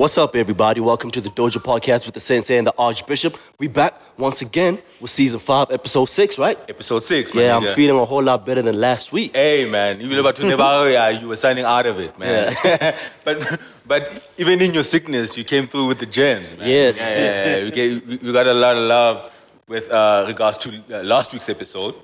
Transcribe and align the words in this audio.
what's 0.00 0.16
up, 0.16 0.34
everybody? 0.34 0.80
Welcome 0.80 1.10
to 1.10 1.20
the 1.20 1.28
Dojo 1.28 1.58
Podcast 1.58 2.06
with 2.06 2.14
the 2.14 2.20
Sensei 2.20 2.56
and 2.56 2.66
the 2.66 2.72
Archbishop. 2.78 3.36
We 3.58 3.68
back 3.68 3.92
once 4.16 4.40
again 4.40 4.78
with 4.98 5.10
season 5.10 5.38
five, 5.38 5.70
episode 5.70 6.06
six, 6.06 6.38
right? 6.38 6.58
Episode 6.70 7.00
six, 7.00 7.34
man. 7.34 7.44
Yeah, 7.44 7.56
I'm 7.58 7.74
feeling 7.74 8.00
a 8.00 8.06
whole 8.06 8.22
lot 8.22 8.46
better 8.46 8.62
than 8.62 8.80
last 8.80 9.12
week. 9.12 9.36
Hey, 9.36 9.68
man. 9.68 10.00
You 10.00 10.06
Even 10.06 10.20
about 10.20 10.38
yeah, 10.86 11.10
you 11.10 11.28
were 11.28 11.36
signing 11.36 11.64
out 11.66 11.84
of 11.84 11.98
it, 11.98 12.18
man. 12.18 12.56
but 13.24 13.60
but 13.86 14.30
even 14.38 14.62
in 14.62 14.72
your 14.72 14.84
sickness, 14.84 15.36
you 15.36 15.44
came 15.44 15.66
through 15.66 15.88
with 15.88 15.98
the 15.98 16.06
gems, 16.06 16.56
man. 16.56 16.66
Yes. 16.66 16.96
Yeah, 16.96 17.18
yeah, 17.18 17.56
yeah. 17.58 17.64
We, 17.64 17.70
gave, 17.70 18.08
we- 18.08 18.16
we 18.16 18.32
got 18.32 18.46
a 18.46 18.54
lot 18.54 18.78
of 18.78 18.84
love 18.84 19.30
with 19.68 19.90
uh, 19.90 20.24
regards 20.26 20.56
to 20.64 20.68
uh, 20.92 21.02
last 21.02 21.30
week's 21.34 21.50
episode. 21.50 21.94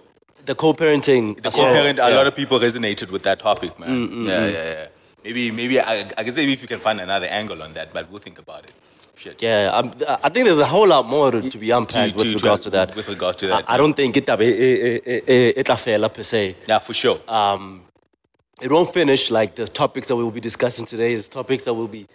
The 0.45 0.55
co-parenting. 0.55 1.43
The 1.43 1.51
co-parent, 1.51 1.99
a 1.99 2.11
lot 2.11 2.27
of 2.27 2.37
people 2.37 2.61
resonated 2.61 3.11
with 3.11 3.23
that 3.23 3.39
topic, 3.39 3.81
man. 3.81 4.25
yeah, 4.27 4.47
yeah, 4.47 4.65
yeah. 4.65 4.87
Maybe, 5.27 5.51
maybe 5.51 5.81
I, 5.81 6.07
I 6.17 6.23
guess 6.23 6.37
maybe 6.37 6.53
if 6.53 6.63
you 6.63 6.69
can 6.69 6.79
find 6.79 7.01
another 7.01 7.27
angle 7.27 7.61
on 7.61 7.73
that, 7.73 7.93
but 7.93 8.09
we'll 8.11 8.21
think 8.21 8.39
about 8.39 8.63
it. 8.65 8.71
Shit. 9.17 9.43
Yeah, 9.43 9.71
I'm, 9.75 9.87
I 10.23 10.29
think 10.29 10.47
there's 10.47 10.61
a 10.61 10.67
whole 10.67 10.87
lot 10.87 11.07
more 11.09 11.33
to, 11.33 11.59
be 11.59 11.71
unpacked 11.71 12.13
To- 12.17 12.19
with 12.19 12.29
to- 12.29 12.35
regards 12.35 12.63
to- 12.63 12.71
to 12.71 12.77
that. 12.77 12.95
with 12.95 13.09
regards 13.09 13.37
to 13.39 13.49
that, 13.49 13.65
I, 13.69 13.75
I 13.75 13.77
don't 13.77 13.95
think 13.95 14.17
it 14.17 14.29
it 14.29 15.69
fella 15.79 16.09
per 16.11 16.23
se. 16.23 16.55
Yeah, 16.69 16.79
for 16.79 16.95
sure. 16.95 17.19
Um, 17.27 17.83
it 18.63 18.71
won't 18.71 18.93
finish 18.95 19.31
like 19.33 19.57
the 19.57 19.67
topics 19.67 20.07
that 20.09 20.15
we 20.17 20.23
will 20.23 20.31
be 20.31 20.41
discussing 20.41 20.87
today. 20.87 21.15
Is 21.15 21.29
topics 21.29 21.65
that 21.65 21.75
will 21.75 21.89
be 21.89 22.07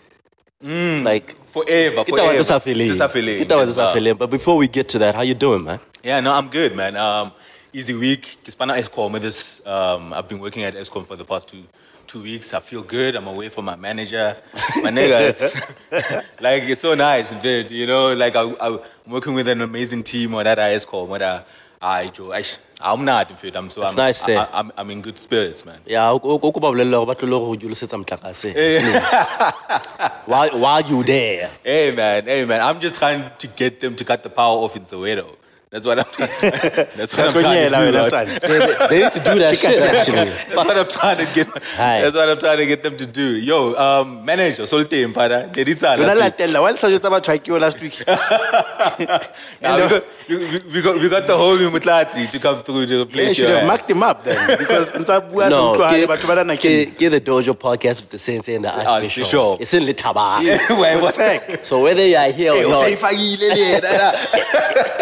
like 0.61 1.31
forever, 1.47 2.05
forever. 2.05 2.33
tse 2.37 2.43
sa 2.47 2.59
feleng. 2.59 2.87
Tse 2.87 2.97
sa 2.97 3.07
feleng, 3.09 3.39
Kita 3.43 3.55
wa 3.55 3.61
yes, 3.61 3.69
tse 3.69 3.75
sa 3.75 3.93
sir. 3.93 3.99
feleng. 3.99 4.17
But 4.17 4.29
before 4.29 4.55
we 4.57 4.67
get 4.69 4.87
to 4.89 4.99
that, 4.99 5.15
how 5.15 5.21
you 5.23 5.33
doing, 5.33 5.63
man? 5.65 5.79
Yeah, 6.03 6.19
no, 6.21 6.31
I'm 6.31 6.47
good, 6.49 6.75
man. 6.75 6.95
Um, 6.95 7.31
easy 7.73 7.93
week. 7.93 8.37
Kispana 8.45 8.77
Eskom 8.79 9.11
with 9.11 9.23
this. 9.23 9.65
Um, 9.67 10.13
I've 10.13 10.29
been 10.29 10.39
working 10.39 10.63
at 10.63 10.75
Eskom 10.75 11.05
for 11.05 11.15
the 11.17 11.25
past 11.25 11.47
two 11.49 11.63
two 12.11 12.21
weeks. 12.21 12.53
I 12.53 12.59
feel 12.59 12.83
good. 12.83 13.15
I'm 13.15 13.27
away 13.27 13.47
from 13.47 13.65
my 13.65 13.77
manager. 13.77 14.35
My 14.83 14.91
nigga, 14.91 15.29
it's 15.29 15.55
like 16.41 16.63
it's 16.63 16.81
so 16.81 16.93
nice, 16.93 17.31
dude. 17.41 17.71
You 17.71 17.87
know, 17.87 18.13
like 18.13 18.35
I, 18.35 18.41
I, 18.41 18.67
I'm 19.05 19.11
working 19.11 19.33
with 19.33 19.47
an 19.47 19.61
amazing 19.61 20.03
team 20.03 20.33
or 20.33 20.43
that 20.43 20.59
I 20.59 20.75
Eskom. 20.75 21.07
What 21.07 21.21
I, 21.21 21.43
I, 21.81 22.07
Joe, 22.07 22.33
I, 22.33 22.43
I'm 22.81 23.05
not 23.05 23.39
fit. 23.39 23.55
I'm 23.55 23.69
so 23.69 23.83
It's 23.83 23.91
I'm, 23.91 23.95
nice 23.95 24.23
there. 24.23 24.39
I, 24.39 24.59
I'm, 24.59 24.71
I'm 24.77 24.91
in 24.91 25.01
good 25.01 25.17
spirits, 25.17 25.65
man. 25.65 25.79
Yeah. 25.85 26.11
While 30.25 30.51
eh. 30.53 30.57
while 30.57 30.81
you 30.81 31.03
there. 31.03 31.49
Hey 31.63 31.95
man, 31.95 32.25
hey 32.25 32.43
man, 32.43 32.61
I'm 32.61 32.81
just 32.81 32.95
trying 32.97 33.31
to 33.37 33.47
get 33.47 33.79
them 33.79 33.95
to 33.95 34.03
cut 34.03 34.21
the 34.21 34.29
power 34.29 34.57
off 34.57 34.75
in 34.75 34.83
Soweto. 34.83 35.37
That's 35.73 35.85
what 35.85 35.99
I'm. 35.99 36.05
that's 36.97 37.15
what 37.15 37.27
I'm 37.29 37.39
trying 37.39 37.71
to 37.71 37.77
do. 37.77 37.91
Lord. 37.95 38.27
They, 38.27 38.59
they- 38.59 38.87
they 38.89 39.03
need 39.03 39.11
to 39.13 39.19
do 39.23 39.39
that 39.39 39.57
shit 39.57 39.81
actually. 39.81 40.15
That's 40.51 40.55
what 40.55 40.77
I'm 40.77 40.87
trying 40.89 41.25
to 41.25 41.33
get. 41.33 41.47
Hi. 41.77 42.01
That's 42.01 42.13
what 42.13 42.27
I'm 42.27 42.39
trying 42.39 42.57
to 42.57 42.65
get 42.65 42.83
them 42.83 42.97
to 42.97 43.07
do. 43.07 43.37
Yo, 43.37 43.73
um, 43.75 44.25
manager, 44.25 44.63
solte 44.63 45.07
mfana, 45.07 45.47
deditsa 45.53 45.95
yona 45.95 46.07
last 46.07 46.19
week. 46.19 46.37
latella 46.37 46.61
wa 46.61 46.71
le 46.71 46.75
sa 46.77 46.87
jwetsa 46.89 47.09
batho 47.09 47.31
ha 47.31 47.37
ke 47.37 47.47
yo 47.47 47.57
last 47.57 47.79
week 47.81 48.03
Nah, 49.61 49.77
we, 49.77 49.87
got, 49.87 50.03
we, 50.27 50.35
we, 50.73 50.81
got, 50.81 50.95
we 50.99 51.07
got 51.09 51.25
the 51.27 51.33
homie 51.33 51.69
Mutlati 51.71 52.29
to 52.29 52.39
come 52.39 52.61
through 52.63 52.85
to 52.87 52.93
Yeah, 52.95 53.01
replace 53.03 53.29
you. 53.29 53.33
Should 53.45 53.49
have 53.51 53.59
ass. 53.63 53.67
marked 53.67 53.89
him 53.89 54.03
up 54.03 54.23
then 54.25 54.57
because 54.57 54.91
ntsa 54.91 55.21
bua 55.31 55.49
sa 55.49 55.55
No, 55.55 55.73
utlwane 55.77 55.99
get, 56.01 56.09
batho 56.09 56.27
ba 56.27 56.35
nana 56.35 56.57
ke 56.57 56.61
get, 56.63 56.97
get 56.97 57.09
the 57.11 57.21
Dojo 57.21 57.53
podcast 57.55 58.01
with 58.01 58.09
the 58.09 58.17
Sensei 58.17 58.55
and 58.55 58.65
the 58.65 58.75
Archbishop. 58.75 59.23
Archbishop. 59.23 59.61
It's 59.61 59.73
in 59.73 59.83
Litaba. 59.83 60.43
Wait, 60.43 61.01
what? 61.01 61.15
Protect. 61.15 61.65
So 61.65 61.81
whether 61.81 62.05
you 62.05 62.17
are 62.17 62.29
here 62.31 62.51
or 62.51 62.57
o 62.75 62.83
sa 62.91 63.09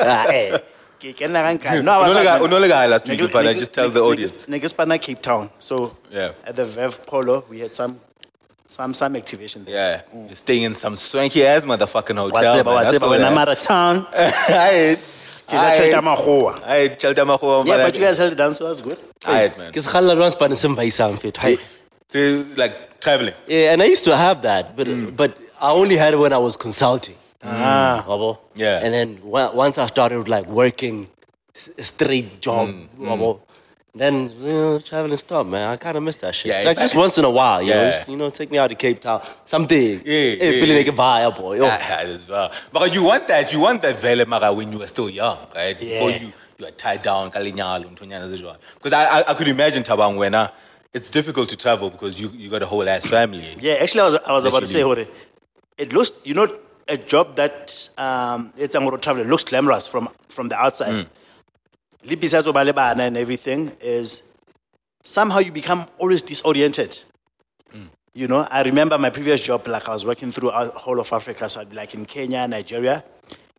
not, 0.06 0.59
ifakile 1.00 1.32
le 1.32 1.40
yena 1.40 1.58
ke 1.58 1.60
ke 1.60 1.62
ka 1.62 1.70
nkane. 1.70 1.84
No, 1.84 1.92
I 1.92 1.98
was 2.08 2.18
Unolega- 2.18 2.26
like- 2.26 2.42
unolega 2.52 2.90
last 2.90 3.08
week, 3.08 3.20
ke- 3.20 3.24
mfana, 3.32 3.58
just 3.58 3.74
tell 3.74 3.90
the 3.90 4.00
audience. 4.02 4.48
ne 4.48 4.60
ke 4.60 4.64
spana 4.70 4.98
Cape 5.02 5.22
Town 5.22 5.50
so 5.60 5.96
Yeah. 6.12 6.32
at 6.46 6.56
the 6.56 6.64
Vev 6.66 7.06
Polo 7.06 7.44
we 7.50 7.60
had 7.60 7.74
some 7.76 8.00
some 8.68 8.94
some 8.94 9.16
activation 9.16 9.66
there 9.66 9.76
Yeah, 9.76 10.02
mm. 10.16 10.28
you're 10.28 10.36
staying 10.36 10.64
in 10.64 10.76
some 10.76 10.96
swanky 10.96 11.46
ass 11.46 11.66
motherfucking 11.66 12.18
hotel. 12.18 12.44
tseba 12.56 12.66
wa 12.66 12.74
man. 12.76 12.84
That's 12.84 12.98
tseba 12.98 13.10
when 13.10 13.24
I'm 13.24 13.38
out 13.38 13.50
of 13.50 13.58
town 13.60 14.06
Aight. 14.14 14.98
ke 15.48 15.54
ja 15.54 15.62
Aight. 15.62 15.76
tšhelete 15.78 15.92
ya 15.92 16.02
makgowa 16.02 16.54
Aight, 16.68 16.98
tšhelete 17.00 17.18
ya 17.18 17.26
makgowa, 17.26 17.66
yeah 17.68 17.86
but 17.86 17.96
you 17.96 18.02
guys 18.02 18.18
held 18.18 18.32
it 18.34 18.38
down 18.38 18.54
so 18.54 18.66
that's 18.68 18.82
good 18.82 18.98
Aight, 19.26 19.58
man. 19.58 19.72
ke 19.72 19.78
sekgalla 19.82 20.16
jwang 20.16 20.32
sepane 20.36 20.56
se 20.56 20.68
mpaisang 20.68 21.18
fetho. 21.20 21.58
So, 22.12 22.46
like 22.58 23.00
traveling. 23.02 23.34
Yeah, 23.48 23.72
and 23.74 23.84
I 23.84 23.86
used 23.86 24.04
to 24.06 24.18
have 24.18 24.42
that, 24.42 24.76
but 24.76 24.88
but 25.16 25.32
I 25.62 25.72
only 25.72 25.96
had 25.96 26.14
it 26.16 26.18
when 26.18 26.34
I 26.34 26.38
was 26.38 26.56
consulting. 26.58 27.16
Ah, 27.44 28.04
Yeah. 28.56 28.80
And 28.84 28.94
then 28.94 29.20
wa- 29.24 29.52
once 29.54 29.78
I 29.78 29.88
started 29.88 30.28
like 30.28 30.46
working 30.48 31.08
s- 31.56 31.70
a 31.78 31.84
straight 31.84 32.42
job, 32.42 32.70
wabo, 33.00 33.40
then 33.94 34.30
you 34.40 34.48
know, 34.54 34.80
traveling 34.80 35.18
stopped, 35.18 35.50
man. 35.50 35.70
I 35.70 35.78
kind 35.78 35.98
of 35.98 36.04
miss 36.04 36.18
that 36.18 36.36
shit. 36.36 36.52
Yeah, 36.52 36.64
like 36.64 36.72
it's 36.78 36.82
just 36.82 36.96
once 36.96 37.18
in 37.18 37.26
a 37.26 37.30
while, 37.30 37.62
you 37.62 37.74
know, 37.74 37.90
just, 37.90 38.10
you 38.10 38.18
know, 38.18 38.30
take 38.30 38.52
me 38.52 38.58
out 38.58 38.68
to 38.68 38.76
Cape 38.76 39.00
Town, 39.00 39.22
something. 39.46 39.80
Yeah, 39.80 40.02
hey, 40.04 40.38
yeah, 40.38 40.52
feeling 40.60 40.70
yeah. 40.72 40.78
like 40.78 40.88
a 40.88 40.92
vibe, 40.92 41.38
boy. 41.38 41.58
Yo. 41.58 41.66
As 41.66 42.28
well. 42.28 42.52
But 42.74 42.94
you 42.94 43.04
want 43.04 43.28
that, 43.28 43.52
you 43.54 43.60
want 43.60 43.82
that 43.84 43.96
vele 43.98 44.26
mara 44.26 44.52
when 44.54 44.72
you 44.72 44.80
were 44.80 44.88
still 44.88 45.10
young, 45.10 45.38
right? 45.56 45.82
Yeah. 45.82 45.94
Before 46.06 46.12
you 46.12 46.34
you 46.60 46.66
are 46.68 46.72
tied 46.72 47.02
down, 47.04 47.32
kalinyalo, 47.32 47.86
ntonyana 47.96 48.28
zejwa. 48.30 48.58
Because 48.76 48.92
I, 48.94 49.20
I 49.22 49.32
I 49.32 49.34
could 49.34 49.48
imagine 49.48 49.82
Tabang 49.82 50.18
when 50.18 50.36
uh, 50.36 50.50
it's 50.94 51.10
difficult 51.10 51.48
to 51.50 51.56
travel 51.58 51.90
because 51.90 52.20
you 52.20 52.30
you 52.36 52.50
got 52.50 52.62
a 52.62 52.66
whole 52.66 52.88
ass 52.88 53.06
family. 53.06 53.56
Yeah, 53.62 53.76
actually, 53.84 54.02
I 54.02 54.04
was, 54.06 54.16
I 54.28 54.32
was 54.34 54.46
about 54.46 54.60
to 54.60 54.68
say, 54.68 54.84
Literally. 54.84 55.06
Hore, 55.06 55.16
it 55.78 55.94
looks, 55.94 56.12
you 56.26 56.34
know, 56.34 56.48
a 56.90 56.98
job 56.98 57.36
that 57.36 57.90
um, 57.98 58.52
it's 58.58 58.76
a 58.76 58.98
travel 58.98 59.24
looks 59.24 59.44
glamorous 59.44 59.88
from 59.88 60.10
from 60.28 60.50
the 60.50 60.58
outside. 60.58 61.06
Mm. 61.06 61.08
Le 62.10 62.16
besides 62.18 62.46
ho 62.46 62.54
ba 62.54 62.96
and 62.98 63.18
everything 63.18 63.72
is 63.82 64.36
somehow 65.04 65.40
you 65.40 65.52
become 65.52 65.86
always 65.98 66.22
disoriented. 66.22 67.02
Mm. 67.74 67.88
You 68.14 68.28
know, 68.28 68.48
I 68.50 68.64
remember 68.64 68.98
my 68.98 69.10
previous 69.10 69.42
job, 69.42 69.68
like 69.68 69.88
I 69.88 69.94
was 69.94 70.06
working 70.06 70.32
through 70.32 70.50
whole 70.52 71.00
of 71.00 71.12
Africa, 71.14 71.48
so 71.48 71.62
I'd 71.62 71.70
be 71.70 71.76
like 71.76 71.94
in 71.94 72.06
Kenya, 72.06 72.48
Nigeria. 72.48 73.04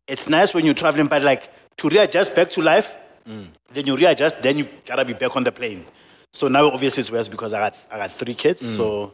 It's 0.07 0.29
nice 0.29 0.53
when 0.55 0.65
you're 0.65 0.75
traveling, 0.75 1.07
but 1.07 1.23
like 1.23 1.51
to 1.77 1.89
readjust 1.89 2.35
back 2.35 2.51
to 2.51 2.63
life, 2.63 2.97
mm. 3.27 3.47
then 3.71 3.87
you 3.87 3.97
readjust, 3.97 4.43
then 4.43 4.59
you 4.59 4.69
gotta 4.85 5.05
be 5.05 5.13
back 5.13 5.37
on 5.37 5.45
the 5.45 5.53
plane. 5.53 5.85
So 6.33 6.49
now 6.49 6.71
obviously 6.71 7.03
it's 7.03 7.13
worse 7.13 7.29
because 7.29 7.53
I 7.53 7.61
got 7.61 7.77
I 7.91 7.99
got 7.99 8.13
three 8.13 8.35
kids, 8.35 8.63
so 8.77 9.13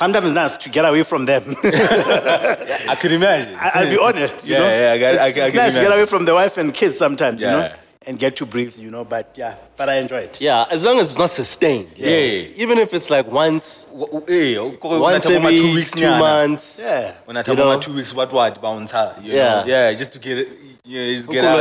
sometimes 0.00 0.26
it's 0.26 0.34
nice 0.34 0.56
to 0.58 0.68
get 0.68 0.84
away 0.84 1.02
from 1.04 1.24
them. 1.24 1.42
I 1.64 2.96
could 3.00 3.12
imagine. 3.12 3.54
I, 3.56 3.70
I'll 3.76 3.90
be 3.90 3.98
honest, 3.98 4.46
you 4.46 4.52
Yeah, 4.54 4.58
know. 4.58 4.68
yeah, 4.82 4.92
I 4.92 4.98
got- 4.98 5.14
it's, 5.14 5.20
I- 5.22 5.24
I 5.24 5.28
it's 5.28 5.54
can 5.54 5.56
nice 5.56 5.74
to 5.76 5.80
get 5.80 5.92
away 5.96 6.06
from 6.06 6.24
the 6.24 6.34
wife 6.34 6.56
and 6.58 6.72
kids 6.72 6.98
sometimes, 6.98 7.40
you 7.42 7.48
know, 7.48 7.72
and 8.06 8.18
get 8.18 8.36
to 8.36 8.46
breathe, 8.46 8.76
you 8.78 8.90
know. 8.90 9.04
But 9.04 9.34
yeah, 9.36 9.54
but 9.76 9.88
I 9.88 9.94
enjoy 10.04 10.18
it. 10.28 10.40
Yeah, 10.40 10.64
as 10.70 10.84
long 10.84 10.98
as 10.98 11.06
it's 11.10 11.18
not 11.18 11.30
sustained. 11.30 11.88
you 11.96 12.04
know. 12.04 12.10
Yeah. 12.10 12.62
Even 12.64 12.78
if 12.78 12.92
it's 12.94 13.10
like 13.10 13.26
once, 13.26 13.84
W- 13.86 14.06
w- 14.20 14.58
o- 14.58 14.72
kore 14.82 15.00
once 15.00 15.28
every 15.30 15.56
two 15.56 15.74
weeks 15.74 15.90
two 15.92 16.08
months. 16.28 16.78
Yeah. 16.78 17.14
When 17.24 17.36
I 17.36 17.40
You 17.40 17.44
talk 17.44 17.58
about 17.58 17.82
two 17.82 17.94
weeks, 17.94 18.12
what 18.14 18.30
what 18.32 18.60
bounce 18.62 18.92
you 19.22 19.32
Yeah. 19.32 19.62
know? 19.62 19.64
yeah, 19.66 19.92
just 19.94 20.12
to 20.12 20.18
get 20.20 20.38
it, 20.38 20.48
you 20.86 20.98
know, 21.00 21.14
just 21.14 21.28
get 21.30 21.44
out. 21.44 21.58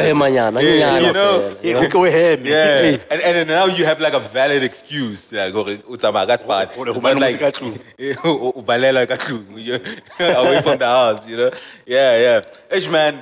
Yeah, 0.61 0.99
you 0.99 1.13
know, 1.13 1.57
you 1.63 1.73
know? 1.73 1.89
go 1.89 2.05
ahead. 2.05 2.45
Yeah, 2.45 2.97
and, 3.09 3.21
and 3.21 3.47
now 3.49 3.65
you 3.65 3.83
have 3.85 3.99
like 3.99 4.13
a 4.13 4.19
valid 4.19 4.61
excuse. 4.63 5.33
Like, 5.33 5.51
gore, 5.53 5.69
o 5.89 5.95
tsamaya 5.97 6.27
ka 6.27 6.35
spot. 6.37 6.75
Gore, 6.75 6.89
It's 6.89 6.99
hobane 6.99 7.19
not 7.19 7.23
o 7.29 7.33
se 7.33 7.37
ka 7.39 7.49
tlung. 7.51 7.79
O- 8.25 8.53
o 8.55 8.61
balela 8.61 9.07
ka 9.07 9.15
tlung, 9.17 9.45
you- 9.57 9.81
away 10.19 10.61
from 10.61 10.77
the 10.77 10.85
house, 10.85 11.27
you 11.27 11.37
know. 11.37 11.51
Yeah, 11.85 12.17
yeah. 12.17 12.41
Ish 12.77 12.89
man, 12.89 13.21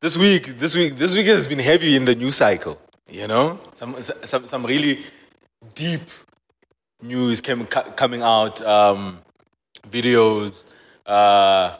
this 0.00 0.16
week, 0.16 0.58
this 0.58 0.74
week, 0.76 0.96
this 0.96 1.14
week 1.16 1.26
has 1.26 1.46
been 1.46 1.60
heavy 1.60 1.96
in 1.96 2.04
the 2.04 2.14
news 2.14 2.36
cycle. 2.36 2.78
You 3.08 3.26
know, 3.26 3.58
some 3.74 3.96
some 4.02 4.44
some 4.46 4.66
really 4.66 5.00
deep 5.74 6.02
news 7.00 7.40
came 7.40 7.64
coming 7.66 8.22
out, 8.22 8.60
um, 8.62 9.20
videos. 9.88 10.64
Uh, 11.06 11.76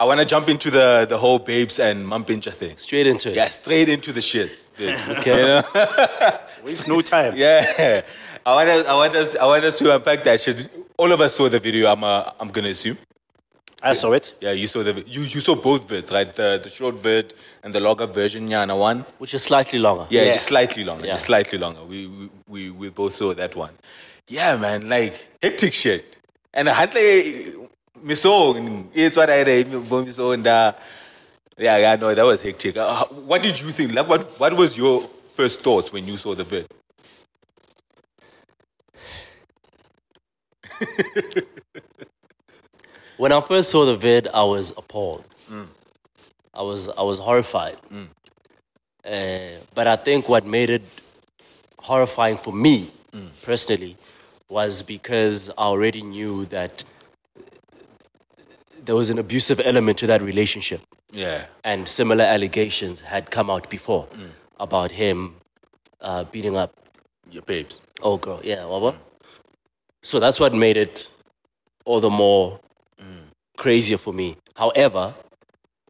I 0.00 0.04
want 0.06 0.18
to 0.20 0.24
jump 0.26 0.48
into 0.48 0.70
the 0.70 1.06
the 1.08 1.18
whole 1.18 1.38
babes 1.38 1.78
and 1.78 2.06
Mampintsha 2.06 2.52
thing. 2.52 2.76
Straight 2.78 3.06
into 3.06 3.28
it. 3.30 3.36
Yeah, 3.36 3.48
straight 3.48 3.88
into 3.88 4.12
the 4.12 4.20
shits. 4.20 4.64
Okay. 5.18 5.38
You 5.40 5.46
know? 5.46 6.38
Waste 6.64 6.88
no 6.88 7.00
time. 7.02 7.34
Yeah, 7.36 8.02
I 8.46 8.54
want 8.54 8.68
us, 8.70 8.86
I 8.86 8.94
want 8.94 9.14
us, 9.14 9.36
I 9.36 9.46
want 9.46 9.64
us 9.64 9.76
to 9.78 9.94
unpack 9.94 10.24
that 10.24 10.40
shit. 10.40 10.68
All 10.96 11.12
of 11.12 11.20
us 11.20 11.34
saw 11.36 11.48
the 11.48 11.58
video. 11.60 11.90
I'm, 11.92 12.02
uh, 12.04 12.30
I'm 12.40 12.48
gonna 12.50 12.70
assume. 12.70 12.96
I 13.82 13.94
saw 13.94 14.12
it. 14.12 14.34
Yeah, 14.42 14.52
you 14.52 14.66
saw 14.66 14.82
the, 14.82 14.92
vi- 14.92 15.04
you, 15.06 15.22
you 15.22 15.40
saw 15.40 15.54
both 15.54 15.88
vids, 15.88 16.12
right? 16.12 16.34
The, 16.34 16.60
the 16.62 16.68
short 16.68 16.96
vid 16.96 17.32
and 17.62 17.74
the 17.74 17.80
longer 17.80 18.06
version. 18.06 18.46
Yeah, 18.48 18.62
and 18.62 18.78
one. 18.78 19.06
Which 19.18 19.32
is 19.32 19.42
slightly 19.42 19.78
longer. 19.78 20.06
Yeah, 20.10 20.22
Yeah. 20.24 20.32
just 20.34 20.46
slightly 20.46 20.84
longer. 20.84 21.06
Yeah. 21.06 21.14
Just 21.14 21.26
slightly 21.26 21.58
longer. 21.58 21.82
We, 21.84 22.06
we, 22.06 22.28
we, 22.46 22.70
we 22.70 22.88
both 22.90 23.14
saw 23.14 23.32
that 23.34 23.56
one. 23.56 23.72
Yeah, 24.28 24.56
man, 24.58 24.86
like 24.90 25.28
hectic 25.42 25.72
shit. 25.72 26.18
And 26.52 26.68
Huntley, 26.68 27.54
saw, 28.14 28.54
it's 28.94 29.16
what 29.16 29.30
I 29.30 29.64
saw 30.10 30.32
and 30.32 30.46
uh, 30.46 30.72
yeah, 31.58 31.76
yeah, 31.76 31.96
no, 31.96 32.14
that 32.14 32.24
was 32.24 32.40
hectic. 32.40 32.76
Uh, 32.76 33.04
what 33.06 33.42
did 33.42 33.60
you 33.60 33.70
think? 33.70 33.94
Like, 33.94 34.08
what, 34.08 34.40
what 34.40 34.56
was 34.56 34.76
your 34.76 35.02
first 35.28 35.60
thoughts 35.60 35.92
when 35.92 36.06
you 36.06 36.16
saw 36.16 36.34
the 36.34 36.44
vid? 36.44 36.66
When 43.20 43.32
I 43.32 43.42
first 43.42 43.70
saw 43.70 43.84
the 43.84 43.96
vid, 43.96 44.28
I 44.32 44.44
was 44.44 44.70
appalled. 44.78 45.26
I 46.54 46.62
was 46.62 46.88
I 46.88 47.02
was 47.02 47.18
horrified. 47.18 47.76
Uh, 49.04 49.60
but 49.74 49.86
I 49.86 49.96
think 49.96 50.26
what 50.26 50.46
made 50.46 50.70
it 50.70 50.82
horrifying 51.78 52.38
for 52.38 52.50
me 52.54 52.88
personally 53.42 53.98
was 54.48 54.82
because 54.82 55.50
I 55.50 55.64
already 55.64 56.00
knew 56.00 56.46
that 56.46 56.82
there 58.84 58.96
was 58.96 59.10
an 59.10 59.18
abusive 59.18 59.60
element 59.60 59.98
to 59.98 60.06
that 60.06 60.22
relationship. 60.22 60.80
Yeah. 61.12 61.46
And 61.64 61.86
similar 61.88 62.24
allegations 62.24 63.00
had 63.02 63.30
come 63.30 63.50
out 63.50 63.68
before 63.68 64.06
mm. 64.06 64.30
about 64.58 64.92
him 64.92 65.36
uh, 66.00 66.24
beating 66.24 66.56
up 66.56 66.72
Your 67.30 67.42
babes. 67.42 67.80
Oh, 68.02 68.16
girl. 68.16 68.40
Yeah, 68.42 68.64
waba? 68.66 68.96
So 70.02 70.18
that's 70.18 70.40
what 70.40 70.54
made 70.54 70.76
it 70.76 71.10
all 71.84 72.00
the 72.00 72.10
more 72.10 72.60
mm. 73.00 73.28
crazier 73.56 73.98
for 73.98 74.12
me. 74.12 74.36
However, 74.56 75.14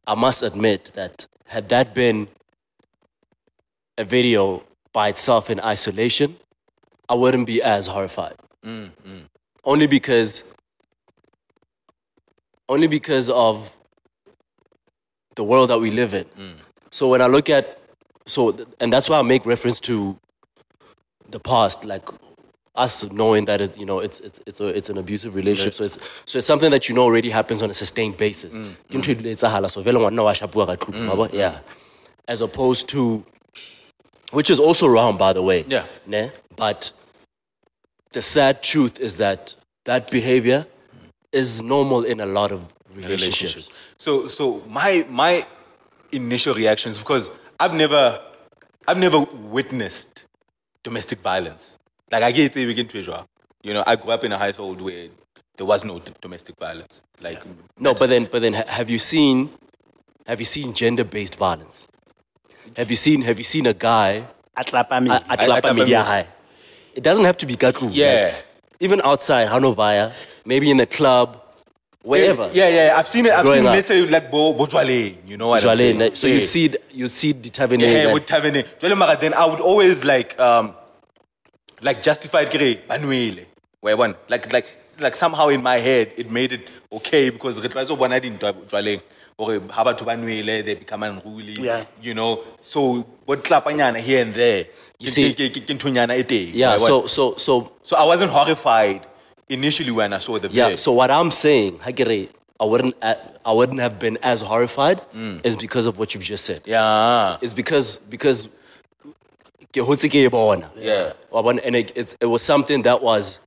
I 0.06 0.14
must 0.14 0.42
admit 0.42 0.92
that 0.94 1.26
had 1.46 1.68
that 1.68 1.94
been 1.94 2.28
a 3.96 4.04
video 4.04 4.62
by 4.92 5.08
itself 5.08 5.50
in 5.50 5.60
isolation, 5.60 6.36
I 7.08 7.14
wouldn't 7.14 7.46
be 7.46 7.62
as 7.62 7.86
horrified. 7.86 8.34
Mm, 8.64 8.90
Only 9.64 9.86
because, 9.86 10.44
only 12.70 12.86
because 12.86 13.28
of 13.28 13.76
the 15.34 15.44
world 15.44 15.68
that 15.70 15.80
we 15.80 15.90
live 15.90 16.14
in. 16.14 16.24
Mm. 16.38 16.54
So 16.90 17.08
when 17.08 17.20
I 17.20 17.26
look 17.26 17.50
at, 17.50 17.78
so 18.26 18.56
and 18.78 18.92
that's 18.92 19.10
why 19.10 19.18
I 19.18 19.22
make 19.22 19.44
reference 19.44 19.80
to 19.80 20.18
the 21.28 21.40
past, 21.40 21.84
like 21.84 22.08
us 22.76 23.10
knowing 23.10 23.44
that 23.46 23.60
it, 23.60 23.76
you 23.76 23.84
know 23.84 23.98
it's 23.98 24.20
it's 24.20 24.40
it's, 24.46 24.60
a, 24.60 24.68
it's 24.68 24.88
an 24.88 24.98
abusive 24.98 25.34
relationship. 25.34 25.74
So 25.74 25.84
it's 25.84 25.98
so 26.26 26.38
it's 26.38 26.46
something 26.46 26.70
that 26.70 26.88
you 26.88 26.94
know 26.94 27.02
already 27.02 27.30
happens 27.30 27.60
on 27.60 27.70
a 27.70 27.74
sustained 27.74 28.16
basis. 28.16 28.54
Mm. 28.54 28.72
Ke 28.88 28.94
ntho 29.02 29.16
dula 29.18 29.34
etsahala, 29.34 29.70
so 29.70 29.82
vele 29.82 29.98
ngwana 29.98 30.24
wa 30.24 30.32
shapuwa 30.32 30.66
ka 30.66 30.76
tlung, 30.76 30.94
mm. 30.94 31.08
wa 31.08 31.16
bona? 31.16 31.34
Yeah. 31.34 31.58
As 32.28 32.40
opposed 32.40 32.88
to, 32.90 33.24
which 34.30 34.48
is 34.48 34.60
also 34.60 34.86
wrong, 34.86 35.16
by 35.16 35.32
the 35.32 35.42
way. 35.42 35.64
Yeah. 35.66 35.86
Ne? 36.06 36.30
But 36.54 36.92
the 38.12 38.22
sad 38.22 38.62
truth 38.62 39.00
is 39.00 39.16
that 39.16 39.56
that 39.84 40.10
behavior 40.10 40.66
is 41.32 41.62
normal 41.62 42.04
in 42.04 42.20
a 42.20 42.26
lot 42.26 42.52
of 42.52 42.60
relationships. 42.94 43.54
relationships. 43.54 43.68
So 43.96 44.28
so 44.28 44.62
my 44.68 45.06
my 45.08 45.46
initial 46.12 46.54
reactions 46.54 46.98
because 46.98 47.30
I've 47.58 47.74
never 47.74 48.20
I've 48.88 48.98
never 48.98 49.20
witnessed 49.20 50.24
domestic 50.82 51.20
violence. 51.20 51.78
Like 52.10 52.22
I 52.22 52.32
get 52.32 52.56
it 52.56 52.66
begin 52.66 52.86
to 52.88 52.98
Israel. 52.98 53.28
You 53.62 53.74
know, 53.74 53.84
I 53.86 53.96
grew 53.96 54.12
up 54.12 54.24
in 54.24 54.32
a 54.32 54.38
household 54.38 54.80
where 54.80 55.08
there 55.56 55.66
was 55.66 55.84
no 55.84 55.98
d- 55.98 56.12
domestic 56.20 56.56
violence. 56.58 57.02
Like 57.20 57.42
No, 57.78 57.92
but 57.92 58.08
then, 58.08 58.26
but 58.30 58.40
then, 58.40 58.54
ha- 58.54 58.64
have 58.66 58.88
you 58.88 58.98
seen, 58.98 59.50
have 60.26 60.38
you 60.40 60.46
seen 60.46 60.72
gender-based 60.72 61.36
violence? 61.36 61.86
Have 62.76 62.88
you 62.88 62.96
seen, 62.96 63.20
have 63.22 63.36
you 63.36 63.44
seen 63.44 63.66
a 63.66 63.74
guy 63.74 64.26
Atlapa 64.56 65.02
me. 65.02 65.10
at 65.10 65.24
I- 65.28 65.46
Lapa 65.46 65.68
atlapa 65.68 66.04
High? 66.04 66.26
It 66.94 67.02
doesn't 67.02 67.24
have 67.24 67.36
to 67.36 67.46
be 67.46 67.54
Gakru. 67.56 67.90
Yeah. 67.92 68.34
Even 68.80 69.00
outside 69.02 69.48
Hanovaya, 69.48 70.12
maybe 70.44 70.70
in 70.70 70.80
a 70.80 70.86
club, 70.86 71.40
wherever. 72.02 72.50
Yeah, 72.52 72.68
yeah, 72.68 72.94
I've 72.96 73.06
seen 73.06 73.26
it. 73.26 73.32
I've 73.32 73.42
Growing 73.44 73.58
seen 73.60 73.66
up. 73.66 73.74
let's 73.74 73.88
say 73.88 74.06
like 74.06 74.30
Bo 74.30 74.54
Bojwale, 74.54 75.16
you 75.26 75.36
know 75.36 75.48
what 75.48 75.64
I'm 75.64 75.76
saying? 75.76 76.14
so 76.14 76.26
Yeah. 76.26 76.34
you'd 76.34 76.44
see, 76.44 76.74
you'd 76.90 77.10
see 77.10 77.32
the 77.32 77.50
tavern. 77.50 77.80
yeah, 77.80 78.12
with 78.12 78.26
Taverne. 78.26 78.64
Jwale 78.80 78.96
mara, 78.96 79.16
then 79.20 79.34
I 79.34 79.44
would 79.44 79.60
always 79.60 80.04
like 80.04 80.38
um 80.40 80.74
like 81.82 82.02
justified 82.02 82.50
kere 82.50 82.76
banwele. 82.88 83.46
Where 83.80 83.96
one 83.96 84.14
like 84.28 84.52
like 84.52 84.66
like 85.00 85.16
somehow 85.16 85.48
in 85.48 85.62
my 85.62 85.78
head 85.78 86.12
it 86.18 86.30
made 86.30 86.52
it 86.52 86.68
okay 86.92 87.30
because 87.30 87.58
re 87.62 87.68
tla 87.68 87.86
so 87.86 87.96
bona 87.96 88.20
dintwa 88.20 88.52
jwaleng 88.68 89.00
or 89.40 89.48
ha 89.76 89.82
batho 89.88 90.04
ba 90.04 90.14
nwele 90.20 90.54
they 90.66 90.74
become 90.74 91.02
unruly 91.08 91.56
Yeah. 91.68 91.84
you 92.02 92.14
know 92.14 92.30
so 92.60 92.80
what 93.24 93.42
clapanyana 93.48 93.98
here 94.08 94.22
and 94.22 94.34
there 94.34 94.66
You 95.00 95.08
see- 95.08 95.32
yeah. 96.62 96.76
So, 96.76 97.06
so, 97.06 97.34
so, 97.44 97.72
so 97.82 97.96
I 97.96 98.04
wasn't 98.04 98.32
horrified 98.32 99.00
initially 99.48 99.90
when 99.90 100.12
I 100.12 100.18
saw 100.18 100.34
the 100.38 100.48
video 100.48 100.68
yeah. 100.68 100.76
So 100.76 100.92
what 100.92 101.10
I'm 101.10 101.30
saying, 101.30 101.80
I 102.60 102.64
wouldn't, 102.70 102.94
I 103.02 103.52
wouldn't 103.58 103.80
have 103.80 103.98
been 103.98 104.18
as 104.22 104.42
horrified, 104.42 105.00
mm. 105.16 105.40
is 105.42 105.56
because 105.56 105.86
of 105.86 105.98
what 105.98 106.12
you've 106.12 106.28
just 106.32 106.44
said. 106.44 106.60
yeah 106.66 107.38
It's 107.40 107.54
because 107.54 107.96
because 108.14 108.38
ke 109.72 109.80
hotse 109.88 110.06
ke 110.12 110.30
bona. 110.30 110.68
Yeah. 110.76 111.12
And 111.64 111.74
it, 111.76 111.88
it, 111.96 112.16
it 112.20 112.26
was 112.26 112.42
something 112.42 112.82
that 112.82 113.00
was 113.02 113.38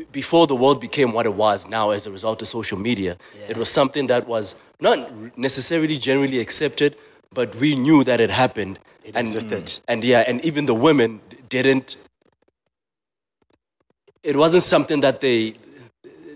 b- 0.00 0.06
before 0.12 0.46
the 0.46 0.56
world 0.56 0.80
became 0.80 1.12
what 1.12 1.26
it 1.26 1.34
was 1.34 1.68
now 1.68 1.90
as 1.90 2.06
a 2.06 2.10
result 2.10 2.42
of 2.42 2.48
social 2.48 2.78
media. 2.78 3.16
It 3.48 3.56
was 3.56 3.68
something 3.70 4.06
that 4.08 4.26
was 4.26 4.56
not 4.80 4.98
necessarily 5.36 5.96
generally 5.98 6.40
accepted, 6.40 6.96
but 7.32 7.54
we 7.56 7.74
knew 7.76 8.04
that 8.04 8.20
it 8.20 8.30
happened. 8.30 8.78
It 9.04 9.14
and, 9.14 9.26
existed. 9.26 9.78
And 9.88 10.04
yeah, 10.04 10.24
and 10.26 10.44
even 10.44 10.66
the 10.66 10.74
women 10.74 11.20
didn't. 11.48 11.96
It 14.22 14.36
wasn't 14.36 14.62
something 14.62 15.00
that 15.00 15.20
they 15.20 15.54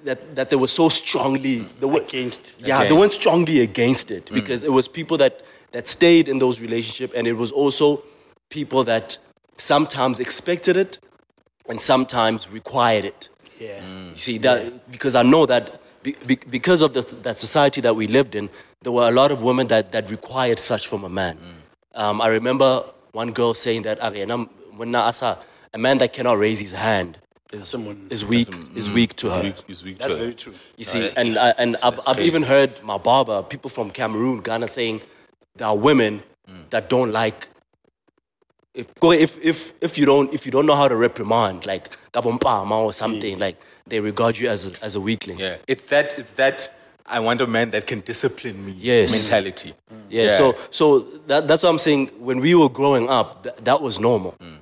that 0.05 0.35
that 0.37 0.51
they 0.51 0.57
were 0.57 0.69
so 0.69 0.89
strongly 0.89 1.57
they 1.81 1.87
were, 1.87 2.01
Against. 2.01 2.61
Yeah, 2.61 2.85
they 2.85 2.95
weren't 2.95 3.13
strongly 3.13 3.61
against 3.61 4.11
it 4.11 4.27
mm. 4.27 4.35
because 4.35 4.65
it 4.65 4.73
was 4.73 4.89
people 4.89 5.17
that 5.19 5.45
that 5.73 5.89
stayed 5.89 6.29
in 6.29 6.39
those 6.39 6.61
relationships, 6.61 7.13
and 7.17 7.27
it 7.27 7.37
was 7.45 7.51
also 7.53 8.05
people 8.49 8.85
that 8.85 9.19
sometimes 9.59 10.21
expected 10.21 10.77
it 10.77 10.99
and 11.69 11.81
sometimes 11.81 12.51
required 12.51 13.05
it. 13.05 13.29
Yeah. 13.61 13.81
You 14.11 14.15
see 14.17 14.39
that 14.39 14.91
because 14.91 15.15
I 15.15 15.23
know 15.23 15.47
that 15.47 15.81
be, 16.03 16.15
be, 16.27 16.37
because 16.37 16.83
of 16.83 16.93
the, 16.93 17.03
that 17.23 17.39
society 17.41 17.81
that 17.81 17.95
we 17.97 18.07
lived 18.07 18.35
in, 18.35 18.51
there 18.83 18.93
were 18.93 19.09
a 19.09 19.13
lot 19.13 19.31
of 19.33 19.43
women 19.43 19.67
that, 19.69 19.93
that 19.93 20.11
required 20.11 20.59
such 20.59 20.87
from 20.89 21.05
a 21.05 21.09
man. 21.09 21.39
Um, 21.95 22.21
I 22.21 22.29
remember 22.29 22.85
one 23.13 23.33
girl 23.33 23.55
saying 23.55 23.83
that 23.83 24.01
"Ariana, 24.01 24.49
when 24.77 24.91
na 24.91 25.03
asa, 25.07 25.39
a 25.73 25.79
man 25.79 25.99
that 25.99 26.13
cannot 26.13 26.39
raise 26.39 26.61
his 26.61 26.73
hand 26.73 27.19
is, 27.53 27.69
Someone- 27.69 28.09
is 28.11 28.25
weak 28.25 28.49
is 28.75 28.91
weak 28.91 29.15
to 29.17 29.31
her. 29.31 29.43
Weak- 29.43 29.65
it's 29.69 29.83
weak 29.85 29.97
to 29.99 30.03
That's 30.03 30.15
her. 30.15 30.21
very 30.21 30.35
true. 30.35 30.55
You 30.77 30.85
see, 30.85 31.09
Uh, 31.09 31.13
and 31.17 31.39
I, 31.39 31.51
and 31.57 31.77
I've, 31.77 31.93
that's 31.95 32.09
I've 32.09 32.21
even 32.21 32.43
heard 32.43 32.83
my 32.83 32.99
barber, 32.99 33.43
people 33.43 33.71
from 33.71 33.91
Cameroon, 33.91 34.41
Ghana, 34.41 34.69
saying 34.69 35.01
there 35.57 35.69
are 35.69 35.77
women 35.77 36.23
Mm. 36.51 36.69
that 36.71 36.91
don't 36.91 37.11
like 37.11 37.49
if 38.75 38.87
if 39.03 39.45
if 39.45 39.73
if 39.81 39.99
you 39.99 40.07
don't 40.07 40.33
if 40.35 40.45
you 40.47 40.53
don't 40.53 40.67
know 40.67 40.75
how 40.75 40.89
to 40.89 40.97
reprimand 40.97 41.65
like 41.67 41.89
kabompama 42.13 42.73
or 42.77 42.93
something 42.93 43.39
like 43.39 43.57
they 43.87 44.01
regard 44.01 44.39
you 44.39 44.49
as 44.49 44.67
a, 44.67 44.85
as 44.85 44.97
a 44.97 45.01
weakling. 45.01 45.39
Yeah, 45.39 45.57
it's 45.67 45.87
that. 45.87 46.19
It's 46.19 46.33
that. 46.35 46.71
I 47.07 47.21
want 47.21 47.43
a 47.43 47.47
man 47.47 47.71
that 47.73 47.87
can 47.87 48.01
discipline 48.01 48.65
me. 48.65 48.75
Yes. 48.79 49.11
mentality. 49.13 49.75
Mm. 49.93 50.07
Yeah, 50.09 50.29
So 50.29 50.57
so 50.71 51.01
that, 51.27 51.47
that's 51.47 51.63
what 51.63 51.69
I'm 51.69 51.79
saying. 51.79 52.07
When 52.19 52.41
we 52.41 52.55
were 52.55 52.71
growing 52.71 53.11
up, 53.11 53.43
th- 53.43 53.57
that 53.63 53.83
was 53.83 54.01
normal. 54.01 54.35
Mm. 54.41 54.59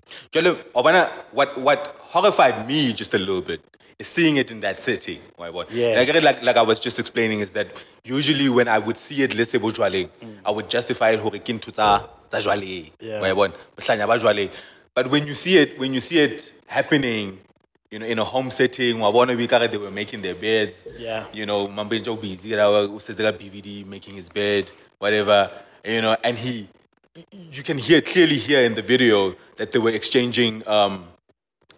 Obana, 0.75 1.09
what 1.31 1.57
what 1.61 1.95
horrified 2.01 2.67
me 2.67 2.93
just 2.93 3.15
a 3.15 3.19
little 3.19 3.43
bit 3.43 3.61
is 3.99 4.07
seeing 4.09 4.37
it 4.37 4.51
in 4.51 4.61
that 4.61 4.81
setting. 4.81 5.19
Why 5.37 5.51
what? 5.51 5.71
Yeah. 5.71 5.95
Like, 5.97 6.23
like 6.23 6.43
like 6.43 6.57
I 6.57 6.63
was 6.63 6.81
just 6.81 6.99
explaining 6.99 7.41
is 7.41 7.53
that 7.53 7.69
usually 8.05 8.49
when 8.49 8.69
I 8.69 8.79
would 8.79 8.97
see 8.97 9.23
it, 9.23 9.35
let's 9.35 9.51
say 9.51 9.59
bojwaleng, 9.59 10.09
I 10.45 10.51
would 10.51 10.69
justify 10.69 11.11
it 11.11 11.21
hore 11.21 11.33
ke 11.33 11.53
ntho 11.53 11.73
tsa 11.73 12.09
tsa 12.29 12.39
jwale. 12.39 12.91
Yeah. 13.01 13.21
Why 13.21 13.33
what? 13.33 13.57
Bohlanya 13.77 14.07
ba 14.07 14.19
jwale. 14.19 14.51
But 14.95 15.11
when 15.11 15.27
you 15.27 15.35
see 15.35 15.59
it, 15.59 15.79
when 15.79 15.95
you 15.95 16.01
see 16.01 16.19
it 16.19 16.53
happening. 16.67 17.39
You 17.93 17.99
know, 17.99 18.07
in 18.07 18.19
a 18.19 18.25
home 18.25 18.51
setting, 18.51 19.01
wa 19.01 19.13
bona 19.13 19.37
we 19.37 19.47
they 19.47 19.77
were 19.77 19.91
making 19.91 20.23
their 20.23 20.35
beds. 20.35 20.89
Yeah. 20.97 21.27
You 21.31 21.45
know, 21.45 21.69
Mambenjo 21.69 22.19
busy, 22.19 22.53
BVD 22.53 23.85
making 23.85 24.15
his 24.15 24.31
bed, 24.31 24.65
whatever. 24.99 25.51
You 25.85 26.01
know, 26.01 26.17
and 26.25 26.39
he, 26.39 26.69
you 27.31 27.63
can 27.63 27.77
hear 27.77 28.01
clearly 28.01 28.37
here 28.39 28.63
in 28.63 28.75
the 28.75 28.81
video 28.81 29.35
that 29.57 29.73
they 29.73 29.79
were 29.79 29.91
exchanging 29.91 30.67
um 30.67 31.12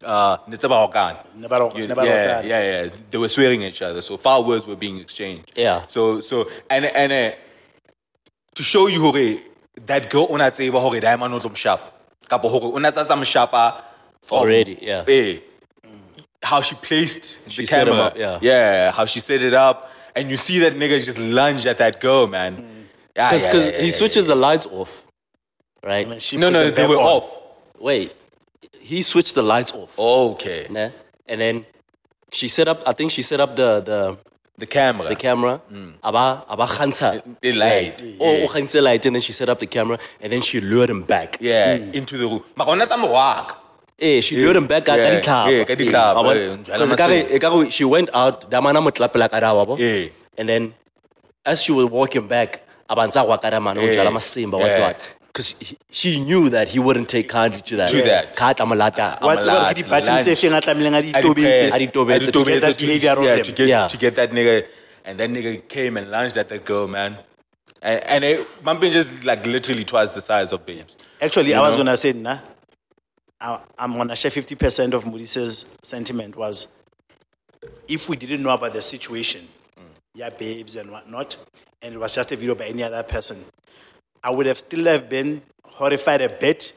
uh 0.05 0.37
Nitsabahokan. 0.49 1.17
Nebaro- 1.39 1.73
yeah, 1.77 2.41
yeah, 2.43 2.83
yeah. 2.83 2.91
They 3.11 3.19
were 3.19 3.29
swearing 3.29 3.65
at 3.65 3.71
each 3.73 3.83
other, 3.83 4.01
so 4.03 4.17
foul 4.17 4.45
words 4.45 4.67
were 4.67 4.77
being 4.77 4.99
exchanged. 4.99 5.51
Yeah. 5.57 5.87
So 5.87 6.21
so 6.21 6.49
and 6.71 6.85
and 6.87 7.13
uh, 7.13 7.33
to 8.55 8.63
show 8.63 8.87
you 8.87 9.01
hore 9.01 9.41
that 9.87 10.11
girl 10.11 10.27
ona 10.31 10.51
tseba 10.51 10.81
hore 10.81 11.01
diamond 11.01 11.35
o 11.35 11.39
tlo 11.41 11.51
mshapa. 11.51 11.91
Kapo 12.29 12.49
hore 12.49 12.75
ona 12.77 12.93
tsatsa 12.93 13.17
mshapa 13.17 13.83
Already, 14.31 14.79
yeah. 14.81 15.05
Eh, 15.07 15.39
how 16.43 16.63
she 16.63 16.75
placed 16.77 17.51
She 17.51 17.63
the 17.63 17.67
camera. 17.69 17.95
up, 17.95 18.17
yeah. 18.17 18.39
Yeah, 18.41 18.91
how 18.91 19.05
she 19.05 19.21
set 19.21 19.43
it 19.43 19.53
up. 19.53 19.91
And 20.17 20.31
you 20.31 20.39
see 20.39 20.61
that 20.61 20.75
nigga 20.75 21.05
just 21.05 21.19
lunge 21.19 21.67
at 21.67 21.77
that 21.79 22.01
girl, 22.01 22.27
man. 22.27 22.87
Yeah, 23.15 23.31
Because 23.31 23.45
yeah, 23.45 23.53
yeah, 23.55 23.71
yeah, 23.77 23.79
he 23.83 23.87
yeah, 23.89 23.93
switches 23.95 24.27
the 24.27 24.35
lights 24.35 24.65
off, 24.67 25.05
right? 25.85 26.07
No, 26.35 26.49
no, 26.49 26.65
the 26.65 26.71
they 26.71 26.87
were 26.87 26.97
on. 26.97 27.03
off. 27.23 27.39
Wait, 27.79 28.15
he 28.91 28.99
switched 29.11 29.35
the 29.35 29.43
lights 29.53 29.73
off, 29.81 29.91
Okay. 29.99 30.67
ne? 30.71 30.87
and 31.31 31.41
then 31.41 31.57
she 32.37 32.47
set 32.49 32.69
up. 32.69 32.79
I 32.87 32.93
think 32.93 33.09
she 33.17 33.23
set 33.31 33.41
up 33.41 33.57
the 33.57 33.71
the 33.91 33.99
The 34.63 34.67
camera. 34.67 35.09
the 35.09 35.17
camera. 35.27 35.55
Aba 36.09 36.25
aba 36.53 36.67
kgantsha. 36.75 37.09
The 37.41 37.53
light. 37.65 37.97
Oh, 38.21 38.45
o 38.45 38.49
kgantse 38.53 38.79
light, 38.83 39.03
and 39.07 39.15
then 39.17 39.23
she 39.23 39.33
set 39.33 39.49
up 39.49 39.59
the 39.59 39.67
camera, 39.77 39.99
and 40.23 40.29
then 40.33 40.43
she 40.49 40.61
lured 40.61 40.91
him 40.91 41.03
back. 41.03 41.39
Yeah, 41.41 41.75
into 41.99 42.15
the 42.21 42.27
room. 42.33 42.43
Makona 42.59 42.87
tsa 42.87 42.97
morwaka. 43.03 43.55
Eh, 43.99 44.21
she 44.21 44.37
lured 44.43 44.57
him 44.61 44.67
back 44.67 44.85
ka 44.87 44.95
Yeah, 44.95 45.07
ka 45.07 45.11
ditlhapa. 45.17 45.51
yeah, 45.55 45.65
ka 45.65 45.75
ditlhapa, 45.81 46.11
Eh, 46.11 46.15
wa 46.17 46.23
bona? 46.23 46.41
eh, 46.41 46.57
njalo 46.61 46.79
Because 46.85 46.99
ekare- 46.99 47.27
ekare 47.39 47.73
she 47.73 47.85
went 47.85 48.11
out, 48.13 48.51
damana 48.51 48.83
mo 48.83 48.91
tlapela 48.91 49.31
ka 49.31 49.39
dawa, 49.41 49.67
bo? 49.67 49.77
Yeah. 49.79 50.09
and 50.37 50.49
then 50.49 50.75
as 51.47 51.63
she 51.63 51.71
was 51.73 51.87
walking 51.87 52.27
back, 52.27 52.61
abantsa 52.91 53.23
gwa 53.25 53.39
ka 53.41 53.49
damana, 53.51 53.79
o 53.79 53.87
Yeah. 53.87 53.95
jala 53.95 54.11
masimba, 54.11 54.59
what 54.59 54.67
Yeah. 54.67 54.93
Because 55.35 55.75
she 55.91 56.21
knew 56.21 56.49
that 56.49 56.69
he 56.69 56.79
wouldn't 56.79 57.09
take 57.09 57.29
kindly 57.29 57.61
to 57.61 57.77
that. 57.77 57.91
To 57.91 58.03
that. 58.03 58.37
Ka 58.37 58.53
tla 58.53 58.67
mo 58.67 58.77
lata. 58.77 59.19
Wa 59.21 59.35
tseba 59.35 59.59
hore 59.65 59.73
ke 59.73 59.77
di-button 59.83 60.23
tse 60.23 60.35
feng 60.41 60.53
a 60.53 60.61
tlamehileng 60.61 60.99
a 60.99 61.03
di 61.03 61.13
tobetse 61.13 61.75
a 61.75 61.79
di 61.79 61.87
tobetse 61.89 62.33
to 62.33 62.45
get 62.45 62.61
that 62.63 62.79
behavior 62.79 63.11
of 63.19 63.25
yeah, 63.25 63.37
him. 63.37 63.43
to 63.45 63.53
get 63.53 63.69
Yeah. 63.69 63.87
to 63.89 63.97
get 63.97 64.15
that 64.15 64.31
nigga, 64.31 64.67
and 65.05 65.19
that 65.19 65.31
nigga 65.31 65.67
came 65.69 65.97
and 65.97 66.09
lunged 66.11 66.37
at 66.37 66.49
that 66.51 66.65
girl, 66.65 66.87
man. 66.87 67.19
And, 67.83 68.05
and 68.05 68.25
it, 68.25 68.65
Mampin 68.65 68.93
just 68.93 69.25
like 69.25 69.45
literally 69.45 69.85
twice 69.85 70.11
the 70.11 70.21
size 70.21 70.53
of 70.53 70.65
babes. 70.65 70.97
Actually, 71.21 71.51
You 71.51 71.57
I 71.57 71.61
was 71.61 71.77
gonna 71.77 71.97
say, 71.97 72.13
nah. 72.13 72.39
I, 73.41 73.61
I'm 73.77 73.93
gonna 73.97 74.15
share 74.17 74.31
50% 74.31 74.95
of 74.95 75.05
Mudise's 75.05 75.77
sentiment 75.83 76.37
was 76.37 76.69
if 77.89 78.09
we 78.09 78.17
didn't 78.17 78.43
know 78.43 78.55
about 78.55 78.73
the 78.73 78.81
situation, 78.83 79.49
yeah, 80.15 80.31
babes 80.31 80.77
and 80.77 80.93
whatnot, 80.93 81.37
and 81.83 81.93
it 81.93 81.99
was 81.99 82.15
just 82.15 82.31
a 82.31 82.37
video 82.37 82.55
by 82.55 82.67
any 82.67 82.85
other 82.85 83.03
person, 83.03 83.37
I 84.25 84.31
would 84.31 84.47
have 84.47 84.59
still 84.59 84.87
have 84.87 85.09
been 85.09 85.43
horrified 85.65 86.23
a 86.23 86.29
bit 86.29 86.73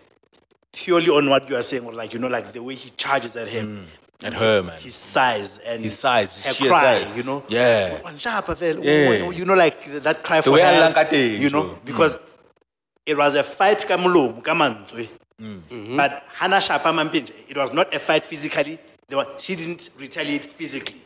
purely 0.74 1.10
on 1.10 1.30
what 1.30 1.50
you 1.50 1.56
are 1.56 1.64
saying, 1.64 1.86
or 1.86 1.94
like 1.94 2.14
you 2.14 2.20
know, 2.20 2.28
like 2.28 2.52
the 2.52 2.62
way 2.62 2.76
he 2.76 2.90
charges 2.92 3.36
at 3.36 3.48
him. 3.48 3.86
Mm. 3.86 4.26
At 4.26 4.34
her, 4.34 4.64
man. 4.64 4.80
His 4.80 4.96
size 4.96 5.60
and 5.60 5.84
His 5.84 5.98
size, 6.00 6.44
her 6.44 6.54
sheer 6.54 6.70
cry, 6.70 7.04
size. 7.04 7.16
you 7.16 7.22
know. 7.22 7.44
Yeah. 7.50 8.00
Oh, 8.04 8.08
Wanjapa 8.08 8.58
vele, 8.58 8.84
Yeah. 8.84 9.24
Oh, 9.24 9.28
oh, 9.28 9.30
You 9.30 9.46
know, 9.46 9.54
like 9.54 9.86
that 10.02 10.24
cry 10.24 10.42
for 10.42 10.52
way 10.54 10.62
a 10.62 10.66
help, 10.66 10.84
llang 10.86 10.94
ka 10.96 11.04
teng, 11.04 11.40
you 11.40 11.52
know, 11.52 11.64
Joe. 11.64 11.70
Mm. 11.70 11.86
because 11.86 12.20
it 13.06 13.16
was 13.16 13.36
a 13.36 13.44
fight 13.44 13.86
ka 13.88 13.96
molomo, 13.96 14.44
ka 14.44 14.56
mantswe. 14.56 15.08
Mm. 15.40 15.62
Mm-hmm. 15.70 15.98
But 15.98 16.24
Hannah 16.34 16.60
Shapa 16.60 16.90
Mampintsha, 16.90 17.32
it 17.48 17.56
was 17.56 17.72
not 17.74 17.94
a 17.94 18.00
fight 18.00 18.24
physically. 18.24 18.80
There 19.08 19.20
was, 19.20 19.28
she 19.38 19.56
didn't 19.56 19.92
retaliate 20.00 20.44
physically. 20.44 21.00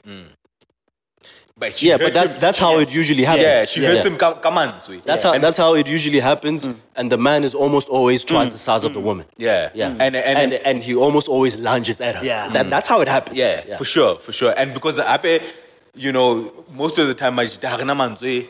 But 1.62 1.76
she 1.76 1.90
Yeah, 1.90 1.98
but 2.06 2.14
that's 2.18 2.36
that's 2.46 2.60
how 2.66 2.80
it 2.84 2.90
usually 3.02 3.24
happens. 3.24 3.44
yeah, 3.46 3.66
she 3.66 3.80
hurts 3.86 4.04
him 4.10 4.18
ka- 4.18 4.40
kamanzwe. 4.46 5.04
That's 5.10 5.22
how 5.26 5.38
that's 5.46 5.60
how 5.64 5.76
it 5.82 5.88
usually 5.98 6.20
happens, 6.20 6.68
and 6.98 7.12
the 7.12 7.20
man 7.30 7.44
is 7.44 7.54
almost 7.64 7.88
always 7.98 8.26
twice 8.26 8.50
the 8.52 8.58
size 8.58 8.84
of 8.84 8.94
the 8.98 9.00
woman. 9.10 9.26
Yeah. 9.38 9.70
yeah, 9.82 9.90
And- 10.06 10.16
and- 10.16 10.38
and 10.42 10.54
and 10.70 10.78
he 10.88 10.94
almost 10.96 11.28
always 11.36 11.56
lunges 11.58 12.02
at 12.02 12.16
her. 12.16 12.26
Yeah. 12.26 12.50
that, 12.56 12.66
that's 12.74 12.88
how 12.90 13.00
it 13.06 13.08
happens. 13.08 13.38
Yeah, 13.38 13.78
for 13.78 13.86
sure, 13.86 14.14
for 14.26 14.34
sure. 14.40 14.54
And 14.58 14.74
because 14.74 14.98
Ape, 15.16 15.44
you 16.06 16.12
know, 16.12 16.52
most 16.84 16.98
of 16.98 17.06
the 17.08 17.14
time, 17.22 17.36
majita 17.36 17.68
ha 17.70 17.78
rena 17.78 17.94
mantswe 18.02 18.48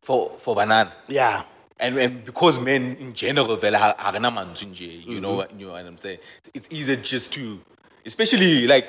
for 0.00 0.20
for 0.38 0.54
banana. 0.54 0.90
Yeah. 1.08 1.42
And, 1.84 1.98
and 1.98 2.24
because 2.24 2.58
men 2.70 2.96
in 3.04 3.12
general, 3.12 3.56
vele 3.56 3.76
ha 3.84 3.94
ha 3.98 4.10
rena 4.16 4.30
mantswe 4.30 4.66
nje, 4.72 4.90
you 5.06 5.20
know, 5.20 5.44
you 5.58 5.66
know 5.66 5.72
what 5.76 5.84
I'm 5.84 5.98
saying. 5.98 6.18
It's 6.56 6.68
easier 6.78 6.96
just 6.96 7.32
to, 7.36 7.60
especially 8.06 8.66
like 8.74 8.86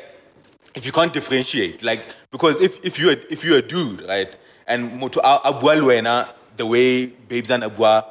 if 0.76 0.86
you 0.86 0.92
can't 0.92 1.14
differentiate, 1.14 1.84
like 1.84 2.02
because 2.32 2.60
if 2.62 2.84
if 2.86 3.00
you 3.00 3.10
are 3.10 3.18
if 3.30 3.44
you're 3.44 3.58
a 3.60 3.62
dude, 3.62 4.02
right, 4.08 4.36
and 4.68 5.00
moto 5.00 5.20
a 5.22 5.42
a 5.46 5.54
bua 5.54 5.76
le 5.76 5.84
wena 5.94 6.30
the 6.58 6.66
way 6.66 7.06
babes 7.08 7.50
and 7.52 7.64
abua 7.64 8.06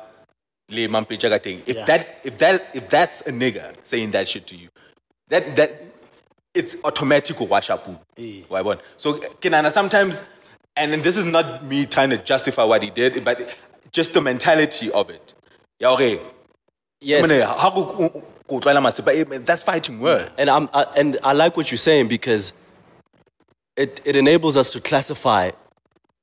le 0.71 0.89
Mampintsha 0.89 1.29
ka 1.31 1.39
teng, 1.39 1.63
if 1.67 1.77
Yeah. 1.77 1.85
that 1.85 2.21
if 2.25 2.39
that 2.39 2.69
if 2.75 2.89
that's 2.89 3.21
a 3.23 3.31
nigga 3.33 3.75
saying 3.83 4.11
that 4.13 4.29
shit 4.29 4.47
to 4.49 4.57
you, 4.57 4.69
that 5.29 5.57
that 5.57 5.83
it's 6.55 6.77
automatic 6.85 7.41
or 7.41 7.47
wash 7.47 7.69
up. 7.71 7.87
Yeah. 8.17 8.43
Why 8.49 8.61
one? 8.63 8.79
So 8.97 9.15
Kinana 9.41 9.71
sometimes, 9.71 10.27
and 10.77 11.03
this 11.03 11.17
is 11.17 11.25
not 11.25 11.65
me 11.65 11.85
trying 11.85 12.11
to 12.11 12.19
justify 12.19 12.65
what 12.65 12.83
he 12.83 12.91
did, 12.91 13.25
but 13.25 13.57
just 13.93 14.13
the 14.15 14.21
mentality 14.21 14.91
of 14.93 15.11
it. 15.11 15.35
Yeah, 15.81 15.91
okay. 15.91 16.21
Yes. 17.01 17.29
I 18.49 18.53
mean, 18.53 18.61
how 18.61 18.81
go- 18.81 18.81
go 18.81 18.81
utlwela 18.81 18.83
masepa, 18.83 19.47
That's 19.47 19.63
fighting 19.63 20.01
words. 20.01 20.31
And 20.39 20.51
I'm 20.51 20.69
I, 20.75 20.87
and 20.97 21.19
I 21.23 21.33
like 21.33 21.57
what 21.57 21.71
you're 21.71 21.79
saying 21.79 22.09
because 22.09 22.53
it 23.77 24.01
it 24.05 24.17
enables 24.17 24.57
us 24.57 24.71
to 24.73 24.81
classify 24.81 25.51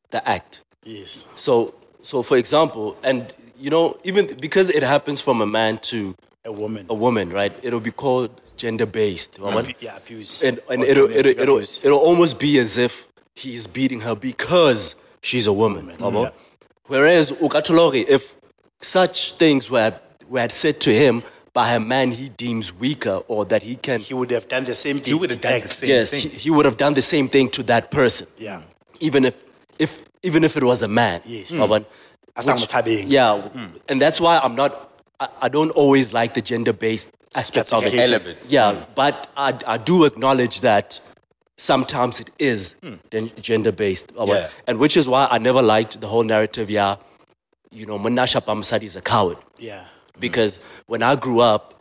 the 0.10 0.30
act. 0.30 0.62
Yes. 0.84 1.34
So 1.36 1.74
so 2.02 2.24
for 2.24 2.38
example, 2.38 2.98
and 3.04 3.36
you 3.58 3.70
know 3.70 3.98
even 4.04 4.38
because 4.40 4.70
it 4.70 4.84
happens 4.84 5.22
from 5.22 5.42
a 5.42 5.46
man 5.46 5.78
to 5.78 6.16
A 6.46 6.52
woman. 6.52 6.86
a 6.90 6.94
woman, 6.96 7.30
right? 7.30 7.54
It'll 7.64 7.80
be 7.80 7.92
called 7.92 8.42
gender 8.58 8.86
based. 8.86 9.40
Abu- 9.40 9.74
yeah, 9.80 9.98
abuse. 9.98 10.42
And, 10.44 10.60
and 10.70 10.84
it'll, 10.84 11.10
it'll, 11.12 11.32
it'll, 11.32 11.56
abuse. 11.58 11.84
it'll 11.86 12.00
almost 12.00 12.40
be 12.40 12.60
as 12.60 12.78
if 12.78 13.08
he's 13.36 13.68
beating 13.68 14.02
her 14.02 14.16
because 14.16 14.96
she's 15.22 15.48
a 15.48 15.54
woman. 15.54 15.90
Wabo? 15.98 16.24
Yeah. 16.24 16.30
Whereas 16.88 17.32
if 17.32 18.36
such 18.82 19.34
things 19.34 19.70
were, 19.72 20.00
were 20.30 20.50
said 20.50 20.82
to 20.82 20.94
him 20.94 21.24
by 21.54 21.74
a 21.74 21.80
man 21.80 22.12
he 22.12 22.30
deems 22.30 22.74
weaker 22.74 23.22
or 23.28 23.46
that 23.46 23.64
he 23.64 23.76
can, 23.76 24.00
He 24.00 24.14
would 24.14 24.32
have 24.32 24.48
done 24.48 24.64
the 24.64 24.74
same 24.74 24.98
thing. 24.98 25.06
He 25.06 25.14
would 25.14 25.30
have 25.32 25.42
done 25.42 25.62
the 25.62 25.68
same 25.68 25.90
yes, 25.90 26.12
thing. 26.12 26.22
he, 26.22 26.30
he 26.30 26.50
would 26.50 26.66
have 26.66 26.78
done 26.78 26.94
the 26.94 27.02
same 27.02 27.28
thing 27.28 27.50
to 27.50 27.64
that 27.64 27.92
person. 27.92 28.28
Yeah. 28.38 28.62
Even 29.00 29.26
if, 29.26 29.44
if, 29.78 30.04
even 30.24 30.44
if 30.44 30.56
it 30.56 30.64
was 30.64 30.82
a 30.82 30.88
man. 30.88 31.22
Yes. 31.26 31.52
Wabo? 31.60 31.86
Asang 32.36 32.56
Which- 32.56 32.70
motshabeng. 32.70 33.06
Yeah, 33.08 33.42
hmm. 33.42 33.78
and 33.90 34.02
that's 34.02 34.22
why 34.22 34.40
I'm 34.42 34.56
not. 34.56 34.90
I, 35.20 35.28
I 35.44 35.50
don't 35.50 35.72
always 35.72 36.14
like 36.14 36.34
the 36.34 36.42
gender-based 36.42 37.12
aspect 37.36 37.74
of 37.74 37.84
it. 37.84 37.92
Classification. 37.92 38.14
Element. 38.14 38.38
Yeah, 38.48 38.74
hmm. 38.74 38.84
but 38.96 39.30
I, 39.36 39.58
I 39.68 39.78
do 39.78 40.06
acknowledge 40.06 40.62
that 40.62 41.00
sometimes 41.58 42.22
it 42.22 42.30
is 42.40 42.74
hmm. 42.82 42.94
gen- 43.12 43.32
gender-based, 43.42 44.14
Yeah. 44.16 44.50
and 44.66 44.80
which 44.80 44.96
is 44.96 45.10
why 45.10 45.28
I 45.30 45.40
never 45.40 45.62
liked 45.62 46.00
the 46.00 46.08
whole 46.08 46.24
narrative. 46.24 46.70
Yeah, 46.70 46.96
you 47.72 47.86
know, 47.86 47.98
Manasha 48.00 48.42
Pamsadi 48.42 48.84
is 48.84 48.96
a 48.96 49.02
coward 49.02 49.38
Yeah. 49.58 49.86
Mm. 50.14 50.20
because 50.20 50.60
when 50.88 51.02
I 51.04 51.16
grew 51.16 51.40
up, 51.42 51.74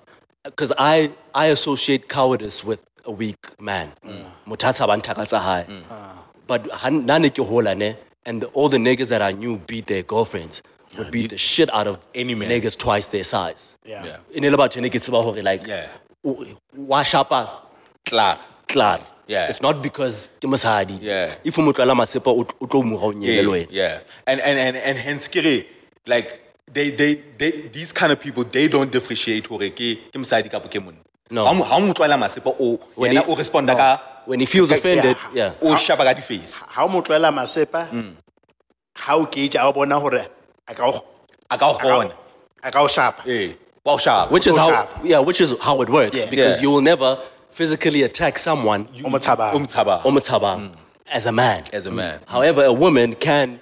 because 0.45 0.73
I 0.79 1.11
I 1.35 1.47
associate 1.47 2.09
cowardice 2.09 2.65
with 2.65 2.81
a 3.05 3.11
weak 3.11 3.61
man. 3.61 3.93
Mm. 4.07 4.25
Motatsa 4.47 4.87
bantakatsa 4.87 5.41
hai. 5.41 5.65
Mm. 5.69 5.83
Ah. 5.91 6.25
But 6.47 6.71
han- 6.71 7.07
nane 7.07 7.31
hola 7.39 7.75
ne, 7.75 7.97
and 8.27 8.45
all 8.55 8.69
the 8.69 8.79
niggas 8.79 9.09
that 9.09 9.23
I 9.23 9.33
knew 9.33 9.57
beat 9.67 9.87
their 9.87 10.03
girlfriends 10.03 10.63
would 10.99 11.11
beat 11.13 11.31
the 11.31 11.39
shit 11.39 11.73
out 11.73 11.87
of 11.87 11.99
Any 12.15 12.35
man. 12.35 12.49
niggas 12.51 12.77
twice 12.77 13.07
their 13.09 13.23
size. 13.25 13.79
Yeah. 13.85 14.05
Yeah. 14.05 14.17
In 14.33 14.45
ele 14.45 14.57
batho 14.57 14.81
ne 14.81 14.89
ke 14.91 14.95
tseba 15.01 15.23
hore 15.23 15.43
like 15.43 15.67
Yeah. 15.67 15.87
o- 16.25 16.45
wa 16.75 17.03
shapa 17.03 17.63
Klar. 18.05 18.39
klar. 18.67 19.01
Yeah. 19.29 19.49
It's 19.49 19.61
not 19.63 19.81
because 19.83 20.31
ke 20.41 20.47
mosadi. 20.47 20.99
Yeah. 21.01 21.35
If 21.45 21.57
o 21.59 21.63
mo 21.63 21.73
tlwala 21.73 21.95
masepa 21.95 22.27
o 22.33 22.41
o 22.61 22.67
tlo 22.67 22.83
mo 22.85 22.99
ga 22.99 23.05
o 23.07 23.13
nyele 23.13 23.27
le 23.27 23.43
Yeah, 23.43 23.49
wena. 23.53 23.69
yeah. 23.71 24.01
And 24.27 24.41
and 24.41 24.59
and 24.59 24.77
and 24.77 24.99
hence 24.99 25.29
kere, 25.29 25.65
like 26.07 26.41
they 26.73 26.91
they 26.91 27.15
they 27.39 27.51
these 27.73 27.93
kind 27.93 28.13
of 28.13 28.21
people 28.21 28.45
they 28.45 28.69
don't 28.69 28.91
differentiate 28.91 29.47
hore 29.47 29.71
ke 29.71 30.11
ke 30.13 30.17
mosadi 30.17 30.51
kapo 30.51 30.69
ke 30.69 30.83
monna. 30.83 30.99
No. 31.31 31.45
Ha 31.47 31.53
mo 31.53 31.65
ha 31.65 31.79
mo 31.79 31.93
tlwela 31.93 32.17
masepa 32.19 32.55
o 32.61 32.77
When 32.97 33.13
yena 33.13 33.25
he- 33.25 33.33
o 33.33 33.37
responda 33.37 33.77
ka 33.77 34.07
When 34.27 34.39
he 34.41 34.47
feels 34.47 34.71
offended, 34.71 35.17
yeah. 35.35 35.55
o 35.63 35.75
shaba 35.75 36.05
ka 36.05 36.13
di 36.13 36.21
face. 36.23 36.59
Ha 36.59 36.85
o 36.85 36.89
mo 36.89 37.01
tlohela 37.03 37.33
masepa, 37.33 37.87
ha 38.97 39.15
o 39.17 39.25
gauge, 39.27 39.55
ha 39.57 39.67
o 39.69 39.73
bona 39.73 39.99
hore 39.99 40.27
a 40.69 40.75
ka 40.75 40.87
o- 40.87 41.05
A 41.51 41.59
ka 41.59 41.67
o 41.71 41.75
a 41.75 41.79
ka 41.79 41.85
kgona. 41.85 42.11
o- 42.13 42.17
a 42.63 42.71
ka 42.71 42.83
o 42.83 42.87
shapa. 42.87 43.23
Eh. 43.27 43.53
Wa 43.85 43.95
o 43.95 43.97
shaba. 43.97 44.31
Which 44.31 44.47
is 44.47 44.57
how 44.57 44.89
yeah, 45.03 45.19
which 45.21 45.41
is 45.41 45.55
how 45.61 45.81
it 45.83 45.89
works 45.89 46.19
Yeah. 46.19 46.31
because 46.31 46.57
Yeah. 46.57 46.63
you 46.63 46.71
will 46.71 46.83
never 46.83 47.19
physically 47.51 48.03
attack 48.03 48.39
someone 48.39 48.87
O 49.05 49.09
mo 49.09 49.19
tshabang. 49.19 49.53
Umtaba 49.55 50.03
omataba 50.05 50.71
as 51.09 51.27
a 51.27 51.33
man. 51.33 51.65
as 51.73 51.87
a 51.87 51.91
man. 51.91 52.21
However, 52.27 52.63
a 52.65 52.73
woman 52.73 53.15
can 53.15 53.59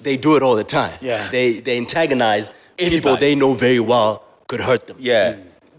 they 0.00 0.16
do 0.16 0.36
it 0.36 0.42
all 0.42 0.54
the 0.56 0.64
time. 0.64 0.92
Yeah. 1.00 1.26
They 1.30 1.60
they 1.60 1.76
antagonize 1.76 2.52
people 2.76 3.16
they 3.16 3.34
know 3.34 3.54
very 3.54 3.80
well 3.80 4.22
could 4.46 4.60
hurt 4.60 4.86
them. 4.86 4.96
Yeah. 5.00 5.36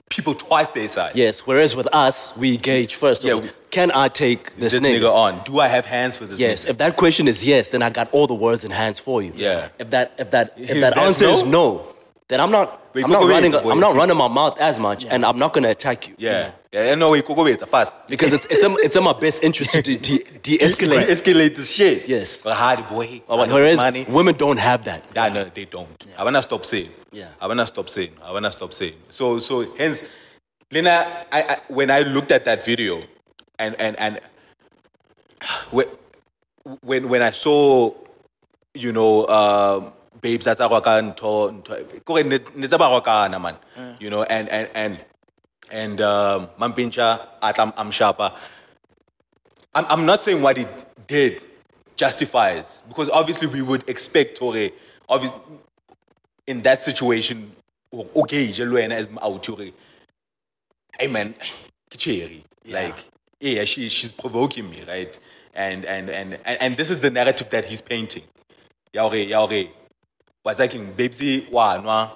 People 0.09 0.33
twice 0.35 0.71
their 0.71 0.87
size. 0.87 1.13
Yes. 1.15 1.41
Whereas 1.45 1.75
with 1.75 1.87
us, 1.93 2.35
we 2.37 2.55
gauge 2.57 2.95
first. 2.95 3.23
Yeah. 3.23 3.45
Can 3.71 3.91
I 3.93 4.07
take 4.07 4.55
this, 4.55 4.71
This 4.73 4.81
nigga 4.81 5.11
on. 5.13 5.43
Do 5.43 5.59
I 5.59 5.67
have 5.67 5.85
hands 5.85 6.15
for 6.15 6.25
this 6.25 6.39
Yes. 6.39 6.63
nigga? 6.65 6.69
If 6.69 6.77
that 6.77 6.95
question 6.95 7.27
is 7.27 7.45
yes, 7.45 7.67
then 7.67 7.81
I 7.81 7.89
got 7.89 8.07
all 8.13 8.25
the 8.25 8.33
words 8.33 8.63
and 8.63 8.71
hands 8.73 8.99
for 8.99 9.21
you. 9.21 9.33
Yeah. 9.35 9.67
If 9.77 9.89
that 9.89 10.13
if 10.17 10.31
that 10.31 10.53
if 10.57 10.69
If 10.71 10.79
that 10.81 10.97
answer 10.97 11.25
is 11.27 11.43
no? 11.43 11.93
No, 12.29 12.33
then 12.35 12.39
I'm 12.41 12.51
not 12.51 12.87
I'm 12.95 13.11
not 13.11 13.27
running. 13.27 13.53
I'm 13.53 13.79
not 13.79 13.95
running 13.95 14.17
my 14.17 14.27
mouth 14.27 14.59
as 14.59 14.79
much, 14.79 15.05
and 15.05 15.25
I'm 15.25 15.37
not 15.37 15.53
gonna 15.53 15.69
attack 15.69 16.07
you. 16.09 16.15
Yeah. 16.17 16.51
Yeah. 16.71 16.95
No 16.95 17.11
way, 17.11 17.21
Koko 17.21 17.45
it's 17.45 17.61
a 17.61 17.65
fast. 17.65 17.93
Because 18.07 18.33
it's 18.33 18.45
it's 18.45 18.63
in, 18.63 18.75
it's 18.79 18.95
in 18.95 19.03
my 19.03 19.13
best 19.13 19.43
interest 19.43 19.71
to 19.71 19.81
de- 19.81 19.97
de- 19.97 20.23
de-escalate. 20.41 21.07
Escalate 21.07 21.55
this 21.55 21.71
shit. 21.71 22.07
Yes. 22.07 22.43
But 22.43 22.55
hard 22.55 22.87
boy. 22.89 23.21
But 23.27 23.49
whereas 23.49 23.77
money. 23.77 24.05
women 24.07 24.35
don't 24.35 24.57
have 24.57 24.83
that. 24.85 25.11
Yeah, 25.15 25.29
no, 25.29 25.45
they 25.45 25.65
don't. 25.65 26.05
I 26.17 26.23
wanna 26.23 26.41
stop 26.41 26.65
saying. 26.65 26.89
Yeah. 27.11 27.29
I 27.39 27.47
wanna 27.47 27.67
stop 27.67 27.89
saying. 27.89 28.11
I 28.23 28.31
wanna 28.31 28.51
stop 28.51 28.73
saying. 28.73 28.95
So, 29.09 29.39
so 29.39 29.73
hence, 29.75 30.07
Lena, 30.71 31.25
I, 31.31 31.43
I 31.43 31.57
when 31.67 31.89
I 31.91 32.01
looked 32.01 32.31
at 32.31 32.45
that 32.45 32.65
video, 32.65 33.01
and 33.59 33.79
and 33.79 33.97
and 33.99 34.19
when 35.71 35.87
when 36.81 37.09
when 37.09 37.21
I 37.21 37.31
saw, 37.31 37.93
you 38.73 38.91
know, 38.91 39.25
um, 39.27 39.93
babes 40.21 40.47
as 40.47 40.59
a 40.59 40.67
ntho 40.67 41.63
ntho 41.63 42.03
kore 42.05 42.23
ne 42.23 42.39
ne 42.55 42.67
tsa 42.67 42.77
ba 42.77 42.85
rwakana, 42.85 43.41
man, 43.41 43.55
you 43.99 44.09
know, 44.09 44.23
and 44.23 44.49
and 44.49 44.69
and 44.73 44.99
and 45.71 46.01
um, 46.01 46.47
Mampintsha 46.59 47.27
Atam 47.41 47.71
Amshapa. 47.73 48.33
I'm, 49.75 49.85
I'm 49.89 50.05
not 50.05 50.23
saying 50.23 50.41
what 50.41 50.57
he 50.57 50.65
did 51.05 51.43
justifies 51.95 52.81
because 52.87 53.09
obviously 53.09 53.47
we 53.47 53.61
would 53.61 53.87
expect 53.89 54.37
Tore, 54.37 54.69
obviously 55.09 55.39
in 56.47 56.61
that 56.61 56.81
situation, 56.83 57.51
okay, 57.93 58.47
Jeluena 58.47 58.91
as 58.91 59.09
Autore. 59.09 59.73
Hey 60.97 61.07
man, 61.07 61.35
kicheri. 61.91 62.43
Like, 62.65 63.09
yeah, 63.39 63.63
she, 63.65 63.87
she's 63.89 64.11
provoking 64.11 64.69
me, 64.69 64.83
right? 64.87 65.17
And, 65.53 65.85
and, 65.85 66.09
and, 66.09 66.39
and, 66.45 66.61
and 66.61 66.77
this 66.77 66.89
is 66.89 67.01
the 67.01 67.09
narrative 67.09 67.49
that 67.51 67.65
he's 67.65 67.81
painting. 67.81 68.23
Yaore, 68.93 69.29
yaore. 69.29 69.69
What's 70.47 70.61
like, 70.61 70.71
babesy, 70.71 71.51
wa, 71.51 71.77
nwa, 71.77 72.11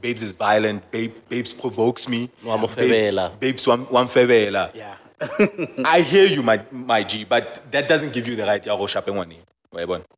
babes 0.00 0.22
is 0.22 0.34
violent, 0.34 0.90
babe, 0.90 1.12
babes 1.28 1.52
provokes 1.52 2.08
me. 2.08 2.30
Wa 2.42 2.56
mo 2.56 2.68
babes, 2.68 2.78
febela. 2.78 3.38
babes 3.38 3.66
one, 3.66 3.80
one 3.90 4.06
febela. 4.06 4.74
Yeah. 4.74 4.94
I 5.84 6.00
hear 6.00 6.26
you, 6.26 6.42
my, 6.42 6.62
my 6.72 7.02
G, 7.02 7.24
but 7.24 7.70
that 7.70 7.86
doesn't 7.86 8.14
give 8.14 8.26
you 8.28 8.34
the 8.34 8.46
right 8.46 8.62
to 8.62 8.70
go 8.70 8.86
shopping 8.86 9.14
one. 9.14 9.34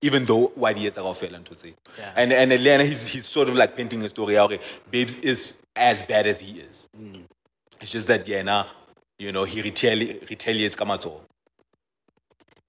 Even 0.02 0.24
though 0.24 0.52
what 0.54 0.76
he 0.76 0.86
is 0.86 0.98
a 0.98 1.14
fail 1.14 1.34
and 1.34 1.44
to 1.46 1.58
say. 1.58 1.74
And 2.14 2.32
and 2.32 2.52
Elena 2.52 2.84
he's 2.84 3.08
he's 3.08 3.26
sort 3.26 3.48
of 3.48 3.56
like 3.56 3.76
painting 3.76 4.04
a 4.04 4.08
story 4.08 4.38
out. 4.38 4.52
Babes 4.88 5.16
is 5.16 5.56
as 5.74 6.04
bad 6.04 6.28
as 6.28 6.38
he 6.38 6.60
is. 6.60 6.88
Mm. 6.96 7.24
It's 7.80 7.90
just 7.90 8.06
that 8.06 8.28
yeah, 8.28 8.42
now, 8.42 8.68
you 9.18 9.32
know, 9.32 9.42
he 9.42 9.60
retali- 9.60 10.30
retaliates 10.30 10.76
Kamato. 10.76 11.22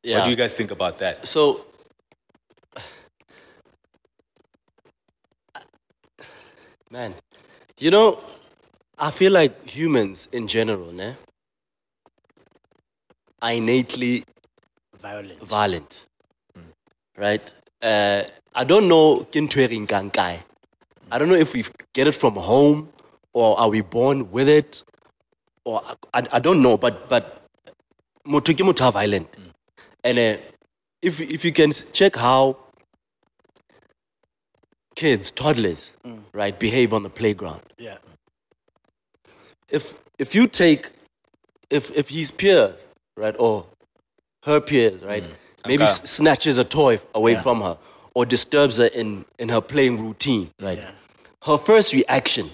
Yeah. 0.02 0.18
What 0.18 0.26
do 0.26 0.32
you 0.32 0.36
guys 0.36 0.56
think 0.56 0.72
about 0.72 0.98
that? 0.98 1.28
So, 1.28 1.64
man, 6.92 7.14
you 7.78 7.92
know, 7.92 8.20
I 8.98 9.12
feel 9.12 9.32
like 9.32 9.68
humans 9.68 10.28
in 10.32 10.48
general, 10.48 10.92
ne, 10.92 11.16
are 13.42 13.54
innately 13.54 14.24
Violent. 15.00 15.40
violent, 15.40 16.06
right? 17.18 17.54
Uh, 17.82 18.24
I 18.54 18.64
don't 18.66 18.88
know 18.90 19.20
kintuering 19.32 19.88
kankai. 19.88 20.40
I 21.12 21.18
don't 21.18 21.30
know 21.30 21.36
if 21.36 21.54
we 21.54 21.64
get 21.94 22.08
it 22.08 22.16
from 22.16 22.36
home 22.36 22.90
or 23.34 23.58
are 23.60 23.70
we 23.70 23.80
born 23.82 24.30
with 24.32 24.50
it, 24.50 24.84
or 25.64 25.82
I, 26.14 26.26
I 26.34 26.40
don't 26.40 26.62
know. 26.62 26.78
But 26.78 27.08
but 27.08 27.46
motho 28.28 28.54
ke 28.54 28.60
motho 28.68 28.92
violent, 28.92 29.34
and 30.04 30.20
uh, 30.20 30.36
if 31.02 31.22
if 31.22 31.46
you 31.46 31.54
can 31.54 31.72
check 31.94 32.18
how 32.18 32.58
kids, 35.00 35.32
toddlers, 35.32 35.82
right, 36.42 36.56
behave 36.66 36.90
on 36.98 37.02
the 37.08 37.10
playground. 37.22 37.62
Yeah. 37.78 37.98
If 39.70 39.84
if 40.18 40.36
you 40.36 40.48
take 40.48 40.84
if 41.70 41.84
if 41.96 42.10
his 42.10 42.32
peers, 42.32 42.76
right, 43.24 43.36
or 43.40 43.66
her 44.44 44.60
peers, 44.60 45.02
right, 45.12 45.24
maybe 45.66 45.84
Okay. 45.84 45.92
s- 45.92 46.10
snatches 46.18 46.58
a 46.58 46.64
toy 46.64 47.00
away 47.14 47.34
Yeah. 47.34 47.44
from 47.46 47.62
her 47.62 47.78
or 48.16 48.26
disturbs 48.26 48.78
her 48.78 48.88
in 49.02 49.26
in 49.38 49.50
her 49.50 49.62
playing 49.62 49.96
routine, 50.06 50.46
right? 50.60 50.78
Yeah. 50.80 50.92
Her 51.50 51.58
first 51.58 51.94
reaction 51.94 52.50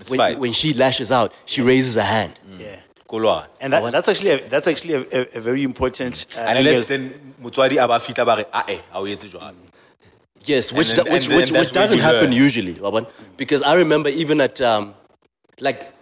It's 0.00 0.10
when, 0.10 0.38
when 0.44 0.52
she 0.52 0.72
lashes 0.72 1.10
out, 1.12 1.32
she 1.46 1.60
raises 1.62 1.94
her 1.94 2.08
hand. 2.16 2.32
Yeah. 2.58 2.80
Kolwa. 3.08 3.46
And 3.60 3.72
that, 3.72 3.92
that's 3.92 4.08
actually 4.08 4.30
a, 4.36 4.38
that's 4.48 4.66
actually 4.66 4.94
a, 4.94 5.02
a, 5.18 5.20
a 5.38 5.40
very 5.48 5.62
important. 5.62 6.26
Uh, 6.36 6.40
Unless 6.48 6.86
then 6.92 7.02
motswadi 7.42 7.76
a 7.78 7.86
ba 7.86 8.00
fitla 8.06 8.24
ba 8.26 8.34
re 8.40 8.44
ah 8.52 8.64
eh 8.74 8.80
ha 8.90 8.98
o 9.00 9.04
etse 9.06 9.28
jwalo. 9.30 9.54
Yes, 10.44 10.72
which 10.72 10.92
then- 10.92 11.04
do- 11.04 11.12
which 11.12 11.24
and 11.24 11.30
then 11.32 11.38
which, 11.40 11.50
that's 11.50 11.66
which 11.68 11.72
doesn't 11.74 11.96
you 11.98 12.02
happen 12.02 12.30
learn. 12.30 12.32
usually, 12.32 12.74
Waban. 12.74 13.06
Because 13.36 13.62
I 13.62 13.74
remember 13.74 14.08
even 14.10 14.40
at 14.40 14.60
um, 14.60 14.94
like 15.60 15.92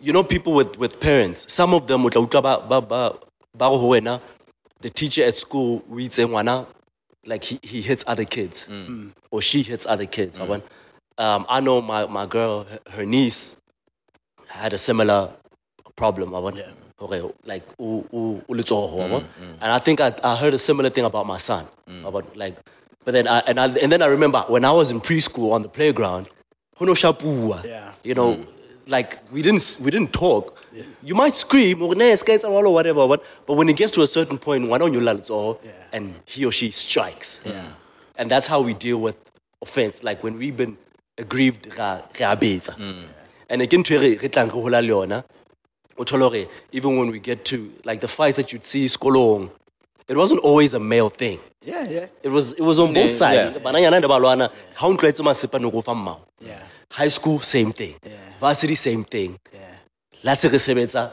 you 0.00 0.12
know 0.12 0.22
people 0.22 0.52
with, 0.54 0.78
with 0.78 1.00
parents, 1.00 1.50
some 1.52 1.74
of 1.74 1.86
them 1.86 2.02
would 2.04 2.14
ba 2.14 2.40
ba 2.42 2.80
ba 2.80 3.14
ba 3.56 3.68
ho 3.68 4.20
the 4.80 4.90
teacher 4.90 5.24
at 5.24 5.36
school 5.36 5.82
reads 5.88 6.18
ngwana 6.18 6.66
like 7.26 7.44
he, 7.44 7.58
he 7.62 7.82
hits 7.82 8.04
other 8.06 8.24
kids 8.24 8.66
mm. 8.70 8.86
Mm. 8.86 9.10
or 9.30 9.42
she 9.42 9.62
hits 9.62 9.84
other 9.86 10.06
kids. 10.06 10.38
Mm. 10.38 10.46
Waban. 10.46 10.62
Um, 11.18 11.46
I 11.48 11.60
know 11.60 11.82
my, 11.82 12.06
my 12.06 12.26
girl, 12.26 12.64
her- 12.64 12.80
her 12.92 13.04
niece 13.04 13.60
had 14.46 14.72
a 14.72 14.78
similar 14.78 15.30
problem. 15.96 16.30
Waban. 16.30 16.62
Okay, 17.00 17.20
like 17.44 17.62
u- 17.78 18.06
u- 18.12 18.42
u 18.48 18.54
letsoho, 18.54 18.96
waban. 18.98 19.24
and 19.60 19.72
I 19.72 19.78
think 19.78 20.00
I, 20.00 20.12
I 20.24 20.36
heard 20.36 20.54
a 20.54 20.58
similar 20.58 20.90
thing 20.90 21.04
about 21.04 21.26
my 21.26 21.38
son. 21.38 21.66
About 22.04 22.36
like, 22.36 22.56
but 23.08 23.12
then 23.12 23.26
I, 23.26 23.38
and 23.46 23.58
I, 23.58 23.68
and 23.68 23.90
then 23.90 24.02
I 24.02 24.06
remember 24.06 24.44
when 24.48 24.66
I 24.66 24.72
was 24.72 24.90
in 24.90 25.00
preschool 25.00 25.52
on 25.52 25.62
the 25.62 25.68
playground. 25.70 26.28
Yeah. 26.78 27.92
You 28.04 28.14
know, 28.14 28.34
hmm. 28.34 28.42
like 28.86 29.18
we 29.32 29.40
didn't 29.40 29.78
we 29.82 29.90
didn't 29.90 30.12
talk. 30.12 30.62
Yeah. 30.74 30.82
You 31.02 31.14
might 31.14 31.34
scream 31.34 31.80
or 31.80 31.94
"Nah, 31.94 32.14
skates 32.16 32.44
or 32.44 32.66
or 32.66 32.74
whatever, 32.74 33.08
but 33.08 33.24
but 33.46 33.54
when 33.54 33.70
it 33.70 33.76
gets 33.78 33.92
to 33.92 34.02
a 34.02 34.06
certain 34.06 34.36
point, 34.36 34.68
why 34.68 34.76
don't 34.76 34.88
on 34.88 34.92
your 34.92 35.00
lalzo, 35.00 35.58
Yeah. 35.64 35.70
and 35.90 36.16
he 36.26 36.44
or 36.44 36.52
she 36.52 36.70
strikes. 36.70 37.40
Yeah. 37.46 37.64
And 38.16 38.30
that's 38.30 38.46
how 38.46 38.60
we 38.60 38.74
deal 38.74 38.98
with 39.00 39.16
offense. 39.62 40.04
Like 40.04 40.22
when 40.22 40.36
we've 40.36 40.58
been 40.58 40.76
aggrieved, 41.16 41.66
re. 41.78 42.74
Hmm. 42.74 43.06
And 43.48 43.62
again, 43.62 43.84
ntho 43.84 43.98
re 44.02 44.18
re 44.18 44.28
tlang 44.28 44.52
re 44.52 44.60
hola 44.60 44.82
le 44.82 44.92
yona, 44.92 45.24
o 45.96 46.04
thole 46.04 46.28
hore 46.28 46.46
even 46.72 46.98
when 46.98 47.10
we 47.10 47.20
get 47.20 47.42
to 47.46 47.72
like 47.86 48.02
the 48.02 48.08
fights 48.08 48.36
that 48.36 48.52
you'd 48.52 48.66
see 48.66 48.84
skolong, 48.84 49.50
it 50.08 50.16
wasn't 50.16 50.40
always 50.40 50.74
a 50.74 50.80
male 50.80 51.10
thing. 51.10 51.38
yeah, 51.64 51.84
yeah, 51.88 52.06
It 52.22 52.28
was 52.30 52.52
it 52.52 52.62
was 52.62 52.78
on 52.78 52.92
both 52.92 53.10
Yeah, 53.10 53.16
sides. 53.22 53.56
yeah. 53.56 53.62
Bananyana 53.62 54.00
le 54.00 54.08
balwana, 54.08 54.50
ha 54.74 54.86
o 54.86 54.92
ntlwaetse 54.94 55.22
masepa 55.22 55.60
no 55.60 55.70
go 55.70 55.80
fa 55.82 55.92
mmao. 55.94 56.18
yeah, 56.40 56.62
High 56.90 57.08
school, 57.10 57.40
same 57.40 57.72
thing. 57.72 57.94
Yeah. 58.04 58.16
Varsity, 58.40 58.74
same 58.74 59.04
thing. 59.04 59.38
yeah. 59.52 59.76
La 60.24 60.34
se 60.34 60.48
re 60.48 60.58
sebetsa, 60.58 61.10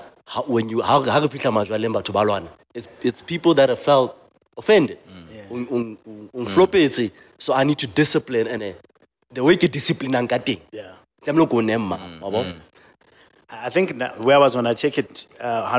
when 0.48 0.70
you 0.70 0.82
ha 0.82 1.02
ha 1.02 1.20
re 1.20 1.28
fihla 1.28 1.52
majwaleng 1.52 1.94
batho 1.94 2.14
ba 2.14 2.24
lwana. 2.24 2.48
It's 2.74 2.88
it's 3.04 3.22
people 3.22 3.54
that 3.56 3.70
have 3.70 3.80
felt 3.80 4.16
offended. 4.58 4.98
Un- 5.52 5.68
un- 5.72 5.98
un- 6.08 6.30
un 6.34 6.46
flopetse. 6.48 7.12
So 7.38 7.54
I 7.54 7.64
need 7.64 7.78
to 7.80 7.88
discipline 7.88 8.48
and 8.48 8.64
eh, 8.64 8.74
the 9.32 9.44
way 9.44 9.56
ke 9.58 9.70
discipline 9.72 10.28
ka 10.28 10.38
teng. 10.40 10.60
Yeah. 10.72 10.94
Tlamehile 11.24 11.50
ko 11.50 11.58
nemma, 11.62 12.00
wa 12.22 12.30
bona? 12.30 12.56
I 13.52 13.70
think 13.70 13.94
where 14.24 14.38
I 14.38 14.40
was 14.40 14.56
when 14.56 14.66
I 14.68 14.74
check 14.74 14.98
it, 14.98 15.28
uh, 15.40 15.70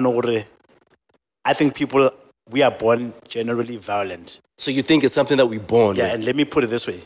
I 1.44 1.52
think 1.55 1.74
people 1.74 2.11
we 2.51 2.63
are 2.63 2.71
born 2.71 3.13
generally 3.29 3.77
violent. 3.77 4.41
So 4.59 4.71
you 4.71 4.83
think 4.83 5.05
it's 5.05 5.15
something 5.15 5.37
that 5.37 5.47
we're 5.47 5.61
born 5.61 5.97
Yeah, 5.97 6.05
with? 6.05 6.15
and 6.15 6.25
let 6.25 6.37
me 6.37 6.45
put 6.45 6.65
it 6.65 6.69
this 6.69 6.87
way: 6.87 7.01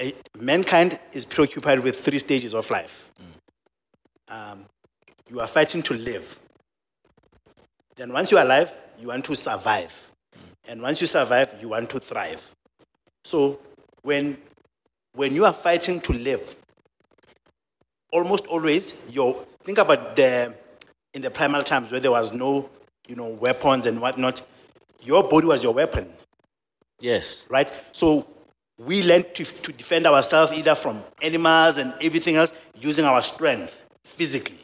A- 0.00 0.14
mankind 0.38 0.98
is 1.12 1.24
preoccupied 1.24 1.80
with 1.80 1.98
three 1.98 2.18
stages 2.18 2.54
of 2.54 2.70
life. 2.70 3.10
Um, 4.28 4.64
you 5.30 5.40
are 5.40 5.46
fighting 5.46 5.82
to 5.82 5.94
live. 5.94 6.38
Then, 7.96 8.12
once 8.12 8.30
you 8.32 8.38
are 8.38 8.44
alive, 8.44 8.72
you 9.00 9.08
want 9.08 9.24
to 9.26 9.36
survive, 9.36 10.10
and 10.68 10.80
once 10.80 11.00
you 11.00 11.06
survive, 11.06 11.54
you 11.60 11.68
want 11.70 11.90
to 11.90 11.98
thrive. 11.98 12.54
So, 13.24 13.60
when 14.02 14.38
when 15.14 15.34
you 15.34 15.44
are 15.44 15.52
fighting 15.52 16.00
to 16.00 16.12
live, 16.12 16.56
almost 18.12 18.46
always 18.46 19.10
you 19.14 19.36
think 19.62 19.78
about 19.78 20.16
the 20.16 20.54
in 21.14 21.22
the 21.22 21.30
primal 21.30 21.62
times 21.62 21.90
where 21.90 22.00
there 22.00 22.10
was 22.10 22.32
no 22.32 22.70
you 23.12 23.16
know 23.16 23.28
weapons 23.46 23.84
and 23.84 24.00
whatnot. 24.00 24.40
Your 25.02 25.22
body 25.28 25.46
was 25.46 25.62
your 25.62 25.74
weapon 25.74 26.08
Yes. 27.00 27.44
right? 27.50 27.70
So 27.92 28.26
we 28.78 29.02
learned 29.02 29.34
to, 29.34 29.44
to 29.44 29.72
defend 29.72 30.06
ourselves 30.06 30.52
either 30.52 30.74
from 30.74 31.02
animals 31.20 31.76
and 31.76 31.92
everything 32.00 32.36
else 32.36 32.54
using 32.80 33.04
our 33.04 33.20
strength 33.22 33.82
physically. 34.04 34.60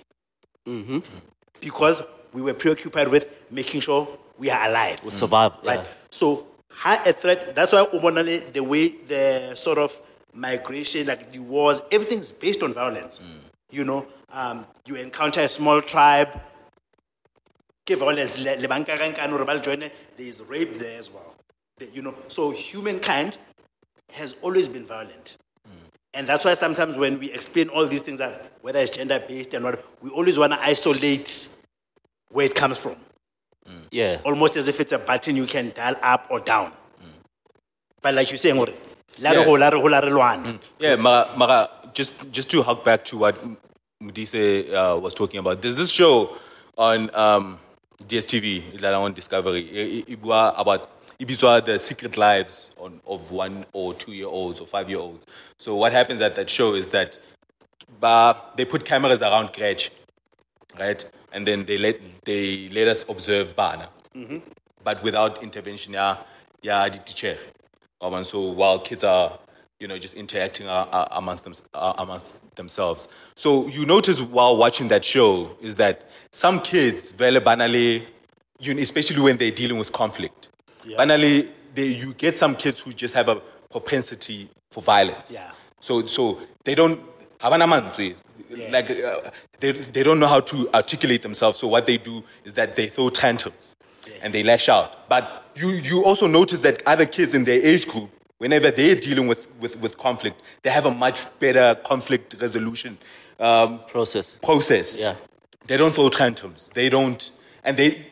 Because 1.60 2.06
we 2.32 2.40
were 2.40 2.54
preoccupied 2.54 3.08
with 3.08 3.26
making 3.50 3.80
sure 3.82 4.08
we 4.38 4.48
are 4.50 4.68
alive. 4.68 5.02
We 5.04 5.10
Survive. 5.10 5.52
Right? 5.64 5.80
Yeah. 5.80 5.84
So 6.10 6.46
high 6.70 7.02
a 7.04 7.12
threat, 7.12 7.54
that's 7.54 7.72
why 7.74 7.84
Ubonale, 7.92 8.50
the 8.52 8.62
way 8.62 8.88
the 8.88 9.54
sort 9.56 9.78
of 9.78 10.00
migration, 10.32 11.06
like 11.06 11.32
the 11.32 11.40
wars, 11.40 11.82
everything's 11.92 12.32
based 12.32 12.62
on 12.62 12.72
violence. 12.72 13.20
You 13.70 13.84
know, 13.84 14.06
um, 14.32 14.64
you 14.86 14.94
encounter 14.94 15.40
a 15.40 15.48
small 15.48 15.82
tribe, 15.82 16.28
ke 17.88 17.96
violence, 17.96 18.38
le- 18.38 18.56
le 18.60 18.68
banka 18.68 18.96
ka 18.98 19.04
nkane 19.10 19.30
hore 19.30 19.44
ba 19.44 19.54
le 19.54 19.60
joine, 19.60 19.90
there 20.16 20.26
is 20.26 20.42
rape 20.48 20.74
there 20.78 20.98
as 20.98 21.10
well. 21.10 21.34
The- 21.78 21.88
you 21.94 22.02
know, 22.02 22.14
so 22.28 22.50
humankind 22.50 23.38
has 24.12 24.36
always 24.42 24.68
been 24.68 24.84
violent. 24.86 25.36
And 26.14 26.26
that's 26.26 26.44
why 26.44 26.54
sometimes 26.54 26.96
when 26.96 27.18
we 27.18 27.30
explain 27.32 27.68
all 27.68 27.86
these 27.86 28.02
things, 28.02 28.20
whether 28.62 28.80
it's 28.80 28.90
gender 28.90 29.22
based 29.28 29.52
and 29.54 29.62
what, 29.64 29.84
we 30.02 30.10
always 30.10 30.38
want 30.38 30.52
to 30.54 30.60
isolate 30.60 31.48
where 32.30 32.46
it 32.46 32.54
comes 32.54 32.78
from 32.78 32.96
Yeah. 33.90 34.20
almost 34.24 34.56
as 34.56 34.68
if 34.68 34.80
it's 34.80 34.92
a 34.92 34.98
button 34.98 35.36
you 35.36 35.46
can 35.46 35.70
dial 35.74 35.96
up 36.02 36.26
or 36.30 36.40
down. 36.40 36.72
But 38.02 38.14
like 38.14 38.30
you're 38.30 38.38
saying, 38.38 38.56
hore, 38.56 38.68
la 39.20 39.30
re 39.30 39.38
Yeah. 39.38 39.44
ho, 39.44 39.52
la 39.52 39.68
re 39.68 39.78
ho, 39.80 39.86
la 39.86 39.98
re 40.00 40.10
lwane. 40.10 40.58
Yeah, 40.78 40.96
Mara, 40.96 41.28
Mara, 41.36 41.68
just 41.92 42.12
just 42.32 42.50
to 42.50 42.62
hark 42.62 42.84
back 42.84 43.04
to 43.06 43.18
what 43.18 43.36
Mudise 44.02 44.72
uh, 44.72 44.98
was 44.98 45.12
talking 45.14 45.38
about. 45.40 45.60
There's 45.60 45.76
this 45.76 45.90
show 45.90 46.36
on 46.76 47.10
um, 47.14 47.58
DSTV, 48.06 48.72
Ilala 48.78 49.00
on 49.00 49.12
Discovery. 49.12 49.68
I- 49.72 50.12
I- 50.12 50.16
Ibua 50.16 50.54
about 50.58 50.90
Ibizwa, 51.18 51.64
the 51.64 51.78
secret 51.78 52.16
lives 52.16 52.70
on, 52.78 53.00
of 53.06 53.32
one 53.32 53.66
or 53.72 53.92
two 53.92 54.12
year 54.12 54.28
olds 54.28 54.60
or 54.60 54.66
five 54.66 54.88
year 54.88 55.00
olds. 55.00 55.26
So 55.56 55.74
what 55.74 55.92
happens 55.92 56.20
at 56.20 56.36
that 56.36 56.48
show 56.48 56.74
is 56.74 56.88
that 56.90 57.18
ba, 58.00 58.36
they 58.56 58.64
put 58.64 58.84
cameras 58.84 59.20
around 59.20 59.52
Gretch, 59.52 59.90
right? 60.78 61.04
And 61.32 61.46
then 61.46 61.64
they 61.64 61.76
let 61.76 62.00
they 62.24 62.68
let 62.68 62.86
us 62.86 63.04
observe 63.08 63.56
Bana, 63.56 63.88
but 64.84 65.02
without 65.02 65.42
intervention. 65.42 65.94
Yeah, 65.94 66.18
yeah, 66.62 66.88
the 66.88 66.98
teacher. 66.98 67.36
Um, 68.00 68.22
so 68.22 68.40
while 68.42 68.78
kids 68.78 69.02
are, 69.02 69.38
you 69.80 69.88
know, 69.88 69.98
just 69.98 70.14
interacting 70.14 70.68
uh, 70.68 70.86
uh, 70.92 71.08
amongst 71.10 71.42
them, 71.44 71.54
uh, 71.74 71.94
amongst 71.98 72.54
themselves. 72.54 73.08
So 73.34 73.66
you 73.66 73.84
notice 73.84 74.20
while 74.22 74.56
watching 74.56 74.86
that 74.88 75.04
show 75.04 75.56
is 75.60 75.76
that 75.76 76.07
some 76.30 76.60
kids, 76.60 77.10
very 77.10 77.40
banally, 77.40 78.04
you 78.60 78.74
know, 78.74 78.80
especially 78.80 79.20
when 79.20 79.36
they're 79.36 79.50
dealing 79.50 79.78
with 79.78 79.92
conflict, 79.92 80.48
banally, 80.84 81.48
they, 81.74 81.86
you 81.86 82.14
get 82.14 82.34
some 82.36 82.56
kids 82.56 82.80
who 82.80 82.92
just 82.92 83.14
have 83.14 83.28
a 83.28 83.36
propensity 83.70 84.48
for 84.70 84.82
violence. 84.82 85.30
Yeah. 85.32 85.50
So 85.80 86.06
so 86.06 86.40
they 86.64 86.74
don't 86.74 87.00
habana 87.40 87.66
manzwi. 87.66 88.16
Like 88.70 88.90
uh, 88.90 89.30
they 89.60 89.72
they 89.72 90.02
don't 90.02 90.18
know 90.18 90.26
how 90.26 90.40
to 90.40 90.68
articulate 90.74 91.22
themselves. 91.22 91.58
So 91.58 91.68
what 91.68 91.86
they 91.86 91.98
do 91.98 92.24
is 92.44 92.54
that 92.54 92.76
they 92.76 92.88
throw 92.88 93.10
tantrums 93.10 93.76
and 94.22 94.32
they 94.32 94.42
lash 94.42 94.68
out. 94.68 95.08
But 95.08 95.44
you 95.54 95.70
you 95.70 96.04
also 96.04 96.26
notice 96.26 96.60
that 96.60 96.82
other 96.86 97.06
kids 97.06 97.34
in 97.34 97.44
their 97.44 97.60
age 97.60 97.86
group, 97.86 98.10
whenever 98.38 98.70
they're 98.70 98.94
dealing 98.96 99.26
with 99.28 99.48
with, 99.60 99.78
with 99.80 99.98
conflict, 99.98 100.42
they 100.62 100.70
have 100.70 100.86
a 100.86 100.90
much 100.90 101.22
better 101.38 101.74
conflict 101.84 102.36
resolution 102.40 102.98
um, 103.38 103.80
Process. 103.86 104.36
process. 104.42 104.98
Yeah. 104.98 105.14
They 105.68 105.76
don't 105.76 105.94
throw 105.94 106.08
tantrums. 106.08 106.70
They 106.74 106.88
don't, 106.88 107.30
and 107.62 107.76
they, 107.76 108.06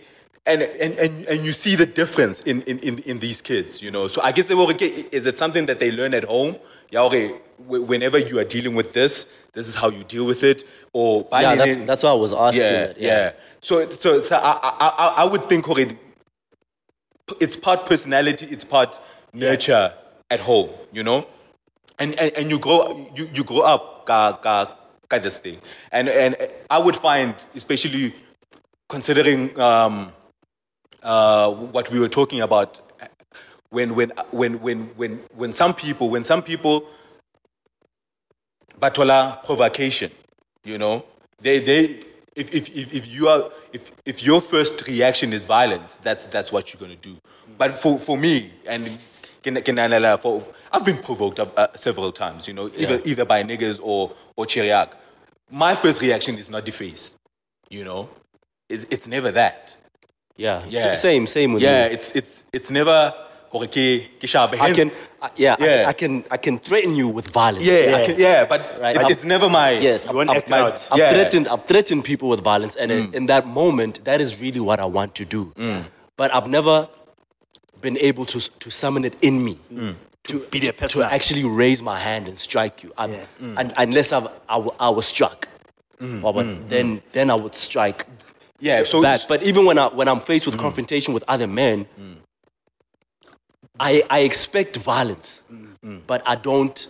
and 0.44 0.62
and 0.62 0.94
and, 0.98 1.26
and 1.26 1.44
you 1.44 1.52
see 1.52 1.74
the 1.74 1.86
difference 1.86 2.40
in, 2.42 2.62
in, 2.62 2.78
in, 2.80 2.98
in 3.00 3.18
these 3.18 3.42
kids, 3.42 3.82
you 3.82 3.90
know. 3.90 4.06
So 4.08 4.22
I 4.22 4.30
guess 4.32 4.48
they 4.48 4.54
were, 4.54 4.64
okay, 4.74 5.06
is 5.10 5.26
it 5.26 5.36
something 5.36 5.66
that 5.66 5.80
they 5.80 5.90
learn 5.90 6.14
at 6.14 6.24
home? 6.24 6.56
Yeah, 6.90 7.02
okay. 7.02 7.28
Whenever 7.66 8.18
you 8.18 8.38
are 8.38 8.44
dealing 8.44 8.74
with 8.74 8.92
this, 8.92 9.32
this 9.54 9.66
is 9.66 9.74
how 9.74 9.88
you 9.88 10.04
deal 10.04 10.26
with 10.26 10.42
it. 10.44 10.64
Or 10.92 11.26
Yeah, 11.32 11.54
that's, 11.54 11.86
that's 11.86 12.02
why 12.02 12.10
I 12.10 12.14
was 12.14 12.32
asking. 12.32 12.62
yeah, 12.62 12.86
that, 12.86 13.00
yeah. 13.00 13.32
So, 13.60 13.88
so, 13.90 14.20
so 14.20 14.36
I, 14.36 14.60
I, 14.62 15.14
I, 15.16 15.24
would 15.24 15.48
think 15.48 15.68
already, 15.68 15.98
it's 17.40 17.56
part 17.56 17.86
personality, 17.86 18.46
it's 18.50 18.64
part 18.64 19.00
nurture 19.32 19.92
at 20.30 20.40
home, 20.40 20.70
you 20.92 21.02
know, 21.02 21.26
and 21.98 22.14
and, 22.20 22.32
and 22.36 22.50
you 22.50 22.58
grow 22.58 23.10
you, 23.14 23.28
you 23.32 23.44
grow 23.44 23.62
up 23.62 24.06
ka 24.06 24.38
ka 24.42 24.76
ka 25.08 25.18
this 25.18 25.38
thing, 25.38 25.60
and 25.92 26.08
and 26.08 26.36
I 26.70 26.78
would 26.78 26.96
find 26.96 27.34
especially 27.54 28.14
considering 28.88 29.58
um, 29.60 30.12
uh, 31.02 31.52
what 31.52 31.90
we 31.90 31.98
were 32.00 32.08
talking 32.08 32.40
about 32.40 32.80
when 33.70 33.94
when 33.94 34.10
when 34.30 34.60
when 34.60 34.78
when 34.96 35.12
when 35.34 35.52
some 35.52 35.74
people 35.74 36.10
when 36.10 36.24
some 36.24 36.42
people 36.42 36.86
batola 38.80 39.44
provocation 39.44 40.10
you 40.64 40.78
know 40.78 41.04
they 41.40 41.58
they 41.58 42.00
if 42.34 42.54
if 42.54 42.68
if, 42.76 42.92
if 42.92 43.08
you 43.08 43.28
are 43.28 43.50
if 43.72 43.90
if 44.04 44.22
your 44.22 44.40
first 44.40 44.86
reaction 44.86 45.32
is 45.32 45.44
violence 45.44 45.96
that's 45.96 46.26
that's 46.26 46.52
what 46.52 46.72
you're 46.72 46.80
going 46.80 46.96
to 46.96 47.08
do. 47.08 47.16
But 47.58 47.72
for 47.72 47.98
for 47.98 48.16
me 48.18 48.52
and 48.66 48.86
can, 49.42 49.60
can 49.62 49.78
I, 49.78 50.16
for, 50.16 50.42
I've 50.72 50.84
been 50.84 50.98
provoked 50.98 51.38
uh, 51.38 51.68
several 51.76 52.12
times, 52.12 52.48
you 52.48 52.54
know, 52.54 52.70
either, 52.76 53.00
either 53.04 53.24
by 53.24 53.42
niggas 53.42 53.80
or, 53.82 54.12
or 54.36 54.44
Chiriak. 54.46 54.92
My 55.50 55.74
first 55.74 56.00
reaction 56.02 56.36
is 56.38 56.50
not 56.50 56.64
deface, 56.64 57.18
you 57.70 57.84
know. 57.84 58.08
It's, 58.68 58.84
it's 58.90 59.06
never 59.06 59.30
that. 59.30 59.76
Yeah. 60.36 60.62
Yeah. 60.68 60.80
S- 60.80 61.00
same, 61.02 61.26
same 61.26 61.52
with 61.54 61.62
Yeah, 61.62 61.88
me. 61.88 61.94
it's, 61.94 62.12
it's, 62.16 62.44
it's 62.52 62.70
never, 62.70 63.14
"Hore 63.50 63.66
ke- 63.66 64.10
ke 64.20 64.26
shabe." 64.26 64.60
I 64.60 64.72
can, 64.72 64.90
I- 65.22 65.30
yeah, 65.36 65.56
I- 65.58 65.64
Yeah. 65.64 65.84
I, 65.88 65.92
can, 65.92 66.24
I 66.30 66.36
can 66.36 66.58
threaten 66.58 66.96
you 66.96 67.08
with 67.08 67.28
violence. 67.30 67.64
yeah, 67.64 67.74
I 67.74 67.78
Yeah. 68.00 68.06
can, 68.06 68.18
yeah, 68.18 68.44
but 68.44 68.60
Right. 68.80 68.96
it- 68.96 69.02
I've- 69.02 69.12
it's 69.12 69.24
never 69.24 69.48
my. 69.48 69.70
Yes, 69.78 70.04
You 70.04 70.12
won't 70.14 70.28
I've, 70.30 70.38
act 70.38 70.52
I've- 70.52 70.62
out. 70.62 70.88
I've 70.92 70.98
Yeah. 70.98 71.12
threatened, 71.12 71.48
I've 71.48 71.64
threatened 71.64 72.04
people 72.04 72.28
with 72.28 72.40
violence, 72.40 72.74
and 72.74 72.90
in, 72.90 73.14
in 73.14 73.26
that 73.26 73.46
moment, 73.46 74.04
that 74.04 74.20
is 74.20 74.40
really 74.40 74.60
what 74.60 74.80
I 74.80 74.84
want 74.86 75.14
to 75.14 75.24
do. 75.24 75.52
But 76.16 76.34
I've 76.34 76.48
never 76.48 76.88
been 77.80 77.98
able 77.98 78.24
to 78.26 78.40
to 78.58 78.70
summon 78.70 79.04
it 79.04 79.14
in 79.22 79.42
me 79.44 79.58
mm. 79.72 79.94
to 80.24 80.40
be 80.50 80.58
the 80.60 80.66
to 80.66 80.72
person 80.72 81.02
up. 81.02 81.12
actually 81.12 81.44
raise 81.44 81.82
my 81.82 81.98
hand 81.98 82.28
and 82.28 82.38
strike 82.38 82.82
you, 82.82 82.92
Yeah. 82.98 83.26
Mm. 83.40 83.54
and, 83.58 83.72
unless 83.76 84.12
I've, 84.12 84.26
I, 84.48 84.54
w- 84.54 84.74
I 84.80 84.90
was 84.90 85.06
struck. 85.06 85.48
Well, 86.00 86.32
but 86.32 86.68
then 86.68 87.00
then 87.12 87.30
I 87.30 87.34
would 87.34 87.54
strike 87.54 88.04
Yeah, 88.60 88.84
so. 88.84 89.00
back. 89.02 89.20
But 89.28 89.42
even 89.42 89.64
when 89.66 89.78
I 89.78 89.86
when 89.88 90.08
I'm 90.08 90.20
faced 90.20 90.46
with 90.46 90.58
confrontation 90.58 91.14
with 91.14 91.24
other 91.28 91.46
men, 91.46 91.86
I 93.80 94.02
I 94.10 94.18
expect 94.20 94.76
violence, 94.76 95.42
but 96.06 96.20
I 96.26 96.34
don't. 96.36 96.86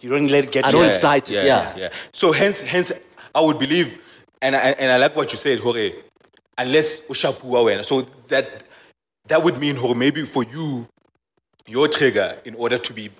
You 0.00 0.10
don't 0.10 0.28
let 0.28 0.44
it 0.44 0.52
get 0.52 0.64
I 0.64 0.68
you. 0.68 0.72
don't 0.72 0.84
incite 0.92 1.30
it, 1.30 1.44
yeah. 1.46 1.76
yeah. 1.76 1.88
So 2.12 2.32
hence, 2.32 2.60
hence, 2.60 2.92
I 3.34 3.40
would 3.40 3.58
believe, 3.58 3.98
and 4.42 4.54
I, 4.54 4.58
and 4.80 4.92
I 4.92 4.98
like 4.98 5.16
what 5.16 5.32
you 5.32 5.38
said, 5.38 5.60
Hore, 5.60 5.78
unless 6.58 7.00
ushapuwa 7.08 7.62
wena. 7.64 7.84
So 7.84 8.02
that 8.28 8.46
that 9.28 9.42
would 9.42 9.58
mean, 9.58 9.76
Hore, 9.76 9.94
maybe 9.94 10.24
for 10.26 10.44
you, 10.44 10.86
your 11.66 11.88
trigger 11.88 12.38
in 12.44 12.54
order 12.54 12.78
to 12.78 12.92
be 12.92 13.10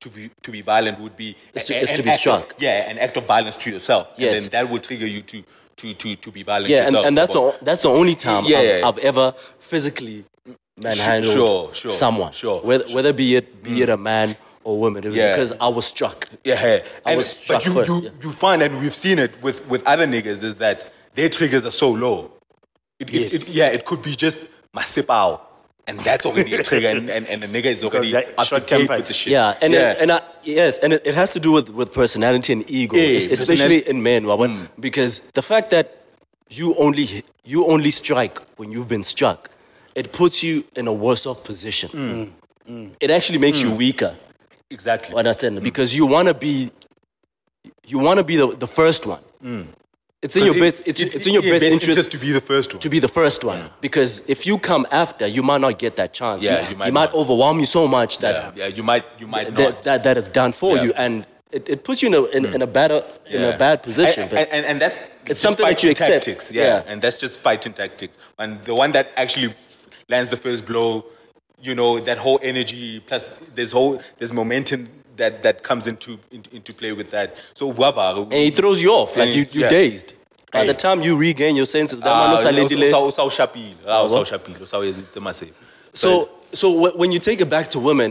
to 0.00 0.08
be 0.08 0.30
to 0.42 0.50
be 0.50 0.62
violent 0.62 0.98
would 1.00 1.16
be 1.16 1.36
Is 1.54 1.64
to- 1.64 1.74
a- 1.74 1.80
is 1.80 1.90
an 1.90 1.96
to 1.96 2.02
be 2.02 2.10
act 2.10 2.16
of- 2.26 2.42
struck. 2.42 2.54
yeah, 2.58 2.90
an 2.90 2.98
act 2.98 3.16
of 3.16 3.24
violence 3.26 3.56
to 3.58 3.70
yourself. 3.70 4.08
Yes. 4.16 4.36
and 4.36 4.44
then 4.44 4.50
that 4.64 4.70
would 4.72 4.82
trigger 4.82 5.06
you 5.06 5.22
to 5.22 5.42
to 5.76 5.94
to 5.94 6.16
to 6.16 6.30
be 6.30 6.42
violent. 6.42 6.68
Yeah, 6.70 6.78
and, 6.78 6.86
yourself. 6.86 7.06
and 7.06 7.18
that's 7.18 7.32
the, 7.32 7.58
that's 7.62 7.82
the 7.82 7.90
only 7.90 8.14
time 8.14 8.44
Yeah, 8.46 8.58
I've, 8.58 8.64
yeah. 8.80 8.88
I've 8.88 8.98
ever 8.98 9.34
physically 9.58 10.24
manhandled 10.82 11.34
sure, 11.34 11.74
sure, 11.74 11.92
someone. 11.92 12.32
sure, 12.32 12.60
Whether, 12.62 12.84
whether 12.94 13.12
be 13.12 13.36
it 13.36 13.62
be 13.62 13.82
it 13.82 13.88
a 13.88 13.96
mm. 13.96 14.02
man 14.02 14.36
or 14.64 14.78
woman, 14.78 15.04
it 15.04 15.08
was 15.08 15.16
Yeah. 15.16 15.32
because 15.32 15.52
I 15.60 15.68
was 15.68 15.86
struck. 15.86 16.28
Yeah, 16.44 16.54
yeah. 16.66 16.82
I 17.04 17.12
And, 17.12 17.18
was 17.18 17.28
but 17.34 17.42
struck 17.42 17.64
you, 17.66 17.72
first, 17.72 17.88
you, 17.90 18.00
yeah. 18.02 18.10
you 18.22 18.30
find, 18.32 18.62
and 18.62 18.78
we've 18.80 18.92
seen 18.94 19.18
it 19.18 19.42
with, 19.42 19.66
with 19.68 19.86
other 19.86 20.06
niggas, 20.06 20.42
is 20.44 20.56
that 20.58 20.92
their 21.14 21.28
triggers 21.30 21.64
are 21.66 21.70
so 21.70 21.90
low. 21.90 22.30
It, 23.00 23.08
it- 23.10 23.14
it- 23.14 23.32
Yes. 23.32 23.56
yeah, 23.56 23.68
it 23.76 23.84
could 23.84 24.02
be 24.02 24.14
just 24.14 24.48
masipao, 24.76 25.40
and 25.86 25.98
that's 26.00 26.24
already 26.26 26.54
a 26.54 26.62
trigger, 26.62 26.88
and, 26.88 27.08
and, 27.10 27.26
and 27.26 27.42
the 27.42 27.48
nigga 27.48 27.66
is 27.76 27.82
already 27.82 28.12
they're 28.12 28.20
up 28.20 28.26
to 28.28 28.36
date 28.36 28.46
short-tempered. 28.46 28.96
with 28.98 29.06
the 29.06 29.14
shit. 29.14 29.32
Yeah, 29.32 29.56
and 29.62 29.72
yeah. 29.72 29.92
It, 29.92 30.02
and 30.02 30.12
I, 30.12 30.20
yes, 30.44 30.78
and 30.78 30.92
it, 30.92 31.02
it 31.04 31.14
has 31.14 31.32
to 31.32 31.40
do 31.40 31.50
with, 31.52 31.70
with 31.70 31.92
personality 31.92 32.52
and 32.52 32.64
ego, 32.70 32.96
Yeah, 32.96 33.16
es- 33.16 33.26
especially 33.26 33.80
personali- 33.82 33.88
in 33.88 34.02
men, 34.02 34.24
Wawan, 34.24 34.50
mm. 34.56 34.68
because 34.78 35.20
the 35.32 35.42
fact 35.42 35.70
that 35.70 35.86
you 36.50 36.74
only 36.76 37.06
hit- 37.06 37.26
you 37.44 37.66
only 37.66 37.90
strike 37.90 38.38
when 38.58 38.70
you've 38.70 38.88
been 38.88 39.02
struck, 39.02 39.50
it 39.94 40.12
puts 40.12 40.42
you 40.42 40.64
in 40.76 40.86
a 40.86 40.92
worse 40.92 41.26
off 41.26 41.42
position. 41.42 41.88
Mm. 42.68 42.90
It 43.00 43.10
actually 43.10 43.38
makes 43.38 43.60
you 43.62 43.70
mm. 43.70 43.76
weaker. 43.78 44.14
exactly. 44.70 45.16
Understand? 45.16 45.60
Because 45.62 45.96
you 45.96 46.06
want 46.06 46.28
to 46.28 46.34
be, 46.34 46.70
you 47.86 47.98
want 47.98 48.18
to 48.18 48.24
be 48.24 48.36
the, 48.36 48.46
the 48.64 48.68
first 48.68 49.06
one. 49.06 49.18
It's 50.22 50.36
in 50.36 50.44
your 50.44 50.56
It- 50.56 50.60
best. 50.60 50.82
It's, 50.84 51.00
it- 51.00 51.14
it's 51.14 51.26
in 51.26 51.32
your 51.32 51.42
yeah, 51.42 51.52
best 51.58 51.64
interest 51.64 52.10
to 52.10 52.18
be 52.18 52.30
the 52.32 52.42
first 52.42 52.72
one. 52.74 52.80
to 52.80 52.88
be 52.90 52.98
the 52.98 53.08
first 53.08 53.42
one. 53.42 53.70
Because 53.80 54.22
if 54.28 54.46
you 54.46 54.58
come 54.58 54.86
after, 54.90 55.26
you 55.26 55.42
might 55.42 55.62
not 55.62 55.78
get 55.78 55.96
that 55.96 56.12
chance. 56.12 56.44
Yeah, 56.44 56.68
you, 56.68 56.76
might 56.76 56.86
you 56.86 56.92
might 56.92 57.12
overwhelm 57.14 57.58
you 57.58 57.66
so 57.66 57.88
much 57.88 58.18
that 58.18 58.54
yeah, 58.56 58.66
yeah, 58.66 58.74
you 58.76 58.82
might, 58.82 59.04
you 59.18 59.26
might 59.26 59.54
that, 59.54 59.58
not. 59.58 59.82
that, 59.82 60.02
that 60.04 60.18
is 60.18 60.28
done 60.28 60.52
for 60.52 60.76
Yeah. 60.76 60.82
you, 60.82 60.92
and 60.94 61.26
it, 61.50 61.68
it 61.68 61.84
puts 61.84 62.02
you 62.02 62.08
in 62.08 62.14
a 62.14 62.24
in, 62.36 62.54
in 62.56 62.62
a 62.62 62.66
better 62.66 63.02
in 63.26 63.42
a 63.42 63.56
bad 63.56 63.82
position. 63.82 64.24
And, 64.24 64.48
and, 64.52 64.66
and, 64.66 64.80
that's 64.80 65.00
it's 65.26 65.40
something 65.40 65.66
that 65.66 65.82
you 65.82 65.90
accept. 65.90 66.24
Tactics, 66.24 66.52
yeah. 66.52 66.64
Yeah. 66.64 66.82
and 66.86 67.00
that's 67.00 67.16
just 67.16 67.40
fighting 67.40 67.72
tactics. 67.72 68.18
And 68.38 68.62
the 68.64 68.74
one 68.74 68.92
that 68.92 69.08
actually 69.16 69.54
lands 70.10 70.28
the 70.30 70.36
first 70.36 70.66
blow, 70.66 71.06
you 71.62 71.74
know, 71.74 71.98
that 71.98 72.18
whole 72.18 72.38
energy 72.42 73.00
plus 73.00 73.30
there's 73.54 73.72
whole 73.72 74.02
there's 74.18 74.34
momentum 74.34 74.88
that 75.20 75.32
that 75.46 75.56
comes 75.68 75.84
into 75.86 76.10
into, 76.36 76.48
into 76.56 76.72
play 76.80 76.92
with 77.00 77.10
that. 77.16 77.28
So 77.54 77.64
whatever. 77.80 78.22
and 78.22 78.32
it 78.48 78.56
throws 78.56 78.78
you 78.84 78.90
off, 79.00 79.16
like 79.16 79.34
you 79.36 79.42
it- 79.42 79.54
you 79.54 79.60
yeah. 79.62 79.68
dazed. 79.78 80.08
By 80.52 80.60
Hey. 80.62 80.66
the 80.72 80.78
time 80.86 80.98
you 81.06 81.12
regain 81.26 81.54
your 81.60 81.66
senses, 81.76 81.98
that 82.00 82.08
Ah, 82.08 82.20
man 82.22 82.30
usa- 82.36 82.48
usalindile. 82.50 82.86
usa- 82.90 83.04
usa- 83.10 83.22
ushapile. 83.30 83.76
Ah, 83.86 84.02
usa- 84.04 84.14
what? 84.16 84.26
ushapile. 84.26 84.58
Usa- 84.60 84.80
it's 84.82 85.16
a 85.16 85.20
massive. 85.28 85.52
So 85.94 86.08
so 86.60 86.66
when 87.02 87.12
you 87.14 87.20
take 87.28 87.40
it 87.44 87.48
back 87.56 87.66
to 87.74 87.78
women, 87.90 88.10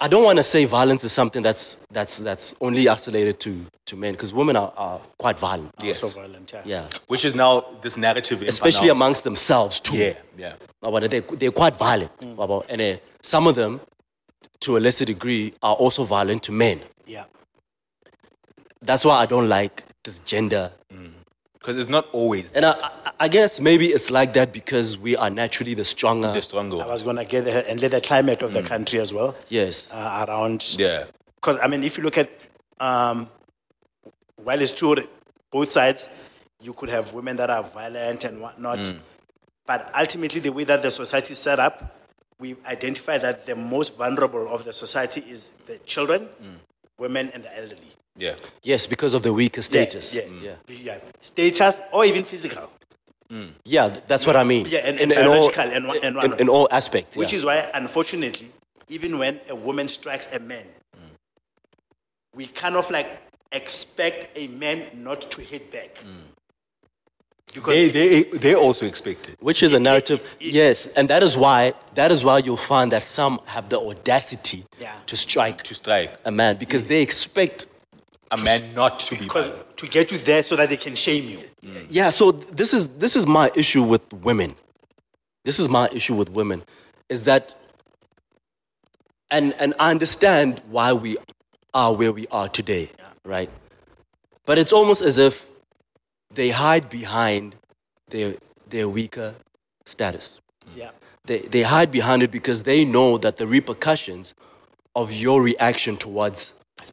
I 0.00 0.06
don't 0.06 0.22
want 0.22 0.38
to 0.38 0.44
say 0.44 0.64
violence 0.64 1.02
is 1.08 1.12
something 1.20 1.42
that's 1.42 1.64
that's 1.90 2.18
that's 2.28 2.54
only 2.60 2.88
isolated 2.96 3.36
to 3.40 3.50
to 3.86 3.96
men 3.96 4.12
because 4.12 4.32
women 4.32 4.54
are, 4.62 4.72
are 4.76 5.00
quite 5.24 5.38
violent. 5.48 5.72
Yes. 5.82 5.98
So 6.00 6.08
violent, 6.20 6.52
yeah. 6.54 6.62
Yeah, 6.74 6.86
Which 7.08 7.24
is 7.24 7.34
now 7.34 7.52
this 7.82 7.96
narrative, 7.96 8.42
especially 8.46 8.90
amongst 8.90 9.24
themselves 9.24 9.80
too. 9.80 9.96
yeah, 9.96 10.12
yeah. 10.44 10.52
About 10.82 11.10
they 11.10 11.20
they're 11.40 11.50
quite 11.62 11.76
violent. 11.76 12.12
About 12.38 12.66
and 12.72 12.80
uh, 12.80 12.96
some 13.22 13.48
of 13.50 13.54
them, 13.56 13.80
to 14.60 14.76
a 14.76 14.80
lesser 14.80 15.04
degree, 15.04 15.54
are 15.62 15.74
also 15.74 16.04
violent 16.04 16.42
to 16.44 16.52
men. 16.52 16.80
Yeah. 17.06 17.24
That's 18.82 19.04
why 19.04 19.16
I 19.16 19.26
don't 19.26 19.48
like 19.48 19.84
this 20.04 20.20
gender. 20.20 20.72
Because 21.54 21.76
it's 21.76 21.88
not 21.88 22.08
always 22.12 22.52
And 22.54 22.64
I, 22.64 22.70
I, 22.70 23.10
I 23.20 23.28
guess 23.28 23.60
maybe 23.60 23.86
it's 23.86 24.10
like 24.10 24.32
that 24.34 24.52
because 24.52 24.96
we 24.96 25.16
are 25.16 25.28
naturally 25.28 25.74
the 25.74 25.84
stronger. 25.84 26.32
the 26.32 26.40
stronger. 26.40 26.80
I 26.80 26.86
was 26.86 27.02
going 27.02 27.16
to 27.16 27.24
get 27.24 27.44
there 27.44 27.64
and 27.68 27.80
let 27.80 27.90
the 27.90 28.00
climate 28.00 28.42
of 28.42 28.52
the 28.52 28.62
country 28.62 29.00
as 29.00 29.12
well 29.12 29.36
yes. 29.48 29.90
uh, 29.92 30.24
around. 30.26 30.76
Yeah, 30.78 31.04
Because, 31.34 31.58
I 31.58 31.66
mean, 31.66 31.82
if 31.82 31.98
you 31.98 32.04
look 32.04 32.16
at, 32.16 32.30
um, 32.80 33.28
while 34.36 34.60
it's 34.60 34.72
true, 34.72 34.96
both 35.50 35.70
sides, 35.70 36.28
you 36.62 36.72
could 36.72 36.88
have 36.90 37.12
women 37.12 37.36
that 37.36 37.50
are 37.50 37.62
violent 37.64 38.24
and 38.24 38.40
whatnot. 38.40 38.94
But 39.66 39.92
ultimately, 39.98 40.40
the 40.40 40.50
way 40.52 40.64
that 40.64 40.80
the 40.80 40.90
society 40.90 41.32
is 41.32 41.38
set 41.38 41.58
up, 41.58 41.97
we 42.38 42.56
identify 42.66 43.18
that 43.18 43.46
the 43.46 43.56
most 43.56 43.96
vulnerable 43.96 44.52
of 44.52 44.64
the 44.64 44.72
society 44.72 45.20
is 45.28 45.48
the 45.66 45.78
children, 45.78 46.28
women, 46.98 47.30
and 47.34 47.42
the 47.42 47.56
elderly. 47.56 47.92
yeah. 48.16 48.34
Yes, 48.62 48.86
because 48.86 49.14
of 49.14 49.22
the 49.22 49.32
weaker 49.32 49.62
status. 49.62 50.14
Yeah, 50.14 50.22
yeah. 50.42 50.54
yeah. 50.68 50.98
Status 51.20 51.80
or 51.92 52.04
even 52.04 52.24
physical. 52.24 52.70
Mm. 53.30 53.50
Yeah, 53.64 53.88
that's 54.06 54.26
what 54.26 54.36
I 54.36 54.44
mean. 54.44 54.66
Yeah, 54.68 54.80
and- 54.80 54.98
in, 54.98 55.12
and 55.12 55.20
in 55.20 55.26
all, 55.26 55.50
and 55.58 55.86
and 56.02 56.16
in, 56.24 56.40
in 56.40 56.48
all 56.48 56.66
aspects. 56.70 57.16
Which 57.16 57.32
yeah. 57.32 57.38
is 57.38 57.44
why, 57.44 57.70
unfortunately, 57.74 58.50
even 58.88 59.18
when 59.18 59.40
a 59.50 59.54
woman 59.54 59.88
strikes 59.88 60.32
a 60.34 60.38
man, 60.38 60.64
mm. 60.96 61.00
we 62.34 62.46
kind 62.46 62.76
of 62.76 62.90
like 62.90 63.08
expect 63.52 64.36
a 64.36 64.46
man 64.48 64.86
not 64.94 65.20
to 65.22 65.42
hit 65.42 65.70
back. 65.70 66.02
Because 67.54 67.74
They, 67.74 67.88
they, 67.90 68.22
they 68.24 68.54
also 68.54 68.86
expect 68.86 69.28
it. 69.28 69.36
which 69.40 69.62
is 69.62 69.72
a 69.74 69.80
narrative. 69.80 70.20
Yes, 70.40 70.86
and 70.96 71.08
that 71.08 71.22
is 71.22 71.36
why 71.36 71.72
that 71.94 72.10
is 72.10 72.24
why 72.24 72.38
you'll 72.38 72.56
find 72.74 72.92
that 72.92 73.02
some 73.02 73.40
have 73.46 73.68
the 73.68 73.78
audacity 73.78 74.64
Yeah. 74.80 74.92
to 75.06 75.16
strike 75.16 75.62
To 75.64 75.74
strike 75.74 76.12
a 76.24 76.30
man 76.30 76.56
because 76.56 76.86
they 76.86 77.02
expect. 77.02 77.66
a 78.30 78.36
man 78.44 78.60
not 78.74 78.98
to 79.00 79.16
be 79.16 79.26
violent. 79.26 79.76
to 79.78 79.86
get 79.88 80.12
you 80.12 80.18
there 80.18 80.42
so 80.42 80.54
that 80.56 80.68
they 80.68 80.76
can 80.76 80.94
shame 80.94 81.24
you. 81.32 81.38
Mm. 81.64 81.86
Yeah, 81.90 82.10
so 82.10 82.30
this 82.32 82.72
is 82.74 82.82
this 82.98 83.16
is 83.16 83.26
my 83.26 83.50
issue 83.54 83.82
with 83.82 84.02
women. 84.12 84.50
This 85.44 85.58
is 85.58 85.68
my 85.68 85.88
issue 85.98 86.14
with 86.20 86.28
women, 86.30 86.62
is 87.08 87.22
that. 87.24 87.54
And 89.30 89.54
and 89.58 89.74
I 89.78 89.90
understand 89.90 90.62
why 90.70 90.92
we 90.92 91.16
are 91.74 91.92
where 91.94 92.12
we 92.12 92.26
are 92.30 92.48
today, 92.48 92.90
right? 93.24 93.50
But 94.46 94.58
it's 94.58 94.72
almost 94.72 95.02
as 95.02 95.18
if 95.18 95.46
they 96.40 96.50
hide 96.66 96.86
behind 97.00 97.44
their 98.12 98.30
their 98.74 98.88
weaker 98.98 99.30
status. 99.94 100.26
Yeah. 100.80 100.90
They, 101.28 101.40
they 101.54 101.62
hide 101.76 101.90
behind 101.90 102.22
it 102.22 102.30
because 102.30 102.58
they 102.62 102.80
know 102.84 103.18
that 103.24 103.34
the 103.36 103.46
repercussions 103.46 104.34
of 104.94 105.06
your 105.24 105.38
reaction 105.50 105.96
towards 105.96 106.40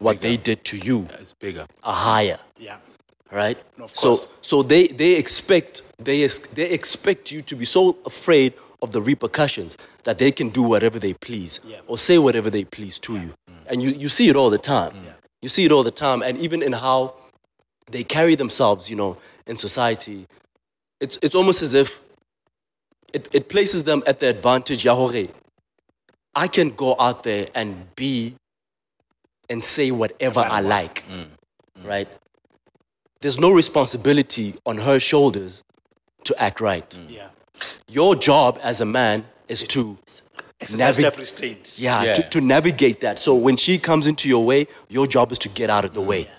what 0.05 0.15
they 0.25 0.35
did 0.49 0.59
to 0.71 0.75
you 0.87 0.97
It's 1.21 1.33
bigger. 1.47 1.65
are 1.83 1.99
higher, 2.11 2.39
Yeah. 2.67 2.77
right? 3.31 3.57
Of 3.85 3.89
so 3.95 4.07
course. 4.09 4.37
so 4.41 4.55
they, 4.63 4.83
they 5.01 5.11
expect 5.23 5.71
they, 6.09 6.23
ex- 6.27 6.47
they 6.59 6.69
expect 6.79 7.31
you 7.33 7.41
to 7.49 7.55
be 7.61 7.65
so 7.65 7.81
afraid 8.05 8.51
of 8.81 8.87
the 8.95 9.01
repercussions 9.11 9.71
that 10.07 10.17
they 10.17 10.31
can 10.39 10.49
do 10.59 10.63
whatever 10.73 10.97
they 11.05 11.13
please 11.27 11.53
Yeah. 11.71 11.81
or 11.89 11.97
say 11.97 12.17
whatever 12.17 12.49
they 12.49 12.65
please 12.75 12.95
to 13.07 13.13
you. 13.13 13.29
Mm. 13.49 13.69
And 13.69 13.77
you, 13.83 13.89
you 14.03 14.09
see 14.09 14.27
it 14.31 14.35
all 14.35 14.49
the 14.57 14.63
time. 14.75 14.93
You 15.41 15.49
see 15.49 15.65
it 15.67 15.71
all 15.71 15.83
the 15.91 15.97
time. 16.05 16.19
And 16.27 16.37
even 16.45 16.59
in 16.67 16.73
how 16.73 16.99
they 17.93 18.03
carry 18.03 18.35
themselves, 18.35 18.89
you 18.91 18.95
know, 19.01 19.11
in 19.47 19.57
society, 19.57 20.27
it's, 20.99 21.17
it's 21.21 21.35
almost 21.35 21.61
as 21.61 21.73
if 21.73 22.01
it, 23.13 23.27
it 23.31 23.49
places 23.49 23.83
them 23.83 24.03
at 24.07 24.19
the 24.19 24.27
advantage. 24.29 24.85
ya 24.85 24.95
hore, 24.95 25.27
I 26.35 26.47
can 26.47 26.69
go 26.71 26.95
out 26.99 27.23
there 27.23 27.47
and 27.55 27.95
be 27.95 28.35
and 29.49 29.63
say 29.63 29.91
whatever 29.91 30.41
I 30.41 30.59
like, 30.59 31.07
mm. 31.07 31.25
Mm. 31.79 31.87
right? 31.87 32.07
There's 33.21 33.39
no 33.39 33.51
responsibility 33.51 34.55
on 34.65 34.79
her 34.79 34.99
shoulders 34.99 35.63
to 36.25 36.35
act 36.41 36.59
right. 36.59 36.89
Mm. 36.89 37.05
Yeah. 37.09 37.27
Your 37.87 38.15
job 38.15 38.59
as 38.61 38.81
a 38.81 38.85
man 38.85 39.25
is 39.47 39.63
to 39.69 39.97
Exercise 40.59 40.97
Navi- 40.97 41.01
self-restraint. 41.01 41.75
yeah, 41.77 42.03
Yeah. 42.03 42.13
To, 42.13 42.29
to 42.29 42.41
navigate 42.41 43.01
that. 43.01 43.19
So 43.19 43.35
when 43.35 43.57
she 43.57 43.77
comes 43.77 44.07
into 44.07 44.27
your 44.29 44.45
way, 44.45 44.67
your 44.89 45.05
job 45.05 45.31
is 45.31 45.39
to 45.39 45.49
get 45.49 45.69
out 45.69 45.85
of 45.85 45.93
the 45.93 46.01
way. 46.01 46.29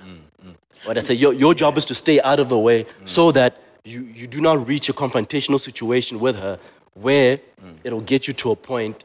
What 0.87 0.97
I 0.97 1.01
say, 1.01 1.15
your, 1.15 1.33
your 1.33 1.53
job 1.55 1.77
is 1.77 1.85
to 1.87 1.95
stay 1.95 2.21
out 2.21 2.39
of 2.39 2.49
the 2.49 2.59
way 2.59 2.87
so 3.05 3.33
that 3.33 3.61
you, 3.85 4.03
you 4.03 4.27
do 4.27 4.41
not 4.41 4.67
reach 4.67 4.89
a 4.89 4.93
confrontational 4.93 5.61
situation 5.61 6.21
with 6.21 6.37
her 6.37 6.59
where 6.95 7.41
it'll 7.85 8.01
get 8.01 8.27
you 8.29 8.35
to 8.35 8.51
a 8.53 8.57
point. 8.57 9.05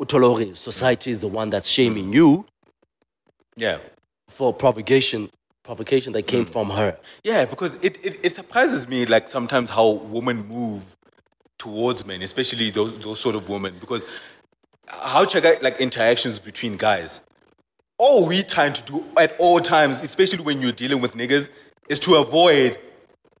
utolori 0.00 0.56
society 0.56 1.10
is 1.10 1.20
the 1.20 1.28
one 1.28 1.50
that's 1.50 1.68
shaming 1.68 2.12
you 2.12 2.46
Yeah. 3.56 3.78
for 4.28 4.52
propagation, 4.54 5.30
provocation 5.62 6.12
that 6.12 6.26
came 6.26 6.44
mm. 6.44 6.50
from 6.50 6.70
her. 6.70 6.98
Yeah, 7.22 7.44
because 7.44 7.74
it, 7.82 8.04
it, 8.04 8.18
it 8.22 8.34
surprises 8.34 8.88
me 8.88 9.06
like 9.06 9.28
sometimes 9.28 9.70
how 9.70 9.88
women 9.90 10.46
move 10.48 10.96
towards 11.58 12.06
men, 12.06 12.22
especially 12.22 12.70
those 12.70 12.98
those 13.00 13.20
sort 13.20 13.34
of 13.34 13.48
women. 13.48 13.74
Because 13.80 14.04
how 14.86 15.24
check 15.24 15.44
out 15.44 15.62
like 15.62 15.80
interactions 15.80 16.38
between 16.38 16.76
guys. 16.76 17.20
All 17.98 18.26
we 18.26 18.42
trying 18.42 18.72
to 18.74 18.82
do 18.84 19.04
at 19.18 19.34
all 19.38 19.60
times, 19.60 20.00
especially 20.00 20.44
when 20.44 20.60
you're 20.60 20.72
dealing 20.72 21.00
with 21.00 21.14
niggas, 21.14 21.50
is 21.88 21.98
to 22.00 22.14
avoid 22.16 22.78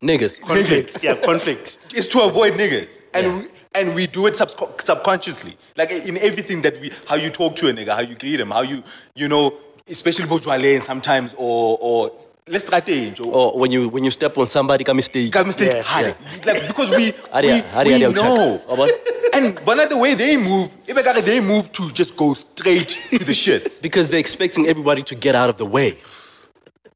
Niggas. 0.02 0.40
Conflict. 0.40 1.02
yeah, 1.02 1.14
conflict. 1.24 1.78
is 1.94 2.08
to 2.08 2.20
avoid 2.22 2.52
niggas. 2.54 3.00
And 3.14 3.26
Yeah. 3.26 3.36
we, 3.38 3.48
and 3.74 3.94
we 3.94 4.06
do 4.06 4.26
it 4.26 4.34
subco- 4.34 4.80
subconsciously. 4.80 5.56
Like 5.76 5.90
in 5.90 6.16
everything 6.18 6.62
that 6.62 6.80
we 6.80 6.92
how 7.06 7.16
you 7.16 7.30
talk 7.30 7.56
to 7.56 7.68
a 7.68 7.72
nigga, 7.72 7.94
how 7.94 8.00
you 8.00 8.14
greet 8.14 8.38
him, 8.40 8.50
how 8.50 8.62
you 8.62 8.82
you 9.14 9.28
know, 9.28 9.58
especially 9.88 10.26
Bojwale 10.26 10.82
sometimes 10.82 11.34
or 11.36 11.78
or 11.80 12.12
let's 12.50 12.64
strategy 12.66 13.14
or 13.22 13.52
Or 13.52 13.58
when 13.60 13.70
you 13.72 13.88
when 13.88 14.04
you 14.04 14.10
step 14.10 14.36
on 14.38 14.46
somebody, 14.46 14.84
come 14.84 14.96
mistake. 14.96 15.30
Got 15.32 15.46
mistake. 15.46 15.72
Yeah, 15.72 15.82
Hard. 15.82 16.06
yeah. 16.06 16.52
Like 16.52 16.66
because 16.68 16.90
we 16.96 17.12
Aria, 17.32 17.54
we, 17.54 17.78
aria, 17.78 17.98
we 17.98 18.04
aria, 18.04 18.10
know. 18.10 18.58
check. 18.86 18.90
And 19.34 19.60
but 19.64 19.74
not 19.76 19.88
the 19.90 19.96
way 19.98 20.14
they 20.14 20.36
move, 20.36 20.70
if 20.86 20.96
I 20.96 21.02
got 21.02 21.16
they 21.24 21.40
move 21.40 21.70
to 21.72 21.90
just 21.90 22.16
go 22.16 22.34
straight 22.34 22.88
to 23.10 23.24
the 23.24 23.34
shit. 23.34 23.78
Because 23.82 24.08
they're 24.08 24.20
expecting 24.20 24.66
everybody 24.66 25.02
to 25.04 25.14
get 25.14 25.34
out 25.34 25.50
of 25.50 25.56
the 25.58 25.66
way. 25.66 25.98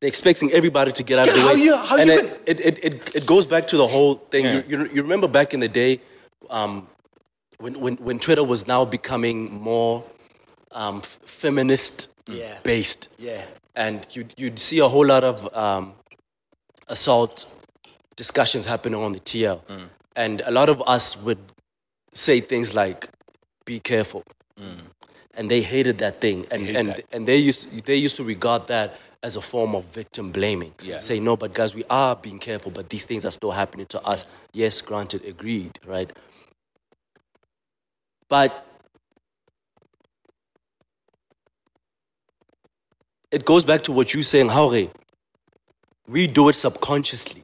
They're 0.01 0.09
expecting 0.09 0.51
everybody 0.51 0.91
to 0.93 1.03
get 1.05 1.19
out 1.19 1.29
of 1.29 1.37
Yeah, 1.37 1.43
the 1.43 1.49
how 1.49 1.55
way. 1.55 1.61
you- 1.61 1.77
how 1.77 1.97
and 1.99 2.11
you 2.11 2.19
it, 2.19 2.41
it, 2.47 2.61
it, 2.67 2.85
it, 2.85 3.17
it 3.17 3.27
goes 3.27 3.47
back 3.47 3.67
to 3.69 3.77
the 3.77 3.87
whole 3.87 4.15
thing. 4.33 4.45
Yeah. 4.45 4.63
You, 4.67 4.79
you, 4.79 4.91
you 4.95 5.03
remember 5.03 5.29
back 5.29 5.55
in 5.55 5.61
the 5.61 5.69
day 5.69 6.01
um, 6.51 6.89
when, 7.59 7.79
when, 7.81 7.95
when 7.97 8.19
Twitter 8.19 8.43
was 8.43 8.67
now 8.67 8.85
becoming 8.85 9.53
more 9.61 10.03
um, 10.73 10.97
f- 10.99 11.19
feminist 11.25 12.09
Yeah. 12.27 12.59
based. 12.65 13.09
Yeah. 13.19 13.45
And 13.75 14.07
you'd, 14.11 14.35
you'd 14.37 14.59
see 14.59 14.79
a 14.81 14.89
whole 14.89 15.07
lot 15.07 15.25
of 15.25 15.55
um, 15.57 15.95
assault 16.89 17.47
discussions 18.17 18.67
happening 18.67 19.01
on 19.01 19.13
the 19.13 19.21
TL. 19.21 19.61
And 20.15 20.43
a 20.45 20.51
lot 20.51 20.69
of 20.69 20.83
us 20.87 21.17
would 21.23 21.39
say 22.13 22.41
things 22.41 22.75
like, 22.75 23.09
be 23.65 23.81
careful. 23.81 24.25
And 25.35 25.51
they 25.51 25.63
hated 25.63 25.99
that 25.99 26.21
thing. 26.21 26.47
And, 26.51 26.69
and, 26.69 26.89
that. 26.89 27.05
and 27.13 27.27
they, 27.27 27.37
used, 27.37 27.87
they 27.87 27.97
used 27.97 28.17
to 28.17 28.25
regard 28.25 28.67
that 28.67 29.01
as 29.23 29.37
a 29.37 29.41
form 29.41 29.75
of 29.75 29.87
victim 29.87 30.33
blaming. 30.33 30.75
Yeah. 30.83 30.99
Say, 31.01 31.21
no, 31.21 31.37
but 31.37 31.55
guys, 31.55 31.75
we 31.75 31.85
are 31.89 32.15
being 32.17 32.39
careful, 32.39 32.71
but 32.71 32.91
these 32.91 33.05
things 33.05 33.25
are 33.25 33.31
still 33.31 33.53
happening 33.53 33.87
to 33.87 34.03
us. 34.03 34.27
Yes, 34.53 34.83
granted, 34.83 35.25
agreed, 35.25 35.79
right? 35.87 36.13
But 38.29 38.67
it 43.33 43.45
goes 43.45 43.65
back 43.65 43.83
to 43.85 43.93
what 43.93 44.15
you're 44.15 44.23
saying, 44.23 44.49
Haure. 44.51 44.91
We 46.07 46.27
do 46.27 46.49
it 46.51 46.55
subconsciously 46.57 47.43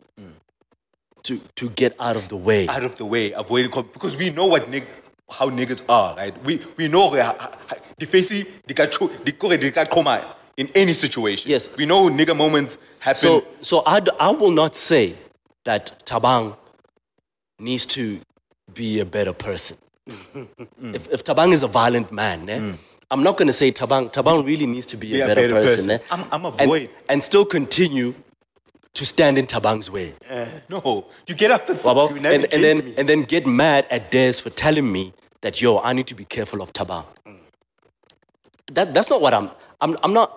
to, 1.22 1.38
to 1.57 1.70
get 1.70 1.94
out 1.98 2.16
of 2.16 2.29
the 2.29 2.37
way. 2.37 2.68
Out 2.68 2.85
of 2.85 2.96
the 2.96 3.05
way, 3.05 3.33
avoid 3.33 3.66
it 3.66 3.92
because 3.92 4.16
we 4.16 4.31
know 4.31 4.46
what 4.46 4.68
nig- 4.68 4.87
how 5.31 5.51
niggas 5.51 5.83
are, 5.88 6.16
right? 6.16 6.35
We 6.44 6.61
we 6.77 6.88
know 6.88 7.11
the 7.11 8.07
facey 8.07 8.44
the 8.66 8.74
the 9.24 9.33
kore 9.33 9.57
the 9.57 9.70
kachoma 9.70 10.24
in 10.57 10.68
any 10.74 10.92
situation. 10.92 11.51
Yes. 11.51 11.70
we 11.77 11.87
know 11.87 12.09
nigga 12.09 12.37
moments 12.37 12.79
happen. 12.98 13.20
So, 13.20 13.44
so 13.61 13.83
I, 13.87 14.01
d- 14.01 14.11
I 14.18 14.31
will 14.31 14.51
not 14.51 14.74
say 14.74 15.14
that 15.64 16.03
Tabang 16.05 16.57
needs 17.59 17.87
to 17.87 18.20
be 18.74 18.98
a 18.98 19.05
better 19.05 19.33
person. 19.33 19.77
if, 20.07 21.12
if 21.12 21.22
Tabang 21.24 21.53
is 21.53 21.62
a 21.62 21.68
violent 21.68 22.11
man, 22.11 22.48
eh, 22.48 22.72
I'm 23.10 23.22
not 23.22 23.36
going 23.38 23.46
to 23.48 23.52
say 23.54 23.72
Tabang. 23.72 24.12
Tabang 24.12 24.44
really 24.44 24.66
needs 24.66 24.86
to 24.86 24.96
be, 24.96 25.12
Be 25.12 25.20
a, 25.20 25.24
a 25.24 25.28
better, 25.28 25.42
better 25.48 25.54
person. 25.54 25.86
person. 25.88 25.90
eh, 25.92 25.98
I'm- 26.14 26.28
I'm 26.30 26.44
and, 26.44 26.60
avoid. 26.60 26.90
and 27.08 27.24
still 27.24 27.44
continue 27.44 28.14
to 28.94 29.06
stand 29.06 29.38
in 29.38 29.46
Tabang's 29.46 29.90
way. 29.90 30.14
no, 30.68 31.06
you 31.26 31.34
get 31.34 31.50
up 31.50 31.66
the 31.66 31.74
Wabo, 31.74 32.10
you 32.10 32.16
and, 32.16 32.44
and 32.52 32.64
then 32.64 32.78
me. 32.84 32.94
and 32.98 33.08
then 33.08 33.22
get 33.22 33.46
mad 33.46 33.86
at 33.90 34.10
Des 34.10 34.32
for 34.34 34.50
telling 34.50 34.90
me 34.90 35.14
that 35.40 35.62
yo, 35.62 35.78
I 35.78 35.92
need 35.92 36.06
to 36.08 36.14
be 36.14 36.24
careful 36.24 36.60
of 36.60 36.72
Tabang. 36.72 37.06
That 38.72 38.92
that's 38.92 39.08
not 39.08 39.20
what 39.22 39.32
I'm. 39.34 39.50
I'm 39.80 39.96
I'm 40.02 40.12
not. 40.12 40.34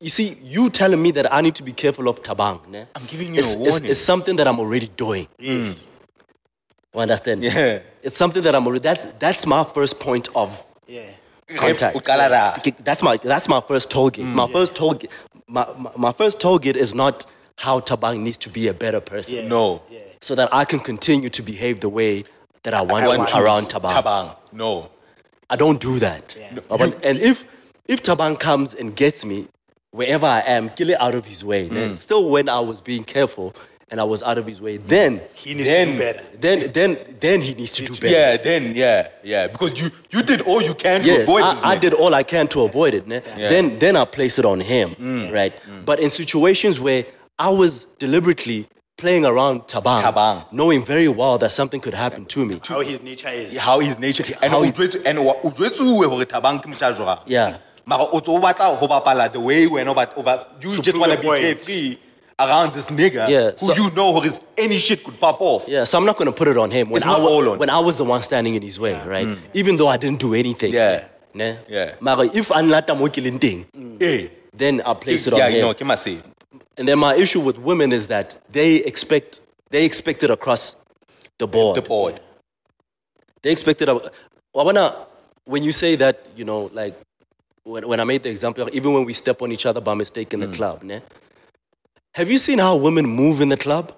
You 0.00 0.10
see, 0.10 0.36
you 0.42 0.68
telling 0.70 1.00
me 1.00 1.10
that 1.12 1.32
I 1.32 1.40
need 1.40 1.54
to 1.56 1.62
be 1.62 1.72
careful 1.72 2.08
of 2.08 2.22
Tabang. 2.22 2.66
Ne? 2.68 2.86
I'm 2.94 3.06
giving 3.06 3.34
you 3.34 3.40
it's, 3.40 3.54
a 3.54 3.58
warning. 3.58 3.90
It's, 3.90 4.00
something 4.00 4.36
that 4.36 4.46
I'm 4.46 4.58
already 4.60 4.88
doing. 4.88 5.26
Yes. 5.38 6.06
You 6.94 7.00
understand? 7.00 7.42
Yeah. 7.42 7.80
It's 8.02 8.16
something 8.18 8.42
that 8.42 8.54
I'm 8.54 8.66
already. 8.66 8.82
That's 8.82 9.06
that's 9.18 9.46
my 9.46 9.64
first 9.64 9.98
point 10.00 10.28
of 10.36 10.64
Yeah. 10.86 11.08
Contact. 11.56 12.84
That's 12.84 13.02
my 13.02 13.16
that's 13.16 13.48
my 13.48 13.60
first 13.60 13.90
toll 13.90 14.10
gate. 14.10 14.24
my 14.24 14.46
first 14.48 14.74
toll 14.76 14.94
gate. 14.94 15.10
My, 15.46 15.66
my, 15.76 15.90
my 15.96 16.12
first 16.12 16.40
toll 16.40 16.58
gate 16.58 16.76
is 16.76 16.94
not 16.94 17.26
how 17.56 17.80
Tabang 17.80 18.20
needs 18.20 18.38
to 18.38 18.48
be 18.48 18.68
a 18.68 18.74
better 18.74 19.00
person. 19.00 19.36
Yeah. 19.44 19.48
No. 19.48 19.82
Yeah. 19.90 19.98
so 20.20 20.34
that 20.36 20.48
I 20.54 20.64
can 20.64 20.80
continue 20.80 21.28
to 21.28 21.42
behave 21.42 21.80
the 21.80 21.88
way 21.88 22.24
that 22.62 22.72
I 22.74 22.80
want, 22.82 23.06
Want 23.06 23.28
to 23.28 23.38
around 23.38 23.64
Tabang. 23.64 23.90
Tabang. 23.90 24.36
No. 24.52 24.90
I 25.50 25.56
don't 25.56 25.80
do 25.80 25.98
that. 25.98 26.36
Yeah. 26.38 26.60
But- 26.68 27.04
and 27.04 27.18
if 27.18 27.44
if 27.86 28.02
Tabang 28.02 28.38
comes 28.38 28.72
and 28.74 28.94
gets 28.96 29.24
me 29.24 29.48
wherever 29.90 30.26
I 30.26 30.40
am, 30.40 30.70
kill 30.70 30.90
it 30.90 31.00
out 31.00 31.14
of 31.14 31.26
his 31.26 31.44
way. 31.44 31.68
Mm. 31.68 31.74
Then 31.74 31.96
still 31.96 32.30
when 32.30 32.48
I 32.48 32.60
was 32.60 32.80
being 32.80 33.04
careful 33.04 33.54
and 33.92 34.00
I 34.00 34.04
was 34.04 34.22
out 34.24 34.38
of 34.38 34.46
his 34.46 34.60
way, 34.60 34.78
then 34.78 35.20
He 35.34 35.54
needs 35.54 35.68
Then- 35.68 35.86
to 35.88 35.92
do 35.92 35.98
better. 35.98 36.22
then 36.44 36.72
then 36.72 36.90
then 37.20 37.40
he 37.42 37.52
needs 37.54 37.72
to 37.72 37.84
do 37.84 37.92
better. 37.94 38.08
Yeah, 38.08 38.36
then 38.38 38.74
yeah, 38.74 39.08
yeah, 39.22 39.46
because 39.46 39.78
you 39.80 39.90
you 40.10 40.22
did 40.24 40.40
all 40.40 40.60
you 40.62 40.74
can 40.74 41.02
to 41.02 41.08
Yes, 41.10 41.22
avoid 41.28 41.44
this. 41.44 41.62
I, 41.62 41.72
I 41.72 41.76
did 41.76 41.92
all 41.94 42.12
I 42.14 42.24
can 42.24 42.48
to 42.48 42.62
avoid 42.62 42.94
it. 42.94 43.06
ne? 43.06 43.20
Then, 43.36 43.78
then 43.78 43.94
I 43.96 44.04
place 44.06 44.38
it 44.40 44.44
on 44.46 44.60
him, 44.60 44.96
Mm. 44.98 45.30
right? 45.32 45.52
But 45.84 46.00
in 46.00 46.10
situations 46.10 46.80
where 46.80 47.04
I 47.38 47.50
was 47.50 47.84
deliberately 47.98 48.66
playing 48.96 49.24
around 49.26 49.62
Tabang, 49.66 49.98
Tabang. 50.00 50.44
knowing 50.52 50.84
very 50.84 51.08
well 51.08 51.36
that 51.38 51.50
something 51.50 51.80
could 51.80 51.94
happen 51.94 52.24
to 52.26 52.44
me. 52.46 52.60
How 52.66 52.80
his 52.80 53.02
nature 53.02 53.28
is. 53.28 53.58
how 53.58 53.80
his 53.80 53.98
nature 53.98 54.24
and 54.42 54.50
How 54.52 54.62
jwetse 54.64 55.02
and 55.04 55.24
wa- 55.26 55.36
o 55.44 55.50
jwetsuwe 55.50 56.06
hore 56.08 56.24
Thabang 56.24 56.56
a 56.64 56.68
jwang. 56.94 57.18
Yeah. 57.26 57.56
mara 57.84 58.04
o 58.04 58.20
tso 58.20 58.36
o 58.36 58.40
batla 58.40 58.76
ho 58.76 58.86
bapala 58.86 59.30
the 59.32 59.40
way 59.40 59.66
wena 59.66 59.88
o 59.90 59.94
bat- 59.94 60.12
o 60.16 60.22
ba- 60.22 60.46
you 60.62 60.80
just 60.80 60.96
want 60.96 61.10
to 61.12 61.18
be 61.18 61.26
point. 61.26 61.58
Around 62.46 62.74
this 62.74 62.86
nigga 62.88 63.28
Yeah, 63.28 63.50
who 63.60 63.82
you 63.82 63.90
know 63.90 64.12
who 64.12 64.22
is 64.22 64.44
any 64.56 64.76
shit 64.76 65.04
could 65.04 65.18
pop 65.18 65.40
off. 65.40 65.68
Yeah, 65.68 65.84
so 65.84 65.98
I'm 65.98 66.04
not 66.04 66.16
to 66.18 66.32
put 66.32 66.48
it 66.48 66.56
on 66.56 66.70
him 66.70 66.90
when 66.90 66.98
It's 67.02 67.06
I, 67.06 67.12
not 67.12 67.20
all 67.20 67.48
on 67.50 67.58
when 67.58 67.70
I 67.70 67.80
was 67.80 67.96
the 67.96 68.04
one 68.04 68.22
standing 68.22 68.54
in 68.54 68.62
his 68.62 68.78
way, 68.78 68.94
right? 69.06 69.26
Mm. 69.26 69.38
Even 69.54 69.76
though 69.76 69.88
I 69.88 69.96
didn't 69.96 70.20
do 70.20 70.34
anything. 70.34 70.72
Yeah. 70.72 71.04
Ne? 71.34 71.58
Yeah. 71.68 71.94
Mara, 72.00 72.24
if 72.26 72.48
anlata 72.48 72.96
mo 72.98 73.08
kileng 73.08 73.38
teng, 73.38 73.64
Yeah. 74.00 74.28
then 74.52 74.82
I 74.84 74.94
place 74.94 75.26
it 75.26 75.32
on 75.32 75.38
Yeah, 75.38 75.48
him. 75.48 75.54
you 75.56 75.60
know, 75.62 75.74
can 75.74 75.90
I 75.90 75.94
say? 75.96 76.18
And 76.76 76.88
then 76.88 76.98
my 76.98 77.14
issue 77.14 77.40
with 77.40 77.58
women 77.58 77.92
is 77.92 78.08
that 78.08 78.38
they 78.50 78.76
expect 78.76 79.40
they 79.70 79.84
expect 79.84 80.22
it 80.22 80.30
across 80.30 80.76
the 81.38 81.46
board. 81.46 81.76
The 81.76 81.82
board. 81.82 82.20
They 83.42 83.50
expect 83.50 83.80
it. 83.82 83.88
I 83.88 83.98
wanna 84.52 85.06
when 85.44 85.62
you 85.62 85.72
say 85.72 85.96
that, 85.96 86.26
you 86.36 86.44
know, 86.44 86.70
like 86.72 86.94
when, 87.64 87.86
when 87.88 88.00
I 88.00 88.04
made 88.04 88.22
the 88.22 88.30
example, 88.30 88.68
even 88.72 88.92
when 88.92 89.04
we 89.04 89.14
step 89.14 89.42
on 89.42 89.52
each 89.52 89.66
other 89.66 89.80
by 89.80 89.94
mistake 89.94 90.32
in 90.34 90.40
the 90.40 90.46
mm. 90.46 90.54
club, 90.54 90.82
ne? 90.82 91.00
Have 92.14 92.30
you 92.30 92.38
seen 92.38 92.58
how 92.58 92.76
women 92.76 93.06
move 93.06 93.40
in 93.40 93.48
the 93.48 93.56
club? 93.56 93.92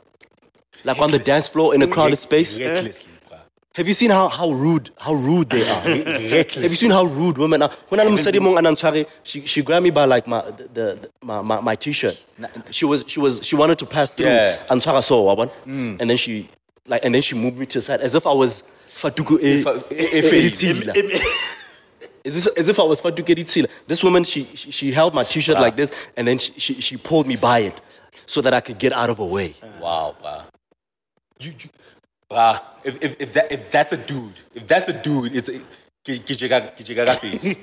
Like 0.84 0.98
on 1.00 1.10
the 1.10 1.18
dance 1.18 1.48
floor 1.48 1.74
in 1.74 1.82
a 1.82 1.86
crowded 1.86 2.16
space? 2.16 2.58
Recklessly. 2.58 3.10
Have 3.74 3.88
you 3.88 3.94
seen 3.94 4.10
how, 4.10 4.28
how 4.28 4.50
rude 4.52 4.90
how 4.98 5.14
rude 5.14 5.50
they 5.50 5.62
are? 5.68 5.80
Have 5.80 6.62
you 6.62 6.68
seen 6.68 6.92
how 6.92 7.04
rude 7.06 7.38
women 7.38 7.60
are? 7.62 7.70
When 7.88 7.98
I'm 8.00 8.16
studying 8.18 8.44
mong 8.44 8.56
anantshware, 8.60 9.08
she 9.24 9.44
she 9.46 9.62
grabbed 9.62 9.82
me 9.82 9.90
by 9.90 10.04
like 10.04 10.28
my 10.28 10.42
the, 10.42 10.68
the 10.74 11.10
my, 11.22 11.40
my, 11.42 11.60
my 11.60 11.74
t-shirt. 11.74 12.22
She 12.70 12.84
was 12.84 13.02
she 13.08 13.18
was 13.18 13.44
she 13.44 13.56
wanted 13.56 13.78
to 13.80 13.86
pass 13.86 14.10
through 14.10 14.26
Yeah. 14.26 15.00
so 15.00 15.24
wabon. 15.24 15.50
And 15.66 16.08
then 16.08 16.16
she 16.16 16.48
like 16.86 17.04
and 17.04 17.12
then 17.14 17.22
she 17.22 17.34
moved 17.34 17.58
me 17.58 17.66
to 17.66 17.78
the 17.78 17.82
side 17.82 18.00
as 18.00 18.14
if 18.14 18.28
I 18.28 18.32
was 18.32 18.62
Fatuku 18.86 19.42
e, 19.42 19.62
Fa- 19.62 19.82
e- 19.90 20.22
fake. 20.22 20.52
Edithila. 20.52 20.94
As 22.26 22.46
if, 22.46 22.56
as 22.56 22.68
if 22.70 22.78
I 22.80 22.84
was 22.84 23.02
Fatuku. 23.02 23.68
This 23.86 24.02
woman 24.02 24.24
she, 24.24 24.44
she 24.54 24.70
she 24.70 24.92
held 24.92 25.12
my 25.14 25.24
t-shirt 25.24 25.58
like 25.60 25.76
this 25.76 25.90
and 26.16 26.26
then 26.26 26.38
she, 26.38 26.52
she 26.58 26.74
she 26.80 26.96
pulled 26.96 27.26
me 27.26 27.36
by 27.36 27.58
it 27.58 27.78
so 28.26 28.40
that 28.40 28.54
I 28.54 28.60
could 28.60 28.78
get 28.78 28.92
out 28.92 29.10
of 29.10 29.18
her 29.18 29.24
way. 29.24 29.54
Wow, 29.80 30.14
bruh. 30.20 30.44
You, 31.40 31.50
you, 31.50 31.70
bruh, 32.30 32.60
if, 32.84 33.02
if, 33.02 33.20
if, 33.20 33.32
that, 33.34 33.52
if 33.52 33.70
that's 33.70 33.92
a 33.92 33.96
dude, 33.96 34.32
if 34.54 34.66
that's 34.66 34.88
a 34.88 34.92
dude, 34.92 35.34
it's 35.34 35.48
a 35.48 35.60
Kijigaga 36.04 37.16
face. 37.16 37.56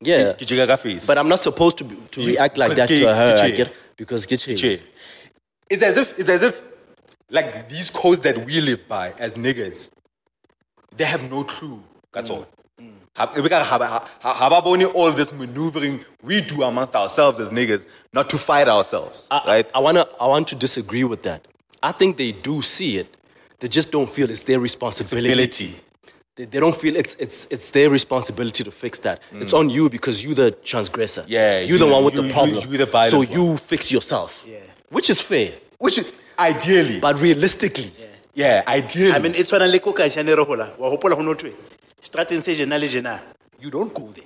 Yeah. 0.00 0.32
Kijigaga 0.32 0.78
face. 0.78 1.06
But 1.06 1.18
I'm 1.18 1.28
not 1.28 1.40
supposed 1.40 1.78
to 1.78 1.84
be, 1.84 1.96
to 2.12 2.26
react 2.26 2.56
like 2.56 2.74
that 2.74 2.88
to 2.88 3.14
her. 3.14 3.36
I 3.38 3.50
get 3.50 3.72
because 3.96 4.30
you. 4.30 4.78
It's 5.68 5.82
as 5.82 5.98
if 5.98 6.18
it's 6.18 6.28
as 6.28 6.42
if 6.42 6.66
like 7.30 7.68
these 7.68 7.90
codes 7.90 8.20
that 8.22 8.44
we 8.44 8.60
live 8.60 8.88
by 8.88 9.12
as 9.18 9.36
niggas, 9.36 9.90
they 10.96 11.04
have 11.04 11.30
no 11.30 11.44
clue. 11.44 11.82
That's 12.12 12.30
all. 12.30 12.46
Ha- 13.20 13.32
because 13.34 13.66
ha- 13.66 13.78
ha- 13.78 14.08
ha- 14.24 14.34
Have 14.34 14.52
I 14.52 14.60
only 14.64 14.86
all 14.86 15.10
this 15.12 15.30
maneuvering 15.32 16.04
we 16.22 16.40
do 16.40 16.62
amongst 16.62 16.94
ourselves 16.96 17.38
as 17.38 17.50
niggas, 17.50 17.86
not 18.12 18.30
to 18.30 18.38
fight 18.38 18.68
ourselves, 18.68 19.28
I, 19.30 19.42
right? 19.46 19.66
I 19.74 19.78
wanna 19.86 20.06
I 20.20 20.26
want 20.26 20.48
to 20.48 20.54
disagree 20.66 21.04
with 21.04 21.22
that. 21.28 21.40
I 21.82 21.92
think 21.92 22.16
they 22.16 22.32
do 22.32 22.62
see 22.62 22.96
it. 22.98 23.08
They 23.60 23.68
just 23.68 23.90
don't 23.92 24.10
feel 24.16 24.30
it's 24.30 24.42
their 24.42 24.58
responsibility. 24.60 25.74
They, 26.36 26.44
they 26.46 26.60
don't 26.60 26.76
feel 26.76 26.96
it's 26.96 27.14
it's 27.24 27.46
it's 27.50 27.70
their 27.70 27.90
responsibility 27.90 28.64
to 28.64 28.70
fix 28.70 28.98
that. 29.00 29.20
It's 29.32 29.52
on 29.52 29.68
you 29.68 29.90
because 29.90 30.24
you're 30.24 30.34
the 30.34 30.50
transgressor. 30.52 31.22
Mm. 31.22 31.28
Yeah, 31.28 31.60
you're 31.60 31.78
the 31.78 31.86
you- 31.86 31.92
one 31.92 32.04
with 32.04 32.14
you- 32.14 32.22
the 32.22 32.28
you- 32.28 32.32
problem. 32.32 32.70
you 32.72 32.78
the 32.78 32.86
violent 32.86 33.10
so 33.10 33.18
one. 33.18 33.30
you 33.30 33.56
fix 33.58 33.92
yourself. 33.92 34.44
Yeah. 34.46 34.56
which 34.90 35.08
is 35.10 35.20
fair. 35.20 35.52
Which 35.78 35.98
is 35.98 36.12
ideally, 36.38 37.00
But 37.00 37.20
realistically, 37.20 37.92
yeah, 38.34 38.62
ideally, 38.66 39.12
I 39.12 39.18
mean, 39.18 39.34
it's 39.34 39.52
when 39.52 39.62
I 39.62 39.66
like 39.66 39.86
okay, 39.86 40.04
I 40.04 40.22
re 40.22 40.34
hola. 40.44 40.72
Wa 40.78 40.90
hopola 40.90 41.14
ho 41.14 41.22
notwe. 41.22 41.52
Strateng 42.02 42.40
se 42.42 42.54
jena 42.54 42.78
le 42.78 42.86
jena. 42.86 43.20
You 43.60 43.70
don't 43.70 43.92
go 43.92 44.10
there. 44.12 44.24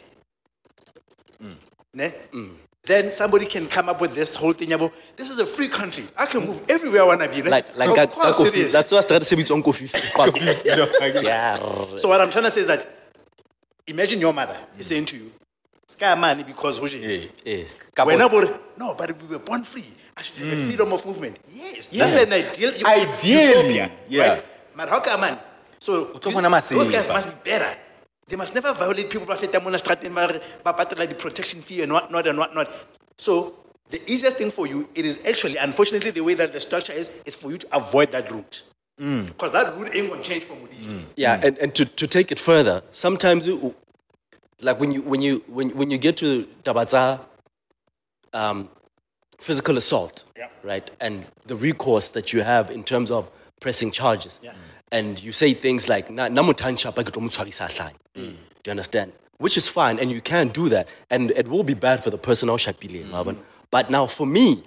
Mm. 1.42 1.56
Ne? 1.94 2.12
Mm. 2.32 2.50
Then 2.86 3.10
somebody 3.10 3.46
can 3.46 3.66
come 3.66 3.88
up 3.88 4.00
with 4.00 4.14
this 4.14 4.36
whole 4.36 4.52
thing 4.52 4.72
about 4.72 4.92
this 5.16 5.30
is 5.30 5.38
a 5.38 5.46
free 5.46 5.68
country. 5.68 6.04
I 6.16 6.26
can 6.26 6.46
move 6.46 6.62
everywhere 6.68 7.02
I 7.02 7.06
wanna 7.06 7.28
be. 7.28 7.42
Ne? 7.42 7.50
like 7.50 7.76
like 7.76 7.88
of 7.90 7.96
that, 7.96 8.10
course 8.10 8.40
it 8.40 8.54
is. 8.54 8.72
that's 8.72 8.92
why 8.92 8.98
I 9.02 9.02
started 9.02 9.24
saying 9.24 9.40
it's 9.42 9.50
Uncle 9.50 9.72
Fifi. 9.72 9.98
you 10.38 11.22
yeah. 11.22 11.56
So 11.96 12.08
what 12.08 12.20
I'm 12.20 12.30
trying 12.30 12.44
to 12.44 12.50
say 12.50 12.60
is 12.60 12.66
that 12.66 12.86
imagine 13.86 14.20
your 14.20 14.32
mother 14.32 14.56
is 14.78 14.86
mm. 14.86 14.90
saying 14.90 15.06
to 15.06 15.16
you, 15.16 15.32
Sky 15.86 16.14
money 16.14 16.42
because 16.44 16.78
who 16.78 16.86
Yeah. 16.86 17.28
Yeah. 17.44 17.64
Couple- 17.94 18.10
When 18.10 18.18
nobody, 18.18 18.50
no, 18.78 18.94
but 18.94 19.20
we 19.20 19.28
were 19.28 19.38
born 19.38 19.64
free. 19.64 19.84
I 20.16 20.22
should 20.22 20.36
have 20.38 20.52
a 20.58 20.66
freedom 20.66 20.92
of 20.92 21.04
movement. 21.04 21.38
Yes, 21.52 21.92
Yes. 21.92 22.12
that's 22.12 22.26
an 22.26 22.32
ideal 22.32 22.72
Ideally, 22.86 23.56
utopia. 23.56 23.90
yeah. 24.08 24.28
Right? 24.28 24.44
But 24.76 24.88
how 24.88 25.00
come, 25.00 25.20
man? 25.20 25.38
So 25.84 26.04
those 26.14 26.90
guys 26.90 27.08
must 27.10 27.28
be 27.44 27.50
better. 27.50 27.76
They 28.26 28.36
must 28.36 28.54
never 28.54 28.72
violate 28.72 29.10
people 29.10 29.26
ba 29.26 29.36
feta 29.36 29.60
mona 29.60 29.76
strateng 29.76 30.14
ba 30.14 30.32
re- 30.32 30.40
ba 30.64 31.06
the 31.06 31.14
protection 31.14 31.60
fee 31.60 31.82
and 31.82 31.92
whatnot 31.92 32.26
and 32.26 32.38
whatnot. 32.38 32.70
So 33.18 33.54
the 33.90 34.00
easiest 34.10 34.38
thing 34.38 34.50
for 34.50 34.66
you, 34.66 34.88
it 34.94 35.04
is 35.04 35.20
actually, 35.26 35.58
unfortunately, 35.58 36.10
the 36.10 36.22
way 36.22 36.32
that 36.32 36.54
the 36.54 36.60
structure 36.60 36.94
is, 36.94 37.10
is 37.26 37.36
for 37.36 37.50
you 37.50 37.58
to 37.58 37.66
avoid 37.76 38.12
that 38.12 38.32
route. 38.32 38.62
Because 38.96 39.52
that 39.52 39.76
route 39.76 39.94
ain't 39.94 40.08
gonna 40.08 40.22
change 40.22 40.44
for 40.44 40.54
Modise. 40.54 41.12
Yeah, 41.18 41.38
and, 41.42 41.58
and 41.58 41.74
to, 41.74 41.84
to 41.84 42.06
take 42.06 42.32
it 42.32 42.38
further, 42.38 42.82
sometimes 42.92 43.46
it, 43.46 43.58
like 44.62 44.80
when 44.80 44.90
you 44.90 45.02
when 45.02 45.20
you 45.20 45.44
when 45.48 45.68
when 45.76 45.90
you 45.90 45.98
get 45.98 46.16
to 46.18 46.48
Tabaza 46.62 47.20
um, 48.32 48.70
physical 49.38 49.76
assault, 49.76 50.24
Yeah. 50.34 50.48
right, 50.62 50.90
and 50.98 51.26
the 51.44 51.56
recourse 51.56 52.08
that 52.12 52.32
you 52.32 52.40
have 52.40 52.70
in 52.70 52.84
terms 52.84 53.10
of 53.10 53.30
pressing 53.60 53.90
charges, 53.90 54.40
Yeah. 54.42 54.52
And 54.92 55.22
you 55.22 55.32
say 55.32 55.54
things 55.54 55.88
like 55.88 56.10
"Na- 56.10 56.28
"Namutansha 56.28 56.94
pa 56.94 57.02
ke 57.02 57.10
tlo 57.12 57.20
mo. 57.22 57.28
Mm. 57.28 57.90
Do 58.14 58.24
you 58.66 58.70
understand? 58.70 59.12
Which 59.38 59.56
is 59.56 59.68
fine, 59.68 59.98
and 59.98 60.10
you 60.10 60.20
can 60.20 60.48
do 60.48 60.68
that, 60.68 60.88
and 61.10 61.30
it 61.32 61.48
will 61.48 61.64
be 61.64 61.74
bad 61.74 62.02
for 62.04 62.10
the 62.10 62.18
person 62.18 62.48
o 62.48 62.56
shapileng, 62.56 63.06
mm. 63.06 63.12
wa 63.12 63.24
bona? 63.24 63.38
But 63.70 63.90
now 63.90 64.06
for 64.06 64.26
me, 64.26 64.62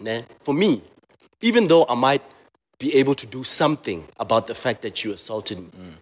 ne, 0.00 0.24
for 0.40 0.54
me, 0.54 0.82
even 1.40 1.68
though 1.68 1.86
I 1.88 1.94
might 1.94 2.22
be 2.78 2.94
able 2.96 3.14
to 3.14 3.26
do 3.26 3.44
something 3.44 4.08
about 4.18 4.46
the 4.46 4.54
fact 4.54 4.82
that 4.82 5.04
you 5.04 5.12
assaulted 5.12 5.58
me, 5.58 5.70
mm. 5.70 5.94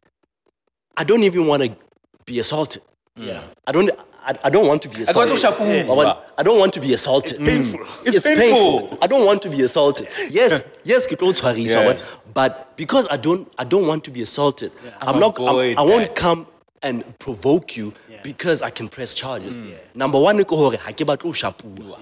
I 0.96 1.04
don't 1.04 1.22
even 1.22 1.46
want 1.46 1.62
to 1.62 1.76
be 2.24 2.38
assaulted. 2.38 2.82
Yeah. 3.16 3.42
I 3.66 3.72
don't. 3.72 3.90
I, 4.24 4.38
I 4.44 4.50
don't 4.50 4.66
want 4.66 4.82
to 4.82 4.88
be 4.88 5.02
assaulted. 5.02 5.44
I, 5.44 6.42
don't 6.42 6.58
want 6.58 6.72
to 6.74 6.80
be 6.80 6.92
assaulted. 6.94 7.32
It's 7.32 7.38
painful. 7.38 7.80
Mm. 7.80 8.06
It's 8.06 8.20
painful. 8.24 8.98
I 9.02 9.06
don't 9.06 9.26
want 9.26 9.42
to 9.42 9.48
be 9.50 9.62
assaulted. 9.62 10.08
Yes, 10.30 10.62
yes, 10.84 11.06
ke 11.06 11.16
tlo 11.18 11.32
tshwarisa, 11.32 11.82
Yes. 11.84 12.18
but 12.32 12.76
because 12.76 13.08
I 13.10 13.16
don't, 13.16 13.52
I 13.58 13.64
don't 13.64 13.86
want 13.86 14.04
to 14.04 14.10
be 14.10 14.22
assaulted. 14.22 14.72
I'm 15.00 15.18
not. 15.18 15.38
I'm, 15.38 15.78
I 15.78 15.82
won't 15.82 16.14
come 16.14 16.46
and 16.82 17.04
provoke 17.18 17.76
you 17.76 17.94
Yeah. 18.08 18.20
because 18.22 18.62
I 18.62 18.70
can 18.70 18.88
press 18.88 19.14
charges. 19.14 19.58
Mm. 19.58 19.94
Number 19.94 20.20
one, 20.20 20.42
ke 20.44 20.50
hore 20.50 20.76
ha 20.76 20.92
ke 20.92 21.04
batle 21.06 21.22
ho 21.22 21.32
shapua. 21.32 21.98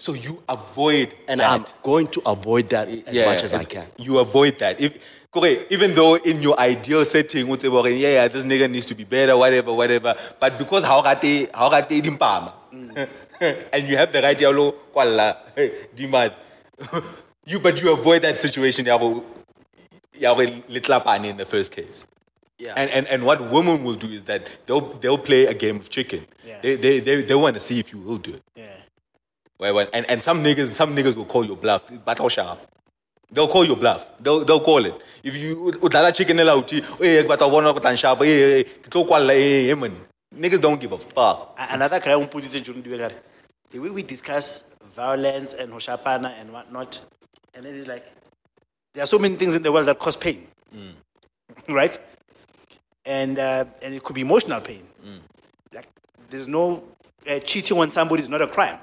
so 0.00 0.14
you 0.14 0.42
avoid 0.48 1.14
and 1.28 1.40
that. 1.40 1.50
I'm 1.50 1.64
going 1.82 2.06
to 2.08 2.22
avoid 2.24 2.70
that 2.70 2.88
as 2.88 3.26
much 3.26 3.42
as 3.42 3.52
I 3.54 3.64
can. 3.64 3.86
You 3.98 4.18
avoid 4.18 4.58
that. 4.58 4.80
If 4.80 4.98
correct, 5.32 5.72
even 5.72 5.94
though 5.94 6.16
in 6.16 6.42
your 6.42 6.58
ideal 6.58 7.04
setting, 7.04 7.48
would 7.48 7.60
say, 7.60 7.68
well, 7.68 7.88
yeah, 7.88 8.08
yeah, 8.08 8.28
this 8.28 8.44
nigga 8.44 8.70
needs 8.70 8.86
to 8.86 8.94
be 8.94 9.04
better, 9.04 9.36
whatever, 9.36 9.72
whatever. 9.72 10.14
But 10.38 10.58
because 10.58 10.84
how 10.84 11.02
got 11.02 11.20
they 11.20 11.48
how 11.54 11.68
got 11.68 11.88
they 11.88 12.00
dimpama, 12.00 12.52
and 13.72 13.88
you 13.88 13.96
have 13.96 14.12
the 14.12 14.22
right 14.22 14.40
yellow 14.40 14.72
kwalla 14.94 15.36
demand, 15.94 16.34
you 17.46 17.58
but 17.58 17.80
you 17.80 17.92
avoid 17.92 18.22
that 18.22 18.40
situation. 18.40 18.84
Yabo, 18.84 19.24
yabo 20.18 20.46
litlapani 20.68 21.30
in 21.30 21.36
the 21.36 21.46
first 21.46 21.72
case. 21.72 22.06
Yeah. 22.58 22.74
And, 22.76 22.90
and 22.90 23.06
and 23.08 23.24
what 23.24 23.50
women 23.50 23.84
will 23.84 23.94
do 23.94 24.08
is 24.08 24.24
that 24.24 24.46
they'll 24.66 24.92
they'll 24.98 25.16
play 25.18 25.46
a 25.46 25.54
game 25.54 25.76
of 25.76 25.88
chicken. 25.88 26.26
Yeah. 26.44 26.60
They, 26.60 26.76
they, 26.76 26.98
they, 27.00 27.22
they 27.22 27.34
want 27.34 27.54
to 27.54 27.60
see 27.60 27.78
if 27.80 27.92
you 27.92 27.98
will 27.98 28.18
do 28.18 28.34
it. 28.34 28.42
Yeah. 28.54 28.66
And, 29.92 30.08
and 30.10 30.22
some 30.22 30.42
niggas, 30.42 30.68
some 30.68 30.96
niggas 30.96 31.16
will 31.16 31.26
call 31.26 31.44
your 31.44 31.56
bluff. 31.56 31.90
Battle 32.04 32.28
sharp. 32.28 32.58
They'll 33.32 33.48
call 33.48 33.64
your 33.64 33.76
bluff. 33.76 34.06
They'll, 34.20 34.44
they'll 34.44 34.60
call 34.60 34.84
it. 34.84 34.94
If 35.22 35.36
you 35.36 35.72
udlala 35.80 36.14
chicken 36.14 36.36
nela 36.36 36.56
uti, 36.56 36.82
eh, 37.04 37.22
but 37.26 37.40
I 37.42 37.46
wanna 37.46 37.72
go 37.72 37.94
sharp, 37.94 38.22
eh, 38.22 38.24
eh, 38.24 38.64
kitlo 38.82 39.06
kwala, 39.06 39.30
eh, 39.32 39.70
eh, 39.70 39.74
man. 39.74 39.96
Niggas 40.34 40.60
don't 40.60 40.80
give 40.80 40.92
a 40.92 40.98
fuck. 40.98 41.54
Another 41.58 42.00
guy 42.00 42.24
puts 42.26 42.54
it 42.54 42.68
in 42.68 42.82
the 43.70 43.78
way 43.78 43.90
we 43.90 44.02
discuss 44.02 44.76
violence 44.94 45.54
and 45.54 45.72
Hoshapana 45.72 46.32
and 46.40 46.52
whatnot, 46.52 46.98
and 47.54 47.64
then 47.64 47.74
it's 47.76 47.86
like, 47.86 48.04
there 48.94 49.04
are 49.04 49.06
so 49.06 49.18
many 49.18 49.36
things 49.36 49.54
in 49.54 49.62
the 49.62 49.70
world 49.70 49.86
that 49.86 49.98
cause 49.98 50.16
pain, 50.16 50.46
right? 51.68 51.96
And 53.06 53.38
uh, 53.38 53.64
and 53.82 53.94
it 53.94 54.02
could 54.02 54.14
be 54.14 54.22
emotional 54.22 54.60
pain. 54.60 54.82
Like 55.72 55.88
there's 56.28 56.48
no 56.48 56.82
uh, 57.28 57.38
cheating 57.38 57.78
on 57.78 57.90
somebody 57.90 58.22
is 58.22 58.28
not 58.28 58.42
a 58.42 58.48
crime, 58.48 58.78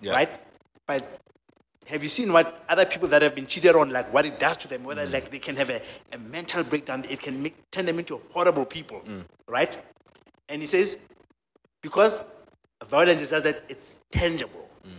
Yeah. 0.00 0.12
right? 0.12 0.40
But 0.86 1.04
have 1.88 2.02
you 2.02 2.08
seen 2.08 2.32
what 2.32 2.64
other 2.68 2.84
people 2.84 3.08
that 3.08 3.22
have 3.22 3.34
been 3.34 3.46
cheated 3.46 3.74
on, 3.74 3.90
like 3.90 4.12
what 4.12 4.26
it 4.26 4.38
does 4.38 4.56
to 4.58 4.68
them? 4.68 4.84
Whether 4.84 5.06
mm. 5.06 5.12
like 5.12 5.30
they 5.30 5.38
can 5.38 5.56
have 5.56 5.70
a, 5.70 5.80
a 6.12 6.18
mental 6.18 6.62
breakdown, 6.62 7.04
it 7.08 7.20
can 7.20 7.42
make, 7.42 7.70
turn 7.70 7.86
them 7.86 7.98
into 7.98 8.20
horrible 8.32 8.66
people, 8.66 9.00
mm. 9.00 9.24
right? 9.46 9.76
And 10.48 10.60
he 10.60 10.66
says 10.66 11.08
because 11.80 12.24
violence 12.86 13.22
is 13.22 13.30
just 13.30 13.44
that 13.44 13.62
it's 13.68 14.00
tangible. 14.10 14.68
Mm. 14.86 14.90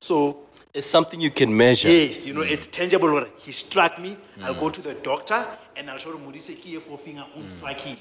So 0.00 0.46
It's 0.74 0.86
something 0.86 1.20
you 1.20 1.30
can 1.30 1.56
measure. 1.56 1.88
yes, 1.88 2.26
you 2.26 2.34
know, 2.34 2.42
it's 2.42 2.66
tangible. 2.66 3.08
Or 3.08 3.28
he 3.38 3.52
struck 3.52 3.98
me. 3.98 4.16
I'll 4.42 4.54
go 4.54 4.70
to 4.70 4.82
the 4.82 4.94
doctor 4.94 5.46
and 5.76 5.88
I'll 5.88 5.98
show 5.98 6.12
him 6.16 6.26
Mudise 6.26 6.56
here 6.56 6.80
four 6.80 6.98
finger 6.98 7.24
on 7.36 7.46
strike 7.46 7.78
him. 7.80 7.96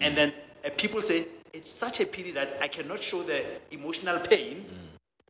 And 0.00 0.16
then 0.16 0.32
uh, 0.64 0.70
people 0.76 1.00
say 1.00 1.26
it's 1.52 1.70
such 1.70 2.00
a 2.00 2.06
pity 2.06 2.32
that 2.32 2.48
I 2.60 2.68
cannot 2.68 3.00
show 3.00 3.22
the 3.22 3.44
emotional 3.70 4.18
pain 4.18 4.64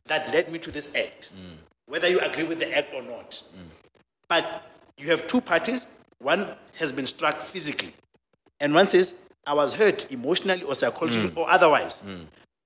that 0.05 0.33
led 0.33 0.51
me 0.51 0.59
to 0.59 0.71
this 0.71 0.95
act, 0.95 1.31
whether 1.87 2.07
you 2.07 2.19
agree 2.19 2.43
with 2.43 2.59
the 2.59 2.77
act 2.77 2.93
or 2.93 3.01
not. 3.01 3.41
But 4.29 4.45
you 4.97 5.09
have 5.09 5.25
two 5.27 5.41
parties. 5.41 5.87
One 6.19 6.47
has 6.79 6.91
been 6.91 7.05
struck 7.05 7.35
physically, 7.37 7.93
and 8.59 8.73
one 8.73 8.87
says, 8.87 9.23
I 9.45 9.53
was 9.53 9.75
hurt 9.75 10.11
emotionally 10.11 10.63
or 10.63 10.75
psychologically 10.75 11.31
or 11.35 11.49
otherwise. 11.49 12.01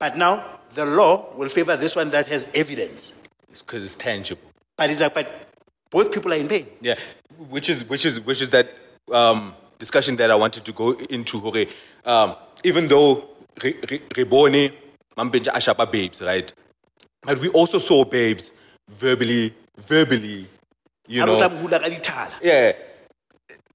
But 0.00 0.16
now 0.16 0.44
the 0.74 0.84
law 0.86 1.32
will 1.36 1.48
favor 1.48 1.76
this 1.76 1.94
one 1.94 2.10
that 2.10 2.26
has 2.26 2.50
evidence. 2.54 3.22
because 3.48 3.84
it's 3.84 3.94
tangible. 3.94 4.42
But 4.76 4.90
it's 4.90 5.00
like, 5.00 5.14
but 5.14 5.28
both 5.90 6.12
people 6.12 6.32
are 6.32 6.36
in 6.36 6.48
pain. 6.48 6.66
Yeah, 6.80 6.96
which 7.50 7.68
is 7.68 7.88
which 7.88 8.04
is 8.06 8.20
which 8.20 8.42
is 8.42 8.50
that 8.50 8.68
um, 9.12 9.54
discussion 9.78 10.16
that 10.16 10.30
I 10.30 10.34
wanted 10.34 10.64
to 10.64 10.72
go 10.72 10.92
into. 11.10 11.38
hore, 11.38 11.66
Um, 12.04 12.34
even 12.64 12.88
though 12.88 13.28
re- 13.62 13.76
re- 13.90 14.02
Rebone, 14.16 14.72
Mambenja 15.16 15.52
Ashapa 15.52 15.90
babes, 15.92 16.20
right? 16.22 16.50
But 17.20 17.38
we 17.38 17.48
also 17.50 17.78
saw 17.78 18.04
babes 18.04 18.52
verbally, 18.98 19.54
verbally, 19.78 20.46
you 21.08 21.24
know, 21.24 21.36
tla 21.38 21.48
mo 21.48 21.56
hula 21.56 21.78
ka 21.80 21.88
dithala. 21.88 22.32
yeah. 22.42 22.72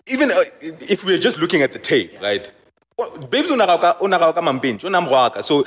Even 0.09 0.31
uh, 0.31 0.35
if 0.61 1.03
we're 1.03 1.17
just 1.17 1.37
looking 1.39 1.61
at 1.61 1.73
the 1.73 1.79
tape, 1.79 2.11
right? 2.21 2.49
Well, 2.97 3.17
Babes 3.17 3.49
unaraka 3.51 3.99
unaraka 3.99 4.41
Mampintsha 4.41 4.87
unamrwaka. 4.87 5.43
So 5.43 5.65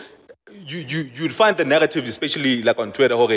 you 0.66 0.78
you 0.78 1.10
you'd 1.14 1.32
find 1.32 1.56
the 1.56 1.64
narrative, 1.64 2.08
especially 2.08 2.62
like 2.62 2.78
on 2.78 2.92
Twitter, 2.92 3.16
hore, 3.16 3.32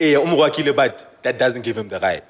eh, 0.00 0.14
umrwakile, 0.14 0.74
but 0.74 1.22
that 1.22 1.38
doesn't 1.38 1.62
give 1.62 1.76
him 1.76 1.88
the 1.88 2.00
right. 2.00 2.24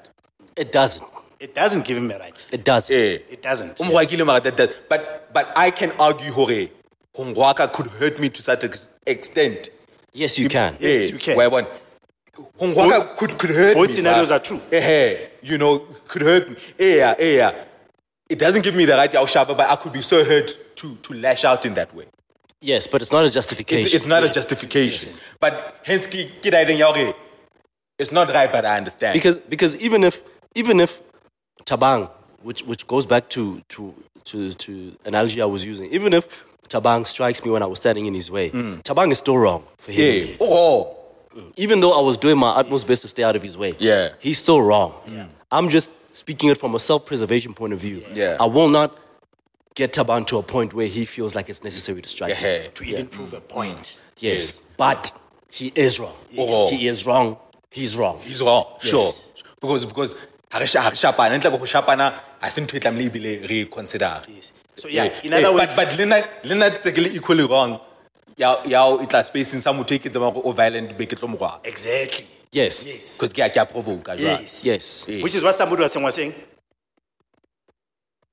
It 0.57 0.71
doesn't. 0.71 1.05
It 1.39 1.55
doesn't 1.55 1.85
give 1.85 1.97
him 1.97 2.07
the 2.09 2.19
right. 2.19 2.45
It 2.51 2.65
doesn't. 2.65 2.95
Eh. 2.95 3.19
It 3.29 3.41
doesn't. 3.41 3.77
umrwakile 3.77 4.25
mara 4.25 4.41
that, 4.41 4.57
that 4.57 4.89
but 4.89 5.33
but 5.33 5.51
I 5.55 5.71
can 5.71 5.91
argue 5.99 6.31
hore 6.31 6.67
Hongwaka 7.17 7.71
could 7.73 7.87
hurt 7.87 8.19
me 8.19 8.29
to 8.29 8.41
such 8.43 8.63
ex- 8.63 8.87
extent. 9.05 9.69
Yes, 10.13 10.37
you 10.39 10.49
can. 10.49 10.77
Yes, 10.79 11.11
you 11.11 11.17
can. 11.17 11.35
Why 11.37 11.47
one? 11.47 11.65
Hongwaka 12.59 13.17
could 13.17 13.37
could 13.37 13.49
hurt 13.51 13.75
both 13.75 13.87
me. 13.89 13.93
scenarios 13.93 14.29
sir. 14.29 14.35
are 14.35 14.39
true. 14.39 14.59
Eh, 14.71 14.77
eh, 14.79 15.27
you 15.41 15.57
know, 15.57 15.79
could 16.07 16.21
hurt 16.21 16.49
me. 16.49 16.55
Eh, 16.79 16.97
yeah, 16.97 17.15
eh, 17.19 17.35
yeah. 17.37 17.53
It 18.29 18.39
doesn't 18.39 18.61
give 18.63 18.75
me 18.75 18.85
the 18.85 18.95
right 18.95 19.11
to 19.11 19.27
sharp, 19.27 19.49
but 19.49 19.59
I 19.69 19.75
could 19.75 19.91
be 19.91 20.01
so 20.01 20.23
hurt 20.23 20.51
to 20.77 20.95
to 20.95 21.13
lash 21.13 21.43
out 21.43 21.65
in 21.65 21.73
that 21.75 21.93
way. 21.93 22.05
Yes, 22.61 22.87
but 22.87 23.01
it's 23.01 23.11
not 23.11 23.25
a 23.25 23.29
justification. 23.29 23.89
it's 23.95 24.05
not 24.05 24.23
a 24.23 24.27
Yes, 24.27 24.35
justification. 24.35 25.19
But 25.39 25.75
hence, 25.83 26.07
ki- 26.07 26.31
ki 26.41 26.49
daideng 26.51 26.77
ya 26.79 26.93
hore, 26.93 27.13
it's 27.99 28.11
not 28.11 28.29
right, 28.29 28.51
but 28.51 28.65
I 28.65 28.77
understand. 28.77 29.13
because 29.13 29.37
because 29.37 29.75
even 29.77 30.03
if 30.03 30.21
even 30.55 30.79
if 30.79 31.01
Tabang, 31.65 32.09
which 32.43 32.61
which 32.63 32.87
goes 32.87 33.05
back 33.05 33.27
to 33.29 33.61
to 33.69 33.93
to 34.25 34.53
to 34.53 34.95
analogy 35.05 35.41
I 35.41 35.45
was 35.45 35.65
using, 35.65 35.91
even 35.91 36.13
if 36.13 36.27
Tabang 36.69 37.05
strikes 37.05 37.43
me 37.43 37.51
when 37.51 37.61
I 37.63 37.65
was 37.65 37.79
standing 37.79 38.05
in 38.05 38.13
his 38.13 38.31
way, 38.31 38.51
Tabang 38.83 39.11
is 39.11 39.17
still 39.17 39.37
wrong 39.37 39.63
for 39.77 39.91
him. 39.91 40.27
yeah. 40.29 40.35
Oh, 40.39 40.95
Even 41.55 41.79
though 41.79 41.97
I 41.97 42.01
was 42.01 42.17
doing 42.17 42.37
my 42.37 42.49
utmost 42.49 42.87
best 42.87 43.01
to 43.03 43.07
stay 43.07 43.23
out 43.23 43.35
of 43.35 43.43
his 43.43 43.57
way, 43.57 43.75
Yeah. 43.79 44.09
he's 44.19 44.37
still 44.39 44.61
wrong. 44.61 44.93
Yeah. 45.07 45.25
I'm 45.51 45.69
just 45.69 45.89
speaking 46.13 46.49
it 46.49 46.57
from 46.57 46.75
a 46.75 46.79
self-preservation 46.79 47.53
point 47.53 47.73
of 47.73 47.79
view. 47.79 48.03
Yeah. 48.13 48.37
I 48.39 48.45
will 48.45 48.67
not 48.69 48.97
get 49.75 49.93
Tabang 49.93 50.25
to 50.27 50.37
a 50.37 50.43
point 50.43 50.73
where 50.73 50.87
he 50.87 51.05
feels 51.05 51.33
like 51.35 51.47
it's 51.49 51.63
necessary 51.63 52.01
to 52.01 52.09
strike 52.09 52.35
me. 52.35 52.41
yeah. 52.41 52.67
To 52.73 52.83
even 52.83 53.07
prove 53.07 53.33
a 53.33 53.39
point. 53.41 54.01
Yes, 54.19 54.59
but 54.77 55.13
he 55.49 55.71
is 55.75 55.99
wrong. 55.99 56.15
Yes. 56.29 56.53
Oh. 56.53 56.69
He 56.75 56.87
is 56.87 57.05
wrong. 57.05 57.37
He's 57.69 57.95
wrong. 57.95 58.19
He's 58.21 58.41
wrong, 58.41 58.65
Yes. 58.83 58.89
sure. 58.91 59.11
Because 59.61 59.85
because 59.85 60.15
ha 60.51 60.59
re 60.59 60.65
sha- 60.65 60.81
ha 60.81 60.89
re 60.89 60.95
shapana 60.95 61.39
ntle 61.39 61.51
go 61.51 61.65
shapana 61.65 62.13
ha 62.41 62.49
se 62.49 62.61
ntho 62.61 62.79
tlamehile 62.79 63.47
re 63.49 63.65
consider. 63.65 64.21
Yes. 64.27 64.51
So 64.75 64.87
yeah, 64.89 65.09
in 65.23 65.31
other 65.33 65.47
eh, 65.47 65.53
words, 65.53 65.75
but 65.75 65.87
but 65.89 65.97
lena 65.97 66.23
lena 66.43 66.69
tse 66.71 67.15
equally 67.15 67.45
wrong. 67.45 67.79
Ya 68.37 68.57
ya 68.65 68.85
o 68.85 68.99
itla 68.99 69.23
spacing 69.23 69.59
sa 69.59 69.73
motho 69.73 69.95
e 69.95 69.99
ke 69.99 70.09
tsama 70.09 70.33
go 70.33 70.41
o 70.43 70.51
violent 70.51 70.97
be 70.97 71.05
ke 71.05 71.15
tlo 71.15 71.27
mo 71.29 71.37
rwa. 71.37 71.59
exactly. 71.63 72.25
Yes. 72.51 72.87
Yes. 72.87 73.17
Because 73.17 73.33
ke 73.33 73.39
a 73.39 73.49
ke 73.49 73.57
a 73.57 73.65
provoke 73.65 74.03
jwale. 74.03 74.19
Yes. 74.19 74.65
Yes. 74.65 75.07
Which 75.07 75.35
is 75.35 75.43
what 75.43 75.55
somebody 75.55 75.81
was 75.81 75.91
saying, 75.91 76.03
was 76.03 76.15
saying. 76.15 76.33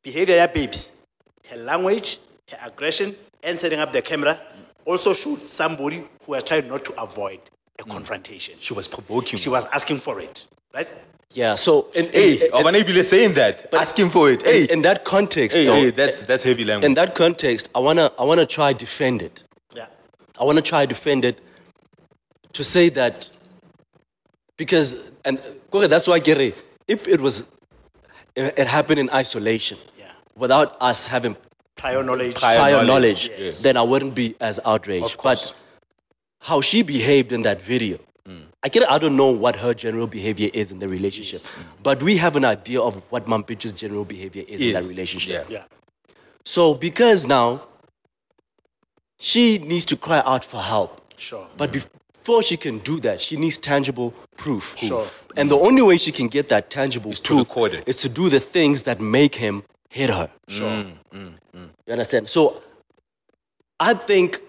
Behavior, 0.03 0.37
yeah, 0.37 0.47
babes. 0.47 1.05
Her 1.49 1.57
language, 1.57 2.19
her 2.51 2.59
aggression, 2.67 3.15
and 3.43 3.59
setting 3.59 3.79
up 3.79 3.93
the 3.93 4.03
camera 4.03 4.41
also 4.85 5.13
showed 5.13 5.47
somebody 5.47 5.97
who 6.25 6.33
was 6.33 6.43
trying 6.45 6.69
not 6.69 6.85
to 6.85 7.01
avoid 7.01 7.41
a 7.79 7.85
mm. 7.85 7.91
confrontation. 7.91 8.55
She 8.61 8.75
was 8.75 8.89
provoking. 8.89 9.39
She 9.39 9.49
was 9.49 9.67
asking 9.69 9.99
for 9.99 10.21
it, 10.21 10.47
right? 10.75 10.89
Yeah. 11.33 11.55
So 11.57 11.89
in, 11.95 12.07
in, 12.07 12.13
Hey, 12.13 12.33
in- 12.47 12.53
Obana 12.53 12.81
Ibile 12.83 13.05
saying 13.05 13.35
that, 13.35 13.73
asking 13.75 14.11
for 14.11 14.31
it. 14.31 14.43
Hey, 14.43 14.65
in, 14.65 14.71
in 14.71 14.83
that 14.83 15.05
context, 15.05 15.57
hey, 15.57 15.67
though, 15.67 15.75
hey, 15.75 15.91
that's 15.91 16.23
that's 16.25 16.43
heavy 16.43 16.65
language. 16.65 16.87
in 16.87 16.95
that 16.95 17.15
context, 17.15 17.69
I 17.75 17.81
wanna 17.81 18.11
I 18.19 18.25
wanna 18.25 18.47
try 18.47 18.73
defend 18.73 19.23
it. 19.23 19.45
Yeah. 20.39 20.43
I 20.43 20.45
wanna 20.45 20.63
try 20.63 20.83
to 20.83 20.89
defend 20.89 21.25
it 21.25 21.41
to 22.53 22.65
say 22.65 22.89
that 22.91 23.29
because 24.57 25.11
and 25.25 25.39
that's 25.89 26.09
why 26.09 26.19
I. 26.19 26.55
If 26.87 27.09
it 27.09 27.21
was 27.21 27.49
it 28.35 28.59
it 28.59 28.67
happened 28.67 29.01
in 29.01 29.11
isolation, 29.11 29.79
Yeah. 29.99 30.13
without 30.37 30.77
us 30.81 31.07
having 31.07 31.37
Prior 31.77 32.03
knowledge. 32.03 32.35
Prior 32.35 32.59
prior 32.59 32.85
knowledge, 32.85 33.29
knowledge, 33.29 33.31
yes. 33.39 33.63
then 33.63 33.77
I 33.77 33.83
wouldn't 33.83 34.15
be 34.15 34.35
as 34.41 34.59
outraged. 34.65 35.05
Of 35.05 35.17
course. 35.17 35.53
But 35.53 35.59
how 36.49 36.61
she 36.61 36.83
behaved 36.83 37.31
in 37.31 37.43
that 37.43 37.63
video, 37.63 37.99
mm. 38.29 38.43
I 38.65 38.69
get. 38.69 38.91
I 38.91 38.99
don't 38.99 39.17
know 39.17 39.31
what 39.31 39.57
her 39.57 39.75
general 39.75 40.09
behavior 40.09 40.51
is 40.53 40.73
in 40.73 40.81
the 40.81 40.89
relationship, 40.89 41.39
mm. 41.39 41.63
but 41.83 42.03
we 42.03 42.17
have 42.17 42.35
an 42.35 42.45
idea 42.45 42.81
of 42.81 42.95
what 43.11 43.27
Mampintsha's 43.27 43.73
general 43.73 44.05
behavior 44.05 44.45
is 44.49 44.61
in 44.61 44.73
that 44.73 44.85
relationship. 44.85 45.47
yeah. 45.49 45.59
Yeah. 45.59 45.65
So 46.45 46.75
because 46.75 47.27
now 47.27 47.63
she 49.19 49.59
needs 49.59 49.85
to 49.87 49.97
cry 49.97 50.23
out 50.25 50.45
for 50.45 50.61
help, 50.63 51.01
Sure. 51.17 51.47
but 51.57 51.73
before 51.73 52.43
she 52.43 52.57
can 52.57 52.79
do 52.79 53.01
that, 53.01 53.21
she 53.21 53.37
needs 53.37 53.59
tangible 53.59 54.15
proof. 54.37 54.75
Sure. 54.79 55.07
And 55.37 55.51
the 55.51 55.57
only 55.59 55.83
way 55.83 55.97
she 55.97 56.13
can 56.13 56.29
get 56.29 56.49
that 56.49 56.71
tangible 56.71 57.11
Is 57.11 57.21
to 57.21 57.29
proof 57.35 57.49
record 57.49 57.75
it. 57.75 57.85
is 57.87 58.01
to 58.03 58.09
do 58.09 58.29
the 58.29 58.41
things 58.41 58.83
that 58.85 59.01
make 59.01 59.37
him 59.37 59.63
hit 59.91 60.11
her. 60.11 60.31
Sure. 60.49 60.69
Mm, 60.69 60.93
mm, 61.13 61.33
mm. 61.57 61.69
You 61.87 61.93
understand? 61.93 62.29
So 62.29 62.63
I 63.81 63.95
think 63.95 64.41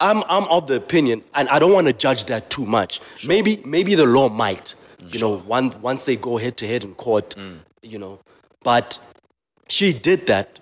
I'm 0.00 0.22
I'm 0.28 0.44
of 0.48 0.66
the 0.66 0.76
opinion, 0.76 1.22
and 1.34 1.48
I 1.48 1.58
don't 1.58 1.72
want 1.72 1.86
to 1.86 1.92
judge 1.92 2.24
that 2.26 2.50
too 2.50 2.66
much. 2.66 3.00
Maybe 3.26 3.60
maybe 3.64 3.94
the 3.94 4.06
law 4.06 4.28
might, 4.28 4.74
you 5.12 5.20
know, 5.20 5.38
one, 5.38 5.80
once 5.80 6.04
they 6.04 6.16
go 6.16 6.36
head 6.38 6.56
to 6.58 6.66
head 6.66 6.82
in 6.84 6.94
court, 6.94 7.34
Mm. 7.36 7.60
you 7.82 7.98
know, 7.98 8.18
but 8.64 8.98
she 9.68 9.92
did 9.92 10.26
that 10.26 10.58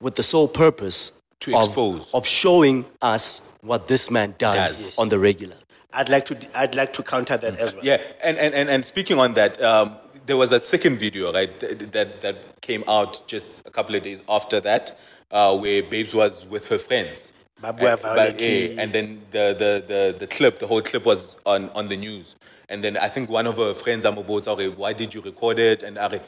with 0.00 0.14
the 0.14 0.22
sole 0.22 0.48
purpose 0.48 1.12
To 1.44 1.56
of, 1.56 1.64
expose. 1.66 2.14
of 2.14 2.26
showing 2.26 2.84
us 3.02 3.56
what 3.60 3.86
this 3.86 4.10
man 4.10 4.34
does 4.38 4.76
Does. 4.76 4.98
on 4.98 5.08
the 5.10 5.18
regular. 5.18 5.56
I'd 5.92 6.08
like 6.08 6.24
to 6.26 6.36
I'd 6.54 6.74
like 6.74 6.92
to 6.94 7.02
counter 7.02 7.36
that 7.36 7.58
as 7.58 7.74
well. 7.74 7.84
Yeah, 7.84 8.00
and, 8.22 8.36
and, 8.38 8.54
and, 8.54 8.68
and 8.70 8.84
speaking 8.84 9.18
on 9.18 9.34
that, 9.34 9.60
um, 9.62 9.96
there 10.26 10.36
was 10.36 10.52
a 10.52 10.60
second 10.60 10.96
video, 10.96 11.32
right, 11.32 11.58
that, 11.60 12.20
that 12.22 12.60
came 12.60 12.82
out 12.88 13.26
just 13.26 13.62
a 13.66 13.70
couple 13.70 13.94
of 13.94 14.02
days 14.02 14.22
after 14.28 14.58
that, 14.60 14.98
uh, 15.30 15.56
where 15.56 15.82
Babes 15.82 16.14
was 16.14 16.46
with 16.46 16.66
her 16.66 16.78
friends. 16.78 17.32
Babua 17.62 17.92
And- 17.92 18.00
violently- 18.00 18.76
eh, 18.78 18.82
and 18.82 18.92
then 18.92 19.22
the, 19.30 19.54
the, 19.58 19.84
the, 19.86 20.18
the 20.20 20.26
clip, 20.26 20.58
the 20.58 20.66
whole 20.66 20.82
clip 20.82 21.04
was 21.04 21.36
on, 21.46 21.70
on 21.70 21.88
the 21.88 21.96
news. 21.96 22.36
And 22.68 22.82
then 22.82 22.96
I 22.96 23.08
think 23.08 23.28
one 23.28 23.46
of 23.46 23.56
her 23.58 23.74
friends, 23.74 24.04
Amobot, 24.04 24.46
okay, 24.48 24.68
why 24.68 24.94
did 24.94 25.14
you 25.14 25.20
record 25.20 25.58
it? 25.58 25.82
And 25.82 25.98
are 25.98 26.20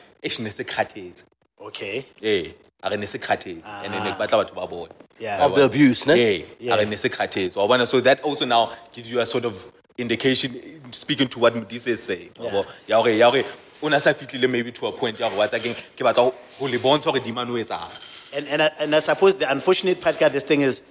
okay. 1.60 2.06
ne 2.20 2.54
se 2.82 2.88
khathetse." 2.88 2.92
Okay. 2.92 2.96
Are 2.96 2.96
ne 2.96 3.06
se 3.06 3.18
khathetse. 3.18 3.68
And 3.84 3.92
then 3.94 4.02
ke 4.12 4.18
batla 4.18 4.44
batho 4.44 4.54
ba 4.54 4.66
bone. 4.66 4.88
Yeah. 5.18 5.44
Of 5.44 5.54
the 5.54 5.64
abuse, 5.64 6.06
ne? 6.06 6.14
Yeah, 6.16 6.44
Yeah. 6.58 6.76
yeah. 6.76 6.84
ne 6.84 6.96
se 6.96 7.08
khathetse. 7.08 7.56
Wa 7.56 7.66
bona? 7.66 7.86
So 7.86 8.00
that 8.00 8.20
also 8.22 8.44
now 8.44 8.72
gives 8.94 9.10
you 9.10 9.20
a 9.20 9.26
sort 9.26 9.44
of 9.44 9.66
indication, 9.98 10.82
speaking 10.92 11.28
to 11.28 11.38
what 11.38 11.54
Modise 11.54 11.86
is 11.88 12.02
saying. 12.02 12.30
wa 12.38 12.50
bo? 12.50 12.66
Ya 12.86 12.96
hore- 13.02 13.16
ya 13.16 13.30
hore 13.30 13.44
o 13.82 13.88
na 13.88 13.98
sa 13.98 14.12
fihlile 14.12 14.48
maybe 14.48 14.72
to 14.72 14.86
a 14.86 14.92
point 14.92 15.18
ya 15.18 15.28
hore 15.28 15.38
wa 15.38 15.46
tsa 15.46 15.58
keng, 15.58 15.74
ke 15.74 16.00
batla 16.00 16.24
ho- 16.24 16.34
ho 16.58 16.66
le 16.66 16.78
bontsha 16.78 17.04
hore 17.10 17.20
di-man 17.20 17.48
o 17.50 17.54
etsang. 17.54 17.90
And, 18.34 18.46
and, 18.48 18.62
I, 18.62 18.70
and 18.80 18.94
I 18.94 18.98
suppose 18.98 19.36
the 19.36 19.50
unfortunate 19.50 20.00
part 20.00 20.20
of 20.20 20.32
this 20.32 20.42
thing 20.44 20.60
is 20.60 20.82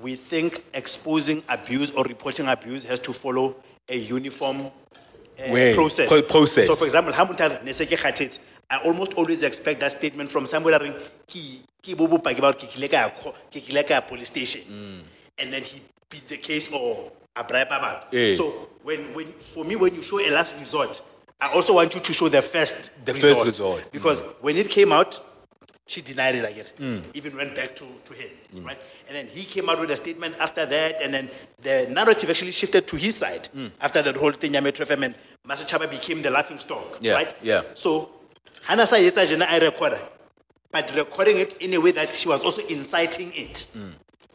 we 0.00 0.16
think 0.16 0.64
exposing 0.74 1.42
abuse 1.48 1.90
or 1.92 2.04
reporting 2.04 2.48
abuse 2.48 2.84
has 2.84 2.98
to 3.00 3.12
follow 3.12 3.54
a 3.88 3.96
uniform 3.96 4.66
uh, 4.66 5.50
Way, 5.52 5.74
process. 5.74 6.08
pro- 6.08 6.22
process. 6.22 6.66
So, 6.66 6.74
for 6.74 6.84
example, 6.84 7.12
ha 7.12 7.24
motho 7.24 7.46
a 7.46 7.48
re, 7.48 7.58
"Ne 7.64 7.72
se 7.72 7.86
ke 7.86 7.96
kgathetse," 7.98 8.38
I 8.72 8.78
almost 8.84 9.12
always 9.14 9.42
expect 9.42 9.80
that 9.80 9.92
statement 9.92 10.30
from 10.30 10.46
somebody 10.46 10.78
that 10.78 10.96
"Ke- 11.28 11.60
ke 11.84 11.94
bo 11.96 12.06
bopaki 12.08 12.40
ba 12.40 12.48
hore 12.48 12.54
ke 12.54 12.66
kile 12.72 12.88
ka 12.88 12.96
ya 13.04 13.08
co- 13.10 13.34
ke 13.52 13.60
kile 13.66 13.82
ka 13.86 13.94
ya 13.94 14.00
police 14.00 14.28
station. 14.32 14.62
Mm. 14.62 15.00
And 15.40 15.52
then 15.52 15.62
he 15.62 15.82
beat 16.08 16.26
the 16.28 16.38
case 16.38 16.72
or 16.72 17.12
a 17.36 17.44
bribe 17.44 17.68
about. 17.68 18.08
So, 18.34 18.68
when, 18.82 19.12
when, 19.14 19.26
for 19.26 19.64
me, 19.64 19.76
when 19.76 19.94
you 19.94 20.02
show 20.02 20.20
a 20.20 20.30
last 20.30 20.56
resort, 20.58 21.02
I 21.40 21.52
also 21.52 21.74
want 21.74 21.94
you 21.94 22.00
to 22.00 22.12
show 22.12 22.28
the 22.28 22.40
first 22.40 22.90
The 23.04 23.12
resort. 23.12 23.34
first 23.34 23.46
resort. 23.46 23.92
Because 23.92 24.20
mm. 24.22 24.34
when 24.40 24.56
it 24.56 24.70
came 24.70 24.90
out, 24.92 25.20
she 25.86 26.00
denied 26.00 26.36
it 26.36 26.44
again. 26.48 26.66
Mm. 26.78 27.02
Even 27.14 27.36
went 27.36 27.54
back 27.54 27.74
to, 27.76 27.84
to 28.04 28.14
him, 28.14 28.30
mm. 28.54 28.64
right? 28.64 28.80
And 29.08 29.16
then 29.16 29.26
he 29.26 29.44
came 29.44 29.68
out 29.68 29.80
with 29.80 29.90
a 29.90 29.96
statement 29.96 30.36
after 30.40 30.64
that, 30.64 31.02
and 31.02 31.12
then 31.12 31.28
the 31.60 31.88
narrative 31.90 32.30
actually 32.30 32.52
shifted 32.52 32.86
to 32.88 32.96
his 32.96 33.16
side 33.16 33.48
after 33.82 34.00
that 34.00 34.16
whole 34.16 34.32
thing. 34.32 34.52
Yametro 34.52 34.86
FM 34.86 35.04
and 35.06 35.14
Masechaba 35.46 35.90
became 35.90 36.22
the 36.22 36.30
laughing 36.30 36.58
stock, 36.58 36.98
Yeah, 37.02 37.14
right? 37.14 37.34
yeah. 37.42 37.62
So 37.74 38.08
Hana 38.64 38.86
sa 38.86 38.96
yetsa 38.96 39.26
jena 39.28 39.46
I 39.48 39.58
recorder, 39.58 40.00
but 40.70 40.94
recording 40.96 41.38
it 41.38 41.56
in 41.58 41.74
a 41.74 41.80
way 41.80 41.92
that 41.92 42.08
she 42.10 42.28
was 42.28 42.44
also 42.44 42.62
inciting 42.68 43.32
it, 43.34 43.70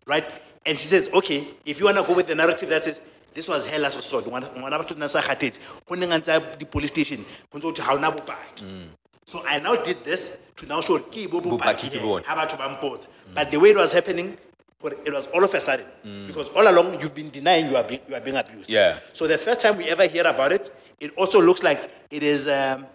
right? 0.05 0.25
And 0.65 0.77
she 0.77 0.87
says, 0.87 1.09
okay, 1.13 1.47
if 1.65 1.79
you 1.79 1.85
wanna 1.85 2.03
go 2.03 2.13
with 2.13 2.27
the 2.27 2.35
narrative 2.35 2.69
that 2.69 2.83
says 2.83 2.99
this 3.33 3.47
was 3.47 3.65
hell 3.69 3.85
as 3.85 3.95
a 3.95 4.01
sword 4.01 4.25
ngwana 4.25 4.49
ngwana 4.57 4.77
batho 4.79 4.97
na 4.97 5.07
sa 5.07 5.21
kgathetse 5.21 5.59
go 5.85 5.95
neng 5.95 6.11
a 6.11 6.17
ntse 6.19 6.57
di 6.57 6.65
police 6.65 6.89
station 6.89 7.23
go 7.51 7.59
ntse 7.59 7.77
go 7.77 7.83
ha 7.83 7.93
ona 7.93 8.11
bopaki 8.11 8.65
so 9.25 9.41
i 9.47 9.59
now 9.59 9.75
did 9.75 10.03
this 10.03 10.51
to 10.55 10.65
now 10.65 10.81
show 10.81 10.97
ke 10.97 11.29
bo 11.29 11.39
Bopaki 11.39 11.57
bopaki 11.57 11.87
ke 11.89 11.93
he, 11.93 11.99
bona. 11.99 12.23
batho 12.25 12.57
ba 12.57 12.67
mpotsa 12.69 13.07
but 13.35 13.51
the 13.51 13.57
way 13.59 13.69
it 13.69 13.77
was 13.77 13.93
happening 13.93 14.35
it 15.05 15.13
was 15.13 15.27
all 15.27 15.43
of 15.43 15.53
a 15.53 15.59
sudden 15.59 15.85
because 16.27 16.49
all 16.49 16.67
along 16.67 16.99
you've 16.99 17.13
been 17.13 17.29
denying 17.29 17.69
you 17.69 17.77
are 17.77 17.83
being, 17.83 18.01
you 18.09 18.15
are 18.15 18.21
being 18.21 18.35
abused 18.37 18.69
Yeah. 18.69 18.97
so 19.13 19.27
the 19.27 19.37
first 19.37 19.61
time 19.61 19.77
we 19.77 19.85
ever 19.85 20.07
hear 20.07 20.25
about 20.25 20.51
it 20.51 20.71
it 20.99 21.11
also 21.15 21.39
looks 21.39 21.61
like 21.61 21.79
it 22.09 22.23
is 22.23 22.47
um, 22.47 22.87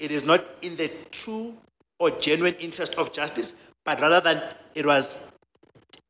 it 0.00 0.10
is 0.10 0.24
not 0.24 0.44
in 0.62 0.74
the 0.76 0.90
true 1.12 1.54
or 1.98 2.10
genuine 2.10 2.54
interest 2.54 2.94
of 2.94 3.12
justice, 3.12 3.62
but 3.84 4.00
rather 4.00 4.20
than 4.20 4.42
it 4.74 4.86
was 4.86 5.32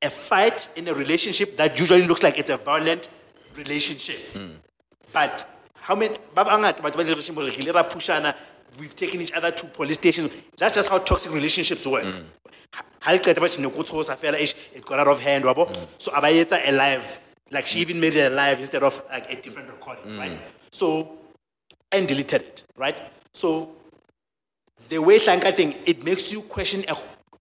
a 0.01 0.09
fight 0.09 0.69
in 0.77 0.89
a 0.89 0.95
relationship 0.95 1.57
that 1.57 1.79
usually 1.79 2.07
looks 2.07 2.23
like 2.23 2.39
it's 2.39 2.49
a 2.51 2.57
violent 2.57 3.09
relationship. 3.57 4.19
But 5.13 5.47
how 5.75 5.97
many 5.97 6.17
we've 8.79 8.95
taken 8.95 9.21
each 9.21 9.33
other 9.33 9.51
to 9.51 9.67
police 9.67 9.97
stations 9.97 10.31
that's 10.57 10.77
just 10.77 10.89
how 10.89 10.99
toxic 10.99 11.33
relationships 11.33 11.85
work 11.85 12.05
ish 14.39 14.55
it 14.73 14.85
got 14.85 15.01
out 15.01 15.09
of 15.09 15.19
hand 15.19 15.45
wabo 15.45 15.67
so 15.99 16.13
aba 16.15 16.29
etsa 16.29 16.61
a 16.69 16.71
live 16.71 17.35
like 17.51 17.67
she 17.67 17.81
even 17.81 17.99
made 17.99 18.15
it 18.15 18.31
alive 18.31 18.61
instead 18.61 18.85
of 18.85 19.03
like 19.11 19.29
a 19.33 19.43
different 19.43 19.69
recording 19.69 20.17
right 20.17 20.39
so 20.71 21.19
and 21.93 22.07
deleted 22.07 22.43
it, 22.43 22.63
right? 22.77 23.01
So 23.33 23.71
the 24.89 24.99
way 24.99 25.19
Shanka 25.19 25.55
thing, 25.55 25.75
it 25.87 26.05
makes 26.05 26.33
you 26.33 26.43
question 26.43 26.85
a, 26.89 26.97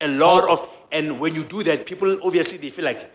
a 0.05 0.07
lot 0.07 0.49
of, 0.49 0.67
and 0.91 1.19
when 1.19 1.35
you 1.35 1.43
do 1.43 1.63
that, 1.63 1.85
people 1.85 2.19
obviously 2.23 2.57
they 2.57 2.69
feel 2.69 2.85
like 2.85 3.09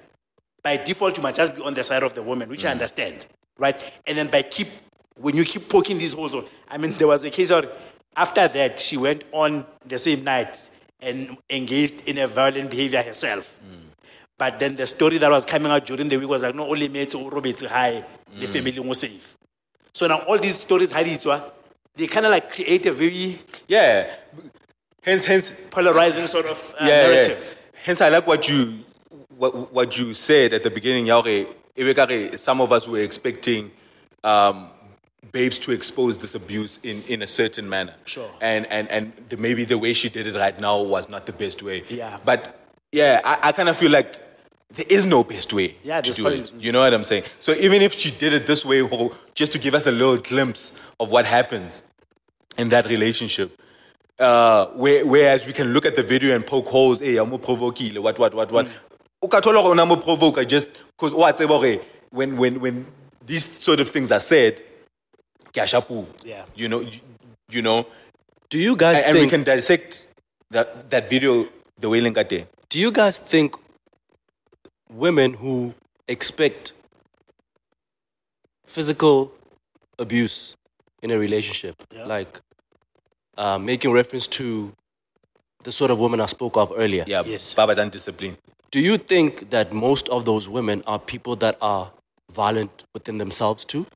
by 0.62 0.76
default 0.76 1.16
you 1.16 1.22
might 1.22 1.34
just 1.34 1.54
be 1.54 1.62
on 1.62 1.74
the 1.74 1.84
side 1.84 2.02
of 2.02 2.14
the 2.14 2.22
woman, 2.22 2.48
which 2.48 2.64
I 2.64 2.68
mm. 2.68 2.72
understand, 2.72 3.26
right? 3.58 3.78
And 4.06 4.18
then 4.18 4.28
by 4.28 4.42
keep 4.42 4.68
when 5.16 5.36
you 5.36 5.44
keep 5.44 5.68
poking 5.68 5.98
these 5.98 6.14
holes, 6.14 6.34
I 6.68 6.78
mean, 6.78 6.92
there 6.98 7.06
was 7.06 7.24
a 7.24 7.30
case 7.30 7.50
of 7.50 7.70
after 8.16 8.48
that 8.48 8.80
she 8.80 8.96
went 8.96 9.24
on 9.32 9.66
the 9.86 9.98
same 9.98 10.24
night 10.24 10.70
and 11.00 11.36
engaged 11.50 12.08
in 12.08 12.18
a 12.18 12.26
violent 12.26 12.70
behavior 12.70 13.02
herself. 13.02 13.60
Mm. 13.64 13.80
But 14.38 14.58
then 14.58 14.74
the 14.74 14.86
story 14.86 15.18
that 15.18 15.30
was 15.30 15.44
coming 15.44 15.70
out 15.70 15.86
during 15.86 16.08
the 16.08 16.16
week 16.16 16.28
was 16.28 16.42
like, 16.42 16.54
no, 16.54 16.68
only 16.68 16.88
made 16.88 17.10
to 17.10 17.28
Robert 17.28 17.60
high, 17.60 18.04
the 18.32 18.46
mm. 18.46 18.48
family 18.48 18.80
was 18.80 19.00
safe. 19.00 19.36
So 19.92 20.06
now 20.08 20.18
all 20.20 20.38
these 20.38 20.58
stories, 20.58 20.92
Hadithwa, 20.92 21.52
they 21.96 22.06
kind 22.06 22.26
of 22.26 22.32
like 22.32 22.52
create 22.52 22.86
a 22.86 22.92
very 22.92 23.38
Yeah. 23.68 24.14
Hence, 25.02 25.26
hence, 25.26 25.66
polarizing 25.70 26.26
sort 26.26 26.46
of 26.46 26.74
uh, 26.80 26.86
yeah, 26.86 26.88
yeah. 26.88 27.12
narrative. 27.12 27.56
Hence, 27.84 28.00
I 28.00 28.08
like 28.08 28.26
what 28.26 28.48
you 28.48 28.84
what, 29.36 29.72
what 29.72 29.98
you 29.98 30.14
said 30.14 30.52
at 30.52 30.62
the 30.62 30.70
beginning. 30.70 31.06
Yaore, 31.06 32.38
some 32.38 32.60
of 32.60 32.72
us 32.72 32.88
were 32.88 33.00
expecting 33.00 33.70
um, 34.22 34.70
babes 35.32 35.58
to 35.58 35.72
expose 35.72 36.18
this 36.18 36.34
abuse 36.34 36.78
in, 36.82 37.02
in 37.08 37.20
a 37.22 37.26
certain 37.26 37.68
manner. 37.68 37.94
Sure. 38.06 38.30
And 38.40 38.66
and 38.68 38.90
and 38.90 39.12
the, 39.28 39.36
maybe 39.36 39.64
the 39.64 39.76
way 39.76 39.92
she 39.92 40.08
did 40.08 40.26
it 40.26 40.34
right 40.34 40.58
now 40.58 40.82
was 40.82 41.08
not 41.08 41.26
the 41.26 41.32
best 41.32 41.62
way. 41.62 41.84
Yeah. 41.90 42.18
But 42.24 42.58
yeah, 42.92 43.20
I, 43.24 43.48
I 43.48 43.52
kind 43.52 43.68
of 43.68 43.76
feel 43.76 43.90
like 43.90 44.23
there 44.70 44.86
is 44.88 45.06
no 45.06 45.22
best 45.24 45.52
way 45.52 45.76
Yeah, 45.84 46.00
to 46.00 46.02
there's 46.02 46.16
do 46.16 46.22
probably- 46.22 46.40
it. 46.40 46.52
You 46.58 46.72
know 46.72 46.80
what 46.80 46.92
I'm 46.94 47.04
saying? 47.04 47.24
So 47.40 47.52
even 47.52 47.82
if 47.82 47.94
she 47.98 48.10
did 48.10 48.32
it 48.32 48.46
this 48.46 48.64
way, 48.64 48.82
just 49.34 49.52
to 49.52 49.58
give 49.58 49.74
us 49.74 49.86
a 49.86 49.90
little 49.90 50.16
glimpse 50.16 50.80
of 50.98 51.10
what 51.10 51.26
happens 51.26 51.84
in 52.58 52.68
that 52.70 52.86
relationship. 52.88 53.60
Uh, 54.18 54.66
where, 54.68 55.04
whereas 55.04 55.44
we 55.44 55.52
can 55.52 55.72
look 55.72 55.84
at 55.84 55.96
the 55.96 56.02
video 56.02 56.34
and 56.34 56.46
poke 56.46 56.68
holes, 56.68 57.00
hey, 57.00 57.16
I'm 57.16 57.30
provokile, 57.30 57.98
what, 57.98 58.18
what, 58.18 58.32
what, 58.34 58.52
what. 58.52 58.68
O 59.20 59.26
ka 59.28 59.40
thola 59.40 59.60
gore 59.62 59.70
o 59.72 59.74
na 59.74 59.84
mo 59.84 59.96
provoke 59.96 60.46
just 60.46 60.68
because 60.96 61.12
o 61.12 61.24
a 61.24 61.32
tseba 61.32 61.80
when, 62.10 62.36
when, 62.36 62.60
when 62.60 62.86
these 63.26 63.44
sort 63.44 63.80
of 63.80 63.88
things 63.88 64.12
are 64.12 64.20
said, 64.20 64.60
ke. 65.52 65.66
Yeah. 66.24 66.44
You 66.54 66.68
know, 66.68 66.80
you, 66.80 67.00
you 67.50 67.62
know, 67.62 67.86
Do 68.50 68.58
you 68.58 68.76
guys 68.76 68.98
and, 69.02 69.16
and 69.16 69.18
we 69.18 69.28
can 69.28 69.42
dissect 69.42 70.06
that, 70.50 70.90
that 70.90 71.10
video 71.10 71.48
the 71.80 71.88
way 71.88 72.00
Linkate. 72.00 72.46
do 72.68 72.78
you 72.78 72.92
guys 72.92 73.18
think 73.18 73.56
women 74.94 75.34
who 75.34 75.74
expect 76.08 76.72
physical 78.66 79.32
abuse 79.98 80.56
in 81.02 81.10
a 81.10 81.18
relationship, 81.18 81.76
like 82.06 82.40
uh, 83.36 83.58
making 83.58 83.92
reference 83.92 84.26
to 84.26 84.72
the 85.64 85.72
sort 85.72 85.90
of 85.90 85.98
woman 85.98 86.20
I 86.20 86.26
spoke 86.26 86.56
of 86.56 86.72
earlier, 86.76 87.04
Yeah, 87.06 87.22
Yes. 87.26 87.54
Baba 87.54 87.74
dan 87.74 87.88
discipline. 87.90 88.36
do 88.70 88.80
you 88.80 88.96
think 88.98 89.50
that 89.50 89.72
most 89.72 90.08
of 90.08 90.24
those 90.24 90.48
women 90.48 90.82
are 90.86 90.98
people 90.98 91.36
that 91.36 91.56
are 91.62 91.92
violent 92.32 92.84
within 92.92 93.18
themselves 93.18 93.64
too? 93.64 93.86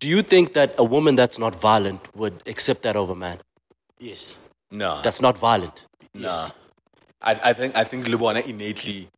Do 0.00 0.08
you 0.08 0.22
think 0.22 0.52
that 0.54 0.74
a 0.78 0.84
woman 0.84 1.14
that's 1.16 1.38
not 1.38 1.54
violent 1.54 2.00
would 2.16 2.42
accept 2.46 2.82
that 2.82 2.96
over 2.96 3.12
a 3.12 3.16
man 3.16 3.38
Yes. 3.98 4.50
No, 4.70 5.00
that's 5.02 5.20
not 5.20 5.38
violent? 5.38 5.86
Yes. 6.14 6.58
I, 7.22 7.32
I 7.50 7.52
think 7.52 7.76
I 7.76 7.84
think 7.84 8.06
Libwana 8.06 8.44
innately. 8.44 9.08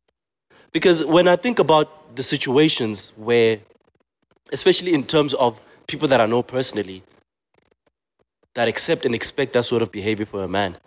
Because 0.77 1.03
when 1.03 1.27
I 1.27 1.35
think 1.35 1.57
about 1.57 2.15
the 2.15 2.21
situations 2.21 3.11
where, 3.15 3.57
especially 4.51 4.93
in 4.93 5.03
terms 5.05 5.33
of 5.33 5.59
people 5.87 6.07
that 6.09 6.21
I 6.21 6.27
know 6.27 6.43
personally, 6.43 7.01
that 8.53 8.67
accept 8.67 9.03
and 9.03 9.15
expect 9.15 9.53
that 9.53 9.65
sort 9.65 9.81
of 9.81 9.91
behavior 9.91 10.27
for 10.27 10.43
a 10.43 10.47
man, 10.47 10.77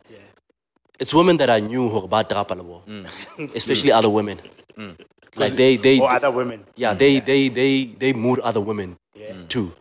it's 1.01 1.13
women 1.13 1.39
that 1.39 1.51
I 1.51 1.59
knew 1.59 1.89
who 1.89 2.03
were 2.03 2.07
bad 2.07 2.29
drapalabo, 2.29 2.87
mm. 2.87 3.55
especially 3.57 3.91
other 3.91 4.09
women. 4.09 4.39
Mm. 4.79 4.91
Mm. 4.91 5.05
Like 5.35 5.55
they, 5.55 5.77
they, 5.77 5.99
Or 5.99 6.09
other 6.09 6.31
women. 6.31 6.65
yeah, 6.77 6.95
they, 6.95 7.19
they, 7.19 7.49
they, 7.49 7.87
they 7.87 8.13
mood 8.13 8.39
other 8.39 8.61
women 8.61 8.97
too. 9.49 9.73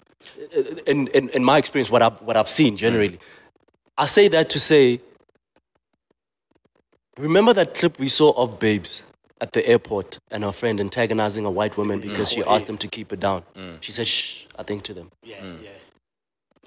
In, 0.88 1.06
in, 1.10 1.30
in 1.30 1.44
my 1.44 1.60
experience, 1.60 1.92
what 1.92 2.02
I've, 2.02 2.20
what 2.24 2.36
I've 2.36 2.50
seen 2.50 2.78
generally, 2.78 3.20
I 3.96 4.08
say 4.08 4.28
that 4.30 4.50
to 4.50 4.60
say, 4.60 5.02
remember 7.16 7.54
that 7.54 7.76
clip 7.76 8.00
we 8.00 8.10
saw 8.10 8.32
of 8.32 8.58
Babes 8.58 9.04
at 9.42 9.54
the 9.54 9.66
airport 9.68 10.20
and 10.32 10.44
her 10.44 10.52
friend 10.52 10.80
antagonizing 10.80 11.46
a 11.46 11.52
white 11.52 11.78
woman 11.78 12.00
because 12.00 12.32
she 12.32 12.44
asked 12.44 12.68
them 12.68 12.78
to 12.78 12.88
keep 12.88 13.14
it 13.14 13.20
down. 13.20 13.44
She 13.82 13.92
said, 13.92 14.08
shh, 14.08 14.46
I 14.58 14.64
think 14.64 14.84
to 14.84 14.94
them. 14.94 15.12
Yeah, 15.24 15.38
mm. 15.38 15.64
yeah. 15.64 15.70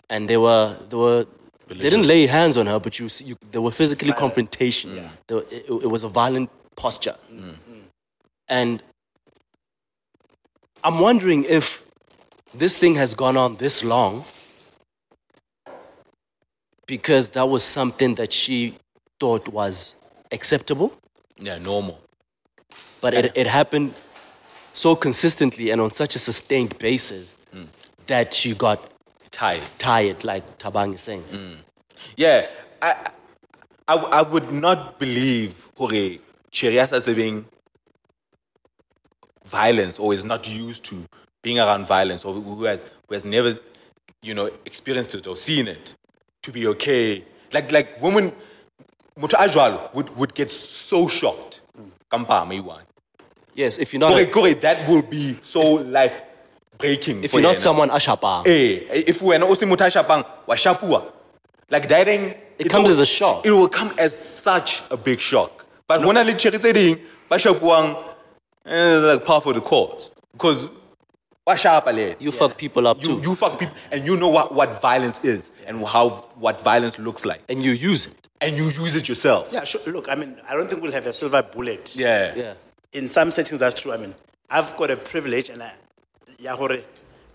And 0.09 0.29
they 0.29 0.37
were, 0.37 0.77
they 0.89 0.97
were, 0.97 1.27
they 1.69 1.77
didn't 1.77 2.07
lay 2.07 2.27
hands 2.27 2.57
on 2.57 2.67
her, 2.67 2.79
but 2.79 2.99
you, 2.99 3.09
you 3.25 3.37
they 3.51 3.59
were 3.59 3.71
physically 3.71 4.13
confrontation. 4.13 4.95
They 5.27 5.35
were- 5.35 5.47
it, 5.51 5.65
it 5.69 5.91
was 5.91 6.05
a 6.05 6.09
violent 6.09 6.51
posture. 6.77 7.17
Mm, 7.33 7.41
mm. 7.41 7.57
And 8.49 8.83
I'm 10.85 10.99
wondering 10.99 11.45
if 11.45 11.85
this 12.55 12.79
thing 12.79 12.97
has 12.97 13.15
gone 13.15 13.37
on 13.37 13.57
this 13.57 13.85
long 13.85 14.25
because 16.87 17.31
that 17.31 17.49
was 17.49 17.63
something 17.65 18.17
that 18.17 18.33
she 18.33 18.77
thought 19.21 19.49
was 19.49 19.95
acceptable, 20.31 20.93
Yeah, 21.39 21.59
normal. 21.59 22.02
But 23.03 23.13
it, 23.13 23.33
it 23.35 23.47
happened 23.47 23.93
so 24.73 24.97
consistently 24.97 25.71
and 25.71 25.81
on 25.81 25.91
such 25.91 26.15
a 26.15 26.19
sustained 26.19 26.79
basis 26.79 27.35
that 28.07 28.45
you 28.45 28.55
got 28.55 28.91
Tired. 29.31 29.69
tired, 29.79 30.25
like 30.25 30.59
Tabang 30.59 30.95
is 30.95 31.01
saying. 31.01 31.23
Mm. 31.23 31.57
Yeah, 32.17 32.47
I, 32.81 33.11
I, 33.89 33.95
I 33.97 34.23
would 34.23 34.53
not 34.53 34.99
believe 34.99 35.69
Hore 35.77 36.19
Cherias 36.51 36.93
as 36.93 37.07
being 37.07 37.47
violence 39.47 39.99
or 39.99 40.15
is 40.15 40.25
not 40.25 40.49
used 40.49 40.85
to 40.87 41.05
being 41.43 41.59
around 41.59 41.87
violence 41.87 42.25
or 42.25 42.35
who 42.35 42.65
has, 42.65 42.85
who 43.09 43.15
has 43.15 43.25
never, 43.25 43.57
you 44.23 44.35
know, 44.35 44.51
experienced 44.65 45.15
it 45.15 45.27
or 45.27 45.37
seen 45.37 45.67
it 45.67 45.97
to 46.43 46.53
be 46.53 46.67
okay. 46.69 47.25
Like, 47.53 47.73
like 47.73 48.01
women, 48.01 48.33
Mutu 49.19 49.95
would, 49.95 50.17
would 50.17 50.35
get 50.35 50.51
so 50.51 51.09
shocked. 51.09 51.63
Mm. 51.79 51.91
Kampa, 52.11 52.49
me 52.49 52.61
one. 52.61 52.85
Yes, 53.55 53.79
if 53.79 53.93
you're 53.93 54.01
not, 54.01 54.13
Kore, 54.13 54.25
kore, 54.27 54.55
that 54.55 54.89
will 54.89 55.03
be 55.03 55.39
so 55.43 55.61
life 55.75 56.23
breaking. 56.79 57.23
if 57.25 57.33
you're 57.33 57.43
not 57.43 57.57
someone 57.57 57.91
ashapa, 57.91 58.47
Eh, 58.47 59.03
if 59.07 59.21
we 59.23 59.35
are 59.35 59.39
not 59.39 59.49
Mutai 59.51 59.91
Shapang, 59.93 60.25
Washapua. 60.49 61.13
Like 61.71 61.89
that 61.89 62.09
ain't. 62.09 62.37
It 62.59 62.69
comes 62.71 62.85
will- 62.85 62.93
as 62.93 63.01
a 63.01 63.07
shock. 63.07 63.45
It 63.47 63.51
will 63.51 63.69
come 63.69 63.93
as 63.99 64.17
such 64.17 64.83
a 64.91 64.97
big 64.97 65.21
shock. 65.21 65.65
But 65.87 66.05
when 66.05 66.17
I 66.17 66.23
literally 66.23 66.59
say 66.61 66.73
ding, 66.73 66.99
Washapuang 67.31 68.03
is 68.67 69.03
like 69.03 69.25
part 69.25 69.47
of 69.47 69.55
the 69.55 69.61
cause. 69.61 70.11
Because 70.33 70.69
Washapale. 71.47 72.17
you 72.21 72.31
fuck 72.33 72.57
people 72.57 72.87
up 72.87 72.99
You, 73.01 73.05
too, 73.17 73.21
you 73.23 73.35
fuck 73.35 73.59
people 73.59 73.75
and 73.91 74.07
you 74.07 74.17
know 74.17 74.29
what, 74.29 74.55
what 74.55 74.81
violence 74.81 75.25
is 75.25 75.51
and 75.67 75.85
how 75.85 76.11
what 76.37 76.61
violence 76.61 76.99
looks 76.99 77.25
like. 77.25 77.43
and 77.49 77.63
you 77.63 77.73
use 77.73 78.07
it. 78.07 78.29
And 78.41 78.57
you 78.57 78.65
use 78.71 78.97
it 78.97 79.09
yourself. 79.09 79.51
Yeah, 79.53 79.65
sure. 79.65 79.81
Look, 79.87 80.09
I 80.09 80.15
mean, 80.17 80.37
I 80.49 80.55
don't 80.55 80.69
think 80.69 80.83
we'll 80.83 80.93
have 80.93 81.07
a 81.07 81.13
silver 81.13 81.43
bullet. 81.43 81.95
Yeah. 81.97 82.35
Yeah. 82.35 82.55
In 82.93 83.09
some 83.09 83.31
settings, 83.31 83.61
that's 83.61 83.81
true. 83.81 83.93
I 83.93 83.97
mean, 83.97 84.15
I've 84.51 84.77
got 84.77 84.91
a 84.91 84.97
privilege, 84.97 85.49
and 85.49 85.63
I, 85.63 85.73
Yahore, 86.39 86.85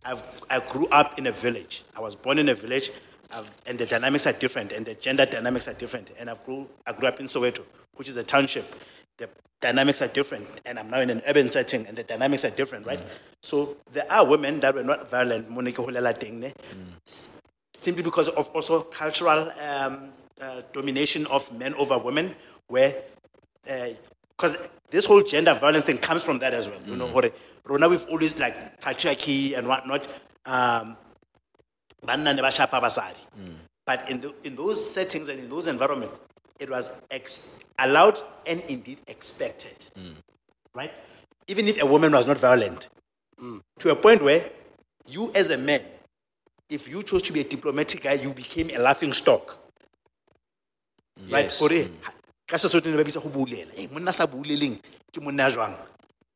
I've, 0.05 0.23
I 0.49 0.59
grew 0.59 0.87
up 0.89 1.17
in 1.17 1.27
a 1.27 1.31
village. 1.31 1.83
I 1.95 1.99
was 1.99 2.15
born 2.15 2.37
in 2.37 2.49
a 2.49 2.53
village, 2.53 2.91
I've, 3.31 3.49
and 3.65 3.77
the 3.79 3.85
dynamics 3.85 4.27
are 4.27 4.33
different, 4.33 4.71
and 4.71 4.85
the 4.85 4.93
gender 4.93 5.25
dynamics 5.25 5.67
are 5.67 5.73
different. 5.73 6.11
And 6.19 6.29
I've 6.29 6.43
grew, 6.43 6.67
I 6.85 6.93
grew 6.93 7.07
up 7.07 7.19
in 7.19 7.25
Soweto, 7.25 7.63
which 7.95 8.07
is 8.07 8.17
a 8.17 8.23
township. 8.23 8.65
The 9.17 9.29
dynamics 9.59 10.01
are 10.03 10.07
different, 10.07 10.47
and 10.65 10.77
I'm 10.77 10.89
now 10.91 10.99
in 10.99 11.09
an 11.09 11.23
urban 11.27 11.49
setting, 11.49 11.87
and 11.87 11.97
the 11.97 12.03
dynamics 12.03 12.45
are 12.45 12.51
different, 12.51 12.85
right? 12.85 13.01
So 13.41 13.77
there 13.91 14.05
are 14.11 14.25
women 14.25 14.59
that 14.59 14.75
were 14.75 14.83
not 14.83 15.09
violent, 15.09 15.47
simply 17.73 18.03
because 18.03 18.29
of 18.29 18.49
also 18.49 18.81
cultural 18.81 19.51
um, 19.67 20.09
uh, 20.39 20.61
domination 20.71 21.25
of 21.27 21.51
men 21.57 21.73
over 21.75 21.97
women, 21.97 22.35
where 22.67 22.95
because 23.63 24.69
this 24.89 25.05
whole 25.05 25.21
gender 25.23 25.53
violence 25.53 25.85
thing 25.85 25.97
comes 25.97 26.23
from 26.23 26.39
that 26.39 26.53
as 26.53 26.69
well. 26.69 26.79
You 26.85 26.95
know, 26.95 27.07
mm. 27.07 27.11
hore, 27.11 27.31
rona 27.65 27.89
we've 27.89 28.05
always 28.07 28.39
like 28.39 28.79
patriarchy 28.81 29.57
and 29.57 29.67
whatnot. 29.67 30.07
Um, 30.45 30.97
banna 32.05 32.35
ne 32.35 32.41
ba 32.41 32.51
shapa 32.51 32.79
basadi. 32.79 33.15
Mm. 33.39 33.55
But 33.85 34.09
in, 34.09 34.21
the, 34.21 34.33
in 34.43 34.55
those 34.55 34.83
settings 34.93 35.29
and 35.29 35.39
in 35.39 35.49
those 35.49 35.67
environments, 35.67 36.17
it 36.59 36.69
was 36.69 37.01
ex- 37.11 37.59
allowed 37.79 38.19
and 38.45 38.61
indeed 38.67 38.99
expected. 39.07 39.77
Mm. 39.97 40.15
Right? 40.73 40.91
Even 41.47 41.67
if 41.67 41.81
a 41.81 41.85
woman 41.85 42.11
was 42.11 42.27
not 42.27 42.37
violent, 42.37 42.89
to 43.79 43.89
a 43.91 43.95
point 43.95 44.23
where 44.23 44.43
you 45.07 45.31
as 45.35 45.49
a 45.49 45.57
man, 45.57 45.81
if 46.69 46.89
you 46.89 47.03
chose 47.03 47.21
to 47.23 47.33
be 47.33 47.41
a 47.41 47.43
diplomatic 47.43 48.03
guy, 48.03 48.13
you 48.13 48.33
became 48.33 48.69
a 48.71 48.79
laughing 48.79 49.13
stock. 49.13 49.57
Right? 51.29 51.45
Yes. 51.45 51.59
Gore, 51.59 51.87
ka 52.47 52.57
Sesotho 52.57 52.89
ne 52.89 52.97
ba 52.97 53.03
bitsa 53.03 53.21
go 53.21 53.29
bulela. 53.29 53.71
Eh, 53.77 53.87
monna 53.91 54.13
sa 54.13 54.25
buleleng 54.25 54.79
ke 55.11 55.21
monna 55.21 55.47
a 55.47 55.51
jwang. 55.51 55.75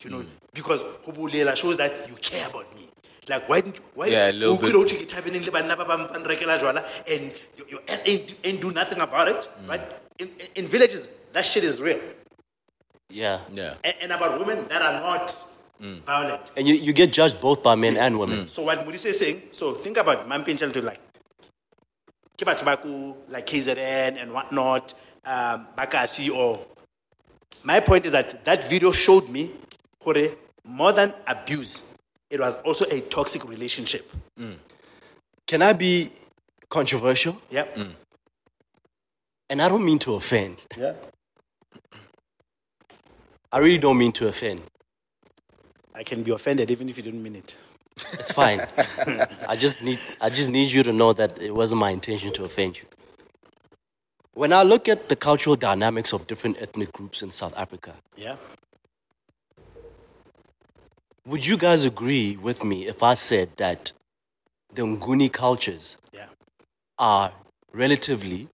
You 0.04 0.10
know, 0.10 0.20
mm. 0.22 0.28
because 0.54 0.82
go 1.06 1.12
bulela 1.12 1.56
shows 1.56 1.78
that 1.78 2.10
you 2.10 2.16
care 2.16 2.48
about 2.50 2.74
me. 2.76 2.90
Like 3.30 3.48
why 3.48 3.62
didn't 3.62 3.80
why 3.96 4.08
Yeah, 4.08 4.32
a 4.32 4.34
little 4.34 4.56
o 4.56 4.58
bit. 4.58 4.74
kwile 4.74 4.84
o 4.84 4.86
thwe 4.86 5.06
ke 5.06 5.08
thabeneng 5.08 5.46
le 5.46 5.52
banna 5.52 5.78
ba 5.78 5.86
bang 5.86 6.08
ba 6.08 6.20
nrekela 6.20 6.58
jwala 6.60 6.84
and 7.08 7.32
your, 7.58 7.68
your 7.70 7.82
ass 7.88 8.04
ain't, 8.08 8.36
ain't 8.44 8.60
do 8.60 8.72
nothing 8.72 9.00
about 9.00 9.28
it, 9.28 9.48
mm. 9.64 9.70
right? 9.70 9.82
In, 10.20 10.28
in, 10.28 10.48
in 10.56 10.68
villages, 10.68 11.08
that 11.34 11.46
shit 11.46 11.64
is 11.64 11.80
real. 11.80 12.00
Yeah. 13.10 13.40
Yeah. 13.54 13.76
And, 13.84 13.96
and 14.04 14.12
about 14.12 14.40
women 14.40 14.68
that 14.70 14.82
are 14.82 15.00
not 15.00 15.28
mm. 15.82 16.02
violent. 16.04 16.52
And 16.58 16.68
you, 16.68 16.76
you 16.76 16.94
get 16.94 17.14
judged 17.14 17.40
both 17.40 17.64
by 17.64 17.76
men 17.76 17.98
and 17.98 18.20
women. 18.20 18.48
So 18.48 18.64
what 18.64 18.80
Modise 18.86 19.06
is 19.06 19.20
saying, 19.20 19.42
so 19.52 19.74
think 19.74 19.98
about 19.98 20.28
Mampinchel 20.28 20.74
to 20.74 20.82
like, 20.82 21.00
ke 22.38 22.44
batho 22.46 22.66
ba 22.66 22.78
ko, 22.78 23.18
like 23.30 23.46
KZN 23.48 24.22
and 24.22 24.34
whatnot, 24.34 24.94
um, 25.26 25.68
Bakasi 25.78 26.30
or, 26.36 26.66
my 27.64 27.80
point 27.80 28.06
is 28.06 28.12
that 28.12 28.44
that 28.46 28.68
video 28.68 28.92
showed 28.92 29.30
me, 29.30 29.52
Kore, 30.00 30.30
more 30.64 30.92
than 30.92 31.14
abuse, 31.28 31.96
it 32.30 32.40
was 32.40 32.62
also 32.64 32.86
a 32.86 33.02
toxic 33.02 33.48
relationship. 33.48 34.12
Mm. 34.40 34.56
Can 35.46 35.62
I 35.62 35.74
be 35.74 36.10
controversial? 36.70 37.40
Yeah. 37.50 37.66
Mm. 37.76 37.84
Mm. 37.84 37.92
And 39.50 39.62
I 39.62 39.70
don't 39.70 39.84
mean 39.84 40.00
to 40.00 40.16
offend. 40.16 40.58
Yeah. 40.78 40.94
I 43.52 43.58
really 43.58 43.78
don't 43.78 43.98
mean 43.98 44.14
to 44.14 44.30
offend. 44.30 44.62
I 45.94 46.04
can 46.04 46.24
be 46.24 46.32
offended 46.32 46.72
even 46.72 46.88
if 46.88 46.96
you 46.96 47.04
don't 47.04 47.22
mean 47.22 47.36
it. 47.36 47.56
It's 48.14 48.32
fine. 48.32 48.66
I 49.48 49.58
just 49.58 49.84
need 49.84 50.00
I 50.22 50.30
just 50.30 50.50
need 50.50 50.72
you 50.72 50.84
to 50.84 50.94
know 50.94 51.12
that 51.14 51.38
it 51.38 51.54
wasn't 51.54 51.82
my 51.82 51.90
intention 51.90 52.32
to 52.34 52.44
offend 52.44 52.78
you. 52.78 52.86
When 54.34 54.54
I 54.54 54.64
look 54.64 54.88
at 54.88 55.10
the 55.10 55.16
cultural 55.16 55.56
dynamics 55.56 56.14
of 56.14 56.26
different 56.26 56.62
ethnic 56.62 56.92
groups 56.94 57.22
in 57.22 57.32
South 57.32 57.56
Africa, 57.58 57.96
Yeah. 58.16 58.38
would 61.26 61.46
you 61.46 61.58
guys 61.58 61.84
agree 61.86 62.38
with 62.38 62.64
me 62.64 62.88
if 62.88 63.04
I 63.04 63.14
said 63.16 63.58
that 63.58 63.92
the 64.74 64.84
Nguni 64.84 65.32
cultures 65.32 65.98
Yeah. 66.14 66.30
are 66.98 67.34
relatively 67.74 68.48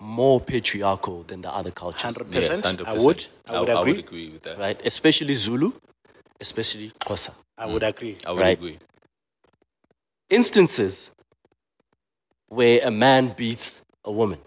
more 0.00 0.40
patriarchal 0.40 1.22
than 1.24 1.42
the 1.42 1.50
other 1.52 1.70
cultures? 1.70 2.02
100%. 2.02 2.34
Yes, 2.34 2.48
I 2.50 2.56
100%. 2.56 3.04
would. 3.04 3.26
I 3.46 3.60
would 3.60 3.68
I 3.70 3.80
agree. 3.80 3.92
would 3.92 4.00
agree 4.00 4.28
with 4.30 4.42
that. 4.44 4.58
Right? 4.58 4.80
Especially 4.86 5.34
Zulu, 5.34 5.72
especially 6.40 6.92
Xhosa. 6.98 7.34
I 7.58 7.66
would 7.66 7.82
mm. 7.82 7.88
agree. 7.88 8.16
I 8.24 8.32
would 8.32 8.40
Right. 8.40 8.56
agree. 8.58 8.78
Instances 10.30 11.10
where 12.48 12.80
a 12.82 12.90
man 12.90 13.34
beats 13.36 13.80
a 14.04 14.10
woman. 14.10 14.38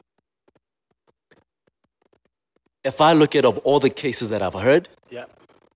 If 2.84 3.00
I 3.00 3.14
look 3.14 3.36
at 3.36 3.46
of 3.46 3.58
all 3.60 3.80
the 3.80 3.90
cases 3.90 4.30
that 4.30 4.42
I've 4.42 4.54
heard, 4.54 4.90
Yeah. 5.10 5.26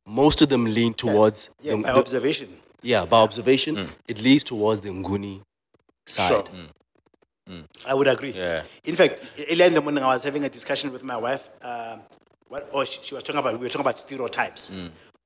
most 0.06 0.42
of 0.42 0.50
them 0.50 0.66
lean 0.66 0.94
towards 0.94 1.50
Yeah, 1.62 1.76
the- 1.76 1.84
by 1.84 1.94
the- 1.94 2.00
observation. 2.00 2.62
yeah, 2.82 3.06
by 3.06 3.18
observation, 3.20 3.76
hmm. 3.76 3.92
it 4.08 4.20
leads 4.22 4.44
towards 4.44 4.82
the 4.82 4.90
Nguni 4.90 5.42
side. 6.06 6.28
Sure. 6.28 6.44
Hmm. 6.44 6.66
Hmm. 7.48 7.62
I 7.86 7.94
would 7.94 8.08
agree. 8.08 8.32
Yeah. 8.32 8.64
In 8.84 8.96
fact, 8.96 9.22
earlier 9.50 9.68
in 9.68 9.74
the 9.74 9.82
morning, 9.82 10.04
I 10.04 10.08
was 10.08 10.24
having 10.24 10.44
a 10.44 10.50
discussion 10.50 10.92
with 10.92 11.04
my 11.04 11.16
wife. 11.16 11.50
Um, 11.62 12.02
what, 12.50 12.68
or 12.74 12.86
she, 12.86 13.00
she 13.04 13.16
was 13.16 13.24
talking 13.24 13.40
about, 13.40 13.54
we 13.54 13.60
were 13.60 13.70
talking 13.70 13.82
about 13.82 13.98
stereotypes. 14.00 14.72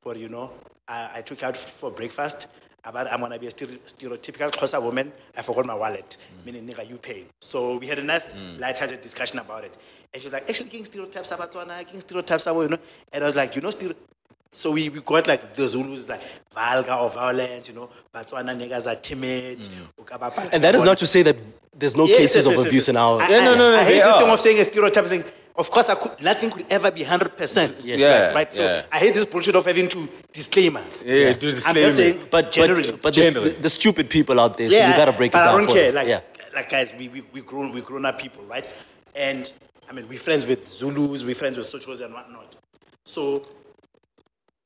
For, 0.03 0.15
you 0.15 0.29
know, 0.29 0.51
I, 0.87 1.09
I 1.15 1.21
took 1.21 1.41
her 1.41 1.47
out 1.47 1.57
for 1.57 1.89
breakfast. 1.91 2.47
About 2.83 3.11
I'm 3.13 3.19
going 3.19 3.31
to 3.31 3.37
be 3.39 3.45
a 3.45 3.51
stereotypical 3.51 4.49
Xhosa 4.51 4.81
woman. 4.81 5.11
I 5.37 5.43
forgot 5.43 5.65
my 5.67 5.75
wallet. 5.75 6.17
Meaning, 6.45 6.67
nigga, 6.67 6.87
you 6.89 6.97
pay. 6.97 7.25
So 7.39 7.77
we 7.77 7.85
had 7.85 7.99
a 7.99 8.03
nice, 8.03 8.35
light-hearted 8.57 9.01
discussion 9.01 9.37
about 9.37 9.63
it. 9.65 9.75
And 10.13 10.21
she 10.21 10.27
was 10.27 10.33
like, 10.33 10.49
actually, 10.49 10.69
king 10.69 10.83
stereotypes 10.85 11.31
about 11.31 11.51
Tswana, 11.51 11.87
king 11.87 12.01
stereotypes 12.01 12.45
about, 12.47 12.61
you 12.61 12.69
know. 12.69 12.77
And 13.13 13.23
I 13.23 13.27
was 13.27 13.35
like, 13.35 13.55
you 13.55 13.61
know, 13.61 13.71
stereo- 13.71 13.95
so 14.51 14.71
we, 14.71 14.89
we 14.89 14.99
got 14.99 15.27
like 15.27 15.53
the 15.53 15.65
Zulus 15.65 16.09
like 16.09 16.21
vulgar 16.53 16.91
or 16.93 17.09
violent, 17.09 17.69
you 17.69 17.75
know. 17.75 17.89
Batswana 18.13 18.53
niggas 18.53 18.91
are 18.91 18.99
timid. 18.99 19.59
Mm. 19.59 20.03
ukabapala 20.05 20.49
And 20.51 20.61
that 20.63 20.75
is 20.75 20.83
not 20.83 20.97
to 20.97 21.07
say 21.07 21.21
that 21.21 21.37
there's 21.73 21.95
no 21.95 22.05
Yes, 22.05 22.17
cases 22.17 22.35
yes, 22.35 22.45
of 22.47 22.51
yes, 22.51 22.61
abuse 22.67 22.73
yes, 22.73 22.89
in 22.89 22.97
our. 22.97 23.21
I, 23.21 23.29
Yeah, 23.29 23.45
no, 23.45 23.53
I- 23.53 23.57
no, 23.57 23.71
no, 23.71 23.77
I 23.77 23.83
hate 23.85 23.93
they 23.93 23.99
this 24.01 24.17
thing 24.21 24.29
of 24.29 24.39
saying 24.41 24.59
a 24.59 24.65
stereotype. 24.65 25.07
Saying, 25.07 25.23
of 25.55 25.69
course, 25.71 25.89
I 25.89 25.95
could, 25.95 26.21
nothing 26.21 26.49
could 26.49 26.65
ever 26.69 26.91
be 26.91 27.03
hundred 27.03 27.37
percent. 27.37 27.85
Yes. 27.85 27.99
Yeah, 28.01 28.33
Right. 28.33 28.53
So 28.53 28.61
yeah. 28.63 28.83
I 28.91 28.97
hate 28.99 29.13
this 29.13 29.25
bullshit 29.25 29.55
of 29.55 29.65
having 29.65 29.87
to 29.87 30.07
disclaimer. 30.33 30.83
Yeah, 31.05 31.31
do 31.33 31.47
I'm 31.65 31.73
just 31.75 31.95
saying, 31.95 32.19
But 32.29 32.51
generally. 32.51 32.91
but, 32.91 33.01
but 33.03 33.13
Generally. 33.13 33.51
the, 33.51 33.61
the 33.61 33.69
stupid 33.69 34.09
people 34.09 34.37
out 34.41 34.57
there, 34.57 34.69
so 34.69 34.75
yeah, 34.75 34.89
you 34.91 34.97
gotta 34.97 35.13
break 35.13 35.31
but 35.31 35.39
it 35.39 35.45
down. 35.45 35.55
I 35.55 35.57
don't 35.65 35.73
care. 35.73 35.91
them. 35.91 35.95
Like, 35.95 36.07
yeah. 36.07 36.21
like 36.53 36.69
guys, 36.69 36.93
we 36.97 37.07
we 37.07 37.21
we 37.31 37.39
grown 37.41 37.71
we 37.71 37.79
grown 37.79 38.05
up 38.05 38.19
people, 38.19 38.43
right? 38.45 38.67
And 39.15 39.49
I 39.91 39.93
mean, 39.93 40.07
we're 40.07 40.17
friends 40.17 40.45
with 40.45 40.69
Zulus, 40.69 41.25
we're 41.25 41.35
friends 41.35 41.57
with 41.57 41.67
Sochos 41.67 42.03
and 42.03 42.13
whatnot. 42.13 42.55
So, 43.03 43.45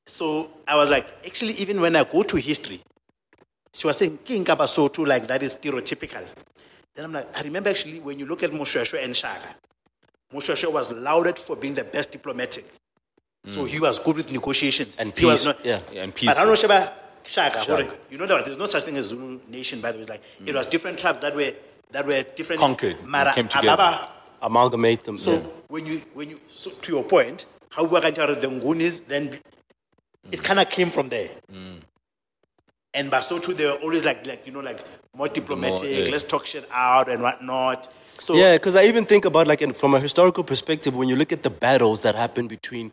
so 0.05 0.51
I 0.67 0.75
was 0.75 0.87
like, 0.87 1.07
actually, 1.25 1.53
even 1.53 1.81
when 1.81 1.95
I 1.95 2.03
go 2.03 2.21
to 2.21 2.37
history, 2.37 2.79
she 3.73 3.87
was 3.87 3.97
saying 3.97 4.19
King 4.23 4.45
Kabasotu, 4.45 5.07
like 5.07 5.25
that 5.25 5.41
is 5.41 5.55
stereotypical. 5.55 6.23
Then 6.93 7.05
I'm 7.05 7.11
like, 7.11 7.35
I 7.35 7.41
remember 7.41 7.71
actually 7.71 7.99
when 8.01 8.19
you 8.19 8.27
look 8.27 8.43
at 8.43 8.51
Moshweshwe 8.51 9.03
and 9.03 9.15
Shaka, 9.15 9.55
Moshweshwe 10.31 10.71
was 10.71 10.91
lauded 10.91 11.39
for 11.39 11.55
being 11.55 11.73
the 11.73 11.83
best 11.83 12.11
diplomatic. 12.11 12.65
So 13.47 13.61
mm. 13.63 13.67
he 13.67 13.79
was 13.79 13.97
good 13.97 14.17
with 14.17 14.31
negotiations. 14.31 14.95
And 14.95 15.13
peace, 15.13 15.45
not- 15.45 15.65
yeah. 15.65 15.79
Yeah, 15.91 16.03
and 16.03 16.13
But 16.13 16.37
I 16.37 16.45
don't 16.45 16.47
know. 16.47 16.53
Shaba 16.53 16.91
Shaka. 17.25 17.59
Hore, 17.61 17.87
You 18.11 18.19
know 18.19 18.27
that 18.27 18.45
there's 18.45 18.59
no 18.59 18.67
such 18.67 18.83
thing 18.83 18.95
as 18.97 19.07
Zulu 19.07 19.41
nation, 19.49 19.81
by 19.81 19.91
the 19.91 19.97
way. 19.97 20.01
It's 20.01 20.09
like 20.09 20.23
it 20.45 20.51
mm. 20.51 20.53
was 20.53 20.67
different 20.67 20.99
tribes 20.99 21.19
that 21.21 21.35
were 21.35 21.51
that 21.91 22.05
were 22.05 22.21
different 22.35 22.59
Conquered 22.59 23.03
Mara, 23.03 23.33
came 23.33 23.47
together. 23.47 23.73
Ababa. 23.73 24.14
Amalgamate 24.41 25.03
them. 25.03 25.17
So 25.17 25.33
yeah. 25.33 25.39
when 25.67 25.85
you 25.85 26.01
when 26.13 26.29
you 26.29 26.39
so 26.49 26.71
to 26.71 26.91
your 26.93 27.03
point, 27.03 27.45
how 27.69 27.83
we 27.83 27.97
are 27.97 28.01
going 28.01 28.13
to 28.15 28.35
the 28.35 28.47
Ngunis, 28.47 29.07
then 29.07 29.39
it 30.31 30.43
kind 30.43 30.59
of 30.59 30.69
came 30.69 30.89
from 30.89 31.09
there. 31.09 31.29
And 32.93 33.11
Basotho, 33.11 33.55
they 33.55 33.65
were 33.65 33.79
always 33.83 34.05
like 34.05 34.25
like 34.25 34.45
you 34.45 34.53
know 34.53 34.61
like 34.61 34.79
more 35.15 35.27
diplomatic. 35.27 35.89
yeah. 35.89 36.11
Let's 36.11 36.23
talk 36.23 36.45
shit 36.45 36.67
out 36.71 37.09
and 37.09 37.21
whatnot. 37.21 37.89
So 38.19 38.35
Yeah, 38.35 38.55
because 38.55 38.75
I 38.75 38.83
even 38.85 39.05
think 39.05 39.25
about 39.25 39.47
like 39.47 39.61
in, 39.61 39.73
from 39.73 39.93
a 39.93 39.99
historical 39.99 40.43
perspective, 40.43 40.95
when 40.95 41.09
you 41.09 41.15
look 41.17 41.33
at 41.33 41.43
the 41.43 41.49
battles 41.49 42.01
that 42.01 42.15
happened 42.15 42.49
between 42.49 42.91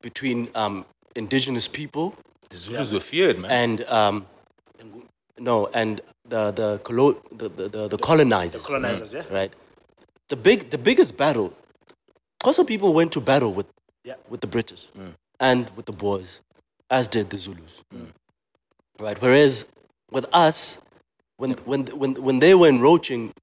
between 0.00 0.48
um, 0.54 0.84
indigenous 1.16 1.68
people 1.68 2.14
The 2.50 2.56
Zulus 2.56 2.92
were 2.92 3.00
feared, 3.00 3.38
man. 3.38 3.50
and 3.50 3.84
um, 3.88 4.26
no, 5.38 5.68
and 5.74 6.00
the 6.28 6.50
the, 6.52 6.78
colo- 6.84 7.20
the, 7.32 7.48
the, 7.48 7.68
the, 7.68 7.88
the 7.88 7.98
colonizers, 7.98 8.64
colonizers, 8.66 9.14
yeah, 9.14 9.22
right? 9.30 9.52
The 10.32 10.36
big 10.36 10.70
the 10.70 10.78
biggest 10.78 11.18
battle. 11.18 11.52
Xhosa 12.42 12.66
people 12.66 12.94
went 12.94 13.12
to 13.12 13.20
battle 13.20 13.52
with 13.52 13.66
yeah, 14.02 14.14
with 14.30 14.40
the 14.40 14.46
British 14.46 14.88
and 15.38 15.70
with 15.76 15.84
the 15.84 15.92
Boers, 15.92 16.40
as 16.88 17.06
did 17.06 17.28
the 17.28 17.36
Zulus. 17.36 17.74
Right. 18.98 19.20
Whereas 19.20 19.66
with 20.10 20.26
us, 20.32 20.80
when 21.36 21.50
when 21.70 21.80
when 22.00 22.14
when 22.26 22.38
they 22.38 22.54
were 22.54 22.68
encroaching 22.68 23.34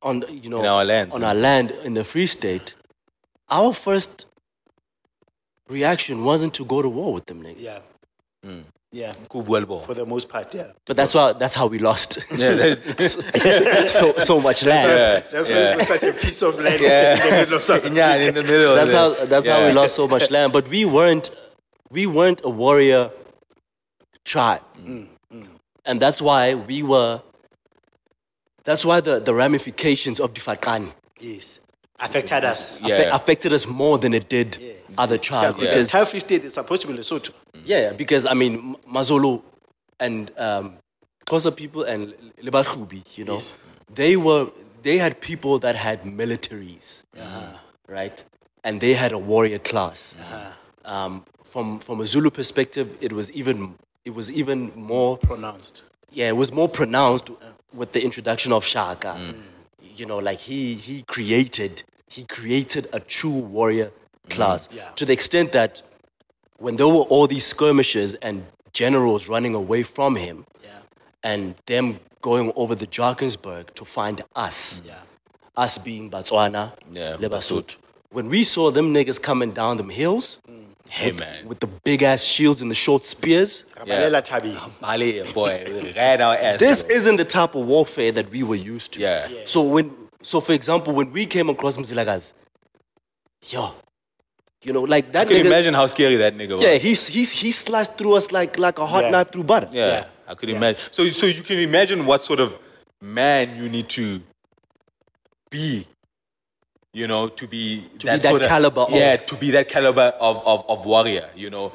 on 0.00 0.22
you 0.30 0.48
know 0.48 0.60
In 0.60 0.66
our 0.66 0.84
lands 0.84 1.12
on 1.16 1.24
our 1.24 1.34
land 1.34 1.72
in 1.86 1.94
the 1.94 2.04
Free 2.04 2.28
State, 2.28 2.74
our 3.48 3.72
first 3.74 4.26
reaction 5.68 6.22
wasn't 6.24 6.54
to 6.54 6.64
go 6.64 6.82
to 6.82 6.88
war 6.88 7.12
with 7.12 7.26
them 7.26 7.42
niggas. 7.42 7.60
yeah, 7.70 7.80
Mm. 8.46 8.62
Yeah. 8.92 9.14
Kubwelbo. 9.28 9.82
For 9.84 9.94
the 9.94 10.04
most 10.04 10.28
part, 10.28 10.54
yeah. 10.54 10.72
But 10.86 10.96
that's 10.98 11.14
why 11.14 11.32
that's 11.32 11.54
how 11.54 11.66
we 11.66 11.78
lost 11.78 12.18
Yeah, 12.36 12.52
that's, 12.54 13.92
so 13.98 14.12
so 14.18 14.40
much 14.40 14.64
land. 14.64 14.88
yeah, 14.88 15.20
That's 15.32 15.50
yeah. 15.50 15.74
why 15.76 15.80
it's 15.80 15.88
such 15.88 16.02
a 16.02 16.12
piece 16.12 16.42
of 16.42 16.58
land 16.58 16.74
in 16.82 17.30
the 17.30 17.36
middle 17.40 17.54
of 17.54 17.62
South 17.62 17.84
Yeah, 17.96 18.14
in 18.16 18.34
the 18.34 18.42
middle. 18.42 18.74
that's 18.74 18.92
how 18.92 19.14
the- 19.14 19.26
that's 19.26 19.46
how 19.46 19.66
we 19.66 19.72
lost 19.72 19.94
so 19.94 20.06
much 20.06 20.30
land. 20.30 20.52
But 20.52 20.68
we 20.68 20.84
weren't 20.84 21.30
we 21.90 22.06
weren't 22.06 22.40
a 22.44 22.50
warrior 22.50 23.10
tribe, 24.24 24.62
mm, 24.78 25.06
mm. 25.32 25.46
and 25.86 26.00
that's 26.00 26.20
why 26.22 26.54
we 26.54 26.82
were. 26.82 27.22
That's 28.64 28.84
why 28.84 29.00
the, 29.00 29.18
the 29.18 29.34
ramifications 29.34 30.20
of 30.20 30.34
Difaqane 30.34 30.92
Yes. 31.18 31.60
Affected 32.00 32.44
us. 32.44 32.80
Yeah. 32.82 33.14
affected 33.14 33.52
us 33.52 33.66
more 33.66 33.98
than 33.98 34.12
it 34.14 34.28
did 34.28 34.56
other 34.98 35.14
Yeah, 35.16 35.20
tribe 35.28 35.56
because 35.58 35.90
the 35.90 36.06
Free 36.06 36.20
State 36.20 36.44
is 36.44 36.54
supposed 36.54 36.82
to 36.82 36.88
be 36.88 36.94
Lesotho. 36.94 37.32
yeah, 37.64 37.92
because 37.92 38.26
I 38.26 38.34
mean 38.34 38.76
Mazolo 38.90 39.42
and 40.00 40.30
um, 40.38 40.76
Xhosa 41.26 41.54
people 41.54 41.82
and 41.84 42.14
Lebachubi, 42.42 43.02
you 43.16 43.24
know, 43.24 43.34
Yes. 43.34 43.58
they 43.94 44.16
were 44.16 44.50
they 44.82 44.98
had 44.98 45.20
people 45.20 45.58
that 45.60 45.76
had 45.76 46.02
militaries, 46.04 47.04
right, 47.88 48.24
and 48.64 48.80
they 48.80 48.94
had 48.94 49.12
a 49.12 49.18
warrior 49.18 49.58
class. 49.58 50.14
Um, 50.84 51.24
from 51.44 51.78
from 51.78 52.00
a 52.00 52.06
Zulu 52.06 52.30
perspective, 52.30 52.96
it 53.00 53.12
was 53.12 53.30
even 53.32 53.74
it 54.04 54.14
was 54.14 54.30
even 54.30 54.72
more 54.74 55.16
Pronounced. 55.18 55.82
yeah, 56.10 56.28
it 56.28 56.36
was 56.36 56.50
more 56.52 56.68
pronounced 56.68 57.30
with 57.72 57.92
the 57.92 58.02
introduction 58.02 58.52
of 58.52 58.64
Shaka. 58.64 59.34
You 59.80 60.06
know, 60.06 60.18
like 60.18 60.40
he 60.40 60.74
he 60.74 61.02
created 61.02 61.84
he 62.08 62.24
created 62.24 62.88
a 62.92 63.00
true 63.00 63.38
warrior 63.56 63.90
class 64.30 64.68
mm, 64.68 64.76
Yeah. 64.76 64.90
to 64.96 65.04
the 65.04 65.12
extent 65.12 65.52
that 65.52 65.82
when 66.58 66.76
there 66.76 66.88
were 66.88 67.06
all 67.10 67.26
these 67.26 67.44
skirmishes 67.44 68.14
and 68.14 68.44
generals 68.72 69.28
running 69.28 69.54
away 69.54 69.82
from 69.82 70.16
him 70.16 70.46
Yeah. 70.62 70.70
and 71.22 71.54
them 71.66 71.98
going 72.20 72.52
over 72.56 72.74
the 72.74 72.86
Drakensberg 72.86 73.74
to 73.74 73.84
find 73.84 74.22
us, 74.36 74.80
Yeah. 74.84 74.94
us 75.56 75.78
being 75.78 76.10
Botswana, 76.10 76.72
Yeah, 76.92 77.16
le 77.18 77.28
Basotho. 77.28 77.62
Basotho. 77.62 77.76
When 78.10 78.28
we 78.28 78.44
saw 78.44 78.70
them 78.70 78.92
niggas 78.94 79.20
coming 79.20 79.52
down 79.52 79.76
them 79.76 79.90
hills 79.90 80.38
mm. 80.48 80.60
Hey 80.88 81.12
man. 81.12 81.46
with 81.48 81.60
the 81.60 81.66
big 81.66 82.02
ass 82.02 82.22
shields 82.22 82.60
and 82.60 82.70
the 82.70 82.74
short 82.74 83.04
spears, 83.06 83.64
Rabalela 83.76 84.22
Thabeng. 84.22 84.58
Bali, 84.80 85.22
boy, 85.32 85.64
we 85.66 85.92
ran 85.92 86.20
our 86.20 86.34
ass. 86.34 86.58
this 86.60 86.82
bro. 86.82 86.94
isn't 86.96 87.16
the 87.16 87.24
type 87.24 87.54
of 87.54 87.66
warfare 87.66 88.12
that 88.12 88.30
we 88.30 88.42
were 88.42 88.54
used 88.74 88.92
to. 88.94 89.00
Yeah. 89.00 89.26
Yeah. 89.28 89.40
So 89.46 89.62
when, 89.62 89.90
so 90.22 90.40
for 90.40 90.52
example, 90.52 90.92
when 90.94 91.10
we 91.12 91.24
came 91.26 91.48
across 91.48 91.76
Mzilikazi, 91.78 92.32
yo, 93.48 93.74
you 94.62 94.72
know, 94.72 94.82
like 94.82 95.12
that 95.12 95.26
I 95.26 95.30
can 95.32 95.42
nigga, 95.42 95.46
imagine 95.46 95.74
how 95.74 95.86
scary 95.88 96.16
that 96.16 96.36
nigga 96.36 96.52
was. 96.52 96.62
yeah, 96.62 96.74
he's 96.74 97.08
he's 97.08 97.32
he 97.32 97.50
sliced 97.52 97.96
through 97.98 98.14
us 98.14 98.30
like 98.32 98.58
like 98.58 98.78
a 98.78 98.86
hot 98.86 99.04
Yeah. 99.04 99.10
knife 99.10 99.30
through 99.32 99.44
butter. 99.44 99.68
Yeah, 99.72 99.86
Yeah. 99.86 100.04
I 100.28 100.34
could 100.34 100.48
Yeah. 100.48 100.56
imagine. 100.56 100.80
So, 100.90 101.04
so 101.08 101.26
you 101.26 101.42
can 101.42 101.58
imagine 101.58 102.06
what 102.06 102.22
sort 102.24 102.40
of 102.40 102.56
man 103.00 103.56
you 103.56 103.68
need 103.68 103.88
to 103.90 104.20
be, 105.50 105.86
you 106.92 107.06
know, 107.06 107.28
to 107.28 107.46
be 107.46 107.88
To 107.98 108.06
be 108.06 108.12
that 108.18 108.22
sort 108.22 108.42
caliber 108.42 108.82
of- 108.82 108.90
Yeah, 108.92 109.16
to 109.16 109.34
be 109.36 109.50
that 109.52 109.68
caliber 109.68 110.14
of, 110.20 110.46
of, 110.46 110.64
of 110.68 110.86
warrior. 110.86 111.28
You 111.34 111.50
know, 111.50 111.72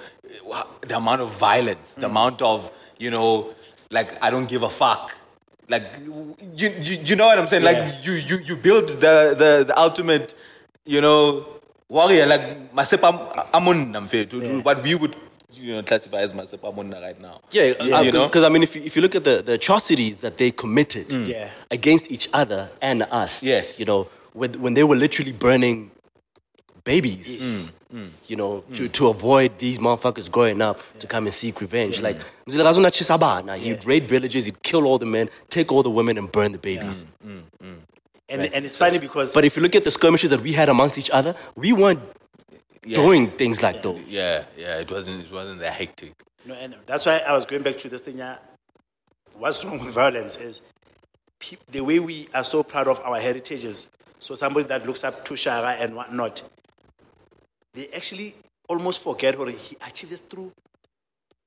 the 0.81 0.97
amount 0.97 1.21
of 1.21 1.29
violence, 1.31 1.95
Mm. 1.95 2.01
the 2.01 2.05
amount 2.07 2.41
of 2.41 2.71
you 2.97 3.11
know, 3.11 3.53
like 3.91 4.07
I 4.23 4.29
don't 4.31 4.47
give 4.47 4.63
a 4.63 4.69
fuck. 4.69 5.15
Like 5.69 5.83
you, 6.55 6.69
you, 6.81 6.95
you 7.09 7.15
know 7.15 7.25
what 7.27 7.37
I'm 7.37 7.47
saying? 7.47 7.63
Yeah. 7.63 7.71
Like 7.71 8.05
you, 8.05 8.13
you, 8.13 8.37
you 8.39 8.55
build 8.55 8.87
the, 8.87 9.35
the, 9.37 9.65
the 9.67 9.77
ultimate, 9.77 10.33
you 10.85 11.01
know, 11.01 11.45
warrior. 11.89 12.25
Like 12.25 12.73
Masepa 12.73 13.49
Amun, 13.53 13.93
Yeah. 13.93 14.61
what 14.61 14.83
we 14.83 14.95
would 14.95 15.15
you 15.53 15.73
know 15.75 15.83
classify 15.83 16.19
as 16.21 16.33
Masepa 16.33 16.69
Amun 16.69 16.91
right 16.91 17.19
now. 17.21 17.39
Yeah, 17.51 17.73
You 17.81 17.95
uh, 17.95 18.03
know? 18.03 18.25
because 18.27 18.43
I 18.43 18.49
mean, 18.49 18.63
if 18.63 18.75
you, 18.75 18.83
if 18.83 18.95
you 18.95 19.01
look 19.01 19.15
at 19.15 19.23
the, 19.23 19.41
the 19.41 19.53
atrocities 19.53 20.19
that 20.21 20.37
they 20.37 20.51
committed 20.51 21.07
mm. 21.09 21.27
Yeah. 21.27 21.49
against 21.71 22.11
each 22.11 22.29
other 22.33 22.69
and 22.81 23.03
us, 23.03 23.43
Yes. 23.43 23.79
you 23.79 23.85
know, 23.85 24.07
when, 24.33 24.53
when 24.61 24.73
they 24.73 24.83
were 24.83 24.95
literally 24.95 25.31
burning 25.31 25.91
babies, 26.83 27.71
mm. 27.71 27.77
Mm. 28.05 28.09
you 28.29 28.35
know, 28.35 28.63
to, 28.73 28.89
to 28.89 29.07
avoid 29.07 29.57
these 29.59 29.79
motherfuckers 29.79 30.29
growing 30.29 30.61
up 30.61 30.79
to 30.99 31.07
come 31.07 31.25
and 31.25 31.33
seek 31.33 31.61
revenge. 31.61 32.01
Like, 32.01 32.17
Mzilakazuna 32.47 32.91
Chisabana, 32.91 33.55
he'd 33.57 33.85
raid 33.85 34.07
villages, 34.07 34.45
he'd 34.45 34.61
kill 34.61 34.85
all 34.85 34.97
the 34.97 35.05
men, 35.05 35.29
take 35.49 35.71
all 35.71 35.83
the 35.83 35.89
women, 35.89 36.17
and 36.17 36.29
burn 36.31 36.51
the 36.51 36.57
babies. 36.57 37.05
And, 38.29 38.41
and 38.53 38.65
it's 38.65 38.77
funny 38.77 38.99
because 38.99 39.33
But 39.33 39.45
if 39.45 39.55
you 39.55 39.61
look 39.63 39.75
at 39.75 39.83
the 39.83 39.91
skirmishes 39.91 40.31
that 40.31 40.41
we 40.41 40.51
had 40.53 40.69
amongst 40.69 40.97
each 40.97 41.09
other, 41.11 41.33
we 41.55 41.71
weren't 41.73 42.01
doing 42.81 43.29
things 43.31 43.63
like 43.63 43.81
those. 43.81 44.01
Yeah, 44.07 44.43
yeah, 44.57 44.77
it 44.79 44.91
wasn't 44.91 45.25
it 45.25 45.31
wasn't 45.31 45.59
that 45.61 45.73
hectic. 45.73 46.13
No, 46.45 46.53
and 46.53 46.75
that's 46.85 47.05
why 47.05 47.21
I 47.27 47.33
was 47.33 47.45
going 47.45 47.63
back 47.63 47.77
to 47.79 47.89
this 47.89 48.01
thing. 48.01 48.17
Yeah, 48.17 48.37
what's 49.33 49.63
wrong 49.63 49.79
with 49.79 49.93
violence 49.93 50.37
is 50.37 50.61
peop 51.39 51.59
the 51.69 51.81
way 51.81 51.99
we 51.99 52.27
are 52.33 52.43
so 52.43 52.63
proud 52.63 52.87
of 52.87 52.99
our 53.01 53.19
heritages. 53.19 53.87
So 54.19 54.33
somebody 54.33 54.67
that 54.67 54.85
looks 54.85 55.03
up 55.03 55.23
to 55.25 55.35
Shaka 55.35 55.81
and 55.81 55.95
whatnot, 55.95 56.41
they 57.73 57.87
actually 57.89 58.35
almost 58.67 59.01
forget 59.03 59.35
how 59.35 59.45
he 59.45 59.77
achieved 59.85 60.11
this 60.11 60.21
through 60.21 60.51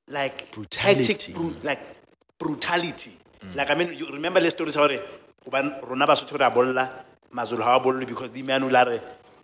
like 0.09 0.51
Brutality. 0.53 1.13
hectic, 1.13 1.35
bru- 1.35 1.57
like 1.63 1.81
brutality. 2.39 3.13
Mm. 3.45 3.55
Like 3.57 3.71
I 3.71 3.75
mean, 3.75 3.95
you 3.97 4.09
remember 4.13 4.41
the 4.41 4.51
stories 4.51 4.75
how 4.77 4.89
hoban 5.47 5.81
rona 5.87 6.07
Basotho 6.07 6.39
re 6.39 6.47
a 6.47 6.51
bolla, 6.51 6.91
Mazulu 7.35 7.61
wa 7.61 7.79
bolle 7.79 8.07
because 8.07 8.31
the 8.31 8.43
man 8.43 8.69
la 8.71 8.83
re 8.83 9.01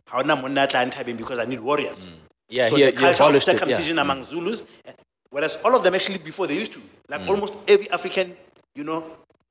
ha 0.06 0.18
ona 0.18 0.36
monna 0.36 0.64
a 0.64 0.66
tla 0.66 0.84
nthabeng 0.84 1.16
because 1.16 1.38
I 1.38 1.44
need 1.44 1.60
warriors. 1.60 2.06
Mm. 2.06 2.12
Yeah, 2.48 2.64
so 2.64 2.76
he- 2.76 2.82
the 2.84 2.90
he 2.90 2.96
culture 2.96 3.22
of 3.24 3.30
it, 3.30 3.46
yeah. 3.46 3.52
circumcision 3.52 3.98
among 3.98 4.22
Zulus, 4.22 4.66
eh, 4.84 4.92
whereas 5.30 5.60
all 5.64 5.74
of 5.74 5.82
them 5.82 5.94
actually 5.94 6.18
before 6.18 6.46
they 6.46 6.54
used 6.56 6.72
to, 6.74 6.80
like 7.08 7.20
mm. 7.22 7.28
almost 7.28 7.54
every 7.66 7.90
African, 7.90 8.36
you 8.74 8.84
know, 8.84 9.04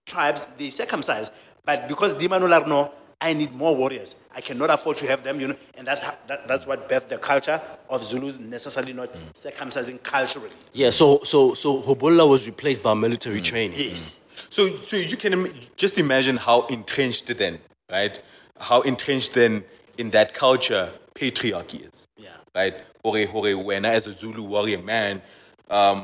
tribes 0.06 0.46
they 0.58 0.70
circumcise, 0.70 1.32
but 1.66 1.88
because 1.88 2.14
Dimanular 2.14 2.66
no, 2.68 2.92
I 3.20 3.34
need 3.34 3.54
more 3.54 3.76
warriors. 3.76 4.28
I 4.36 4.42
cannot 4.42 4.70
afford 4.70 4.98
to 4.98 5.08
have 5.08 5.24
them, 5.24 5.40
you 5.40 5.48
know, 5.48 5.56
and 5.78 5.88
that's 5.88 6.00
how, 6.02 6.14
that, 6.28 6.48
that's 6.48 6.68
what 6.68 6.88
birthed 6.90 7.08
the 7.08 7.18
culture 7.18 7.60
of 7.90 8.04
Zulus 8.04 8.40
necessarily 8.40 8.94
not 8.94 9.12
mm. 9.14 9.34
circumcising 9.34 10.02
culturally. 10.04 10.52
Yeah, 10.74 10.90
so 10.92 11.22
so 11.24 11.54
so 11.54 11.82
Hobola 11.82 12.28
was 12.30 12.46
replaced 12.46 12.84
by 12.84 12.94
military 12.94 13.42
training. 13.42 13.78
Yes. 13.80 14.25
So 14.56 14.74
so 14.90 14.96
you 14.96 15.18
can 15.18 15.34
Im- 15.34 15.54
just 15.76 16.00
imagine 16.00 16.38
how 16.38 16.66
entrenched 16.68 17.28
then, 17.38 17.60
right? 17.92 18.16
How 18.58 18.80
entrenched 18.92 19.34
then 19.34 19.66
in 19.98 20.12
that 20.12 20.34
culture 20.34 20.94
patriarchy 21.14 21.86
is. 21.90 22.08
Yeah. 22.16 22.30
Right? 22.60 22.76
Hore 23.04 23.26
hore 23.26 23.58
when 23.58 23.84
as 23.84 24.08
a 24.08 24.14
Zulu 24.14 24.44
warrior 24.44 24.82
man, 24.94 25.22
um 25.70 26.00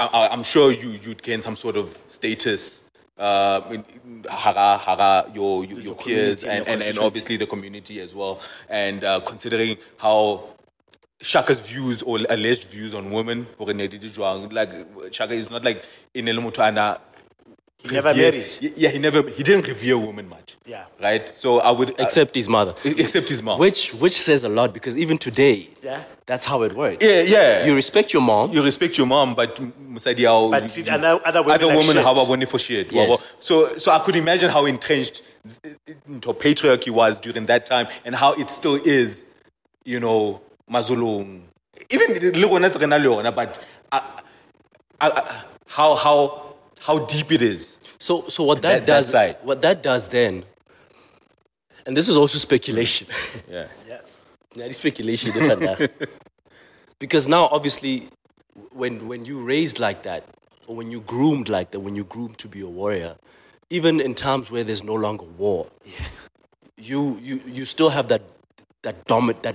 I, 0.00 0.28
I'm 0.32 0.42
sure 0.42 0.72
you 0.72 0.88
you'd 1.04 1.22
gain 1.22 1.40
some 1.42 1.54
sort 1.54 1.76
of 1.76 1.96
status 2.08 2.90
uh, 3.18 3.60
hara, 4.28 4.78
hara, 4.78 5.30
your, 5.32 5.64
your, 5.64 5.80
your 5.80 5.94
peers 5.94 6.42
and 6.42 6.66
and, 6.66 6.68
and, 6.68 6.82
and 6.82 6.98
obviously 6.98 7.36
the 7.36 7.46
community 7.46 8.00
as 8.00 8.16
well. 8.16 8.40
And 8.68 9.04
uh, 9.04 9.20
considering 9.20 9.76
how 9.98 10.56
Shaka's 11.22 11.60
views 11.60 12.02
or 12.02 12.18
alleged 12.30 12.64
views 12.64 12.94
on 12.94 13.10
women, 13.10 13.46
hore 13.58 13.74
ne 13.74 13.86
di 13.88 13.98
di 13.98 14.08
jwang, 14.08 14.50
like 14.52 14.70
Shaka 15.12 15.34
is 15.34 15.50
not 15.50 15.64
like 15.64 15.84
in 16.14 16.26
Elemutuana. 16.26 16.98
He 17.82 17.88
never 17.88 18.14
married. 18.14 18.46
Yeah, 18.76 18.90
he 18.90 18.98
never. 18.98 19.22
He 19.30 19.42
didn't 19.42 19.66
revere 19.66 19.96
women 19.96 20.28
much. 20.28 20.56
Yeah. 20.66 20.84
Right. 21.00 21.26
So 21.28 21.60
I 21.60 21.70
would 21.70 21.94
Except 21.98 22.34
his 22.34 22.46
mother. 22.46 22.72
uh, 22.72 22.90
except 22.98 23.28
his 23.30 23.42
mom. 23.42 23.58
Which 23.58 23.94
which 23.94 24.12
says 24.20 24.44
a 24.44 24.50
lot 24.50 24.74
because 24.74 24.98
even 24.98 25.16
today, 25.16 25.70
Yeah. 25.82 26.04
that's 26.26 26.44
how 26.44 26.62
it 26.62 26.74
works. 26.74 27.02
Yeah, 27.04 27.22
yeah. 27.22 27.64
You 27.64 27.74
respect 27.74 28.12
your 28.12 28.20
mom. 28.22 28.52
you 28.52 28.62
respect 28.62 28.98
your 28.98 29.06
mom, 29.06 29.34
but 29.34 29.56
Musadi 29.90 30.24
how 30.26 30.50
But 30.50 30.68
treat 30.70 30.88
other- 30.88 31.20
other 31.24 31.42
women 31.42 31.76
like 31.76 31.86
shit. 31.86 32.04
how 32.04 32.12
about 32.12 32.48
for 32.48 32.58
shit. 32.58 32.92
Yes. 32.92 33.26
So 33.40 33.68
so 33.78 33.92
I 33.92 33.98
could 34.00 34.16
imagine 34.16 34.50
how 34.50 34.66
entrenched 34.66 35.22
into 36.06 36.34
patriarchy 36.34 36.90
was 36.90 37.18
during 37.18 37.46
that 37.46 37.64
time 37.64 37.88
and 38.04 38.14
how 38.14 38.34
it 38.34 38.50
still 38.50 38.74
is, 38.76 39.24
you 39.84 40.00
know, 40.00 40.42
Mazulung. 40.70 41.40
Even 41.90 42.14
le 42.40 42.46
rona 42.46 42.68
tse 42.70 42.78
re 42.78 42.86
na 42.86 42.96
le 42.96 43.04
yona, 43.08 43.34
but 43.34 43.64
uh, 43.92 44.00
uh, 45.00 45.42
how 45.66 45.94
how 45.94 46.54
how 46.80 46.98
deep 47.06 47.32
it 47.32 47.42
is. 47.42 47.78
So 47.98 48.28
so 48.28 48.44
what 48.44 48.62
That- 48.62 48.80
that, 48.80 48.86
that 48.86 48.86
does 48.86 49.10
side. 49.10 49.36
what 49.42 49.60
that 49.62 49.82
does 49.82 50.08
then, 50.08 50.44
and 51.86 51.96
this 51.96 52.08
is 52.08 52.16
also 52.16 52.38
speculation. 52.38 53.06
Yeah. 53.50 53.66
Yeah. 53.88 54.00
Yeah, 54.56 54.72
speculation 54.72 55.30
because 56.98 57.28
now 57.28 57.44
obviously 57.52 58.08
when 58.72 59.06
when 59.06 59.24
you 59.24 59.38
raised 59.46 59.78
like 59.78 60.02
that 60.02 60.24
or 60.66 60.74
when 60.74 60.90
you 60.90 61.00
groomed 61.02 61.48
like 61.48 61.70
that 61.70 61.78
when 61.80 61.94
you 61.94 62.02
groomed 62.02 62.36
to 62.38 62.48
be 62.48 62.60
a 62.60 62.66
warrior 62.66 63.14
even 63.70 64.00
in 64.00 64.12
times 64.12 64.50
where 64.50 64.64
there's 64.64 64.82
no 64.82 64.94
longer 64.94 65.24
war 65.38 65.68
you 66.76 67.16
you 67.22 67.40
you 67.46 67.64
still 67.64 67.90
have 67.90 68.08
that 68.08 68.22
that 68.82 69.06
dominant 69.06 69.44
that 69.44 69.54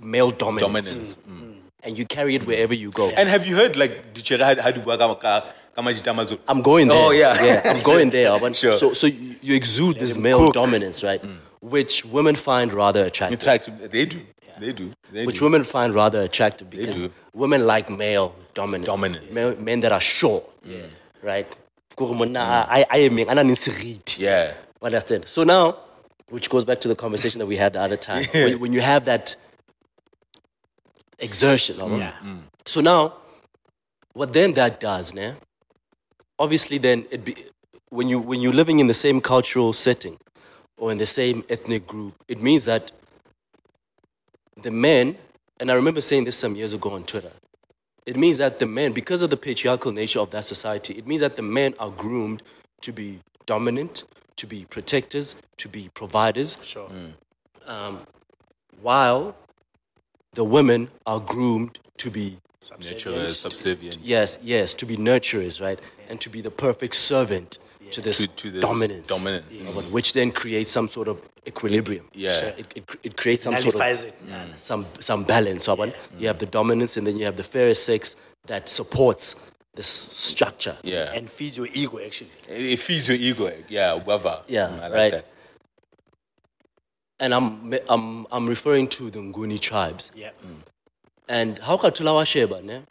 male 0.00 0.30
dominance, 0.30 1.16
Dominance. 1.16 1.18
Mm. 1.28 1.54
and 1.82 1.98
you 1.98 2.04
carry 2.06 2.34
it 2.34 2.46
wherever 2.46 2.74
you 2.74 2.90
go 2.90 3.10
And 3.10 3.28
have 3.28 3.46
you 3.46 3.56
heard 3.56 3.76
like? 3.76 4.04
I'm 5.76 6.62
going 6.62 6.88
there. 6.88 6.98
Oh, 6.98 7.10
yeah. 7.10 7.42
yeah. 7.44 7.62
I'm 7.64 7.82
going 7.82 8.10
there. 8.10 8.38
Sure. 8.54 8.72
So, 8.72 8.92
so 8.92 9.06
you, 9.06 9.36
you 9.40 9.54
exude 9.54 9.96
this 9.96 10.16
male 10.18 10.38
cook. 10.38 10.54
dominance, 10.54 11.02
right? 11.02 11.22
Mm. 11.22 11.36
Which 11.60 12.04
women 12.04 12.34
find 12.36 12.72
rather 12.72 13.04
attractive. 13.04 13.38
It's 13.38 13.46
like 13.46 13.90
they 13.90 14.06
do. 14.06 14.20
They 14.58 14.72
do. 14.72 14.92
They 15.10 15.24
Which 15.26 15.38
do. 15.38 15.44
women 15.46 15.64
find 15.64 15.94
rather 15.94 16.20
attractive 16.20 16.68
because 16.68 16.94
do. 16.94 17.10
women 17.32 17.66
like 17.66 17.88
male 17.88 18.34
dominance. 18.54 18.86
Dominance. 18.86 19.32
Men, 19.32 19.64
men 19.64 19.80
that 19.80 19.92
are 19.92 20.00
sure. 20.00 20.42
Yeah. 20.64 20.82
Right? 21.22 21.58
Kore 21.96 22.14
monna, 22.14 22.38
mm. 22.38 22.66
I, 22.68 22.86
I 22.90 22.98
am 22.98 23.18
ana 23.18 23.42
le 23.42 23.56
seriti. 23.56 24.22
Yeah. 24.22 24.52
Understand? 24.82 25.28
So 25.28 25.44
now, 25.44 25.76
which 26.28 26.48
goes 26.50 26.64
back 26.64 26.80
to 26.82 26.88
the 26.88 26.96
conversation 26.96 27.38
that 27.38 27.46
we 27.46 27.56
had 27.56 27.72
the 27.74 27.80
other 27.80 27.96
time, 27.96 28.24
when, 28.32 28.60
when 28.60 28.72
you 28.72 28.80
have 28.80 29.04
that 29.06 29.36
exertion, 31.20 31.78
right? 31.78 31.98
Yeah. 31.98 32.12
Mm. 32.24 32.40
So 32.66 32.80
now, 32.80 33.14
what 34.12 34.32
then 34.32 34.54
that 34.54 34.80
does, 34.80 35.14
ne? 35.14 35.34
Obviously, 36.38 36.78
then 36.78 37.06
it 37.10 37.24
be, 37.24 37.36
when 37.90 38.08
you 38.08 38.18
when 38.18 38.40
you're 38.40 38.52
living 38.52 38.78
in 38.78 38.86
the 38.86 38.94
same 38.94 39.20
cultural 39.20 39.72
setting 39.72 40.18
or 40.76 40.90
in 40.92 40.98
the 40.98 41.06
same 41.06 41.44
ethnic 41.48 41.86
group, 41.86 42.14
it 42.28 42.42
means 42.42 42.64
that 42.64 42.92
the 44.56 44.70
men, 44.70 45.16
and 45.58 45.70
I 45.70 45.74
remember 45.74 46.00
saying 46.00 46.24
this 46.24 46.36
some 46.36 46.56
years 46.56 46.72
ago 46.72 46.90
on 46.90 47.04
Twitter, 47.04 47.32
it 48.06 48.16
means 48.16 48.38
that 48.38 48.58
the 48.58 48.66
men, 48.66 48.92
because 48.92 49.22
of 49.22 49.30
the 49.30 49.36
patriarchal 49.36 49.92
nature 49.92 50.20
of 50.20 50.30
that 50.30 50.44
society, 50.44 50.94
it 50.94 51.06
means 51.06 51.20
that 51.20 51.36
the 51.36 51.42
men 51.42 51.74
are 51.78 51.90
groomed 51.90 52.42
to 52.80 52.92
be 52.92 53.20
dominant, 53.46 54.04
to 54.36 54.46
be 54.46 54.64
protectors, 54.68 55.36
to 55.58 55.68
be 55.68 55.90
providers, 55.94 56.56
Sure. 56.62 56.88
Um, 57.66 58.00
while 58.80 59.36
the 60.34 60.44
women 60.44 60.90
are 61.06 61.20
groomed 61.20 61.78
to 61.98 62.10
be 62.10 62.38
Natural, 62.78 63.28
subservient. 63.30 63.98
yes, 64.02 64.38
yes, 64.42 64.74
to 64.74 64.86
be 64.86 64.96
nurturers, 64.96 65.60
right, 65.62 65.80
and 66.10 66.20
to 66.20 66.28
be 66.28 66.40
the 66.42 66.50
perfect 66.50 66.94
servant 66.94 67.58
to 67.92 68.00
this 68.02 68.18
To- 68.18 68.28
to 68.36 68.50
this 68.50 68.60
dominance, 68.62 69.08
dominance, 69.08 69.58
yes. 69.58 69.90
which 69.92 70.12
then 70.12 70.30
creates 70.30 70.70
some 70.70 70.88
sort 70.88 71.08
of 71.08 71.20
equilibrium. 71.46 72.06
Yeah. 72.12 72.28
Sure. 72.40 72.48
it, 72.58 72.66
it, 72.76 72.84
it 73.02 73.16
creates 73.16 73.42
some 73.44 73.56
sort 73.56 73.74
of 73.74 73.80
it. 73.80 74.60
Some 74.60 74.84
some 75.00 75.24
balance. 75.24 75.64
So 75.64 75.74
when 75.74 75.92
you 76.18 76.26
have 76.28 76.38
the 76.38 76.46
dominance, 76.46 76.96
and 76.98 77.06
then 77.06 77.16
you 77.16 77.24
have 77.24 77.36
the 77.36 77.42
fairer 77.42 77.74
sex 77.74 78.14
that 78.46 78.68
supports 78.68 79.50
the 79.74 79.82
structure. 79.82 80.76
Yeah. 80.82 81.12
And 81.14 81.28
feeds 81.30 81.56
your 81.56 81.68
ego, 81.72 81.98
actually. 81.98 82.30
it, 82.48 82.72
it 82.74 82.78
feeds 82.78 83.08
your 83.08 83.16
ego. 83.16 83.50
Yeah, 83.68 83.94
whatever. 83.94 84.42
Yeah, 84.48 84.68
Mm, 84.68 84.80
I 84.80 84.88
like 84.88 84.92
right. 84.92 85.12
that. 85.12 85.24
And 87.20 87.34
I'm 87.34 87.74
I'm 87.88 88.26
I'm 88.32 88.46
referring 88.46 88.88
to 88.88 89.10
the 89.10 89.20
Nguni 89.20 89.60
tribes. 89.60 90.10
Yeah. 90.14 90.30
Mm. 90.44 90.62
And 91.28 91.58
how 91.60 91.76
Katulawa 91.76 92.26
Sheba, 92.26 92.62
ne? 92.62 92.82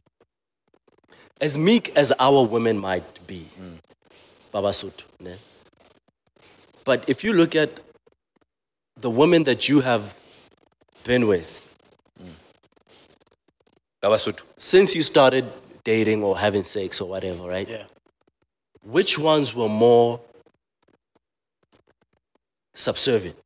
As 1.41 1.57
meek 1.57 1.91
as 1.95 2.13
our 2.19 2.45
women 2.45 2.77
might 2.77 3.25
be, 3.27 3.47
mm. 3.59 3.77
Baba 4.51 4.69
Sotho, 4.69 5.05
ne? 5.19 5.35
But 6.85 7.09
if 7.09 7.23
you 7.23 7.33
look 7.33 7.55
at 7.55 7.81
the 8.99 9.09
women 9.09 9.43
that 9.45 9.69
you 9.69 9.81
have 9.81 10.15
been 11.03 11.27
with 11.27 11.75
mm. 12.21 12.29
Kabasotho. 14.03 14.43
since 14.57 14.95
you 14.95 15.03
started 15.03 15.45
dating 15.83 16.23
or 16.23 16.37
having 16.37 16.63
sex 16.63 17.01
or 17.01 17.09
whatever, 17.09 17.43
right? 17.43 17.67
Yeah. 17.67 17.85
Which 18.83 19.17
ones 19.17 19.55
were 19.55 19.69
more 19.69 20.21
subservient? 22.73 23.37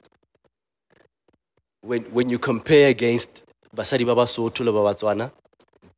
When 1.84 2.04
when 2.14 2.30
you 2.30 2.40
compare 2.40 2.88
against 2.90 3.44
Basadi 3.76 4.06
Baba 4.06 4.24
Sotho 4.24 4.64
le 4.64 4.72
Baba 4.72 4.94
Tswana 4.96 5.32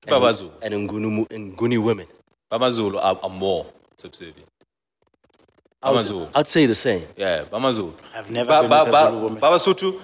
and- 0.07 0.11
Babazulu. 0.15 0.51
and 0.63 0.89
Nguni, 0.89 1.27
Nguni 1.55 1.83
women. 1.83 2.07
Bamazulu 2.51 2.97
are, 3.01 3.19
are 3.21 3.29
more 3.29 3.65
subservient. 3.95 4.47
I 5.83 5.91
would, 5.91 6.01
Bamazulu. 6.05 6.29
I'd 6.33 6.47
say 6.47 6.65
the 6.65 6.73
same. 6.75 7.03
Yeah, 7.17 7.43
Bamazulu. 7.43 7.93
I've 8.15 8.31
never 8.31 8.61
been 8.61 8.69
with 8.71 8.87
a 8.95 9.05
Zulu 9.09 9.19
woman. 9.21 9.41
Babasotho 9.41 9.99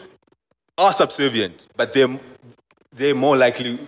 are 0.77 0.93
subservient, 0.93 1.65
but 1.75 1.93
they're 1.93 2.19
they're 2.93 3.15
more 3.15 3.35
likely 3.37 3.79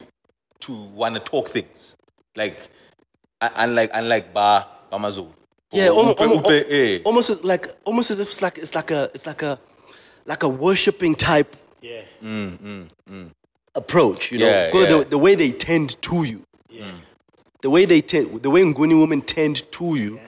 to 0.62 0.74
want 0.74 1.14
to 1.16 1.20
talk 1.20 1.50
things. 1.50 1.96
Like 2.36 2.58
un- 3.42 3.52
unlike 3.56 3.92
unlike 3.94 4.34
Ba 4.34 4.68
Bamazulu. 4.92 5.30
Yeah, 5.72 5.90
Or 5.90 5.98
almost, 5.98 6.18
Upe- 6.18 6.22
almost, 6.28 6.46
Upe, 6.46 6.66
eh. 6.70 7.00
almost 7.04 7.30
as 7.30 7.44
like 7.44 7.68
almost 7.86 8.12
as 8.12 8.20
if 8.20 8.28
it's 8.30 8.42
like 8.42 8.58
it's 8.58 8.74
like 8.76 8.90
a 8.92 9.10
it's 9.14 9.26
like 9.28 9.42
a 9.44 9.60
like 10.26 10.42
a 10.44 10.48
worshiping 10.50 11.16
type 11.16 11.56
Yeah. 11.84 12.02
Mm, 12.24 12.58
mm, 12.60 12.88
mm. 13.12 13.30
approach, 13.76 14.32
you 14.32 14.40
know. 14.40 14.46
Yeah, 14.50 14.68
Because 14.68 14.88
yeah. 14.92 14.98
The, 15.00 15.06
the 15.16 15.18
way 15.18 15.36
they 15.36 15.52
tend 15.52 16.02
to 16.04 16.24
you, 16.24 16.46
the 17.62 17.70
way 17.70 17.84
they 17.86 18.02
tend, 18.02 18.42
the 18.42 18.50
way 18.50 18.62
Nguni 18.64 18.96
women 19.00 19.22
tend 19.22 19.70
to 19.74 19.96
you, 19.96 20.20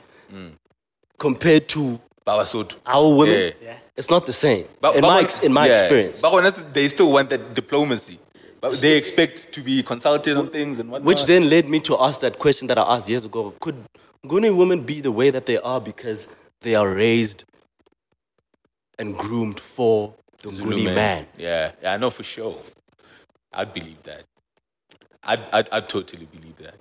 compared 1.18 1.68
to 1.70 2.00
Babasotho. 2.28 2.76
our 2.86 3.16
women, 3.16 3.40
Yeah. 3.40 3.52
Yeah. 3.70 3.78
it's 3.96 4.10
not 4.10 4.26
the 4.26 4.34
same. 4.34 4.66
But- 4.82 4.96
in 4.96 5.02
but 5.02 5.08
my 5.08 5.22
when- 5.24 5.46
in 5.46 5.54
my 5.54 5.68
yeah, 5.68 5.80
experience, 5.80 6.22
But 6.22 6.34
when 6.34 6.54
they 6.74 6.88
still 6.90 7.10
want 7.12 7.30
that 7.30 7.54
diplomacy. 7.54 8.20
But 8.62 8.74
they 8.82 8.98
expect 8.98 9.54
to 9.54 9.62
be 9.62 9.84
consulted 9.84 10.36
on 10.38 10.48
things 10.50 10.80
and 10.80 10.90
whatnot. 10.92 11.06
which 11.08 11.26
then 11.26 11.50
led 11.50 11.70
me 11.70 11.80
to 11.82 11.94
ask 12.02 12.20
that 12.22 12.40
question 12.40 12.68
that 12.68 12.78
I 12.78 12.86
asked 12.96 13.08
years 13.08 13.24
ago: 13.24 13.54
Could 13.62 13.78
Nguni 14.26 14.50
women 14.62 14.82
be 14.82 14.98
the 15.02 15.12
way 15.12 15.30
that 15.30 15.46
they 15.46 15.58
are 15.60 15.80
because 15.80 16.28
they 16.62 16.74
are 16.76 16.90
raised 16.90 17.44
and 18.98 19.16
groomed 19.16 19.60
for 19.60 20.16
the 20.50 20.56
Zulu 20.56 20.78
Nguni 20.78 20.96
man? 20.96 21.28
Yeah, 21.38 21.72
yeah, 21.82 21.94
I 21.94 21.98
know 21.98 22.10
for 22.10 22.24
sure. 22.24 22.58
I'd 23.54 23.74
believe 23.74 24.02
that. 24.04 24.24
I'd, 25.24 25.40
I'd, 25.54 25.70
I'd 25.72 25.90
totally 25.90 26.26
believe 26.26 26.58
that. 26.58 26.78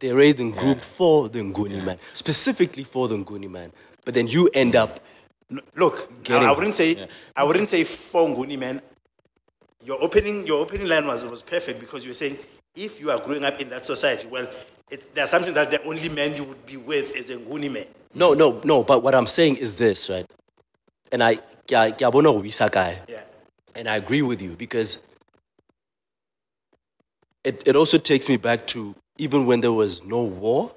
They're 0.00 0.14
raised 0.14 0.40
and 0.40 0.56
groomed 0.56 0.82
for 0.82 1.28
the 1.28 1.40
Nguni 1.40 1.84
man, 1.84 1.98
specifically 2.14 2.84
for 2.84 3.08
the 3.08 3.16
Nguni 3.16 3.50
man. 3.50 3.72
But 4.04 4.14
then 4.14 4.26
you 4.28 4.48
end 4.54 4.76
up 4.76 5.00
look, 5.74 6.08
I, 6.10 6.22
Getting- 6.22 6.48
I 6.48 6.52
wouldn't 6.52 6.74
say 6.74 7.08
I 7.36 7.44
wouldn't 7.44 7.68
say 7.68 7.84
for 7.84 8.26
Nguni 8.28 8.58
man. 8.58 8.80
Your 9.84 10.02
opening 10.02 10.46
your 10.46 10.60
opening 10.60 10.88
line 10.88 11.06
was 11.06 11.24
was 11.24 11.42
perfect 11.42 11.80
because 11.80 12.04
you 12.04 12.10
were 12.10 12.14
saying 12.14 12.36
if 12.74 13.00
you 13.00 13.10
are 13.10 13.18
growing 13.18 13.44
up 13.44 13.60
in 13.60 13.68
that 13.70 13.84
society, 13.86 14.28
well, 14.28 14.46
it's 14.90 15.06
the 15.06 15.24
assumption 15.24 15.52
that 15.54 15.70
the 15.70 15.82
only 15.84 16.08
man 16.08 16.34
you 16.36 16.44
would 16.44 16.64
be 16.64 16.76
with 16.76 17.14
is 17.16 17.30
a 17.30 17.36
Nguni 17.36 17.72
man. 17.72 17.86
No, 18.14 18.34
no, 18.34 18.60
no. 18.64 18.82
But 18.84 19.02
what 19.02 19.14
I'm 19.14 19.26
saying 19.26 19.56
is 19.56 19.76
this, 19.76 20.08
right? 20.08 20.26
And 21.12 21.22
I, 21.22 21.36
ke 21.36 21.72
a- 21.72 21.92
ke 21.92 22.02
a 22.02 22.10
bona 22.10 22.30
hore 22.32 22.40
o 22.44 22.68
kae. 22.70 22.96
Yeah. 23.08 23.22
and 23.74 23.88
I 23.88 23.96
agree 23.96 24.22
with 24.22 24.42
you 24.42 24.56
because 24.56 25.00
it, 27.44 27.62
it 27.66 27.76
also 27.76 27.98
takes 27.98 28.28
me 28.28 28.36
back 28.36 28.66
to 28.68 28.94
even 29.18 29.46
when 29.46 29.60
there 29.60 29.72
was 29.72 30.02
no 30.04 30.22
war, 30.22 30.72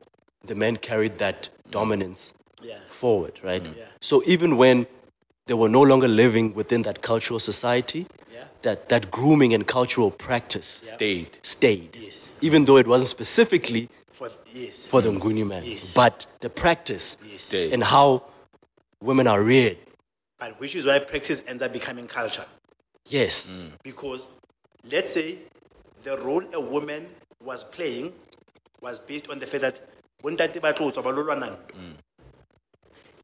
the 0.45 0.55
men 0.55 0.77
carried 0.77 1.17
that 1.17 1.49
dominance 1.71 2.34
Yeah. 2.61 2.77
forward, 2.89 3.39
right? 3.43 3.65
Yeah. 3.65 3.86
So 3.99 4.21
even 4.25 4.57
when 4.57 4.86
they 5.47 5.55
were 5.55 5.69
no 5.69 5.82
longer 5.82 6.07
living 6.07 6.53
within 6.53 6.84
that 6.84 7.01
cultural 7.01 7.39
society, 7.39 8.05
Yeah. 8.32 8.45
that, 8.61 8.89
that 8.89 9.09
grooming 9.09 9.53
and 9.53 9.65
cultural 9.65 10.11
practice 10.11 10.82
Stayed. 10.84 11.39
stayed. 11.43 11.95
Yes. 11.99 12.38
Even 12.41 12.65
though 12.65 12.77
it 12.77 12.88
wasn't 12.88 13.09
specifically 13.09 13.89
For 14.09 14.29
yes. 14.53 14.88
for 14.88 15.01
the 15.01 15.09
Nguni 15.09 15.45
man, 15.47 15.63
Yes. 15.65 15.95
but 15.95 16.25
the 16.41 16.49
practice 16.49 17.17
Yes. 17.25 17.53
And 17.73 17.84
how 17.84 18.23
women 19.01 19.25
are 19.27 19.41
reared. 19.41 19.77
But 20.42 20.60
which 20.60 20.76
is 20.76 20.88
why 20.88 20.98
practice 20.98 21.44
ends 21.48 21.62
up 21.62 21.72
becoming 21.72 22.08
culture. 22.08 22.46
Yes. 23.06 23.58
Mm. 23.60 23.74
Because 23.84 24.28
let's 24.92 25.14
say 25.14 25.38
the 26.04 26.18
role 26.18 26.44
a 26.54 26.60
woman 26.60 27.06
was 27.44 27.64
playing 27.64 28.12
was 28.82 29.00
based 29.00 29.30
on 29.30 29.38
the 29.38 29.46
fact 29.46 29.62
that 29.62 29.80
bontate 30.24 30.60
ba 30.60 30.74
tlo 30.74 30.89
tswa 30.92 31.04
ba 31.04 31.10
lo 31.12 31.24
lwana 31.24 31.48
ntwa. 31.54 31.78
Mm. 31.78 31.94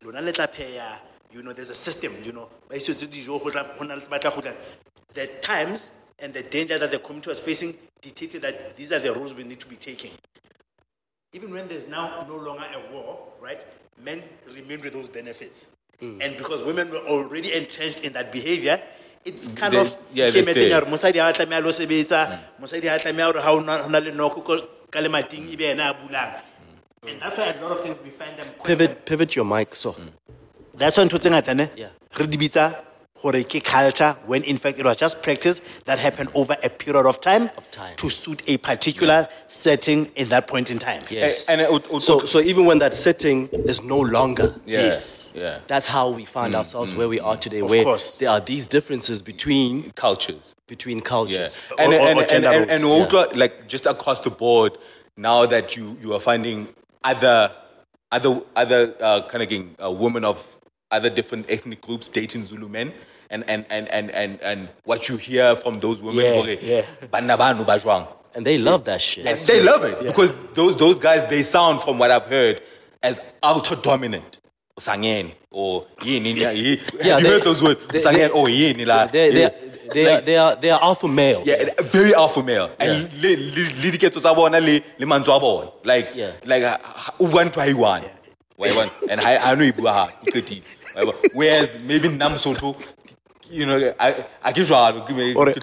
lona 0.03 0.21
le 0.21 0.31
tla 0.31 0.47
pheya 0.47 0.99
you 1.31 1.41
know 1.41 1.53
there's 1.53 1.71
a 1.71 1.75
system 1.87 2.13
you 2.23 2.31
know 2.31 2.47
ba 2.69 2.75
isetse 2.75 3.07
dijo 3.07 3.41
go 3.43 3.49
tla 3.49 3.63
go 3.77 3.83
na 3.85 3.95
ba 4.09 4.19
tla 4.19 4.29
go 4.31 4.41
the 5.13 5.25
times 5.41 6.05
and 6.19 6.33
the 6.33 6.43
danger 6.43 6.77
that 6.77 6.91
the 6.91 6.99
community 6.99 7.29
was 7.29 7.39
facing 7.39 7.73
dictated 8.01 8.41
that 8.43 8.75
these 8.75 8.91
are 8.91 8.99
the 8.99 9.11
rules 9.13 9.33
we 9.33 9.43
need 9.43 9.59
to 9.59 9.67
be 9.67 9.75
taking 9.75 10.11
even 11.33 11.51
when 11.51 11.67
there's 11.67 11.89
now 11.89 12.25
no 12.27 12.37
longer 12.37 12.65
a 12.73 12.93
war, 12.93 13.19
right, 13.41 13.63
men 14.03 14.23
remain 14.47 14.81
with 14.81 14.93
those 14.93 15.09
benefits. 15.09 15.76
Mm. 16.01 16.21
And 16.23 16.37
because 16.37 16.61
women 16.63 16.89
were 16.91 17.05
already 17.09 17.53
entrenched 17.53 18.01
in 18.01 18.13
that 18.13 18.31
behavior, 18.31 18.81
it's 19.25 19.47
kind 19.49 19.73
They- 19.73 19.79
of 19.81 19.97
yeah, 20.13 20.27
became 20.29 20.47
a 20.49 20.53
thing 20.53 20.71
mosadi 20.93 21.17
a 21.17 21.61
lo 21.61 21.69
sebetsa 21.69 22.19
mm. 22.27 22.39
mosadi 22.61 22.87
ha 22.87 22.97
a 23.01 23.23
hore 23.23 23.41
ha 23.41 23.51
o 23.51 23.59
na- 23.59 23.99
le 23.99 24.11
noko 24.11 24.41
ka 24.91 24.99
le 24.99 25.09
mating 25.09 25.49
ebe 25.49 25.63
yena 25.73 25.89
a 25.89 25.93
bulang. 25.93 26.41
And 27.07 27.21
that's 27.21 27.37
why 27.37 27.53
a 27.53 27.61
lot 27.61 27.71
of 27.71 27.81
things 27.81 27.97
we 28.03 28.09
find 28.09 28.37
them 28.37 28.47
Pivot, 28.63 29.05
pivot 29.05 29.35
your 29.35 29.45
mic. 29.45 29.75
So, 29.75 29.93
mm. 29.93 30.11
that's 30.75 30.97
why 30.97 31.05
ntho 31.05 31.19
tse 31.19 31.29
ngata 31.29 31.55
ne? 31.55 31.69
Yeah. 31.75 31.89
re 32.17 32.27
di 32.27 32.37
bitsa 32.37 32.75
gore 33.21 33.43
ke 33.43 33.63
culture 33.63 34.15
when 34.25 34.43
in 34.43 34.57
fact 34.57 34.79
it 34.79 34.85
was 34.85 34.97
just 34.97 35.21
practice 35.23 35.59
that 35.85 35.99
happened 35.99 36.29
over 36.33 36.55
a 36.63 36.69
period 36.69 37.05
of 37.05 37.19
time, 37.21 37.49
Of 37.57 37.69
time. 37.71 37.95
to 37.97 38.09
suit 38.09 38.41
a 38.47 38.57
particular 38.57 39.27
setting 39.47 40.11
in 40.15 40.29
that 40.29 40.47
point 40.47 40.71
in 40.71 40.79
time 40.79 41.01
yes. 41.09 41.47
And, 41.49 41.61
and 41.61 41.69
it 41.69 41.71
would- 41.73 41.87
would- 41.91 42.01
so, 42.03 42.19
so 42.25 42.39
even 42.39 42.65
when 42.65 42.79
that 42.79 42.93
setting 42.93 43.47
is 43.51 43.81
no 43.83 43.99
longer, 43.99 44.55
yeah, 44.65 44.81
yes. 44.83 45.33
Yeah. 45.35 45.59
that's 45.67 45.87
how 45.87 46.09
we 46.09 46.25
find 46.25 46.55
ourselves 46.55 46.93
where 46.95 47.07
we 47.09 47.19
are 47.19 47.37
today. 47.37 47.61
where 47.61 47.83
course. 47.83 48.17
there 48.17 48.29
are 48.29 48.39
these 48.39 48.67
differences 48.67 49.21
between 49.21 49.91
Cultures. 49.91 50.55
between 50.67 50.97
Yeah. 50.97 51.03
cultures. 51.03 51.61
And, 51.77 51.93
Or- 51.93 51.99
or- 51.99 52.07
and, 52.07 52.17
or 52.19 52.21
and, 52.21 52.29
gender 52.29 52.47
and, 52.49 52.71
and, 52.71 52.83
roles. 52.83 53.01
ultra, 53.13 53.37
like 53.37 53.67
just 53.67 53.85
across 53.85 54.19
the 54.21 54.29
board, 54.29 54.73
now 55.15 55.45
that 55.45 55.75
you, 55.75 55.97
you 56.01 56.13
are 56.13 56.19
finding 56.19 56.67
other 57.03 57.51
other 58.11 58.41
other 58.55 58.93
uh, 59.01 59.21
kind 59.27 59.43
of 59.43 59.49
getting, 59.49 59.75
uh, 59.83 59.91
women 59.91 60.23
of 60.23 60.56
other 60.91 61.09
different 61.09 61.45
ethnic 61.49 61.81
groups 61.81 62.09
dating 62.09 62.43
Zulu 62.43 62.67
men. 62.69 62.93
And, 63.29 63.43
and, 63.49 63.65
and, 63.69 63.89
and, 63.89 64.09
and, 64.11 64.39
and 64.41 64.69
what 64.85 65.09
you 65.09 65.17
hear 65.17 65.55
from 65.57 65.79
those 65.81 66.01
women, 66.01 66.23
Yeah, 66.23 66.33
hore, 66.33 66.47
yeah. 66.49 66.81
"Banna 67.11 67.37
banu 67.37 67.65
ba 67.65 67.77
jwang?" 67.77 68.07
And 68.33 68.45
they 68.45 68.57
love 68.57 68.85
that 68.85 69.01
shit. 69.01 69.25
And 69.25 69.37
they 69.39 69.61
love 69.61 69.83
it 69.83 69.99
because 70.01 70.31
those 70.53 70.77
those 70.77 70.97
guys 70.97 71.25
they 71.25 71.43
sound 71.43 71.81
from 71.81 71.97
what 71.99 72.09
I've 72.09 72.27
heard 72.27 72.61
as 73.03 73.19
ultra 73.43 73.75
dominant. 73.75 74.37
Sangeni 74.79 75.33
or 75.51 75.87
yini 75.99 76.35
ni- 76.35 76.53
yi- 76.53 76.79
Yeah, 77.01 77.15
Have 77.15 77.21
you 77.23 77.27
they- 77.27 77.33
heard 77.33 77.41
those 77.43 77.61
words? 77.63 77.81
they- 77.87 77.99
Sangeni 77.99 78.33
or 78.33 78.47
yini 78.47 78.85
la. 78.85 79.07
They, 79.07 79.31
they, 79.31 79.41
Yeah. 79.41 79.49
they, 79.93 80.07
are, 80.15 80.21
they, 80.21 80.37
are, 80.37 80.55
they 80.55 80.69
are 80.69 80.79
alpha 80.81 81.07
males. 81.09 81.45
Yeah, 81.47 81.65
very 81.81 82.13
alpha 82.13 82.41
male. 82.43 82.71
And 82.79 83.11
le 83.21 83.35
le 83.35 83.63
le 83.83 83.91
diketso 83.91 84.21
tsa 84.21 84.33
bona 84.35 84.59
le 84.61 84.79
le 84.99 85.05
mantswe 85.05 85.35
a 85.35 85.39
bona. 85.39 85.71
Like 85.83 86.11
Yeah. 86.15 86.31
like 86.45 86.63
uh, 86.63 86.77
o 87.19 87.27
bua 87.27 87.43
ntho 87.43 87.55
ha 87.59 87.67
e 87.67 87.73
one. 87.73 88.03
Wa 88.57 88.67
e? 88.67 88.89
And 89.09 89.19
I 89.19 89.51
I 89.51 89.55
know 89.55 89.65
e 89.65 89.71
bua 89.71 89.91
ha 89.93 90.07
qetile. 90.97 91.05
Wa 91.05 91.11
bona? 91.13 91.29
Whereas 91.33 91.77
maybe 91.85 92.09
nna 92.09 92.29
Mosotho 92.29 92.75
you 93.49 93.65
know, 93.65 93.93
I 93.99 94.25
I 94.43 94.51
give 94.51 94.69
you 94.69 94.75
a 94.75 95.33
Or- 95.35 95.53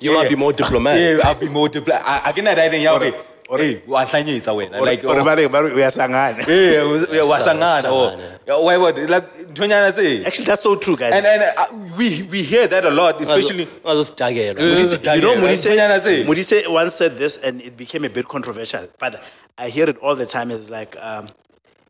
You 0.00 0.14
might 0.14 0.28
be 0.28 0.36
more 0.36 0.52
diplomatic. 0.52 1.18
Yeah, 1.18 1.28
I'll 1.28 1.40
be 1.40 1.48
more 1.48 1.68
diplomatic. 1.68 2.06
I 2.06 2.22
I 2.26 2.32
can 2.32 2.46
add 2.46 2.58
that 2.58 2.74
in 2.74 2.86
okay. 2.86 3.10
or- 3.12 3.58
Hey, 3.58 3.82
wa 3.86 4.02
hlanyetsa 4.04 4.54
wena. 4.54 4.80
Like 4.80 5.04
or 5.04 5.18
oh, 5.18 5.24
ba 5.24 5.36
re- 5.36 5.46
ba 5.46 5.62
re, 5.62 5.70
uyasangana. 5.72 6.48
eh, 6.48 6.80
wa- 6.80 7.28
wa 7.28 8.56
or 8.56 8.64
why 8.64 8.76
what 8.78 8.96
like 8.96 9.48
ntonyana 9.48 9.92
tse. 9.92 10.24
Actually, 10.24 10.44
that's 10.46 10.62
so 10.62 10.76
true, 10.76 10.96
guys. 10.96 11.12
And 11.12 11.26
and 11.26 11.42
uh, 11.42 11.66
we 11.98 12.22
we 12.30 12.42
hear 12.44 12.66
that 12.66 12.84
a 12.86 12.90
lot, 12.90 13.20
especially. 13.20 13.68
especially 13.84 14.56
Uh, 14.56 14.64
you 14.64 14.80
know, 14.80 14.96
Daniel, 15.02 15.34
Ntonyana 15.36 16.00
tse. 16.00 16.24
Modise, 16.24 16.64
Modise 16.64 16.72
once 16.72 16.94
said 16.94 17.12
this 17.18 17.42
and 17.44 17.60
it 17.60 17.76
became 17.76 18.04
a 18.04 18.08
bit 18.08 18.26
controversial, 18.26 18.88
but 18.98 19.22
I 19.58 19.68
hear 19.68 19.88
it 19.90 19.98
all 19.98 20.14
the 20.16 20.24
time. 20.26 20.50
It's 20.50 20.70
like, 20.70 20.96
um, 21.02 21.28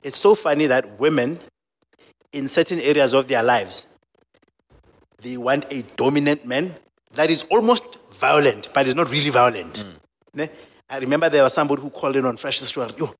it's 0.03 0.19
so 0.19 0.35
funny 0.35 0.67
that 0.67 0.99
women 0.99 1.39
in 2.33 2.49
certain 2.49 2.81
areas 2.81 3.15
of 3.15 3.29
their 3.29 3.43
lives, 3.43 3.99
they 5.21 5.37
want 5.37 5.71
a 5.73 5.83
dominant 5.97 6.45
man 6.47 6.75
that 7.15 7.31
is 7.31 7.45
almost 7.45 7.99
violent, 8.13 8.69
but 8.75 8.87
is 8.87 8.95
not 8.95 9.11
really 9.13 9.31
violent. 9.31 9.79
Hmm. 9.79 10.39
Ne? 10.39 10.49
I 10.91 10.99
remember 10.99 11.29
there 11.29 11.43
was 11.43 11.55
somebody 11.55 11.83
who 11.83 11.91
called 11.91 12.17
in 12.17 12.25
on 12.25 12.37
Fresh 12.37 12.61
Stewart, 12.61 12.99
yo, 12.99 13.15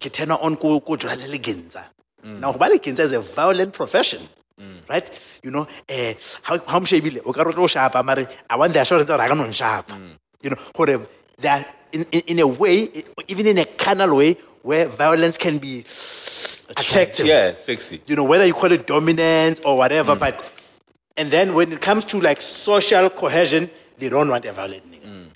turn 0.00 0.30
on 0.30 0.56
ko 0.56 0.80
ko 0.80 0.96
jwala 0.96 1.28
le 1.28 1.38
genza. 1.38 1.84
Hmm. 2.22 2.40
Now, 2.40 2.52
ba 2.52 2.68
is 2.70 3.12
a 3.12 3.20
violent 3.20 3.72
profession. 3.72 4.22
Hmm. 4.58 4.78
Right? 4.88 5.08
You 5.42 5.50
know, 5.50 5.66
eh, 5.88 6.14
how 6.42 6.58
how 6.66 6.80
mshebile 6.80 7.22
o 7.24 7.32
ka 7.32 7.42
re 7.42 7.52
o 7.52 7.56
tlo 7.56 7.68
shapa 7.68 8.02
mare 8.02 8.26
I 8.48 8.56
want 8.56 8.74
the 8.74 8.80
assurance 8.80 9.08
that 9.08 9.18
I 9.20 9.28
can 9.28 9.52
shapa. 9.52 9.98
You 10.42 10.50
know, 10.50 10.56
gore 10.74 11.06
that 11.38 11.78
in, 11.92 12.04
in 12.12 12.20
in 12.26 12.38
a 12.40 12.46
way, 12.46 12.90
even 13.28 13.46
in 13.46 13.58
a 13.58 13.64
carnal 13.64 14.16
way, 14.16 14.36
where 14.62 14.86
violence 14.86 15.38
can 15.38 15.56
be 15.58 15.84
attractive 16.76 17.26
Yeah, 17.26 17.54
sexy. 17.54 18.00
you 18.06 18.16
know, 18.16 18.24
whether 18.24 18.46
you 18.46 18.54
call 18.54 18.72
it 18.72 18.86
dominance 18.86 19.60
or 19.60 19.76
whatever, 19.76 20.16
but 20.16 20.42
and 21.16 21.30
then 21.30 21.54
when 21.54 21.72
it 21.72 21.80
comes 21.80 22.04
to 22.06 22.20
like 22.20 22.40
social 22.42 23.10
cohesion, 23.10 23.70
they 23.98 24.08
don't 24.08 24.28
want 24.28 24.44
a 24.44 24.52
violent 24.52 24.84
nigga. 24.90 25.30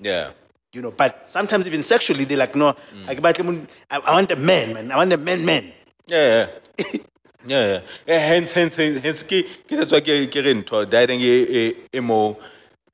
Yeah. 0.00 0.32
You 0.72 0.82
know, 0.82 0.90
but 0.90 1.26
sometimes 1.28 1.66
even 1.66 1.82
sexually, 1.82 2.24
they're 2.24 2.38
like, 2.38 2.56
no, 2.56 2.74
I, 3.06 3.12
I 3.12 4.00
I 4.04 4.12
want 4.12 4.30
a 4.30 4.36
man, 4.36 4.72
man. 4.72 4.90
I 4.90 4.96
want 4.96 5.12
a 5.12 5.16
man, 5.18 5.44
man. 5.44 5.72
Yeah, 6.06 6.48
yeah. 6.78 6.84
yeah, 7.46 7.66
yeah. 7.66 7.80
Eh, 8.14 8.18
Hence, 8.18 8.52
hence, 8.52 8.76
hence, 8.76 9.00
hence, 9.00 9.22
ke, 9.22 9.44
ke 9.68 9.76
that's 9.76 9.92
why 9.92 10.00
ke, 10.00 10.30
ke 10.32 10.36
re 10.36 10.54
ntho, 10.54 10.88
that 10.90 11.08
thing 11.08 11.20
e, 11.20 11.68
e, 11.68 11.74
e 11.92 12.34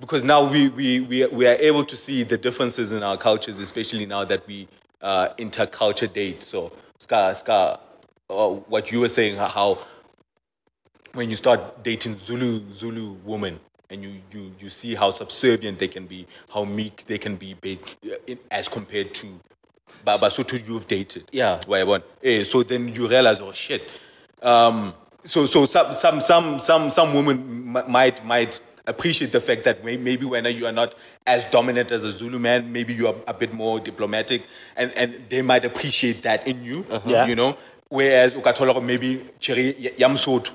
because 0.00 0.22
now 0.24 0.48
we, 0.48 0.68
we, 0.68 1.00
we, 1.00 1.26
we 1.26 1.46
are 1.46 1.56
able 1.56 1.84
to 1.84 1.96
see 1.96 2.22
the 2.22 2.36
differences 2.36 2.92
in 2.92 3.02
our 3.02 3.16
cultures, 3.16 3.58
especially 3.58 4.06
now 4.06 4.24
that 4.24 4.46
we 4.46 4.68
uh, 5.00 5.28
interculture 5.38 6.12
date. 6.12 6.42
So, 6.42 6.72
ska, 6.98 7.34
ska, 7.34 7.78
uh, 8.30 8.48
what 8.68 8.90
you 8.92 9.00
were 9.00 9.08
saying, 9.08 9.36
how 9.36 9.78
when 11.14 11.30
you 11.30 11.36
start 11.36 11.82
dating 11.82 12.16
Zulu 12.16 12.60
Zulu 12.72 13.16
women 13.24 13.58
and 13.90 14.02
you, 14.02 14.20
you, 14.32 14.52
you 14.60 14.70
see 14.70 14.94
how 14.94 15.10
subservient 15.10 15.78
they 15.78 15.88
can 15.88 16.06
be, 16.06 16.26
how 16.52 16.64
meek 16.64 17.04
they 17.06 17.18
can 17.18 17.36
be 17.36 17.54
based, 17.54 17.96
in, 18.26 18.38
as 18.50 18.68
compared 18.68 19.14
to 19.14 19.26
Basotho 20.04 20.66
you've 20.66 20.86
dated. 20.86 21.24
Yeah. 21.32 21.60
Why 21.66 21.82
one? 21.84 22.02
Eh, 22.22 22.44
so 22.44 22.62
then 22.62 22.94
you 22.94 23.08
realize, 23.08 23.40
oh 23.40 23.52
shit. 23.52 23.88
Um, 24.42 24.94
so 25.24 25.46
so 25.46 25.66
some 25.66 25.92
some 25.92 26.20
some 26.20 26.58
some 26.58 26.90
some 26.90 27.14
women 27.14 27.76
m- 27.76 27.90
might 27.90 28.24
might 28.24 28.60
appreciate 28.88 29.30
the 29.32 29.40
fact 29.40 29.62
that 29.64 29.84
maybe 29.84 30.24
when 30.24 30.44
you 30.46 30.66
are 30.66 30.72
not 30.72 30.94
as 31.26 31.44
dominant 31.46 31.92
as 31.92 32.02
a 32.04 32.12
Zulu 32.12 32.38
man, 32.38 32.72
maybe 32.72 32.92
you 32.94 33.06
are 33.08 33.14
a 33.26 33.34
bit 33.34 33.52
more 33.52 33.78
diplomatic, 33.80 34.42
and 34.76 34.92
and 34.96 35.10
they 35.28 35.42
might 35.42 35.64
appreciate 35.64 36.22
that 36.22 36.46
in 36.46 36.64
you. 36.64 36.84
Yeah. 37.06 37.26
You 37.26 37.36
know. 37.36 37.56
Whereas 37.90 38.34
ukathola 38.34 38.82
maybe 38.82 39.10
Chiri 39.40 39.66
Yamsot, 39.96 40.50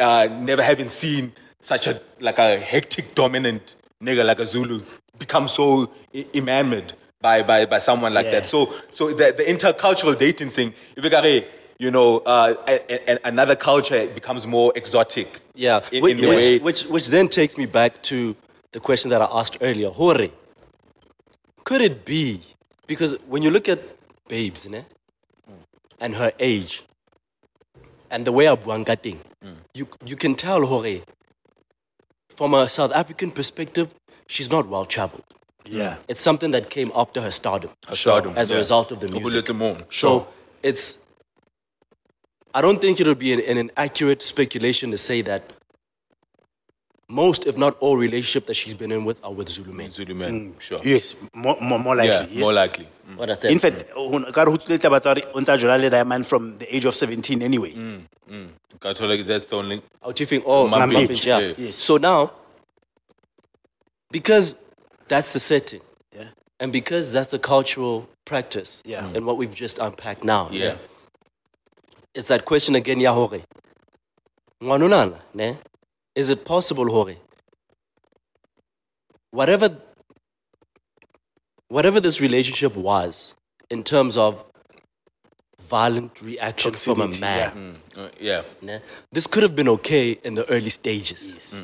uh, 0.00 0.28
never 0.50 0.62
having 0.62 0.90
seen 0.90 1.32
such 1.60 1.86
a 1.86 2.00
like 2.20 2.38
a 2.38 2.58
hectic 2.58 3.14
dominant 3.14 3.76
nigga 4.02 4.24
like 4.24 4.38
a 4.40 4.46
Zulu 4.46 4.82
become 5.18 5.48
so 5.48 5.90
enamored 6.34 6.92
by, 7.20 7.42
by, 7.42 7.64
by 7.64 7.78
someone 7.78 8.12
like 8.14 8.26
Yeah. 8.26 8.40
that. 8.40 8.46
So 8.46 8.72
so 8.90 9.08
the, 9.14 9.32
the 9.36 9.44
intercultural 9.44 10.16
dating 10.18 10.50
thing, 10.50 10.74
if 10.96 11.02
you 11.04 11.10
you 11.78 11.90
know, 11.90 12.18
uh, 12.20 12.54
a, 12.68 13.12
a, 13.12 13.18
another 13.24 13.56
culture 13.56 14.06
becomes 14.06 14.46
more 14.46 14.72
exotic. 14.76 15.40
Yeah, 15.54 15.84
in, 15.92 16.02
which, 16.02 16.16
in 16.16 16.20
the 16.20 16.28
way. 16.28 16.58
which, 16.58 16.82
which, 16.82 16.90
which 16.90 17.06
then 17.08 17.28
takes 17.28 17.56
me 17.56 17.66
back 17.66 18.02
to 18.04 18.36
the 18.72 18.80
question 18.80 19.10
that 19.10 19.20
I 19.22 19.28
asked 19.30 19.58
earlier. 19.60 19.88
Hore, 19.90 20.26
could 21.64 21.80
it 21.80 22.04
be? 22.04 22.42
Because 22.86 23.18
when 23.26 23.42
you 23.42 23.50
look 23.50 23.68
at 23.68 23.80
babes, 24.28 24.68
ne, 24.68 24.84
and 26.00 26.16
her 26.16 26.32
age, 26.38 26.84
and 28.10 28.24
the 28.26 28.32
way 28.32 28.44
Abuangating, 28.46 29.18
you, 29.72 29.88
you 30.04 30.16
can 30.16 30.34
tell 30.34 30.66
Hore, 30.66 31.00
from 32.28 32.54
a 32.54 32.68
South 32.68 32.92
African 32.92 33.30
perspective, 33.30 33.94
she's 34.26 34.50
not 34.50 34.68
well 34.68 34.84
traveled. 34.84 35.24
Yeah. 35.64 35.96
It's 36.08 36.20
something 36.20 36.50
that 36.50 36.68
came 36.68 36.92
after 36.94 37.20
her 37.22 37.30
stardom. 37.30 37.70
Her 37.88 37.94
stardom, 37.94 38.34
As 38.36 38.50
a 38.50 38.56
result 38.56 38.92
of 38.92 39.00
the 39.00 39.08
music. 39.08 39.54
more, 39.54 39.76
So 39.90 40.28
it's. 40.62 40.98
I 42.54 42.60
don't 42.60 42.80
think 42.80 43.00
it'll 43.00 43.14
be 43.16 43.32
an, 43.32 43.40
an 43.40 43.58
inaccurate 43.58 44.22
speculation 44.22 44.90
to 44.92 44.98
say 44.98 45.22
that 45.22 45.42
most, 47.08 47.46
if 47.46 47.56
not 47.58 47.76
all, 47.80 47.96
relationship 47.96 48.46
that 48.46 48.54
she's 48.54 48.74
been 48.74 48.90
in 48.92 49.04
with 49.04 49.22
are 49.24 49.32
with 49.32 49.48
Zulu 49.48 49.72
men. 49.72 49.90
Zulu 49.90 50.14
men, 50.14 50.54
mm. 50.54 50.60
sure. 50.60 50.80
Yes, 50.84 51.28
more, 51.34 51.56
more, 51.60 51.78
more 51.78 51.96
likely. 51.96 52.14
Yeah, 52.14 52.26
yes. 52.30 52.44
more 52.44 52.52
likely. 52.54 52.88
Mm. 53.10 53.16
What 53.16 53.30
I 53.30 53.34
said. 53.34 53.50
In 53.50 53.58
fact, 53.58 53.84
ho- 53.94 54.32
ka 54.32 54.42
re 54.44 54.50
ho 54.52 54.56
tswile 54.56 54.78
taba 54.78 55.00
tsa 55.00 55.10
hore 55.14 55.22
o 55.34 55.40
ntsa 55.40 55.58
jola 55.58 55.78
le 55.80 55.90
diamond 55.90 56.26
from 56.26 56.56
the 56.56 56.74
age 56.74 56.84
of 56.86 56.94
17 56.94 57.42
anyway. 57.42 57.72
Mm, 57.72 58.48
Catholic, 58.80 59.26
that's 59.26 59.46
the 59.46 59.56
only. 59.56 59.82
Oh, 60.02 60.08
Out 60.08 60.20
you 60.20 60.26
think, 60.26 60.44
oh, 60.46 60.66
Mum 60.66 60.80
Mum 60.80 60.90
Beach, 60.90 61.08
Beach, 61.08 61.26
yeah. 61.26 61.38
yeah. 61.38 61.54
Yes. 61.58 61.76
So 61.76 61.96
now, 61.98 62.32
because 64.10 64.56
that's 65.08 65.32
the 65.32 65.40
setting, 65.40 65.80
Yeah. 66.16 66.28
and 66.60 66.72
because 66.72 67.12
that's 67.12 67.34
a 67.34 67.38
cultural 67.38 68.08
practice, 68.24 68.82
Yeah. 68.86 69.06
and 69.14 69.26
what 69.26 69.36
we've 69.36 69.54
just 69.54 69.78
unpacked 69.78 70.24
now, 70.24 70.48
Yeah. 70.50 70.76
It's 72.14 72.28
that 72.28 72.44
question 72.44 72.74
again, 72.74 73.00
ya 73.00 73.12
hore. 73.12 73.40
Ngwanonana, 74.62 75.18
ne? 75.34 75.58
Is 76.14 76.30
it 76.30 76.44
possible, 76.44 76.88
hore? 76.88 77.16
Whatever, 79.30 79.76
whatever 81.68 82.00
this 82.00 82.20
relationship 82.20 82.76
was, 82.76 83.34
in 83.68 83.82
terms 83.82 84.16
of 84.16 84.44
violent 85.60 86.20
reaction 86.22 86.74
from 86.74 87.00
a 87.00 87.08
man, 87.20 87.76
yeah. 87.96 88.02
Uh, 88.02 88.08
yeah. 88.20 88.42
ne? 88.62 88.80
this 89.10 89.26
could 89.26 89.42
have 89.42 89.56
been 89.56 89.68
okay 89.68 90.12
in 90.22 90.34
the 90.34 90.48
early 90.50 90.70
stages. 90.70 91.30
Yes. 91.32 91.60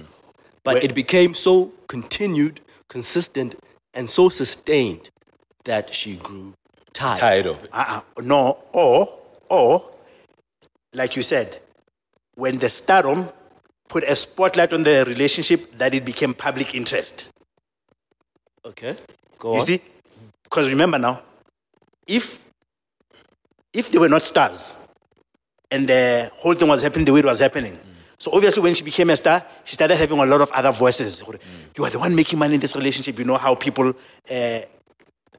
But 0.65 0.75
Where- 0.75 0.85
it 0.85 0.95
became 0.95 1.35
so 1.35 1.73
continued, 1.87 2.61
consistent, 2.89 3.55
and 3.95 4.09
so 4.09 4.29
sustained 4.29 5.11
that 5.65 5.95
she 5.95 6.17
grew 6.17 6.55
tired. 6.93 7.19
Tired 7.19 7.47
of 7.47 7.65
it. 7.65 7.71
Uh-uh. 7.73 8.01
No, 8.23 8.59
or, 8.73 9.19
or, 9.49 9.90
like 10.95 11.17
you 11.17 11.23
said, 11.23 11.59
when 12.35 12.59
the 12.59 12.71
stardom 12.71 13.29
put 13.89 14.05
a 14.05 14.15
spotlight 14.17 14.73
on 14.73 14.83
the 14.83 15.05
relationship, 15.07 15.77
that 15.79 15.95
it 15.95 16.05
became 16.05 16.35
public 16.35 16.75
interest. 16.75 17.31
Okay, 18.65 18.97
go 19.39 19.53
You 19.55 19.61
on. 19.61 19.65
see? 19.67 19.81
Because 20.45 20.69
remember 20.69 20.99
now, 20.99 21.23
if 22.07 22.43
if 23.73 23.91
they 23.91 23.99
were 23.99 24.09
not 24.09 24.23
stars 24.23 24.87
and 25.71 25.89
the 25.89 26.31
whole 26.35 26.55
thing 26.55 26.69
was 26.69 26.83
happening 26.83 27.05
the 27.07 27.13
way 27.13 27.21
it 27.21 27.25
was 27.27 27.41
happening, 27.41 27.79
so 28.19 28.33
obviously 28.33 28.63
when 28.63 28.75
she 28.75 28.85
became 28.85 29.11
a 29.11 29.17
star, 29.17 29.43
she 29.65 29.75
started 29.75 29.97
having 29.97 30.19
a 30.19 30.27
lot 30.27 30.41
of 30.41 30.51
other 30.51 30.73
voices. 30.73 31.23
You 31.77 31.85
are 31.85 31.91
the 31.91 31.99
one 31.99 32.15
making 32.15 32.39
money 32.39 32.55
in 32.55 32.61
this 32.61 32.77
relationship. 32.77 33.19
You 33.19 33.25
know 33.25 33.37
how 33.37 33.55
people 33.55 33.89
uh, 34.31 34.61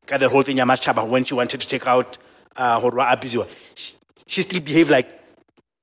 got 0.07 0.19
the 0.19 0.29
whole 0.29 0.41
thing 0.43 0.57
ya 0.57 0.65
Masechaba 0.65 1.07
when 1.07 1.23
she 1.25 1.33
wanted 1.33 1.61
to 1.61 1.67
take 1.67 1.85
out 1.85 2.17
uh, 2.55 2.79
Horwa 2.81 3.11
Abiziwa. 3.13 3.47
She, 3.75 3.93
she 4.25 4.41
still 4.41 4.61
behaved 4.61 4.89
like, 4.89 5.07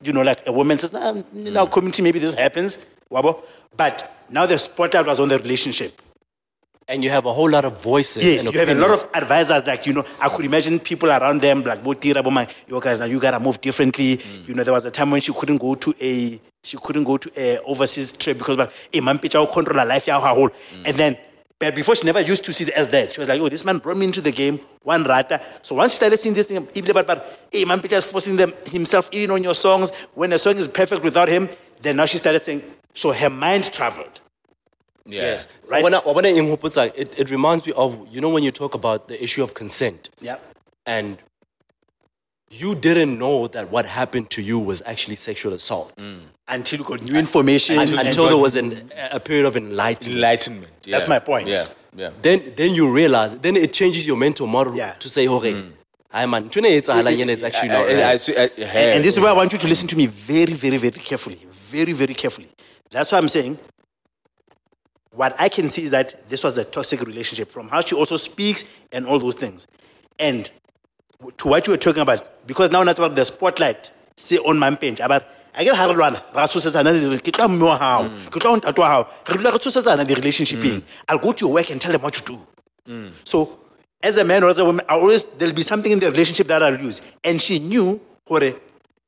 you 0.03 0.13
know, 0.13 0.23
like 0.23 0.47
a 0.47 0.53
woman 0.53 0.79
says, 0.79 0.93
nah, 0.93 1.15
in 1.35 1.57
our 1.57 1.69
community 1.69 2.03
maybe 2.03 2.19
this 2.19 2.35
happens, 2.35 2.87
wabo. 3.11 3.43
But 3.77 4.11
now 4.31 4.47
the 4.47 4.59
spotlight 4.59 5.07
was 5.07 5.21
on 5.21 5.29
the 5.29 5.39
relationship. 5.39 6.01
and 6.89 7.05
you 7.05 7.11
have 7.11 7.27
a 7.27 7.33
whole 7.33 7.51
lot 7.51 7.65
of 7.67 7.83
voices. 7.83 8.25
Yes, 8.25 8.47
and 8.47 8.55
you 8.55 8.61
have 8.61 8.71
a 8.71 8.75
lot 8.75 8.91
of 8.91 9.09
advisors. 9.15 9.67
Like 9.67 9.87
you 9.87 9.93
know, 9.93 10.05
I 10.21 10.29
could 10.31 10.47
imagine 10.47 10.81
people 10.81 11.11
around 11.11 11.43
them, 11.43 11.63
like 11.63 11.83
Botira, 11.85 12.25
Boma, 12.25 12.49
yo 12.67 12.81
guys, 12.81 12.99
now 13.01 13.07
you 13.07 13.21
gotta 13.21 13.39
move 13.39 13.61
differently. 13.61 14.17
Mm. 14.17 14.49
You 14.49 14.55
know, 14.55 14.65
there 14.65 14.73
was 14.73 14.87
a 14.87 14.91
time 14.91 15.11
when 15.11 15.21
she 15.21 15.33
couldn't 15.33 15.59
go 15.59 15.75
to 15.75 15.95
a 16.01 16.41
she 16.63 16.77
couldn't 16.79 17.05
go 17.05 17.19
to 17.19 17.31
a 17.37 17.59
overseas 17.61 18.13
trip 18.13 18.39
because, 18.39 18.57
but 18.57 18.73
hey, 18.91 19.01
man, 19.01 19.19
pitch 19.19 19.35
out 19.37 19.53
control 19.53 19.79
her 19.79 19.85
life, 19.85 20.07
her 20.07 20.19
whole. 20.19 20.49
Mm. 20.49 20.83
And 20.87 20.97
then, 20.97 21.19
but 21.59 21.75
before 21.75 21.97
she 21.97 22.05
never 22.05 22.21
used 22.21 22.45
to 22.45 22.53
see 22.53 22.65
it 22.65 22.71
as 22.71 22.89
that. 22.89 23.13
She 23.13 23.21
was 23.21 23.29
like, 23.29 23.41
oh, 23.41 23.49
this 23.49 23.65
man 23.65 23.79
brought 23.79 23.97
me 23.97 24.07
into 24.07 24.21
the 24.21 24.31
game, 24.31 24.61
one 24.83 25.03
rata. 25.05 25.41
So 25.63 25.75
once 25.75 25.93
she 25.93 25.97
started 25.97 26.19
seeing 26.19 26.35
this 26.35 26.47
thing, 26.47 26.65
people 26.67 26.95
but 26.95 27.07
but 27.07 27.49
hey, 27.51 27.65
man, 27.65 27.81
pitch 27.81 27.93
is 27.93 28.05
forcing 28.05 28.37
them 28.37 28.53
himself 28.67 29.09
in 29.13 29.31
on 29.31 29.43
your 29.43 29.55
songs. 29.55 29.93
When 30.15 30.33
a 30.33 30.39
song 30.39 30.57
is 30.57 30.69
perfect 30.69 31.03
without 31.03 31.29
him, 31.29 31.49
then 31.81 31.97
now 31.97 32.07
she 32.07 32.19
started 32.19 32.41
saying. 32.41 32.63
So 32.95 33.13
her 33.13 33.31
mind 33.31 33.73
traveled. 33.73 34.21
Yeah. 35.05 35.23
Yes. 35.23 35.49
Right. 35.69 35.83
When 35.83 35.95
I, 35.95 35.99
when 35.99 36.27
I, 36.27 36.31
in 36.31 36.47
it, 36.47 37.19
it 37.19 37.31
reminds 37.31 37.67
me 37.67 37.73
of, 37.73 38.07
you 38.11 38.21
know, 38.21 38.29
when 38.29 38.43
you 38.43 38.51
talk 38.51 38.75
about 38.75 39.09
the 39.09 39.23
issue 39.23 39.43
of 39.43 39.55
consent 39.55 40.11
Yeah. 40.21 40.37
and 40.85 41.19
you 42.51 42.75
didn't 42.75 43.19
know 43.19 43.47
that 43.49 43.71
what 43.71 43.85
happened 43.85 44.31
to 44.31 44.43
you 44.43 44.59
was 44.59 44.83
actually 44.87 45.17
sexual 45.17 45.53
assault 45.53 45.97
mm. 45.97 46.21
Until 46.51 46.79
you 46.79 46.85
got 46.87 47.03
new 47.03 47.19
information. 47.19 47.77
Un- 47.79 47.89
and- 47.89 48.09
until 48.09 48.27
there 48.27 48.39
was 48.39 48.57
an, 48.57 48.91
a 49.13 49.21
period 49.21 49.45
of 49.45 49.55
enlightenment. 49.55 50.17
Enlightenment. 50.17 50.73
Yeah. 50.87 50.97
That's 50.97 51.07
my 51.07 51.19
point. 51.19 51.47
Yeah. 51.47 51.67
Yeah. 51.95 52.11
Then, 52.23 52.55
then 52.57 52.75
you 52.75 52.91
realize, 52.91 53.39
then 53.41 53.55
it 53.55 53.75
changes 53.75 54.07
your 54.07 54.17
mental 54.17 54.47
model 54.47 54.75
Yeah. 54.75 54.93
to 54.93 55.09
say, 55.11 55.29
okay, 55.29 55.65
hi 56.11 56.25
man, 56.25 56.49
ntho 56.49 56.59
ena 56.59 56.69
etsahalang 56.69 57.19
ena 57.19 57.33
is 57.33 57.43
actually 57.43 57.69
not 57.69 57.87
and 57.87 59.05
this 59.05 59.15
is 59.17 59.21
why 59.21 59.29
I 59.29 59.33
want 59.33 59.53
you 59.53 59.59
to 59.59 59.69
listen 59.69 59.89
to 59.89 59.97
me 59.97 60.07
very, 60.07 60.55
very, 60.55 60.79
very 60.79 60.93
carefully. 60.93 61.47
Very, 61.51 61.93
very 61.93 62.15
carefully. 62.15 62.49
That's 62.91 63.13
what 63.13 63.19
I'm 63.19 63.29
saying. 63.29 63.59
What 65.11 65.35
I 65.39 65.49
can 65.51 65.69
see 65.69 65.83
is 65.83 65.91
that 65.91 66.29
this 66.31 66.45
was 66.45 66.57
a 66.57 66.65
toxic 66.65 67.03
relationship 67.03 67.51
from 67.51 67.69
how 67.69 67.83
she 67.83 67.95
also 67.95 68.17
speaks 68.17 68.65
and 68.93 69.07
all 69.07 69.19
those 69.19 69.35
things. 69.35 69.67
And 70.19 70.51
to 71.37 71.49
what 71.49 71.67
you 71.67 71.73
were 71.73 71.77
talking 71.79 72.03
about, 72.03 72.27
because 72.49 72.73
now 72.73 72.83
that's 72.83 72.99
about 72.99 73.15
the 73.15 73.25
spotlight, 73.25 73.93
say 74.17 74.37
on 74.39 74.59
my 74.59 74.75
page, 74.75 75.01
about 75.01 75.25
I 75.55 75.65
get 75.65 75.77
ha 75.77 75.87
re 75.87 75.95
lwana 75.95 76.23
ra 76.35 76.47
tshosetsana 76.47 76.93
ke 77.21 77.31
tlo 77.37 77.49
mme 77.49 77.63
wa 77.63 77.77
hao 77.79 78.03
mm. 78.09 78.31
ke 78.31 78.41
tlo 78.43 78.57
ntate 78.59 78.79
wa 78.79 78.89
hao. 78.89 79.07
Re 79.29 79.37
dula 79.37 79.53
re 79.53 79.59
tshosetsana 79.59 80.07
the 80.09 80.15
relationshipeng. 80.15 80.81
Mm. 80.81 80.83
I'll 81.09 81.19
go 81.19 81.33
to 81.33 81.45
your 81.45 81.55
work 81.55 81.71
and 81.71 81.81
tell 81.81 81.93
them 81.93 82.01
what 82.03 82.15
to 82.15 82.25
do. 82.25 82.39
Mm. 82.89 83.13
So 83.25 83.59
as 84.03 84.17
a 84.17 84.25
man 84.25 84.43
or 84.45 84.51
as 84.51 84.59
a 84.59 84.65
woman 84.65 84.85
I 84.89 84.95
always 84.95 85.27
there'll 85.27 85.55
be 85.55 85.63
something 85.63 85.93
in 85.93 86.01
the 86.01 86.11
relationship 86.11 86.47
that 86.47 86.63
i'll 86.63 86.81
use. 86.81 87.03
And 87.23 87.41
she 87.43 87.59
knew 87.59 88.01
gore 88.25 88.55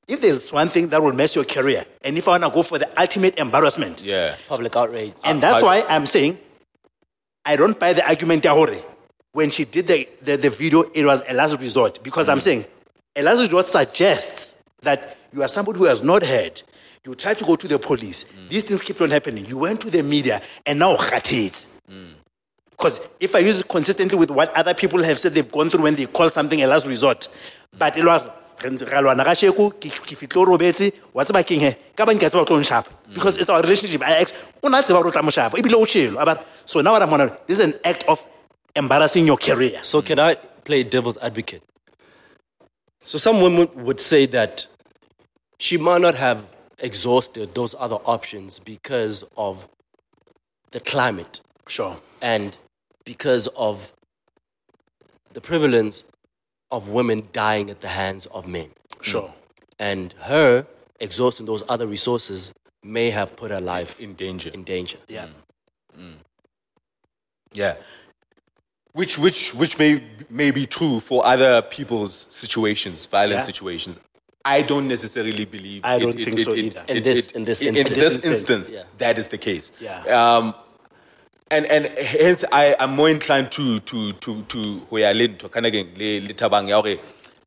if 0.08 0.20
there's 0.20 0.52
one 0.52 0.68
thing 0.68 0.88
that 0.88 1.02
will 1.02 1.12
mess 1.14 1.36
your 1.36 1.44
career 1.44 1.84
and 2.02 2.18
if 2.18 2.26
i 2.26 2.32
want 2.32 2.42
to 2.42 2.50
go 2.50 2.62
for 2.64 2.78
the 2.78 2.88
ultimate 3.00 3.38
embarrassment. 3.38 4.02
Yeah. 4.02 4.34
Public 4.48 4.76
outrage. 4.76 5.14
and 5.24 5.42
that's 5.42 5.62
I- 5.62 5.66
why 5.66 5.84
I'm 5.88 6.06
saying 6.06 6.36
I 7.44 7.56
don't 7.56 7.78
buy 7.78 7.94
the 7.94 8.06
argument 8.06 8.44
ya 8.44 8.54
hore 8.54 8.76
when 9.32 9.50
she 9.50 9.64
did 9.64 9.86
the, 9.86 10.08
the, 10.22 10.36
the 10.36 10.50
video, 10.50 10.82
it 10.92 11.04
was 11.04 11.22
a 11.28 11.34
last 11.34 11.58
resort. 11.60 12.02
Because 12.02 12.28
I'm 12.28 12.40
saying 12.40 12.64
a 13.16 13.22
last 13.22 13.40
resort 13.40 13.66
suggests 13.66 14.62
that 14.82 15.16
you 15.32 15.42
are 15.42 15.48
somebody 15.48 15.78
who 15.78 15.84
has 15.84 16.02
not 16.02 16.22
heard. 16.22 16.62
You 17.04 17.14
try 17.14 17.34
to 17.34 17.44
go 17.44 17.56
to 17.56 17.66
the 17.66 17.78
police. 17.78 18.24
Mm. 18.24 18.48
These 18.50 18.64
things 18.64 18.82
keep 18.82 19.00
on 19.00 19.10
happening. 19.10 19.46
You 19.46 19.58
went 19.58 19.80
to 19.82 19.90
the 19.90 20.02
media 20.02 20.42
and 20.66 20.78
now 20.78 20.92
it. 20.94 21.66
Mm. 21.90 22.12
Because 22.70 23.08
if 23.20 23.34
I 23.34 23.38
use 23.38 23.60
it 23.60 23.68
consistently 23.68 24.18
with 24.18 24.30
what 24.30 24.54
other 24.56 24.74
people 24.74 25.02
have 25.02 25.18
said 25.18 25.32
they've 25.32 25.50
gone 25.50 25.68
through 25.68 25.82
when 25.82 25.94
they 25.94 26.06
call 26.06 26.30
something 26.30 26.62
a 26.62 26.66
last 26.66 26.86
resort, 26.86 27.28
but 27.78 27.96
e 27.96 28.02
le 28.02 28.10
hore 28.10 28.32
re 28.62 28.70
ntse 28.70 28.90
ra 28.90 29.00
lwana 29.00 29.24
kasheko, 29.24 29.70
ke 29.72 29.88
ke 29.88 30.16
fihle 30.16 30.36
o 30.36 30.44
robetse 30.44 30.92
wa 31.14 31.24
tseba 31.24 31.46
keng 31.46 31.60
he 31.60 31.76
ka 31.96 32.04
bane 32.04 32.18
ke 32.18 32.22
a 32.22 32.30
tseba 32.30 32.42
o 32.42 32.44
tlo 32.44 32.60
nshapa 32.60 32.88
mm. 32.88 33.14
because 33.14 33.38
it's 33.38 33.48
our 33.48 33.62
relationship 33.62 34.02
I 34.02 34.20
ex 34.20 34.34
o 34.62 34.68
na 34.68 34.82
tseba 34.82 34.96
hore 34.96 35.08
o 35.08 35.10
tla 35.10 35.22
mo 35.22 35.30
shapa 35.30 35.56
ebile 35.56 35.74
o 35.74 35.84
tjhelo 35.84 36.44
so 36.64 36.80
now 36.80 36.92
what 36.92 37.02
I'm 37.02 37.10
wondering 37.10 37.32
this 37.46 37.58
is 37.58 37.64
an 37.64 37.74
act 37.84 38.04
of 38.08 38.24
embarrassing 38.76 39.26
your 39.26 39.38
career 39.38 39.80
So 39.82 40.02
can 40.02 40.18
I 40.18 40.34
play 40.64 40.82
devil's 40.82 41.18
advocate? 41.18 41.62
So 43.00 43.18
some 43.18 43.40
women 43.42 43.68
would 43.84 44.00
say 44.00 44.26
that 44.26 44.66
she 45.58 45.76
might 45.76 46.00
not 46.00 46.14
have 46.16 46.46
exhausted 46.78 47.54
those 47.54 47.74
other 47.78 47.96
options 48.04 48.58
because 48.58 49.24
of 49.36 49.68
the 50.70 50.80
climate 50.80 51.40
sure 51.66 51.96
and 52.22 52.56
because 53.04 53.46
of 53.48 53.92
the 55.32 55.40
prevalence 55.40 56.04
of 56.70 56.88
women 56.88 57.28
dying 57.32 57.68
at 57.70 57.80
the 57.80 57.88
hands 57.88 58.26
of 58.26 58.46
men. 58.46 58.70
sure 59.00 59.34
And 59.78 60.12
her 60.20 60.66
exhausting 61.00 61.46
those 61.46 61.62
other 61.68 61.86
resources 61.86 62.52
may 62.82 63.10
have 63.10 63.36
put 63.36 63.50
her 63.50 63.60
life 63.60 63.98
In 64.00 64.14
danger. 64.14 64.50
in 64.50 64.62
danger. 64.64 64.98
yeah 65.08 65.26
mm. 65.26 66.00
Mm. 66.02 66.14
Yeah. 67.52 67.74
Which 68.92 69.18
which 69.18 69.54
which 69.54 69.78
may 69.78 70.02
may 70.28 70.50
be 70.50 70.66
true 70.66 71.00
for 71.00 71.24
other 71.24 71.62
people's 71.62 72.26
situations, 72.30 73.06
violent 73.06 73.40
Yeah. 73.40 73.42
situations. 73.44 74.00
I 74.44 74.62
don't 74.62 74.88
necessarily 74.88 75.44
believe. 75.44 75.82
I 75.84 75.98
don't 75.98 76.14
think 76.14 76.38
so 76.40 76.54
either. 76.54 76.84
In 76.88 77.02
this- 77.02 77.26
in 77.28 77.44
this 77.44 77.60
in 77.60 77.76
instance. 77.76 77.94
this 77.98 78.12
instance, 78.14 78.34
instance, 78.40 78.70
yeah. 78.72 78.82
that 78.98 79.18
is 79.18 79.28
the 79.28 79.38
case. 79.38 79.70
Yeah. 79.80 80.02
Um, 80.08 80.54
and 81.50 81.66
and 81.66 81.86
hence 81.98 82.44
I 82.50 82.74
am 82.78 82.96
more 82.96 83.08
inclined 83.10 83.50
to 83.52 83.78
to 83.80 84.12
to 84.14 84.42
to 84.42 84.86
ho 84.90 84.96
ya 84.96 85.10
le 85.10 85.28
ntho, 85.28 85.50
kana 85.52 85.68
le 85.70 86.20
le 86.26 86.34
thabang 86.34 86.98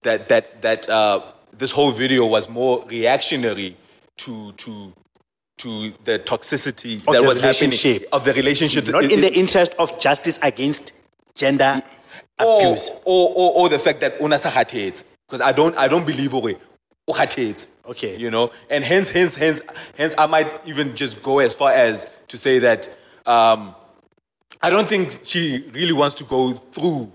that 0.03 0.29
that 0.29 0.61
that 0.61 0.87
uh, 0.89 1.19
this 1.57 1.71
whole 1.71 1.91
video 1.91 2.25
was 2.25 2.47
more 2.47 2.85
reactionary 2.87 3.75
to 4.17 4.51
to 4.53 4.93
to 5.57 5.93
the 6.05 6.19
toxicity 6.19 6.95
Of 7.07 7.13
that 7.13 7.21
the 7.21 7.27
was 7.27 7.41
happening 7.41 7.71
relationship. 7.71 8.07
of 8.13 8.23
the 8.25 8.33
relationship. 8.33 8.87
not 8.89 9.03
It- 9.05 9.11
in 9.11 9.21
the 9.21 9.33
interest 9.33 9.73
of 9.79 9.99
justice 9.99 10.39
against 10.41 10.93
gender 11.35 11.81
or, 12.39 12.59
abuse 12.59 12.89
or, 13.05 13.29
or, 13.35 13.55
or 13.55 13.69
the 13.69 13.79
fact 13.79 13.99
that 14.01 14.19
una 14.21 14.39
sa 14.39 14.49
kgathetse 14.49 15.03
because 15.27 15.41
I 15.41 15.51
don't 15.51 15.75
I 15.77 15.87
don't 15.87 16.05
believe 16.05 16.33
o. 16.33 16.49
Okay. 17.85 18.15
you 18.17 18.31
know 18.31 18.51
and 18.69 18.83
hence 18.83 19.09
hence 19.09 19.35
hence 19.35 19.61
hence 19.97 20.15
I 20.17 20.25
might 20.27 20.49
even 20.65 20.95
just 20.95 21.21
go 21.21 21.39
as 21.39 21.53
far 21.55 21.71
as 21.73 22.09
to 22.29 22.37
say 22.37 22.59
that 22.59 22.89
um, 23.25 23.75
I 24.61 24.69
don't 24.69 24.87
think 24.87 25.19
she 25.23 25.65
really 25.73 25.91
wants 25.91 26.15
to 26.15 26.23
go 26.23 26.53
through 26.53 27.11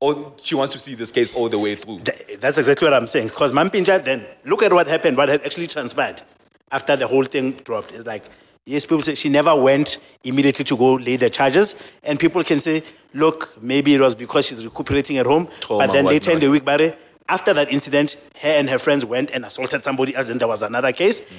or 0.00 0.32
she 0.42 0.54
wants 0.54 0.72
to 0.72 0.78
see 0.78 0.94
this 0.94 1.10
case 1.10 1.34
all 1.34 1.48
the 1.48 1.58
way 1.58 1.74
through. 1.74 2.00
Th- 2.00 2.38
That's 2.38 2.56
exactly 2.58 2.86
what 2.86 2.94
I'm 2.94 3.06
saying. 3.06 3.28
Because 3.28 3.52
Mampintsha, 3.52 4.02
then 4.02 4.24
look 4.44 4.62
at 4.62 4.72
what 4.72 4.86
happened, 4.86 5.16
what 5.16 5.28
had 5.28 5.44
actually 5.44 5.66
transpired 5.66 6.22
after 6.70 6.96
the 6.96 7.06
whole 7.06 7.24
thing 7.24 7.52
dropped. 7.52 7.92
It's 7.92 8.06
like, 8.06 8.24
yes, 8.64 8.86
people 8.86 9.02
say 9.02 9.14
she 9.16 9.28
never 9.28 9.60
went 9.60 9.98
immediately 10.24 10.64
to 10.66 10.76
go 10.76 10.94
lay 10.94 11.16
the 11.16 11.28
charges. 11.30 11.90
And 12.04 12.18
people 12.18 12.42
can 12.44 12.60
say, 12.60 12.82
look, 13.14 13.60
maybe 13.62 13.94
it 13.94 14.00
was 14.00 14.14
because 14.14 14.46
she's 14.46 14.64
recuperating 14.64 15.18
at 15.18 15.26
home. 15.26 15.48
Trauma, 15.60 15.86
but 15.86 15.92
then 15.92 16.04
later 16.04 16.32
in 16.32 16.40
the 16.40 16.48
week, 16.50 16.64
Barry, 16.64 16.94
after 17.28 17.52
that 17.54 17.70
incident, 17.72 18.16
her 18.40 18.48
and 18.48 18.68
her 18.68 18.78
friends 18.78 19.04
went 19.04 19.30
and 19.30 19.44
assaulted 19.44 19.82
somebody 19.82 20.14
else, 20.14 20.28
and 20.28 20.40
there 20.40 20.48
was 20.48 20.62
another 20.62 20.92
case. 20.92 21.30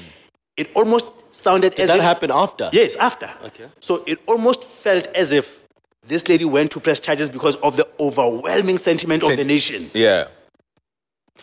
It 0.58 0.70
almost 0.76 1.08
sounded 1.34 1.74
as 1.74 1.88
Did 1.88 1.90
that 1.90 1.98
if. 1.98 2.04
happen 2.04 2.32
after? 2.32 2.70
Yes, 2.74 2.96
after. 2.98 3.30
Okay. 3.46 3.66
So 3.80 4.04
it 4.06 4.20
almost 4.28 4.64
felt 4.66 5.08
as 5.16 5.32
if 5.32 5.64
this 6.06 6.28
lady 6.28 6.46
went 6.46 6.72
to 6.72 6.80
press 6.80 7.00
charges 7.00 7.30
because 7.30 7.56
of 7.58 7.78
the 7.78 7.88
overwhelming 8.00 8.78
sentiment 8.78 9.24
of 9.24 9.38
the 9.38 9.46
nation. 9.46 9.90
Yeah, 9.94 10.28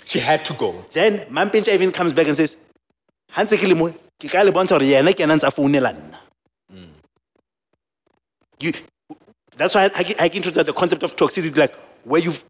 she 0.04 0.18
had 0.18 0.44
to 0.46 0.52
go. 0.54 0.84
Then 0.92 1.20
Mampintsha 1.30 1.72
even 1.74 1.92
comes 1.92 2.12
back 2.12 2.26
and 2.26 2.36
says, 2.36 2.56
Hanse 3.30 3.56
ke 3.56 3.64
le 3.64 3.74
mo, 3.74 3.90
ke 3.90 4.30
ka 4.30 4.42
le 4.42 4.52
bontsha 4.52 4.72
hore 4.72 4.86
yena 4.86 5.14
ke 5.14 5.20
a 5.20 5.26
ntse 5.26 5.44
a 5.44 5.50
founela 5.50 5.92
nna." 5.94 6.18
Mm. 6.72 6.88
You, 8.60 8.72
that's 9.56 9.74
why 9.74 9.84
I, 9.84 9.90
I, 9.94 10.14
I 10.20 10.26
introduced 10.26 10.66
the 10.66 10.72
concept 10.72 11.02
of 11.02 11.16
toxicity, 11.16 11.56
like 11.56 11.74
where 12.04 12.20
you've, 12.20 12.44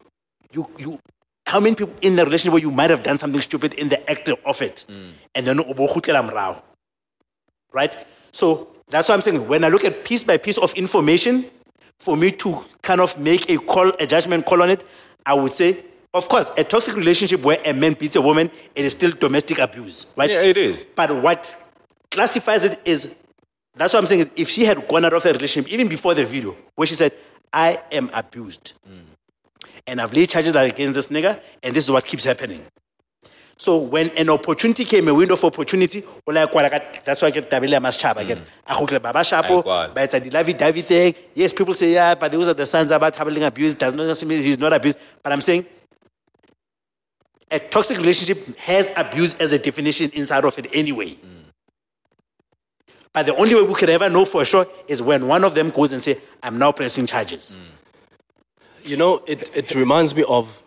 you, 0.51 0.67
you, 0.77 0.99
how 1.45 1.59
many 1.59 1.75
people 1.75 1.93
in 2.01 2.15
the 2.15 2.25
relationship 2.25 2.53
where 2.53 2.61
you 2.61 2.71
might 2.71 2.89
have 2.89 3.03
done 3.03 3.17
something 3.17 3.41
stupid 3.41 3.73
in 3.75 3.89
the 3.89 4.09
act 4.09 4.29
of 4.29 4.61
it, 4.61 4.85
and 5.35 5.47
then 5.47 5.59
o 5.59 5.73
bo 5.73 5.87
kgutlela 5.87 6.21
morao. 6.29 6.61
right? 7.73 7.95
So 8.31 8.69
that's 8.89 9.09
why 9.09 9.15
I'm 9.15 9.21
saying 9.21 9.47
when 9.47 9.63
I 9.63 9.69
look 9.69 9.83
at 9.85 10.03
piece 10.03 10.23
by 10.23 10.37
piece 10.37 10.57
of 10.57 10.73
information, 10.75 11.45
for 11.99 12.15
me 12.15 12.31
to 12.31 12.63
kind 12.81 13.01
of 13.01 13.17
make 13.19 13.49
a 13.49 13.57
call, 13.57 13.89
a 13.99 14.05
judgment 14.05 14.45
call 14.45 14.61
on 14.61 14.69
it, 14.69 14.83
I 15.25 15.33
would 15.33 15.51
say, 15.51 15.83
of 16.13 16.27
course, 16.29 16.51
a 16.57 16.63
toxic 16.63 16.95
relationship 16.95 17.41
where 17.43 17.59
a 17.65 17.73
man 17.73 17.93
beats 17.93 18.15
a 18.15 18.21
woman, 18.21 18.51
it 18.75 18.85
is 18.85 18.93
still 18.93 19.11
domestic 19.11 19.57
abuse, 19.59 20.13
right? 20.15 20.29
Yeah, 20.29 20.41
it 20.41 20.57
is. 20.57 20.85
But 20.85 21.21
what 21.23 21.55
classifies 22.11 22.65
it 22.65 22.79
is 22.85 23.23
that's 23.77 23.93
what 23.93 23.99
I'm 23.99 24.05
saying. 24.07 24.29
If 24.35 24.49
she 24.49 24.65
had 24.65 24.87
gone 24.87 25.05
out 25.05 25.13
of 25.13 25.23
the 25.23 25.33
relationship 25.33 25.71
even 25.71 25.87
before 25.87 26.13
the 26.13 26.25
video, 26.25 26.55
where 26.75 26.87
she 26.87 26.95
said, 26.95 27.11
I 27.53 27.81
am 27.91 28.09
abused. 28.13 28.73
And 29.85 30.01
I've 30.01 30.11
laid 30.13 30.29
charges 30.29 30.53
against 30.55 30.95
this 30.95 31.07
nigga, 31.07 31.39
and 31.63 31.73
this 31.73 31.85
is 31.85 31.91
what 31.91 32.05
keeps 32.05 32.25
happening. 32.25 32.61
So 33.59 33.77
when 33.79 34.09
an 34.17 34.29
opportunity 34.29 34.83
came, 34.85 35.07
a 35.07 35.13
window 35.13 35.33
of 35.33 35.43
opportunity, 35.43 36.03
o 36.27 36.31
la 36.31 36.45
kwala 36.45 36.69
ka- 36.69 36.99
that's 37.03 37.21
why 37.21 37.29
I 37.29 37.31
get 37.31 37.49
tabele 37.49 37.81
mas 37.81 37.97
chapa 37.97 38.19
again. 38.19 38.45
A 38.67 38.73
kgutle 38.75 39.01
baba 39.01 39.19
shapo, 39.21 39.63
but 39.95 40.03
it's 40.03 40.13
a 40.13 40.29
lovey 40.29 40.53
dovey 40.53 40.81
thing. 40.83 41.15
Yes, 41.33 41.53
people 41.53 41.73
say, 41.73 41.93
yeah, 41.93 42.13
but 42.15 42.31
those 42.31 42.47
are 42.49 42.53
the 42.53 42.65
signs 42.65 42.91
about 42.91 43.15
having 43.15 43.43
abuse. 43.43 43.73
Does 43.75 43.93
not 43.95 44.05
necessarily 44.05 44.35
mean 44.35 44.45
he's 44.45 44.59
not 44.59 44.73
abused. 44.73 44.99
But 45.23 45.31
I'm 45.33 45.41
saying 45.41 45.65
a 47.49 47.57
toxic 47.59 47.97
relationship 47.97 48.57
has 48.59 48.91
abuse 48.95 49.39
as 49.39 49.53
a 49.53 49.59
definition 49.59 50.11
inside 50.13 50.43
of 50.45 50.57
it 50.59 50.67
anyway. 50.73 51.17
But 53.17 53.25
the 53.25 53.35
only 53.35 53.55
way 53.55 53.63
we 53.63 53.73
could 53.73 53.89
ever 53.89 54.11
know 54.11 54.25
for 54.25 54.45
sure 54.45 54.67
is 54.87 55.01
when 55.01 55.25
one 55.25 55.43
of 55.43 55.55
them 55.55 55.71
goes 55.71 55.91
and 55.91 56.03
say, 56.03 56.19
I'm 56.43 56.59
now 56.59 56.71
pressing 56.71 57.07
charges. 57.07 57.57
You 58.83 58.95
know, 58.95 59.23
it, 59.25 59.57
it 59.57 59.73
reminds 59.73 60.15
me 60.15 60.23
of 60.27 60.61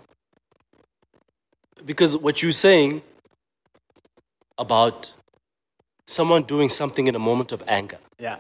because 1.84 2.16
what 2.16 2.42
you're 2.42 2.50
saying 2.50 3.02
about 4.58 5.12
someone 6.08 6.42
doing 6.42 6.68
something 6.68 7.06
in 7.06 7.14
a 7.14 7.20
moment 7.20 7.52
of 7.52 7.62
anger 7.68 7.98
Yeah. 8.18 8.38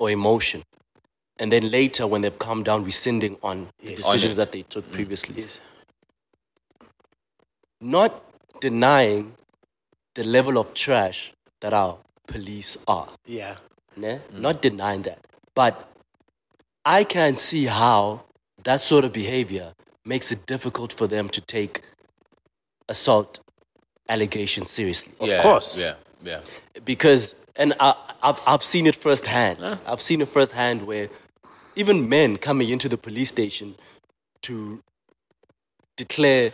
or 0.00 0.10
emotion, 0.10 0.64
and 1.38 1.52
then 1.52 1.70
later 1.70 2.08
when 2.08 2.22
they've 2.22 2.40
calmed 2.40 2.64
down, 2.64 2.82
rescinding 2.82 3.36
on 3.40 3.68
the 3.78 3.90
Yes. 3.90 3.98
decisions 3.98 4.34
that 4.34 4.50
they 4.50 4.62
took 4.62 4.84
mm. 4.86 4.94
previously. 4.94 5.46
Not 7.80 8.20
denying 8.60 9.34
the 10.16 10.24
level 10.24 10.58
of 10.58 10.74
trash 10.74 11.32
that 11.60 11.72
our 11.72 11.98
police 12.26 12.76
are. 12.86 13.08
Yeah. 13.26 13.56
Ne? 13.96 14.20
Not 14.32 14.62
denying 14.62 15.02
that. 15.02 15.26
But 15.54 15.88
I 16.84 17.04
can 17.04 17.36
see 17.36 17.66
how 17.66 18.24
that 18.64 18.80
sort 18.80 19.04
of 19.04 19.12
behavior 19.12 19.74
makes 20.04 20.32
it 20.32 20.46
difficult 20.46 20.92
for 20.92 21.06
them 21.06 21.28
to 21.28 21.40
take 21.40 21.82
assault 22.88 23.40
allegations 24.08 24.70
seriously. 24.70 25.12
yeah, 25.20 25.42
course. 25.42 25.80
Yeah, 25.80 25.94
yeah. 26.24 26.40
because 26.84 27.34
and 27.56 27.74
I, 27.78 27.94
I've 28.22 28.40
I've 28.46 28.62
seen 28.62 28.86
it 28.86 28.96
firsthand. 28.96 29.58
I've 29.86 30.00
seen 30.00 30.20
it 30.20 30.28
firsthand 30.28 30.86
where 30.86 31.08
even 31.76 32.08
men 32.08 32.36
coming 32.36 32.68
into 32.68 32.88
the 32.88 32.98
police 32.98 33.28
station 33.28 33.76
to 34.42 34.82
declare 35.96 36.52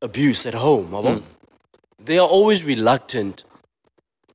abuse 0.00 0.44
at 0.46 0.54
home, 0.54 0.90
yabo, 0.90 1.18
mm. 1.18 1.22
they 1.98 2.18
are 2.18 2.26
always 2.26 2.64
reluctant 2.64 3.44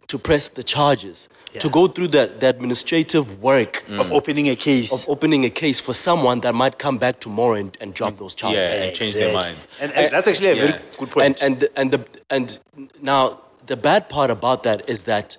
to 0.08 0.18
press 0.18 0.48
the 0.48 0.64
charges, 0.64 1.28
to 1.60 1.70
go 1.70 1.88
through 1.88 2.08
the, 2.08 2.34
the 2.40 2.48
administrative 2.48 3.42
work 3.42 3.84
mm. 3.88 4.00
Of 4.00 4.12
opening 4.12 4.48
a 4.48 4.56
case. 4.56 4.94
of 4.94 5.10
opening 5.10 5.44
a 5.44 5.50
case 5.50 5.82
for 5.82 5.94
someone 5.94 6.40
that 6.42 6.56
might 6.56 6.80
come 6.80 6.98
back 6.98 7.20
tomorrow 7.20 7.56
and, 7.56 7.78
and 7.82 7.94
drop 7.94 8.18
those 8.18 8.34
charges. 8.34 8.58
Yeah, 8.58 8.84
and 8.84 8.96
change 8.96 9.14
their 9.14 9.28
Exactly. 9.28 9.52
minds. 9.52 9.68
And, 9.82 9.92
and 9.94 10.14
that's 10.14 10.28
actually 10.28 10.52
a 10.52 10.56
very 10.56 10.80
good 10.98 11.12
point. 11.12 11.42
And 11.42 11.62
and 11.62 11.70
and 11.76 11.92
the 11.92 12.06
and 12.30 12.60
now 13.02 13.42
the 13.66 13.76
bad 13.76 14.08
part 14.08 14.30
about 14.32 14.64
that 14.64 14.90
is 14.90 15.04
that 15.04 15.38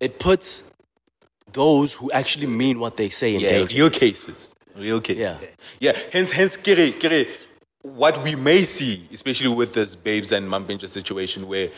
it 0.00 0.18
puts 0.18 0.72
those 1.52 1.94
who 1.94 2.10
actually 2.10 2.48
mean 2.48 2.80
what 2.80 2.96
they 2.96 3.08
say 3.08 3.34
in 3.34 3.40
Yeah, 3.40 3.50
danger. 3.50 3.76
real 3.76 3.90
cases. 3.90 4.54
Real 4.76 5.00
cases. 5.00 5.36
Yeah. 5.80 5.92
Yeah. 5.92 5.98
Hence, 6.12 6.32
hence, 6.32 6.56
kere, 6.56 6.90
kere, 6.90 7.26
what 7.82 8.20
we 8.24 8.34
may 8.34 8.64
see, 8.64 9.08
especially 9.12 9.48
with 9.54 9.72
this 9.74 9.94
babes 9.94 10.32
and 10.32 10.48
Mampintsha 10.48 10.88
situation, 10.88 11.46
where 11.46 11.70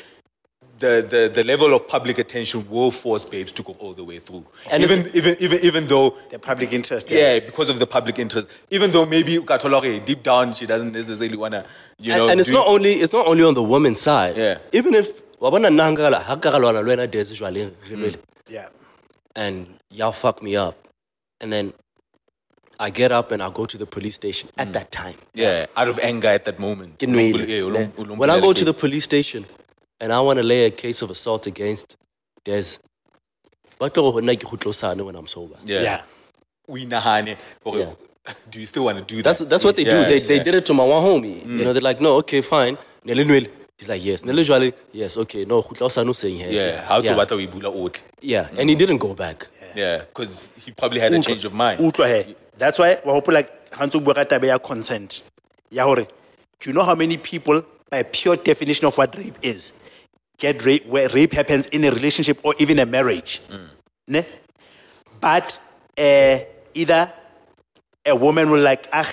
the, 0.78 1.06
the, 1.08 1.30
the 1.32 1.44
level 1.44 1.74
of 1.74 1.88
public 1.88 2.18
attention 2.18 2.68
will 2.68 2.90
force 2.90 3.24
babes 3.24 3.52
to 3.52 3.62
go 3.62 3.74
all 3.78 3.92
the 3.94 4.04
way 4.04 4.18
through. 4.18 4.44
And 4.70 4.82
even, 4.82 5.10
even, 5.14 5.36
even, 5.40 5.58
even 5.64 5.86
though, 5.86 6.16
the 6.30 6.38
public 6.38 6.72
interest. 6.72 7.10
yeah, 7.10 7.38
because 7.40 7.68
of 7.68 7.78
the 7.78 7.86
public 7.86 8.18
interest, 8.18 8.50
even 8.70 8.90
though 8.90 9.06
maybe 9.06 9.38
Katolore, 9.38 10.04
deep 10.04 10.22
down, 10.22 10.52
she 10.52 10.66
doesn't 10.66 10.92
necessarily 10.92 11.36
want 11.36 11.52
to, 11.52 11.64
you 11.98 12.12
know. 12.12 12.22
and, 12.24 12.32
and 12.32 12.40
it's 12.40 12.50
not 12.50 12.66
only 12.66 12.94
it's 12.94 13.12
not 13.12 13.26
only 13.26 13.42
on 13.42 13.54
the 13.54 13.62
woman's 13.62 14.00
side. 14.00 14.36
Yeah. 14.36 14.58
Even 14.72 14.94
if 14.94 15.22
wa 15.40 15.50
bona 15.50 15.68
nna 15.68 15.94
nka 15.96 16.10
la- 16.10 16.20
ha 16.20 16.36
ka 16.36 16.50
ga 16.50 16.58
lwana 16.58 16.84
le 16.84 16.96
wena 16.96 17.06
Desi 17.08 17.34
jwale, 17.36 17.72
re 17.90 17.96
mm. 17.96 18.02
lwele, 18.02 18.18
Yeah. 18.48 18.68
and 19.34 19.68
y'all 19.90 20.12
fuck 20.12 20.42
me 20.42 20.56
up, 20.56 20.76
and 21.40 21.52
then 21.52 21.72
I 22.78 22.90
get 22.90 23.12
up 23.12 23.32
and 23.32 23.42
I 23.42 23.48
go 23.50 23.64
to 23.64 23.78
the 23.78 23.86
police 23.86 24.14
station 24.14 24.50
at 24.58 24.68
mm. 24.68 24.72
that 24.74 24.90
time. 24.90 25.14
Yeah, 25.32 25.66
out 25.76 25.88
of 25.88 25.98
anger 26.00 26.28
at 26.28 26.44
that 26.44 26.58
moment. 26.58 26.98
Ke 26.98 27.06
nwele, 27.08 27.48
Yeah, 27.48 27.60
ne? 27.60 27.86
ulom- 27.86 27.92
ulom- 27.92 28.16
When 28.18 28.28
I 28.30 28.40
go 28.40 28.52
to 28.52 28.64
the 28.64 28.74
police 28.74 29.04
station 29.04 29.46
and 30.00 30.12
I 30.12 30.20
want 30.20 30.38
to 30.38 30.42
lay 30.42 30.66
a 30.66 30.70
case 30.70 31.02
of 31.02 31.10
assault 31.10 31.46
against 31.46 31.96
Des, 32.44 32.78
but 33.78 33.94
nna 33.94 34.36
ke 34.36 34.44
kgutlosane 34.44 35.04
when 35.04 35.16
I'm 35.16 35.26
sober. 35.26 35.56
Yeah. 35.64 35.82
Yeah. 35.82 36.02
We 36.68 36.86
nahane, 36.86 37.36
or 37.64 37.78
Yeah. 37.78 37.92
do 38.50 38.60
you 38.60 38.66
still 38.66 38.84
want 38.84 38.98
to 38.98 39.04
do 39.04 39.22
That's 39.22 39.40
that? 39.40 39.48
that's 39.48 39.64
what 39.64 39.76
they 39.76 39.84
do. 39.84 39.90
They, 39.90 40.14
Yes, 40.14 40.26
they 40.28 40.38
did 40.42 40.54
it 40.54 40.66
to 40.66 40.74
my 40.74 40.84
one 40.84 41.02
homie. 41.02 41.44
You 41.44 41.60
mm. 41.60 41.64
know, 41.64 41.72
they're 41.72 41.82
like, 41.82 42.00
no, 42.00 42.14
okay, 42.16 42.40
fine. 42.40 42.76
Nele. 43.04 43.46
He's 43.78 43.88
like, 43.88 44.02
yes. 44.04 44.24
Nele 44.24 44.72
yes, 44.92 45.16
okay. 45.18 45.44
No, 45.44 45.62
kgutlosane 45.62 46.08
o 46.08 46.12
saying 46.12 46.38
here. 46.38 46.50
Yeah, 46.50 46.84
how 46.84 47.00
to 47.00 47.06
yeah. 47.06 47.16
what 47.16 47.30
we 47.32 47.46
bula 47.46 47.68
otle. 47.70 48.02
yeah. 48.20 48.48
And 48.56 48.68
he 48.70 48.74
mm. 48.74 48.78
didn't 48.78 48.98
go 48.98 49.14
back. 49.14 49.46
Yeah, 49.74 49.98
because 49.98 50.48
he 50.64 50.72
probably 50.72 51.00
had 51.00 51.12
a 51.12 51.20
change 51.20 51.44
of 51.44 51.52
mind. 51.52 51.80
Utlwa 51.80 52.24
he. 52.24 52.34
That's 52.58 52.78
why 52.78 52.98
wa 53.04 53.20
hopola 53.20 53.46
ha 53.72 53.86
ntse 53.86 53.96
o 53.96 54.00
bua 54.00 54.14
ka 54.14 54.36
ya 54.42 54.58
consent. 54.58 55.22
Ya 55.70 55.84
hore, 55.84 56.06
do 56.60 56.70
you 56.70 56.72
know 56.72 56.84
how 56.84 56.94
many 56.94 57.16
people, 57.18 57.62
by 57.90 58.02
pure 58.02 58.36
definition 58.36 58.86
of 58.86 58.96
what 58.98 59.16
rape 59.16 59.36
is, 59.42 59.80
get 60.38 60.64
rape 60.64 60.86
where 60.86 61.08
rape 61.10 61.32
happens 61.32 61.66
in 61.66 61.84
a 61.84 61.90
relationship 61.90 62.38
or 62.44 62.54
even 62.58 62.78
a 62.78 62.86
marriage? 62.86 63.40
Ne? 64.08 64.24
But 65.20 65.60
uh, 65.98 66.38
either 66.74 67.12
a 68.04 68.14
woman 68.14 68.50
will 68.50 68.60
like, 68.60 68.86
ah, 68.92 69.12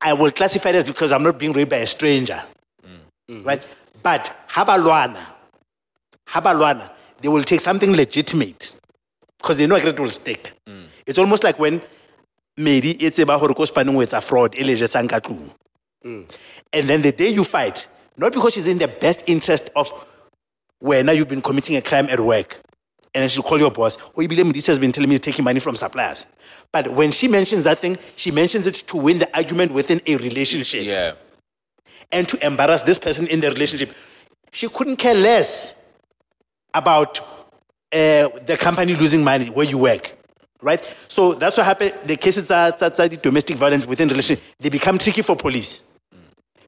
I 0.00 0.14
will 0.14 0.30
classify 0.30 0.72
this 0.72 0.84
because 0.84 1.12
I'm 1.12 1.22
not 1.22 1.38
being 1.38 1.52
raped 1.52 1.70
by 1.70 1.76
a 1.78 1.86
stranger. 1.86 2.42
Right? 3.44 3.62
But 4.02 4.34
habalwana, 4.48 5.24
habalwana, 6.28 6.90
they 7.20 7.28
will 7.28 7.44
take 7.44 7.60
something 7.60 7.94
legitimate 7.94 8.74
because 9.38 9.58
they 9.58 9.66
know 9.66 9.76
it 9.76 9.98
will 10.00 10.08
stick. 10.10 10.52
It's 11.06 11.18
almost 11.18 11.44
like 11.44 11.58
when 11.58 11.82
Mary 12.56 12.90
it's 12.90 13.18
about 13.18 13.40
her 13.40 13.66
spanning 13.66 13.94
with 13.94 14.12
a 14.12 14.20
fraud, 14.20 14.54
e 14.56 14.64
le 14.64 14.72
jesang 14.74 15.08
ka 15.08 15.20
tlung. 15.20 15.50
and 16.02 16.88
then 16.88 17.02
the 17.02 17.12
day 17.12 17.28
you 17.28 17.44
fight, 17.44 17.86
not 18.16 18.32
because 18.32 18.54
she's 18.54 18.68
in 18.68 18.78
the 18.78 18.88
best 18.88 19.24
interest 19.28 19.70
of 19.76 19.90
where 20.78 21.02
now 21.04 21.12
you've 21.12 21.28
been 21.28 21.42
committing 21.42 21.76
a 21.76 21.82
crime 21.82 22.08
at 22.08 22.20
work, 22.20 22.60
and 23.14 23.22
then 23.22 23.28
she'll 23.28 23.42
call 23.42 23.58
your 23.58 23.70
boss, 23.70 23.98
oh, 24.16 24.20
Ibile 24.20 24.52
this 24.52 24.66
has 24.66 24.78
been 24.78 24.92
telling 24.92 25.08
me 25.08 25.14
he's 25.14 25.20
taking 25.20 25.44
money 25.44 25.60
from 25.60 25.76
suppliers. 25.76 26.26
But 26.72 26.88
when 26.92 27.10
she 27.10 27.28
mentions 27.28 27.64
that 27.64 27.78
thing, 27.78 27.98
she 28.16 28.30
mentions 28.30 28.66
it 28.66 28.74
to 28.74 28.96
win 28.96 29.18
the 29.18 29.36
argument 29.36 29.72
within 29.72 30.00
a 30.06 30.16
relationship 30.16 30.84
Yeah. 30.84 31.12
and 32.12 32.28
to 32.28 32.46
embarrass 32.46 32.82
this 32.82 32.98
person 32.98 33.26
in 33.26 33.40
the 33.40 33.50
relationship. 33.50 33.92
She 34.52 34.68
couldn't 34.68 34.96
care 34.96 35.14
less 35.14 35.92
about 36.72 37.18
uh, 37.92 38.28
the 38.46 38.56
company 38.58 38.94
losing 38.94 39.24
money 39.24 39.46
where 39.50 39.66
you 39.66 39.78
work, 39.78 40.16
right? 40.62 40.82
So 41.08 41.32
that's 41.34 41.56
what 41.56 41.66
happened. 41.66 41.94
The 42.06 42.16
cases 42.16 42.46
that 42.48 42.78
that- 42.78 42.96
that 42.96 43.10
the 43.10 43.16
domestic 43.16 43.56
violence 43.56 43.86
within 43.86 44.08
relationship 44.08 44.42
they 44.58 44.68
become 44.68 44.98
tricky 44.98 45.22
for 45.22 45.36
police 45.36 45.98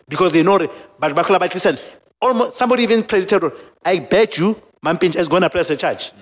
because 0.08 0.32
they 0.32 0.42
know. 0.42 0.58
But 0.98 1.14
Bakula, 1.14 1.38
but 1.38 1.52
listen, 1.54 1.76
almost 2.20 2.54
somebody 2.56 2.82
even 2.84 3.02
played 3.02 3.30
it. 3.32 3.42
I 3.84 3.98
bet 3.98 4.38
you, 4.38 4.60
Mampintsha 4.84 5.16
is 5.16 5.28
going 5.28 5.42
to 5.42 5.50
press 5.50 5.70
a 5.70 5.76
charge. 5.76 6.12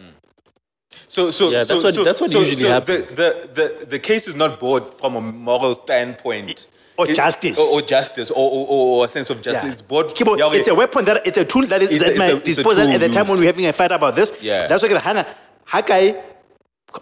So, 1.09 1.31
so, 1.31 1.51
Yeah, 1.51 1.63
so, 1.63 1.75
that's 1.75 1.85
what- 1.85 1.95
so, 1.95 2.05
that's 2.05 2.21
what 2.21 2.31
so, 2.31 2.39
usually 2.41 2.57
so 2.63 2.69
happens. 2.69 3.11
The, 3.11 3.49
the, 3.55 3.77
the, 3.81 3.87
the 3.87 3.99
case 3.99 4.29
is 4.29 4.35
not 4.37 4.59
brought 4.61 4.99
from 4.99 5.17
a 5.17 5.21
moral 5.21 5.75
standpoint. 5.85 6.67
Or 6.97 7.07
justice. 7.07 7.59
Or, 7.59 7.79
or 7.79 7.83
justice, 7.83 8.31
or, 8.31 8.51
or, 8.51 8.67
or 8.69 9.05
a 9.07 9.09
sense 9.09 9.31
of 9.31 9.41
justice. 9.41 9.73
It's 9.73 9.83
brought 9.83 10.15
Kibo, 10.15 10.37
yeah, 10.39 10.51
it's 10.53 10.69
a 10.69 10.75
weapon 10.75 11.05
that 11.07 11.27
it's 11.27 11.39
a 11.39 11.45
tool 11.45 11.67
that 11.67 11.81
is 11.83 11.91
It's 11.91 12.03
a- 12.03 12.07
at 12.07 12.11
it's 12.11 12.19
my 12.19 12.27
a- 12.27 12.41
disposal 12.41 12.89
at 12.91 13.01
the 13.01 13.09
time 13.09 13.23
used. 13.23 13.31
when 13.31 13.39
we're 13.41 13.47
having 13.47 13.67
a 13.67 13.73
fight 13.73 13.91
about 13.93 14.15
this. 14.15 14.37
Yeah. 14.43 14.67
That's 14.67 14.83
why 14.83 14.89
hang 14.99 15.25
Hakai, 15.67 16.21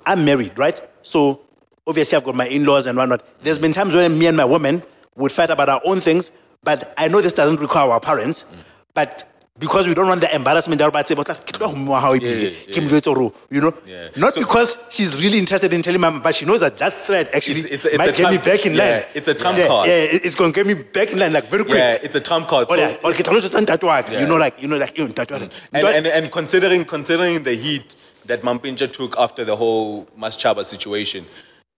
I'm 0.06 0.24
married, 0.24 0.58
right? 0.58 0.80
So 1.02 1.40
obviously 1.86 2.16
I've 2.16 2.24
got 2.24 2.34
my 2.34 2.46
in-laws 2.48 2.86
and 2.86 2.96
whatnot. 2.98 3.24
There's 3.42 3.58
been 3.58 3.72
times 3.72 3.94
when 3.94 4.18
me 4.18 4.26
and 4.26 4.36
my 4.36 4.44
woman 4.44 4.82
would 5.16 5.32
fight 5.32 5.50
about 5.50 5.68
our 5.68 5.80
own 5.84 6.00
things, 6.00 6.30
but 6.62 6.92
I 6.98 7.08
know 7.08 7.20
this 7.20 7.32
doesn't 7.32 7.60
require 7.60 7.90
our 7.90 8.00
parents. 8.00 8.54
But 8.94 9.24
because 9.58 9.88
we 9.88 9.94
don't 9.94 10.06
want 10.06 10.20
the 10.20 10.32
embarrassment 10.34 10.78
that 10.78 10.88
about 10.88 11.08
say, 11.08 11.16
but 11.16 11.28
like, 11.28 11.44
"Ke 11.44 11.52
tlo 11.52 11.66
humwa 11.74 11.98
ha 12.00 12.10
o 12.10 12.12
Yeah, 12.14 12.30
yeah, 12.30 12.50
ke 12.72 12.78
molwetse 12.84 13.06
hore 13.06 13.22
o-" 13.24 13.32
you 13.50 13.60
know, 13.60 13.72
Yeah. 13.86 14.08
not 14.16 14.34
So- 14.34 14.40
because 14.40 14.76
she's 14.90 15.20
really 15.20 15.36
interested 15.38 15.72
in 15.72 15.82
telling 15.82 16.00
my, 16.00 16.10
but 16.10 16.32
she 16.36 16.46
knows 16.46 16.60
that 16.60 16.78
that 16.78 16.94
threat 17.06 17.28
actually 17.34 17.60
It's- 17.60 17.74
it's 17.74 17.86
it's 17.86 17.98
might 17.98 18.14
get 18.16 18.30
me 18.30 18.38
back 18.38 18.64
in 18.66 18.74
yeah, 18.74 18.84
line. 18.84 19.04
it's 19.14 19.26
a 19.26 19.34
trump 19.34 19.58
yeah, 19.58 19.66
card. 19.66 19.88
Yeah, 19.88 19.94
it- 20.14 20.24
it's 20.26 20.36
going 20.36 20.52
to 20.52 20.56
get 20.60 20.66
me 20.66 20.74
back 20.74 21.10
in 21.10 21.18
line 21.18 21.32
like 21.32 21.48
very 21.50 21.64
quick. 21.64 21.76
Yeah, 21.76 21.98
it's 22.06 22.14
a 22.14 22.20
trump 22.20 22.46
card. 22.46 22.66
Or, 22.70 22.76
So- 22.76 22.82
yeah, 22.82 22.96
or 23.02 23.12
ke 23.12 23.22
tlhalosetsa 23.24 23.60
ntate 23.66 23.82
wa 23.82 24.00
ka, 24.02 24.12
Yeah. 24.12 24.20
you 24.20 24.26
know, 24.28 24.36
like, 24.36 24.62
you 24.62 24.68
know, 24.68 24.76
like, 24.76 24.96
you 24.96 25.08
ka. 25.08 25.24
and, 25.34 25.50
and, 25.72 26.06
and 26.06 26.30
considering 26.30 26.84
considering 26.84 27.42
the 27.42 27.54
heat 27.54 27.96
that 28.28 28.42
Mampintsha 28.42 28.90
took 28.90 29.18
after 29.18 29.44
the 29.44 29.56
whole 29.56 30.06
Masechaba 30.18 30.64
situation, 30.64 31.26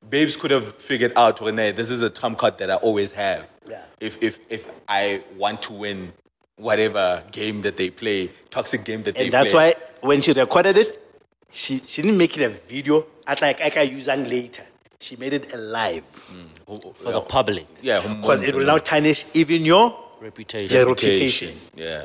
Babes 0.08 0.36
could 0.36 0.50
have 0.50 0.74
figured 0.76 1.12
out, 1.16 1.40
Rene, 1.40 1.72
this 1.72 1.90
is 1.90 2.02
a 2.02 2.08
trump 2.08 2.38
card 2.38 2.58
that 2.58 2.70
I 2.70 2.76
always 2.76 3.12
have. 3.12 3.46
Yeah. 3.68 3.82
If 4.00 4.22
if 4.22 4.38
if 4.50 4.70
I 4.88 5.22
want 5.36 5.62
to 5.62 5.72
win 5.72 6.12
whatever 6.56 7.22
game 7.30 7.62
that 7.62 7.76
they 7.76 7.90
play, 7.90 8.30
toxic 8.50 8.84
game 8.84 9.02
that 9.02 9.14
they 9.14 9.20
play. 9.20 9.24
And 9.24 9.32
that's 9.32 9.54
why 9.54 9.74
when 10.00 10.22
she 10.22 10.32
recorded 10.32 10.78
it, 10.78 11.02
she, 11.50 11.78
she 11.80 12.02
didn't 12.02 12.18
make 12.18 12.36
it 12.36 12.44
a 12.44 12.48
video 12.48 13.06
at 13.26 13.40
like 13.42 13.60
I 13.60 13.70
can 13.70 13.90
use 13.90 14.08
it 14.08 14.18
later. 14.28 14.64
She 14.98 15.16
made 15.16 15.32
it 15.32 15.52
alive 15.54 16.04
mm. 16.30 16.94
For 16.94 17.10
the 17.10 17.20
public 17.20 17.66
yeah, 17.82 18.00
because 18.00 18.42
it 18.42 18.54
will 18.54 18.66
now 18.66 18.78
tarnish 18.78 19.24
even 19.34 19.64
your 19.64 19.96
reputation. 20.20 20.76
Yeah, 20.76 20.84
reputation. 20.84 21.54
Yeah. 21.74 22.04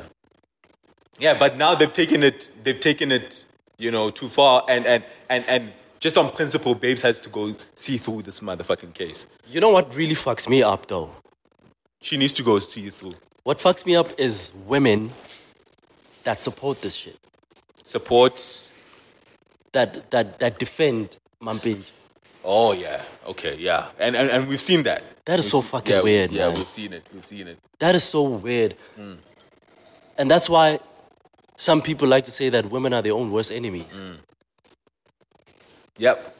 Yeah, 1.18 1.38
but 1.38 1.56
now 1.56 1.74
they've 1.74 1.92
taken 1.92 2.22
it 2.22 2.50
they've 2.64 2.80
taken 2.80 3.12
it, 3.12 3.44
you 3.78 3.90
know, 3.90 4.10
too 4.10 4.28
far 4.28 4.64
and 4.68 4.86
and 4.86 5.04
and 5.30 5.44
and 5.48 5.72
just 6.00 6.16
on 6.18 6.30
principle, 6.30 6.74
Babes 6.74 7.02
has 7.02 7.18
to 7.20 7.28
go 7.28 7.54
see 7.74 7.96
through 7.98 8.22
this 8.22 8.40
motherfucking 8.40 8.94
case. 8.94 9.26
You 9.48 9.60
know 9.60 9.70
what 9.70 9.94
really 9.96 10.14
fucks 10.14 10.48
me 10.48 10.62
up 10.62 10.86
though? 10.86 11.10
She 12.00 12.16
needs 12.16 12.32
to 12.34 12.42
go 12.42 12.58
see 12.58 12.90
through. 12.90 13.14
What 13.44 13.58
fucks 13.58 13.84
me 13.86 13.96
up 13.96 14.08
is 14.18 14.52
women 14.66 15.10
that 16.24 16.40
support 16.40 16.80
this 16.82 16.94
shit. 16.94 17.18
Support. 17.84 18.70
That 19.72 20.10
that 20.10 20.38
that 20.38 20.58
defend 20.58 21.16
Mampintsha. 21.42 21.92
Oh 22.44 22.72
yeah. 22.72 23.02
Okay, 23.26 23.56
yeah. 23.58 23.86
And 23.98 24.16
and, 24.16 24.30
and 24.30 24.48
we've 24.48 24.60
seen 24.60 24.82
that. 24.84 25.02
That 25.26 25.38
is 25.40 25.46
We've 25.46 25.50
so 25.50 25.60
seen- 25.60 25.70
fucking 25.70 25.92
yeah, 25.94 26.02
we- 26.02 26.10
weird, 26.12 26.30
Yeah, 26.32 26.48
man. 26.48 26.56
we've 26.58 26.68
seen 26.68 26.92
it. 26.92 27.06
We've 27.12 27.26
seen 27.26 27.48
it. 27.48 27.58
That 27.80 27.94
is 27.94 28.04
so 28.04 28.22
weird. 28.22 28.74
Hmm. 28.94 29.14
And 30.18 30.30
that's 30.30 30.48
why 30.48 30.78
some 31.56 31.80
people 31.82 32.08
like 32.08 32.24
to 32.24 32.30
say 32.30 32.48
that 32.50 32.70
women 32.70 32.92
are 32.92 33.02
their 33.02 33.14
own 33.14 33.30
worst 33.32 33.50
enemies. 33.52 33.92
Yep. 35.98 36.34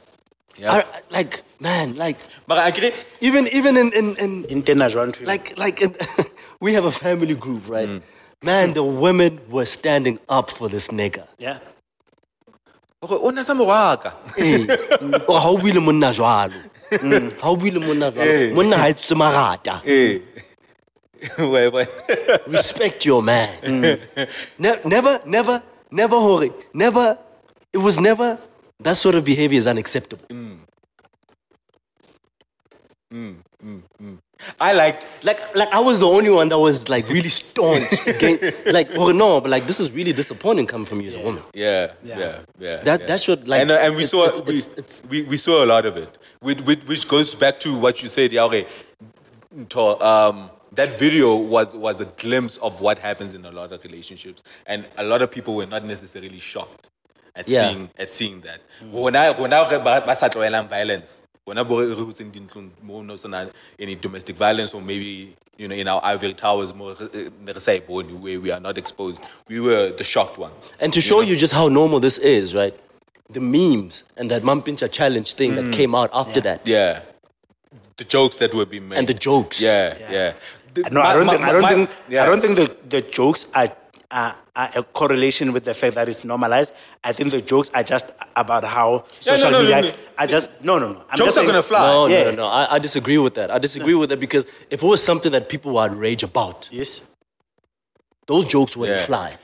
Yep. 0.57 0.71
I- 0.73 0.79
I- 0.81 1.01
like, 1.09 1.41
man, 1.59 1.95
like 1.95 2.17
but 2.47 2.57
I 2.57 2.69
agree. 2.69 2.91
even 3.21 3.47
even 3.53 3.77
in 3.77 3.91
in, 3.93 4.15
in 4.17 4.31
interna 4.49 4.89
jwang 4.89 5.11
ntho 5.13 5.21
eo? 5.21 5.27
like 5.27 5.57
like 5.57 5.81
in, 5.81 5.93
we 6.61 6.73
have 6.73 6.85
a 6.85 6.91
family 6.91 7.33
group, 7.35 7.67
right? 7.69 8.01
Man, 8.43 8.73
the 8.73 8.83
women 8.83 9.39
were 9.49 9.65
standing 9.65 10.19
up 10.29 10.49
for 10.51 10.69
this 10.69 10.89
nigga. 10.89 11.25
yeah. 11.39 11.59
Okay, 13.01 13.13
o 13.15 13.29
na 13.29 13.41
sa 13.43 13.53
moraka. 13.53 14.13
Eh, 14.37 14.65
o 15.29 15.33
ha 15.39 15.49
o 15.49 15.57
buile 15.57 15.81
monna 15.81 16.09
jwalo. 16.09 16.57
Ha 17.41 17.49
o 17.49 17.55
buile 17.55 17.77
monna 17.81 18.11
jwalo. 18.11 18.53
Monna 18.57 18.77
ha 18.77 18.87
etse 18.89 19.13
marata. 19.13 19.81
Eh. 19.85 20.19
Wait, 21.39 21.69
wait. 21.73 21.87
Respect 22.47 23.05
your 23.05 23.21
man. 23.23 23.49
Mm. 23.63 23.99
Ne- 24.59 24.79
never, 24.85 25.21
never, 25.25 25.63
never, 25.91 26.15
Hori. 26.15 26.51
Never. 26.73 27.17
It 27.73 27.77
was 27.79 27.99
never. 27.99 28.39
That 28.79 28.97
sort 28.97 29.15
of 29.15 29.23
behavior 29.25 29.57
is 29.57 29.67
unacceptable. 29.67 30.25
Mm. 30.29 30.57
Mm, 33.13 34.19
I 34.59 34.71
liked 34.73 35.07
Like, 35.23 35.55
like 35.55 35.69
I 35.73 35.79
was 35.79 35.99
the 35.99 36.07
only 36.07 36.29
one 36.29 36.47
that 36.49 36.59
was 36.59 36.87
like 36.89 37.09
really 37.09 37.29
staunch. 37.29 37.87
against, 38.05 38.67
like, 38.67 38.89
oh 38.95 39.11
no, 39.11 39.41
but 39.41 39.49
like 39.49 39.65
this 39.65 39.79
is 39.79 39.91
really 39.91 40.13
disappointing 40.13 40.67
coming 40.67 40.85
from 40.85 41.01
you 41.01 41.07
as 41.07 41.15
a 41.15 41.19
woman. 41.21 41.41
Yeah, 41.53 41.93
Yeah. 42.03 42.19
yeah, 42.19 42.39
yeah. 42.59 42.75
That- 42.83 42.99
yeah. 43.01 43.05
that 43.07 43.21
should, 43.21 43.47
like, 43.47 43.61
and, 43.61 43.71
uh, 43.71 43.75
and 43.75 43.95
we 43.95 44.03
it's- 44.03 44.11
saw 44.11 44.25
it's- 44.27 44.41
we, 44.45 44.57
it's- 44.57 44.77
it's- 44.77 45.01
we 45.09 45.21
we 45.23 45.37
saw 45.37 45.63
a 45.63 45.67
lot 45.73 45.85
of 45.87 45.97
it, 45.97 46.09
which, 46.41 46.59
which, 46.61 46.81
which 46.85 47.07
goes 47.07 47.33
back 47.33 47.59
to 47.61 47.75
what 47.75 48.03
you 48.03 48.09
said, 48.09 48.31
Yaure. 48.31 48.67
Um, 50.01 50.51
that 50.77 50.97
video 50.97 51.35
was 51.35 51.75
was 51.75 51.99
a 51.99 52.05
glimpse 52.05 52.57
of 52.57 52.79
what 52.79 52.99
happens 52.99 53.33
in 53.33 53.43
a 53.45 53.51
lot 53.51 53.73
of 53.73 53.83
relationships, 53.83 54.43
and 54.65 54.85
a 54.97 55.03
lot 55.03 55.21
of 55.21 55.29
people 55.29 55.55
were 55.55 55.65
not 55.65 55.83
necessarily 55.83 56.39
shocked 56.39 56.89
at 57.35 57.47
Yeah. 57.47 57.69
seeing 57.69 57.89
at 57.97 58.13
seeing 58.13 58.41
that. 58.41 58.61
When 58.91 59.15
I 59.15 59.31
when 59.31 59.51
I 59.53 59.77
ba 59.77 60.01
ba 60.05 60.15
sa 60.15 60.29
tlohelang 60.29 60.69
violence, 60.69 61.17
when 61.45 61.57
I 61.57 61.63
bo 61.63 61.79
re 61.81 61.95
hotseng 61.95 62.31
dintlong 62.31 62.69
mo 62.81 63.01
no 63.01 63.17
sena 63.17 63.49
any 63.79 63.95
domestic 63.95 64.35
violence 64.35 64.73
or 64.73 64.81
maybe 64.81 65.35
you 65.57 65.67
know 65.67 65.75
in 65.75 65.87
our 65.87 66.01
Ivory 66.03 66.33
Towers 66.33 66.73
more 66.73 66.93
re- 66.93 67.29
ne 67.41 67.51
re 67.51 67.59
sa 67.59 67.77
bone, 67.79 68.21
where 68.21 68.39
we 68.39 68.51
are 68.51 68.59
not 68.59 68.77
exposed, 68.77 69.21
we 69.47 69.59
were 69.59 69.91
the 69.91 70.03
shocked 70.03 70.37
ones. 70.37 70.71
And 70.79 70.93
to 70.93 71.01
show 71.01 71.21
you 71.21 71.35
just 71.35 71.53
how 71.53 71.69
normal 71.69 71.99
this 71.99 72.17
is, 72.19 72.53
right? 72.53 72.77
The 73.29 73.41
memes 73.41 74.03
and 74.15 74.31
that 74.31 74.43
Mampintsha 74.43 74.89
challenge 74.91 75.33
thing 75.33 75.55
that 75.55 75.65
mm. 75.65 75.73
came 75.73 75.93
out 75.95 76.09
after 76.13 76.39
that. 76.41 76.65
Yeah. 76.65 77.01
The 77.97 78.03
jokes 78.03 78.37
that 78.37 78.53
were 78.53 78.65
being 78.65 78.87
made. 78.89 78.99
And 78.99 79.07
the 79.07 79.13
jokes. 79.15 79.59
Yeah, 79.59 79.97
yeah. 80.11 80.33
The- 80.83 80.89
No, 80.91 81.01
I 81.01 81.13
don't 81.13 81.25
my- 81.25 81.33
think. 81.33 81.45
I 81.45 81.51
don't 81.51 81.61
my- 81.61 81.73
think. 81.73 81.89
yeah. 82.09 82.23
I 82.23 82.25
don't 82.25 82.41
think 82.41 82.55
the, 82.55 82.75
the 82.89 83.01
jokes 83.01 83.51
are, 83.53 83.69
are 84.11 84.35
are 84.55 84.69
a 84.75 84.81
correlation 84.83 85.53
with 85.53 85.65
the 85.65 85.73
fact 85.73 85.93
that 85.95 86.09
it's 86.09 86.23
normalized. 86.23 86.73
I 87.03 87.11
think 87.13 87.29
the 87.31 87.41
jokes 87.41 87.69
are 87.75 87.83
just 87.83 88.05
about 88.35 88.63
how 88.63 89.03
social 89.19 89.51
no, 89.51 89.57
no, 89.57 89.63
media. 89.63 89.81
no, 89.81 89.87
no. 89.89 89.93
I 90.17 90.25
just 90.27 90.49
no, 90.63 90.79
no, 90.79 90.87
no. 90.93 90.99
I'm 91.11 91.17
Jokes 91.17 91.17
just 91.17 91.27
are 91.27 91.31
saying- 91.41 91.47
gonna 91.49 91.63
fly. 91.63 91.87
No, 91.87 92.07
Yeah. 92.07 92.23
no, 92.23 92.29
no, 92.31 92.35
no. 92.37 92.47
I, 92.47 92.75
I 92.75 92.79
disagree 92.79 93.17
with 93.19 93.35
that. 93.35 93.51
I 93.51 93.59
disagree 93.59 93.93
with 93.93 94.09
that 94.09 94.19
because 94.19 94.45
if 94.71 94.81
it 94.81 94.87
was 94.93 95.03
something 95.03 95.31
that 95.33 95.47
people 95.49 95.73
would 95.73 95.93
rage 95.95 96.23
about, 96.23 96.69
Yes. 96.71 97.11
those 98.25 98.47
jokes 98.47 98.75
wouldn't 98.75 98.99
Yeah. 98.99 99.05
fly. 99.05 99.37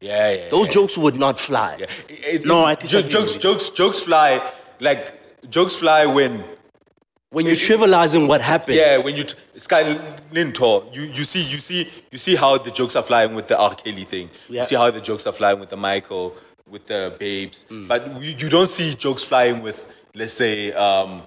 Yeah, 0.00 0.30
yeah. 0.32 0.48
Those 0.48 0.66
yeah. 0.66 0.72
jokes 0.72 0.98
would 0.98 1.16
not 1.16 1.38
fly. 1.40 1.76
Yeah. 1.78 1.86
It- 2.08 2.34
it- 2.34 2.44
No, 2.46 2.64
I 2.64 2.74
jo- 2.74 2.80
disagree 2.80 3.10
jokes, 3.10 3.34
jokes, 3.36 3.70
jokes 3.70 4.00
fly. 4.00 4.40
Like 4.80 5.02
jokes 5.50 5.74
fly 5.76 6.06
when 6.06 6.44
When 7.30 7.44
you're 7.44 7.56
trivializing 7.56 8.26
what 8.26 8.40
happened, 8.40 8.78
yeah, 8.78 8.96
when 8.96 9.14
you 9.14 9.24
t- 9.24 9.36
Sky 9.56 9.82
Lintor, 10.32 10.94
you 10.94 11.02
you 11.02 11.24
see 11.24 11.42
you 11.42 11.58
see 11.58 11.90
you 12.10 12.16
see 12.16 12.36
how 12.36 12.56
the 12.56 12.70
jokes 12.70 12.96
are 12.96 13.02
flying 13.02 13.34
with 13.34 13.48
the 13.48 13.58
R. 13.58 13.74
Kelly 13.74 14.04
thing. 14.04 14.30
Yeah. 14.48 14.62
You 14.62 14.66
see 14.66 14.76
how 14.76 14.90
the 14.90 15.00
jokes 15.00 15.26
are 15.26 15.32
flying 15.32 15.60
with 15.60 15.68
the 15.68 15.76
Michael, 15.76 16.34
with 16.66 16.86
the 16.86 17.14
babes, 17.18 17.66
but 17.86 18.22
you, 18.22 18.30
you 18.30 18.48
don't 18.48 18.70
see 18.70 18.94
jokes 18.94 19.24
flying 19.24 19.60
with 19.60 19.92
let's 20.14 20.32
say 20.32 20.72
um, 20.72 21.22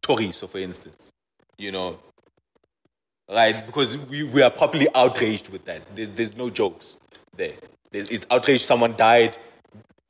Tori, 0.00 0.32
so 0.32 0.46
for 0.46 0.56
instance, 0.58 1.12
you 1.58 1.70
know, 1.70 1.98
right? 3.28 3.66
Because 3.66 3.98
we, 3.98 4.22
we 4.22 4.40
are 4.40 4.50
properly 4.50 4.88
outraged 4.94 5.50
with 5.50 5.66
that. 5.66 5.82
There's 5.94 6.10
there's 6.10 6.34
no 6.34 6.48
jokes 6.48 6.96
there. 7.36 7.52
There's, 7.90 8.08
it's 8.08 8.26
outraged. 8.30 8.64
Someone 8.64 8.96
died. 8.96 9.36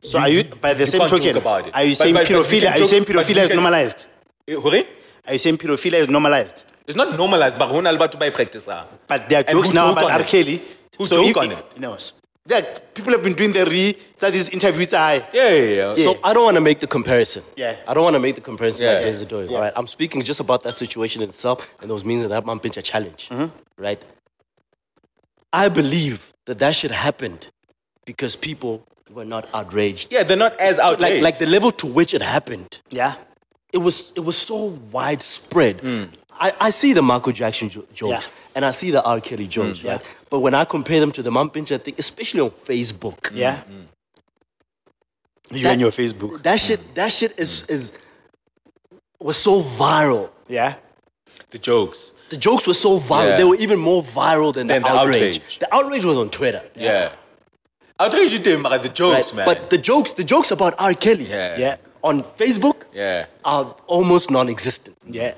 So 0.03 0.21
are 0.21 0.29
you 0.29 0.45
by 0.45 0.75
the 0.75 0.81
you 0.81 0.87
same 0.87 1.09
token? 1.09 1.37
about 1.37 1.67
it. 1.67 1.75
Are 1.75 1.83
you 1.83 1.97
saying 1.97 2.15
pedophilia? 2.15 2.71
Are 2.71 2.79
you 2.79 2.85
saying 2.85 3.05
pedophilia 3.05 3.43
is 3.43 3.51
normalized? 3.51 4.07
Eh, 4.47 4.55
Hore? 4.55 4.85
Are 5.27 5.33
you 5.33 5.39
saying 5.39 5.59
pedophilia 5.59 5.95
is 6.01 6.09
normalized? 6.09 6.65
It's 6.87 6.97
not 6.97 7.17
normalized, 7.17 7.59
but 7.59 7.69
hona 7.71 7.93
le 7.93 7.99
batho 7.99 8.19
ba 8.19 8.27
e 8.27 8.31
practice-ang. 8.31 8.87
But 9.07 9.29
there 9.29 9.39
are 9.41 9.45
And 9.47 9.57
jokes 9.57 9.69
who 9.69 9.75
now 9.75 9.89
joke 9.89 9.99
about 9.99 10.05
on 10.07 10.13
R. 10.13 10.21
it? 10.21 10.27
Kelly. 10.27 10.63
Who 10.99 11.07
so 11.07 11.17
joke 11.25 11.37
you- 11.37 11.43
on 11.43 11.53
it? 11.53 11.79
No. 11.79 11.97
There 12.45 12.59
are- 12.59 12.81
people 12.93 13.13
have 13.13 13.23
been 13.23 13.35
doing 13.35 13.53
the 13.53 13.65
re 13.65 13.97
that 14.19 14.35
is 14.35 14.51
interviews 14.51 14.93
are 14.93 15.15
Yeah, 15.33 15.49
yeah, 15.49 15.75
yeah. 15.77 15.95
So 15.95 16.19
I 16.25 16.35
don't 16.35 16.45
want 16.45 16.57
to 16.57 16.61
make 16.61 16.81
the 16.81 16.89
comparison. 16.89 17.45
Yeah. 17.57 17.77
I 17.87 17.95
don't 17.95 18.03
want 18.03 18.15
to 18.15 18.21
make 18.21 18.35
the 18.35 18.41
comparison 18.41 18.83
Yeah. 18.85 18.95
like 18.95 19.05
Daisy 19.05 19.25
doing. 19.27 19.49
Yeah. 19.49 19.61
Right. 19.61 19.73
I'm 19.77 19.87
speaking 19.87 20.23
just 20.23 20.41
about 20.41 20.65
that 20.65 20.75
situation 20.75 21.23
itself 21.23 21.69
and 21.81 21.89
those 21.89 22.05
means 22.05 22.25
of 22.25 22.31
that 22.31 22.45
Mampintsha 22.45 22.83
challenge. 22.83 23.29
Mm-hmm. 23.31 23.47
Right. 23.81 24.03
I 25.53 25.69
believe 25.69 26.33
that 26.47 26.59
that 26.59 26.75
should 26.75 26.91
happened 26.91 27.47
because 28.07 28.35
people 28.35 28.85
were 29.13 29.25
not 29.25 29.49
outraged. 29.55 30.13
Yeah, 30.13 30.25
they're 30.25 30.37
not 30.37 30.59
as 30.61 30.81
outraged. 30.81 31.23
Like, 31.23 31.23
like 31.23 31.39
the 31.39 31.47
level 31.47 31.71
to 31.73 31.87
which 31.87 32.13
it 32.15 32.23
happened, 32.23 32.81
yeah. 32.91 33.15
It 33.73 33.79
was 33.79 34.13
it 34.17 34.21
was 34.21 34.37
so 34.37 34.79
widespread. 34.91 35.81
I, 36.41 36.53
I 36.61 36.71
see 36.71 36.93
the 36.93 37.03
Michael 37.03 37.33
Jackson 37.33 37.69
jo- 37.69 37.87
jokes 37.93 38.27
Yeah. 38.27 38.33
and 38.55 38.65
I 38.65 38.73
see 38.73 38.91
the 38.91 39.03
R. 39.03 39.21
Kelly 39.21 39.47
jokes, 39.47 39.81
mm, 39.81 39.89
right? 39.91 40.03
But 40.31 40.41
when 40.41 40.55
I 40.55 40.65
compare 40.65 40.99
them 41.01 41.13
to 41.13 41.23
the 41.23 41.31
Mampintsha 41.31 41.81
thing, 41.81 41.95
especially 41.99 42.41
on 42.41 42.51
Facebook, 42.51 43.31
Yeah. 43.35 43.57
Mm, 43.69 43.73
mm. 43.73 43.87
You 45.57 45.63
That- 45.65 45.73
and 45.73 45.81
your 45.81 45.91
Facebook. 45.91 46.43
that 46.43 46.59
shit 46.61 46.81
that 46.95 47.13
shit 47.13 47.39
is 47.39 47.67
is 47.69 47.93
was 49.21 49.37
so 49.37 49.63
viral. 49.63 50.31
Yeah. 50.49 50.75
the 51.51 51.59
jokes. 51.59 52.13
The 52.31 52.37
jokes 52.39 52.67
were 52.67 52.75
so 52.87 52.99
viral. 52.99 53.29
Yeah. 53.29 53.37
They 53.37 53.45
were 53.45 53.57
even 53.57 53.79
more 53.79 54.03
viral 54.03 54.55
than 54.55 54.67
the, 54.67 54.75
Than 54.75 54.83
the 54.83 54.89
outrage. 54.89 55.37
outrage. 55.37 55.59
The 55.59 55.75
outrage 55.75 56.05
was 56.05 56.17
on 56.17 56.31
Twitter. 56.31 56.63
Yeah. 56.75 57.13
Outrage 58.01 58.33
you 58.33 58.39
did, 58.39 58.63
but 58.63 58.83
the 58.83 58.89
jokes, 58.89 59.29
right? 59.35 59.37
man. 59.37 59.47
But 59.47 59.69
the 59.71 59.77
jokes, 59.79 60.15
the 60.15 60.25
jokes 60.25 60.51
about 60.51 60.73
R. 60.79 60.95
Kelly 60.95 61.27
yeah. 61.29 61.59
Yeah. 61.59 61.77
On 62.03 62.23
Facebook 62.23 62.77
Yeah. 62.93 63.27
are 63.45 63.75
almost 63.87 64.31
non-existent. 64.31 64.97
Yeah. 65.09 65.35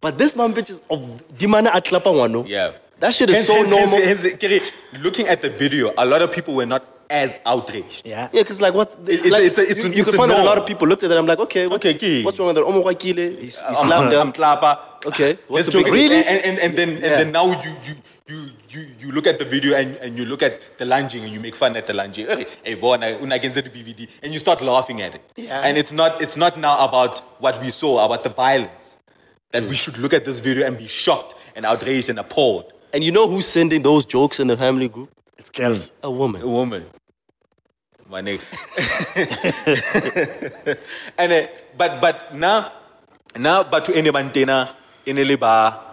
But 0.00 0.16
this 0.18 0.34
man 0.36 0.52
bitches 0.54 0.80
of 0.90 1.00
Dimana 1.36 1.68
Atlapa 1.72 2.10
Wano, 2.12 2.46
Yeah. 2.48 2.72
that 3.00 3.14
shit 3.14 3.28
is 3.28 3.34
Hence- 3.36 3.46
so 3.46 3.54
hence- 3.54 3.70
normal. 3.70 4.00
hence- 4.00 4.36
Kiri, 4.38 4.62
looking 5.02 5.26
at 5.28 5.40
the 5.42 5.50
video, 5.50 5.92
a 5.98 6.04
lot 6.06 6.22
of 6.22 6.30
people 6.32 6.54
were 6.54 6.66
not 6.66 6.84
as 7.10 7.34
outraged. 7.44 8.06
Yeah. 8.06 8.28
Yeah, 8.32 8.42
because 8.42 8.60
like 8.60 8.72
what? 8.72 8.96
It's 9.06 9.28
like, 9.28 9.42
it's 9.42 9.58
a- 9.58 9.68
it's 9.68 9.84
you, 9.84 9.90
you 9.92 10.02
a 10.04 10.12
find 10.12 10.30
that 10.30 10.38
a 10.38 10.44
lot 10.44 10.58
of 10.58 10.64
people 10.64 10.86
looked 10.86 11.02
at 11.02 11.10
it. 11.10 11.16
I'm 11.18 11.26
like, 11.26 11.40
okay, 11.40 11.66
what's, 11.66 11.84
Okay, 11.84 12.22
what's 12.22 12.38
wrong 12.38 12.46
with 12.48 12.56
that? 12.56 12.64
Omo 12.64 12.84
Wakile, 12.84 13.38
he's, 13.40 13.58
he 13.58 13.64
I'm- 13.66 13.74
uh, 13.74 13.82
slammed 13.84 14.04
I'm 14.14 14.30
them. 14.30 14.32
Klapa. 14.32 14.78
Okay, 15.06 15.36
what's 15.48 15.66
the 15.66 15.72
big- 15.82 15.88
Really? 15.92 16.22
And, 16.24 16.38
and, 16.44 16.58
and 16.60 16.76
then 16.78 16.88
and 16.90 17.00
Yeah. 17.02 17.16
then 17.18 17.32
now 17.32 17.46
you 17.50 17.70
you 17.86 17.94
you 18.30 18.46
you 18.68 18.80
you 19.00 19.12
look 19.12 19.26
at 19.26 19.38
the 19.38 19.44
video 19.44 19.76
and, 19.76 19.96
and 19.96 20.16
you 20.16 20.24
look 20.24 20.42
at 20.42 20.78
the 20.78 20.84
lunging 20.84 21.24
and 21.24 21.32
you 21.32 21.40
make 21.40 21.56
fun 21.56 21.76
at 21.76 21.86
the 21.86 21.92
lunging. 21.92 22.28
Okay, 22.28 22.46
Hey, 22.62 22.74
boy, 22.74 22.94
una 22.94 23.18
una 23.20 23.38
genza 23.38 23.62
the 23.62 23.70
BVD 23.70 24.08
and 24.22 24.32
you 24.32 24.38
start 24.38 24.60
laughing 24.62 25.00
at 25.02 25.14
it. 25.14 25.22
Yeah. 25.36 25.60
And 25.66 25.76
it's 25.76 25.92
not 25.92 26.22
it's 26.22 26.36
not 26.36 26.56
now 26.56 26.78
about 26.86 27.18
what 27.40 27.60
we 27.60 27.70
saw 27.70 28.04
about 28.04 28.22
the 28.22 28.30
violence. 28.30 28.96
That 29.50 29.64
we 29.64 29.74
should 29.74 29.98
look 29.98 30.14
at 30.14 30.24
this 30.24 30.38
video 30.38 30.64
and 30.66 30.78
be 30.78 30.86
shocked 30.86 31.34
and 31.56 31.66
outraged 31.66 32.08
and 32.08 32.18
appalled. 32.20 32.72
And 32.92 33.02
you 33.02 33.10
know 33.10 33.28
who's 33.28 33.48
sending 33.48 33.82
those 33.82 34.04
jokes 34.04 34.38
in 34.38 34.46
the 34.46 34.56
family 34.56 34.88
group? 34.88 35.10
It's 35.38 35.50
girls. 35.50 35.98
A 36.04 36.10
woman. 36.10 36.42
A 36.42 36.46
woman. 36.46 36.86
My 38.08 38.22
nigga. 38.22 38.42
and 41.18 41.32
uh, 41.32 41.46
but 41.76 42.00
but 42.00 42.34
now 42.34 42.72
now 43.36 43.64
but 43.64 43.84
to 43.86 43.94
any 43.94 44.10
mantena 44.10 44.70
in 45.06 45.18
a 45.18 45.34
ba 45.36 45.89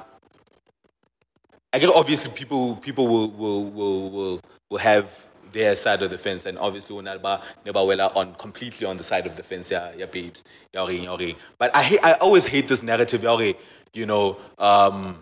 I 1.74 1.80
guess 1.80 1.92
obviously 1.94 2.32
people 2.34 2.76
people 2.78 3.08
will 3.08 3.30
will 3.32 3.66
will 3.66 4.10
will, 4.10 4.42
will 4.70 4.78
have 4.78 5.28
their 5.52 5.76
side 5.76 6.02
of 6.02 6.10
the 6.10 6.18
fence 6.18 6.46
and 6.46 6.58
obviously 6.58 6.96
when 6.96 7.08
Alba 7.08 7.42
Nebawela 7.66 8.16
on 8.16 8.36
completely 8.36 8.86
on 8.86 8.98
the 8.98 9.04
side 9.04 9.26
of 9.26 9.36
the 9.36 9.44
fence. 9.44 9.72
Yeah 9.72 9.92
yeah 9.96 10.06
babes. 10.06 10.44
Yori 10.74 11.04
yori 11.04 11.36
but 11.58 11.76
I 11.76 11.84
hate, 11.84 12.00
I 12.04 12.14
always 12.14 12.48
hate 12.48 12.68
this 12.68 12.84
narrative. 12.84 13.24
Yori 13.24 13.56
you 13.94 14.06
know 14.06 14.38
um 14.58 15.18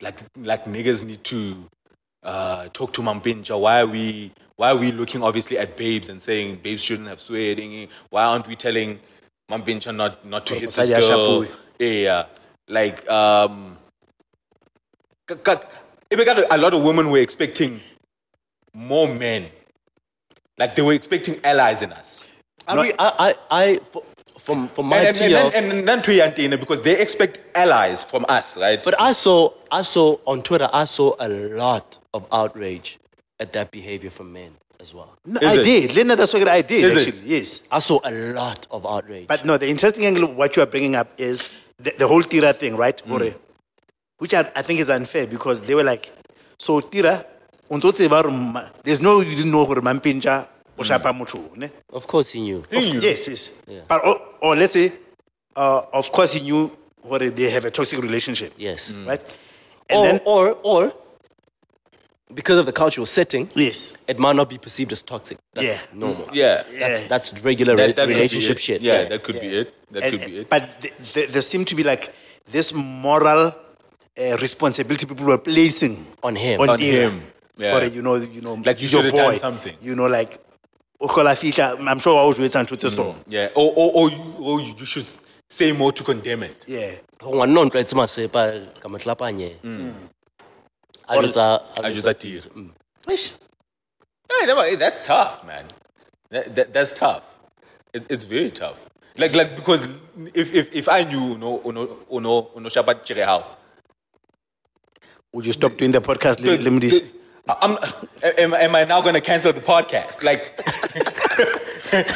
like 0.00 0.20
like 0.36 0.64
niggas 0.64 1.04
need 1.04 1.24
to 1.24 1.68
uh, 2.22 2.68
talk 2.72 2.92
to 2.94 3.02
Mampintsha. 3.02 3.58
Why 3.58 3.82
are 3.82 3.86
we 3.86 4.32
why 4.56 4.70
are 4.70 4.76
we 4.76 4.92
looking 4.92 5.22
obviously 5.22 5.58
at 5.58 5.76
babes 5.76 6.08
and 6.08 6.20
saying 6.20 6.56
babes 6.56 6.82
shouldn't 6.82 7.08
have 7.08 7.20
swearing? 7.20 7.88
Why 8.10 8.24
aren't 8.24 8.46
we 8.46 8.56
telling 8.56 9.00
Mampintsha 9.50 9.94
not 9.94 10.24
not 10.24 10.46
to 10.46 10.54
hit 10.54 10.70
this 10.70 10.88
girl? 10.88 11.46
Yeah, 11.78 12.26
like 12.68 13.08
um, 13.08 13.78
a 15.30 16.58
lot 16.58 16.74
of 16.74 16.82
women 16.82 17.10
were 17.10 17.18
expecting 17.18 17.80
more 18.74 19.08
men. 19.12 19.46
Like 20.58 20.74
they 20.74 20.82
were 20.82 20.94
expecting 20.94 21.40
allies 21.44 21.82
in 21.82 21.92
us. 21.92 22.30
I, 22.66 22.82
re- 22.82 22.92
I, 22.98 23.12
I, 23.18 23.34
I 23.50 23.74
for, 23.78 24.02
from 24.38 24.68
from 24.68 24.86
my 24.86 24.98
And, 24.98 25.06
and, 25.08 25.16
TL, 25.16 25.44
and, 25.46 25.54
and, 25.54 25.88
and, 25.88 26.08
and, 26.08 26.38
and, 26.38 26.52
and 26.52 26.60
because 26.60 26.82
they 26.82 27.00
expect 27.00 27.38
allies 27.56 28.04
from 28.04 28.24
us, 28.28 28.56
right? 28.56 28.82
but 28.82 29.00
I 29.00 29.12
saw, 29.12 29.52
I 29.70 29.82
saw 29.82 30.18
on 30.26 30.42
Twitter, 30.42 30.68
I 30.72 30.84
saw 30.84 31.14
a 31.20 31.28
lot 31.28 31.98
of 32.12 32.26
outrage 32.32 32.98
at 33.40 33.52
that 33.52 33.70
behavior 33.70 34.10
from 34.10 34.32
men 34.32 34.52
as 34.80 34.92
well. 34.94 35.16
No, 35.24 35.40
Is 35.40 35.48
I 35.48 35.60
it? 35.60 35.64
did. 35.64 35.96
Lena, 35.96 36.16
that's 36.16 36.32
what 36.34 36.48
I 36.48 36.62
did, 36.62 36.84
Is 36.84 36.92
it? 37.06 37.08
actually. 37.14 37.28
Yes. 37.28 37.68
I 37.70 37.78
saw 37.78 38.00
a 38.04 38.10
lot 38.10 38.66
of 38.70 38.86
outrage. 38.86 39.26
But 39.26 39.44
no, 39.44 39.56
the 39.58 39.68
interesting 39.68 40.06
angle 40.06 40.24
of 40.24 40.36
what 40.36 40.56
you 40.56 40.62
are 40.62 40.66
bringing 40.66 40.94
up 40.94 41.08
is 41.18 41.50
the, 41.78 41.92
the 41.98 42.06
whole 42.08 42.22
Tira 42.22 42.52
thing, 42.52 42.76
right? 42.76 43.00
Mm. 43.04 43.08
Hore? 43.08 43.34
Which 44.18 44.34
I, 44.34 44.40
I 44.54 44.62
think 44.62 44.80
is 44.80 44.90
unfair 44.90 45.26
because 45.26 45.62
they 45.62 45.74
were 45.74 45.84
like, 45.84 46.12
so 46.58 46.80
Tira, 46.80 47.24
unto 47.70 47.92
tseba 47.92 48.22
hore 48.22 48.30
ma- 48.30 48.68
there's 48.82 49.00
no, 49.00 49.20
you 49.20 49.34
didn't 49.36 49.50
know 49.52 49.64
who 49.64 49.74
Mampintsha 49.76 50.48
or 50.76 50.84
Shapa 50.84 51.08
mm. 51.12 51.20
Mutu. 51.20 51.56
Ne? 51.56 51.70
of 51.92 52.06
course 52.06 52.30
he 52.30 52.40
knew. 52.40 52.62
He 52.70 52.90
knew. 52.90 53.00
Yes, 53.00 53.28
yes. 53.28 53.62
But, 53.86 54.04
or, 54.04 54.20
or 54.40 54.56
let's 54.56 54.72
say, 54.72 54.92
uh, 55.56 55.82
of 55.92 56.10
course 56.12 56.32
he 56.34 56.40
knew 56.40 56.70
what 57.02 57.20
they 57.36 57.50
have 57.50 57.64
a 57.64 57.70
toxic 57.70 58.00
relationship. 58.02 58.54
Yes. 58.56 58.92
Mm. 58.92 59.06
Right? 59.06 59.34
And 59.88 59.98
or, 59.98 60.04
then- 60.06 60.20
or, 60.24 60.58
or, 60.64 60.92
because 62.34 62.58
of 62.58 62.66
the 62.66 62.72
cultural 62.72 63.06
setting, 63.06 63.48
Yes. 63.54 64.04
it 64.06 64.18
might 64.18 64.36
not 64.36 64.50
be 64.50 64.58
perceived 64.58 64.92
as 64.92 65.02
toxic. 65.02 65.38
That's 65.54 65.66
Yeah. 65.66 65.80
normal. 65.94 66.24
Mm. 66.26 66.34
Yeah. 66.34 66.62
That's, 66.78 67.02
Yeah. 67.02 67.08
that's 67.08 67.40
regular 67.42 67.76
That, 67.76 67.96
that 67.96 68.08
relationship 68.08 68.58
shit. 68.58 68.82
Yeah, 68.82 69.04
that 69.04 69.22
could 69.22 69.40
be 69.40 69.46
it. 69.46 69.74
That 69.92 70.02
And- 70.02 70.12
could 70.12 70.26
be 70.28 70.36
it. 70.38 70.50
But 70.50 70.80
th- 70.82 70.94
th- 71.14 71.28
there 71.30 71.42
seemed 71.42 71.68
to 71.68 71.74
be 71.74 71.84
like 71.84 72.12
this 72.50 72.72
moral 72.74 73.54
uh, 74.18 74.36
responsibility 74.40 75.06
people 75.06 75.26
were 75.26 75.38
placing 75.38 75.96
On 76.22 76.34
him. 76.34 76.60
on, 76.60 76.70
On 76.70 76.78
him, 76.78 77.22
yeah. 77.56 77.76
Or, 77.76 77.84
you 77.84 78.02
know, 78.02 78.16
you 78.16 78.40
know, 78.40 78.54
Like 78.54 78.80
you 78.80 78.88
your 78.88 79.02
should 79.02 79.04
have 79.04 79.14
done 79.14 79.36
something. 79.36 79.76
You 79.80 79.94
know, 79.94 80.06
like 80.06 80.38
Okola 81.00 81.36
Fika, 81.36 81.76
I'm 81.78 81.98
sure 81.98 82.18
I 82.20 82.26
was 82.26 82.38
waiting 82.38 82.66
to 82.66 82.90
so. 82.90 83.04
Mm, 83.12 83.14
yeah. 83.28 83.48
Or, 83.54 83.72
or, 83.76 83.92
or, 83.94 84.10
you, 84.10 84.34
or 84.38 84.60
you 84.60 84.84
should 84.84 85.06
say 85.48 85.72
more 85.72 85.92
to 85.92 86.02
condemn 86.04 86.42
it. 86.42 86.64
Yeah. 86.66 86.92
Ngwana 87.20 87.52
no 87.52 87.64
ntwa 87.64 87.84
tsema 87.84 88.08
sepa 88.08 88.52
ka 88.80 88.88
matlapanye. 88.88 89.56
Mm. 89.64 89.92
A 91.08 91.16
jwetsa- 91.16 91.62
a 91.76 91.84
I 91.86 91.92
just 91.92 91.96
jwetsa- 91.96 92.00
mm. 92.00 92.02
that 92.04 92.20
to 92.20 92.28
you. 92.28 92.42
Hey, 94.66 94.74
that's 94.76 95.06
tough, 95.06 95.44
man. 95.46 95.64
That, 96.30 96.54
that, 96.54 96.72
that's 96.72 96.92
tough. 96.92 97.38
It's, 97.94 98.06
it's 98.10 98.24
very 98.24 98.50
tough. 98.50 98.88
Like, 99.16 99.34
like 99.34 99.56
because 99.56 99.94
if, 100.34 100.54
if, 100.54 100.74
if 100.74 100.88
I 100.88 101.02
knew 101.04 101.36
no 101.38 101.60
no 101.64 101.96
no 102.10 102.50
no 102.54 102.68
Shabat 102.68 103.04
Chirehao, 103.04 103.44
Would 105.32 105.44
you 105.44 105.52
stop 105.52 105.76
doing 105.76 105.92
the 105.92 106.00
podcast? 106.00 106.42
Let, 106.44 106.62
let 106.62 106.72
me 106.72 106.78
this. 106.78 107.02
I'm, 107.60 107.76
am, 108.38 108.54
am 108.54 108.74
I 108.74 108.84
now 108.84 109.00
going 109.00 109.14
to 109.14 109.20
cancel 109.20 109.52
the 109.52 109.60
podcast? 109.60 110.22
Like, 110.22 110.54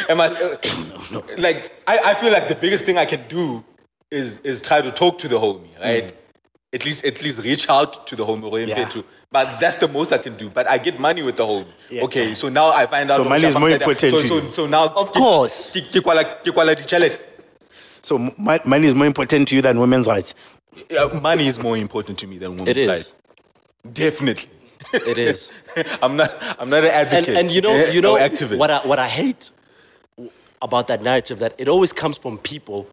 am 0.11 0.21
I, 0.21 0.29
like, 1.39 1.73
I, 1.87 1.99
I 2.11 2.15
feel 2.15 2.33
like 2.33 2.49
the 2.49 2.55
biggest 2.55 2.85
thing 2.85 2.99
I 2.99 3.05
can 3.05 3.27
do 3.29 3.65
is, 4.11 4.41
is 4.41 4.63
try 4.63 4.81
to 4.81 4.91
talk 4.91 5.19
to 5.19 5.29
the 5.29 5.39
homie, 5.39 5.69
mm. 5.77 5.81
right? 5.81 6.17
At 6.73 6.87
least, 6.87 7.05
at 7.05 7.23
least 7.23 7.43
reach 7.45 7.69
out 7.69 8.07
to 8.07 8.17
the 8.17 8.25
homie, 8.25 8.51
or 8.51 8.61
Yeah. 8.61 8.87
to, 8.89 9.05
but 9.31 9.61
that's 9.61 9.77
the 9.77 9.89
most 9.89 10.13
I 10.13 10.19
can 10.19 10.37
do. 10.37 10.49
But 10.49 10.69
I 10.69 10.79
get 10.79 10.99
money 10.99 11.23
with 11.23 11.37
the 11.37 11.45
homie. 11.45 11.67
Yeah. 11.91 12.05
Okay, 12.05 12.35
so 12.35 12.49
now 12.49 12.71
I 12.71 12.87
find 12.87 13.11
out. 13.11 13.17
So 13.17 13.25
money 13.25 13.45
is 13.45 13.57
more 13.57 13.71
important 13.71 14.13
so, 14.13 14.19
so. 14.19 14.41
So 14.49 14.67
now, 14.67 14.89
Of 14.89 15.13
course. 15.13 15.73
Ke- 15.73 15.85
ke 15.91 16.03
kwala- 16.03 16.25
ke. 16.81 17.19
So 18.01 18.19
money 18.65 18.87
is 18.87 18.95
more 18.95 19.07
important 19.07 19.49
to 19.49 19.55
you 19.55 19.63
than 19.63 19.79
women's 19.79 20.07
rights. 20.07 20.35
Yeah, 20.91 21.21
money 21.21 21.47
is 21.47 21.63
more 21.63 21.77
important 21.77 22.19
to 22.19 22.27
me 22.27 22.39
than 22.39 22.53
women's 22.53 22.69
It 22.69 22.77
is. 22.77 22.89
rights. 22.89 23.13
Definitely. 23.93 24.51
It 24.93 25.19
is. 25.19 25.51
I'm 26.03 26.17
not. 26.17 26.31
I'm 26.59 26.69
not 26.69 26.85
an 26.85 26.91
advocate. 26.91 27.37
and 27.37 27.51
you 27.51 27.61
know, 27.61 27.75
you 27.87 28.01
know 28.01 28.17
or 28.19 28.57
what 28.57 28.71
I, 28.71 28.79
what 28.87 28.99
I 28.99 29.09
hate 29.09 29.51
about 30.61 30.87
that 30.89 31.03
narrative 31.03 31.39
that 31.41 31.55
it 31.59 31.69
always 31.69 31.93
comes 31.93 32.19
from 32.19 32.39
people 32.39 32.89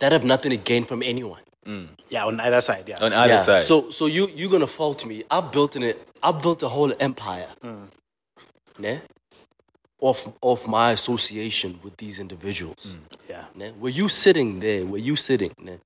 that 0.00 0.12
have 0.12 0.24
nothing 0.24 0.50
to 0.50 0.56
gain 0.56 0.84
from 0.84 1.02
anyone. 1.02 1.40
Mm. 1.66 1.88
Yeah, 2.08 2.26
on 2.26 2.40
either 2.40 2.60
side. 2.60 2.84
Yeah. 2.86 2.98
on 3.00 3.12
either 3.12 3.34
Yeah. 3.34 3.38
side. 3.38 3.62
So 3.62 3.90
so 3.90 4.06
you 4.06 4.28
you're 4.34 4.50
gonna 4.50 4.66
fault 4.66 5.04
me. 5.06 5.22
I've 5.30 5.50
built 5.50 5.76
in 5.76 5.82
it. 5.82 5.96
I've 6.22 6.42
built 6.42 6.62
a 6.62 6.68
whole 6.68 6.92
empire, 7.00 7.48
mm. 7.62 7.88
ne? 8.78 9.00
Of 10.02 10.34
of 10.42 10.68
my 10.68 10.90
association 10.92 11.80
with 11.82 11.96
these 11.96 12.18
individuals. 12.18 12.86
Mm. 12.96 13.28
yeah. 13.30 13.44
Ne? 13.54 13.72
Were 13.80 13.88
you 14.00 14.08
sitting 14.08 14.60
there? 14.60 14.84
Were 14.84 14.98
you 14.98 15.16
sitting? 15.16 15.52
Ne? 15.58 15.78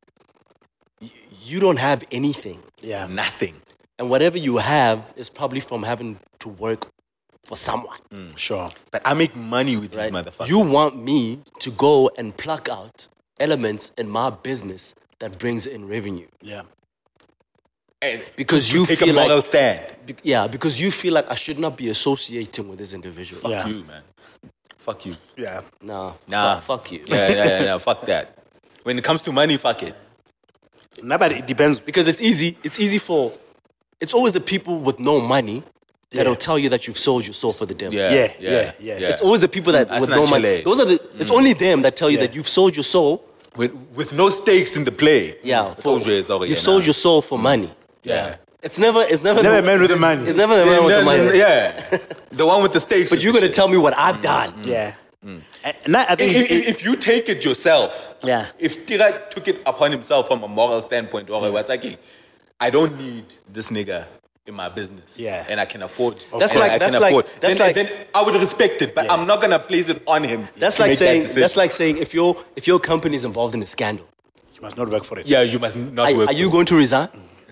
You, 1.48 1.54
you 1.54 1.60
don't 1.60 1.78
have 1.78 2.04
anything, 2.10 2.60
Yeah. 2.80 3.06
nothing. 3.06 3.54
and 4.00 4.08
whatever 4.10 4.38
you 4.38 4.58
have 4.58 4.98
is 5.16 5.28
probably 5.28 5.60
from 5.60 5.82
having 5.82 6.20
to 6.38 6.48
work 6.48 6.86
for 7.44 7.56
someone. 7.56 7.98
Mm. 8.12 8.36
Sure. 8.38 8.68
But 8.92 9.02
I 9.04 9.14
make 9.14 9.34
money 9.34 9.76
with 9.76 9.96
right? 9.96 10.04
these 10.04 10.12
motherfuckers. 10.12 10.48
You 10.48 10.60
want 10.60 10.94
me 11.02 11.40
to 11.60 11.70
go 11.72 12.08
and 12.16 12.36
pluck 12.36 12.68
out 12.68 13.08
elements 13.40 13.90
in 13.98 14.08
my 14.08 14.30
business 14.30 14.94
that 15.18 15.38
brings 15.38 15.66
in 15.66 15.88
revenue 15.88 16.28
Yeah. 16.42 16.62
and 18.00 18.22
because 18.36 18.68
to 18.68 18.78
you 18.78 18.86
take 18.86 18.98
feel 19.00 19.10
a 19.18 19.20
moral 19.20 19.36
like 19.36 19.44
stand. 19.46 19.80
Be- 20.06 20.14
yeah, 20.22 20.46
because 20.46 20.80
you 20.80 20.90
feel 20.92 21.14
like 21.14 21.28
I 21.30 21.34
should 21.34 21.58
not 21.58 21.76
be 21.76 21.88
associating 21.88 22.68
with 22.68 22.78
this 22.78 22.92
individual. 22.92 23.40
Fuck 23.42 23.50
Yeah. 23.50 23.66
you, 23.66 23.84
man. 23.84 24.02
Fuck 24.76 25.06
you. 25.06 25.16
Yeah. 25.36 25.60
Nah, 25.82 26.12
Nah. 26.28 26.60
fuck, 26.60 26.62
fuck 26.84 26.92
you. 26.92 27.04
Yeah, 27.06 27.28
yeah, 27.28 27.44
yeah, 27.46 27.62
yeah. 27.64 27.78
Fuck 27.88 28.02
that. 28.06 28.38
When 28.84 28.96
it 28.98 29.04
comes 29.04 29.22
to 29.22 29.32
money, 29.32 29.56
fuck 29.56 29.82
it. 29.82 29.94
No, 31.02 31.18
but 31.18 31.32
it 31.32 31.46
depends. 31.46 31.80
Because 31.80 32.08
it's 32.08 32.22
easy. 32.22 32.56
It's 32.62 32.80
easy 32.80 32.98
for. 32.98 33.32
It's 34.00 34.14
always 34.14 34.32
the 34.32 34.40
people 34.40 34.78
with 34.78 34.98
no 35.00 35.20
money 35.20 35.64
that'll 36.10 36.36
tell 36.36 36.58
you 36.58 36.68
that 36.70 36.86
you've 36.86 36.98
sold 36.98 37.26
your 37.26 37.32
soul 37.34 37.52
for 37.52 37.66
the 37.66 37.74
devil. 37.74 37.98
Yeah, 37.98 38.10
Yeah, 38.10 38.32
yeah, 38.38 38.72
yeah, 38.78 38.98
yeah. 38.98 39.08
It's 39.08 39.20
always 39.20 39.40
the 39.40 39.48
people 39.48 39.72
that 39.72 39.88
That's 39.88 40.00
with 40.02 40.10
no 40.10 40.26
money. 40.26 40.42
Chile. 40.42 40.62
Those 40.62 40.80
are 40.80 40.84
the. 40.86 40.94
It's 41.18 41.30
mm. 41.30 41.36
only 41.36 41.52
them 41.52 41.82
that 41.82 41.96
tell 41.96 42.10
you 42.10 42.18
Yeah. 42.18 42.26
that 42.26 42.34
you've 42.34 42.48
sold 42.48 42.76
your 42.76 42.84
soul. 42.84 43.24
With, 43.56 43.74
with 43.94 44.12
no 44.12 44.30
stakes 44.30 44.76
in 44.76 44.84
the 44.84 44.92
play. 44.92 45.36
Yeah, 45.42 45.74
For, 45.74 45.98
you've 45.98 46.58
sold 46.60 46.84
your 46.84 46.94
soul 46.94 47.22
for 47.22 47.38
money. 47.38 47.70
Yeah. 48.04 48.36
It's 48.62 48.78
never. 48.78 49.02
It's 49.02 49.22
never. 49.22 49.42
Never 49.42 49.56
the, 49.56 49.62
a 49.62 49.66
man 49.66 49.80
with 49.80 49.90
the 49.90 49.96
money. 49.96 50.24
It's 50.26 50.36
never 50.36 50.56
the 50.56 50.66
man 50.66 50.84
with 50.84 50.98
the 50.98 51.04
money. 51.04 51.38
Yeah. 51.38 51.98
the 52.30 52.46
one 52.46 52.62
with 52.62 52.72
the 52.72 52.80
stakes. 52.80 53.10
But 53.10 53.22
you're 53.22 53.32
gonna 53.32 53.48
tell 53.48 53.68
me 53.68 53.78
what 53.78 53.96
I've 53.96 54.16
mm. 54.16 54.22
done. 54.22 54.62
Mm. 54.62 54.66
Yeah. 54.66 54.94
Eh, 55.64 55.72
and 55.84 55.96
I, 55.96 56.02
I 56.10 56.14
think 56.16 56.34
if, 56.36 56.50
it- 56.50 56.50
if, 56.50 56.68
if 56.68 56.84
you 56.84 56.96
take 56.96 57.28
it 57.28 57.44
yourself, 57.44 58.14
Yeah. 58.22 58.46
If 58.58 58.86
Tira 58.86 59.22
took 59.30 59.48
it 59.48 59.60
upon 59.66 59.92
himself 59.92 60.28
from 60.28 60.42
a 60.42 60.48
moral 60.48 60.80
standpoint, 60.82 61.30
or 61.30 61.50
what's 61.52 61.68
like, 61.68 61.84
I 62.60 62.70
don't 62.70 62.98
need 62.98 63.24
this 63.52 63.68
nigga 63.68 64.06
in 64.46 64.54
my 64.54 64.68
business, 64.68 65.18
Yeah. 65.20 65.44
and 65.48 65.60
I 65.60 65.66
can 65.66 65.82
afford. 65.82 66.24
That's 66.38 66.54
like- 66.56 66.72
I 66.72 66.78
that's 66.78 66.92
can 66.92 67.00
like- 67.02 67.10
afford. 67.12 67.26
that's 67.40 67.58
then, 67.58 67.66
like- 67.66 67.74
then 67.74 67.88
I 68.14 68.22
would 68.22 68.34
respect 68.34 68.82
it, 68.82 68.94
but 68.94 69.04
Yeah. 69.04 69.12
I'm 69.14 69.26
not 69.26 69.40
gonna 69.40 69.58
place 69.58 69.88
it 69.88 70.02
on 70.06 70.24
him. 70.24 70.48
That's 70.56 70.78
like 70.78 70.90
make 70.90 70.98
that 70.98 71.04
saying. 71.04 71.40
that's 71.42 71.56
like 71.56 71.72
saying 71.72 71.98
if 71.98 72.14
your 72.14 72.36
if 72.56 72.66
your 72.66 72.78
company 72.78 73.16
is 73.16 73.24
involved 73.24 73.54
in 73.54 73.62
a 73.62 73.66
scandal, 73.66 74.06
you 74.54 74.60
must 74.62 74.76
not 74.76 74.88
work 74.88 75.04
for 75.04 75.18
it. 75.18 75.26
yeah, 75.26 75.42
you 75.42 75.58
must 75.58 75.76
not 75.76 76.10
are, 76.12 76.16
work. 76.16 76.28
are 76.30 76.32
you 76.32 76.46
for 76.46 76.52
going 76.52 76.66
to 76.66 76.76
resign? 76.76 77.08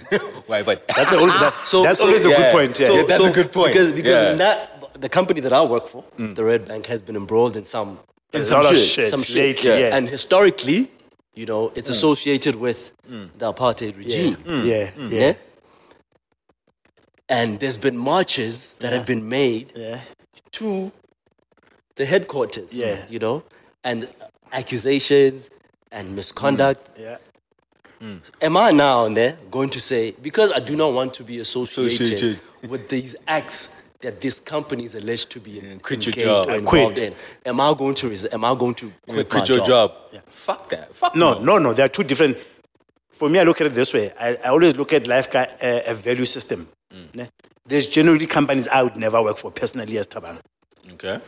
Why? 0.47 0.63
But 0.63 0.87
That's, 0.89 1.11
the 1.11 1.17
only, 1.17 1.37
that, 1.39 1.53
So- 1.67 1.83
that's 1.83 1.99
so- 2.01 2.07
always 2.07 2.25
a 2.25 2.29
good 2.29 2.53
point. 2.53 2.79
Yeah. 2.79 2.87
So- 2.87 3.07
that's 3.07 3.25
a 3.25 3.33
good 3.33 3.51
point. 3.53 3.73
Because 3.73 3.93
because 3.93 4.13
Yeah. 4.13 4.31
in 4.33 4.39
that 4.39 4.76
the 5.01 5.09
company 5.09 5.41
that 5.41 5.53
I 5.53 5.63
work 5.65 5.87
for, 5.89 6.05
mm. 6.19 6.35
the 6.35 6.45
Red 6.45 6.67
Bank, 6.69 6.87
has 6.87 7.03
been 7.03 7.17
embroiled 7.17 7.57
in 7.57 7.65
some 7.65 7.99
There's 8.31 8.49
some 8.49 8.61
a 8.61 8.65
lot 8.65 8.73
of 8.73 8.79
shit. 8.79 8.89
shit, 8.89 9.09
some 9.11 9.23
shit. 9.23 9.37
lately. 9.37 9.71
Yeah. 9.71 9.97
And 9.97 10.09
historically, 10.09 10.91
you 11.35 11.47
know, 11.47 11.73
it's 11.75 11.89
mm. 11.91 11.93
associated 11.93 12.57
with 12.57 12.93
mm. 13.09 13.31
the 13.39 13.53
apartheid 13.53 13.97
regime. 13.97 14.37
yeah. 14.47 14.63
Yeah. 14.63 14.91
Yeah. 14.97 15.09
Yeah. 15.09 15.33
And 17.29 17.59
there's 17.61 17.79
been 17.79 17.97
marches 17.99 18.75
that 18.75 18.93
have 18.93 19.05
been 19.07 19.29
made 19.29 19.73
Yeah. 19.75 20.01
to 20.53 20.93
the 21.97 22.05
headquarters. 22.07 22.73
Yeah. 22.73 23.05
You 23.09 23.19
know, 23.19 23.43
and 23.83 24.09
accusations 24.53 25.51
and 25.91 26.15
misconduct. 26.15 26.89
Yeah. 26.99 27.19
Am 28.43 28.57
I 28.57 28.71
now 28.73 29.07
and 29.07 29.17
there 29.17 29.39
going 29.51 29.71
to 29.71 29.81
say 29.81 30.15
because 30.23 30.53
I 30.53 30.61
do 30.61 30.77
not 30.77 30.93
want 30.93 31.15
to 31.15 31.25
be 31.25 31.39
associated, 31.41 32.01
Associated. 32.03 32.41
with 32.69 32.89
these 32.91 33.17
acts 33.27 33.75
that 34.01 34.21
this 34.21 34.41
company 34.41 34.85
is 34.85 34.95
alleged 34.95 35.31
to 35.31 35.41
be 35.41 35.59
in, 35.59 35.81
quit 35.81 36.05
your 36.07 36.13
job. 36.13 36.49
or 36.49 36.53
Uh, 36.53 36.57
involved 36.57 36.97
quit. 36.97 37.13
in? 37.13 37.15
Am 37.47 37.61
I 37.61 37.75
going 37.75 37.95
to 37.95 38.11
resi- 38.11 38.33
am 38.33 38.45
I 38.45 38.55
going 38.55 38.75
to 38.75 38.93
quit, 39.09 39.29
quit 39.29 39.49
my 39.49 39.55
your 39.57 39.67
job? 39.67 39.93
Yeah. 40.13 40.21
Fuck 40.31 40.69
that. 40.71 40.95
Fuck 40.95 41.17
No, 41.17 41.39
no, 41.39 41.59
no. 41.59 41.73
There 41.73 41.85
are 41.87 41.89
two 41.89 42.05
different. 42.05 42.37
For 43.11 43.31
me, 43.31 43.39
I 43.39 43.45
look 43.45 43.61
at 43.61 43.69
it 43.69 43.75
this 43.75 43.95
way. 43.95 44.13
I, 44.21 44.37
I 44.45 44.49
always 44.49 44.77
look 44.77 44.93
at 44.93 45.07
life 45.07 45.31
ca- 45.31 45.49
a, 45.63 45.85
a 45.87 45.95
value 45.95 46.27
system. 46.27 46.69
Mm. 46.95 47.15
Ne? 47.15 47.27
There's 47.67 47.87
generally 47.87 48.27
companies 48.27 48.69
I 48.69 48.83
would 48.83 48.97
never 48.97 49.23
work 49.23 49.39
for 49.39 49.51
personally 49.51 49.97
as 49.99 50.07
Tabang. 50.07 50.39
Okay. 50.93 51.19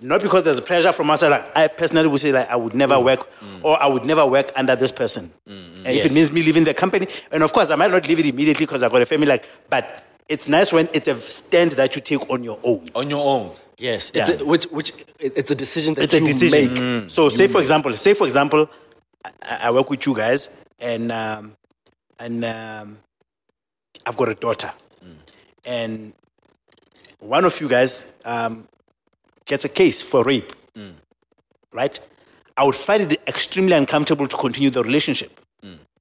Not 0.00 0.22
because 0.22 0.44
there's 0.44 0.60
pressure 0.60 0.92
from 0.92 1.10
outside. 1.10 1.28
Like, 1.28 1.56
I 1.56 1.68
personally 1.68 2.08
would 2.08 2.20
say 2.20 2.32
like 2.32 2.48
I 2.48 2.56
would 2.56 2.74
never 2.74 2.94
mm. 2.94 3.04
work 3.04 3.30
mm. 3.40 3.62
or 3.64 3.80
I 3.82 3.86
would 3.86 4.04
never 4.06 4.24
work 4.26 4.50
under 4.56 4.74
this 4.76 4.92
person. 4.92 5.30
And 5.46 5.86
if 5.86 6.04
it 6.06 6.12
means 6.12 6.32
me 6.32 6.42
leaving 6.42 6.64
the 6.64 6.74
company, 6.74 7.06
and 7.30 7.42
of 7.42 7.52
course 7.52 7.70
I 7.70 7.76
might 7.76 7.90
not 7.90 8.06
leave 8.08 8.18
it 8.20 8.26
immediately 8.26 8.64
because 8.66 8.82
I've 8.82 8.90
got 8.92 9.02
a 9.02 9.06
family. 9.06 9.26
Like, 9.26 9.44
but 9.68 10.04
it's 10.28 10.48
nice 10.48 10.72
when 10.72 10.88
it's 10.92 11.08
a 11.08 11.18
stand 11.20 11.72
that 11.72 11.94
you 11.96 12.02
take 12.02 12.28
on 12.30 12.44
your 12.44 12.58
own. 12.62 12.88
On 12.94 13.08
your 13.08 13.24
own. 13.24 13.52
Yes, 13.78 14.10
Yeah. 14.14 14.28
it's 14.28 14.40
a, 14.40 14.44
which 14.44 14.64
which 14.64 14.92
it's 15.20 15.50
a 15.50 15.54
decision 15.54 15.94
that 15.94 16.04
it's 16.04 16.14
a 16.14 16.20
decision. 16.20 17.02
make. 17.02 17.10
So, 17.10 17.28
say 17.28 17.46
for 17.48 17.60
example, 17.60 17.92
say 17.96 18.14
for 18.14 18.26
example, 18.26 18.68
I, 19.24 19.30
I 19.62 19.70
work 19.70 19.88
with 19.90 20.04
you 20.06 20.14
guys, 20.16 20.64
and 20.80 21.10
um, 21.12 21.56
and 22.18 22.44
um, 22.44 22.98
I've 24.04 24.16
got 24.16 24.28
a 24.28 24.34
daughter, 24.34 24.72
and 25.64 26.12
one 27.20 27.44
of 27.44 27.60
you 27.60 27.68
guys 27.68 28.12
um, 28.24 28.66
gets 29.46 29.64
a 29.64 29.68
case 29.68 30.02
for 30.02 30.24
rape, 30.24 30.52
right? 31.72 31.98
I 32.56 32.64
would 32.64 32.74
find 32.74 33.12
it 33.12 33.20
extremely 33.28 33.74
uncomfortable 33.74 34.26
to 34.26 34.36
continue 34.36 34.70
the 34.70 34.82
relationship 34.82 35.40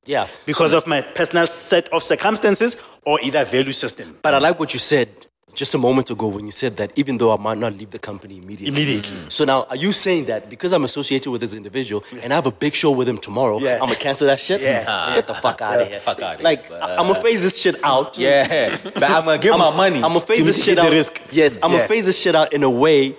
Yeah, 0.07 0.27
because 0.45 0.73
of 0.73 0.87
my 0.87 1.01
personal 1.01 1.45
set 1.47 1.87
of 1.89 2.01
circumstances 2.01 2.83
or 3.05 3.19
either 3.21 3.43
value 3.45 3.73
system. 3.73 4.17
but 4.21 4.33
I 4.33 4.39
like 4.39 4.59
what 4.59 4.73
you 4.73 4.79
said 4.79 5.09
just 5.53 5.73
a 5.73 5.77
moment 5.77 6.09
ago 6.11 6.27
when 6.27 6.45
you 6.45 6.51
said 6.51 6.77
that 6.77 6.91
even 6.95 7.17
though 7.17 7.33
I 7.33 7.37
might 7.37 7.57
not 7.57 7.73
leave 7.75 7.89
the 7.89 7.97
company 7.99 8.37
immediately. 8.37 8.67
Immediately. 8.67 9.17
So 9.29 9.43
now, 9.43 9.63
are 9.71 9.75
you 9.75 9.91
saying 9.91 10.25
that 10.25 10.49
because 10.51 10.71
I'm 10.71 10.83
associated 10.83 11.31
with 11.31 11.41
this 11.41 11.53
individual 11.55 12.03
and 12.21 12.31
I 12.31 12.35
have 12.35 12.45
a 12.45 12.51
big 12.51 12.73
show 12.75 12.91
with 12.91 13.09
him 13.09 13.17
tomorrow, 13.17 13.59
Yeah. 13.59 13.73
I'm 13.81 13.87
gonna 13.89 13.95
cancel 13.95 14.27
that 14.27 14.39
shit? 14.39 14.61
Yeah. 14.61 14.83
Nah, 14.83 15.15
Get 15.15 15.25
the 15.27 15.33
fuck 15.33 15.59
out 15.61 15.81
of 15.81 15.87
here. 15.87 15.99
fuck 15.99 16.21
outta 16.21 16.37
here. 16.37 16.43
Like, 16.43 16.71
I- 16.71 16.91
I'm 16.97 17.07
gonna 17.07 17.19
uh, 17.19 17.21
phase 17.23 17.41
this 17.41 17.57
shit 17.59 17.75
out. 17.83 18.17
Yeah. 18.19 18.77
but 18.83 19.03
I'm 19.03 19.25
gonna 19.25 19.39
give 19.39 19.57
my 19.57 19.75
money. 19.75 19.97
I'm 19.97 20.13
gonna 20.13 20.21
phase 20.21 20.45
this 20.45 20.63
shit 20.63 20.77
out. 20.77 20.91
risk. 20.91 21.19
Yes, 21.31 21.57
I'm 21.61 21.71
Yeah. 21.71 21.77
gonna 21.77 21.87
phase 21.89 22.05
this 22.05 22.19
shit 22.21 22.35
out 22.35 22.53
in 22.53 22.61
a 22.63 22.69
way 22.69 23.15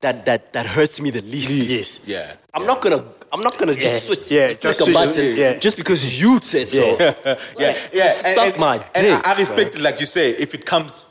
that 0.00 0.24
that 0.26 0.52
that 0.52 0.64
hurts 0.66 1.00
me 1.02 1.10
the 1.10 1.22
least. 1.22 1.50
Yes. 1.68 2.06
yeah. 2.06 2.34
I'm 2.54 2.66
not 2.66 2.80
gonna 2.80 3.02
I'm 3.32 3.42
not 3.42 3.58
gonna 3.58 3.74
just 3.74 3.84
Yeah, 3.86 3.98
switch, 4.14 4.30
yeah, 4.30 4.52
just 4.54 4.80
a 4.80 4.84
switch, 4.84 4.94
button 4.94 5.36
yeah. 5.36 5.58
just 5.58 5.76
because 5.76 6.20
you 6.20 6.40
said 6.40 6.68
so. 6.68 6.96
yeah, 7.58 7.76
yeah. 7.92 8.08
suck 8.08 8.58
my 8.58 8.76
and 8.94 9.04
dick, 9.06 9.26
I, 9.26 9.34
I 9.34 9.38
respect 9.38 9.74
it, 9.76 9.80
like 9.82 10.00
you 10.00 10.06
say, 10.06 10.30
if 10.30 10.54
it 10.54 10.64
comes 10.64 11.04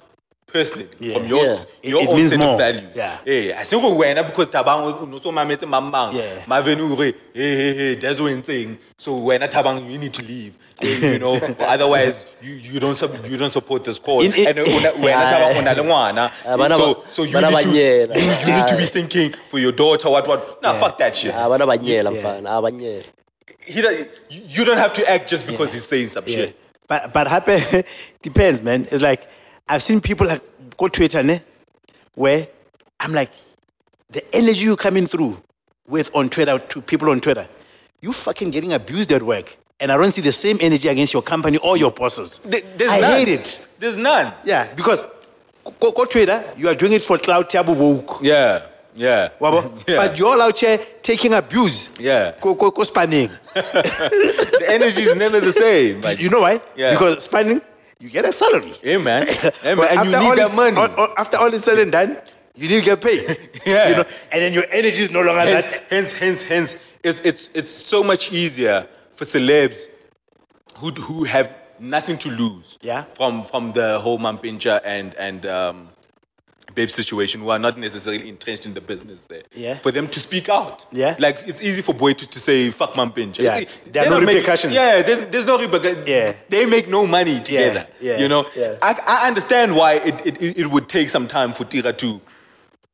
personally 0.58 0.88
Yeah. 1.00 1.14
from 1.18 1.28
your, 1.28 1.46
Yeah. 1.46 1.54
It- 1.84 1.90
your 1.94 2.02
it 2.04 2.10
own 2.10 2.16
means 2.18 2.30
set 2.32 2.40
more. 2.40 2.54
of 2.54 2.60
values. 2.60 2.96
Yeah. 2.96 3.18
Yeah. 3.26 3.60
I 3.62 3.64
think 3.64 3.84
we 3.84 3.90
wena 4.02 4.26
because 4.26 4.48
tabang 4.50 5.10
no 5.12 5.18
so 5.20 5.32
mametse 5.32 5.66
mamang. 5.76 6.14
Yeah. 6.14 6.46
Mavenu 6.52 6.98
re 6.98 7.14
hey 7.34 7.56
hey 7.62 7.74
hey 7.80 7.96
that's 7.96 8.20
what 8.20 8.46
saying. 8.46 8.78
So 8.98 9.12
wena 9.30 9.48
tabang 9.50 9.90
you 9.92 9.98
need 9.98 10.14
to 10.14 10.24
leave. 10.26 10.54
Eh, 10.82 11.14
you 11.14 11.20
know, 11.20 11.34
otherwise 11.74 12.26
you, 12.42 12.54
you 12.54 12.80
don't 12.80 12.96
sub, 12.98 13.12
you 13.26 13.36
don't 13.38 13.50
support 13.52 13.84
this 13.84 13.98
cause. 14.00 14.26
In- 14.26 14.34
in- 14.34 14.48
and 14.50 14.60
uh, 14.60 14.64
wena 15.02 15.26
tabang 15.34 15.58
una 15.62 15.74
le 15.74 15.84
ngwana. 15.84 16.32
Ah, 16.46 16.68
So 16.78 17.04
so 17.10 17.24
you 17.24 17.40
need 17.42 17.62
to 17.62 17.70
you, 17.70 17.84
you 18.46 18.54
need 18.58 18.68
to 18.68 18.78
be 18.78 18.84
Ah. 18.84 18.94
thinking 18.98 19.32
for 19.50 19.60
your 19.60 19.72
daughter 19.72 20.10
what 20.10 20.28
what. 20.28 20.62
Nah, 20.64 20.74
fuck 20.74 20.98
that 20.98 21.16
shit. 21.16 21.34
Ah, 21.36 21.48
bana 21.50 21.66
banyela 21.66 22.12
Yeah. 22.14 22.22
mfana, 22.22 22.50
ah, 22.50 22.62
banyela. 22.62 23.04
He 23.60 23.82
you 24.30 24.64
don't 24.66 24.78
have 24.78 24.94
to 24.94 25.04
act 25.12 25.30
just 25.30 25.46
because 25.46 25.74
he's 25.74 25.84
saying 25.84 26.10
some 26.10 26.24
Yeah. 26.28 26.38
shit. 26.38 26.56
But 26.88 27.12
but 27.14 27.28
happen 27.28 27.60
depends, 28.22 28.62
man. 28.64 28.88
It's 28.92 29.02
like 29.02 29.28
I've 29.70 29.84
seen 29.84 30.02
people 30.02 30.28
like 30.28 30.42
go 30.78 30.88
Twitter, 30.88 31.24
ne, 31.24 31.42
where 32.16 32.48
I'm 33.00 33.14
like, 33.14 33.32
the 34.10 34.24
energy 34.36 34.66
you're 34.66 34.78
coming 34.78 35.08
through 35.08 35.42
with 35.88 36.10
on 36.16 36.30
Twitter 36.30 36.58
to 36.60 36.82
people 36.82 37.10
on 37.10 37.20
Twitter, 37.20 37.48
you 38.02 38.14
fucking 38.14 38.52
getting 38.52 38.74
abused 38.74 39.12
at 39.12 39.22
work. 39.24 39.58
And 39.80 39.92
I 39.92 39.98
don't 39.98 40.12
see 40.12 40.22
the 40.22 40.32
same 40.32 40.58
energy 40.60 40.88
against 40.88 41.14
your 41.14 41.22
company 41.22 41.58
or 41.60 41.78
your 41.78 41.92
bosses. 41.92 42.40
There- 42.40 42.62
I 42.90 43.00
none. 43.02 43.12
hate 43.12 43.28
it. 43.30 43.68
There's 43.78 43.98
none. 43.98 44.34
Yeah, 44.44 44.74
because 44.74 45.04
go, 45.80 45.92
go 45.92 46.06
Twitter, 46.06 46.44
you 46.58 46.68
are 46.68 46.74
doing 46.76 46.94
it 46.94 47.02
for 47.02 47.18
cloud 47.18 47.50
tabu 47.50 47.74
woke. 47.74 48.20
Yeah, 48.24 48.64
yeah. 48.96 49.30
Wabo? 49.40 49.72
Yeah. 49.88 49.98
But 49.98 50.18
you're 50.18 50.30
all 50.30 50.42
out 50.42 50.58
here 50.60 50.80
taking 51.04 51.34
abuse. 51.34 52.00
Yeah. 52.00 52.34
Go, 52.42 52.56
go, 52.56 52.72
go 52.72 52.84
spanning. 52.84 53.30
the 53.54 54.66
energy 54.70 55.04
is 55.04 55.16
never 55.16 55.40
the 55.40 55.52
same. 55.54 56.02
Like, 56.08 56.20
You 56.20 56.30
know 56.32 56.42
why? 56.42 56.60
Yeah. 56.76 56.92
Because 56.94 57.24
spanning, 57.24 57.62
you 58.00 58.10
get 58.10 58.26
a 58.26 58.32
salary. 58.32 58.74
hey 58.82 58.98
man, 58.98 59.28
and 59.64 59.80
you 59.80 60.20
need 60.20 60.38
that 60.38 60.54
money. 60.56 60.78
all- 60.78 60.96
all- 60.96 61.14
after 61.18 61.38
all 61.38 61.54
is 61.54 61.64
said 61.64 61.80
and 61.80 61.92
done, 61.92 62.18
you 62.56 62.68
need 62.68 62.80
to 62.80 62.86
get 62.86 63.02
paid. 63.02 63.38
Yeah. 63.66 63.90
You 63.90 63.96
know, 63.98 64.06
and 64.32 64.42
then 64.42 64.54
your 64.54 64.64
energy 64.72 65.02
is 65.04 65.12
no 65.12 65.22
longer 65.22 65.42
hence, 65.42 65.68
that. 65.68 65.84
hence, 65.90 66.14
hence, 66.14 66.44
hence, 66.44 66.80
it's, 67.04 67.20
it's, 67.22 67.50
it's 67.54 67.70
so 67.70 68.02
much 68.04 68.32
easier 68.32 68.88
for 69.12 69.26
celebs 69.26 69.90
who, 70.78 70.92
who 70.92 71.26
have 71.26 71.54
nothing 71.80 72.18
to 72.20 72.30
lose 72.30 72.78
Yeah. 72.82 73.04
from, 73.14 73.44
from 73.44 73.72
the 73.72 74.00
whole 74.00 74.18
Mampintsha 74.20 74.80
and, 74.86 75.14
and 75.16 75.46
um, 75.46 75.90
Babe 76.78 76.90
situation 76.92 77.42
who 77.42 77.50
are 77.50 77.58
not 77.58 77.76
necessarily 77.80 78.30
entrenched 78.30 78.68
in 78.68 78.76
the 78.76 78.82
business 78.82 79.26
there. 79.26 79.42
Yeah. 79.52 79.80
For 79.80 79.92
them 79.92 80.08
to 80.10 80.20
speak 80.20 80.48
out. 80.48 80.86
Yeah. 80.92 81.16
Like, 81.18 81.42
it's 81.48 81.60
easy 81.60 81.82
for 81.82 81.96
Boy 81.96 82.14
to, 82.14 82.30
to 82.30 82.40
say, 82.40 82.70
fuck 82.70 82.94
Mampintsha. 82.94 83.40
Yeah. 83.40 83.58
It's- 83.58 83.78
There 83.92 84.04
are 84.06 84.10
no 84.12 84.18
don't 84.18 84.26
make- 84.28 84.46
yeah, 84.76 85.02
there's, 85.02 85.26
there's 85.32 85.46
no 85.48 85.58
repercussions. 85.58 86.08
Yeah. 86.08 86.34
They 86.50 86.66
make 86.68 86.88
no 86.88 87.08
money 87.08 87.42
together. 87.42 87.88
yeah, 88.00 88.18
You 88.20 88.28
know? 88.30 88.46
yeah. 88.56 88.76
I, 88.84 88.94
I 89.08 89.28
understand 89.28 89.76
why 89.76 89.94
it, 89.96 90.22
it, 90.24 90.60
it 90.60 90.68
would 90.70 90.88
take 90.88 91.10
some 91.10 91.28
time 91.28 91.52
for 91.52 91.66
Tira 91.66 91.94
to, 91.94 92.22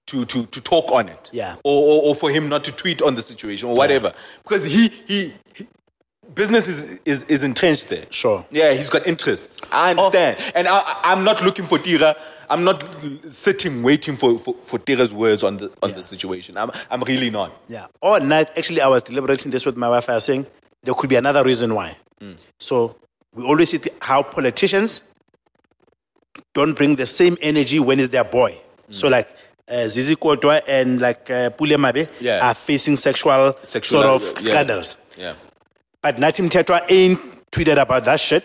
to, 0.06 0.24
to, 0.32 0.46
to 0.46 0.62
talk 0.62 0.90
on 0.94 1.10
it. 1.10 1.30
Yeah. 1.34 1.56
Or, 1.66 1.80
or, 1.90 2.02
or 2.08 2.16
for 2.16 2.30
him 2.32 2.48
not 2.48 2.64
to 2.64 2.72
tweet 2.72 3.02
on 3.02 3.16
the 3.16 3.22
situation 3.22 3.68
or 3.68 3.76
whatever. 3.76 4.14
Because 4.44 4.64
he, 4.64 4.88
he, 5.10 5.34
he 5.54 5.68
business 6.36 6.68
is, 6.68 7.00
is, 7.06 7.24
is 7.24 7.44
entrenched 7.44 7.90
there. 7.90 8.06
Sure. 8.10 8.46
Yeah, 8.52 8.74
he's 8.74 8.90
got 8.90 9.06
interests. 9.08 9.60
I 9.72 9.92
understand. 9.92 10.38
And 10.56 10.68
I, 10.68 10.82
I'm 11.04 11.24
not 11.24 11.44
looking 11.44 11.66
for 11.66 11.78
Tira. 11.80 12.16
I'm 12.50 12.64
not 12.64 12.84
sitting 13.30 13.84
waiting 13.84 14.16
for, 14.16 14.38
for, 14.40 14.56
for 14.64 14.80
Tira's 14.80 15.14
words 15.14 15.44
on 15.44 15.58
the 15.58 15.72
on 15.82 15.90
Yeah. 15.90 15.96
the 15.98 16.04
situation. 16.04 16.58
I'm, 16.58 16.72
I'm 16.92 17.02
really 17.02 17.30
not. 17.30 17.52
Yeah. 17.68 17.88
All 18.02 18.20
night, 18.20 18.50
actually, 18.58 18.82
I 18.82 18.88
was 18.88 19.04
deliberating 19.04 19.52
this 19.52 19.66
with 19.66 19.78
my 19.78 19.90
wife. 19.90 20.10
I 20.10 20.16
was 20.16 20.24
saying 20.26 20.46
there 20.84 20.94
could 20.94 21.10
be 21.10 21.16
another 21.16 21.44
reason 21.44 21.74
why. 21.74 21.96
Hmm. 22.20 22.34
So 22.60 22.96
we 23.34 23.44
always 23.44 23.70
see 23.70 23.80
how 24.02 24.24
politicians 24.24 25.14
don't 26.54 26.74
bring 26.76 26.96
the 26.96 27.06
same 27.06 27.38
energy 27.42 27.80
when 27.80 28.00
it's 28.00 28.10
their 28.10 28.24
boy. 28.24 28.52
Hmm. 28.88 28.92
So 28.92 29.08
like 29.08 29.30
uh, 29.70 29.88
Zizi 29.88 30.16
Kodwa 30.16 30.62
and 30.68 31.02
like 31.02 31.30
uh, 31.30 31.50
Pule 31.52 31.78
Mabe 31.78 32.08
Yeah. 32.20 32.48
are 32.50 32.54
facing 32.54 32.96
sexual, 32.98 33.56
Sexual, 33.64 34.02
sort 34.04 34.06
of 34.16 34.22
yeah. 34.24 34.40
scandals. 34.52 34.98
Yeah. 35.18 35.34
But 36.04 36.18
Nathi 36.18 36.48
Mthethwa 36.48 36.84
ain't 36.90 37.50
tweeted 37.52 37.82
about 37.82 38.04
that 38.06 38.20
shit. 38.20 38.44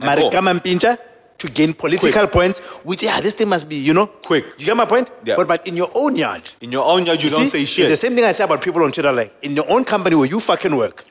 Marika 0.00 0.40
Mampintsha 0.40 0.98
to 1.38 1.48
gain 1.48 1.74
political 1.74 2.26
points, 2.28 2.60
which, 2.84 3.02
yeah, 3.02 3.20
this 3.20 3.34
thing 3.34 3.48
must 3.48 3.68
be, 3.68 3.76
you 3.76 3.92
know, 3.92 4.06
Quick. 4.06 4.46
You 4.58 4.66
get 4.66 4.76
my 4.76 4.84
point? 4.86 5.10
Yeah. 5.24 5.36
But, 5.36 5.48
but 5.48 5.66
in 5.66 5.76
your 5.76 5.90
own 5.94 6.16
yard, 6.16 6.42
In 6.60 6.72
your 6.72 6.84
own 6.84 7.04
yard, 7.04 7.22
you, 7.22 7.28
don't 7.28 7.48
see, 7.48 7.66
say 7.66 7.82
It's 7.82 7.90
the 7.92 7.96
same 8.08 8.14
thing 8.14 8.24
I 8.24 8.32
say 8.32 8.44
about 8.44 8.62
people 8.62 8.82
on 8.84 8.90
Twitter, 8.92 9.12
like, 9.12 9.34
in 9.42 9.54
your 9.54 9.70
own 9.70 9.84
company 9.84 10.16
where 10.16 10.26
you 10.28 10.40
fucking 10.40 10.74
work, 10.74 11.04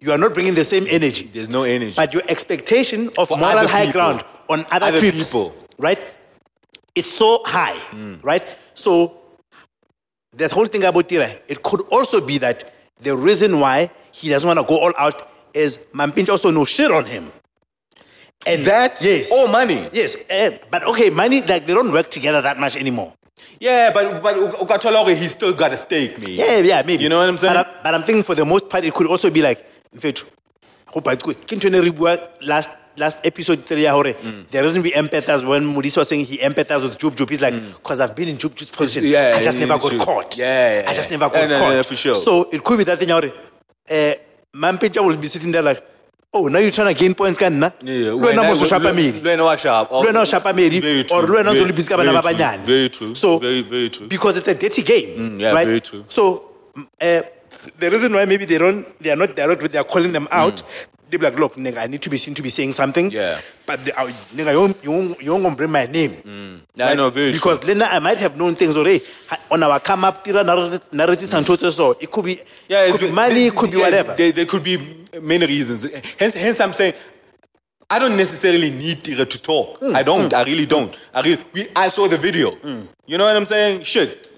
you 0.00 0.12
are 0.12 0.18
not 0.18 0.34
bringing 0.34 0.54
the 0.54 0.64
same 0.64 0.84
energy. 0.90 1.24
There's 1.32 1.48
no 1.48 1.62
energy. 1.62 1.94
But 1.96 2.12
your 2.12 2.22
expectation 2.28 3.08
of 3.16 3.28
For 3.28 3.38
moral 3.38 3.66
high 3.66 3.86
people. 3.86 3.92
ground 4.00 4.24
on 4.48 4.66
other, 4.70 4.86
Other 4.86 4.98
trips, 4.98 5.28
people. 5.32 5.54
right? 5.78 6.04
It's 6.94 7.12
so 7.12 7.42
high, 7.46 7.76
Mm. 7.92 8.22
right? 8.24 8.44
So 8.74 9.14
that 10.34 10.50
whole 10.52 10.66
thing 10.66 10.84
about 10.84 11.08
Tira, 11.08 11.30
it 11.48 11.62
could 11.62 11.80
also 11.90 12.20
be 12.20 12.38
that 12.38 12.72
the 13.00 13.16
reason 13.16 13.60
why 13.60 13.90
he 14.18 14.28
doesn't 14.32 14.46
want 14.50 14.58
to 14.60 14.66
go 14.66 14.76
all 14.84 14.92
out 14.98 15.16
is 15.54 15.86
Mampinch 15.94 16.28
also 16.28 16.50
no 16.50 16.64
shit 16.64 16.90
on 16.90 17.04
him. 17.06 17.24
And 18.46 18.64
That 18.64 19.00
yes, 19.02 19.32
or 19.32 19.48
money. 19.48 19.88
yes, 19.92 20.24
eh, 20.30 20.58
but 20.70 20.84
okay, 20.90 21.10
money 21.10 21.40
like 21.42 21.66
they 21.66 21.74
don't 21.74 21.92
work 21.92 22.08
together 22.10 22.40
that 22.42 22.58
much 22.58 22.76
anymore. 22.76 23.12
Yeah, 23.60 23.90
but 23.92 24.22
but 24.22 24.36
Ukatolore, 24.36 25.14
he's 25.16 25.32
still 25.32 25.52
got 25.52 25.72
a 25.72 25.76
stake, 25.76 26.18
me. 26.22 26.34
Yeah, 26.36 26.58
yeah, 26.58 26.82
maybe. 26.86 27.02
You 27.02 27.08
know 27.08 27.18
what 27.18 27.28
I'm 27.28 27.38
saying? 27.38 27.54
But, 27.54 27.66
I, 27.66 27.82
but 27.82 27.94
I'm 27.94 28.02
thinking 28.04 28.22
for 28.22 28.34
the 28.36 28.44
most 28.44 28.68
part, 28.70 28.84
it 28.84 28.94
could 28.94 29.08
also 29.08 29.30
be 29.30 29.42
like, 29.42 29.64
in 29.92 29.98
fact, 29.98 30.24
hope 30.86 31.06
I 31.08 31.16
could. 31.16 31.36
Ke 31.48 31.54
ntho 31.58 31.66
e 31.66 31.70
ne 31.70 31.80
re 31.80 31.90
bua 31.90 32.14
last 32.42 32.70
last 32.96 33.26
episode 33.26 33.64
three 33.66 33.82
ya 33.82 33.92
hore 33.92 34.14
Mm. 34.14 34.46
there 34.50 34.62
doesn't 34.62 34.82
be 34.82 34.90
empathize 35.02 35.42
when 35.46 35.62
Modise 35.74 35.96
was 35.96 36.08
saying 36.08 36.24
he 36.24 36.38
empathizes 36.38 36.82
with 36.86 36.98
Jub 36.98 37.14
Jub. 37.18 37.28
He's 37.30 37.40
like, 37.42 37.54
because 37.54 38.00
I've 38.00 38.14
been 38.14 38.28
in 38.28 38.38
Jub 38.38 38.54
Jub's 38.54 38.70
position, 38.70 39.02
Mm. 39.04 39.10
Yeah, 39.12 39.34
I 39.36 39.42
just 39.42 39.58
never 39.58 39.78
got 39.78 39.98
caught. 40.06 40.38
Yeah, 40.38 40.80
yeah, 40.82 40.90
I 40.90 40.94
just 40.94 41.10
yeah. 41.10 41.16
never 41.18 41.30
got 41.34 41.40
Yeah, 41.42 41.46
no, 41.48 41.54
no, 41.54 41.60
caught. 41.60 41.74
no, 41.74 41.82
for 41.82 41.96
sure. 41.96 42.14
So 42.14 42.48
it 42.52 42.62
could 42.62 42.78
be 42.78 42.84
that 42.84 42.98
thing 43.00 43.08
hore. 43.10 43.30
Uh, 43.90 44.14
Mampincha 44.54 45.04
will 45.04 45.16
be 45.16 45.26
sitting 45.26 45.52
there 45.52 45.62
like, 45.62 45.82
oh, 46.32 46.48
now 46.48 46.58
you're 46.58 46.70
trying 46.70 46.92
to 46.94 46.98
gain 46.98 47.14
points, 47.14 47.38
can 47.38 47.58
na? 47.58 47.70
Yeah, 47.82 48.10
Le 48.10 48.16
wena 48.18 48.42
mo 48.46 48.54
so 48.54 48.66
shapa 48.66 48.92
medi. 48.92 49.20
Le 49.20 49.36
wena 49.36 50.20
o 50.20 50.24
shapa 50.24 50.52
medi, 50.52 50.80
Very 50.80 51.04
true. 51.04 51.16
or 51.18 51.22
le 51.22 51.28
wena 51.38 51.48
o 51.50 51.52
ntso 51.52 51.58
Very- 51.58 51.66
le 51.68 51.72
busy 51.72 51.88
ka 51.88 51.96
bana 51.96 52.12
ba 52.12 52.22
banyane. 52.22 53.16
So 53.16 53.38
very 53.38 53.62
very 53.62 53.88
because 54.08 54.36
it's 54.38 54.48
a 54.48 54.54
dirty 54.54 54.82
game. 54.82 55.08
Mm, 55.18 55.40
yeah, 55.40 55.52
right? 55.52 55.90
So 56.08 56.50
mm, 56.76 56.86
uh, 57.00 57.22
the 57.78 57.90
reason 57.90 58.12
why 58.12 58.24
maybe 58.24 58.44
they 58.44 58.58
don't, 58.58 58.86
they 59.02 59.10
are 59.10 59.16
not 59.16 59.34
direct, 59.36 59.60
but 59.60 59.72
they 59.72 59.78
are 59.78 59.84
calling 59.84 60.12
them 60.12 60.28
out. 60.30 60.62
They're 61.10 61.18
like, 61.20 61.38
look, 61.38 61.54
nigga, 61.54 61.78
I 61.78 61.86
need 61.86 62.02
to 62.02 62.10
be 62.10 62.18
seen 62.18 62.34
to 62.34 62.42
be 62.42 62.50
saying 62.50 62.74
something. 62.74 63.08
Mm. 63.10 63.12
Yeah. 63.14 63.40
But 63.64 63.82
they, 63.84 63.92
are- 63.92 64.08
nigga, 64.08 64.52
you 64.52 64.60
won't, 64.60 64.84
you 64.84 64.90
won't, 64.90 65.22
you 65.22 65.30
won't 65.30 65.42
gonna 65.44 65.56
bring 65.56 65.70
my 65.70 65.86
name. 65.86 66.62
Yeah, 66.74 66.88
I 66.88 66.94
know, 66.94 67.08
very 67.08 67.30
true. 67.30 67.38
because 67.40 67.64
Lena, 67.64 67.86
I 67.86 67.98
might 67.98 68.18
have 68.18 68.36
known 68.36 68.54
things 68.54 68.76
already 68.76 69.00
on 69.50 69.62
our 69.62 69.80
come 69.80 70.04
up, 70.04 70.22
tira 70.22 70.44
narrative, 70.44 70.92
narratives 70.92 71.32
and 71.32 71.46
total 71.46 71.70
so 71.70 71.96
it 71.98 72.10
could 72.10 72.26
be, 72.26 72.38
Yeah, 72.68 72.90
could 72.90 73.00
be 73.00 73.10
money, 73.10 73.46
it 73.46 73.56
could 73.56 73.70
be 73.70 73.78
yeah, 73.78 73.84
whatever. 73.84 74.14
There, 74.14 74.32
there 74.32 74.44
could 74.46 74.62
be 74.62 75.06
many 75.22 75.46
reasons. 75.46 75.86
Hence, 76.18 76.34
hence 76.34 76.60
I'm 76.60 76.74
saying, 76.74 76.92
I 77.90 77.98
don't 77.98 78.16
necessarily 78.18 78.70
need 78.70 79.02
Tira 79.02 79.24
to 79.24 79.42
talk. 79.42 79.78
Hmm, 79.78 79.96
I 79.96 80.02
don't. 80.02 80.32
I 80.34 80.42
really 80.42 80.66
don't. 80.66 80.94
I 81.14 81.22
really. 81.22 81.42
We, 81.54 81.68
I 81.74 81.88
saw 81.88 82.06
the 82.06 82.18
video. 82.18 82.54
You 83.06 83.16
know 83.16 83.24
what 83.24 83.34
I'm 83.34 83.46
saying? 83.46 83.84
Shit, 83.84 84.30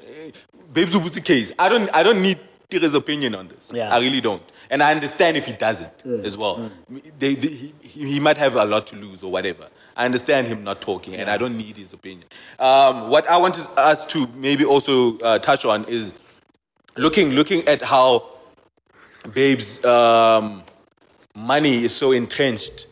Babes 0.73 0.95
Ubuti 0.95 1.25
case. 1.25 1.51
I 1.59 1.69
don't. 1.69 1.91
I 1.93 2.05
don't 2.05 2.23
need 2.23 2.39
Tira's 2.71 2.95
opinion 2.95 3.35
on 3.35 3.49
this. 3.49 3.71
Yeah. 3.75 3.95
I 3.95 3.99
really 3.99 4.21
don't. 4.21 4.43
And 4.71 4.83
I 4.83 4.93
understand 4.93 5.37
if 5.37 5.47
he 5.47 5.53
doesn't 5.53 6.07
as 6.07 6.37
well. 6.37 6.71
They, 7.19 7.35
they, 7.35 7.49
he, 7.49 7.75
he 7.83 8.21
might 8.21 8.39
have 8.39 8.55
a 8.57 8.65
lot 8.65 8.87
to 8.89 8.97
lose 8.97 9.23
or 9.23 9.31
whatever. 9.31 9.69
I 9.97 10.05
understand 10.05 10.47
him 10.47 10.65
not 10.65 10.81
talking, 10.81 11.15
and 11.15 11.29
I 11.29 11.37
don't 11.37 11.59
need 11.59 11.77
his 11.77 11.93
opinion. 11.93 12.29
Um, 12.59 13.11
what 13.11 13.29
I 13.29 13.37
want 13.37 13.59
us 13.77 14.07
to 14.07 14.27
maybe 14.35 14.65
also 14.65 15.19
uh, 15.19 15.39
touch 15.41 15.65
on 15.65 15.85
is 15.85 16.15
looking 16.97 17.31
looking 17.31 17.67
at 17.67 17.83
how 17.83 18.25
Babe's 19.33 19.85
um, 19.85 20.63
money 21.35 21.85
is 21.85 21.95
so 21.95 22.13
entrenched 22.13 22.87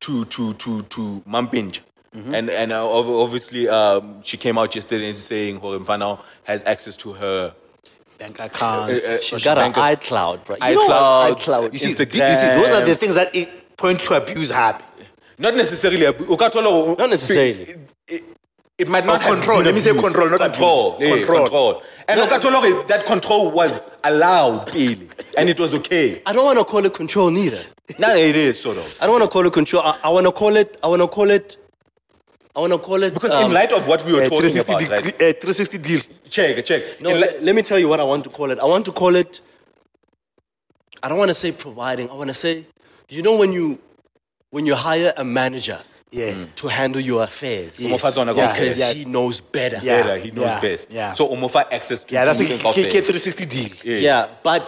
to 0.00 0.24
to 0.26 0.54
to 0.54 0.82
to 0.82 1.22
Mampintsha. 1.28 1.80
And 2.14 2.50
and 2.50 2.72
uh, 2.72 2.86
obviously 2.90 3.68
um, 3.68 4.22
she 4.22 4.36
came 4.36 4.58
out 4.58 4.74
yesterday 4.74 5.14
saying 5.16 5.60
Horimfano 5.60 6.20
has 6.44 6.62
access 6.64 6.94
to 6.98 7.14
her 7.14 7.54
Bank 8.22 8.38
accounts. 8.38 8.90
Uh, 8.90 8.94
uh, 8.94 9.16
She's 9.16 9.28
social- 9.30 9.54
got 9.54 9.58
an 9.58 9.72
iCloud, 9.72 10.44
bro. 10.44 10.54
You 10.56 10.62
iCloud, 10.62 10.88
know 10.88 11.34
iCloud. 11.34 11.72
you 11.72 11.78
see, 11.78 11.92
Instagram. 11.94 12.28
you 12.30 12.34
see, 12.36 12.62
those 12.62 12.70
are 12.76 12.84
the 12.86 12.94
things 12.94 13.14
that 13.16 13.34
it 13.34 13.76
point 13.76 13.98
to 14.00 14.14
abuse 14.14 14.50
happy. 14.50 14.84
not 15.38 15.54
necessarily 15.56 16.06
abu- 16.06 16.26
Not 16.36 17.10
necessarily. 17.10 17.62
It, 17.62 17.78
it, 18.06 18.22
it 18.78 18.88
might 18.88 19.04
not 19.04 19.24
Oh, 19.24 19.32
control. 19.32 19.60
Let 19.62 19.74
me 19.74 19.80
say 19.80 19.92
control, 19.92 20.28
not 20.30 20.38
control. 20.40 20.94
abuse. 20.94 21.08
Yeah, 21.08 21.16
Control. 21.16 21.38
control. 21.42 21.82
And 22.08 22.20
No, 22.20 22.26
Ukatolo, 22.26 22.86
that 22.86 23.06
control 23.06 23.50
was 23.50 23.80
allowed, 24.04 24.72
really, 24.74 25.08
and 25.36 25.48
it 25.48 25.58
was 25.58 25.74
okay. 25.74 26.22
I 26.24 26.32
don't 26.32 26.44
want 26.44 26.58
to 26.58 26.64
call 26.64 26.84
it 26.84 26.94
control 26.94 27.30
neither. 27.30 27.60
Now 27.98 28.14
it 28.14 28.36
is 28.36 28.60
sort 28.60 28.76
of. 28.76 28.96
I 29.00 29.06
don't 29.06 29.12
want 29.18 29.24
to 29.24 29.30
call 29.30 29.44
it 29.46 29.52
control. 29.52 29.82
I, 29.82 29.98
I 30.04 30.10
want 30.10 30.26
to 30.26 30.32
call 30.32 30.54
it. 30.56 30.78
I 30.82 30.86
want 30.86 31.02
to 31.02 31.08
call 31.08 31.28
it 31.30 31.56
I 32.54 32.60
want 32.60 32.72
to 32.72 32.78
call 32.78 33.02
it 33.02 33.14
Because 33.14 33.30
um, 33.30 33.46
in 33.46 33.52
light 33.52 33.72
of 33.72 33.86
what 33.88 34.04
we 34.04 34.12
were 34.12 34.20
Uh, 34.22 34.28
talking 34.28 34.48
360, 34.50 34.72
about, 34.72 34.80
degree, 35.02 35.26
right? 35.26 35.36
uh, 35.36 35.40
360 35.40 35.78
deal. 35.78 36.00
Check, 36.28 36.64
check. 36.64 37.00
No, 37.00 37.10
li- 37.10 37.18
let, 37.20 37.42
let 37.42 37.54
me 37.54 37.62
tell 37.62 37.78
you 37.78 37.88
what 37.88 37.98
I 38.00 38.04
want 38.04 38.24
to 38.24 38.30
call 38.30 38.50
it. 38.50 38.58
I 38.58 38.64
want 38.64 38.84
to 38.84 38.92
call 38.92 39.16
it. 39.16 39.40
I 41.02 41.08
don't 41.08 41.18
want 41.18 41.30
to 41.30 41.34
say 41.34 41.52
providing. 41.52 42.10
I 42.10 42.14
want 42.14 42.28
to 42.28 42.34
say, 42.34 42.66
you 43.08 43.22
know, 43.22 43.36
when 43.36 43.52
you 43.52 43.78
when 44.50 44.66
you 44.66 44.74
hire 44.74 45.12
a 45.16 45.24
manager 45.24 45.78
Yeah. 46.10 46.34
to 46.56 46.68
handle 46.68 47.00
your 47.00 47.22
affairs, 47.22 47.80
Yes. 47.80 47.90
Umofazana 47.90 48.36
Yeah. 48.36 48.52
because 48.52 48.78
Yeah. 48.78 48.92
he 48.92 49.04
knows 49.06 49.40
better. 49.40 49.80
Yeah. 49.82 50.02
better, 50.02 50.16
he 50.18 50.30
knows 50.30 50.44
yeah, 50.44 50.60
best. 50.60 50.90
yeah. 50.90 51.12
So 51.14 51.28
Umofa 51.28 51.64
access 51.72 52.04
to 52.04 52.14
Yeah, 52.14 52.26
that's 52.26 52.40
a 52.40 52.44
to 52.44 52.48
K- 52.50 52.58
software. 52.58 52.84
K- 52.90 53.00
360 53.00 53.46
deal. 53.46 53.70
Yeah. 53.82 53.98
Yeah, 53.98 54.28
but 54.42 54.62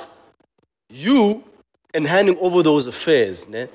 you, 0.89 1.45
in 1.93 2.07
handing 2.07 2.39
over 2.39 2.63
those 2.63 2.87
affairs, 2.87 3.47
ne, 3.47 3.69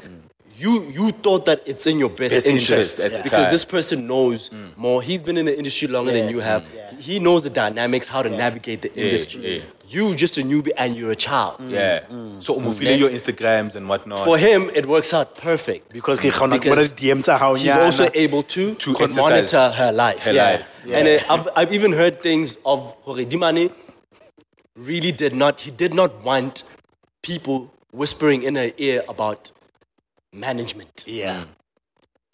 you 0.59 0.83
you 0.91 1.11
thought 1.11 1.45
that 1.45 1.61
it's 1.65 1.87
in 1.87 1.99
your 1.99 2.09
best, 2.09 2.33
Best 2.35 2.45
interest, 2.45 2.99
interest 2.99 2.99
at 2.99 3.23
because 3.23 3.43
time. 3.43 3.51
this 3.51 3.65
person 3.65 4.07
knows 4.07 4.49
mm. 4.49 4.75
more. 4.77 5.01
He's 5.01 5.23
been 5.23 5.37
in 5.37 5.45
the 5.45 5.57
industry 5.57 5.87
longer 5.87 6.11
than 6.11 6.29
you 6.29 6.39
have. 6.39 6.65
He 6.99 7.19
knows 7.19 7.43
the 7.43 7.49
dynamics, 7.49 8.07
how 8.07 8.21
to 8.21 8.29
navigate 8.29 8.81
the 8.81 8.93
industry. 8.93 9.57
yeah. 9.57 9.63
You 9.87 10.13
just 10.13 10.37
a 10.37 10.41
newbie 10.41 10.69
and 10.77 10.95
you're 10.95 11.11
a 11.11 11.15
child. 11.15 11.57
Mm. 11.59 11.71
Yeah. 11.71 11.99
Mm. 12.01 12.43
So 12.43 12.59
umufile 12.59 12.99
your 12.99 13.09
Instagrams 13.09 13.75
and 13.75 13.89
whatnot. 13.89 14.23
For 14.23 14.37
him, 14.37 14.69
it 14.75 14.85
works 14.85 15.13
out 15.13 15.35
perfect. 15.35 15.91
Because 15.91 16.19
ke 16.19 16.29
kgona 16.29 16.59
Because 16.59 16.89
bona 16.89 17.21
DM 17.23 17.57
He's 17.57 17.71
also 17.71 18.09
able 18.13 18.43
to, 18.43 18.75
To 18.75 18.91
monitor 19.15 19.71
her 19.71 19.91
life. 19.91 20.19
her 20.25 20.33
Yeah. 20.33 20.51
life. 20.51 20.81
Yeah. 20.85 20.97
And 20.97 21.07
uh, 21.07 21.33
I've, 21.33 21.47
I've 21.55 21.73
even 21.73 21.93
heard 21.93 22.21
things 22.21 22.57
of 22.65 22.93
Hore 23.01 23.15
Dimane 23.17 23.73
really 24.75 25.11
did 25.11 25.33
not, 25.33 25.61
he 25.61 25.71
did 25.71 25.93
not 25.93 26.23
want 26.23 26.63
people 27.21 27.73
whispering 27.91 28.43
in 28.43 28.55
her 28.55 28.71
ear 28.77 29.03
about 29.09 29.51
management, 30.33 31.03
Yeah. 31.07 31.43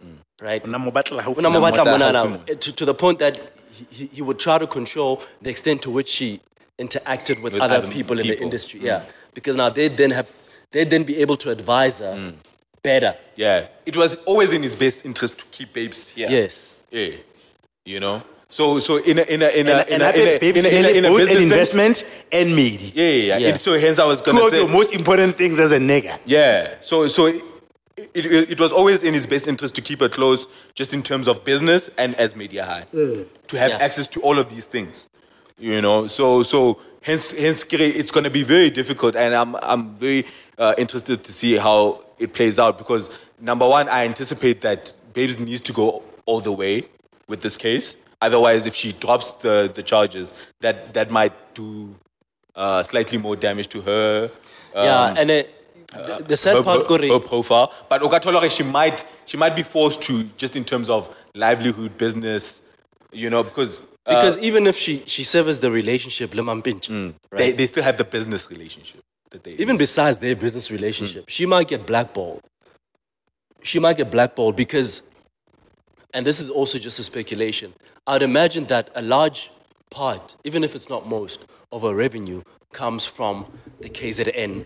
Mm. 0.03 0.07
Mm. 0.07 0.17
right? 0.41 0.63
Una 0.65 0.79
mo 0.79 0.91
batla 0.91 1.21
haufi 1.23 1.39
Una 1.39 1.49
mo 1.49 1.59
na- 1.59 1.71
batla 1.71 1.83
Motla 1.85 1.91
mona 1.91 2.05
haufi 2.19 2.31
na, 2.31 2.37
mo. 2.37 2.55
to, 2.59 2.71
to 2.73 2.85
the 2.85 2.93
point 2.93 3.19
that 3.19 3.39
he, 3.71 3.85
he- 3.89 4.09
he 4.15 4.21
would 4.21 4.39
try 4.39 4.57
to 4.57 4.67
control 4.67 5.21
the 5.41 5.49
extent 5.49 5.81
to 5.83 5.89
which 5.91 6.09
she 6.09 6.39
interacted 6.77 7.41
with, 7.41 7.53
With 7.53 7.61
other, 7.61 7.75
other 7.77 7.87
people, 7.87 8.19
in 8.19 8.27
the 8.27 8.33
people. 8.33 8.43
industry. 8.45 8.79
Mm. 8.81 8.85
Yeah, 8.85 9.01
because 9.33 9.55
now 9.55 9.69
they 9.69 9.87
then 9.87 10.11
have 10.11 10.29
they 10.71 10.83
then 10.83 11.03
be 11.03 11.21
able 11.21 11.37
to 11.37 11.51
advise 11.51 11.99
her 11.99 12.33
better. 12.83 13.15
Yeah. 13.35 13.67
It 13.85 13.95
was 13.95 14.15
always 14.25 14.51
in 14.51 14.61
his 14.61 14.75
best 14.75 15.05
interest 15.05 15.39
to 15.39 15.45
keep 15.51 15.73
babes 15.73 16.09
here. 16.09 16.27
Yes. 16.29 16.73
Yeah. 16.91 17.11
You 17.85 17.99
know? 18.01 18.21
So 18.49 18.79
so 18.79 18.97
in 18.97 19.19
a 19.19 19.21
in 19.23 19.41
a 19.41 19.47
in 19.49 19.67
a 19.69 19.71
And, 19.71 19.89
in 19.89 20.01
a, 20.01 20.09
in 20.11 20.27
a, 20.35 20.39
babes 20.39 20.59
in 20.59 20.65
a, 20.65 20.69
in 20.69 20.85
a, 20.85 20.89
in 20.89 21.05
a 21.05 21.09
both 21.09 21.21
an 21.21 21.27
business 21.27 21.71
sense- 21.71 22.01
investment 22.03 22.23
and 22.31 22.55
media. 22.55 22.91
Yeah, 22.93 23.03
yeah, 23.03 23.23
yeah. 23.23 23.37
Yeah. 23.37 23.47
It- 23.55 23.61
so 23.61 23.79
hence 23.79 23.97
I 23.99 24.05
was 24.05 24.21
Two 24.21 24.33
gonna 24.33 24.43
of 24.45 24.49
say 24.51 24.59
the 24.65 24.67
most 24.71 24.93
important 24.93 25.35
things 25.35 25.59
as 25.59 25.71
a 25.71 25.79
nigga. 25.79 26.19
Yeah. 26.25 26.75
So 26.81 27.07
so 27.07 27.31
it, 27.97 28.25
it, 28.25 28.51
it 28.51 28.59
was 28.59 28.71
always 28.71 29.03
in 29.03 29.13
his 29.13 29.25
best 29.27 29.47
interest 29.47 29.75
to 29.75 29.81
keep 29.81 29.99
her 30.01 30.09
close, 30.09 30.47
just 30.73 30.93
in 30.93 31.01
terms 31.03 31.27
of 31.27 31.43
business 31.45 31.89
and 31.97 32.15
as 32.15 32.35
media 32.35 32.65
high, 32.65 32.85
to 32.91 33.57
have 33.57 33.71
Yeah. 33.71 33.77
access 33.77 34.07
to 34.09 34.21
all 34.21 34.37
of 34.39 34.49
these 34.49 34.65
things. 34.65 35.07
You 35.57 35.81
know. 35.81 36.07
So 36.07 36.43
so 36.43 36.79
hence 37.01 37.31
hence 37.31 37.65
it's 37.71 38.11
going 38.11 38.23
to 38.25 38.29
be 38.29 38.43
very 38.43 38.69
difficult, 38.69 39.15
and 39.15 39.33
I'm 39.33 39.55
I'm 39.61 39.95
very 39.95 40.25
uh, 40.57 40.73
interested 40.77 41.23
to 41.23 41.31
see 41.31 41.55
how 41.57 42.03
it 42.19 42.33
plays 42.33 42.59
out 42.59 42.77
because 42.77 43.09
number 43.39 43.67
one, 43.67 43.87
I 43.89 44.05
anticipate 44.05 44.61
that 44.61 44.93
Babes 45.13 45.39
needs 45.39 45.61
to 45.61 45.73
go 45.73 46.03
all 46.25 46.41
the 46.41 46.51
way 46.51 46.83
with 47.27 47.41
this 47.41 47.55
case. 47.57 47.95
Otherwise, 48.21 48.65
if 48.65 48.73
she 48.75 48.91
drops 48.93 49.33
the, 49.33 49.71
the 49.73 49.83
charges, 49.83 50.33
that 50.61 50.93
that 50.93 51.09
might 51.11 51.33
do 51.53 51.95
uh, 52.55 52.83
slightly 52.83 53.17
more 53.17 53.35
damage 53.37 53.67
to 53.69 53.81
her. 53.81 54.31
yeah, 54.73 55.13
and 55.17 55.31
it, 55.31 55.53
the, 55.95 56.23
the 56.23 56.37
sad 56.37 56.57
her, 56.57 56.63
part, 56.63 56.89
her, 56.89 57.07
her 57.07 57.19
profile. 57.19 57.73
But 57.89 58.01
Okatolore, 58.01 58.49
she 58.49 58.63
might 58.63 59.05
she 59.25 59.37
might 59.37 59.55
be 59.55 59.63
forced 59.63 60.01
to 60.03 60.23
just 60.37 60.55
in 60.55 60.63
terms 60.63 60.89
of 60.89 61.15
livelihood, 61.33 61.97
business, 61.97 62.67
you 63.11 63.29
know, 63.29 63.43
because 63.43 63.81
uh, 64.05 64.15
because 64.15 64.37
even 64.39 64.67
if 64.67 64.77
she 64.77 65.03
she 65.05 65.23
severs 65.23 65.59
the 65.59 65.71
relationship, 65.71 66.31
Lemam 66.31 66.63
Pinch, 66.63 66.87
they, 66.87 67.13
right? 67.31 67.57
they 67.57 67.67
still 67.67 67.83
have 67.83 67.97
the 67.97 68.03
business 68.03 68.49
relationship 68.49 69.01
that 69.31 69.43
they 69.43 69.51
even 69.53 69.77
besides 69.77 70.19
their 70.19 70.35
business 70.35 70.71
relationship, 70.71 71.25
she 71.27 71.45
might 71.45 71.67
get 71.67 71.85
blackballed. 71.85 72.41
She 73.61 73.79
might 73.79 73.97
get 73.97 74.11
blackballed 74.11 74.55
because, 74.55 75.01
and 76.13 76.25
this 76.25 76.39
is 76.39 76.49
also 76.49 76.77
just 76.77 76.99
a 76.99 77.03
speculation. 77.03 77.73
I'd 78.05 78.21
imagine 78.21 78.65
that 78.65 78.89
a 78.93 79.01
large 79.01 79.51
part, 79.89 80.35
even 80.43 80.63
if 80.63 80.75
it's 80.75 80.89
not 80.89 81.07
most, 81.07 81.45
of 81.71 81.81
her 81.81 81.95
revenue 81.95 82.43
comes 82.71 83.05
from 83.05 83.51
the 83.79 83.89
KZN, 83.89 84.65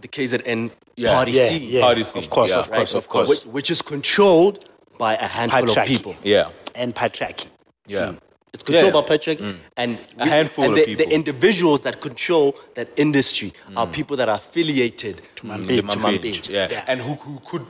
the 0.00 0.08
KZN 0.08 0.70
Yeah. 0.96 1.12
party 1.14 1.32
Yeah, 1.32 1.48
scene, 1.48 1.62
yeah. 1.68 1.80
Party 1.80 2.04
scene, 2.04 2.22
Of 2.22 2.30
course, 2.30 2.50
yeah. 2.52 2.58
of 2.60 2.70
course, 2.70 2.94
Right, 2.94 2.98
of 3.02 3.08
course. 3.08 3.28
which, 3.28 3.52
which 3.54 3.70
is 3.70 3.82
controlled 3.82 4.64
by 4.98 5.14
a 5.16 5.26
handful 5.26 5.70
of 5.70 5.86
people. 5.86 6.14
yeah 6.22 6.50
And 6.74 6.94
patriarchy. 6.94 7.46
yeah 7.86 8.06
mm. 8.12 8.18
It's 8.52 8.62
controlled 8.62 8.94
Yeah. 8.94 9.00
by 9.00 9.08
Patrick 9.08 9.38
mm. 9.40 9.56
and 9.76 9.98
A 10.18 10.26
handful 10.28 10.64
and 10.66 10.72
of 10.74 10.78
the, 10.78 10.84
people. 10.84 11.04
The 11.06 11.12
individuals 11.12 11.80
that 11.82 12.00
control 12.00 12.54
that 12.76 12.88
industry 12.96 13.52
mm. 13.68 13.76
are 13.76 13.86
people 13.88 14.16
that 14.18 14.28
are 14.28 14.36
affiliated 14.36 15.22
to 15.36 15.46
Liman 15.48 15.98
Mambej. 15.98 16.12
To 16.12 16.18
Page, 16.20 16.50
yeah. 16.50 16.68
Yeah. 16.70 16.84
and 16.86 17.00
who, 17.02 17.14
who 17.14 17.40
could 17.44 17.66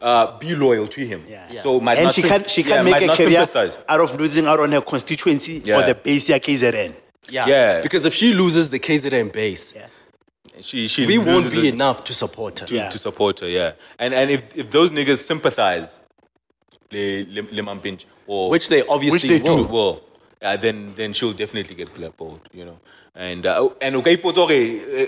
uh, 0.00 0.38
be 0.38 0.54
loyal 0.54 0.86
to 0.86 1.00
him. 1.04 1.24
Yeah. 1.26 1.48
Yeah. 1.50 1.62
So 1.62 1.80
might 1.80 1.96
and 1.98 2.04
not 2.06 2.14
she 2.14 2.20
sym- 2.22 2.30
can 2.30 2.44
she 2.48 2.62
can 2.62 2.84
might 2.84 3.00
make 3.00 3.10
a 3.10 3.16
career 3.16 3.46
sympathize. 3.46 3.78
out 3.88 4.00
of 4.00 4.14
losing 4.20 4.46
out 4.46 4.60
on 4.60 4.70
her 4.72 4.80
constituency 4.80 5.62
Yeah. 5.64 5.78
or 5.78 5.82
the 5.86 5.94
base 5.96 6.28
ya 6.28 6.38
KZN. 6.38 6.94
Yeah. 7.28 7.46
Yeah. 7.48 7.80
Because 7.80 8.04
if 8.04 8.14
she 8.14 8.32
loses 8.32 8.70
the 8.70 8.78
KZN 8.78 9.32
base, 9.32 9.72
Yeah. 9.74 9.86
She, 10.60 10.86
she 10.88 11.06
we 11.06 11.18
won't 11.18 11.50
be 11.52 11.68
it 11.68 11.74
enough 11.74 12.04
to 12.04 12.14
support 12.14 12.60
her. 12.60 12.66
to, 12.66 12.74
Yeah. 12.74 12.88
to 12.90 12.98
support 12.98 13.40
her. 13.40 13.48
Yeah, 13.48 13.72
and 13.98 14.14
and 14.14 14.30
if, 14.30 14.56
if 14.56 14.70
those 14.70 14.90
niggas 14.90 15.18
sympathize, 15.18 16.00
le, 16.92 17.24
le, 17.28 17.42
le 17.50 17.62
Mampintsha, 17.62 18.04
or 18.26 18.50
Which 18.50 18.68
they 18.68 18.86
obviously 18.86 19.38
they 19.38 19.40
will. 19.42 19.64
do, 19.64 19.72
well, 19.72 20.00
yeah, 20.40 20.56
then 20.56 20.94
then 20.94 21.12
she'll 21.12 21.32
definitely 21.32 21.74
get 21.74 21.92
blackballed. 21.94 22.40
You 22.52 22.66
know, 22.66 22.78
and 23.14 23.44
uh, 23.46 23.68
and 23.80 23.96
okay, 23.96 24.16
ipotsa 24.16 24.36
hore, 24.46 25.02
uh, 25.02 25.06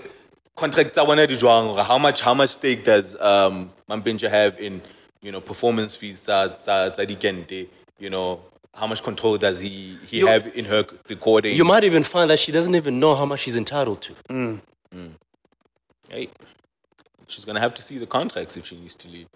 contract 0.56 0.92
tsa 0.94 1.04
bona 1.04 1.26
di 1.26 1.36
jwang, 1.36 1.74
hore 1.74 1.84
how 1.84 1.98
much 1.98 2.20
how 2.22 2.34
much 2.34 2.50
stake 2.50 2.84
does 2.84 3.14
um 3.20 3.68
Mampintsha 3.88 4.28
have 4.28 4.58
in 4.58 4.82
you 5.22 5.30
know 5.30 5.40
performance 5.40 5.94
fees 5.94 6.28
you 7.98 8.10
know. 8.10 8.40
How 8.74 8.86
much 8.86 9.02
control 9.02 9.38
does 9.38 9.58
he, 9.60 9.96
he 10.06 10.18
You- 10.18 10.26
have 10.26 10.54
in 10.54 10.66
her 10.66 10.84
recording? 11.08 11.56
You 11.56 11.64
might 11.64 11.82
even 11.84 12.04
find 12.04 12.28
that 12.28 12.38
she 12.38 12.52
doesn't 12.52 12.74
even 12.74 13.00
know 13.00 13.14
how 13.14 13.24
much 13.24 13.40
she's 13.40 13.56
entitled 13.56 14.02
to. 14.02 14.60
Hey, 16.08 16.28
she's 17.26 17.44
gonna 17.44 17.60
have 17.60 17.74
to 17.74 17.82
see 17.82 17.98
the 17.98 18.06
contracts 18.06 18.56
if 18.56 18.66
she 18.66 18.76
needs 18.76 18.94
to 18.96 19.08
leave. 19.08 19.26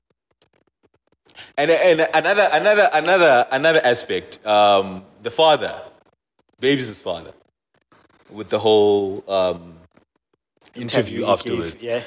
And 1.57 1.71
and 1.71 2.09
another 2.15 2.49
another 2.53 2.89
another 2.93 3.47
another 3.51 3.81
aspect, 3.85 4.45
um, 4.47 5.05
the 5.23 5.31
father, 5.31 5.81
Babes' 6.61 7.01
father, 7.01 7.33
with 8.31 8.51
the 8.51 8.59
whole 8.59 9.25
um, 9.29 9.75
interview, 10.75 11.21
he 11.21 11.21
gave, 11.23 11.29
afterwards, 11.31 11.83
Yeah. 11.83 12.03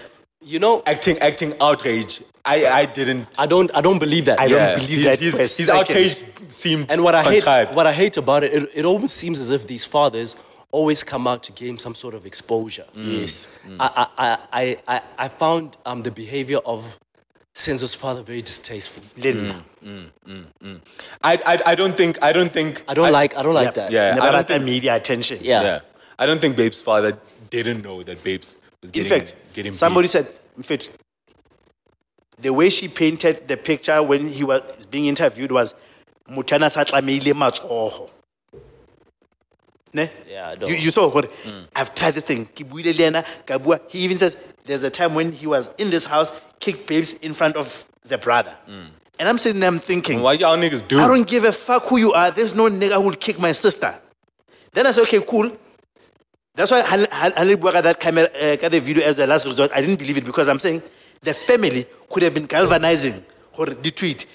You 0.46 0.60
know, 0.60 0.84
acting 0.86 1.18
acting 1.20 1.54
outrage. 1.62 2.22
I 2.46 2.66
I 2.66 2.86
didn't. 2.86 3.28
I 3.40 3.46
don't 3.48 3.72
I 3.74 3.80
don't 3.82 4.00
believe 4.00 4.26
that. 4.26 4.40
I 4.42 4.50
don't 4.50 4.76
believe 4.76 4.90
his, 5.00 5.06
that 5.06 5.20
His, 5.20 5.34
for 5.36 5.40
a 5.40 5.42
his 5.44 5.56
second. 5.68 5.80
outrage 5.80 6.26
seemed 6.50 6.92
And 6.92 7.02
what 7.04 7.16
I 7.16 7.24
hate, 7.24 7.44
contrived. 7.44 7.76
what 7.76 7.88
I 7.88 7.94
hate 7.94 8.18
about 8.18 8.44
it, 8.44 8.54
it, 8.54 8.70
it 8.76 8.86
almost 8.86 9.16
seems 9.16 9.40
as 9.40 9.50
if 9.52 9.66
these 9.68 9.86
fathers 9.86 10.36
always 10.74 11.04
come 11.04 11.28
out 11.32 11.42
to 11.44 11.52
gain 11.62 11.78
some 11.86 11.96
sort 12.04 12.14
of 12.16 12.26
exposure. 12.26 12.86
Mm, 12.96 13.20
yes. 13.22 13.60
Mm. 13.68 13.78
I, 13.80 13.88
I, 13.96 14.08
I, 14.28 14.38
I, 14.62 14.78
I, 14.96 15.02
I 15.26 15.28
found 15.30 15.78
um, 15.86 16.04
the 16.04 16.12
behavior 16.12 16.60
of 16.66 16.98
Senzo's 17.56 17.94
father 17.94 18.24
very 18.24 18.42
distasteful. 18.42 19.04
Lena. 19.24 19.64
Mm, 19.86 20.80
I, 21.24 21.34
I 21.52 21.56
I 21.72 21.76
don't 21.76 21.96
think 21.96 22.14
I 22.30 22.32
don't 22.38 22.52
think 22.58 22.84
I 22.88 22.94
don't 22.96 23.12
like, 23.12 23.38
I 23.38 23.44
don't 23.44 23.54
like 23.62 23.66
Yep. 23.72 23.76
that. 23.76 23.92
Yeah. 23.92 24.10
Never 24.16 24.22
I 24.22 24.26
don't 24.26 24.36
had 24.42 24.48
that 24.48 24.54
think- 24.62 24.66
media 24.74 24.96
attention. 24.96 25.38
Yeah. 25.42 25.62
yeah. 25.62 25.80
I 26.18 26.26
don't 26.28 26.42
think 26.42 26.56
Babe's 26.56 26.82
father 26.82 27.12
didn't 27.50 27.82
know 27.84 28.02
that 28.04 28.24
Babes 28.24 28.58
was 28.82 28.90
In 28.90 28.94
getting 29.04 29.10
fact, 29.20 29.36
getting 29.54 29.72
beat. 29.72 29.78
somebody 29.86 30.08
said, 30.08 30.26
in 30.58 30.64
fact, 30.64 30.90
the 32.40 32.52
way 32.60 32.70
she 32.70 32.88
painted 32.88 33.48
the 33.48 33.58
picture 33.58 34.02
when 34.02 34.28
he 34.28 34.44
was 34.44 34.86
being 34.88 35.06
interviewed 35.06 35.52
was 35.52 35.76
Mutana 36.30 36.70
Satlamile 36.76 37.34
Matsoho. 37.42 38.10
Ne? 39.94 40.10
Yeah, 40.30 40.50
I 40.50 40.56
don't. 40.56 40.70
You, 40.70 40.76
you 40.76 40.90
saw 40.90 41.10
what 41.10 41.30
I've 41.76 41.94
tried 41.94 42.16
this 42.16 42.24
thing. 42.24 42.46
Ke 42.46 42.64
buile 42.68 42.94
le 42.98 43.04
yena, 43.04 43.24
ka 43.46 43.58
bua. 43.60 43.80
He 43.90 44.00
even 44.00 44.18
says 44.18 44.36
there's 44.66 44.84
a 44.84 44.90
time 44.90 45.14
when 45.14 45.32
he 45.32 45.46
was 45.48 45.70
in 45.78 45.90
this 45.92 46.06
house, 46.06 46.32
kicked 46.60 46.88
babes 46.88 47.14
in 47.22 47.34
front 47.34 47.56
of 47.56 47.86
the 48.06 48.18
brother. 48.18 48.56
And 49.20 49.30
I'm 49.30 49.38
sitting 49.38 49.60
there, 49.60 49.70
I'm 49.70 49.80
thinking, 49.80 50.22
Why 50.22 50.34
y'all 50.34 50.58
niggas 50.58 50.88
do? 50.88 51.00
I 51.00 51.08
don't 51.08 51.28
give 51.28 51.44
a 51.44 51.52
fuck 51.52 51.84
who 51.84 51.98
you 51.98 52.12
are. 52.14 52.32
There's 52.32 52.56
no 52.56 52.68
nigga 52.70 52.96
who 52.96 53.02
will 53.10 53.16
kick 53.16 53.40
my 53.40 53.52
sister. 53.52 53.94
Then 54.72 54.88
I 54.88 54.92
said, 54.92 55.04
okay, 55.04 55.22
cool. 55.22 55.52
That's 56.56 56.72
why 56.72 56.82
Hal- 56.82 57.06
Hal- 57.12 57.32
Halil 57.38 57.58
Bouaka, 57.58 57.82
that 57.84 58.00
camera, 58.00 58.24
uh, 58.24 58.56
got 58.56 58.72
the 58.72 58.80
video 58.80 59.04
as 59.04 59.20
a 59.20 59.28
last 59.28 59.46
resort. 59.46 59.72
I 59.74 59.82
didn't 59.82 59.98
believe 60.00 60.18
it 60.18 60.26
because 60.26 60.48
I'm 60.50 60.60
saying 60.60 60.82
the 61.22 61.34
family 61.34 61.86
could 62.10 62.24
have 62.24 62.34
been 62.34 62.46
galvanizing 62.48 63.24
or 63.58 63.68
the 63.68 63.92
tweet. 63.92 64.26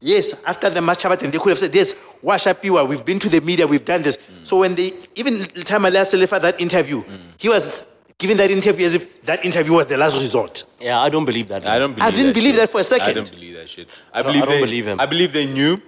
Yes, 0.00 0.44
after 0.44 0.68
the 0.70 0.80
match 0.80 1.02
happened, 1.02 1.32
they 1.32 1.38
could 1.38 1.50
have 1.50 1.58
said, 1.58 1.74
yes, 1.74 1.94
wash 2.22 2.46
up 2.46 2.62
you. 2.64 2.84
We've 2.84 3.04
been 3.04 3.18
to 3.20 3.28
the 3.28 3.40
media, 3.40 3.66
we've 3.66 3.84
done 3.84 4.02
this. 4.02 4.18
So 4.42 4.58
when 4.60 4.74
they, 4.74 4.92
even 5.14 5.46
Tamala 5.64 6.00
Selefa, 6.00 6.40
that 6.42 6.60
interview, 6.60 7.02
he 7.38 7.48
was 7.48 7.92
giving 8.18 8.36
that 8.36 8.50
interview 8.50 8.86
as 8.86 8.94
if 8.94 9.22
that 9.22 9.44
interview 9.44 9.72
was 9.74 9.86
the 9.86 9.96
last 9.96 10.14
resort. 10.16 10.64
yeah, 10.80 11.00
I 11.00 11.08
don't 11.08 11.24
believe 11.24 11.48
that. 11.48 11.66
I 11.66 11.78
don't 11.78 11.94
believe 11.94 12.06
I 12.08 12.10
didn't 12.10 12.26
that 12.28 12.34
believe 12.34 12.54
shit. 12.54 12.60
that 12.60 12.70
for 12.70 12.80
a 12.80 12.84
second. 12.84 13.08
I 13.08 13.12
don't 13.14 13.30
believe 13.30 13.54
that 13.54 13.60
that 13.60 13.68
shit. 13.68 13.88
I, 14.12 14.22
don't- 14.22 14.32
believe 14.32 14.42
I 14.42 14.46
don't 14.46 14.54
they, 14.60 14.64
believe 14.66 14.86
him. 14.86 15.00
I 15.00 15.06
believe 15.06 15.32
they 15.32 15.46
knew, 15.46 15.80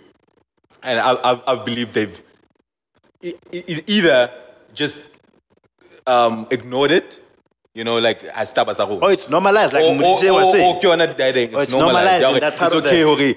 and 0.82 0.98
I, 1.00 1.12
I, 1.14 1.52
I 1.52 1.64
believe 1.64 1.92
they've 1.92 2.22
e- 3.22 3.34
e- 3.52 3.82
either 3.86 4.30
just 4.74 5.02
um, 6.06 6.46
ignored 6.50 6.90
it, 6.90 7.20
you 7.74 7.84
know, 7.84 7.98
like 7.98 8.24
as 8.24 8.50
stop 8.50 8.68
as 8.68 8.78
a 8.78 8.86
whole. 8.86 8.98
Oh, 9.02 9.08
it's 9.08 9.28
normalized, 9.28 9.72
like 9.72 9.84
or, 9.84 9.94
Modise 9.94 10.28
or, 10.30 10.32
was 10.34 10.48
or, 10.48 10.52
saying. 10.52 10.76
or 10.76 10.80
ke 10.80 10.84
yona 10.84 11.16
dating, 11.16 11.54
Oh, 11.54 11.60
it's 11.60 11.74
normalized 11.74 12.26
in 12.26 12.40
that 12.40 12.56
part 12.56 12.72
it's 12.72 12.78
of 12.80 12.86
okay 12.86 13.02
the- 13.02 13.06
hore 13.06 13.34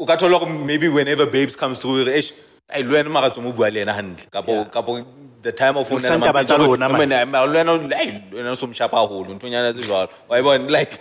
o 0.00 0.06
ka 0.06 0.16
thola 0.16 0.38
hore 0.40 0.50
maybe 0.70 0.88
whenever 0.88 1.26
babes 1.26 1.56
comes 1.62 1.78
through 1.78 2.04
re 2.08 2.12
eish 2.20 2.32
ai 2.74 2.82
le 2.82 2.92
wena 2.96 3.10
mara 3.16 3.30
tso 3.30 3.40
mo 3.46 3.52
bua 3.52 3.70
le 3.74 3.80
yena 3.84 3.94
hantle 3.98 4.26
kapo 4.36 4.52
Yeah. 4.52 4.64
kapo 4.76 5.04
the 5.42 5.52
time 5.52 5.76
of 5.80 5.88
Lokisa 5.88 6.16
taba 6.20 6.44
tsa 6.44 6.56
rona, 6.58 6.88
man. 6.88 7.08
le 7.08 7.16
wena 7.54 7.96
ai 8.00 8.10
le 8.30 8.36
wena 8.38 8.56
so 8.56 8.66
mshapa 8.66 8.96
haholo 9.00 9.34
nthonyana 9.34 9.72
tse 9.72 9.82
jwalo 9.86 10.08
wa 10.28 10.42
bona 10.42 10.68
like 10.78 10.92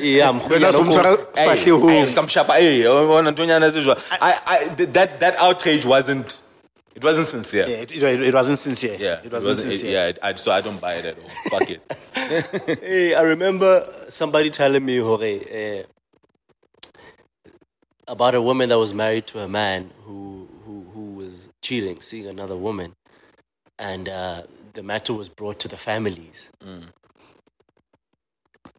yeah, 0.00 0.34
mkhulu 0.34 0.54
Wena 0.54 0.72
so 0.72 0.84
mtshwara 0.84 1.16
sefahlehong. 1.32 2.08
skamshapa 2.08 2.60
eh 2.60 2.86
wa 2.94 3.06
bona 3.06 3.30
nthonyana 3.30 3.70
tse 3.70 3.82
jwalo 3.82 4.00
i 4.20 4.32
i 4.46 4.86
that 4.96 5.18
that 5.20 5.34
outrage 5.40 5.84
wasn't 5.86 6.30
it 6.96 7.04
wasn't 7.04 7.26
sincere 7.26 7.66
Yeah, 7.70 7.82
it, 7.82 7.90
it, 7.92 8.02
it 8.28 8.34
wasn't 8.34 8.58
sincere. 8.58 8.96
yeah 9.00 9.24
it 9.26 9.32
wasn't 9.32 9.56
wasn't- 9.56 9.72
sincere. 9.72 9.92
yeah 9.92 10.08
it- 10.10 10.18
I, 10.22 10.34
so 10.34 10.52
i 10.52 10.60
don't 10.60 10.80
buy 10.80 10.94
it 11.00 11.04
at 11.04 11.16
all 11.22 11.58
fuck 11.58 11.70
it 11.70 11.80
Hey, 12.90 13.14
I 13.14 13.22
remember 13.22 13.86
somebody 14.08 14.50
telling 14.50 14.84
me 14.84 14.98
hore, 14.98 15.24
eh, 15.24 15.82
about 18.08 18.34
a 18.34 18.42
woman 18.42 18.68
that 18.68 18.78
was 18.78 18.92
married 18.94 19.26
to 19.28 19.40
a 19.40 19.48
man 19.48 19.90
who, 20.04 20.48
who, 20.64 20.86
who 20.92 21.14
was 21.14 21.48
cheating, 21.62 22.00
seeing 22.00 22.26
another 22.26 22.56
woman. 22.56 22.94
And 23.78 24.08
uh, 24.08 24.42
the 24.74 24.82
matter 24.82 25.14
was 25.14 25.28
brought 25.28 25.58
to 25.60 25.68
the 25.68 25.76
families, 25.76 26.50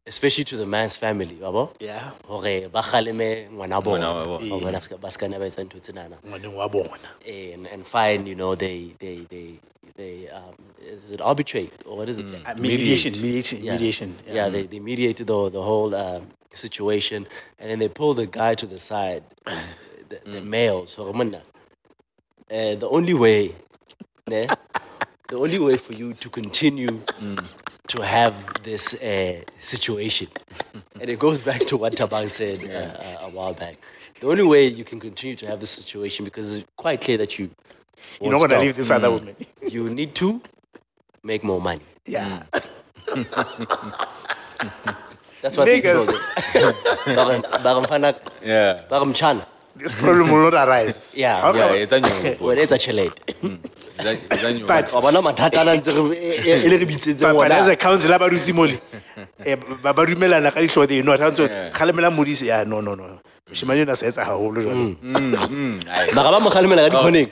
especially 0.06 0.44
to 0.46 0.58
the 0.58 0.66
man's 0.66 0.96
family. 0.98 1.38
Yeah. 1.80 2.12
Hore 2.28 2.68
ba 2.70 2.82
kgaleme 2.82 3.50
ngwana 3.52 3.84
bona. 3.84 4.06
Ngwana 4.06 4.14
wa 4.16 4.26
bona. 4.38 4.50
Ba 4.50 4.60
bona 4.60 4.80
ska- 4.82 4.98
ba 4.98 5.12
ska 5.12 5.28
nna 5.28 5.40
ba 5.40 5.46
etsa 5.46 5.64
ntho 5.64 5.80
tsenana. 5.80 6.18
Ngwaneng 6.26 6.54
wa 6.56 6.68
bona. 6.68 7.10
and, 7.28 7.68
and 7.68 7.86
fine, 7.86 8.26
you 8.28 8.36
know, 8.36 8.56
they 8.56 8.94
they 9.00 9.26
they 9.30 9.60
they 9.96 10.30
um, 10.30 10.54
is 10.82 11.12
it 11.12 11.22
arbitrate 11.22 11.72
or 11.86 11.98
what 11.98 12.10
is 12.10 12.18
it? 12.18 12.26
Uh, 12.46 12.54
mediation, 12.60 13.14
mediation, 13.14 13.64
Yeah. 13.64 13.74
mediation. 13.74 14.16
Yeah, 14.28 14.50
they, 14.50 14.64
they 14.68 14.80
mediated 14.80 15.28
the 15.28 15.50
the 15.50 15.62
whole 15.62 15.94
um, 15.96 16.28
situation, 16.56 17.28
and 17.60 17.70
then 17.70 17.80
they 17.80 17.88
pull 17.90 18.14
the 18.14 18.28
guy 18.28 18.56
to 18.56 18.66
the 18.66 18.80
side, 18.80 19.24
the, 19.46 20.20
the 20.26 20.42
male. 20.42 20.86
So 20.86 21.10
uh, 21.10 21.14
the 22.50 22.88
only 22.90 23.14
way, 23.14 23.56
ne, 24.28 24.48
the 25.30 25.38
only 25.38 25.60
way 25.60 25.78
for 25.78 25.94
you 25.94 26.14
to 26.14 26.30
continue 26.30 27.02
to 27.88 28.02
have 28.02 28.34
this 28.64 28.94
uh, 29.02 29.42
situation, 29.62 30.28
and 31.00 31.10
it 31.10 31.20
goes 31.20 31.42
back 31.42 31.62
to 31.68 31.78
what 31.78 31.94
Tabang 31.94 32.28
said 32.28 32.60
uh, 32.70 33.26
a 33.26 33.30
while 33.30 33.54
back. 33.54 33.76
The 34.20 34.28
only 34.28 34.44
way 34.44 34.66
you 34.66 34.84
can 34.84 35.00
continue 35.00 35.36
to 35.38 35.48
have 35.48 35.60
this 35.60 35.72
situation 35.72 36.26
because 36.26 36.58
it's 36.58 36.68
quite 36.76 37.02
clear 37.02 37.18
that 37.18 37.40
you 37.40 37.50
won't 38.20 38.34
not 38.34 38.38
going 38.40 38.52
to 38.52 38.60
leave 38.60 38.76
this 38.76 38.92
other 38.92 39.10
woman. 39.10 39.36
You 39.68 39.90
need 39.90 40.14
to 40.16 40.42
make 41.24 41.44
more 41.44 41.62
money. 41.62 41.82
Yeah. 42.06 42.44
That's 45.42 45.58
what 45.58 45.68
Niggas. 45.68 46.08
Bagamfana, 47.66 48.16
yeah 48.44 48.82
Bagamchana. 48.90 49.46
This 49.76 49.94
problem 49.94 50.30
will 50.32 50.52
not 50.52 50.68
arise. 50.68 51.16
Yeah, 51.18 51.48
Okay. 51.50 51.60
yeah 51.60 51.82
it's 51.84 51.92
a 51.94 52.00
new 52.00 52.36
Well, 52.46 52.58
it's 52.58 52.72
a 52.72 52.78
chelete. 52.78 53.14
it's 54.00 54.68
But- 54.68 54.92
bona 55.02 55.22
mathata 55.22 55.62
ana 55.62 55.76
ntse 55.76 55.92
re- 55.96 56.18
e- 56.18 56.42
e- 56.46 56.66
e 56.66 56.70
le 56.70 56.78
re 56.78 56.86
bitsetseng 56.86 57.22
But, 57.22 57.38
but 57.38 57.52
as 57.52 57.68
a 57.70 57.76
council, 57.76 58.12
ba 58.20 58.30
dutse 58.30 58.54
mole. 58.54 58.78
Eh, 59.46 59.56
ba 59.82 59.94
ba 59.94 60.06
dumelana 60.06 60.52
ka 60.54 60.60
dihlooho 60.60 60.88
they 60.88 61.02
know. 61.02 61.16
Ha 61.18 61.32
ntse 61.32 61.48
kgalemela 61.74 62.12
modise. 62.12 62.44
Yeah, 62.46 62.64
no, 62.66 62.82
no, 62.82 62.94
no. 62.96 63.20
Moshemane 63.50 63.80
yona 63.86 63.96
se 63.96 64.08
etsa 64.12 64.24
haholo 64.28 64.62
jwale. 64.62 64.96
Mara 66.14 66.32
ba 66.32 66.40
mo 66.40 66.50
kgalemela 66.52 66.90
ka 66.90 66.98
dikhoneng. 66.98 67.32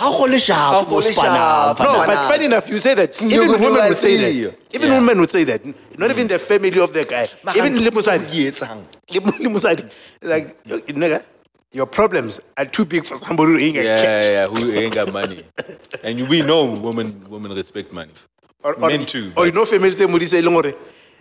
Ha 0.00 0.08
go 0.16 0.24
le 0.24 0.38
sharp 0.38 0.88
mo 0.88 1.00
spana. 1.00 1.76
No, 1.78 2.06
but 2.06 2.28
funny 2.28 2.46
enough, 2.46 2.68
you 2.70 2.78
say 2.78 2.94
that. 2.94 3.20
Even 3.20 3.48
good 3.48 3.60
women 3.60 3.82
would 3.88 3.96
say 3.98 4.16
that. 4.16 4.56
Even 4.72 4.90
women 4.92 5.20
would 5.20 5.30
say 5.30 5.44
that. 5.44 5.60
Not 5.98 6.10
even 6.10 6.26
the 6.26 6.38
family 6.38 6.80
of 6.80 6.92
the 6.92 7.04
guy. 7.04 7.28
Even 7.54 7.84
le 7.84 7.90
mosadi. 7.90 8.48
etsang. 8.48 8.80
Le 9.12 9.20
le. 9.20 9.90
Like, 10.22 10.56
yo- 10.64 10.78
nigga, 10.80 11.22
your 11.72 11.84
problems 11.86 12.40
are 12.56 12.64
too 12.64 12.86
big 12.86 13.04
for 13.04 13.16
somebody 13.16 13.52
who 13.52 13.58
ain't 13.58 13.74
got 13.76 13.84
yeah, 13.84 14.02
cash. 14.02 14.24
yeah, 14.24 14.30
yeah, 14.30 14.46
who 14.48 14.72
ain't 14.72 14.94
got 14.94 15.12
money 15.12 15.44
and 16.02 16.28
we 16.28 16.42
know 16.42 16.64
women 16.64 17.24
women 17.28 17.52
respect 17.52 17.92
money 17.92 18.12
Or, 18.62 18.74
or, 18.74 18.88
Men 18.88 19.06
too, 19.06 19.32
Or 19.36 19.46
you 19.46 19.52
know 19.52 19.64
family 19.64 19.92
tse 19.94 20.06
modise 20.06 20.34
e 20.34 20.42
leng 20.42 20.56
gore 20.58 20.72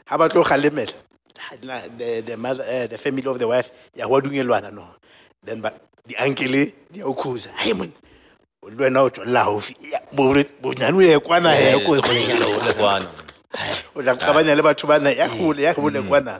ha 0.06 0.18
ba 0.18 0.27
tlo 0.30 0.43
kgalemela. 0.43 0.93
Ah, 1.39 1.84
The, 1.97 2.22
the, 2.26 2.35
mother, 2.35 2.64
uh, 2.68 2.88
the 2.88 2.97
family 2.97 3.23
of 3.26 3.39
the 3.39 3.47
wife 3.47 3.72
ya 3.95 4.07
wa 4.07 4.19
dungelwana 4.19 4.73
no 4.73 4.88
then 5.43 5.61
but 5.61 5.80
the 6.07 6.18
uncle 6.18 6.51
di 6.91 6.99
a 6.99 7.06
o 7.06 7.14
khuza 7.14 7.49
hai 8.78 8.90
mon 8.90 8.98
o 8.98 9.02
le 9.02 9.02
wena 9.02 9.02
o 9.04 9.10
tlolla 9.10 9.44
haufi 9.44 9.76
Ya, 9.91 10.00
bo- 10.14 10.34
bonyane 10.62 10.98
o 10.98 11.02
ye 11.02 11.20
kwana 11.20 11.56
he 11.56 11.86
ko 11.86 11.91
One. 11.91 13.06
o 13.96 14.02
tla 14.02 14.16
qabanya 14.16 14.56
le 14.56 14.62
batho 14.64 14.88
bana 14.88 15.10
ya 15.12 15.28
hole 15.28 15.62
ya 15.64 15.74
hole 15.74 16.02
kwana 16.02 16.40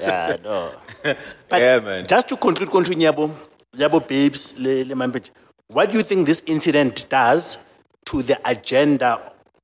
Yeah, 0.00 0.36
no. 0.42 0.72
But 1.48 1.60
Yeah, 1.60 1.80
man. 1.80 2.06
Just 2.06 2.28
to 2.30 2.36
conclude, 2.36 2.70
continue, 2.70 3.06
Yabo, 3.10 3.30
Yabo 3.76 4.00
babes, 4.08 4.58
le, 4.58 4.84
le 4.84 4.94
Mampetje, 4.94 5.30
what 5.68 5.90
do 5.90 5.98
you 5.98 6.02
think 6.02 6.26
this 6.26 6.42
incident 6.46 7.06
does 7.10 7.74
to 8.06 8.22
the 8.22 8.38
agenda, 8.48 9.20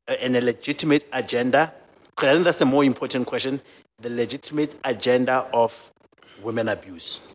uh, 0.07 0.15
and 0.21 0.37
a 0.37 0.41
legitimate 0.41 1.05
agenda? 1.13 1.73
Because 2.11 2.29
I 2.29 2.33
think 2.35 2.45
that's 2.45 2.61
a 2.61 2.67
more 2.67 2.85
important 2.85 3.27
question. 3.27 3.61
The 4.01 4.11
legitimate 4.11 4.77
agenda 4.85 5.47
of 5.53 5.91
women 6.43 6.69
abuse 6.69 7.35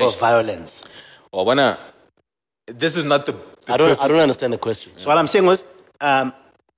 or 0.00 0.10
violence. 0.12 0.88
Well, 1.32 1.44
wanna, 1.44 1.78
this 2.66 2.96
is 2.96 3.04
not 3.04 3.26
the, 3.26 3.32
the 3.32 3.74
I 3.74 3.76
don't 3.76 3.88
perfect- 3.90 4.02
I 4.04 4.08
don't 4.08 4.20
understand 4.20 4.52
the 4.52 4.58
question. 4.58 4.92
So 4.96 5.08
what 5.08 5.18
I'm 5.18 5.26
saying 5.26 5.46
was, 5.46 5.64
um, 6.00 6.32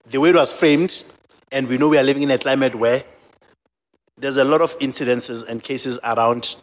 the 0.07 0.19
way 0.21 0.31
it 0.31 0.37
was 0.37 0.53
framed, 0.53 1.03
and 1.53 1.69
we 1.69 1.79
know 1.79 1.89
we 1.89 1.99
are 1.99 2.03
living 2.03 2.23
in 2.23 2.31
a 2.31 2.39
climate 2.39 2.75
where 2.75 3.05
there's 4.17 4.37
a 4.37 4.45
lot 4.45 4.61
of 4.61 4.79
incidences 4.79 5.49
and 5.49 5.63
cases 5.63 5.99
around 6.05 6.57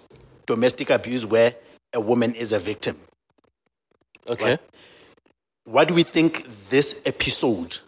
domestic 0.45 0.89
abuse 0.89 1.25
where 1.25 1.55
a 1.93 1.99
woman 2.01 2.33
is 2.35 2.53
a 2.53 2.59
victim. 2.59 2.97
Okay. 4.29 4.57
What 5.65 5.87
do 5.87 5.93
we 5.93 6.03
think 6.03 6.45
this 6.69 7.01
episode? 7.05 7.79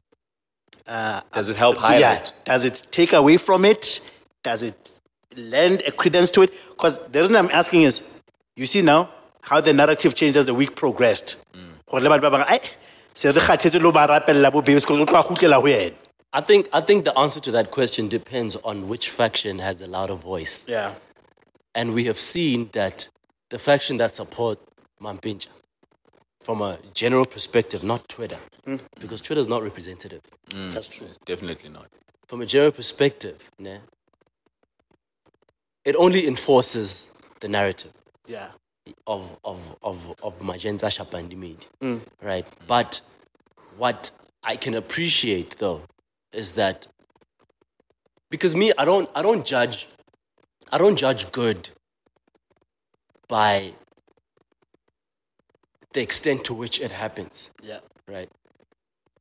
does 0.87 1.49
it 1.49 1.55
help 1.55 1.77
highlight? 1.77 1.99
Yeah, 2.01 2.31
does 2.45 2.65
it 2.65 2.87
take 2.91 3.13
away 3.13 3.37
from 3.37 3.63
it? 3.63 4.01
Does 4.43 4.63
it 4.63 4.99
lend 5.35 5.83
a 5.85 5.91
credence 5.91 6.31
to 6.31 6.41
it? 6.41 6.53
Because 6.69 7.07
the 7.07 7.19
reason 7.19 7.35
I'm 7.35 7.49
asking 7.51 7.83
is, 7.83 8.21
you 8.55 8.65
see 8.65 8.81
now 8.81 9.09
how 9.41 9.61
the 9.61 9.73
narrative 9.73 10.13
changed 10.15 10.37
as 10.37 10.45
the 10.45 10.53
week 10.53 10.75
progressed. 10.75 11.37
Gore 11.87 12.01
le 12.01 12.09
batho 12.09 12.21
ba 12.21 12.31
bang, 12.31 12.45
"Ai, 12.47 12.59
se 13.13 13.31
re 13.31 13.41
kgathetse 13.41 13.81
lo 13.81 13.91
ba 13.91 14.07
rapella 14.07 14.51
bo 14.51 14.61
babes 14.61 14.85
'cause 14.85 14.99
o 14.99 15.05
tlo 15.05 15.19
a 15.19 15.23
kgutlela 15.23 15.55
ho 15.55 15.63
yena." 15.63 15.95
I 16.31 16.41
think 16.41 16.69
I 16.71 16.81
think 16.81 17.05
the 17.05 17.17
answer 17.17 17.39
to 17.39 17.51
that 17.51 17.71
question 17.71 18.07
depends 18.07 18.55
on 18.63 18.87
which 18.87 19.09
faction 19.09 19.59
has 19.59 19.79
the 19.79 19.87
louder 19.87 20.15
voice. 20.15 20.65
Yeah. 20.67 20.95
And 21.73 21.93
we 21.93 22.05
have 22.05 22.19
seen 22.19 22.69
that 22.73 23.07
the 23.49 23.57
faction 23.57 23.97
that 23.97 24.13
support 24.13 24.59
Mampintsha, 25.01 25.47
from 26.41 26.61
a 26.61 26.77
general 26.93 27.25
perspective, 27.25 27.83
not 27.83 28.07
Twitter, 28.09 28.37
mm. 28.65 28.79
because 28.99 29.21
Twitter 29.21 29.41
is 29.41 29.47
not 29.47 29.63
representative. 29.63 30.21
Mm. 30.49 30.71
That's 30.71 30.87
true. 30.87 31.07
Definitely 31.25 31.69
not. 31.69 31.87
From 32.27 32.41
a 32.41 32.45
general 32.45 32.71
perspective, 32.71 33.49
ne, 33.57 33.79
it 35.83 35.95
only 35.95 36.27
enforces 36.27 37.07
the 37.39 37.47
narrative 37.47 37.93
Yeah. 38.27 38.49
Of 39.07 39.37
of 39.43 39.59
of 39.83 40.15
of 40.21 40.41
Magenta 40.41 40.87
Shapandimid, 40.87 41.67
mm. 41.81 42.01
right? 42.21 42.45
But 42.67 43.01
what 43.77 44.11
I 44.43 44.55
can 44.55 44.73
appreciate 44.73 45.57
though 45.57 45.83
is 46.31 46.53
that 46.53 46.87
because 48.29 48.55
me, 48.55 48.71
I 48.77 48.85
don't 48.85 49.09
I 49.15 49.21
don't 49.21 49.45
judge 49.45 49.87
I 50.71 50.77
don't 50.77 50.95
judge 50.95 51.31
good 51.31 51.69
by 53.27 53.73
the 55.93 56.01
extent 56.01 56.43
to 56.45 56.53
which 56.53 56.79
it 56.79 56.91
happens, 56.91 57.49
Yeah. 57.63 57.79
right? 58.07 58.29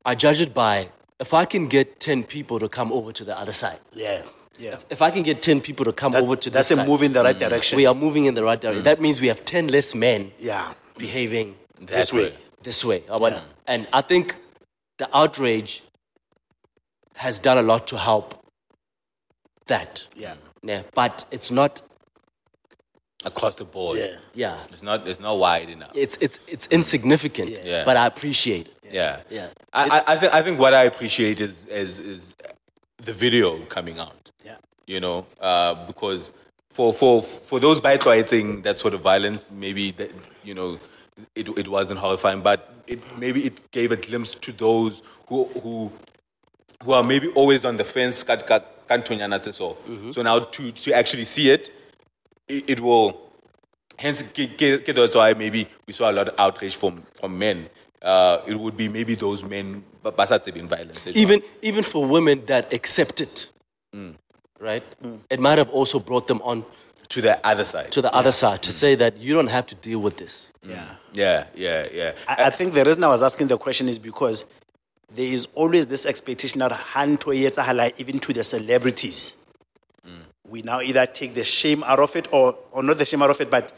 I 0.05 0.15
judge 0.15 0.41
it 0.41 0.53
by 0.53 0.91
if 1.19 1.33
I 1.33 1.45
can 1.45 1.69
get 1.69 2.01
ten 2.01 2.25
people 2.25 2.59
to 2.59 2.69
come 2.69 2.93
over 2.93 3.13
to 3.13 3.25
the 3.25 3.39
other 3.39 3.53
side. 3.53 3.81
Yeah. 3.93 4.23
Yeah. 4.59 4.77
If 4.91 5.01
I 5.03 5.11
can 5.11 5.23
get 5.23 5.41
ten 5.43 5.61
people 5.61 5.85
to 5.85 5.93
come 5.93 6.13
That- 6.13 6.23
over 6.23 6.37
to 6.37 6.51
that's 6.51 6.69
this 6.69 6.79
a 6.79 6.81
side, 6.81 6.89
move 6.89 7.03
in 7.03 7.13
the 7.13 7.23
right 7.23 7.37
mm-hmm. 7.39 7.49
direction. 7.49 7.77
we 7.77 7.87
are 7.87 7.95
moving 7.95 8.25
in 8.27 8.35
the 8.35 8.43
right 8.45 8.61
direction. 8.61 8.83
Mm. 8.83 8.85
That 8.85 9.01
means 9.01 9.21
we 9.21 9.29
have 9.29 9.45
ten 9.45 9.69
less 9.69 9.95
men 9.95 10.33
yeah. 10.39 10.73
behaving 10.97 11.55
This 11.81 12.13
way. 12.13 12.33
this 12.63 12.85
way. 12.85 13.03
I 13.11 13.17
want- 13.17 13.43
And 13.67 13.87
I 13.93 14.01
think 14.03 14.37
the 14.99 15.09
outrage 15.17 15.83
has 17.17 17.39
done 17.39 17.59
a 17.59 17.63
lot 17.63 17.87
to 17.89 17.97
help 17.99 18.35
that. 19.67 20.07
Yeah. 20.17 20.35
Mm. 20.35 20.69
Yeah, 20.69 20.83
but 20.95 21.25
it's 21.31 21.51
not. 21.51 21.83
across 23.25 23.55
the 23.57 23.65
board. 23.65 23.99
Yeah. 23.99 24.17
Yeah, 24.35 24.57
It's 24.73 24.83
not 24.83 25.07
it's 25.09 25.21
not 25.21 25.39
wide 25.39 25.69
enough. 25.69 25.91
it's 25.95 26.17
it's 26.21 26.39
it's 26.55 26.67
insignificant. 26.69 27.51
Yeah. 27.65 27.85
But 27.85 27.97
I 27.97 28.07
appreciate 28.07 28.67
it. 28.69 28.93
Yeah. 28.93 29.21
Yeah. 29.31 29.49
I, 29.73 29.83
I, 29.97 30.13
I 30.13 30.17
think 30.21 30.35
I 30.39 30.41
think 30.43 30.59
what 30.61 30.73
I 30.73 30.85
appreciate 30.85 31.41
is 31.41 31.67
is 31.67 31.99
is 31.99 32.35
the 33.09 33.13
video 33.13 33.49
coming 33.77 33.99
out. 33.99 34.31
You 34.89 35.01
know, 35.01 35.27
uh, 35.39 35.75
because 35.87 36.31
for 36.71 36.95
for 36.95 37.23
for 37.23 37.61
those 37.61 37.79
bytwriting 37.79 38.63
that 38.63 38.79
sort 38.79 38.95
of 38.95 39.03
violence, 39.03 39.53
maybe 39.53 39.91
that 39.93 40.11
you 40.43 40.55
know, 40.55 40.81
it 41.35 41.47
it 41.59 41.69
wasn't 41.69 42.01
horrifying, 42.01 42.41
but 42.41 42.73
it 42.87 42.99
maybe 43.19 43.45
it 43.45 43.71
gave 43.71 43.93
a 43.93 43.97
glimpse 43.97 44.33
to 44.35 44.51
those 44.51 45.03
who 45.27 45.45
who 45.63 45.93
who 46.83 46.93
are 46.93 47.05
maybe 47.05 47.29
always 47.35 47.67
on 47.67 47.77
the 47.77 47.85
fence. 47.85 48.25
tse 48.25 49.53
so. 49.53 50.23
Now 50.23 50.39
to 50.39 50.73
to 50.73 50.93
actually 50.95 51.25
see 51.25 51.51
it, 51.51 51.71
it, 52.49 52.65
it 52.71 52.81
will. 52.81 53.29
Hence, 53.99 54.23
that's 54.23 55.17
why 55.17 55.35
maybe 55.35 55.69
we 55.87 55.93
saw 55.93 56.11
a 56.11 56.15
lot 56.15 56.29
of 56.29 56.35
outrage 56.41 56.77
from 56.77 57.03
from 57.13 57.39
men. 57.39 57.69
Uh, 58.01 58.39
it 58.47 58.59
would 58.59 58.77
be 58.77 58.89
maybe 58.89 59.17
those 59.17 59.45
men, 59.45 59.85
but 60.03 60.17
ba 60.17 60.27
sa 60.27 60.39
tsebeng 60.39 60.67
violence. 60.67 61.07
Even 61.13 61.43
even 61.61 61.85
for 61.85 62.07
women 62.07 62.43
that 62.47 62.73
accept 62.73 63.21
it, 63.21 63.53
Mm. 63.95 64.15
Right? 64.59 64.83
It 65.31 65.41
might 65.41 65.59
have 65.59 65.71
also 65.71 65.99
brought 65.99 66.27
them 66.27 66.41
on 66.43 66.65
to 67.09 67.23
the 67.23 67.47
other 67.47 67.65
side. 67.65 67.91
to 67.93 68.03
the 68.03 68.15
other 68.15 68.33
side 68.33 68.63
to 68.63 68.73
say 68.73 68.95
that 68.95 69.17
you 69.17 69.35
don't 69.35 69.49
have 69.49 69.67
to 69.67 69.75
deal 69.75 69.99
with 69.99 70.19
this. 70.19 70.53
Yeah. 70.63 70.97
yeah, 71.15 71.47
yeah, 71.55 71.89
yeah. 71.93 72.13
I, 72.27 72.47
I 72.47 72.51
think 72.51 72.75
the 72.75 72.85
reason 72.85 73.03
I 73.03 73.09
was 73.09 73.23
asking 73.23 73.49
the 73.49 73.57
question 73.57 73.89
is 73.89 73.99
because 73.99 74.45
there 75.15 75.27
is 75.27 75.49
always 75.55 75.87
this 75.87 76.05
expectation 76.05 76.59
that 76.61 76.73
hand 76.73 77.21
to 77.23 77.33
even 77.33 78.19
to 78.19 78.33
the 78.33 78.45
celebrities. 78.45 79.47
Mm. 80.07 80.21
We 80.47 80.63
now 80.63 80.81
either 80.81 81.07
take 81.07 81.35
the 81.35 81.45
shame 81.45 81.83
out 81.85 81.99
of 81.99 82.15
it 82.15 82.31
or, 82.33 82.59
or 82.73 82.83
not 82.83 82.99
the 82.99 83.07
shame 83.07 83.23
out 83.23 83.31
of 83.31 83.41
it, 83.41 83.51
but 83.51 83.73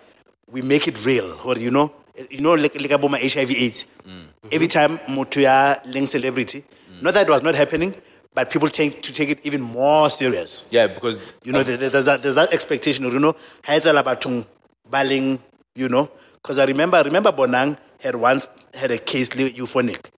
we 0.51 0.63
make 0.63 0.89
it 0.89 1.05
real. 1.07 1.39
Or 1.45 1.57
you 1.57 1.71
know, 1.71 1.93
you 2.31 2.41
know, 2.41 2.55
like, 2.55 2.75
like 2.81 2.91
about 2.91 3.11
my 3.11 3.21
HIV 3.21 3.51
AIDS. 3.53 3.87
Mm. 4.07 4.27
Every 4.51 4.67
time 4.67 4.99
Motuya 5.01 5.81
link 5.87 6.09
celebrity, 6.09 6.65
mm. 6.93 7.03
not 7.03 7.15
that 7.15 7.29
it 7.29 7.31
was 7.31 7.43
not 7.45 7.55
happening, 7.55 7.95
but 8.35 8.51
people 8.51 8.69
tend 8.69 9.03
to 9.03 9.13
take 9.13 9.29
it 9.29 9.41
even 9.45 9.61
more 9.61 10.09
serious. 10.11 10.67
yeah, 10.71 10.87
because 10.87 11.33
You 11.45 11.53
know, 11.53 11.63
there- 11.63 11.77
there- 11.77 11.91
there's 11.91 12.05
that, 12.05 12.23
there's 12.23 12.35
that 12.37 12.53
expectation, 12.53 13.05
you 13.05 13.19
know, 13.19 13.35
Haizala 13.65 14.03
Batung 14.05 14.47
Baling, 14.91 15.41
you 15.75 15.89
know, 15.89 16.11
because 16.35 16.59
I 16.59 16.65
remember, 16.65 16.97
I 16.97 17.03
remember 17.03 17.33
Bonang 17.33 17.77
had 18.01 18.17
once 18.17 18.49
had 18.75 18.91
a 18.91 18.99
case 18.99 19.31
euphonic. 19.31 20.11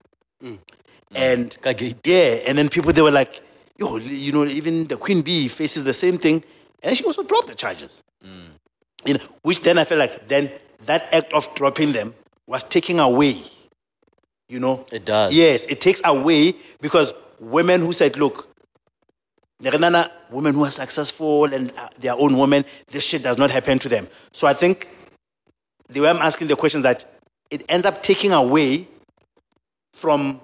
Mm. 0.43 0.57
And 1.15 1.49
mm. 1.51 1.61
Kagate. 1.61 1.95
yeah, 2.05 2.47
and 2.47 2.57
then 2.57 2.69
people 2.69 2.91
they 2.93 3.01
were 3.01 3.11
like, 3.11 3.41
yo, 3.77 3.97
you 3.97 4.31
know, 4.31 4.45
even 4.45 4.87
the 4.87 4.97
Queen 4.97 5.21
Bee 5.21 5.47
faces 5.47 5.83
the 5.83 5.93
same 5.93 6.17
thing, 6.17 6.43
and 6.81 6.95
she 6.97 7.03
also 7.03 7.23
dropped 7.23 7.47
the 7.47 7.55
charges. 7.55 8.03
Mm. 8.25 8.49
You 9.05 9.13
know, 9.15 9.23
which 9.41 9.61
then 9.61 9.77
I 9.77 9.83
felt 9.85 9.99
like 9.99 10.27
then 10.27 10.49
that 10.85 11.07
act 11.13 11.33
of 11.33 11.53
dropping 11.55 11.91
them 11.93 12.13
was 12.47 12.63
taking 12.63 12.99
away. 12.99 13.37
You 14.49 14.59
know, 14.59 14.85
It 14.91 15.05
does. 15.05 15.33
Yes, 15.33 15.65
it 15.67 15.81
takes 15.81 16.01
away 16.05 16.53
because 16.81 17.13
women 17.39 17.81
who 17.81 17.93
said, 17.93 18.17
look, 18.17 18.49
Nerenana, 19.61 20.11
women 20.29 20.53
who 20.53 20.65
are 20.65 20.71
successful 20.71 21.45
and 21.45 21.71
uh, 21.77 21.87
their 21.99 22.13
own 22.13 22.37
women, 22.37 22.65
this 22.87 23.05
shit 23.05 23.23
does 23.23 23.37
not 23.37 23.51
happen 23.51 23.79
to 23.79 23.89
them. 23.89 24.07
So 24.31 24.45
I 24.47 24.53
think 24.53 24.87
the 25.87 26.01
way 26.01 26.09
I'm 26.09 26.17
asking 26.17 26.47
the 26.47 26.55
question 26.55 26.79
is 26.79 26.83
that 26.83 27.05
it 27.49 27.63
ends 27.69 27.85
up 27.85 28.03
taking 28.03 28.33
away 28.33 28.87
from 29.93 30.41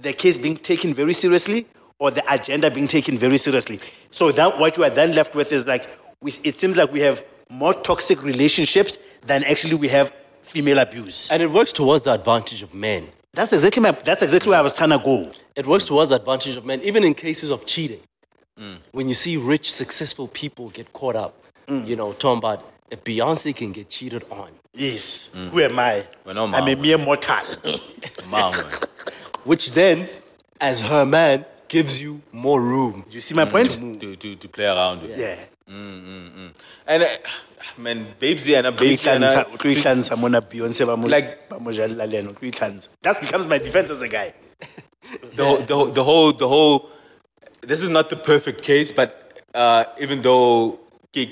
the 0.00 0.12
case 0.12 0.38
being 0.38 0.56
taken 0.56 0.94
very 0.94 1.12
seriously 1.12 1.66
or 1.98 2.10
the 2.10 2.22
agenda 2.32 2.70
being 2.70 2.86
taken 2.86 3.18
very 3.18 3.36
seriously. 3.36 3.80
So 4.10 4.32
that 4.32 4.58
what 4.58 4.76
you 4.76 4.84
are 4.84 4.90
then 4.90 5.14
left 5.14 5.34
with 5.34 5.52
is 5.52 5.66
like, 5.66 5.88
we, 6.22 6.30
it 6.44 6.54
seems 6.54 6.76
like 6.76 6.92
we 6.92 7.00
have 7.00 7.22
more 7.50 7.74
toxic 7.74 8.22
relationships 8.22 8.98
than 9.26 9.42
actually 9.44 9.74
we 9.74 9.88
have 9.88 10.12
female 10.42 10.78
abuse. 10.78 11.30
And 11.30 11.42
it 11.42 11.50
works 11.50 11.72
towards 11.72 12.04
the 12.04 12.14
advantage 12.14 12.62
of 12.62 12.72
men. 12.72 13.08
That's 13.34 13.52
exactly 13.52 13.82
my, 13.82 13.92
that's 13.92 14.22
exactly 14.22 14.50
where 14.50 14.58
I 14.58 14.62
was 14.62 14.74
trying 14.74 14.90
to 14.90 14.98
go. 14.98 15.30
It 15.54 15.66
works 15.66 15.84
towards 15.84 16.10
the 16.10 16.16
advantage 16.16 16.56
of 16.56 16.64
men, 16.64 16.80
even 16.82 17.04
in 17.04 17.14
cases 17.14 17.50
of 17.50 17.66
cheating. 17.66 18.00
When 18.90 19.08
you 19.08 19.14
see 19.14 19.36
rich, 19.36 19.70
successful 19.72 20.26
people 20.26 20.68
get 20.70 20.92
caught 20.92 21.14
up, 21.14 21.34
you 21.68 21.94
know, 21.94 22.12
talking 22.12 22.38
about 22.38 22.64
if 22.90 23.04
Beyonce 23.04 23.54
can 23.54 23.70
get 23.72 23.88
cheated 23.88 24.24
on, 24.30 24.50
Yes. 24.78 25.34
Mm. 25.36 25.48
Who 25.48 25.60
am 25.60 25.78
I? 25.78 26.04
Well, 26.24 26.34
no, 26.34 26.46
I'm 26.54 26.68
a 26.68 26.74
mere 26.76 26.98
mortal. 26.98 27.36
Mom, 28.30 28.54
which 29.44 29.72
then, 29.72 30.08
as 30.60 30.80
her 30.82 31.04
man, 31.04 31.44
gives 31.66 32.00
you 32.00 32.22
more 32.32 32.60
room. 32.62 33.04
you 33.10 33.20
see 33.20 33.34
my 33.34 33.44
point? 33.44 33.72
to, 33.72 34.16
to, 34.16 34.36
to 34.36 34.48
play 34.48 34.66
around 34.66 35.02
with. 35.02 35.18
Yeah. 35.18 35.36
And 35.68 37.02
uh, 37.02 37.06
man, 37.76 38.06
babesy 38.18 38.56
and 38.56 38.66
a 38.68 38.72
babesy 38.72 39.06
and 39.14 39.24
a 39.24 39.28
kuihlanza 39.58 40.10
Beyonce 40.40 40.86
ba 40.86 40.96
mo- 40.96 41.06
Like- 41.08 41.48
ba 41.48 41.60
mo 41.60 41.70
jalla 41.70 42.06
le 42.10 42.22
yena, 42.22 42.32
kuihlanza. 42.32 42.88
That 43.02 43.20
becomes 43.20 43.46
my 43.46 43.58
defense 43.58 43.90
as 43.90 44.00
a 44.02 44.08
guy. 44.08 44.32
the, 45.34 45.44
whole- 45.44 45.58
the, 45.58 45.74
whole- 45.74 45.86
the 45.92 46.04
whole 46.04 46.32
the 46.32 46.48
whole 46.48 46.90
this 47.60 47.82
is 47.82 47.88
not 47.88 48.08
the 48.10 48.16
perfect 48.16 48.62
case 48.62 48.92
but 48.92 49.42
uh, 49.54 49.84
even 50.00 50.22
though 50.22 50.78
ke 51.12 51.28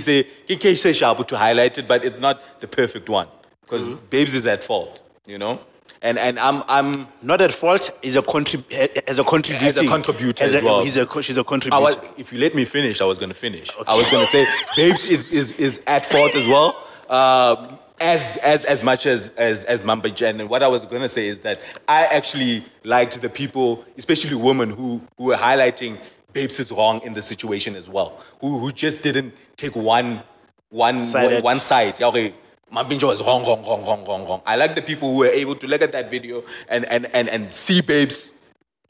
say- 0.00 0.92
sharp 0.92 1.26
to 1.26 1.36
highlight 1.36 1.78
it 1.78 1.86
but 1.88 2.04
it's 2.04 2.18
not 2.18 2.60
the 2.60 2.66
perfect 2.68 3.08
one 3.08 3.28
because 3.62 3.86
babes 4.10 4.34
is 4.34 4.46
at 4.46 4.64
fault 4.64 5.00
you 5.26 5.38
know 5.38 5.60
and 6.02 6.18
and 6.18 6.38
i'm 6.38 6.62
i'm 6.68 7.08
Not 7.22 7.40
at 7.40 7.52
fault. 7.52 7.90
Is 8.02 8.16
a 8.16 8.22
contrib- 8.22 8.70
as 9.08 9.18
a 9.18 9.24
contributing. 9.24 9.88
contributor 9.88 10.44
As 10.44 10.54
as 10.54 10.62
well. 10.62 10.82
He's 10.82 10.96
a, 10.96 11.22
she's 11.22 11.36
a 11.38 11.44
contributor. 11.44 11.82
was, 11.82 11.98
if 12.16 12.32
you 12.32 12.38
let 12.38 12.54
me 12.54 12.64
finish, 12.64 13.00
I 13.00 13.04
was 13.04 13.18
going 13.18 13.30
to 13.30 13.34
finish. 13.46 13.68
I 13.86 13.96
was 13.96 14.10
going 14.10 14.24
to 14.24 14.30
say, 14.30 14.44
Babes 14.76 15.06
is, 15.10 15.30
is, 15.32 15.52
is 15.58 15.82
at 15.86 16.06
fault 16.06 16.34
as 16.36 16.46
well, 16.46 16.76
uh, 17.08 17.76
as, 18.00 18.36
as, 18.38 18.64
as 18.64 18.84
much 18.84 19.06
as, 19.06 19.30
as, 19.30 19.64
as 19.64 19.82
Mamba 19.82 20.10
Jen. 20.10 20.40
And 20.40 20.48
what 20.48 20.62
I 20.62 20.68
was 20.68 20.84
going 20.84 21.02
to 21.02 21.08
say 21.08 21.26
is 21.26 21.40
that 21.40 21.60
I 21.88 22.04
actually 22.06 22.64
liked 22.84 23.20
the 23.20 23.28
people, 23.28 23.84
especially 23.96 24.36
women, 24.36 24.70
who, 24.70 25.00
who 25.16 25.24
were 25.24 25.36
highlighting 25.36 25.98
Babes 26.32 26.60
is 26.60 26.70
wrong 26.70 27.00
in 27.02 27.14
the 27.14 27.22
situation 27.22 27.74
as 27.74 27.88
well, 27.88 28.20
who, 28.40 28.58
who 28.60 28.70
just 28.70 29.02
didn't 29.02 29.34
take 29.56 29.74
one, 29.74 30.22
one, 30.70 31.00
Sided. 31.00 31.42
one 31.42 31.56
side. 31.56 31.98
Yeah, 31.98 32.06
okay, 32.08 32.34
Mambinjo 32.72 33.08
was 33.08 33.22
wrong, 33.22 33.44
wrong, 33.46 33.64
wrong, 33.64 33.84
wrong, 33.86 34.04
wrong, 34.06 34.28
wrong. 34.28 34.42
I 34.44 34.56
like 34.56 34.74
the 34.74 34.82
people 34.82 35.10
who 35.12 35.18
were 35.18 35.26
able 35.26 35.56
to 35.56 35.66
look 35.66 35.80
at 35.82 35.92
that 35.92 36.10
video 36.10 36.44
and, 36.68 36.84
and, 36.86 37.06
and, 37.14 37.28
and 37.28 37.52
see 37.52 37.80
Babes 37.80 38.34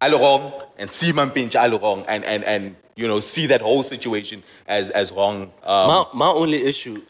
all 0.00 0.10
wrong 0.18 0.62
and 0.78 0.90
see 0.90 1.12
Mampintsha 1.12 1.70
all 1.72 1.78
wrong 1.78 2.04
and, 2.08 2.24
and, 2.24 2.42
and 2.44 2.76
you 2.96 3.06
know 3.06 3.20
see 3.20 3.46
that 3.46 3.60
whole 3.60 3.82
situation 3.84 4.42
as 4.66 4.90
as 4.90 5.12
wrong. 5.12 5.52
Um, 5.62 5.86
my, 5.88 6.04
my 6.14 6.26
only 6.28 6.64
issue, 6.64 7.02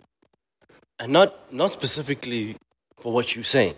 and 0.99 1.13
not, 1.13 1.53
not 1.53 1.71
specifically 1.71 2.57
for 2.99 3.13
what 3.13 3.35
you're 3.35 3.45
saying, 3.45 3.75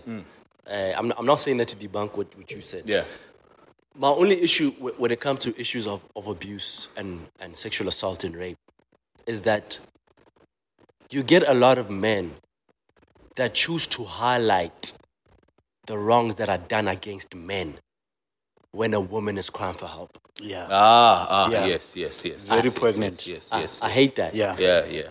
uh, 0.68 0.72
I'm, 0.96 1.08
not, 1.08 1.18
I'm 1.18 1.26
not 1.26 1.40
saying 1.40 1.58
that 1.58 1.68
to 1.68 1.76
debunk 1.76 2.16
what, 2.16 2.36
what 2.36 2.50
you 2.50 2.60
said. 2.60 2.84
yeah, 2.86 3.04
My 3.96 4.08
only 4.08 4.40
issue 4.42 4.70
wh- 4.72 4.98
when 4.98 5.10
it 5.12 5.20
comes 5.20 5.40
to 5.40 5.60
issues 5.60 5.86
of, 5.86 6.00
of 6.16 6.26
abuse 6.26 6.88
and, 6.96 7.26
and 7.40 7.56
sexual 7.56 7.86
assault 7.88 8.24
and 8.24 8.34
rape 8.34 8.56
is 9.26 9.42
that 9.42 9.78
you 11.10 11.22
get 11.22 11.46
a 11.46 11.54
lot 11.54 11.76
of 11.78 11.90
men 11.90 12.34
that 13.40 13.54
choose 13.54 13.86
to 13.86 14.04
highlight 14.04 14.92
the 15.86 15.96
wrongs 15.96 16.34
that 16.34 16.48
are 16.50 16.58
done 16.58 16.86
against 16.88 17.34
men 17.34 17.78
when 18.72 18.92
a 18.92 19.00
woman 19.00 19.38
is 19.38 19.48
crying 19.48 19.74
for 19.82 19.86
help. 19.86 20.18
yeah. 20.42 20.66
ah, 20.70 21.26
ah, 21.30 21.50
Yeah. 21.50 21.64
yes, 21.72 21.96
yes, 21.96 22.22
yes, 22.24 22.46
Very 22.48 22.64
yes, 22.70 22.78
pregnant. 22.78 23.26
Yes, 23.26 23.26
yes, 23.26 23.48
I, 23.50 23.60
yes. 23.62 23.80
I 23.82 23.88
hate 23.88 24.14
that. 24.16 24.34
Yeah. 24.34 24.56
yeah, 24.58 24.84
yeah. 24.84 25.08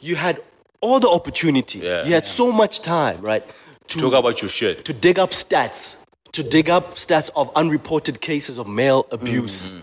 You 0.00 0.16
had 0.16 0.40
all 0.80 0.98
the 1.00 1.08
opportunity. 1.18 1.80
Yeah. 1.80 2.04
You 2.06 2.12
had 2.14 2.24
so 2.24 2.50
much 2.50 2.80
time, 2.80 3.20
right? 3.20 3.44
To, 3.88 3.98
Talk 4.00 4.14
about 4.14 4.40
your 4.42 4.48
shit. 4.48 4.84
to 4.86 4.92
dig 4.94 5.18
up 5.18 5.30
stats, 5.30 6.02
to 6.32 6.42
dig 6.42 6.68
up 6.70 6.94
stats 6.94 7.28
of 7.36 7.50
unreported 7.54 8.20
cases 8.22 8.56
of 8.58 8.66
male 8.66 9.06
abuse. 9.12 9.80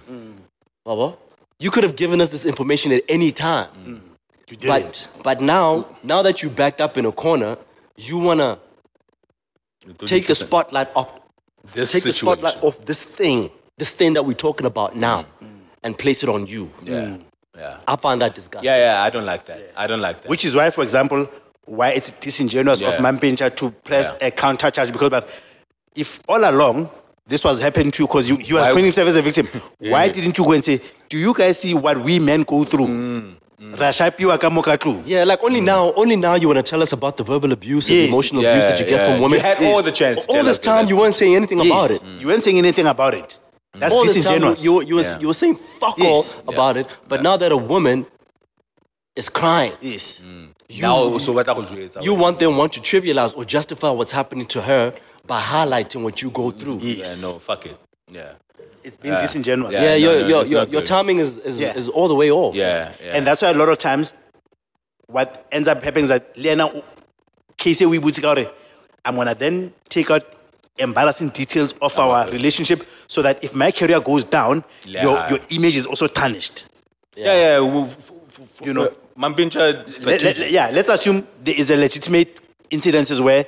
Baba, 0.83 1.15
you 1.59 1.69
could 1.71 1.83
have 1.83 1.95
given 1.95 2.19
us 2.21 2.29
this 2.29 2.45
information 2.45 2.91
at 2.91 3.03
any 3.07 3.31
time. 3.31 3.69
You 4.49 4.57
did 4.57 4.67
But 4.67 5.07
but 5.23 5.39
now, 5.41 5.85
now 6.03 6.21
that 6.23 6.41
you 6.43 6.49
backed 6.49 6.81
up 6.81 6.97
in 6.97 7.05
a 7.05 7.11
corner, 7.11 7.57
you 7.97 8.17
wanna 8.17 8.59
take 10.05 10.27
the 10.27 10.35
spotlight 10.35 10.89
off 10.95 11.19
This 11.73 11.91
take 11.91 12.03
the 12.03 12.13
spotlight 12.13 12.61
off 12.63 12.83
this 12.85 13.03
thing, 13.03 13.49
this 13.77 13.91
thing 13.91 14.13
that 14.13 14.23
we're 14.25 14.33
talking 14.33 14.65
about 14.65 14.95
now, 14.95 15.25
and 15.83 15.97
place 15.97 16.23
it 16.23 16.29
on 16.29 16.45
you. 16.47 16.69
Yeah, 16.83 17.17
yeah, 17.57 17.77
I 17.87 17.95
find 17.95 18.21
that 18.21 18.35
disgusting. 18.35 18.65
yeah, 18.69 18.77
yeah. 18.95 19.03
I 19.03 19.09
don't 19.09 19.25
like 19.25 19.45
that. 19.45 19.59
I 19.77 19.87
don't 19.87 20.01
like 20.01 20.21
that. 20.21 20.29
Which 20.29 20.45
is 20.45 20.55
why, 20.55 20.69
for 20.71 20.83
example, 20.83 21.29
why 21.65 21.89
it's 21.89 22.11
disingenuous 22.11 22.81
of 22.81 22.93
Yeah. 22.93 22.99
Mampintsha 22.99 23.55
to 23.55 23.71
press 23.71 24.15
Yeah. 24.19 24.27
a 24.27 24.31
counter 24.31 24.69
charge 24.71 24.91
because 24.91 25.09
but 25.09 25.29
if 25.95 26.19
all 26.27 26.43
along 26.49 26.89
this 27.27 27.43
was 27.45 27.61
happening 27.61 27.91
to 27.91 28.03
you 28.03 28.07
because 28.07 28.27
he 28.27 28.33
was 28.33 28.49
Why- 28.63 28.69
putting 28.69 28.85
himself 28.85 29.07
as 29.07 29.15
a 29.15 29.21
victim, 29.21 29.47
why 29.79 30.09
didn't 30.09 30.37
you 30.37 30.43
go 30.43 30.51
and 30.51 30.63
say, 30.65 30.81
Do 31.07 31.17
you 31.17 31.33
guys 31.33 31.59
see 31.59 31.73
what 31.73 31.97
we 31.97 32.19
men 32.19 32.43
go 32.43 32.63
through? 32.65 32.87
Mm. 32.87 33.35
Mm. 33.59 33.79
Ra 33.79 33.89
shapiwa 33.91 34.39
ka 34.39 34.49
mo 34.49 34.61
ka. 34.61 34.77
Yeah, 35.05 35.23
like 35.23 35.43
only 35.43 35.61
mm. 35.61 35.65
now, 35.65 35.93
only 35.95 36.15
now 36.15 36.35
you 36.35 36.47
want 36.47 36.57
to 36.65 36.69
tell 36.69 36.81
us 36.81 36.91
about 36.93 37.17
the 37.17 37.23
verbal 37.23 37.51
abuse 37.51 37.89
and 37.89 37.97
Yes. 37.97 38.09
emotional 38.13 38.43
Yeah, 38.43 38.49
abuse 38.51 38.65
that 38.69 38.79
you 38.79 38.85
get 38.85 38.99
yeah. 38.99 39.05
from 39.13 39.21
women. 39.21 39.39
You 39.39 39.43
had 39.45 39.63
all 39.63 39.81
the 39.83 39.91
chance 39.91 40.25
to 40.25 40.29
All 40.29 40.35
tell 40.35 40.45
this 40.45 40.57
us 40.59 40.63
time, 40.63 40.85
mm. 40.85 40.89
you 40.89 40.97
weren't 40.97 41.15
saying 41.15 41.35
anything 41.35 41.59
about 41.59 41.91
it. 41.91 42.03
You 42.19 42.27
weren't 42.27 42.43
saying 42.43 42.57
anything 42.57 42.87
about 42.87 43.13
it. 43.13 43.37
That's 43.73 43.93
all 43.93 44.03
this 44.03 44.13
time, 44.15 44.23
disingenuous. 44.23 44.63
you, 44.63 44.81
you, 44.83 44.95
were, 44.95 45.01
Yeah. 45.01 45.19
you 45.19 45.27
were 45.27 45.33
saying 45.33 45.55
fuck 45.79 45.97
Yes. 45.97 46.41
all 46.45 46.53
about 46.53 46.77
it, 46.77 46.87
but 47.07 47.21
now 47.23 47.37
that 47.37 47.51
a 47.51 47.57
woman 47.57 48.05
is 49.15 49.29
crying, 49.29 49.73
yes. 49.81 50.21
now 50.81 51.17
so 51.17 51.31
what 51.33 51.47
are 51.47 52.01
you 52.01 52.15
want 52.15 52.39
them 52.39 52.57
want 52.57 52.73
to 52.73 52.79
trivialize 52.79 53.35
or 53.37 53.45
justify 53.45 53.89
what's 53.91 54.11
happening 54.11 54.45
to 54.47 54.61
her 54.61 54.93
by 55.27 55.39
highlighting 55.39 56.03
what 56.03 56.21
you 56.21 56.29
go 56.31 56.49
through. 56.51 56.79
yeah 56.81 56.97
Yes. 56.97 57.21
no 57.21 57.33
fuck 57.39 57.65
it 57.65 57.77
yeah. 58.13 58.33
It's 58.83 58.97
been 58.97 59.17
disingenuous. 59.19 59.73
Yeah, 59.75 59.89
Yeah, 59.89 59.95
your, 59.95 60.13
no, 60.21 60.27
your, 60.27 60.43
your, 60.45 60.63
your 60.67 60.81
timing 60.81 61.19
is, 61.19 61.37
is, 61.37 61.59
Yeah. 61.59 61.73
is 61.75 61.87
all 61.89 62.07
the 62.07 62.15
way 62.15 62.29
off. 62.31 62.53
yeah 62.55 62.91
yeah. 63.03 63.15
And 63.15 63.25
that's 63.27 63.41
why 63.41 63.49
a 63.49 63.53
lot 63.53 63.69
of 63.69 63.77
times 63.77 64.13
what 65.07 65.47
ends 65.51 65.67
up 65.67 65.83
happening 65.83 66.03
is 66.03 66.09
that 66.09 66.35
Lena 66.37 66.69
Casey 67.57 67.85
we 67.85 67.97
would 67.99 68.17
eh? 68.23 68.45
I'm 69.05 69.15
gonna 69.15 69.35
then 69.35 69.73
take 69.89 70.11
out 70.11 70.23
embarrassing 70.77 71.29
details 71.29 71.73
of 71.81 71.97
our 71.99 72.29
relationship 72.31 72.83
so 73.07 73.21
that 73.21 73.43
if 73.43 73.53
my 73.55 73.71
career 73.71 73.99
goes 73.99 74.25
down, 74.25 74.63
your, 74.85 75.13
Yeah. 75.13 75.29
your 75.29 75.39
image 75.49 75.77
is 75.77 75.85
also 75.85 76.07
tarnished. 76.07 76.65
yeah. 77.15 77.33
Yeah 77.33 77.55
w- 77.57 77.85
f- 77.85 78.11
f- 78.29 78.39
f- 78.41 78.65
You 78.67 78.73
know, 78.73 78.91
mampintsha 79.17 79.59
Let- 79.59 79.77
let- 79.77 79.91
strategy 79.91 80.45
yeah, 80.49 80.69
let's 80.73 80.89
assume 80.89 81.25
there 81.43 81.55
is 81.57 81.69
a 81.69 81.77
legitimate 81.77 82.39
incidences 82.71 83.19
where 83.21 83.45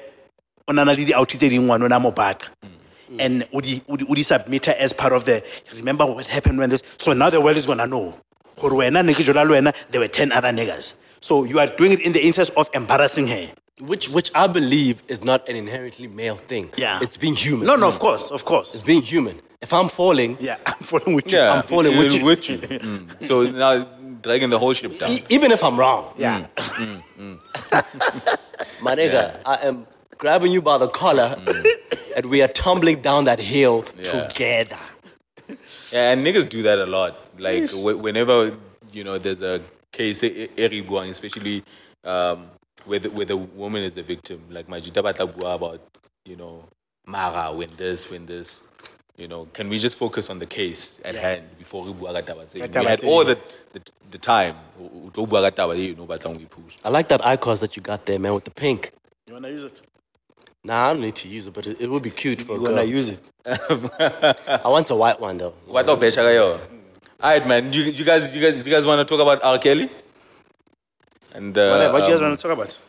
onana 0.67 0.95
le 0.95 1.05
di-outfit 1.05 1.39
ding 1.39 1.61
ngwana 1.61 1.85
ona 1.85 1.99
mo 1.99 2.11
baka 3.09 3.23
and 3.23 3.47
would 3.51 3.65
he, 3.65 3.81
o 3.89 3.95
di 3.95 4.05
o 4.09 4.13
di 4.13 4.23
submit 4.23 4.65
her 4.67 4.75
as 4.79 4.93
part 4.93 5.13
of 5.13 5.25
the 5.25 5.43
remember 5.75 6.05
what 6.05 6.27
happened 6.27 6.57
when 6.59 6.69
this 6.69 6.83
so 6.97 7.13
now 7.13 7.29
the 7.29 7.41
world 7.41 7.57
is 7.57 7.65
gonna 7.65 7.87
know. 7.87 8.17
Gore 8.59 8.71
wena 8.71 9.03
ne 9.05 9.13
ke 9.13 9.17
jola 9.25 9.45
le 9.47 9.55
wena 9.55 9.73
there 9.91 10.01
were 10.01 10.07
10 10.07 10.31
other 10.31 10.49
niggas. 10.49 10.97
So 11.21 11.43
you 11.43 11.59
are 11.59 11.67
doing 11.67 11.91
it 11.91 11.99
in 12.01 12.13
the 12.13 12.25
interest 12.25 12.51
of 12.55 12.69
embarrassing 12.73 13.27
her. 13.27 13.51
Which, 13.81 14.07
which 14.09 14.31
I 14.33 14.47
believe 14.47 15.03
is 15.09 15.21
not 15.23 15.49
an 15.49 15.55
inherently 15.57 16.07
male 16.07 16.37
thing. 16.37 16.71
Yeah. 16.77 16.99
It's 17.01 17.17
being 17.17 17.35
human. 17.35 17.67
no 17.67 17.75
no 17.75 17.87
of 17.87 17.99
course 17.99 18.31
of 18.31 18.45
course. 18.45 18.73
It's 18.75 18.83
being 18.83 19.01
human. 19.01 19.41
If 19.61 19.73
I'm 19.73 19.89
falling, 19.89 20.37
yeah 20.39 20.57
i'm 20.65 20.83
falling 20.83 21.15
with 21.15 21.31
you. 21.31 21.37
Yeah 21.39 21.53
I'm 21.53 21.63
falling 21.63 21.97
with 21.97 22.13
you. 22.13 22.23
with 22.25 22.49
you. 22.49 22.57
Mm. 22.59 23.23
so 23.23 23.43
now 23.43 23.87
dragging 24.21 24.49
the 24.49 24.59
whole 24.59 24.73
ship 24.73 24.97
down. 24.99 25.09
E- 25.11 25.23
even 25.29 25.51
if 25.51 25.63
I'm 25.63 25.77
wrong, 25.79 26.11
yeah. 26.17 26.47
Mm, 26.55 27.01
mm, 27.19 28.81
My 28.81 28.95
nigga, 28.95 29.39
I 29.45 29.55
am 29.67 29.85
grabbing 30.17 30.51
you 30.51 30.61
by 30.61 30.77
the 30.77 30.87
collar 30.87 31.35
and 32.15 32.25
we 32.27 32.41
are 32.41 32.47
tumbling 32.47 33.01
down 33.01 33.25
that 33.25 33.39
hill 33.39 33.85
Yeah. 33.97 34.27
together. 34.27 34.77
Yeah, 35.91 36.11
and 36.11 36.25
niggas 36.25 36.49
do 36.49 36.63
that 36.63 36.79
a 36.79 36.85
lot. 36.85 37.15
Like 37.37 37.69
wh- 37.69 38.01
whenever 38.01 38.55
you 38.91 39.03
know 39.03 39.17
there's 39.17 39.41
a 39.41 39.61
case, 39.91 40.23
e- 40.23 40.49
eri 40.57 40.79
especially 41.09 41.63
um, 42.03 42.47
where 42.85 42.99
the, 42.99 43.09
where 43.09 43.25
the 43.25 43.37
woman 43.37 43.83
is 43.83 43.97
a 43.97 44.03
victim. 44.03 44.41
Like 44.49 44.67
Majita 44.67 45.03
Batla 45.03 45.55
about 45.55 45.81
you 46.25 46.35
know 46.35 46.63
Mara 47.05 47.51
when 47.53 47.69
this 47.77 48.09
when 48.11 48.25
this. 48.25 48.63
You 49.17 49.29
know, 49.29 49.45
can 49.45 49.69
we 49.69 49.79
just 49.79 49.97
focus 49.97 50.29
on 50.29 50.39
the 50.39 50.45
case 50.45 50.99
at 51.05 51.13
Yeah. 51.15 51.21
hand 51.21 51.43
before 51.57 51.83
we 51.85 51.93
bua 51.93 52.11
ka 52.21 52.33
taba 52.33 52.45
tse? 52.47 52.59
Ka 52.67 52.81
We 52.81 52.85
had 52.85 53.03
all 53.05 53.23
the 53.23 53.37
the, 53.71 53.79
the 54.11 54.17
time. 54.17 54.57
o- 54.77 54.91
o 55.05 55.09
tlo 55.09 55.23
bua 55.29 55.49
ka 55.49 55.67
taba 55.67 55.77
you 55.77 55.95
know, 55.95 56.05
push. 56.05 56.75
I 56.83 56.89
like 56.89 57.07
that 57.07 57.25
icons 57.25 57.61
that 57.61 57.77
you 57.77 57.81
got 57.81 58.05
there, 58.05 58.19
man, 58.19 58.33
with 58.33 58.43
the 58.43 58.51
pink. 58.51 58.91
you 59.27 59.33
wanna 59.33 59.49
use 59.49 59.63
it 59.63 59.81
Nah, 60.65 60.87
I 60.89 60.93
don't 60.93 61.01
need 61.01 61.15
to 61.15 61.27
use 61.27 61.45
it, 61.45 61.53
but 61.53 61.67
it, 61.67 61.79
it 61.79 61.91
would 61.91 62.01
be 62.01 62.09
cute 62.09 62.41
for 62.41 62.53
you 62.55 62.65
a 62.65 62.71
wanna 62.71 62.83
use 62.83 63.09
it 63.09 63.21
I 63.45 64.67
want 64.67 64.89
a 64.89 64.95
white 64.95 65.19
one 65.21 65.37
though. 65.37 65.53
White 65.67 65.87
up, 65.87 65.99
Besha 65.99 66.23
Gayo? 66.27 66.59
All 67.21 67.29
right, 67.29 67.45
man. 67.47 67.71
You, 67.71 67.83
you 67.83 68.03
guys, 68.03 68.35
you 68.35 68.41
guys, 68.41 68.57
you 68.65 68.73
guys 68.73 68.85
want 68.85 68.99
to 68.99 69.05
talk 69.05 69.21
about 69.21 69.43
R. 69.43 69.59
Kelly? 69.59 69.89
And 71.35 71.55
uh, 71.55 71.89
what, 71.91 71.93
what 71.93 72.03
you 72.03 72.13
guys 72.13 72.21
um, 72.21 72.27
want 72.29 72.39
to 72.39 72.43
talk 72.47 72.57
about 72.57 72.81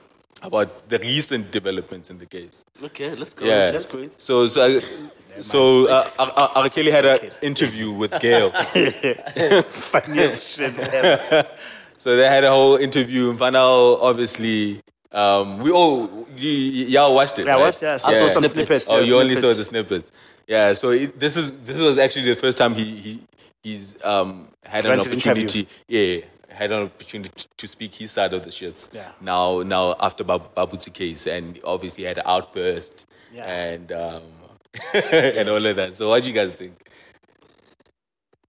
about 0.43 0.89
the 0.89 0.98
recent 0.98 1.51
developments 1.51 2.09
in 2.09 2.19
the 2.19 2.24
case. 2.24 2.65
Okay, 2.82 3.15
let's 3.15 3.35
go. 3.35 3.44
Yeah. 3.44 3.69
Let's 3.70 3.85
go. 3.86 4.09
So, 4.16 4.47
so, 4.47 4.65
I- 4.65 5.43
so 5.43 5.86
uh, 5.86 6.09
R. 6.19 6.32
R. 6.36 6.51
R. 6.55 6.69
Kelly 6.70 6.90
had 6.90 7.05
an 7.05 7.19
interview 7.43 7.90
with 7.93 8.19
Gayle. 8.20 8.51
funniest 9.93 10.57
shit 10.57 10.78
ever. 10.78 11.47
so 11.98 12.16
they 12.16 12.27
had 12.27 12.44
a 12.44 12.51
whole 12.51 12.77
interview. 12.77 13.28
And 13.28 13.39
found 13.39 13.57
out, 13.57 13.98
obviously, 14.01 14.81
um, 15.16 15.59
we 15.59 15.70
all 15.70 16.26
you, 16.36 16.51
y'all 16.51 17.14
watched 17.14 17.38
it. 17.38 17.47
Yeah, 17.47 17.52
I 17.52 17.56
right? 17.56 17.64
watched, 17.66 17.82
yeah, 17.82 17.94
I 17.94 17.97
saw 17.97 18.10
some 18.12 18.28
some 18.28 18.43
snippets. 18.44 18.84
snippets. 18.84 18.93
Oh, 18.93 18.98
yeah, 18.98 19.05
you 19.05 19.18
only 19.18 19.36
saw 19.36 19.48
the 19.48 19.64
snippets. 19.64 20.12
Yeah. 20.47 20.72
So 20.74 20.90
it, 20.90 21.18
this 21.18 21.36
is 21.36 21.51
this 21.62 21.78
was 21.80 21.98
actually 21.98 22.26
the 22.26 22.36
first 22.36 22.59
time 22.59 22.74
he 22.74 22.84
he 22.97 23.20
he's 23.62 24.02
um 24.05 24.48
had 24.64 24.84
an 24.84 24.90
Granted 24.90 25.12
interview. 25.14 25.30
opportunity. 25.44 25.68
Yeah. 25.88 26.24
Had 26.51 26.72
an 26.72 26.82
opportunity 26.84 27.30
t- 27.36 27.47
to 27.59 27.66
speak 27.68 27.94
his 27.97 28.10
side 28.12 28.32
of 28.32 28.43
the 28.44 28.51
shits. 28.51 28.88
Yeah. 28.94 29.12
Now, 29.20 29.60
now 29.62 29.94
after 30.01 30.24
Bab- 30.24 30.55
Babuti 30.55 30.90
case, 30.93 31.26
and 31.26 31.59
obviously 31.64 32.05
had 32.05 32.16
an 32.18 32.24
outburst 32.26 33.06
Yeah. 33.32 33.44
and 33.44 33.93
um, 33.93 34.22
and 34.94 35.48
all 35.51 35.64
of 35.66 35.76
that. 35.76 35.97
So, 35.98 36.09
what 36.09 36.22
do 36.22 36.28
you 36.30 36.34
guys 36.34 36.55
think? 36.55 36.74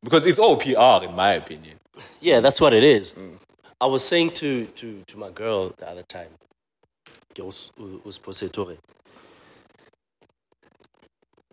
Because 0.03 0.25
it's 0.25 0.39
all 0.39 0.55
PR, 0.57 1.03
in 1.05 1.15
my 1.15 1.33
opinion. 1.33 1.79
Yeah, 2.21 2.39
that's 2.39 2.61
what 2.61 2.73
it 2.73 2.83
is. 2.83 3.13
I 3.81 3.85
was 3.87 4.05
saying 4.07 4.31
to, 4.41 4.65
to, 4.65 5.01
to 5.07 5.17
my 5.17 5.29
girl 5.29 5.73
the 5.77 5.89
other 5.89 6.03
time, 6.03 6.29
que 7.37 7.43
was 7.43 8.17
Posetore. 8.17 8.77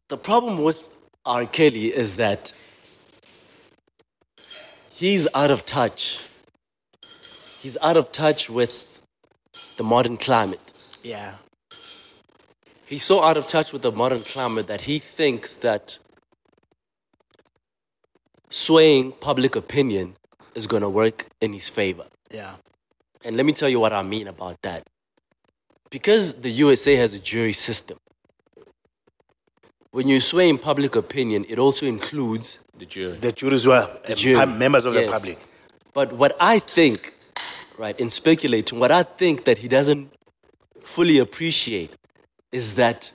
The 0.09 0.17
problem 0.17 0.63
with 0.63 0.89
R. 1.27 1.47
Kelly 1.47 1.87
is 1.89 2.17
that 2.17 2.53
he's 4.91 5.29
out 5.35 5.51
of 5.51 5.67
touch. 5.67 6.29
He's 7.61 7.77
out 7.83 7.97
of 7.97 8.13
touch 8.13 8.49
with 8.49 8.75
the 9.77 9.85
modern 9.85 10.17
climate. 10.17 10.73
Yeah. 11.03 11.35
He's 12.87 13.05
so 13.05 13.23
out 13.23 13.37
of 13.37 13.47
touch 13.49 13.73
with 13.73 13.83
the 13.83 13.93
modern 13.93 14.21
climate 14.21 14.67
that 14.67 14.83
he 14.83 14.99
thinks 14.99 15.55
that 15.55 15.99
swaying 18.51 19.13
public 19.13 19.57
opinion 19.57 20.17
is 20.55 20.67
going 20.67 20.83
to 20.83 20.89
work 20.89 21.27
in 21.41 21.53
his 21.53 21.69
favor. 21.69 22.07
Yeah. 22.31 22.57
And 23.25 23.37
let 23.37 23.45
me 23.45 23.53
tell 23.53 23.69
you 23.69 23.81
what 23.81 23.93
I 23.93 24.03
mean 24.03 24.29
about 24.29 24.61
that. 24.63 24.87
Because 25.95 26.41
the 26.41 26.51
USA 26.51 26.97
has 26.97 27.15
a 27.15 27.21
jury 27.21 27.53
system, 27.53 27.97
when 29.93 30.09
you 30.09 30.19
sway 30.19 30.49
in 30.49 30.59
public 30.59 30.97
opinion, 30.97 31.47
it 31.49 31.57
also 31.57 31.87
includes. 31.87 32.59
The 32.77 32.85
jury. 32.85 33.17
The 33.17 33.31
juries 33.31 33.65
were 33.65 33.87
uh, 34.09 34.15
jury. 34.17 34.45
members 34.45 34.87
of 34.87 34.95
the 34.95 35.07
public. 35.07 35.39
But 35.93 36.13
what 36.15 36.37
I 36.41 36.59
think, 36.59 37.15
right, 37.79 37.97
in 38.01 38.11
speculating, 38.11 38.81
what 38.81 38.91
I 38.91 39.05
think 39.05 39.45
that 39.45 39.59
he 39.59 39.69
doesn't 39.69 40.13
fully 40.83 41.21
appreciate 41.21 41.93
is 42.51 42.75
that 42.75 43.13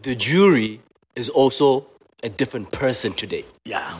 the 0.00 0.14
jury 0.14 0.80
is 1.16 1.28
also 1.28 1.88
a 2.22 2.28
different 2.28 2.70
person 2.70 3.12
today. 3.12 3.44
Yeah. 3.64 3.98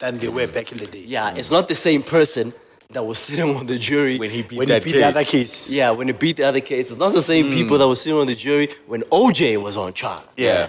Than 0.00 0.18
they 0.18 0.26
were 0.26 0.48
back 0.48 0.72
in 0.72 0.78
the 0.78 0.88
day. 0.88 1.04
Yeah, 1.06 1.32
it's 1.36 1.52
not 1.52 1.68
the 1.68 1.76
same 1.76 2.02
person 2.02 2.52
that 2.90 3.04
was 3.04 3.18
sitting 3.18 3.56
on 3.56 3.66
the 3.66 3.78
jury 3.78 4.18
When 4.18 4.30
he 4.30 4.42
beat 4.42 4.58
When 4.58 4.68
he 4.68 4.74
that 4.74 4.84
beat 4.84 4.92
case. 4.92 5.02
the 5.02 5.08
other 5.08 5.24
case. 5.24 5.70
Yeah, 5.70 5.90
when 5.90 6.06
he 6.08 6.12
beat 6.12 6.36
the 6.36 6.44
other 6.44 6.60
case, 6.60 6.90
it's 6.90 6.98
not 6.98 7.12
the 7.12 7.22
same 7.22 7.46
hmm. 7.46 7.52
people 7.52 7.78
that 7.78 7.88
were 7.88 7.96
sitting 7.96 8.18
on 8.18 8.26
the 8.26 8.34
jury 8.34 8.68
when 8.86 9.02
OJ 9.02 9.60
was 9.62 9.76
on 9.76 9.92
trial. 9.92 10.24
Yeah. 10.36 10.68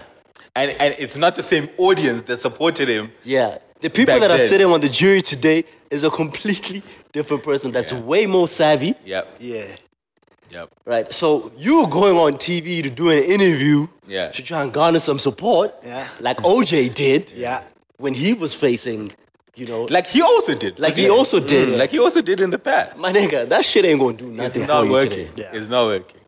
And, 0.55 0.71
and 0.79 0.95
it's 0.97 1.17
not 1.17 1.35
the 1.35 1.43
same 1.43 1.69
audience 1.77 2.23
that 2.23 2.37
supported 2.37 2.89
him. 2.89 3.11
Yeah. 3.23 3.59
The 3.81 3.89
people 3.91 4.15
Back 4.15 4.21
that 4.21 4.31
are 4.31 4.37
then. 4.37 4.49
sitting 4.49 4.67
on 4.67 4.81
the 4.81 4.89
jury 4.89 5.21
today 5.21 5.63
is 5.91 6.03
a 6.03 6.09
completely 6.09 6.81
different 7.11 7.43
person 7.43 7.71
that's 7.71 7.93
way 7.93 8.25
more 8.25 8.47
savvy, 8.47 8.95
Yep. 9.05 9.35
Yeah. 9.39 9.65
Yep. 10.49 10.69
right? 10.85 11.13
So 11.13 11.51
you 11.57 11.85
going 11.87 12.17
on 12.17 12.33
TV 12.33 12.81
to 12.81 12.89
do 12.89 13.11
an 13.11 13.19
interview 13.23 13.87
Yeah. 14.07 14.29
to 14.31 14.41
try 14.41 14.63
and 14.63 14.73
garner 14.73 14.99
some 14.99 15.19
support, 15.19 15.75
Yeah. 15.85 16.07
like 16.19 16.37
OJ 16.43 16.89
did 16.89 17.31
Yeah. 17.35 17.61
when 17.97 18.13
he 18.15 18.33
was 18.33 18.53
facing, 18.55 19.11
you 19.57 19.65
know, 19.65 19.83
Like 19.89 20.07
he 20.07 20.21
also 20.21 20.53
did. 20.55 20.79
like 20.79 20.93
he 20.95 21.03
Yeah. 21.05 21.09
also 21.17 21.39
did. 21.39 21.69
Like 21.77 21.89
he 21.89 21.99
also 21.99 22.21
did 22.21 22.39
in 22.39 22.51
the 22.51 22.59
past. 22.59 23.01
My 23.01 23.11
nigga, 23.11 23.49
that 23.49 23.65
shit 23.65 23.83
ain't 23.85 23.99
gonna 23.99 24.15
do 24.17 24.27
It's 24.27 24.37
nothing 24.37 24.61
for 24.63 24.67
not 24.67 24.83
you 24.85 24.91
working. 24.91 25.09
today. 25.09 25.31
Yeah. 25.37 25.59
It's 25.59 25.67
not 25.69 25.85
working. 25.87 26.21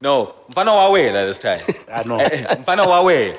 No, 0.00 0.34
mfana 0.50 0.72
wawe 0.72 1.10
la 1.14 1.24
this 1.26 1.38
time. 1.38 1.60
I 1.92 2.02
know. 2.02 2.18
mfana 2.64 2.84
wawe. 2.86 3.34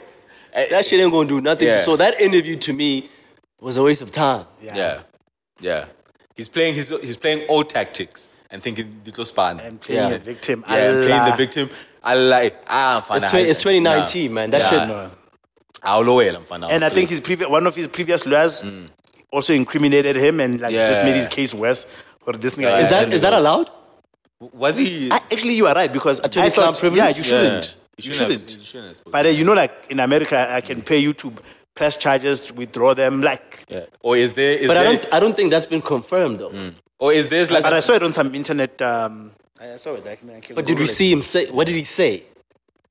That 0.70 0.86
shit 0.86 1.00
ain't 1.02 1.12
gonna 1.12 1.28
do 1.28 1.42
nothing. 1.42 1.68
Yeah. 1.68 1.80
So 1.80 1.98
that 1.98 2.22
interview 2.22 2.56
to 2.68 2.74
me 2.74 3.10
was 3.60 3.76
a 3.78 3.84
waste 3.84 4.02
of 4.02 4.12
time. 4.12 4.46
Yeah. 4.62 4.76
Yeah. 4.76 5.00
Yeah. 5.60 5.86
He's 6.36 6.48
playing 6.50 6.76
his 6.76 6.90
he's 7.02 7.18
playing 7.18 7.46
old 7.50 7.70
tactics 7.70 8.30
and 8.50 8.64
thinking 8.64 9.02
little 9.06 9.26
span. 9.26 9.60
And 9.60 9.82
playing 9.82 10.04
Yeah. 10.04 10.10
the 10.18 10.20
victim. 10.20 10.64
yeah, 10.70 10.76
and 10.76 11.06
playing 11.06 11.26
the 11.32 11.36
victim. 11.38 11.70
I 12.04 12.14
like 12.16 12.56
ah 12.68 13.04
mfana. 13.06 13.18
It's, 13.18 13.30
twen- 13.30 13.46
it's 13.48 13.60
2019, 13.64 14.34
man. 14.34 14.50
That 14.52 14.62
Yeah. 14.62 14.70
shit. 14.70 14.88
No. 14.88 15.12
Aulowela 15.84 16.40
mfana. 16.46 16.70
And 16.70 16.84
I 16.86 16.90
think 16.90 17.10
his 17.10 17.20
previous 17.20 17.50
one 17.50 17.68
of 17.68 17.76
his 17.76 17.88
previous 17.88 18.26
lawyers 18.26 18.64
also 19.38 19.52
incriminated 19.54 20.16
him 20.26 20.40
and 20.40 20.62
like 20.62 20.74
just 20.92 21.04
made 21.04 21.16
his 21.16 21.28
case 21.28 21.54
worse. 21.54 21.82
For 22.24 22.34
this 22.44 22.54
nigga. 22.56 22.72
Yeah. 22.72 22.84
Is 22.84 22.90
that 22.96 23.14
is 23.14 23.22
that 23.22 23.34
allowed? 23.34 23.70
was 24.64 24.78
he 24.78 25.10
Ah, 25.12 25.20
Actually, 25.32 25.56
you 25.60 25.66
are 25.68 25.76
right 25.82 25.92
because 25.92 26.20
I 26.22 26.26
Attorney-client 26.28 26.76
thought, 26.76 26.80
privilege? 26.80 27.04
yeah, 27.04 27.18
you 27.20 27.24
shouldn't. 27.24 27.66
Yeah. 27.66 28.06
You 28.06 28.14
shouldn't 28.14 28.32
have- 28.32 28.40
shouldn't. 28.40 28.60
you 28.62 28.66
shouldn't 28.72 28.88
have 28.90 28.98
spoken. 28.98 29.12
But 29.16 29.26
uh, 29.26 29.30
you 29.40 29.44
know, 29.48 29.54
like 29.64 29.74
in 29.90 30.00
America, 30.00 30.38
I 30.60 30.62
can 30.70 30.82
pay 30.82 31.00
you 31.06 31.14
to 31.22 31.28
press 31.80 31.98
charges, 31.98 32.52
withdraw 32.62 32.94
them. 32.94 33.22
Like, 33.22 33.66
Yeah. 33.70 33.86
Or 34.08 34.14
is 34.24 34.34
there? 34.40 34.54
Is 34.64 34.68
But 34.68 34.78
I 34.78 34.84
there, 34.84 34.94
don't 34.94 35.14
I 35.16 35.20
don't 35.24 35.36
think 35.36 35.52
that's 35.52 35.66
been 35.76 35.82
confirmed 35.82 36.40
though. 36.40 36.54
Or 37.00 37.12
is 37.20 37.28
there 37.28 37.46
like? 37.56 37.64
but 37.64 37.74
I 37.74 37.82
saw 37.88 37.94
it 38.00 38.04
on 38.04 38.14
some 38.20 38.30
internet. 38.42 38.82
Um, 38.82 39.32
I 39.60 39.76
saw 39.78 39.92
it. 39.96 40.06
Like, 40.06 40.20
I 40.38 40.40
can 40.40 40.56
But 40.56 40.66
did 40.66 40.78
we 40.78 40.86
it. 40.86 40.96
see 41.00 41.10
him 41.12 41.22
say 41.22 41.50
what 41.58 41.66
did 41.68 41.76
he 41.76 41.84
say? 42.00 42.24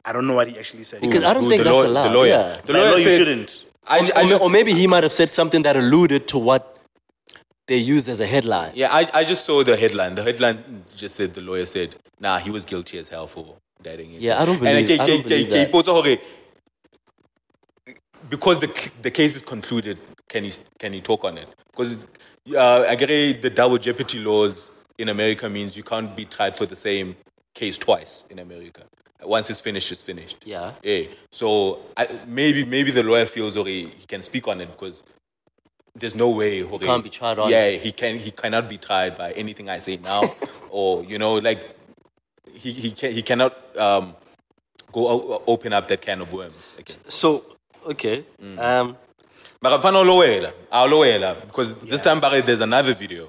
I 0.05 0.11
don't 0.13 0.27
know 0.27 0.35
what 0.41 0.49
he 0.49 0.59
actually 0.59 0.83
said. 0.91 1.01
Because 1.01 1.23
I 1.25 1.33
don't 1.35 1.45
Who, 1.45 1.51
think 1.51 1.63
the 1.65 1.71
that's 1.71 1.83
law- 1.85 1.89
allowed. 1.91 2.09
The 2.09 2.15
lawyer. 2.21 2.29
Yeah. 2.29 2.61
The 2.67 2.73
By 2.73 2.79
law, 2.81 2.85
lawyer 2.91 2.99
you 2.99 3.11
said, 3.11 3.19
shouldn't. 3.19 3.65
I, 3.87 3.99
or, 4.01 4.19
I 4.19 4.27
just, 4.27 4.43
or 4.43 4.49
maybe 4.51 4.73
he 4.73 4.87
might 4.87 5.03
have 5.03 5.13
said 5.13 5.29
something 5.31 5.63
that 5.63 5.77
alluded 5.77 6.29
to 6.29 6.39
what 6.39 6.79
they 7.67 7.77
used 7.77 8.09
as 8.09 8.21
a 8.21 8.27
headline. 8.27 8.73
yeah, 8.75 8.89
I, 8.93 9.09
I 9.13 9.25
just 9.25 9.45
saw 9.45 9.63
the 9.65 9.77
headline. 9.77 10.15
The 10.15 10.23
headline 10.23 10.85
just 10.97 11.15
said 11.17 11.35
the 11.35 11.41
lawyer 11.41 11.67
said, 11.67 11.97
"Nah, 12.21 12.39
he 12.39 12.51
was 12.51 12.65
guilty 12.65 12.99
as 12.99 13.09
hell 13.09 13.27
for 13.27 13.57
dating." 13.83 14.13
Yeah, 14.19 14.41
I 14.41 14.45
don't 14.45 14.55
And 14.67 14.87
believe- 14.87 14.99
ke- 14.99 15.01
I 15.01 15.07
don't 15.07 15.23
believe 15.27 15.49
ke- 15.49 15.73
that. 15.73 16.21
because 18.31 18.59
the 18.61 18.91
the 19.03 19.11
case 19.11 19.37
is 19.37 19.43
concluded, 19.43 19.99
can 20.29 20.45
he 20.45 20.53
can 20.79 20.93
he 20.93 21.01
talk 21.01 21.25
on 21.25 21.39
it? 21.39 21.49
Because 21.71 22.05
uh, 22.57 22.85
I 22.89 22.95
get 22.97 23.43
the 23.43 23.51
double 23.51 23.79
jeopardy 23.79 24.19
laws 24.19 24.71
in 24.99 25.09
America 25.09 25.49
means 25.49 25.77
you 25.77 25.83
can't 25.83 26.15
be 26.17 26.25
tried 26.25 26.57
for 26.57 26.67
the 26.67 26.77
same 26.77 27.17
case 27.55 27.79
twice 27.79 28.25
in 28.31 28.39
America. 28.39 28.83
Once 29.25 29.51
it's 29.51 29.61
finished, 29.61 29.93
it's 29.93 30.03
finished. 30.03 30.39
Yeah. 30.45 30.73
Yeah. 30.83 31.05
So 31.31 31.79
I, 31.97 32.09
maybe 32.27 32.65
maybe 32.65 32.91
the 32.91 33.03
lawyer 33.03 33.27
feels 33.27 33.57
okay, 33.57 33.87
he 33.87 34.07
can 34.07 34.23
speak 34.23 34.49
on 34.49 34.61
it 34.61 34.71
because 34.71 35.03
there's 35.95 36.15
no 36.15 36.31
way 36.31 36.63
he 36.65 36.79
can't 36.79 37.05
be 37.05 37.11
tried 37.11 37.39
on 37.39 37.51
Yeah, 37.51 37.71
he 37.71 37.93
can 37.93 38.19
he 38.19 38.31
cannot 38.31 38.69
be 38.69 38.79
tried 38.79 39.17
by 39.17 39.33
anything 39.33 39.69
I 39.69 39.79
say 39.79 39.97
now, 39.99 40.23
or 40.71 41.05
you 41.05 41.19
know 41.19 41.35
like 41.35 41.61
he 42.53 42.73
he 42.73 42.91
can 42.93 43.13
he 43.13 43.23
cannot 43.23 43.55
um, 43.77 44.15
go 44.91 45.09
o- 45.09 45.43
open 45.47 45.73
up 45.73 45.89
that 45.89 46.01
can 46.01 46.21
of 46.21 46.33
worms 46.33 46.75
again. 46.79 46.99
So 47.09 47.45
okay. 47.87 48.25
Um 48.59 48.97
But 49.63 49.73
I'm 49.75 49.81
lawyer, 49.95 50.53
our 50.73 50.89
lawyer, 50.89 51.37
because 51.47 51.77
this 51.77 52.01
time 52.01 52.19
there's 52.47 52.61
another 52.61 52.95
video. 52.95 53.29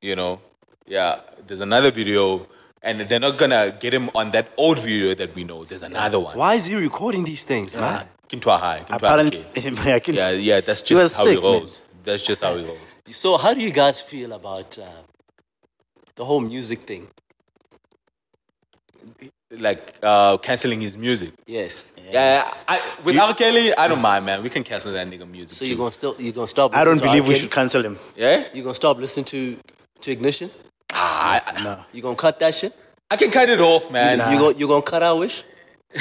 You 0.00 0.14
know, 0.14 0.40
yeah, 0.86 1.18
there's 1.46 1.60
another 1.60 1.90
video, 1.90 2.46
and 2.82 3.00
they're 3.00 3.20
not 3.20 3.38
gonna 3.38 3.76
get 3.78 3.92
him 3.92 4.10
on 4.14 4.30
that 4.30 4.48
old 4.56 4.78
video 4.78 5.14
that 5.14 5.34
we 5.34 5.44
know. 5.44 5.64
There's 5.64 5.82
another 5.82 6.20
one. 6.20 6.36
why 6.36 6.54
is 6.54 6.66
he 6.66 6.76
recording 6.76 7.24
these 7.24 7.44
things, 7.44 7.76
man? 7.76 8.06
Kintu 8.28 8.58
high. 8.58 8.84
Apparently, 8.88 9.44
high. 9.76 9.94
I 9.94 10.00
can, 10.00 10.14
Yeah, 10.14 10.30
yeah, 10.30 10.60
that's 10.60 10.82
just 10.82 11.16
how 11.16 11.24
sick, 11.24 11.38
it 11.38 11.42
man. 11.42 11.68
That's 12.04 12.22
just 12.22 12.42
how 12.42 12.56
it 12.56 12.66
rolls. 12.66 12.94
So 13.10 13.36
how 13.36 13.54
do 13.54 13.60
you 13.60 13.70
guys 13.70 14.00
feel 14.00 14.32
about 14.32 14.78
uh, 14.78 14.84
the 16.14 16.24
whole 16.24 16.40
music 16.40 16.80
thing? 16.80 17.08
Like 19.50 19.94
uh, 20.02 20.38
canceling 20.38 20.80
his 20.80 20.96
music. 20.96 21.32
Yes. 21.46 21.92
Yeah, 22.10 22.52
I, 22.68 22.94
with 23.04 23.16
R. 23.16 23.32
Kelly, 23.34 23.74
I 23.76 23.86
don't 23.88 24.02
mind, 24.02 24.26
man. 24.26 24.42
We 24.42 24.50
can 24.50 24.64
cancel 24.64 24.92
that 24.92 25.06
nigga 25.08 25.28
music. 25.28 25.56
So 25.56 25.64
too. 25.64 25.70
you're 25.70 25.78
gonna 25.78 25.92
still 25.92 26.16
you're 26.18 26.32
gonna 26.32 26.48
stop 26.48 26.74
I 26.74 26.84
don't 26.84 27.00
believe 27.00 27.26
we 27.26 27.34
should 27.34 27.50
cancel 27.50 27.82
him. 27.82 27.96
yeah? 28.16 28.48
You're 28.52 28.64
gonna 28.64 28.74
stop 28.74 28.98
listening 28.98 29.24
to 29.26 29.56
to 30.00 30.10
ignition? 30.10 30.50
Ah, 30.92 31.42
I, 31.46 31.62
No. 31.62 31.84
You 31.92 32.02
gonna 32.02 32.16
cut 32.16 32.38
that 32.40 32.54
shit? 32.54 32.72
I 33.10 33.16
can 33.16 33.30
cut 33.30 33.48
it 33.48 33.60
off, 33.60 33.90
man. 33.90 34.32
You 34.32 34.38
go 34.38 34.50
you 34.50 34.66
gonna 34.66 34.82
cut 34.82 35.02
our 35.02 35.16
wish? 35.16 35.44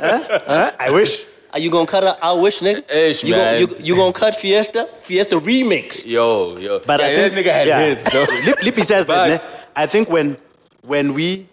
I 0.00 0.88
wish. 0.92 1.24
Are 1.52 1.58
you 1.58 1.70
gonna 1.70 1.86
cut 1.86 2.04
our, 2.04 2.16
our 2.20 2.38
wish, 2.40 2.60
nigga? 2.60 2.88
Ish, 2.90 3.24
you 3.24 3.34
man. 3.34 3.64
Gonna, 3.66 3.78
you, 3.78 3.84
you 3.84 3.96
gonna 3.96 4.12
cut 4.12 4.36
Fiesta? 4.36 4.88
Fiesta 5.00 5.36
remix. 5.40 6.06
Yo, 6.06 6.56
yo. 6.58 6.80
But 6.80 7.00
yeah, 7.00 7.06
I 7.06 7.14
think 7.14 7.34
that 7.34 7.44
nigga 7.44 7.52
had 7.52 7.66
yeah. 7.66 7.80
hits, 7.86 8.04
though. 8.12 8.26
Lip, 8.46 8.62
Lippy 8.62 8.82
says 8.82 9.06
But- 9.06 9.28
that. 9.28 9.42
ne? 9.42 9.48
I 9.76 9.86
think 9.86 10.10
when 10.10 10.36
when 10.82 11.14
we 11.14 11.48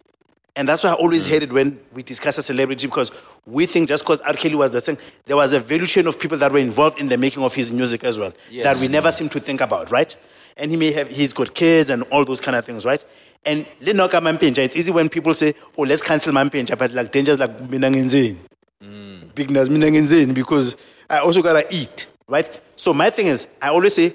and 0.56 0.68
that's 0.68 0.84
why 0.84 0.90
I 0.91 0.94
always 0.94 1.26
hated 1.26 1.52
when 1.53 1.80
we 1.94 2.02
discuss 2.03 2.38
a 2.38 2.44
celebrity 2.44 2.88
because 2.88 3.12
we 3.45 3.66
think 3.66 3.88
just 3.90 4.03
because 4.03 4.22
R. 4.22 4.34
Kelly 4.34 4.56
was 4.56 4.72
the 4.72 4.82
thing, 4.82 4.98
there 5.26 5.36
was 5.36 5.53
a 5.53 5.60
value 5.60 5.86
chain 5.86 6.07
of 6.07 6.18
people 6.20 6.38
that 6.40 6.52
were 6.52 6.60
involved 6.60 6.99
in 6.99 7.07
the 7.10 7.18
making 7.18 7.44
of 7.44 7.53
his 7.53 7.72
music 7.72 8.03
as 8.03 8.18
well 8.18 8.34
Yes. 8.49 8.64
that 8.64 8.82
we 8.82 8.88
never 8.91 9.12
seem 9.12 9.28
to 9.30 9.40
think 9.40 9.62
about, 9.62 9.91
right? 9.91 10.16
And 10.57 10.72
he 10.72 10.77
may 10.77 10.91
have 10.94 11.10
he's 11.10 11.34
got 11.34 11.53
kids 11.53 11.90
and 11.90 12.03
all 12.03 12.26
those 12.26 12.41
kind 12.41 12.56
of 12.56 12.65
things, 12.65 12.86
right? 12.86 13.03
And 13.45 13.65
Linoka 13.82 14.19
Mampintsha, 14.22 14.60
it's 14.60 14.76
easy 14.76 14.91
when 14.91 15.10
people 15.10 15.34
say, 15.34 15.53
"Oh, 15.77 15.84
let's 15.84 16.02
cancel 16.02 16.34
Mampintsha," 16.34 16.77
but 16.77 16.91
like 16.91 17.11
danger's 17.11 17.40
like 17.40 17.57
Minangenzin. 17.68 18.38
Mm. 18.84 19.36
Big 19.36 19.52
Nas 19.52 19.69
Minangenzin 19.69 20.34
because 20.34 20.77
I 21.10 21.19
also 21.19 21.41
gotta 21.41 21.65
eat, 21.69 22.07
right? 22.27 22.49
So 22.76 22.94
my 22.94 23.10
thing 23.10 23.27
is, 23.27 23.48
I 23.61 23.69
always 23.69 23.94
say, 23.94 24.14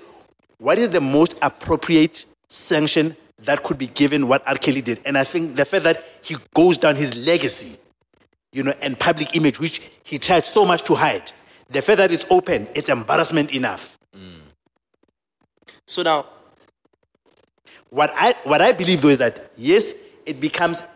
what 0.59 0.79
is 0.79 0.91
the 0.91 1.01
most 1.01 1.37
appropriate 1.41 2.25
sanction 2.49 3.17
that 3.41 3.63
could 3.63 3.79
be 3.79 3.87
given 3.87 4.29
what 4.29 4.43
R. 4.47 4.57
Kelly 4.57 4.83
did? 4.83 5.01
And 5.07 5.17
I 5.17 5.25
think 5.25 5.57
the 5.57 5.65
fact 5.65 5.85
that 5.85 6.05
he 6.23 6.37
goes 6.55 6.77
down 6.77 6.97
his 6.97 7.15
legacy, 7.15 7.79
you 8.53 8.65
know, 8.65 8.75
and 8.83 8.99
public 8.99 9.37
image, 9.37 9.59
which 9.59 9.81
he 10.03 10.19
tried 10.19 10.45
so 10.45 10.67
much 10.67 10.83
to 10.85 10.95
hide, 10.95 11.33
the 11.69 11.81
fact 11.81 11.99
that 11.99 12.11
it's 12.11 12.27
open, 12.31 12.69
it's 12.75 12.89
embarrassment 12.89 13.55
enough. 13.55 13.97
So 15.91 16.03
now 16.03 16.25
What 17.91 18.11
I 18.15 18.35
what 18.45 18.63
I 18.63 18.71
believe 18.73 19.03
though 19.03 19.09
is 19.09 19.19
that 19.19 19.51
yes, 19.57 19.85
it 20.25 20.41
becomes 20.41 20.87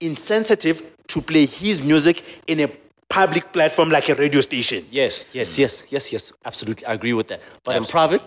insensitive 0.00 0.76
to 1.12 1.20
play 1.20 1.44
his 1.44 1.82
music 1.84 2.22
in 2.46 2.60
a 2.60 2.68
public 3.08 3.52
platform 3.52 3.90
like 3.90 4.08
a 4.08 4.14
radio 4.14 4.40
station. 4.40 4.84
Yes, 4.90 5.28
yes, 5.34 5.58
yes, 5.58 5.82
yes, 5.90 6.12
yes. 6.12 6.32
Absolutely. 6.44 6.86
I 6.86 6.94
agree 6.94 7.12
with 7.12 7.28
that. 7.28 7.40
But 7.64 7.76
in 7.76 7.84
private, 7.84 8.22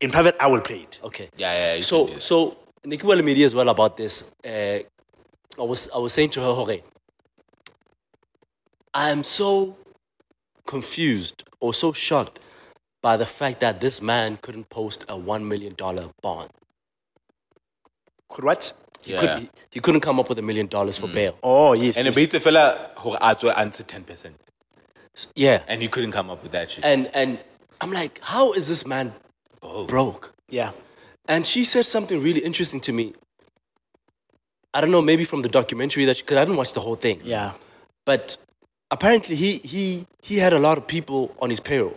In 0.00 0.10
private, 0.10 0.36
I 0.38 0.46
will 0.52 0.60
play 0.60 0.80
it. 0.86 1.00
okay. 1.02 1.28
Yeah, 1.36 1.52
yeah. 1.52 1.74
you 1.76 1.82
So 1.82 2.06
can 2.06 2.14
do 2.14 2.20
so 2.20 2.56
Nikiwala 2.86 3.22
Media 3.24 3.46
as 3.46 3.54
well 3.54 3.68
about 3.68 3.96
this. 3.96 4.30
Uh, 4.44 4.78
I 5.62 5.64
was 5.72 5.90
I 5.94 5.98
was 5.98 6.12
saying 6.12 6.30
to 6.36 6.40
her, 6.40 6.52
okay, 6.62 6.82
I 8.92 9.10
am 9.10 9.22
so 9.24 9.76
confused 10.66 11.42
or 11.60 11.74
so 11.74 11.92
shocked 11.92 12.38
by 13.04 13.18
the 13.18 13.26
fact 13.26 13.60
that 13.60 13.80
this 13.80 14.00
man 14.00 14.38
couldn't 14.40 14.70
post 14.70 15.04
a 15.10 15.16
one 15.16 15.46
million 15.46 15.74
dollar 15.74 16.06
bond. 16.22 16.48
Could 18.30 18.44
what? 18.44 18.72
He, 19.04 19.12
Yeah. 19.12 19.20
couldn't, 19.20 19.50
he 19.70 19.80
couldn't 19.80 20.00
come 20.00 20.18
up 20.18 20.30
with 20.30 20.38
a 20.38 20.46
million 20.50 20.68
dollars 20.68 20.96
for 20.96 21.08
mm. 21.08 21.12
bail. 21.12 21.34
Oh 21.42 21.74
yes. 21.74 21.98
and 21.98 22.06
yes. 22.06 22.16
it 22.16 22.20
beats 22.20 22.34
a 22.34 22.40
fella 22.40 22.64
who 23.00 23.14
answer 23.16 23.50
answer 23.50 23.82
ten 23.82 24.04
percent, 24.04 24.36
Yeah. 25.34 25.58
and 25.68 25.82
he 25.82 25.88
couldn't 25.88 26.12
come 26.12 26.30
up 26.30 26.42
with 26.42 26.52
that 26.52 26.70
shit. 26.70 26.82
And 26.82 27.10
and 27.12 27.38
I'm 27.82 27.92
like, 27.92 28.20
how 28.22 28.54
is 28.54 28.68
this 28.68 28.86
man 28.86 29.12
broke? 29.86 30.32
yeah. 30.48 30.70
And 31.28 31.44
she 31.46 31.64
said 31.64 31.84
something 31.86 32.22
really 32.22 32.40
interesting 32.40 32.80
to 32.80 32.92
me. 32.92 33.12
I 34.74 34.80
don't 34.80 34.90
know, 34.90 35.02
maybe 35.02 35.24
from 35.24 35.42
the 35.42 35.48
documentary 35.48 36.04
that 36.06 36.16
because 36.16 36.38
I 36.38 36.44
didn't 36.44 36.56
watch 36.56 36.72
the 36.72 36.80
whole 36.80 36.96
thing. 36.96 37.20
Yeah. 37.22 37.52
But 38.06 38.38
apparently 38.90 39.36
he 39.36 39.50
he 39.72 40.06
he 40.22 40.34
had 40.44 40.52
a 40.54 40.58
lot 40.58 40.78
of 40.78 40.86
people 40.86 41.20
on 41.42 41.50
his 41.50 41.60
payroll. 41.60 41.96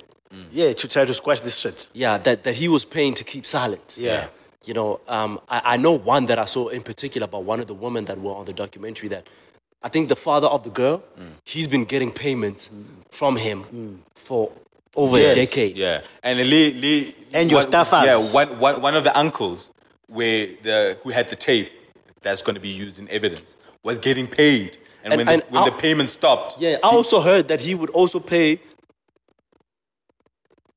Yeah, 0.52 0.74
to 0.74 0.88
try 0.88 1.06
to 1.06 1.14
squash 1.14 1.40
this 1.42 1.58
shit. 1.58 1.88
Yeah, 1.94 2.18
that, 2.20 2.44
that 2.44 2.56
he 2.56 2.68
was 2.68 2.86
paying 2.86 3.14
to 3.16 3.24
keep 3.24 3.46
silent. 3.46 3.96
Yeah. 3.98 4.28
You 4.66 4.74
know, 4.74 5.00
um, 5.08 5.40
I, 5.50 5.62
I 5.74 5.78
know 5.78 5.94
one 5.94 6.26
that 6.26 6.38
I 6.38 6.46
saw 6.46 6.68
in 6.68 6.84
particular 6.84 7.26
about 7.26 7.44
one 7.44 7.60
of 7.60 7.68
the 7.68 7.74
women 7.74 8.06
that 8.06 8.20
were 8.20 8.34
on 8.34 8.46
the 8.46 8.54
documentary 8.54 9.08
that 9.10 9.28
I 9.82 9.90
think 9.90 10.10
the 10.10 10.16
father 10.16 10.48
of 10.48 10.64
the 10.64 10.70
girl, 10.70 11.04
mm. 11.20 11.28
he's 11.46 11.68
been 11.68 11.86
getting 11.86 12.12
payments 12.12 12.68
mm. 12.70 12.84
from 13.10 13.38
him 13.38 13.64
mm. 13.66 13.98
for 14.16 14.52
over 14.96 15.18
Yes. 15.18 15.38
a 15.38 15.40
decade. 15.40 15.78
Yeah, 15.78 16.02
and 16.24 16.40
Lee, 16.40 16.74
Lee 16.74 17.16
And 17.34 17.50
your 17.50 17.62
one- 17.62 17.72
staffers. 17.72 18.06
Yeah, 18.06 18.18
one, 18.34 18.60
one, 18.60 18.82
one 18.82 18.96
of 18.96 19.04
the 19.06 19.18
uncles 19.18 19.70
where 20.08 20.48
the 20.64 20.98
who 21.04 21.12
had 21.12 21.30
the 21.30 21.36
tape 21.36 21.72
that's 22.22 22.42
going 22.42 22.56
to 22.56 22.62
be 22.62 22.70
used 22.70 23.00
in 23.00 23.08
evidence 23.10 23.56
was 23.84 24.00
getting 24.00 24.28
paid, 24.28 24.78
and, 25.04 25.14
And- 25.14 25.20
when, 25.20 25.26
the, 25.28 25.32
and 25.34 25.44
when 25.44 25.64
the 25.66 25.72
I'll- 25.72 25.80
payment 25.80 26.10
stopped, 26.10 26.60
Yeah, 26.60 26.78
I 26.84 26.90
also 26.90 27.22
heard 27.22 27.48
that 27.48 27.62
he 27.62 27.74
would 27.76 27.92
also 27.92 28.20
pay 28.20 28.60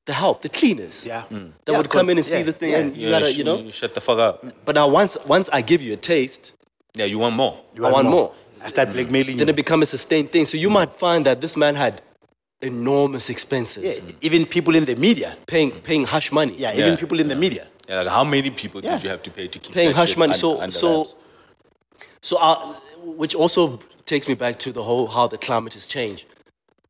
the 0.05 0.13
help, 0.13 0.41
the 0.41 0.49
cleaners. 0.49 1.05
Yeah. 1.05 1.23
That 1.29 1.51
Yeah, 1.67 1.77
would 1.77 1.89
come 1.89 2.09
in 2.09 2.17
and 2.17 2.25
because- 2.25 2.31
see 2.39 2.43
the 2.43 2.53
thing 2.53 2.71
yeah. 2.71 2.77
and 2.79 2.97
you 2.97 3.07
yeah, 3.07 3.19
gotta, 3.19 3.31
sh- 3.31 3.37
you 3.37 3.43
know. 3.43 3.57
You 3.59 3.71
shut 3.71 3.93
the 3.93 4.01
fuck 4.01 4.19
up. 4.19 4.43
But 4.65 4.75
now 4.75 4.87
once 4.87 5.17
once 5.27 5.47
I 5.53 5.61
give 5.61 5.81
you 5.81 5.93
a 5.93 5.97
taste, 5.97 6.53
Yeah, 6.95 7.05
you 7.05 7.19
want 7.19 7.35
more. 7.35 7.55
You 7.75 7.85
I 7.85 7.91
want 7.91 8.09
more. 8.09 8.33
I 8.63 8.67
start 8.67 8.91
blackmailing 8.93 9.37
then 9.37 9.47
you. 9.47 9.53
it 9.53 9.55
becomes 9.55 9.83
a 9.83 9.91
sustained 9.97 10.29
thing. 10.31 10.45
So 10.45 10.55
you 10.57 10.69
might 10.69 10.91
find 10.93 11.25
that 11.25 11.39
this 11.41 11.55
man 11.55 11.75
had 11.75 12.01
enormous 12.61 13.29
expenses. 13.29 13.83
Yeah, 13.83 14.11
even 14.27 14.45
people 14.45 14.75
in 14.75 14.85
the 14.85 14.95
media. 14.95 15.29
Paying 15.47 15.71
paying 15.89 16.05
hush 16.05 16.31
money. 16.31 16.53
Yeah, 16.57 16.71
Yeah. 16.73 16.85
even 16.85 16.97
people 16.97 17.19
in 17.19 17.27
the 17.27 17.35
media. 17.35 17.67
Yeah, 17.87 18.01
like 18.01 18.09
how 18.19 18.23
many 18.23 18.49
people 18.51 18.79
Yeah. 18.81 18.93
did 18.95 19.03
you 19.03 19.09
have 19.09 19.23
to 19.23 19.31
pay 19.31 19.47
to 19.47 19.59
keep 19.59 19.73
Paying 19.73 19.93
hush 19.93 20.15
money. 20.17 20.33
un- 20.33 20.39
So 20.43 20.49
so 20.71 20.89
wraps? 20.97 21.15
so 22.21 22.37
uh, 22.37 22.73
which 23.21 23.33
also 23.35 23.79
takes 24.05 24.27
me 24.27 24.35
back 24.35 24.55
to 24.59 24.69
the 24.77 24.83
whole 24.83 25.07
how 25.07 25.25
the 25.27 25.37
climate 25.47 25.73
has 25.79 25.87
changed. 25.87 26.25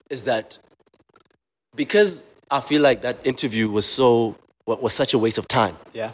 Is 0.09 0.23
that 0.23 0.57
because 1.75 2.23
I 2.52 2.60
feel 2.60 2.82
like 2.82 3.02
that 3.02 3.26
interview 3.26 3.69
was 3.69 3.86
so 3.86 4.36
was 4.65 4.94
such 4.94 5.14
a 5.14 5.18
waste 5.18 5.38
of 5.38 5.48
time. 5.48 5.78
Yeah. 5.94 6.11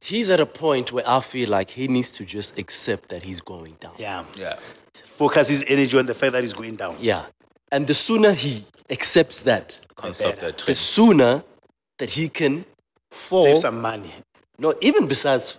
He's 0.00 0.28
at 0.30 0.40
a 0.40 0.46
point 0.46 0.92
where 0.92 1.08
I 1.08 1.20
feel 1.20 1.48
like 1.48 1.70
he 1.70 1.88
needs 1.88 2.12
to 2.12 2.24
just 2.24 2.58
accept 2.58 3.08
that 3.08 3.24
he's 3.24 3.40
going 3.40 3.76
down. 3.80 3.94
Yeah. 3.98 4.24
yeah, 4.36 4.56
Focus 4.94 5.48
his 5.48 5.64
energy 5.66 5.98
on 5.98 6.06
the 6.06 6.14
fact 6.14 6.32
that 6.32 6.42
he's 6.42 6.52
going 6.52 6.76
down. 6.76 6.96
Yeah. 7.00 7.26
And 7.72 7.86
the 7.86 7.94
sooner 7.94 8.32
he 8.32 8.64
accepts 8.90 9.42
that, 9.42 9.80
can't 9.96 10.14
stop 10.14 10.36
better. 10.36 10.46
that 10.52 10.58
the 10.58 10.76
sooner 10.76 11.42
that 11.98 12.10
he 12.10 12.28
can 12.28 12.64
fall. 13.10 13.42
Save 13.44 13.58
some 13.58 13.80
money. 13.80 14.12
No, 14.58 14.74
even 14.80 15.08
besides 15.08 15.58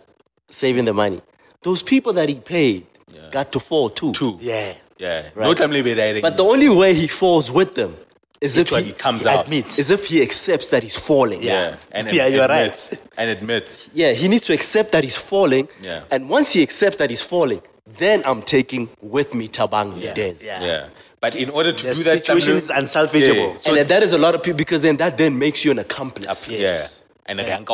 saving 0.50 0.86
the 0.86 0.94
money, 0.94 1.22
those 1.62 1.84
people 1.84 2.14
that 2.14 2.30
he 2.30 2.36
paid 2.36 2.86
got 3.32 3.52
to 3.52 3.60
fall 3.60 3.90
too. 3.90 4.14
Two. 4.14 4.38
Yeah. 4.40 4.76
Yeah. 4.98 5.30
Right. 5.36 5.46
No 5.46 5.54
time 5.54 5.72
liberating. 5.72 6.22
But 6.22 6.38
the 6.38 6.44
only 6.44 6.70
way 6.70 6.94
he 6.94 7.08
falls 7.08 7.52
with 7.52 7.76
them 7.76 7.98
is 8.41 8.57
if 8.57 8.72
when 8.72 8.84
he, 8.84 8.89
he 8.89 8.93
comes 8.95 9.23
he 9.23 9.30
out. 9.30 9.45
admits, 9.45 9.80
as 9.80 9.89
if 9.91 10.05
he 10.05 10.22
accepts 10.22 10.68
that 10.68 10.84
he's 10.84 10.99
falling. 10.99 11.41
yeah. 11.41 11.76
And 11.91 12.07
Yeah, 12.14 12.27
you're 12.27 12.47
right. 12.47 12.99
And 13.18 13.30
admits. 13.30 13.89
Yeah, 13.93 14.14
he 14.14 14.27
needs 14.27 14.43
to 14.47 14.53
accept 14.53 14.91
that 14.91 15.03
he's 15.03 15.18
falling. 15.18 15.68
Yeah. 15.81 16.03
And 16.11 16.30
once 16.30 16.53
he 16.53 16.61
accepts 16.61 16.97
that 16.97 17.09
he's 17.09 17.22
falling, 17.22 17.61
then 17.97 18.22
I'm 18.26 18.41
taking 18.43 18.89
with 19.01 19.34
me 19.34 19.47
Tabang 19.47 20.01
Yeah, 20.01 20.14
Des. 20.14 20.35
yeah. 20.43 20.61
Yeah. 20.64 20.89
But 21.19 21.35
in 21.35 21.49
order 21.49 21.72
to 21.72 21.84
The 21.88 21.93
do 21.95 22.03
that, 22.03 22.18
situation 22.19 22.53
Tamlu- 22.53 22.57
is 22.57 22.69
unsalvageable. 22.69 23.51
Yeah. 23.53 23.57
So 23.57 23.76
and 23.76 23.89
that 23.89 24.03
is 24.03 24.14
a 24.14 24.19
lot 24.19 24.35
of 24.35 24.43
people 24.43 24.57
because 24.57 24.81
then 24.81 24.97
that 24.97 25.18
then 25.18 25.39
makes 25.39 25.65
you 25.65 25.72
an 25.72 25.80
accomplice. 25.80 26.47
Yes. 26.47 27.01
yeah. 27.01 27.03
And 27.30 27.39
yeah. 27.39 27.57
And 27.57 27.65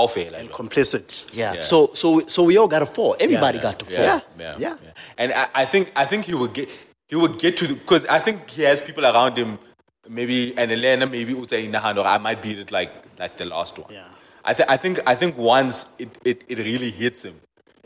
complicit. 0.49 1.35
Yeah. 1.35 1.53
Yeah. 1.55 1.61
So 1.61 1.91
so 1.93 2.21
so 2.27 2.43
we 2.43 2.57
all 2.57 2.67
got 2.67 2.79
to 2.79 2.85
fall. 2.85 3.15
Everybody 3.19 3.57
Yeah. 3.57 3.63
got 3.63 3.79
to 3.79 3.85
fall. 3.85 3.93
Yeah, 4.05 4.19
Yeah, 4.39 4.55
yeah, 4.57 4.77
yeah. 4.83 4.91
And 5.17 5.33
I, 5.33 5.47
I 5.53 5.65
think 5.65 5.91
I 5.95 6.05
think 6.05 6.25
he 6.25 6.33
will 6.33 6.47
get 6.47 6.69
he 7.07 7.15
will 7.15 7.27
get 7.27 7.57
to 7.57 7.67
because 7.67 8.05
I 8.07 8.19
think 8.19 8.49
he 8.49 8.63
has 8.63 8.81
people 8.81 9.05
around 9.05 9.37
him. 9.37 9.59
Maybe 10.07 10.53
and 10.57 10.71
Elena, 10.71 11.05
maybe 11.05 11.31
Uta 11.31 11.57
in 11.57 11.71
the 11.71 11.79
hand, 11.79 11.97
or 11.97 12.05
I 12.05 12.17
might 12.17 12.41
beat 12.41 12.59
it 12.59 12.71
like 12.71 12.91
like 13.17 13.37
the 13.37 13.45
last 13.45 13.77
one. 13.79 13.93
Yeah. 13.93 14.05
I 14.43 14.53
think 14.53 14.69
I 14.69 14.77
think 14.77 14.99
I 15.07 15.15
think 15.15 15.37
once 15.37 15.87
it, 15.97 16.17
it, 16.25 16.43
it 16.49 16.57
really 16.57 16.91
hits 16.91 17.23
him, 17.23 17.39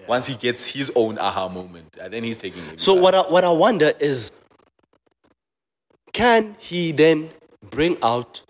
once 0.08 0.26
he 0.26 0.36
gets 0.36 0.66
his 0.66 0.92
own 0.96 1.20
aha 1.20 1.48
moment, 1.48 1.96
and 2.02 2.12
then 2.12 2.24
he's 2.24 2.40
taking 2.40 2.64
it. 2.66 2.80
So 2.80 2.96
what 2.96 3.14
I, 3.14 3.22
what 3.22 3.44
I 3.44 3.52
wonder 3.52 3.92
is, 4.00 4.32
can 6.14 6.56
he 6.58 6.92
then 6.92 7.30
bring 7.62 7.98
out 8.02 8.42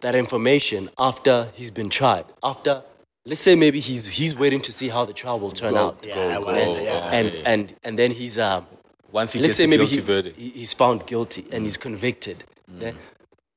that 0.00 0.16
information 0.16 0.90
after 0.98 1.52
he's 1.54 1.70
been 1.70 1.90
tried? 1.90 2.24
After, 2.42 2.82
let's 3.24 3.40
say 3.40 3.54
maybe 3.54 3.78
he's 3.78 4.08
he's 4.08 4.34
waiting 4.36 4.60
to 4.62 4.72
see 4.72 4.88
how 4.88 5.04
the 5.04 5.12
trial 5.12 5.38
will 5.38 5.52
turn 5.52 5.76
out. 5.76 6.04
Yeah, 6.04 6.14
I 6.14 6.34
go, 6.38 6.46
wonder, 6.46 6.64
go, 6.64 6.80
yeah. 6.80 6.90
go. 6.90 7.16
And 7.16 7.34
and 7.46 7.74
and 7.84 7.96
then 7.96 8.10
he's 8.10 8.36
um, 8.40 8.66
once 9.12 9.32
he 9.32 9.38
let's 9.40 9.50
gets 9.50 9.56
say 9.56 9.64
the 9.64 9.70
maybe 9.70 9.84
guilty 9.84 9.94
he, 9.96 10.00
verdict, 10.00 10.36
he's 10.38 10.72
found 10.72 11.06
guilty 11.06 11.44
and 11.52 11.64
he's 11.64 11.76
convicted. 11.76 12.44
Yeah? 12.78 12.92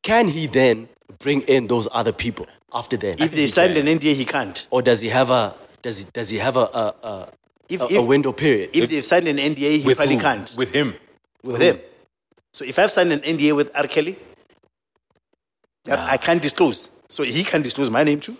Can 0.02 0.28
he 0.28 0.48
then 0.48 0.90
bring 1.20 1.42
in 1.42 1.68
those 1.68 1.88
other 1.92 2.12
people 2.12 2.48
after 2.74 2.98
then? 2.98 3.22
If 3.22 3.32
they 3.32 3.48
signed 3.48 3.78
an 3.78 3.86
NDA, 3.86 4.16
he 4.16 4.26
can't. 4.26 4.68
or 4.72 4.82
does 4.82 5.02
he 5.02 5.10
have 5.10 5.30
a 5.30 5.56
does 5.82 6.00
he 6.00 6.06
does 6.12 6.30
he 6.30 6.38
have 6.40 6.58
a 6.58 6.62
a, 6.62 6.96
a, 7.04 7.30
If, 7.70 7.82
a, 7.82 7.86
if, 7.86 7.92
a 7.98 8.02
window 8.02 8.32
period? 8.32 8.72
if 8.74 8.90
they've 8.90 9.06
signed 9.06 9.28
an 9.28 9.38
NDA, 9.38 9.80
he 9.80 9.86
with 9.86 9.98
probably 9.98 10.16
who? 10.16 10.22
can't. 10.22 10.56
with 10.58 10.72
him. 10.72 10.96
with 11.44 11.62
him. 11.62 11.80
So 12.54 12.66
if 12.66 12.78
I've 12.78 12.92
signed 12.92 13.12
an 13.12 13.20
NDA 13.20 13.56
with 13.56 13.72
R. 13.76 13.88
Kelly, 13.88 14.18
that 15.86 16.00
I 16.00 16.18
can't 16.18 16.42
disclose. 16.42 16.90
So 17.10 17.24
he 17.24 17.44
can 17.44 17.62
disclose 17.62 17.90
my 17.90 18.04
name 18.04 18.20
too. 18.20 18.38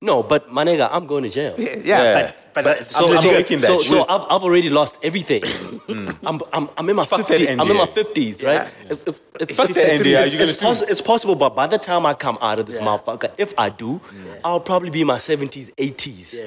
No, 0.00 0.22
but 0.22 0.48
Manega, 0.50 0.88
I'm 0.92 1.06
going 1.06 1.24
to 1.24 1.30
jail. 1.30 1.54
Yeah, 1.58 1.76
Yeah. 1.82 2.12
but 2.14 2.46
but, 2.54 2.64
But 2.64 2.80
uh, 2.80 2.84
So, 2.84 3.10
I'm 3.12 3.22
so, 3.22 3.32
making 3.32 3.58
that 3.60 3.66
so, 3.66 3.80
shit. 3.80 3.90
so 3.90 4.02
I've, 4.08 4.22
I've 4.30 4.42
already 4.42 4.70
lost 4.70 4.98
everything. 5.02 5.42
Mm. 5.86 6.16
I'm, 6.26 6.40
I'm, 6.52 6.68
I'm 6.76 6.88
in 6.90 6.96
my 6.96 7.04
Fuck 7.06 7.28
50s. 7.28 7.48
I'm 7.60 7.70
in 7.70 7.76
my 7.76 7.86
NDA. 7.86 8.12
50s, 8.12 8.42
Yeah. 8.42 8.48
right? 8.58 8.72
It's, 8.90 9.04
it's, 9.04 9.22
it's, 9.40 9.56
Fuck 9.56 9.70
it's, 9.70 9.78
NDA. 9.78 10.30
You 10.32 10.38
gonna 10.38 10.50
it's, 10.50 10.58
sue? 10.58 10.84
it's 10.88 11.00
possible, 11.00 11.36
but 11.36 11.54
by 11.54 11.68
the 11.68 11.78
time 11.78 12.04
I 12.04 12.12
come 12.14 12.36
out 12.42 12.58
of 12.58 12.66
this 12.66 12.76
Yeah. 12.76 12.84
motherfucker, 12.86 13.32
if 13.38 13.54
I 13.56 13.68
do, 13.70 14.00
I'll 14.44 14.58
probably 14.60 14.90
be 14.90 15.02
in 15.02 15.06
my 15.06 15.18
70s, 15.18 15.72
80s. 15.76 16.34
Yeah. 16.34 16.42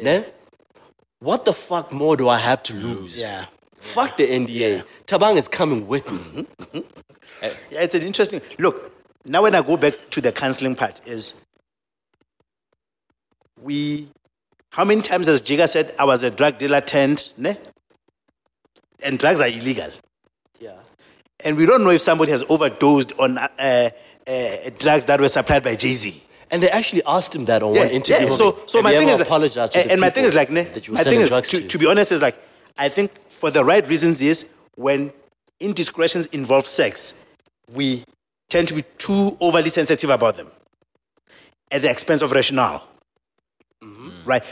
Mm. 0.00 0.02
Né? 0.04 0.24
What 1.18 1.44
the 1.44 1.52
fuck 1.52 1.92
more 1.92 2.16
do 2.16 2.28
I 2.28 2.38
have 2.38 2.62
to 2.64 2.74
lose? 2.74 3.18
Yeah. 3.20 3.46
Fuck 3.76 4.16
the 4.16 4.26
NDA. 4.28 4.84
Tabang 5.06 5.36
is 5.36 5.48
coming 5.48 5.86
with 5.88 6.10
me. 6.10 6.18
Mm-hmm. 6.18 6.78
Mm-hmm. 6.78 7.48
Yeah, 7.70 7.82
it's 7.82 7.94
an 7.96 8.02
interesting 8.02 8.40
look. 8.58 8.92
Now, 9.26 9.42
when 9.42 9.54
I 9.54 9.62
go 9.62 9.76
back 9.76 9.94
to 10.10 10.20
the 10.20 10.30
counseling 10.32 10.76
part, 10.76 11.00
is 11.06 11.43
we 13.64 14.08
how 14.70 14.84
many 14.84 15.00
times 15.00 15.26
has 15.26 15.40
Jigga 15.40 15.68
said 15.68 15.94
I 15.98 16.04
was 16.04 16.22
a 16.22 16.30
drug 16.30 16.58
dealer 16.58 16.80
turned, 16.80 17.32
ne? 17.36 17.56
And 19.02 19.18
drugs 19.18 19.40
are 19.40 19.48
illegal. 19.48 19.90
Yeah. 20.60 20.72
And 21.44 21.56
we 21.56 21.66
don't 21.66 21.84
know 21.84 21.90
if 21.90 22.00
somebody 22.00 22.30
has 22.32 22.44
overdosed 22.48 23.12
on 23.18 23.38
uh, 23.38 23.48
uh, 23.58 23.90
drugs 24.78 25.06
that 25.06 25.20
were 25.20 25.28
supplied 25.28 25.62
by 25.62 25.76
Jay 25.76 25.94
Z. 25.94 26.22
And 26.50 26.62
they 26.62 26.70
actually 26.70 27.02
asked 27.04 27.34
him 27.34 27.44
that 27.46 27.62
on 27.62 27.70
one 27.70 27.88
interview. 27.88 28.32
So, 28.32 28.58
so 28.66 28.82
my 28.82 28.92
thing 28.92 29.08
is, 29.08 29.18
to 29.18 29.70
and, 29.74 29.90
and 29.92 30.00
my 30.00 30.10
thing 30.10 30.24
is 30.24 30.34
like, 30.34 30.50
ne, 30.50 30.64
that 30.64 30.86
you 30.86 30.92
were 30.92 30.98
my 30.98 31.04
thing 31.04 31.20
is 31.20 31.28
drugs 31.28 31.48
to, 31.50 31.66
to 31.66 31.78
be 31.78 31.86
honest 31.86 32.12
is 32.12 32.22
like, 32.22 32.36
I 32.78 32.88
think 32.88 33.18
for 33.30 33.50
the 33.50 33.64
right 33.64 33.86
reasons 33.88 34.22
is 34.22 34.56
when 34.76 35.12
indiscretions 35.60 36.26
involve 36.26 36.66
sex, 36.66 37.34
we 37.72 38.04
tend 38.48 38.68
to 38.68 38.74
be 38.74 38.84
too 38.98 39.36
overly 39.40 39.70
sensitive 39.70 40.10
about 40.10 40.36
them 40.36 40.50
at 41.70 41.82
the 41.82 41.90
expense 41.90 42.22
of 42.22 42.32
rationale, 42.32 42.86
right? 44.24 44.42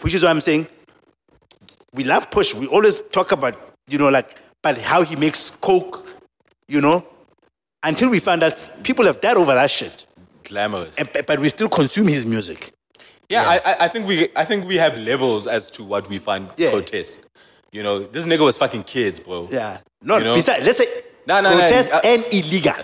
Which 0.00 0.14
is 0.14 0.22
why 0.24 0.30
I'm 0.30 0.40
saying 0.40 0.66
we 1.92 2.04
love 2.04 2.30
push. 2.30 2.54
We 2.54 2.66
always 2.66 3.00
talk 3.00 3.32
about 3.32 3.54
you 3.88 3.98
know 3.98 4.08
like, 4.08 4.36
but 4.62 4.78
how 4.78 5.02
he 5.02 5.16
makes 5.16 5.50
coke, 5.50 6.06
you 6.68 6.80
know, 6.80 7.04
until 7.82 8.10
we 8.10 8.18
find 8.20 8.42
out 8.42 8.54
people 8.82 9.04
have 9.06 9.20
died 9.20 9.36
over 9.36 9.54
that 9.54 9.70
shit, 9.70 10.06
Glamorous. 10.44 10.96
and, 10.96 11.08
but 11.26 11.38
we 11.38 11.48
still 11.48 11.68
consume 11.68 12.08
his 12.08 12.24
music. 12.26 12.72
Yeah, 13.28 13.44
I, 13.48 13.56
I, 13.64 13.76
I 13.84 13.88
think 13.88 14.06
we 14.06 14.28
I 14.36 14.44
think 14.44 14.66
we 14.66 14.76
have 14.76 14.98
levels 14.98 15.46
as 15.46 15.70
to 15.72 15.84
what 15.84 16.08
we 16.08 16.18
find 16.18 16.48
Yeah. 16.56 16.70
grotesque. 16.70 17.20
You 17.70 17.82
know, 17.82 18.00
this 18.04 18.26
nigga 18.26 18.44
was 18.44 18.58
fucking 18.58 18.82
kids, 18.82 19.18
bro. 19.18 19.48
Yeah. 19.50 19.78
No, 20.02 20.18
You 20.18 20.24
know? 20.24 20.34
besides, 20.34 20.62
let's 20.66 20.76
say 20.78 20.84
No, 21.26 21.40
no, 21.40 21.50
no, 21.50 21.56
grotesque 21.56 21.94
uh, 21.94 22.00
and 22.04 22.22
illegal. 22.30 22.74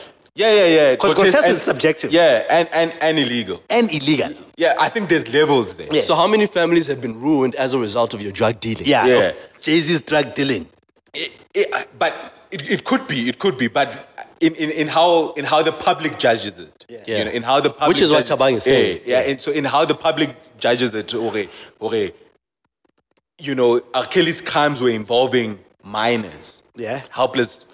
Yeah, 0.41 0.53
yeah, 0.61 0.67
yeah. 0.79 0.97
'Cause 0.97 1.15
grotesque 1.15 1.49
is 1.49 1.61
subjective. 1.71 2.13
Yeah, 2.13 2.45
and, 2.57 2.69
and, 2.81 2.89
and 3.07 3.19
illegal. 3.19 3.61
And 3.69 3.87
illegal. 3.99 4.33
Yeah, 4.57 4.75
I 4.79 4.89
think 4.89 5.09
there's 5.09 5.27
levels 5.39 5.75
there. 5.79 5.89
Yeah. 5.91 6.01
So 6.09 6.15
how 6.15 6.29
many 6.35 6.47
families 6.47 6.87
have 6.87 7.01
been 7.01 7.17
ruined 7.21 7.55
as 7.57 7.75
a 7.75 7.79
result 7.79 8.15
of 8.15 8.23
your 8.23 8.33
drug 8.41 8.61
dealing? 8.61 8.87
Yeah. 8.87 9.07
Yeah. 9.07 9.33
Jay 9.61 9.79
Z's 9.81 10.01
drug 10.01 10.35
dealing. 10.35 10.65
It, 11.13 11.33
it, 11.55 11.67
uh, 11.75 11.83
but 11.99 12.13
it, 12.53 12.61
it 12.75 12.85
could 12.85 13.05
be, 13.09 13.29
it 13.29 13.39
could 13.41 13.57
be, 13.59 13.67
but 13.69 13.91
in, 14.41 14.55
in, 14.55 14.71
in 14.71 14.89
how 14.89 15.33
in 15.33 15.45
how 15.45 15.61
the 15.63 15.73
public 15.73 16.19
judges 16.21 16.61
it, 16.61 16.85
Yeah. 16.89 17.19
you 17.19 17.25
know, 17.25 17.31
in 17.39 17.43
how 17.43 17.59
the 17.61 17.71
public 17.71 17.89
Which 17.97 18.03
is 18.03 18.11
what 18.13 18.27
judges- 18.27 18.57
is 18.59 18.63
saying. 18.63 19.01
Yeah, 19.05 19.21
yeah. 19.21 19.29
And 19.31 19.41
so 19.41 19.51
in 19.51 19.65
how 19.65 19.85
the 19.85 19.95
public 19.97 20.31
judges 20.59 20.95
it, 20.95 21.13
or, 21.15 21.33
or 21.81 21.91
you 23.39 23.55
know, 23.55 23.81
Achilles' 23.95 24.41
crimes 24.41 24.81
were 24.81 24.91
involving 24.91 25.59
minors, 25.83 26.63
Yeah. 26.77 27.03
helpless, 27.11 27.67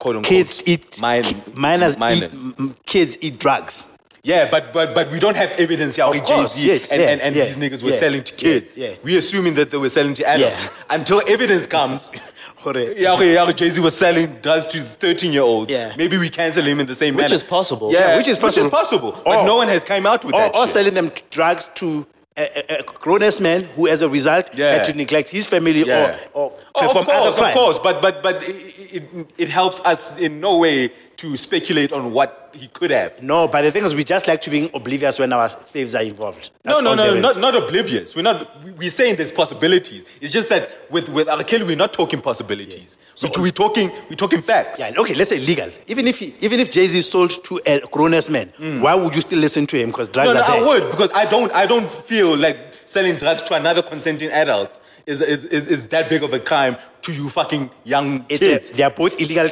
quote 0.00 0.16
unquote, 0.16 0.28
Kids 0.28 0.62
eat 0.66 1.00
min- 1.00 1.42
minors, 1.54 1.96
minors. 1.96 2.22
Eat, 2.22 2.32
m- 2.32 2.54
m- 2.58 2.74
kids 2.84 3.16
eat 3.20 3.38
drugs. 3.38 3.96
Yeah, 4.22 4.50
but 4.50 4.72
but 4.76 4.94
but 4.94 5.10
we 5.12 5.18
don't 5.24 5.36
have 5.36 5.50
evidence 5.64 5.96
here. 5.96 6.04
Of 6.04 6.12
Jay 6.14 6.20
course, 6.20 6.54
Z 6.56 6.66
yes, 6.66 6.90
and, 6.92 7.00
yeah, 7.00 7.08
and, 7.12 7.20
and 7.22 7.34
yeah, 7.36 7.44
these 7.46 7.56
niggas 7.56 7.82
were 7.82 7.90
yeah, 7.90 7.96
selling 8.04 8.22
to 8.24 8.34
kids. 8.34 8.76
yeah. 8.76 8.94
We 9.02 9.16
assuming 9.16 9.54
that 9.54 9.70
they 9.70 9.78
were 9.78 9.88
selling 9.88 10.12
to 10.20 10.24
adults 10.34 10.62
Yeah. 10.66 10.96
until 10.96 11.22
evidence 11.26 11.66
comes. 11.66 12.10
Hore. 12.62 12.76
Yeah, 12.76 13.14
okay, 13.14 13.32
yeah, 13.32 13.50
Jay 13.52 13.70
Z 13.70 13.80
was 13.80 13.96
selling 13.96 14.26
drugs 14.42 14.66
to 14.72 14.82
13 14.82 15.32
year 15.32 15.40
olds. 15.42 15.72
Yeah. 15.72 15.94
Maybe 15.96 16.18
we 16.18 16.28
cancel 16.28 16.62
him 16.62 16.78
in 16.80 16.86
the 16.86 16.94
same 16.94 17.14
Which 17.14 17.22
manner. 17.24 17.34
is 17.36 17.42
possible. 17.42 17.90
Yeah, 17.90 18.00
Yeah, 18.00 18.16
which 18.18 18.28
is 18.28 18.36
possible. 18.36 18.64
Which 18.66 18.72
is 18.74 18.78
possible. 18.82 19.12
But 19.24 19.46
no 19.46 19.56
one 19.56 19.68
has 19.68 19.82
come 19.84 20.04
out 20.04 20.22
with 20.26 20.34
Or, 20.34 20.40
that. 20.42 20.54
or 20.54 20.66
shit. 20.66 20.74
selling 20.74 20.92
them 20.94 21.10
drugs 21.30 21.70
to 21.76 22.06
a, 22.36 22.42
a, 22.42 22.78
a 22.80 22.82
grown 22.84 23.22
ass 23.22 23.40
man 23.40 23.64
who, 23.76 23.88
as 23.88 24.02
a 24.02 24.08
result, 24.08 24.50
Yeah. 24.54 24.72
had 24.74 24.84
to 24.84 24.94
neglect 24.94 25.28
his 25.30 25.46
family 25.46 25.84
Yeah. 25.84 26.16
or, 26.32 26.52
or 26.52 26.58
Oh, 26.74 26.80
perform 26.80 26.98
of 26.98 27.04
course, 27.06 27.18
other 27.20 27.28
of 27.30 27.36
crimes. 27.36 27.54
course, 27.54 27.78
but 27.80 28.00
but 28.02 28.22
but 28.22 28.42
it, 28.42 28.54
it, 28.96 29.26
it 29.38 29.48
helps 29.48 29.80
us 29.84 30.16
in 30.18 30.40
no 30.40 30.58
way 30.58 30.90
to 31.20 31.36
speculate 31.36 31.92
on 31.92 32.12
what 32.12 32.48
he 32.54 32.66
could 32.68 32.90
have. 32.90 33.22
No, 33.22 33.46
but 33.46 33.60
the 33.62 33.70
thing 33.70 33.84
is, 33.84 33.94
we 33.94 34.04
just 34.04 34.26
like 34.26 34.40
to 34.40 34.50
be 34.50 34.70
oblivious 34.72 35.18
when 35.18 35.32
our 35.32 35.48
thieves 35.50 35.94
are 35.94 36.02
involved. 36.02 36.50
No, 36.64 36.72
That's 36.72 36.82
no, 36.82 36.90
all 36.90 36.96
no, 36.96 37.20
not, 37.20 37.38
not 37.38 37.54
oblivious. 37.54 38.16
We're 38.16 38.22
not. 38.22 38.64
we- 38.64 38.72
We're 38.72 38.90
saying 38.90 39.16
there's 39.16 39.30
possibilities. 39.30 40.06
It's 40.22 40.32
just 40.32 40.48
that 40.48 40.70
with 40.90 41.08
with 41.10 41.28
R. 41.28 41.44
We're 41.50 41.76
not 41.76 41.92
talking 41.92 42.20
possibilities. 42.22 42.96
we, 43.22 43.28
we're 43.42 43.52
talking 43.52 43.90
we're 44.08 44.16
talking 44.16 44.40
facts. 44.40 44.80
Yeah, 44.80 44.92
okay, 45.02 45.14
let's 45.14 45.28
say 45.30 45.40
legal. 45.40 45.68
Even 45.86 46.06
if 46.06 46.18
he, 46.18 46.34
even 46.40 46.58
if 46.58 46.70
Jay 46.70 46.86
Z 46.86 47.02
sold 47.02 47.32
to 47.44 47.60
a 47.66 47.80
grown 47.92 48.14
ass 48.14 48.30
man, 48.30 48.48
why 48.80 48.94
would 48.94 49.14
you 49.14 49.20
still 49.20 49.38
listen 49.38 49.66
to 49.66 49.76
him? 49.76 49.88
Because 49.90 50.08
drugs 50.08 50.30
Mm. 50.30 50.34
no, 50.34 50.40
no. 50.40 50.46
I 50.46 50.66
would 50.68 50.90
because 50.90 51.10
I 51.12 51.24
don't. 51.26 51.52
I 51.52 51.66
don't 51.66 51.90
feel 51.90 52.36
like 52.36 52.56
selling 52.86 53.16
drugs 53.16 53.42
to 53.44 53.54
another 53.54 53.82
consenting 53.82 54.30
adult 54.30 54.80
is 55.06 55.20
is, 55.20 55.44
is, 55.44 55.66
is 55.66 55.86
that 55.88 56.08
big 56.08 56.22
of 56.22 56.32
a 56.32 56.40
crime 56.40 56.76
to 57.02 57.12
you 57.12 57.28
fucking 57.28 57.70
young 57.84 58.24
It's 58.28 58.38
kids. 58.40 58.70
a, 58.70 58.74
they 58.76 58.82
are 58.82 58.90
both 58.90 59.20
illegal. 59.20 59.48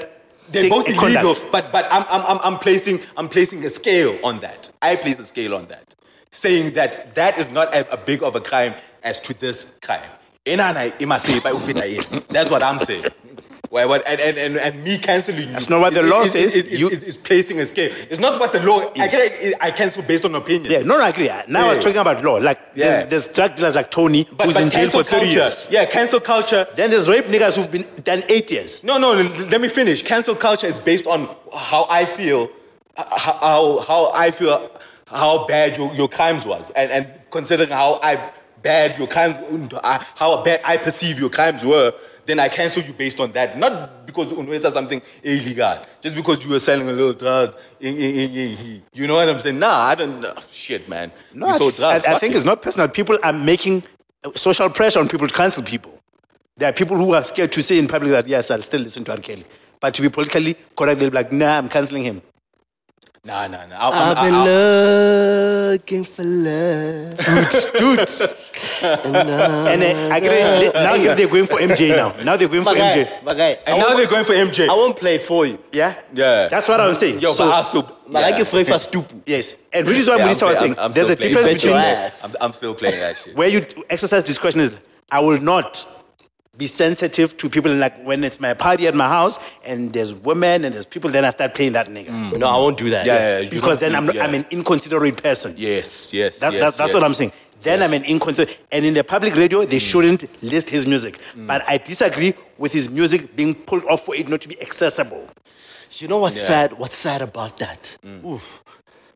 They're 0.50 0.68
both 0.68 0.86
illegal, 0.86 1.34
conduct. 1.34 1.52
but 1.52 1.72
but 1.72 1.86
I'm, 1.90 2.04
I'm 2.10 2.22
I'm 2.26 2.40
I'm 2.44 2.58
placing 2.58 3.00
I'm 3.16 3.28
placing 3.28 3.64
a 3.64 3.70
scale 3.70 4.18
on 4.24 4.40
that. 4.40 4.70
I 4.80 4.96
place 4.96 5.18
a 5.18 5.26
scale 5.26 5.54
on 5.54 5.66
that, 5.66 5.94
saying 6.30 6.72
that 6.74 7.14
that 7.14 7.38
is 7.38 7.50
not 7.50 7.74
a, 7.74 7.90
a 7.92 7.96
big 7.96 8.22
of 8.22 8.34
a 8.36 8.40
crime 8.40 8.74
as 9.02 9.20
to 9.20 9.34
this 9.34 9.78
crime. 9.82 10.10
Inana, 10.46 10.90
imasi, 10.98 11.42
by 11.42 11.52
ufita. 11.52 12.26
That's 12.28 12.50
what 12.50 12.62
I'm 12.62 12.80
saying. 12.80 13.04
Why, 13.70 13.84
what, 13.84 14.02
and, 14.06 14.18
and, 14.18 14.38
and, 14.38 14.56
and 14.56 14.82
me 14.82 14.96
canceling 14.96 15.52
That's 15.52 15.68
not 15.68 15.82
what 15.82 15.92
the 15.92 16.02
law 16.02 16.24
says. 16.24 16.56
You- 16.56 16.88
is, 16.88 17.18
placing 17.18 17.60
a 17.60 17.66
scale. 17.66 17.94
It's 18.08 18.18
not 18.20 18.40
what 18.40 18.52
the 18.52 18.60
law. 18.62 18.90
I, 18.96 19.08
can, 19.08 19.54
I 19.60 19.70
cancel 19.72 20.02
based 20.02 20.24
on 20.24 20.34
opinion. 20.34 20.72
Yeah, 20.72 20.78
no, 20.80 20.96
no, 20.96 21.04
I 21.04 21.10
agree. 21.10 21.30
Now 21.48 21.66
I 21.66 21.74
was 21.74 21.84
talking 21.84 21.98
about 21.98 22.24
law. 22.24 22.36
Like, 22.36 22.60
Yeah. 22.74 23.04
there's, 23.04 23.26
there's 23.26 23.34
drug 23.34 23.56
dealers 23.56 23.74
like 23.74 23.90
Tony, 23.90 24.26
but, 24.32 24.46
who's 24.46 24.54
but 24.54 24.62
in 24.62 24.70
jail 24.70 24.88
for 24.88 25.02
30 25.02 25.10
culture. 25.10 25.26
years. 25.26 25.68
Yeah, 25.70 25.84
cancel 25.84 26.20
culture. 26.20 26.66
Then 26.76 26.88
there's 26.88 27.10
rape 27.10 27.26
niggas 27.26 27.56
who've 27.56 27.70
been 27.70 27.84
done 28.02 28.22
eight 28.30 28.50
years. 28.50 28.82
No, 28.84 28.96
no, 28.96 29.12
let 29.12 29.60
me 29.60 29.68
finish. 29.68 30.02
Cancel 30.02 30.34
culture 30.34 30.66
is 30.66 30.80
based 30.80 31.06
on 31.06 31.28
how 31.54 31.86
I 31.90 32.06
feel, 32.06 32.48
uh, 32.96 33.04
how, 33.18 33.80
how 33.80 34.12
I 34.14 34.30
feel, 34.30 34.70
how 35.08 35.46
bad 35.46 35.76
your, 35.76 35.92
your 35.94 36.08
crimes 36.08 36.46
was, 36.46 36.70
and, 36.70 36.90
and 36.90 37.06
considering 37.30 37.68
how 37.68 38.00
I 38.02 38.30
bad 38.62 38.96
your 38.98 39.08
crimes, 39.08 39.72
uh, 39.74 40.02
how 40.16 40.42
bad 40.42 40.62
I 40.64 40.78
perceive 40.78 41.20
your 41.20 41.28
crimes 41.30 41.64
were, 41.64 41.92
then 42.28 42.38
I 42.38 42.48
cancel 42.48 42.82
you 42.82 42.92
based 42.92 43.18
on 43.20 43.32
that. 43.32 43.58
Not 43.58 44.06
because 44.06 44.30
it's 44.32 44.72
something 44.74 45.00
illegal, 45.22 45.78
just 46.02 46.14
because 46.14 46.44
you 46.44 46.50
were 46.50 46.58
selling 46.60 46.88
a 46.88 46.92
little 46.92 47.14
drug. 47.14 47.54
in- 47.80 47.96
in- 47.96 48.14
in- 48.20 48.30
in- 48.36 48.58
in- 48.58 48.82
You 48.92 49.06
know 49.06 49.14
what 49.14 49.28
I'm 49.28 49.40
saying? 49.40 49.58
Nah, 49.58 49.86
I 49.90 49.94
don't. 49.94 50.24
uh, 50.24 50.34
shit, 50.50 50.88
man. 50.88 51.10
No, 51.32 51.46
you 51.46 51.52
I, 51.54 51.58
sold 51.58 51.76
drugs. 51.76 52.04
I, 52.04 52.14
I 52.14 52.18
think 52.18 52.34
it. 52.34 52.36
it's 52.38 52.44
not 52.46 52.60
personal. 52.60 52.88
People 52.88 53.18
are 53.22 53.32
making 53.32 53.82
social 54.34 54.68
pressure 54.68 55.00
on 55.00 55.08
people 55.08 55.26
to 55.26 55.34
cancel 55.34 55.62
people. 55.62 55.94
There 56.58 56.68
are 56.68 56.72
people 56.72 56.96
who 56.96 57.14
are 57.14 57.24
scared 57.24 57.52
to 57.52 57.62
say 57.62 57.78
in 57.78 57.86
public 57.88 58.10
that, 58.10 58.26
yes, 58.28 58.50
I'll 58.50 58.62
still 58.62 58.80
listen 58.82 59.04
to 59.04 59.12
R. 59.12 59.18
Kelly. 59.18 59.44
But 59.80 59.94
to 59.94 60.02
be 60.02 60.08
politically 60.10 60.56
correct, 60.76 60.98
they'll 61.00 61.10
be 61.10 61.14
like, 61.16 61.30
nah, 61.32 61.56
I'm 61.58 61.68
canceling 61.68 62.02
him. 62.04 62.20
Nah, 63.24 63.46
nah, 63.46 63.66
nah. 63.66 63.76
I, 63.78 64.10
I've 64.10 64.18
I'm, 64.18 64.24
been 64.26 64.34
I, 64.34 64.44
looking 65.72 66.04
for 66.04 66.24
love. 66.24 67.18
Dude, 67.78 67.98
Dude. 68.08 68.08
Uh, 68.84 69.66
and 69.68 69.82
uh, 69.82 70.14
I 70.14 70.20
get 70.20 70.62
it. 70.62 70.74
Now 70.74 70.94
uh, 70.94 71.14
they're 71.14 71.28
going 71.28 71.46
for 71.46 71.58
MJ 71.58 71.96
now. 71.96 72.14
Now 72.22 72.36
they're 72.36 72.48
going 72.48 72.64
for 72.64 72.74
MJ. 72.74 73.06
Bagay, 73.22 73.58
and 73.66 73.78
now 73.78 73.94
they're 73.94 74.06
going 74.08 74.24
for 74.24 74.32
MJ. 74.34 74.68
I 74.68 74.74
won't 74.74 74.96
play 74.96 75.16
it 75.16 75.22
for 75.22 75.46
you. 75.46 75.58
Yeah? 75.72 75.94
Yeah. 76.14 76.48
That's 76.48 76.68
what 76.68 76.80
I'm 76.80 76.94
saying. 76.94 77.20
Yo, 77.20 77.30
So- 77.32 77.44
but 77.46 77.52
I 77.52 77.56
also, 77.56 77.82
But 78.10 78.24
I 78.24 78.32
get 78.32 78.46
for 78.46 78.78
stupid. 78.78 79.22
yes. 79.26 79.68
And 79.72 79.86
which 79.86 79.98
is 79.98 80.08
what 80.08 80.18
Yeah, 80.18 80.24
Melissa 80.24 80.44
I'm 80.46 80.48
was 80.50 80.58
play- 80.58 80.66
saying. 80.68 80.78
I'm- 80.78 80.84
I'm 80.86 80.92
There's 80.92 81.10
a 81.10 81.12
still 81.16 81.30
playing 81.32 81.56
difference 81.56 82.16
between. 82.20 82.36
I'm, 82.36 82.36
I'm 82.46 82.52
still 82.52 82.74
playing 82.74 82.98
that 83.00 83.16
shit. 83.16 83.36
where 83.36 83.48
you 83.48 83.66
exercise 83.90 84.24
discretion 84.24 84.60
is 84.60 84.72
I 85.10 85.20
will 85.20 85.40
not 85.40 85.86
be 86.56 86.66
sensitive 86.66 87.36
to 87.36 87.48
people 87.48 87.72
like 87.72 88.02
when 88.04 88.24
it's 88.24 88.40
my 88.40 88.52
party 88.52 88.88
at 88.88 88.94
my 88.94 89.06
house 89.06 89.38
and 89.64 89.92
there's 89.92 90.12
women 90.12 90.64
and 90.64 90.74
there's 90.74 90.86
people, 90.86 91.08
then 91.08 91.24
I 91.24 91.30
start 91.30 91.54
playing 91.54 91.74
that 91.74 91.86
nigga. 91.86 92.08
Mm. 92.08 92.38
No, 92.38 92.48
I 92.48 92.56
won't 92.56 92.76
do 92.76 92.90
that. 92.90 93.06
Yeah, 93.06 93.14
yeah, 93.14 93.38
you 93.44 93.50
Because 93.50 93.78
then 93.78 93.94
I'm, 93.94 94.10
yeah. 94.10 94.24
I'm 94.24 94.34
an 94.34 94.44
inconsiderate 94.50 95.22
person. 95.22 95.54
Yes, 95.56 96.12
yes, 96.12 96.40
That, 96.40 96.52
yes, 96.52 96.62
that, 96.62 96.74
that's 96.78 96.88
yes. 96.88 96.94
what 96.94 97.04
I'm 97.04 97.14
saying. 97.14 97.30
Then 97.62 97.80
Yes. 97.80 97.88
I'm 97.92 97.96
an 98.02 98.04
inconsiderate. 98.08 98.58
And 98.70 98.84
in 98.84 98.94
the 98.94 99.02
public 99.04 99.34
radio, 99.34 99.64
they 99.64 99.78
mm. 99.78 99.90
shouldn't 99.90 100.42
list 100.42 100.70
his 100.70 100.86
music. 100.86 101.18
Mm. 101.34 101.46
But 101.46 101.62
I 101.68 101.78
disagree 101.78 102.34
with 102.56 102.72
his 102.72 102.90
music 102.90 103.34
being 103.36 103.54
pulled 103.54 103.84
off 103.84 104.04
for 104.04 104.14
it 104.14 104.28
not 104.28 104.40
to 104.42 104.48
be 104.48 104.60
accessible. 104.60 105.28
You 105.92 106.06
know 106.08 106.18
what's 106.18 106.36
Yeah. 106.36 106.46
sad? 106.46 106.72
What's 106.78 106.96
sad 106.96 107.20
about 107.22 107.56
that? 107.58 107.96
Mm. 108.04 108.24
Oof. 108.24 108.62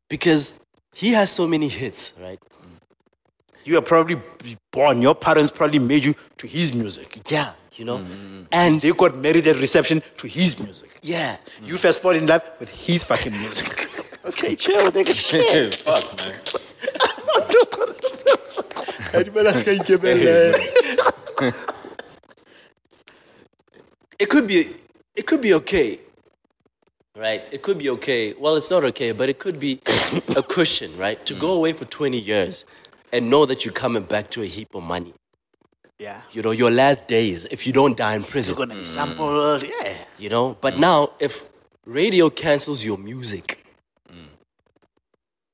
Because 0.08 0.60
he 0.92 1.12
has 1.12 1.30
so 1.30 1.46
many 1.46 1.68
hits, 1.68 2.12
right? 2.20 2.40
Mm. 2.40 2.80
You 3.64 3.78
are 3.78 3.82
probably 3.82 4.20
born, 4.72 5.00
your 5.02 5.14
parents 5.14 5.52
probably 5.52 5.78
made 5.78 6.04
you 6.04 6.14
to 6.38 6.46
his 6.48 6.74
music. 6.74 7.20
Yeah, 7.28 7.52
you 7.76 7.84
know? 7.84 8.04
And 8.50 8.80
They 8.80 8.90
got 8.92 9.16
married 9.16 9.46
at 9.46 9.56
reception 9.56 10.02
to 10.16 10.26
his 10.26 10.60
music. 10.60 10.90
yeah, 11.02 11.36
You 11.62 11.76
first 11.76 12.02
fall 12.02 12.12
in 12.12 12.26
love 12.26 12.42
with 12.58 12.70
his 12.70 13.04
fucking 13.04 13.32
music. 13.32 13.88
okay, 14.24 14.56
chill, 14.56 14.90
nigga. 14.90 15.14
Fuck, 15.84 16.16
man. 16.18 16.34
it 24.18 24.28
could 24.28 24.46
be 24.46 24.70
it 25.14 25.26
could 25.26 25.40
be 25.40 25.54
okay. 25.54 25.98
Right? 27.16 27.42
It 27.52 27.62
could 27.62 27.78
be 27.78 27.90
okay. 27.90 28.32
Well, 28.38 28.56
it's 28.56 28.70
not 28.70 28.84
okay, 28.84 29.12
but 29.12 29.28
it 29.28 29.38
could 29.38 29.60
be 29.60 29.80
a 30.36 30.42
cushion, 30.42 30.96
right? 30.96 31.24
To 31.26 31.34
go 31.34 31.52
away 31.52 31.74
for 31.74 31.84
20 31.84 32.18
years 32.18 32.64
and 33.12 33.28
know 33.28 33.44
that 33.44 33.64
you're 33.66 33.74
coming 33.74 34.02
back 34.04 34.30
to 34.30 34.42
a 34.42 34.46
heap 34.46 34.74
of 34.74 34.82
money. 34.82 35.12
Yeah. 35.98 36.22
You 36.32 36.40
know, 36.40 36.52
your 36.52 36.70
last 36.70 37.06
days, 37.06 37.46
if 37.50 37.66
you 37.66 37.72
don't 37.72 37.96
die 37.96 38.14
in 38.16 38.24
prison. 38.24 38.54
You're 38.56 38.66
gonna 38.66 38.78
be 38.78 38.84
sampled. 38.84 39.62
Yeah. 39.62 39.98
you 40.18 40.30
know 40.30 40.56
but 40.60 40.78
now 40.78 41.10
if 41.20 41.44
radio 41.84 42.30
cancels 42.30 42.84
your 42.84 42.96
music 42.96 43.64
mm. 44.10 44.28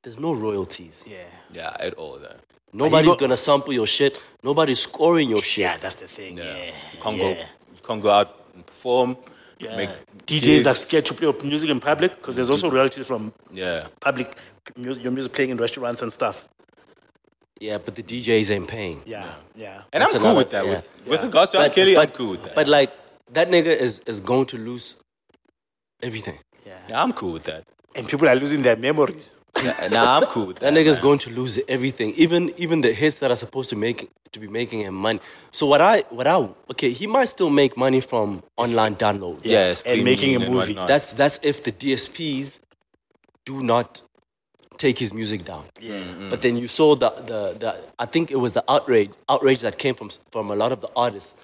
there's 0.02 0.18
no 0.18 0.34
royalties 0.34 1.02
Yeah. 1.06 1.16
Yeah, 1.50 1.74
at 1.80 1.94
all. 1.94 2.18
Though. 2.18 2.36
Nobody's 2.72 3.10
go- 3.10 3.16
gonna 3.16 3.36
sample 3.36 3.72
your 3.72 3.86
shit 3.86 4.18
nobody's 4.42 4.80
scoring 4.80 5.28
your 5.30 5.42
shit 5.42 5.62
Yeah, 5.64 5.76
that's 5.78 5.96
the 5.96 6.08
thing. 6.08 6.36
Yeah. 6.38 6.44
Yeah. 6.56 6.64
You 6.92 7.00
can't 7.02 7.18
go. 7.20 7.28
Yeah. 7.30 7.46
You 7.74 7.82
can't 7.86 8.02
go 8.02 8.10
out 8.10 8.28
and 8.54 8.66
perform. 8.66 9.16
Yeah. 9.58 9.76
Make 9.76 9.90
DJs 10.26 10.66
are 10.70 10.74
scared 10.74 11.04
to 11.06 11.14
play 11.14 11.32
music 11.48 11.70
in 11.70 11.80
public 11.80 12.14
because 12.16 12.36
there's 12.36 12.50
also 12.50 12.70
royalties 12.70 13.06
from 13.06 13.32
Yeah. 13.52 13.86
public 14.00 14.28
your 14.76 15.10
music 15.12 15.32
playing 15.32 15.50
in 15.50 15.56
restaurants 15.56 16.02
and 16.02 16.12
stuff. 16.12 16.48
yeah 17.60 17.78
but 17.84 17.94
the 17.98 18.02
djs 18.10 18.50
ain't 18.54 18.68
paying 18.68 18.98
Yeah, 19.04 19.34
yeah. 19.56 19.82
And 19.92 20.00
That's 20.02 20.14
I'm 20.14 20.20
cool 20.20 20.30
another- 20.30 20.38
with 20.42 20.50
that. 20.50 20.64
yeah. 20.64 20.70
With, 20.74 21.06
with 21.10 21.22
regards 21.24 21.50
to 21.52 21.58
R. 21.62 21.68
Kelly, 21.70 21.96
I'm 21.96 22.10
cool 22.18 22.30
with 22.34 22.42
that. 22.44 22.54
but 22.54 22.66
like 22.68 22.90
that 23.36 23.46
nigga 23.54 23.72
is 23.86 23.92
is 24.06 24.20
going 24.20 24.46
to 24.52 24.56
lose 24.68 24.86
everything 26.02 26.38
yeah. 26.66 26.78
yeah, 26.90 27.02
I'm 27.02 27.12
cool 27.12 27.32
with 27.32 27.44
that. 27.44 27.64
And 27.96 28.06
people 28.06 28.28
are 28.28 28.36
losing 28.36 28.62
their 28.62 28.76
memories. 28.76 29.40
Yeah, 29.64 29.88
nah, 29.88 30.16
I'm 30.18 30.24
cool 30.24 30.46
with 30.46 30.58
that 30.60 30.72
that. 30.72 30.78
nigga's 30.86 30.98
going 30.98 31.18
to 31.20 31.30
lose 31.30 31.58
everything 31.68 32.14
even 32.16 32.52
even 32.56 32.80
the 32.80 32.92
hits 32.92 33.18
that 33.20 33.30
are 33.30 33.36
supposed 33.36 33.70
to 33.70 33.76
make 33.76 34.08
to 34.32 34.38
be 34.40 34.46
making 34.46 34.80
him 34.82 34.94
money 34.94 35.20
so 35.50 35.66
what 35.66 35.80
i 35.80 36.00
what 36.10 36.26
i 36.26 36.36
okay 36.70 36.90
he 36.90 37.06
might 37.06 37.28
still 37.28 37.50
make 37.50 37.76
money 37.76 38.00
from 38.00 38.42
online 38.56 38.94
downloads 38.94 39.40
Yeah, 39.44 39.74
and 39.86 40.04
making 40.04 40.36
a 40.36 40.40
movie. 40.50 40.74
That's 40.74 41.12
that's 41.12 41.38
if 41.42 41.64
the 41.64 41.72
DSPs 41.72 42.58
do 43.44 43.62
not 43.62 44.02
take 44.76 44.98
his 44.98 45.12
music 45.12 45.44
down. 45.44 45.64
Yeah. 45.80 46.02
But 46.30 46.40
then 46.42 46.56
you 46.56 46.68
saw 46.68 46.94
the, 46.94 47.10
the, 47.10 47.40
the 47.58 47.76
I 47.98 48.06
think 48.06 48.30
it 48.30 48.36
was 48.36 48.52
the 48.52 48.64
outrage 48.68 49.10
outrage 49.28 49.60
that 49.60 49.78
came 49.78 49.94
from 49.94 50.10
from 50.30 50.50
a 50.50 50.56
lot 50.56 50.70
of 50.72 50.80
the 50.80 50.90
artists 50.94 51.34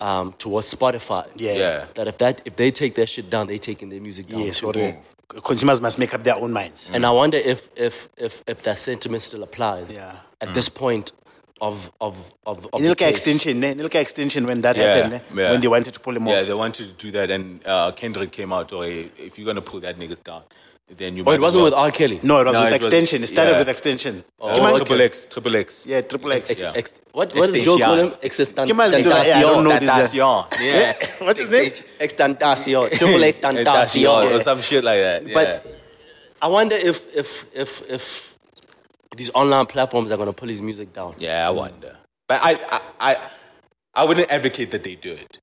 um, 0.00 0.34
towards 0.38 0.72
Spotify. 0.74 1.26
Yeah. 1.36 1.52
Yeah. 1.54 1.86
That 1.94 2.08
if 2.08 2.18
that 2.18 2.42
if 2.44 2.56
they 2.56 2.70
take 2.70 2.94
their 2.96 3.06
shit 3.06 3.30
down, 3.30 3.46
they 3.46 3.58
taking 3.58 3.88
their 3.88 4.00
music 4.00 4.26
down. 4.26 4.40
Yes, 4.40 4.60
too. 4.60 4.66
or 4.66 4.72
the 4.72 4.96
consumers 5.44 5.80
must 5.80 5.98
make 5.98 6.12
up 6.14 6.22
their 6.24 6.36
own 6.36 6.52
minds. 6.52 6.90
And 6.92 7.04
I 7.06 7.10
wonder 7.10 7.38
if 7.38 7.68
if 7.76 8.08
if 8.16 8.42
if 8.46 8.62
that 8.62 8.78
sentiment 8.78 9.22
still 9.22 9.42
applies. 9.42 9.90
Yeah. 9.92 10.16
At 10.40 10.54
this 10.54 10.68
point 10.68 11.12
of 11.60 11.90
of 12.00 12.16
of, 12.46 12.66
of 12.72 12.80
the 12.82 12.88
Nilka 12.88 12.96
case. 12.98 13.10
extension, 13.12 13.62
eh? 13.64 13.74
Nilka 13.74 14.00
extension 14.00 14.46
when 14.46 14.60
that 14.62 14.76
Yeah, 14.76 14.94
happened, 14.94 15.14
eh? 15.14 15.20
yeah. 15.42 15.50
when 15.52 15.60
they 15.60 15.68
wanted 15.68 15.94
to 15.94 16.00
pull 16.00 16.16
him 16.16 16.26
Yeah, 16.26 16.40
off. 16.40 16.46
they 16.46 16.54
wanted 16.54 16.88
to 16.88 16.92
do 17.06 17.10
that, 17.12 17.30
and 17.30 17.60
uh, 17.66 17.92
Kendrick 17.92 18.32
came 18.32 18.52
out. 18.52 18.72
Oh, 18.72 18.80
hey, 18.82 19.08
if 19.18 19.38
you're 19.38 19.46
gonna 19.46 19.60
pull 19.62 19.80
that 19.80 19.96
niggas 19.98 20.22
down, 20.24 20.42
then 20.96 21.16
you. 21.16 21.24
Oh, 21.26 21.32
it 21.32 21.40
wasn't 21.40 21.62
well. 21.62 21.70
with 21.70 21.74
R. 21.74 21.90
Kelly. 21.90 22.20
No, 22.22 22.40
it 22.40 22.46
was 22.46 22.54
No, 22.54 22.64
with 22.64 22.74
it 22.74 22.78
was- 22.80 22.86
extension. 22.86 23.22
it 23.22 23.26
started 23.28 23.52
yeah. 23.52 23.58
with 23.58 23.68
extension. 23.68 24.24
Oh, 24.40 24.48
Kimal- 24.58 24.76
triple 24.76 25.00
X, 25.00 25.24
triple 25.26 25.56
X. 25.56 25.86
Yeah, 25.86 26.00
triple 26.02 26.32
X. 26.32 26.60
Yeah. 26.60 26.72
Ex, 26.76 26.94
what 27.12 27.34
what 27.34 27.52
does 27.52 27.64
Joe 27.64 27.78
call 27.78 27.94
him? 27.98 28.14
Extension. 28.22 28.54
Kimal- 28.54 28.92
yeah, 29.26 29.38
I 29.38 29.40
don't 29.42 29.64
know 29.64 29.78
this, 29.78 30.14
uh, 30.14 30.44
Yeah. 30.60 30.92
What's 31.26 31.40
his 31.40 31.50
name? 31.50 31.70
Extentacion. 32.00 32.90
Triple 32.98 33.24
X 33.24 33.38
Tentacion 33.42 33.64
Tentacion. 33.64 34.36
or 34.36 34.40
some 34.40 34.60
shit 34.60 34.84
like 34.84 35.00
that. 35.00 35.26
Yeah. 35.26 35.34
But 35.34 35.66
I 36.42 36.48
wonder 36.48 36.76
if 36.76 37.14
if 37.16 37.46
if 37.54 37.82
if 37.90 38.38
these 39.16 39.30
online 39.34 39.66
platforms 39.66 40.10
are 40.12 40.16
gonna 40.18 40.32
pull 40.32 40.48
his 40.48 40.60
music 40.60 40.92
down. 40.92 41.14
yeah, 41.18 41.46
I 41.46 41.50
wonder. 41.50 41.96
But 42.28 42.40
I, 42.42 42.52
I, 42.70 42.80
I, 43.00 43.16
I 43.94 44.04
wouldn't 44.04 44.30
advocate 44.30 44.70
that 44.70 44.82
they 44.84 44.94
do 44.94 45.12
it. 45.12 45.38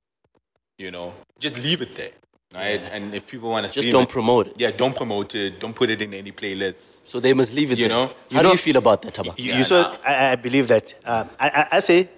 You 0.78 0.92
know, 0.92 1.14
just 1.40 1.62
leave 1.64 1.82
it 1.82 1.94
there, 1.96 2.12
right? 2.54 2.82
And 2.92 3.14
if 3.14 3.28
people 3.30 3.50
want 3.50 3.68
to 3.68 3.74
Just 3.74 3.92
don't 3.92 4.04
it, 4.04 4.10
promote 4.10 4.48
it. 4.48 4.60
yeah, 4.60 4.72
don't 4.72 4.96
promote 4.96 5.36
it. 5.36 5.60
Don't 5.60 5.76
put 5.76 5.90
it 5.90 6.02
in 6.02 6.14
any 6.14 6.32
playlists. 6.32 7.08
So 7.08 7.20
they 7.20 7.34
must 7.34 7.54
leave 7.54 7.72
it. 7.72 7.78
You 7.80 7.88
there. 7.88 7.98
know? 7.98 8.14
how 8.32 8.42
do 8.42 8.50
you 8.50 8.58
feel 8.58 8.78
about 8.78 9.02
that, 9.04 9.14
Taba? 9.14 9.38
You, 9.38 9.52
Yeah, 9.52 9.58
you 9.58 9.64
saw, 9.64 9.82
nah. 9.84 9.98
I, 10.06 10.32
I 10.32 10.36
believe 10.36 10.68
that. 10.68 10.94
Um, 11.06 11.30
I, 11.40 11.50
I, 11.50 11.68
I 11.78 11.80
say, 11.80 12.10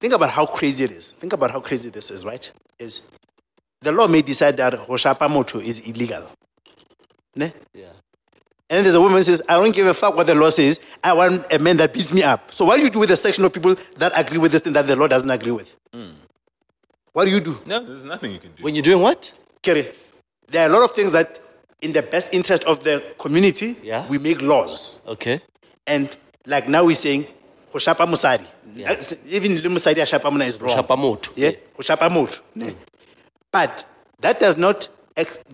think 0.00 0.12
about 0.14 0.30
how 0.30 0.46
crazy 0.46 0.84
it 0.84 0.92
is. 0.92 1.12
Think 1.12 1.32
about 1.32 1.50
how 1.50 1.60
crazy 1.60 1.90
this 1.90 2.10
is, 2.10 2.24
right? 2.24 2.50
Is 2.78 3.10
the 3.80 3.92
law 3.92 4.06
may 4.08 4.22
decide 4.22 4.56
that 4.58 4.74
Hoshapa 4.74 5.28
Moto 5.30 5.58
is 5.60 5.80
illegal. 5.80 6.24
Ne? 7.36 7.52
Yeah. 7.74 7.86
And 8.70 8.76
then 8.76 8.84
there's 8.84 8.96
a 8.96 9.00
woman 9.00 9.16
who 9.16 9.22
says, 9.22 9.40
I 9.48 9.54
don't 9.54 9.74
give 9.74 9.86
a 9.86 9.94
fuck 9.94 10.14
what 10.14 10.26
the 10.26 10.34
law 10.34 10.50
says. 10.50 10.78
I 11.02 11.14
want 11.14 11.46
a 11.50 11.58
man 11.58 11.78
that 11.78 11.94
beats 11.94 12.12
me 12.12 12.22
up. 12.22 12.52
So 12.52 12.66
what 12.66 12.76
do 12.76 12.82
you 12.82 12.90
do 12.90 12.98
with 12.98 13.08
the 13.08 13.16
section 13.16 13.44
of 13.44 13.52
people 13.52 13.74
that 13.96 14.12
agree 14.14 14.36
with 14.38 14.52
this 14.52 14.60
thing 14.62 14.74
that 14.74 14.86
the 14.86 14.94
law 14.94 15.06
doesn't 15.06 15.30
agree 15.30 15.52
with? 15.52 15.74
What 17.12 17.24
do 17.24 17.30
you 17.30 17.40
do? 17.40 17.58
No, 17.66 17.84
there's 17.84 18.04
nothing 18.04 18.32
you 18.32 18.38
can 18.38 18.52
do. 18.52 18.62
When 18.62 18.74
you're 18.74 18.82
doing 18.82 19.02
what? 19.02 19.32
Kerry, 19.62 19.86
there 20.48 20.66
are 20.68 20.70
a 20.70 20.72
lot 20.72 20.84
of 20.84 20.92
things 20.94 21.12
that, 21.12 21.40
in 21.80 21.92
the 21.92 22.02
best 22.02 22.32
interest 22.34 22.64
of 22.64 22.82
the 22.84 23.02
community, 23.18 23.76
Yeah. 23.82 24.06
we 24.08 24.18
make 24.18 24.40
laws. 24.42 25.00
Okay. 25.06 25.40
And 25.86 26.14
like 26.46 26.68
now 26.68 26.84
we're 26.84 26.94
saying, 26.94 27.26
Hoshapa 27.72 28.06
Musari. 28.06 28.46
Yeah. 28.74 28.94
Even 29.26 29.56
Lil 29.62 29.70
Musari 29.72 29.96
Ashapa 29.96 30.30
Muna 30.30 30.46
is 30.46 30.60
wrong. 30.60 30.76
Hoshapa 30.76 30.96
Moto. 30.98 31.32
Yeah, 31.36 31.50
Yeah. 31.50 31.56
Hoshapa 31.76 32.10
Moto. 32.10 32.36
ne? 32.54 32.66
Mm. 32.70 32.74
But 33.50 33.84
that 34.20 34.40
does 34.40 34.56
not 34.56 34.88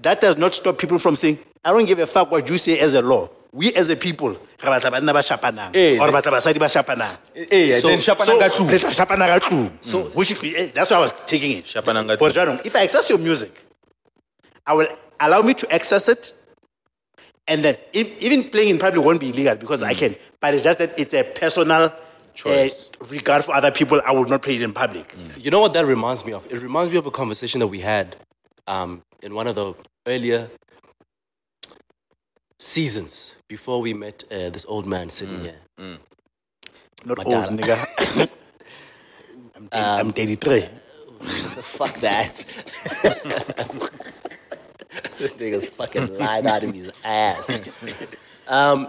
that 0.03 0.21
does 0.21 0.37
not 0.37 0.55
stop 0.55 0.77
people 0.79 0.99
from 0.99 1.17
saying, 1.17 1.39
I 1.65 1.73
don't 1.73 1.87
give 1.87 1.99
a 1.99 2.07
fuck 2.07 2.31
what 2.31 2.49
you 2.51 2.59
say 2.59 2.79
as 2.79 2.93
a 2.95 3.01
law. 3.03 3.31
We 3.55 3.73
as 3.75 3.89
a 3.89 3.95
people, 3.95 4.31
re 4.31 4.39
batla 4.59 4.91
banna 4.91 5.13
ba 5.15 5.21
shapanang, 5.23 5.71
Eh, 5.77 5.97
or 6.01 6.09
batla 6.11 6.33
basadi 6.35 6.59
ba 6.59 6.67
shapanang. 6.67 7.17
Eh, 7.37 7.81
then 7.81 7.99
so- 7.99 8.15
Shapananga 8.15 8.51
So, 8.51 8.59
too. 8.59 8.65
le 8.65 8.79
tla 8.81 8.91
shapana 8.91 9.41
ka 9.41 9.57
which 10.15 10.33
is, 10.33 10.43
eh, 10.57 10.71
that's 10.75 10.91
why 10.91 10.97
I 10.97 11.01
was 11.01 11.13
taking 11.25 11.59
it. 11.59 11.73
But 12.19 12.67
if 12.67 12.75
I 12.75 12.83
access 12.83 13.09
your 13.11 13.19
music, 13.19 13.53
I 14.67 14.73
will 14.75 14.89
allow 15.21 15.43
me 15.43 15.55
to 15.55 15.73
access 15.73 16.09
it, 16.09 16.33
and 17.47 17.65
then 17.65 17.77
if, 17.93 18.21
even 18.21 18.51
playing 18.51 18.71
in 18.71 18.79
public 18.79 19.05
won't 19.05 19.21
be 19.21 19.29
illegal 19.29 19.55
because 19.55 19.85
I 19.85 19.95
can. 19.95 20.17
But 20.41 20.55
it's 20.55 20.65
just 20.65 20.81
that 20.81 20.99
it's 20.99 21.15
a 21.15 21.23
personal 21.23 21.93
Choice. 22.35 22.91
uh, 23.01 23.07
regard 23.07 23.45
for 23.45 23.55
other 23.55 23.71
people. 23.71 24.01
I 24.05 24.11
would 24.11 24.29
not 24.29 24.43
play 24.43 24.57
it 24.57 24.63
in 24.63 24.73
public. 24.73 25.15
You 25.39 25.53
know 25.53 25.61
what 25.61 25.75
that 25.75 25.87
reminds 25.87 26.25
me 26.27 26.33
of? 26.33 26.45
It 26.51 26.59
reminds 26.61 26.91
me 26.91 26.99
of 26.99 27.07
a 27.07 27.13
conversation 27.13 27.61
that 27.61 27.69
we 27.69 27.79
had 27.81 28.17
um, 28.67 29.03
in 29.23 29.33
one 29.35 29.47
of 29.47 29.55
the 29.55 29.75
earlier 30.09 30.51
seasons 32.65 33.35
before 33.47 33.81
we 33.81 33.93
met 33.93 34.25
uh, 34.31 34.49
this 34.51 34.65
old 34.67 34.87
man 34.87 35.11
sitting 35.11 35.41
here. 35.41 35.57
Not 37.05 37.19
My 37.19 37.25
old, 37.25 37.59
nigga. 37.59 37.77
I'm, 39.57 39.69
30, 39.69 39.85
I'm 39.85 40.13
33. 40.13 40.61
Fuck 41.21 41.95
that. 42.01 42.37
this 45.19 45.35
nigga's 45.37 45.69
fucking 45.69 46.17
lied 46.17 46.47
out 46.47 46.65
of 46.65 46.75
his 46.75 46.91
ass. 47.05 47.61
Um, 48.49 48.89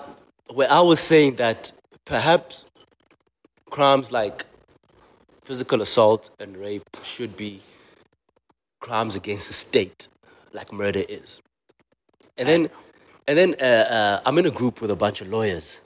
where 0.53 0.71
I 0.71 0.79
was 0.79 0.99
saying 1.01 1.35
that 1.35 1.71
perhaps 2.05 2.65
crimes 3.69 4.11
like 4.11 4.45
physical 5.43 5.81
assault 5.81 6.29
and 6.39 6.55
rape 6.57 6.83
should 7.03 7.35
be 7.35 7.59
crimes 8.79 9.15
against 9.15 9.47
the 9.47 9.53
state, 9.53 10.07
like 10.53 10.71
murder 10.71 11.03
is. 11.07 11.41
And 12.37 12.47
then, 12.47 12.69
and 13.27 13.37
then 13.37 13.55
uh, 13.61 13.65
uh, 13.65 14.21
I'm 14.25 14.37
in 14.37 14.45
a 14.45 14.51
group 14.51 14.81
with 14.81 14.91
a 14.91 14.95
bunch 14.95 15.21
of 15.21 15.27
lawyers, 15.29 15.79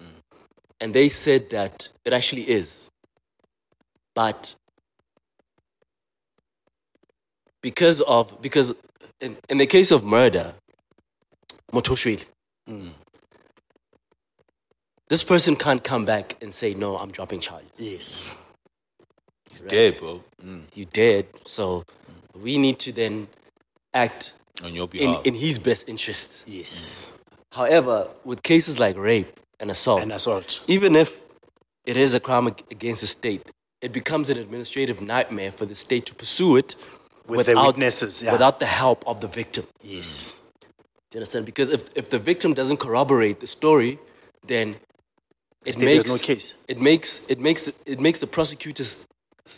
and 0.79 0.93
they 0.93 1.09
said 1.09 1.49
that 1.51 1.89
it 2.05 2.13
actually 2.13 2.49
is, 2.49 2.89
but 4.15 4.55
because 7.61 8.01
of 8.01 8.41
because 8.41 8.73
in, 9.19 9.37
in 9.49 9.57
the 9.57 9.65
case 9.65 9.91
of 9.91 10.03
murder, 10.03 10.53
Motoshwili, 11.71 12.25
this 15.07 15.23
person 15.23 15.55
can't 15.55 15.83
come 15.83 16.05
back 16.05 16.37
and 16.41 16.53
say 16.53 16.73
no, 16.73 16.97
I'm 16.97 17.11
dropping 17.11 17.39
charges. 17.39 17.69
Yes. 17.77 18.45
He's 19.49 19.61
dead, 19.61 19.97
bro. 19.97 20.23
Mm. 20.45 20.63
You 20.75 20.85
did, 20.85 21.27
so 21.45 21.83
we 22.35 22.57
need 22.57 22.77
to 22.79 22.91
then 22.91 23.27
act 23.93 24.33
On 24.63 24.73
your 24.73 24.83
in, 24.85 24.89
behalf. 24.89 25.25
in 25.25 25.33
his 25.33 25.57
best 25.57 25.89
interest. 25.89 26.47
Yes. 26.47 27.18
However, 27.51 28.07
with 28.23 28.43
cases 28.43 28.79
like 28.79 28.97
rape 28.97 29.39
and 29.59 29.71
assault, 29.71 30.01
And 30.01 30.11
assault. 30.11 30.61
even 30.67 30.95
if 30.95 31.23
it 31.85 31.97
is 31.97 32.13
a 32.13 32.19
crime 32.19 32.47
against 32.47 33.01
the 33.01 33.07
state, 33.07 33.41
it 33.81 33.91
becomes 33.91 34.29
an 34.29 34.37
administrative 34.37 35.01
nightmare 35.01 35.51
for 35.51 35.65
the 35.65 35.75
state 35.75 36.05
to 36.07 36.13
pursue 36.15 36.57
it 36.57 36.75
With 37.27 37.47
the 37.47 37.55
witnesses, 37.55 38.21
yeah. 38.23 38.31
without 38.31 38.59
the 38.59 38.65
help 38.65 39.03
of 39.07 39.21
the 39.21 39.27
victim. 39.27 39.65
Yes. 39.81 40.41
Do 41.09 41.17
you 41.17 41.21
understand? 41.21 41.45
Because 41.45 41.69
if, 41.71 41.85
if 41.95 42.09
the 42.09 42.19
victim 42.19 42.53
doesn't 42.53 42.77
corroborate 42.77 43.39
the 43.39 43.47
story, 43.47 43.99
then 44.45 44.75
it 45.65 45.75
Then 45.75 45.85
there's 45.85 45.97
makes 45.97 46.11
no 46.11 46.17
case. 46.17 46.55
It 46.67 46.79
makes 46.79 47.29
it 47.29 47.39
makes 47.39 47.63
the, 47.63 47.73
it 47.85 47.99
makes 47.99 48.19
the 48.19 48.27
prosecutor's 48.27 49.07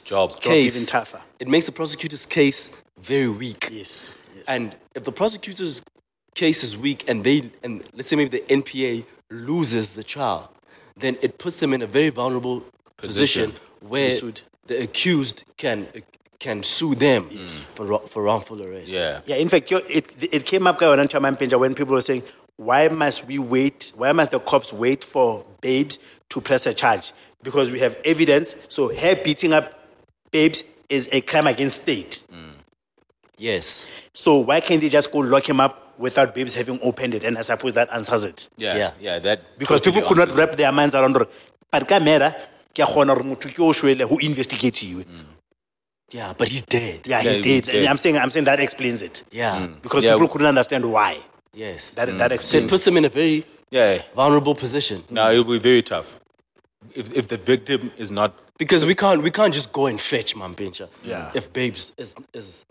Job. 0.05 0.39
case 0.39 0.75
even 0.75 0.87
tougher. 0.87 1.21
It 1.39 1.47
makes 1.49 1.65
the 1.65 1.71
prosecutor's 1.73 2.25
case 2.25 2.71
very 2.99 3.27
weak. 3.27 3.67
Yes. 3.71 4.21
yes. 4.35 4.45
And 4.47 4.75
if 4.95 5.03
the 5.03 5.11
prosecutor's 5.11 5.81
case 6.35 6.63
is 6.63 6.77
weak 6.77 7.03
and 7.09 7.23
they 7.23 7.51
and 7.63 7.83
let's 7.93 8.09
say 8.09 8.15
maybe 8.15 8.37
the 8.39 8.43
NPA 8.47 9.05
loses 9.29 9.93
the 9.93 10.03
trial, 10.03 10.51
then 10.97 11.17
it 11.21 11.37
puts 11.37 11.59
them 11.59 11.73
in 11.73 11.81
a 11.81 11.87
very 11.87 12.09
vulnerable 12.09 12.63
position, 12.97 13.51
Position. 13.51 13.89
where 13.89 14.09
sued. 14.09 14.41
the 14.67 14.81
accused 14.83 15.43
can 15.57 15.87
can 16.39 16.63
sue 16.63 16.95
them 16.95 17.29
for 17.29 17.99
for 18.07 18.23
wrongful 18.23 18.61
arrest. 18.61 18.87
Yeah. 18.87 19.21
Yeah, 19.25 19.35
in 19.37 19.49
fact, 19.49 19.71
it, 19.71 20.33
it 20.33 20.45
came 20.45 20.67
up 20.67 20.81
on 20.81 20.97
Pinja 21.07 21.59
when 21.59 21.75
people 21.75 21.93
were 21.93 22.01
saying, 22.01 22.23
why 22.57 22.87
must 22.89 23.27
we 23.27 23.39
wait? 23.39 23.91
Why 23.95 24.11
must 24.11 24.31
the 24.31 24.39
cops 24.39 24.71
wait 24.73 25.03
for 25.03 25.45
babes 25.61 25.99
to 26.29 26.41
press 26.41 26.65
a 26.67 26.73
charge? 26.73 27.13
Because 27.41 27.71
we 27.71 27.79
have 27.79 27.97
evidence. 28.05 28.67
So 28.69 28.93
her 28.95 29.15
beating 29.15 29.53
up 29.53 29.73
babes 30.31 30.63
is 30.89 31.09
a 31.11 31.21
crime 31.21 31.47
against 31.47 31.81
state. 31.81 32.23
Mm. 32.31 32.53
Yes. 33.37 33.85
So 34.13 34.39
why 34.39 34.59
can't 34.59 34.81
they 34.81 34.89
just 34.89 35.11
go 35.11 35.19
lock 35.19 35.47
him 35.49 35.59
up 35.59 35.80
without 36.01 36.35
babes 36.35 36.55
having 36.55 36.79
opened 36.81 37.13
it? 37.13 37.23
And 37.23 37.37
I 37.37 37.41
suppose 37.41 37.73
that 37.73 37.89
answers 37.93 38.23
it. 38.25 38.49
Yeah. 38.57 38.75
Yeah. 38.77 38.91
Yeah. 38.99 39.19
That 39.19 39.57
Because 39.57 39.81
totally 39.81 40.01
people 40.01 40.09
could 40.15 40.27
not 40.29 40.35
wrap 40.37 40.55
their 40.55 40.71
minds 40.71 40.95
around 40.95 41.15
it. 41.17 41.29
But 41.71 41.87
camera, 41.87 42.35
ke 42.75 42.79
a 42.79 42.83
kgona 42.83 43.13
hore 43.15 43.23
motho 43.23 43.49
ke 43.53 44.09
who 44.09 44.17
investigates 44.19 44.83
you. 44.83 44.97
Mm. 45.05 45.25
Yeah, 46.11 46.33
but 46.37 46.47
he's 46.49 46.63
dead. 46.63 47.07
Yeah, 47.07 47.21
Yeah, 47.21 47.31
he's 47.31 47.45
he's 47.45 47.61
dead. 47.63 47.71
dead. 47.71 47.85
I'm 47.87 47.97
saying, 47.97 48.17
I'm 48.17 48.31
saying 48.31 48.45
that 48.45 48.59
explains 48.59 49.01
it. 49.01 49.23
Yeah. 49.31 49.55
Mm. 49.59 49.81
Because 49.81 50.03
Yeah, 50.03 50.13
people 50.13 50.27
couldn't 50.27 50.47
understand 50.47 50.91
why. 50.91 51.19
Yes. 51.53 51.91
That, 51.91 52.09
mm. 52.09 52.17
that 52.17 52.39
so 52.41 52.57
it 52.57 52.69
puts 52.69 52.83
them 52.85 52.97
in 52.97 53.05
a 53.05 53.09
very 53.09 53.45
Yeah. 53.69 54.01
vulnerable 54.13 54.55
position. 54.55 55.03
Now 55.09 55.29
it'll 55.31 55.45
be 55.45 55.59
very 55.59 55.81
tough. 55.81 56.19
If 56.93 57.13
if 57.15 57.27
the 57.27 57.37
victim 57.37 57.91
is 57.97 58.09
not 58.11 58.33
Because 58.57 58.85
we 58.85 58.95
can't 58.95 59.21
we 59.23 59.31
can't 59.31 59.53
just 59.53 59.71
go 59.71 59.87
and 59.87 59.99
fetch 59.99 60.35
Mampintsha. 60.35 60.87
Yeah. 61.03 61.31
If 61.33 61.51
babes 61.53 61.93
is 61.97 62.15
is 62.33 62.65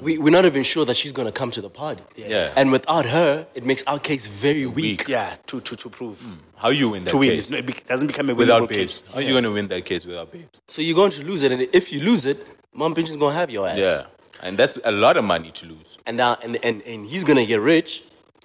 we, 0.00 0.18
we're 0.18 0.30
not 0.30 0.44
even 0.44 0.62
sure 0.62 0.84
that 0.84 0.96
she's 0.96 1.12
gonna 1.12 1.32
come 1.32 1.50
to 1.52 1.60
the 1.60 1.70
party. 1.70 2.02
Yeah. 2.16 2.52
And 2.56 2.70
without 2.72 3.06
her, 3.06 3.46
it 3.54 3.64
makes 3.64 3.82
our 3.84 3.98
case 3.98 4.26
very 4.26 4.66
weak. 4.66 5.08
Yeah, 5.08 5.36
to, 5.46 5.60
to, 5.60 5.76
to 5.76 5.90
prove. 5.90 6.24
how 6.56 6.70
you 6.70 6.90
win 6.90 7.04
that 7.04 7.10
case. 7.10 7.12
To 7.12 7.18
win. 7.18 7.30
case 7.30 7.50
not, 7.50 7.58
it 7.60 7.84
doesn't 7.86 8.06
become 8.06 8.30
a 8.30 8.34
without 8.34 8.68
babes. 8.68 9.00
case. 9.00 9.12
How 9.12 9.18
are 9.18 9.22
you 9.22 9.34
gonna 9.34 9.50
win 9.52 9.68
that 9.68 9.84
case 9.84 10.04
without 10.06 10.30
babes? 10.32 10.60
So 10.66 10.82
you're 10.82 10.94
going 10.96 11.12
to 11.12 11.24
lose 11.24 11.42
it, 11.42 11.52
and 11.52 11.62
if 11.72 11.92
you 11.92 12.00
lose 12.00 12.26
it, 12.26 12.38
Mampintsha's 12.76 13.16
gonna 13.16 13.34
have 13.34 13.50
your 13.50 13.66
ass. 13.68 13.78
Yeah. 13.78 14.06
And 14.42 14.58
that's 14.58 14.78
a 14.84 14.92
lot 14.92 15.16
of 15.16 15.24
money 15.24 15.50
to 15.50 15.66
lose. 15.66 15.96
And 16.06 16.18
now 16.18 16.36
and, 16.42 16.56
and 16.62 16.82
and 16.82 17.06
he's 17.06 17.24
gonna 17.24 17.46
get 17.46 17.60
rich. 17.60 18.02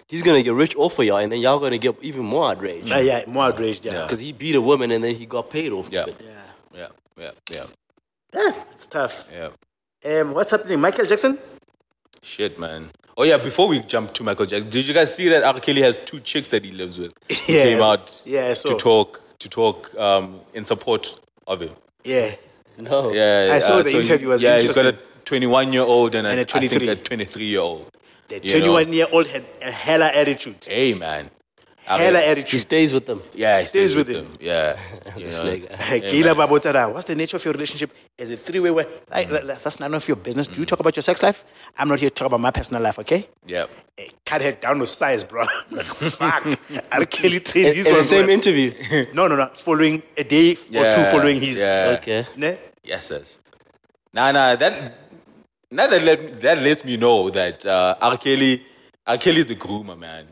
He's 0.07 0.21
gonna 0.23 0.43
get 0.43 0.53
rich 0.53 0.75
off 0.75 0.99
of 0.99 1.05
y'all, 1.05 1.17
and 1.17 1.31
then 1.31 1.39
y'all 1.39 1.59
gonna 1.59 1.77
get 1.77 2.01
even 2.01 2.23
more 2.23 2.49
outraged. 2.51 2.91
Uh, 2.91 2.97
yeah, 2.97 3.23
more 3.27 3.45
outraged, 3.45 3.85
yeah. 3.85 4.03
Because 4.03 4.19
he 4.19 4.31
beat 4.31 4.55
a 4.55 4.61
woman 4.61 4.91
and 4.91 5.03
then 5.03 5.15
he 5.15 5.25
got 5.25 5.49
paid 5.49 5.71
off 5.71 5.89
Yeah. 5.91 6.03
of 6.03 6.07
it. 6.09 6.21
Yeah. 6.21 6.31
Yeah. 6.73 6.87
Yeah. 7.17 7.31
Yeah. 7.51 7.65
yeah. 8.33 8.63
It's 8.71 8.87
tough. 8.87 9.29
Yeah. 9.31 9.49
Um, 10.05 10.33
what's 10.33 10.51
happening? 10.51 10.79
Michael 10.79 11.05
Jackson? 11.05 11.37
Shit, 12.21 12.59
man. 12.59 12.89
Oh 13.17 13.23
yeah, 13.23 13.37
before 13.37 13.67
we 13.67 13.79
jump 13.81 14.13
to 14.13 14.23
Michael 14.23 14.45
Jackson, 14.45 14.69
did 14.69 14.87
you 14.87 14.93
guys 14.93 15.13
see 15.15 15.27
that 15.29 15.43
R. 15.43 15.59
Kelly 15.59 15.81
has 15.81 15.97
two 15.97 16.19
chicks 16.19 16.47
that 16.49 16.63
he 16.63 16.71
lives 16.71 16.97
with? 16.97 17.11
Who 17.29 17.35
Yeah, 17.53 17.63
came 17.63 17.81
out 17.81 18.21
yeah, 18.25 18.47
I 18.47 18.53
saw. 18.53 18.69
to 18.69 18.77
talk 18.77 19.21
to 19.39 19.49
talk 19.49 19.93
um, 19.95 20.39
in 20.53 20.63
support 20.63 21.19
of 21.47 21.61
him. 21.61 21.71
Yeah. 22.03 22.35
No. 22.77 23.11
Yeah, 23.11 23.51
I 23.53 23.59
saw 23.59 23.81
the 23.81 23.91
so 23.91 23.99
interview, 23.99 24.29
it 24.29 24.31
was 24.31 24.41
yeah, 24.43 24.59
he's 24.59 24.73
got 24.73 24.85
a 24.85 24.97
21 25.25 25.73
year 25.73 25.81
old 25.83 26.15
and, 26.15 26.25
And 26.25 26.39
a 26.39 26.43
a 26.43 26.45
23. 26.45 26.89
I 26.89 26.95
think 26.95 26.99
a 27.01 27.03
23 27.03 27.45
year 27.45 27.59
old. 27.59 27.91
The 28.27 28.39
You 28.43 28.59
know. 28.59 28.73
21 28.73 28.93
year 28.93 29.07
old 29.11 29.27
had 29.27 29.43
a 29.61 29.71
hella 29.71 30.07
attitude. 30.07 30.63
Hey 30.65 30.93
man, 30.93 31.25
I 31.25 31.29
Hella 31.85 32.35
mean, 32.35 32.45
He 32.45 32.57
stays 32.59 32.93
with 32.93 33.05
them. 33.05 33.21
yeah, 33.33 33.57
he 33.57 33.63
stays 33.63 33.91
stays 33.91 33.95
with 33.95 34.07
with 34.07 34.17
him. 34.17 34.25
him. 34.25 34.37
Yeah, 34.39 34.77
you 35.17 35.25
This 35.25 35.41
nigga. 35.41 35.69
Kayla 35.77 36.33
Babotara, 36.35 36.93
what's 36.93 37.05
the 37.05 37.15
nature 37.15 37.37
of 37.37 37.43
your 37.45 37.53
relationship? 37.53 37.91
Is 38.17 38.29
it 38.29 38.39
three 38.39 38.59
way? 38.59 38.85
Like, 39.09 39.29
that's 39.29 39.79
none 39.79 39.93
of 39.93 40.07
your 40.07 40.17
business. 40.17 40.47
Do 40.47 40.59
you 40.61 40.65
talk 40.65 40.79
about 40.79 40.95
your 40.95 41.03
sex 41.03 41.21
life? 41.23 41.43
I'm 41.77 41.87
not 41.89 41.99
here 41.99 42.09
to 42.09 42.15
talk 42.15 42.27
about 42.27 42.39
my 42.39 42.51
personal 42.51 42.81
life, 42.83 42.99
okay? 42.99 43.27
yeah. 43.47 43.65
Cut 44.25 44.41
her 44.41 44.53
down 44.53 44.79
with 44.79 44.89
size, 44.89 45.23
bro. 45.23 45.43
like, 45.71 45.85
fuck. 45.85 46.45
R. 46.91 47.05
Kelly 47.05 47.39
trained 47.39 47.67
In, 47.69 47.73
this 47.75 47.87
in 47.87 47.95
the 47.95 48.03
same 48.03 48.29
interview. 48.29 48.73
No, 49.13 49.27
no, 49.27 49.35
no. 49.35 49.47
Following 49.47 50.01
a 50.17 50.23
day 50.23 50.51
or 50.53 50.89
two 50.91 51.03
following 51.11 51.39
his. 51.41 51.59
yeah. 51.59 51.97
okay. 51.99 52.25
Ne? 52.37 52.57
Yes, 52.83 53.11
yes. 53.11 53.39
Nah, 54.13 54.31
nah. 54.31 54.55
That 54.55 54.73
now 55.69 55.87
that 55.87 56.01
let, 56.03 56.41
that 56.41 56.57
lets 56.61 56.83
me 56.85 56.97
know 56.97 57.29
that 57.29 57.65
uh, 57.65 57.95
R. 58.01 58.17
Kelly, 58.17 58.65
R. 59.05 59.17
Kelly 59.17 59.39
is 59.39 59.49
a 59.51 59.55
groomer, 59.55 59.97
man. 59.97 60.27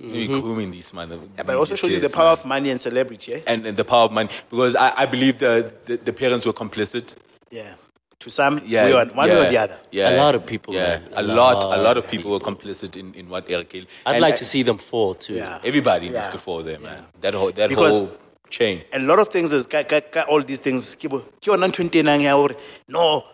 He 0.00 0.26
be 0.26 0.40
grooming 0.40 0.70
these 0.70 0.94
mother. 0.94 1.16
Mm-hmm. 1.16 1.36
Yeah, 1.36 1.42
but 1.44 1.52
it 1.52 1.58
also 1.58 1.74
shows 1.74 1.92
you 1.92 2.00
the 2.00 2.08
power 2.08 2.30
of 2.30 2.44
money 2.46 2.70
and 2.70 2.80
celebrity, 2.80 3.34
eh? 3.34 3.40
and, 3.46 3.66
and 3.66 3.76
the 3.76 3.84
power 3.84 4.04
of 4.04 4.12
money 4.12 4.30
because 4.50 4.74
I, 4.74 4.92
I 5.02 5.06
believe 5.06 5.38
the, 5.38 5.70
the 5.84 5.96
the 5.98 6.12
parents 6.12 6.46
were 6.46 6.54
complicit. 6.54 7.14
Yeah. 7.50 7.74
To 8.20 8.28
some, 8.28 8.60
Yeah, 8.66 8.84
way 8.84 8.92
or, 8.92 9.06
one 9.14 9.28
yeah, 9.28 9.34
way 9.34 9.46
or 9.46 9.50
the 9.50 9.56
other. 9.58 9.78
Yeah, 9.90 10.10
A 10.14 10.16
lot 10.22 10.34
of 10.34 10.44
people, 10.44 10.74
Yeah, 10.74 10.98
man. 10.98 11.02
a 11.16 11.22
A 11.22 11.24
lot, 11.24 11.64
a 11.64 11.68
lot 11.68 11.80
lot 11.88 11.96
of 11.96 12.04
of 12.04 12.10
people 12.10 12.30
were 12.32 12.38
complicit 12.38 12.96
in, 12.96 13.14
in 13.14 13.28
what 13.30 13.50
R. 13.50 13.64
Kelly. 13.64 13.88
I'd 14.04 14.12
and 14.16 14.20
like 14.22 14.34
I- 14.34 14.36
to 14.36 14.44
see 14.44 14.62
them 14.62 14.76
fall 14.78 15.14
too. 15.14 15.34
Yeah. 15.34 15.58
Everybody 15.64 16.10
needs 16.10 16.28
to 16.28 16.38
fall 16.38 16.62
there, 16.62 16.78
man. 16.80 17.04
That 17.22 17.32
whole 17.34 17.50
that 17.52 17.68
Because- 17.70 17.98
whole 17.98 18.10
chain. 18.50 18.82
a 18.92 18.98
lot 18.98 19.18
of 19.20 19.28
things 19.28 19.52
is 19.54 19.66
ka, 19.66 19.82
ka, 19.84 20.00
ka, 20.00 20.22
all 20.28 20.42
these 20.42 20.58
things 20.60 20.94
ke 20.96 21.08
bo- 21.08 21.24
ke 21.40 21.46
yona 21.48 21.66
ntho 21.70 21.84
ntenang 21.88 22.22
ya 22.22 22.34
hore, 22.36 22.54
no 22.88 23.24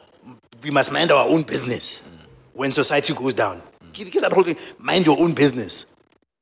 we 0.62 0.70
must 0.70 0.92
mind 0.92 1.10
our 1.10 1.26
own 1.34 1.42
business 1.42 2.10
when 2.52 2.70
society 2.70 3.12
goes 3.14 3.34
down 3.34 3.62
Ke- 3.94 4.06
ke 4.12 4.20
that 4.20 4.32
whole 4.32 4.44
thing 4.44 4.56
mind 4.78 5.06
your 5.06 5.18
own 5.18 5.32
business 5.32 5.95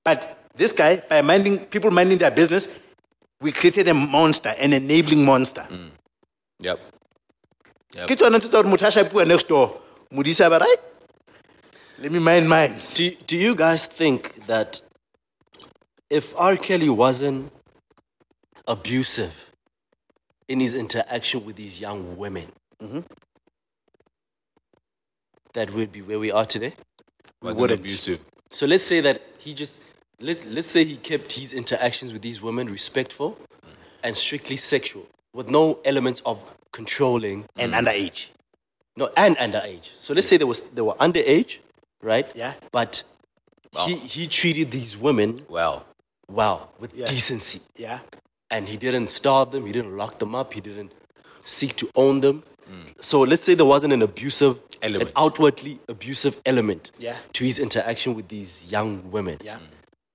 but 0.04 0.38
this 0.56 0.72
guy 0.72 1.02
by 1.08 1.22
minding 1.22 1.58
people 1.66 1.90
minding 1.90 2.18
their 2.18 2.30
business 2.30 2.80
we 3.40 3.52
created 3.52 3.88
a 3.88 3.94
monster 3.94 4.52
an 4.60 4.72
enabling 4.72 5.24
monster 5.24 5.66
mm. 5.70 5.90
Yep. 6.60 6.80
Yep. 7.94 8.08
ke 8.08 8.16
tsona 8.16 8.38
ntho 8.38 8.48
tsa 8.48 8.56
hore 8.62 8.70
motho 8.70 8.86
a 8.86 8.90
shapiwa 8.90 9.26
next 9.26 9.48
door 9.48 9.80
modisa 10.10 10.50
ba 10.50 10.58
right 10.58 10.82
let 11.98 12.12
me 12.12 12.18
mind 12.18 12.48
mine 12.48 12.74
Do, 12.96 13.10
do 13.26 13.36
you 13.36 13.54
guys 13.54 13.86
think 13.86 14.46
that 14.46 14.80
if 16.10 16.34
R. 16.38 16.56
Kelly 16.56 16.88
wasn't 16.88 17.50
abusive 18.68 19.50
in 20.48 20.60
his 20.60 20.74
interaction 20.74 21.44
with 21.44 21.56
these 21.56 21.80
young 21.80 22.16
women, 22.16 22.52
mm-hmm. 22.80 23.00
that 25.54 25.70
we'd 25.72 25.92
be 25.92 26.02
where 26.02 26.18
we 26.18 26.30
are 26.30 26.44
today? 26.44 26.72
Wasn't 27.42 27.60
wouldn't. 27.60 27.80
abusive. 27.80 28.20
So 28.50 28.66
let's 28.66 28.84
say 28.84 29.00
that 29.00 29.22
he 29.38 29.54
just 29.54 29.80
let 30.28 30.38
let's 30.56 30.70
say 30.74 30.82
he 30.84 30.96
kept 31.10 31.32
his 31.40 31.52
interactions 31.52 32.12
with 32.12 32.22
these 32.22 32.40
women 32.46 32.64
respectful 32.78 33.30
and 34.02 34.16
strictly 34.16 34.56
sexual, 34.56 35.06
with 35.32 35.48
no 35.48 35.78
elements 35.84 36.20
of 36.24 36.36
controlling 36.72 37.38
and 37.56 37.72
underage 37.72 38.28
no 38.96 39.10
and 39.16 39.36
underage. 39.36 39.90
So 39.98 40.14
let's 40.14 40.26
say 40.28 40.36
they 40.36 40.44
was 40.44 40.60
they 40.76 40.82
were 40.82 40.94
underage, 40.94 41.58
right? 42.02 42.26
Yeah. 42.34 42.54
But 42.72 43.02
he 43.86 43.94
he 43.96 44.26
treated 44.26 44.70
these 44.70 44.96
women 44.96 45.30
Well, 45.48 45.84
well 46.28 46.58
with 46.78 46.94
Yeah. 46.94 47.06
decency, 47.06 47.60
yeah 47.76 48.00
and 48.50 48.68
he 48.68 48.76
didn't 48.76 49.08
starve 49.10 49.50
them. 49.50 49.66
He 49.66 49.72
didn't 49.72 49.96
lock 49.96 50.18
them 50.18 50.34
up. 50.34 50.52
He 50.52 50.60
didn't 50.60 50.92
seek 51.42 51.74
to 51.76 51.90
own 51.96 52.20
them. 52.20 52.42
Mm. 52.70 53.02
So 53.02 53.20
let's 53.22 53.42
say 53.44 53.54
there 53.54 53.66
wasn't 53.66 53.92
an 53.92 54.02
abusive, 54.02 54.58
Element. 54.80 55.10
an 55.10 55.12
outwardly 55.16 55.80
abusive 55.88 56.40
element 56.46 56.92
Yeah. 56.98 57.16
to 57.32 57.44
his 57.44 57.58
interaction 57.58 58.14
with 58.14 58.28
these 58.28 58.52
young 58.70 59.10
women. 59.10 59.38
Yeah. 59.42 59.58
Mm. 59.58 59.66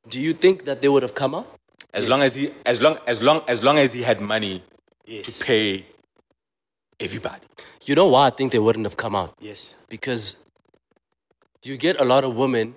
Do 0.08 0.20
you 0.20 0.34
think 0.34 0.66
that 0.66 0.82
they 0.82 0.88
would 0.90 1.04
have 1.04 1.14
come 1.16 1.36
out? 1.36 1.48
As 1.94 2.04
Yes. 2.06 2.10
long 2.12 2.22
as 2.22 2.36
he, 2.36 2.52
as 2.66 2.82
long, 2.82 2.98
as 3.08 3.22
long, 3.24 3.42
as 3.48 3.64
long 3.64 3.78
as 3.80 3.94
he 3.94 4.04
had 4.04 4.22
money 4.22 4.64
Yes. 5.06 5.40
to 5.40 5.46
pay 5.46 5.86
everybody. 7.00 7.46
You 7.84 7.96
know 7.96 8.08
why 8.08 8.28
I 8.28 8.30
think 8.30 8.52
they 8.52 8.60
wouldn't 8.60 8.86
have 8.86 8.98
come 8.98 9.16
out? 9.16 9.34
Yes. 9.40 9.76
Because 9.90 10.36
you 11.64 11.78
get 11.78 12.00
a 12.00 12.04
lot 12.06 12.24
of 12.24 12.36
women, 12.36 12.76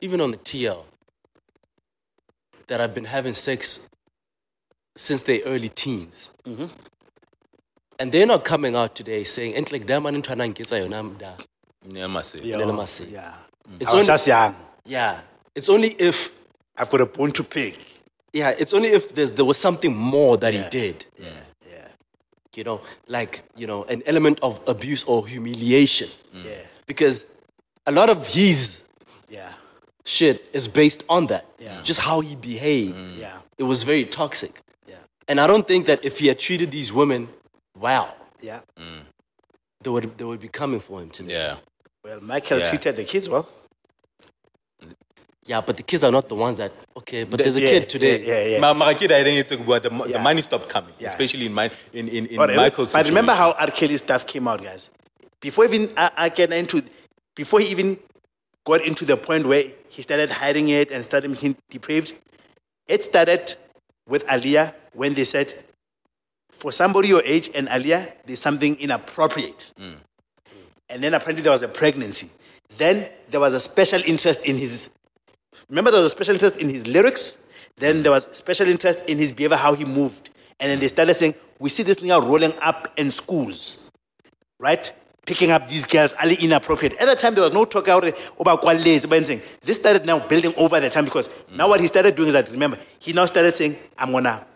even 0.00 0.20
on 0.20 0.30
the 0.32 0.38
TL, 0.38 0.84
that 2.66 2.80
have 2.80 2.92
been 2.94 3.04
having 3.04 3.34
sex 3.34 3.88
since 4.96 5.22
their 5.22 5.40
early 5.44 5.68
teens. 5.68 6.30
Mm-hmm. 6.44 6.66
And 7.98 8.12
they're 8.12 8.26
not 8.26 8.44
coming 8.44 8.74
out 8.74 8.94
today 8.94 9.24
saying, 9.24 9.54
"Ain't 9.56 9.70
like 9.72 9.86
that 9.86 10.02
man 10.02 10.14
in 10.14 10.22
trying 10.22 10.38
to 10.38 10.48
get 10.48 10.66
yona 10.68 11.16
mda." 11.16 11.32
Yeah, 11.88 12.06
must 12.08 12.32
say. 12.32 12.40
Yeah. 12.42 12.56
Let. 12.58 13.00
Yeah. 13.08 13.34
It's 13.80 13.82
I 13.82 13.84
was 13.84 13.94
only- 13.94 14.06
just 14.06 14.26
young. 14.26 14.56
Yeah. 14.84 15.20
It's 15.56 15.68
only 15.68 15.88
if 15.98 16.34
I've 16.76 16.90
got 16.90 17.00
a 17.00 17.06
bone 17.06 17.32
to 17.32 17.42
pick. 17.42 17.74
yeah, 18.32 18.50
it's 18.62 18.74
only 18.74 18.88
if 18.90 19.14
there's 19.14 19.32
there 19.32 19.46
was 19.46 19.56
something 19.56 19.96
more 19.96 20.36
that 20.36 20.52
Yeah. 20.52 20.62
he 20.64 20.70
did. 20.70 21.06
Yeah. 21.18 21.28
Yeah. 21.72 21.88
You 22.54 22.64
know, 22.64 22.80
like, 23.08 23.42
you 23.56 23.66
know, 23.66 23.84
an 23.84 24.02
element 24.06 24.38
of 24.42 24.60
abuse 24.66 25.02
or 25.04 25.26
humiliation. 25.26 26.08
Mm. 26.34 26.44
Yeah. 26.44 26.62
Because 26.86 27.24
a 27.86 27.92
lot 27.92 28.08
of 28.10 28.26
his 28.28 28.82
Yeah. 29.30 29.52
shit 30.04 30.36
is 30.52 30.68
based 30.68 31.02
on 31.08 31.26
that. 31.28 31.44
Yeah. 31.58 31.80
Just 31.82 32.00
how 32.00 32.20
he 32.20 32.36
behaved. 32.36 32.94
Mm. 32.96 33.18
Yeah. 33.18 33.38
It 33.56 33.62
was 33.64 33.82
very 33.84 34.04
toxic. 34.04 34.60
Yeah. 34.86 34.96
And 35.28 35.40
I 35.40 35.46
don't 35.46 35.66
think 35.66 35.86
that 35.86 36.04
if 36.04 36.18
he 36.18 36.26
had 36.28 36.38
treated 36.38 36.70
these 36.70 36.92
women 36.92 37.28
well, 37.78 38.14
Yeah. 38.42 38.60
they 39.82 39.90
would 39.90 40.18
they 40.18 40.24
would 40.24 40.40
be 40.40 40.48
coming 40.48 40.80
for 40.80 41.00
him 41.00 41.10
today. 41.10 41.32
Yeah. 41.40 41.56
Well, 42.04 42.20
Michael 42.20 42.58
Yeah. 42.58 42.68
treated 42.70 42.96
the 42.96 43.04
kids 43.04 43.28
well. 43.28 43.46
Yeah, 45.46 45.60
but 45.60 45.76
the 45.76 45.82
kids 45.82 46.02
are 46.04 46.10
not 46.10 46.28
the 46.28 46.34
ones 46.34 46.58
that 46.58 46.72
okay, 46.96 47.24
but 47.24 47.38
there's 47.38 47.56
a 47.56 47.60
yeah, 47.60 47.70
kid 47.70 47.88
today. 47.88 48.20
Yeah. 48.26 48.26
yeah, 48.40 48.48
yeah. 48.54 48.58
Ma- 48.60 48.74
Mara 48.74 48.94
kid, 48.94 49.12
I 49.12 49.22
think 49.22 49.38
it's 49.38 49.52
a 49.52 49.56
good- 49.56 49.82
the, 49.82 49.90
mo- 49.90 50.04
the 50.04 50.10
Yeah. 50.10 50.22
money 50.22 50.42
stopped 50.42 50.68
coming, 50.68 50.92
Yeah. 50.98 51.08
especially 51.08 51.46
in 51.46 51.54
my 51.54 51.70
in 51.92 52.08
in, 52.08 52.26
in 52.26 52.36
But, 52.36 52.54
Michael's. 52.56 52.92
but 52.92 53.06
remember 53.06 53.32
situation. 53.32 53.54
how 53.56 53.64
R. 53.66 53.70
Kelly 53.70 53.96
stuff 53.96 54.26
came 54.26 54.48
out, 54.48 54.62
guys. 54.62 54.90
Before 55.40 55.64
even 55.64 55.90
I, 55.96 56.10
I 56.16 56.28
get 56.30 56.52
into, 56.52 56.82
before 57.36 57.60
he 57.60 57.68
even 57.68 57.98
got 58.64 58.84
into 58.84 59.04
the 59.04 59.16
point 59.16 59.46
where 59.46 59.64
he 59.88 60.02
started 60.02 60.30
hiding 60.30 60.68
it 60.68 60.90
and 60.90 61.04
started 61.04 61.30
making 61.30 61.56
depraved, 61.70 62.14
it 62.88 63.04
started 63.04 63.54
with 64.08 64.26
Aaliyah 64.26 64.74
when 64.94 65.14
they 65.14 65.24
said, 65.24 65.52
for 66.50 66.72
somebody 66.72 67.08
your 67.08 67.22
age 67.24 67.50
and 67.54 67.68
Aaliyah, 67.68 68.10
there's 68.26 68.40
something 68.40 68.76
inappropriate. 68.80 69.72
Mm. 69.78 69.96
And 70.88 71.02
then 71.04 71.14
apparently 71.14 71.42
there 71.42 71.52
was 71.52 71.62
a 71.62 71.68
pregnancy. 71.68 72.30
Then 72.78 73.08
there 73.28 73.40
was 73.40 73.54
a 73.54 73.60
special 73.60 74.00
interest 74.06 74.44
in 74.44 74.56
his. 74.56 74.90
Remember, 75.68 75.90
there 75.90 76.00
was 76.00 76.06
a 76.06 76.10
special 76.10 76.34
interest 76.34 76.58
in 76.58 76.68
his 76.68 76.86
lyrics. 76.86 77.52
Then 77.76 78.02
there 78.02 78.12
was 78.12 78.24
special 78.36 78.68
interest 78.68 79.04
in 79.06 79.18
his 79.18 79.32
behavior, 79.32 79.56
how 79.56 79.74
he 79.74 79.84
moved. 79.84 80.30
And 80.58 80.70
then 80.70 80.78
they 80.78 80.88
started 80.88 81.14
saying, 81.14 81.34
"We 81.58 81.68
see 81.68 81.82
this 81.82 81.98
nigga 81.98 82.22
rolling 82.26 82.52
up 82.60 82.92
in 82.96 83.10
schools, 83.10 83.90
right? 84.58 84.90
Picking 85.26 85.50
up 85.50 85.68
these 85.68 85.86
girls, 85.86 86.14
ali 86.22 86.36
inappropriate." 86.36 86.94
At 86.94 87.06
the 87.06 87.16
time, 87.16 87.34
there 87.34 87.44
was 87.44 87.52
no 87.52 87.64
talk 87.64 87.88
out 87.88 88.04
about 88.40 88.60
qualities, 88.62 89.04
but 89.04 89.26
saying 89.26 89.42
this 89.62 89.76
started 89.76 90.06
now 90.06 90.18
building 90.20 90.54
over 90.56 90.80
the 90.80 90.88
time 90.88 91.04
because 91.04 91.28
now 91.52 91.68
what 91.68 91.80
he 91.80 91.86
started 91.86 92.16
doing 92.16 92.28
is 92.28 92.32
that 92.32 92.50
remember 92.50 92.78
he 92.98 93.12
now 93.12 93.26
started 93.26 93.54
saying, 93.54 93.76
"I'm 93.98 94.12
gonna, 94.12 94.46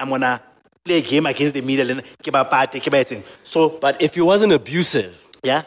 I'm 0.00 0.08
gonna 0.08 0.40
play 0.84 0.98
a 0.98 1.02
game 1.02 1.26
against 1.26 1.54
the 1.54 1.60
media, 1.60 1.88
and 1.88 2.02
keep 2.20 2.34
a 2.34 2.44
party, 2.44 2.80
keep 2.80 2.92
a 2.92 3.04
thing." 3.04 3.22
So 3.44 3.78
But 3.78 4.02
if 4.02 4.14
he 4.14 4.22
wasn't 4.22 4.52
abusive 4.52 5.14
yeah, 5.44 5.62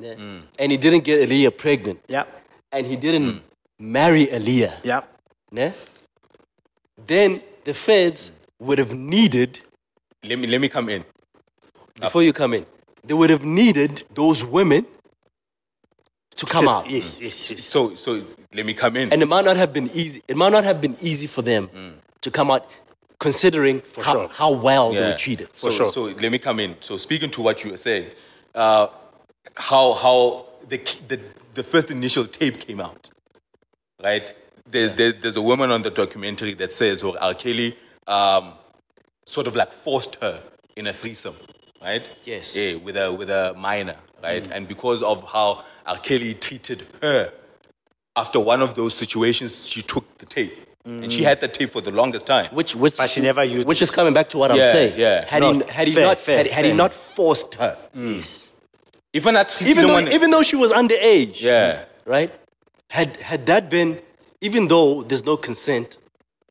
yeah, 0.00 0.14
and 0.58 0.72
he 0.72 0.78
didn't 0.78 1.04
get 1.04 1.28
Aaliyah 1.28 1.56
pregnant 1.56 2.00
yeah, 2.08 2.24
and 2.72 2.86
he 2.86 2.96
didn't 2.96 3.22
mm. 3.22 3.40
Marry 3.80 4.26
Aaliyah, 4.26 4.74
yeah. 4.84 5.00
yeah, 5.50 5.72
then 7.06 7.40
the 7.64 7.72
feds 7.74 8.30
would 8.60 8.78
have 8.78 8.92
needed 8.94 9.60
let 10.22 10.38
me 10.38 10.46
let 10.46 10.60
me 10.60 10.68
come 10.68 10.88
in. 10.90 11.04
before 11.98 12.22
you 12.22 12.32
come 12.32 12.52
in, 12.54 12.66
they 13.02 13.14
would 13.14 13.30
have 13.30 13.42
needed 13.44 14.02
those 14.14 14.44
women 14.44 14.84
to 16.36 16.44
come 16.46 16.64
Just- 16.64 16.72
out. 16.72 16.90
Yes, 16.90 17.20
yes, 17.22 17.50
yes. 17.50 17.62
So 17.64 17.94
so 17.96 18.20
let 18.54 18.66
me 18.66 18.74
come 18.74 18.96
in. 18.96 19.12
And 19.12 19.22
it 19.22 19.26
might 19.28 19.44
not 19.46 19.56
have 19.56 19.72
been 19.72 19.88
easy. 19.94 20.22
It 20.28 20.36
might 20.36 20.52
not 20.52 20.64
have 20.64 20.80
been 20.80 20.96
easy 21.00 21.26
for 21.26 21.40
them 21.42 21.70
to 22.20 22.30
come 22.30 22.50
out, 22.50 22.68
considering 23.18 23.82
how, 23.96 24.12
sure. 24.12 24.28
how 24.28 24.50
well 24.52 24.92
they 24.92 24.98
Yeah. 25.00 25.08
were 25.12 25.18
treated. 25.18 25.48
So, 25.56 25.70
sure. 25.70 25.90
so 25.90 26.02
let 26.04 26.30
me 26.30 26.38
come 26.38 26.60
in. 26.60 26.76
So 26.80 26.98
speaking 26.98 27.30
to 27.30 27.40
what 27.42 27.64
you 27.64 27.70
were 27.70 27.78
saying, 27.78 28.10
uh, 28.54 28.88
how 29.56 29.94
how 29.94 30.46
the, 30.68 30.78
the 31.08 31.18
the 31.54 31.62
first 31.62 31.90
initial 31.90 32.24
tape 32.26 32.58
came 32.60 32.80
out, 32.80 33.08
right? 34.02 34.34
There, 34.66 34.88
there, 34.88 35.12
there's 35.12 35.36
a 35.36 35.42
woman 35.42 35.70
on 35.70 35.82
the 35.82 35.90
documentary 35.90 36.54
that 36.54 36.72
says, 36.72 37.02
"Well, 37.02 37.16
R. 37.20 37.34
Kelly 37.34 37.76
um, 38.06 38.52
sort 39.24 39.46
of 39.46 39.56
like 39.56 39.72
forced 39.72 40.16
her 40.16 40.42
in 40.76 40.86
a 40.86 40.92
threesome, 40.92 41.34
right? 41.82 42.08
Yes. 42.24 42.56
Yeah, 42.56 42.76
with 42.76 42.96
a 42.96 43.12
with 43.12 43.30
a 43.30 43.54
minor, 43.56 43.96
right? 44.22 44.42
Mm. 44.42 44.52
And 44.52 44.68
because 44.68 45.02
of 45.02 45.24
how 45.30 45.64
R. 45.86 45.98
Kelly 45.98 46.34
treated 46.34 46.86
her, 47.02 47.32
after 48.16 48.40
one 48.40 48.62
of 48.62 48.74
those 48.74 48.94
situations, 48.94 49.66
she 49.66 49.82
took 49.82 50.18
the 50.18 50.26
tape, 50.26 50.54
and 50.84 51.12
she 51.12 51.20
mm. 51.20 51.24
had 51.24 51.40
the 51.40 51.48
tape 51.48 51.70
for 51.70 51.80
the 51.80 51.90
longest 51.90 52.26
time. 52.26 52.50
Which, 52.52 52.74
which, 52.74 52.96
But 52.96 53.10
she 53.10 53.20
never 53.20 53.44
used 53.44 53.68
Which 53.68 53.80
it. 53.80 53.84
is 53.84 53.90
coming 53.90 54.12
back 54.12 54.28
to 54.30 54.38
what 54.38 54.50
I'm 54.50 54.56
saying. 54.56 54.94
yeah. 54.96 55.24
Had 55.26 55.40
No, 55.40 55.52
he, 55.52 55.62
had 55.68 55.88
he 55.88 55.94
fair, 55.94 56.06
not, 56.06 56.20
fair, 56.20 56.38
had, 56.38 56.46
had 56.48 56.64
he 56.64 56.72
not 56.72 56.92
forced 56.94 57.54
her, 57.54 57.76
mm. 57.96 58.14
yes. 58.14 58.60
Even 59.12 59.34
at 59.36 59.60
even 59.62 59.86
though, 59.88 59.98
even 59.98 60.30
though 60.30 60.42
she 60.42 60.54
was 60.56 60.72
underage, 60.72 61.40
yeah. 61.40 61.84
right? 62.04 62.30
Had 62.96 63.16
had 63.30 63.46
that 63.46 63.70
been, 63.70 63.90
even 64.40 64.68
though 64.68 65.02
there's 65.02 65.24
no 65.24 65.36
consent 65.36 65.96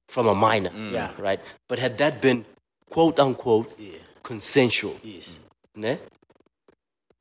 from 0.07 0.26
a 0.28 0.36
minor, 0.36 0.70
mm. 0.72 0.91
Yeah. 0.91 1.11
right? 1.28 1.40
But 1.68 1.80
had 1.80 1.98
that 1.98 2.22
been 2.22 2.45
quote 2.90 3.20
unquote 3.20 3.70
consensual, 4.24 4.95
Yes. 5.03 5.40
ne? 5.76 5.98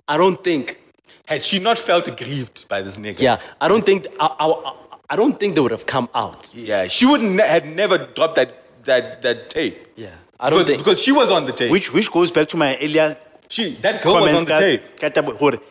I 0.07 0.17
don't 0.17 0.43
think. 0.43 0.79
Had 1.27 1.45
she 1.45 1.59
not 1.59 1.79
felt 1.79 2.09
aggrieved 2.09 2.67
by 2.69 2.81
this 2.81 2.97
nigga? 2.99 3.21
Yeah, 3.21 3.41
I 3.61 3.67
don't 3.69 3.85
think. 3.85 4.07
I, 4.21 4.27
I, 4.45 4.73
I 5.11 5.17
don't 5.17 5.39
think 5.41 5.55
they 5.55 5.61
would 5.61 5.73
have 5.79 5.85
come 5.87 6.09
out. 6.15 6.49
Yeah, 6.55 6.85
she 6.87 7.05
would 7.07 7.21
ne- 7.23 7.47
had 7.57 7.67
never 7.67 7.99
dropped 7.99 8.37
that 8.37 8.51
that 8.85 9.21
that 9.23 9.51
tape. 9.51 9.77
Yeah, 9.97 10.15
I 10.41 10.49
don't 10.51 10.61
because, 10.61 10.67
think. 10.69 10.79
because 10.79 11.03
she 11.03 11.13
was 11.13 11.31
on 11.31 11.45
the 11.47 11.53
tape. 11.53 11.71
Which 11.71 11.93
which 11.93 12.11
goes 12.11 12.31
back 12.31 12.49
to 12.51 12.57
my 12.57 12.77
earlier 12.81 13.17
she 13.49 13.75
that 13.87 14.03
girl 14.03 14.15
was 14.15 14.21
comments 14.23 14.41
on 14.43 14.47
the 14.47 14.53
that- 14.55 14.61
tape. 14.61 15.01
that 15.01 15.17
about- 15.17 15.63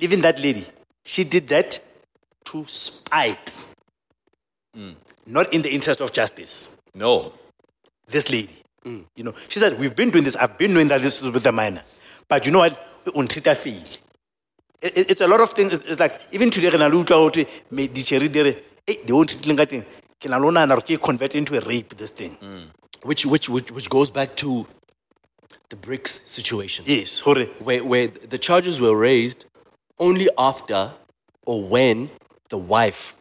Even 0.00 0.20
that 0.22 0.38
lady, 0.40 0.64
she 1.04 1.22
did 1.24 1.48
that 1.48 1.80
to 2.52 2.64
spite, 2.66 3.62
mm. 4.76 4.94
not 5.26 5.52
in 5.52 5.62
the 5.62 5.72
interest 5.72 6.00
of 6.00 6.12
justice. 6.12 6.80
No. 6.94 7.32
This 8.08 8.30
lady, 8.30 8.56
mm. 8.84 9.04
you 9.16 9.24
know, 9.24 9.34
she 9.48 9.58
said, 9.58 9.78
"We've 9.78 9.94
been 9.94 10.10
doing 10.10 10.24
this. 10.24 10.36
I've 10.36 10.56
been 10.56 10.72
doing 10.72 10.88
that. 10.88 11.02
This 11.02 11.22
is 11.22 11.30
with 11.30 11.42
the 11.42 11.52
minor, 11.52 11.82
but 12.26 12.46
you 12.46 12.52
know 12.52 12.60
what? 12.60 12.72
It, 14.80 14.96
it- 14.96 15.10
it's 15.10 15.20
a 15.20 15.28
lot 15.28 15.40
of 15.40 15.50
things. 15.52 15.74
It's, 15.74 16.00
like 16.00 16.12
even 16.32 16.50
today, 16.50 16.70
when 16.70 16.82
I 16.82 16.86
look 16.88 17.10
out, 17.10 17.36
me 17.70 17.88
di 17.88 18.02
cherry 18.02 18.28
there, 18.28 18.54
they 18.86 19.12
won't 19.12 19.28
treat 19.28 19.58
like 19.58 19.68
thing. 19.68 19.84
Can 20.20 20.32
I 20.32 20.38
learn 20.38 20.70
convert 20.98 21.34
into 21.34 21.56
a 21.56 21.60
rape? 21.60 21.96
This 21.96 22.10
thing. 22.10 22.36
Mm. 22.42 22.68
which, 23.02 23.26
which 23.26 23.48
which 23.48 23.70
which 23.70 23.88
goes 23.90 24.10
back 24.10 24.34
to 24.36 24.66
the 25.68 25.76
bricks 25.76 26.22
situation. 26.24 26.84
Yes, 26.88 27.20
where, 27.60 27.84
where 27.84 28.08
the 28.08 28.38
charges 28.38 28.80
were 28.80 28.96
raised 28.96 29.44
only 29.98 30.28
after 30.38 30.92
or 31.44 31.62
when 31.62 32.10
the 32.48 32.58
wife, 32.58 33.16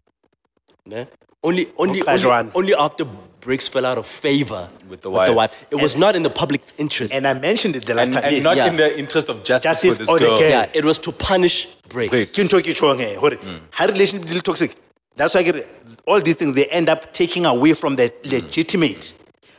ne? 0.85 1.07
only 1.43 1.67
only, 1.77 2.01
only, 2.07 2.51
only 2.55 2.75
after 2.75 3.05
Briggs 3.39 3.67
fell 3.67 3.85
out 3.85 3.97
of 3.97 4.05
favor 4.05 4.69
With 4.89 5.01
the 5.01 5.09
wife. 5.09 5.65
It 5.71 5.75
was 5.75 5.95
not 5.95 6.15
in 6.15 6.23
the 6.23 6.29
public's 6.29 6.73
interest. 6.77 7.13
And 7.13 7.25
I 7.25 7.33
mentioned 7.33 7.75
it 7.77 7.85
the 7.85 7.93
last 7.93 8.07
And, 8.07 8.15
time. 8.15 8.23
and 8.25 8.35
yes. 8.35 8.43
not 8.43 8.57
Yeah. 8.57 8.67
in 8.67 8.75
the 8.75 8.99
interest 8.99 9.29
of 9.29 9.43
justice, 9.43 9.63
Justice 9.63 9.97
for 9.97 10.03
this 10.03 10.09
or 10.09 10.19
the 10.19 10.25
girl. 10.25 10.39
girl. 10.39 10.49
yeah, 10.49 10.69
it 10.73 10.83
was 10.83 10.97
to 10.99 11.11
punish 11.13 11.67
Briggs. 11.87 12.09
Briggs. 12.09 12.31
Kin 12.31 12.47
talk 12.47 12.67
it 12.67 12.81
wrong, 12.81 12.99
hore. 13.15 13.31
Hmm. 13.35 13.57
Her 13.71 13.87
relationship 13.87 14.29
is 14.29 14.41
toxic. 14.41 14.75
That's 15.15 15.33
why 15.33 15.41
I 15.41 15.43
get 15.43 15.67
all 16.05 16.19
these 16.19 16.35
things 16.35 16.55
they 16.55 16.65
end 16.65 16.89
up 16.89 17.13
taking 17.13 17.45
away 17.45 17.73
from 17.73 17.95
the 17.95 18.07
hmm. 18.09 18.29
legitimate 18.29 19.13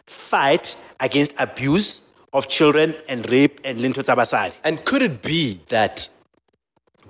fight 0.07 0.77
against 1.01 1.33
abuse 1.39 2.11
of 2.33 2.49
children 2.49 2.95
and 3.09 3.31
rape 3.31 3.61
and 3.65 3.81
linto 3.81 4.03
tabasari. 4.03 4.53
And 4.65 4.85
could 4.85 5.03
it 5.03 5.23
be 5.23 5.61
that 5.69 6.09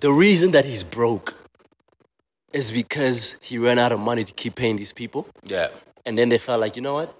the 0.01 0.13
reason 0.13 0.53
that 0.53 0.65
he's 0.65 0.85
broke 0.85 1.35
is 2.53 2.73
because 2.73 3.37
he 3.43 3.59
ran 3.59 3.79
out 3.79 3.93
of 3.93 4.01
money 4.01 4.25
to 4.25 4.33
keep 4.33 4.55
paying 4.55 4.77
these 4.77 4.93
people? 4.93 5.29
Yeah. 5.45 5.69
And 6.07 6.17
then 6.17 6.29
they 6.29 6.39
felt 6.39 6.61
like, 6.61 6.77
you 6.77 6.83
know 6.83 6.95
what? 6.95 7.15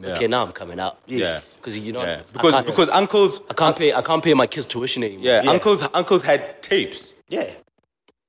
Yeah. 0.00 0.10
Okay, 0.14 0.26
now 0.26 0.42
I'm 0.44 0.52
coming 0.52 0.80
out. 0.80 0.98
Yes. 1.06 1.56
Because 1.56 1.78
you 1.78 1.92
know, 1.92 2.02
Yeah. 2.02 2.20
I 2.20 2.32
Because 2.32 2.54
can't- 2.54 2.66
because 2.66 2.88
uncles 2.90 3.40
I 3.50 3.54
can't 3.54 3.76
pay. 3.76 3.92
I 3.92 4.00
can't 4.02 4.22
pay 4.24 4.32
my 4.34 4.46
kids' 4.46 4.66
tuition 4.66 5.02
anymore. 5.04 5.24
yeah, 5.26 5.42
Yeah. 5.42 5.50
uncles 5.50 5.82
uncles 5.92 6.22
had 6.22 6.62
tapes. 6.62 7.12
Yeah. 7.28 7.50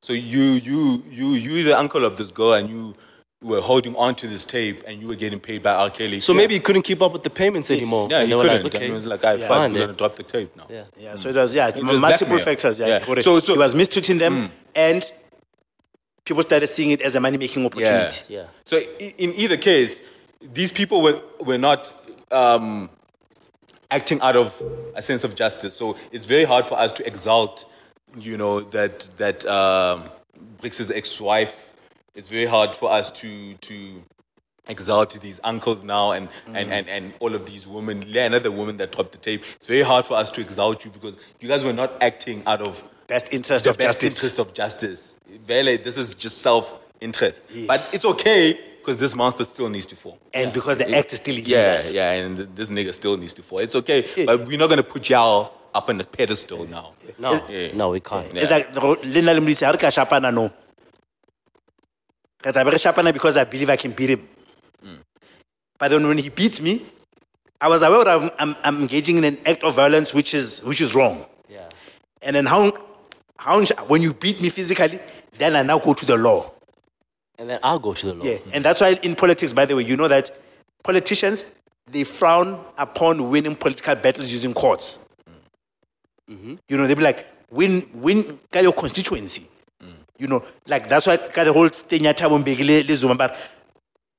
So 0.01 0.11
you 0.13 0.41
you 0.41 1.03
you 1.09 1.27
you 1.35 1.63
the 1.63 1.77
uncle 1.79 2.03
of 2.03 2.17
this 2.17 2.31
girl 2.31 2.53
and 2.53 2.69
you 2.69 2.95
were 3.41 3.61
holding 3.61 3.95
on 3.95 4.15
to 4.15 4.27
this 4.27 4.45
tape 4.45 4.83
and 4.87 5.01
you 5.01 5.07
were 5.07 5.15
getting 5.15 5.39
paid 5.39 5.63
by 5.63 5.71
R. 5.71 5.89
Kelly. 5.89 6.19
So 6.19 6.33
maybe 6.33 6.53
he 6.55 6.59
couldn't 6.59 6.81
keep 6.83 7.01
up 7.01 7.11
with 7.13 7.23
the 7.23 7.29
payments 7.29 7.71
anymore. 7.71 8.07
yeah, 8.11 8.19
and 8.19 8.27
he 8.29 8.33
couldn't. 8.35 8.63
like, 8.63 8.73
And 8.73 8.75
okay, 8.75 8.87
it 8.89 8.93
was 8.93 9.05
like, 9.05 9.23
I 9.23 9.33
Yeah. 9.33 9.47
fuck, 9.47 9.57
Fine, 9.57 9.73
we're 9.73 9.79
gonna 9.81 9.93
drop 9.93 10.15
the 10.17 10.23
tape 10.23 10.55
now. 10.57 10.65
yeah. 10.69 10.83
Yeah, 10.99 11.15
so 11.15 11.29
it 11.29 11.35
was 11.35 11.55
yeah, 11.55 11.69
was 11.77 11.99
multiple 11.99 12.39
factors. 12.39 12.79
Yeah, 12.79 12.87
Yeah. 12.87 12.99
correct. 12.99 13.23
So- 13.23 13.39
so- 13.39 13.53
he 13.53 13.59
was 13.59 13.73
mistreating 13.75 14.17
them, 14.17 14.33
mm. 14.35 14.49
and 14.75 15.09
people 16.25 16.43
started 16.43 16.67
seeing 16.67 16.91
it 16.91 17.01
as 17.01 17.15
a 17.15 17.19
money 17.19 17.37
making 17.37 17.65
opportunity. 17.65 18.33
Yeah. 18.33 18.41
yeah. 18.41 18.47
So 18.63 18.77
in 18.77 19.33
either 19.35 19.57
case, 19.57 20.01
these 20.41 20.71
people 20.71 21.01
were 21.01 21.21
were 21.39 21.57
not 21.57 21.93
um, 22.31 22.89
acting 23.91 24.21
out 24.21 24.35
of 24.35 24.61
a 24.95 25.01
sense 25.01 25.23
of 25.23 25.35
justice. 25.35 25.75
So 25.75 25.97
it's 26.11 26.25
very 26.25 26.43
hard 26.45 26.65
for 26.65 26.77
us 26.77 26.91
to 26.93 27.07
exalt, 27.07 27.65
you 28.17 28.37
know, 28.37 28.61
that 28.61 29.09
that 29.17 29.45
um, 29.45 30.09
Brix's 30.59 30.91
ex-wife. 30.91 31.71
It's 32.15 32.29
very 32.29 32.45
hard 32.45 32.75
for 32.75 32.91
us 32.91 33.09
to 33.11 33.55
to 33.55 34.03
exalt 34.69 35.19
these 35.21 35.41
uncles 35.43 35.83
now 35.83 36.11
and, 36.11 36.29
and, 36.47 36.71
and, 36.71 36.87
and 36.87 37.13
all 37.19 37.35
of 37.35 37.45
these 37.47 37.67
women. 37.67 38.01
Yeah, 38.07 38.25
another 38.25 38.49
woman 38.51 38.77
that 38.77 38.93
dropped 38.93 39.11
the 39.11 39.17
tape. 39.17 39.43
It's 39.55 39.67
very 39.67 39.81
hard 39.81 40.05
for 40.05 40.15
us 40.15 40.31
to 40.31 40.41
exalt 40.41 40.85
you 40.85 40.91
because 40.91 41.17
you 41.41 41.49
guys 41.49 41.63
were 41.65 41.73
not 41.73 42.01
acting 42.01 42.43
out 42.45 42.61
of 42.61 42.87
Best 43.13 43.31
interest 43.31 43.63
the 43.65 43.69
of 43.71 43.77
best 43.77 44.01
justice. 44.01 44.15
interest 44.15 44.39
of 44.39 44.53
justice. 44.55 45.19
Vele, 45.45 45.77
this 45.77 45.97
is 45.97 46.15
just 46.15 46.39
self-interest. 46.39 47.41
Yes. 47.53 47.67
But 47.67 47.75
it's 47.95 48.05
okay 48.13 48.59
because 48.79 48.97
this 48.97 49.13
monster 49.15 49.43
still 49.43 49.69
needs 49.69 49.85
to 49.85 49.95
fall. 49.95 50.17
And 50.33 50.51
because 50.51 50.77
the 50.77 50.89
act 50.99 51.13
is 51.13 51.19
still 51.19 51.35
illegal. 51.35 51.51
Yeah, 51.51 51.87
yeah, 51.89 52.11
and 52.13 52.37
this 52.55 52.71
nigga 52.71 52.91
still 52.91 53.15
needs 53.15 53.35
to 53.35 53.43
fall. 53.43 53.59
It's 53.59 53.75
okay, 53.75 53.99
Yeah. 54.15 54.25
but 54.25 54.47
we're 54.47 54.57
not 54.57 54.69
gonna 54.69 54.81
put 54.95 55.07
y'all 55.11 55.53
up 55.75 55.89
on 55.89 55.99
the 55.99 56.05
pedestal 56.05 56.65
now. 56.65 56.93
No, 57.19 57.33
Yeah. 57.49 57.73
no, 57.75 57.89
we 57.89 57.99
can't. 57.99 58.35
It's 58.35 58.49
like 58.49 58.73
Lena 59.03 59.33
Limrisi, 59.35 59.63
how 59.67 59.75
can 59.77 59.91
Shapana 59.91 60.33
no? 60.33 60.51
That 62.41 62.57
I 62.57 62.63
better 62.63 62.77
Shapana 62.77 63.13
because 63.13 63.37
I 63.37 63.43
believe 63.43 63.69
I 63.69 63.75
can 63.75 63.91
beat 63.91 64.09
him. 64.09 64.27
Mm. 64.83 64.97
But 65.77 65.89
then 65.89 66.07
when 66.07 66.17
he 66.17 66.29
beats 66.29 66.59
me, 66.59 66.81
I 67.61 67.67
was 67.67 67.83
aware 67.83 68.05
that 68.05 68.19
I'm, 68.21 68.31
I'm, 68.39 68.55
I'm 68.63 68.81
engaging 68.81 69.17
in 69.17 69.23
an 69.23 69.37
act 69.45 69.63
of 69.63 69.75
violence 69.75 70.15
which 70.15 70.33
is 70.33 70.63
which 70.63 70.81
is 70.81 70.95
wrong. 70.95 71.25
Yeah. 71.47 71.69
And 72.23 72.35
then 72.35 72.47
how 72.47 72.61
how 72.63 72.92
when 73.87 74.01
you 74.01 74.13
beat 74.13 74.41
me 74.41 74.49
physically, 74.49 74.99
then 75.37 75.55
I 75.55 75.63
now 75.63 75.79
go 75.79 75.93
to 75.93 76.05
the 76.05 76.17
law. 76.17 76.51
And 77.37 77.49
then 77.49 77.59
I'll 77.63 77.79
go 77.79 77.93
to 77.93 78.05
the 78.05 78.13
law. 78.13 78.23
Yeah, 78.23 78.37
and 78.53 78.63
that's 78.63 78.81
why 78.81 78.99
in 79.01 79.15
politics, 79.15 79.53
by 79.53 79.65
the 79.65 79.75
way, 79.75 79.83
you 79.83 79.97
know 79.97 80.07
that 80.07 80.31
politicians 80.83 81.51
they 81.91 82.03
frown 82.03 82.63
upon 82.77 83.29
winning 83.29 83.55
political 83.55 83.95
battles 83.95 84.31
using 84.31 84.53
courts. 84.53 85.07
Mm-hmm. 86.29 86.55
You 86.67 86.77
know, 86.77 86.87
they 86.87 86.93
be 86.93 87.01
like, 87.01 87.25
win, 87.51 87.87
win, 87.93 88.39
get 88.51 88.63
your 88.63 88.73
constituency. 88.73 89.47
Mm. 89.81 89.93
You 90.17 90.27
know, 90.27 90.43
like 90.67 90.87
that's 90.87 91.07
why 91.07 91.17
got 91.17 91.43
the 91.43 91.53
whole 91.53 91.69
thing 91.69 92.07
at 92.07 92.17
Thabo 92.17 92.41
Mbeki 92.41 92.65
le- 92.65 92.87
le 92.87 92.95
Zuma. 92.95 93.15
But 93.15 93.37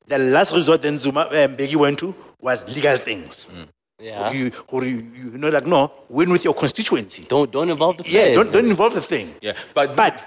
the 0.07 0.19
last 0.19 0.55
resort 0.55 0.82
then 0.82 0.99
Zuma 0.99 1.23
um, 1.23 1.57
Mbeki 1.57 1.77
went 1.77 1.99
to 2.01 2.15
was 2.41 2.69
legal 2.74 2.97
things. 2.99 3.51
Mm. 3.55 3.69
Yeah. 4.01 4.33
You, 4.33 4.51
or 4.69 4.85
you, 4.85 4.97
you 5.15 5.39
know, 5.39 5.49
like 5.51 5.66
no, 5.66 5.93
win 6.09 6.31
with 6.31 6.45
your 6.45 6.55
constituency. 6.55 7.27
Don't 7.29 7.51
don't 7.51 7.71
involve 7.71 7.99
the 7.99 8.05
thing. 8.05 8.12
Yeah, 8.12 8.35
don't, 8.35 8.53
don't 8.53 8.66
involve 8.66 8.95
the 8.95 9.01
thing. 9.01 9.35
Yeah, 9.41 9.55
but 9.73 9.95
But 9.95 10.23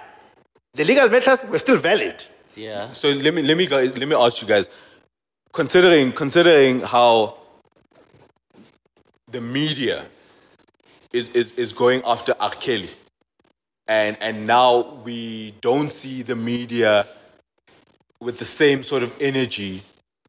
the 0.74 0.86
legal 0.86 1.10
matters 1.10 1.44
were 1.44 1.60
still 1.60 1.78
valid. 1.78 2.24
Yeah. 2.56 2.94
So 2.94 3.10
let 3.10 3.34
me 3.34 3.42
let 3.42 3.58
me 3.58 3.68
go, 3.68 3.78
let 3.78 4.08
me 4.08 4.16
ask 4.16 4.42
you 4.42 4.48
guys, 4.48 4.70
considering 5.52 6.12
considering 6.14 6.82
how 6.82 7.38
the 9.30 9.42
media 9.42 10.06
is 11.12 11.30
is, 11.30 11.58
is 11.58 11.74
going 11.74 12.02
after 12.06 12.34
R. 12.40 12.52
Kelly, 12.52 12.90
and 13.88 14.18
and 14.22 14.48
now 14.48 15.02
we 15.04 15.56
don't 15.62 15.92
see 15.92 16.22
the 16.22 16.36
media 16.36 17.06
with 18.20 18.40
the 18.40 18.46
same 18.46 18.82
sort 18.84 19.04
of 19.04 19.14
energy 19.22 19.82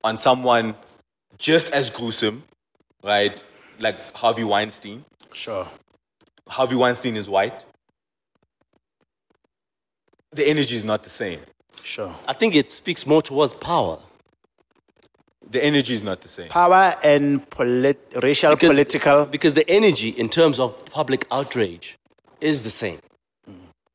on 0.05 0.19
someone 0.19 0.75
just 1.39 1.71
as 1.73 1.89
gruesome, 1.91 2.43
right? 3.03 3.43
Like 3.79 4.15
Harvey 4.15 4.45
Weinstein. 4.45 5.05
Sure. 5.33 5.69
Harvey 6.49 6.77
Weinstein 6.77 7.17
is 7.17 7.29
white. 7.29 7.65
The 10.33 10.47
energy 10.47 10.77
is 10.77 10.85
not 10.85 11.03
the 11.05 11.11
same. 11.11 11.41
Sure. 11.83 12.15
I 12.27 12.33
think 12.33 12.55
it 12.55 12.71
speaks 12.73 13.07
more 13.07 13.23
towards 13.23 13.55
power. 13.55 13.99
The 15.51 15.65
energy 15.65 15.95
is 15.95 16.03
not 16.03 16.21
the 16.21 16.29
same. 16.29 16.49
Power 16.49 16.95
and 17.03 17.49
polit- 17.51 18.13
racial 18.23 18.55
Because- 18.55 18.69
political. 18.71 19.27
Because 19.27 19.55
the 19.55 19.69
energy 19.71 20.11
in 20.11 20.29
terms 20.29 20.59
of 20.59 20.85
public 20.87 21.27
outrage 21.31 21.97
is 22.41 22.63
the 22.63 22.71
same. 22.71 22.99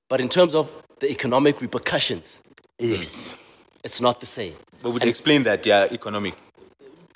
But 0.10 0.20
in 0.22 0.30
terms 0.30 0.56
of 0.56 0.72
the 1.00 1.10
economic 1.12 1.62
repercussions, 1.62 2.42
Yes. 2.80 3.38
it's 3.84 4.02
not 4.02 4.20
the 4.20 4.26
same. 4.26 4.56
But 4.82 4.92
would 4.92 5.04
you 5.04 5.10
explain 5.10 5.44
that, 5.44 5.66
yeah, 5.66 5.88
economic. 5.92 6.34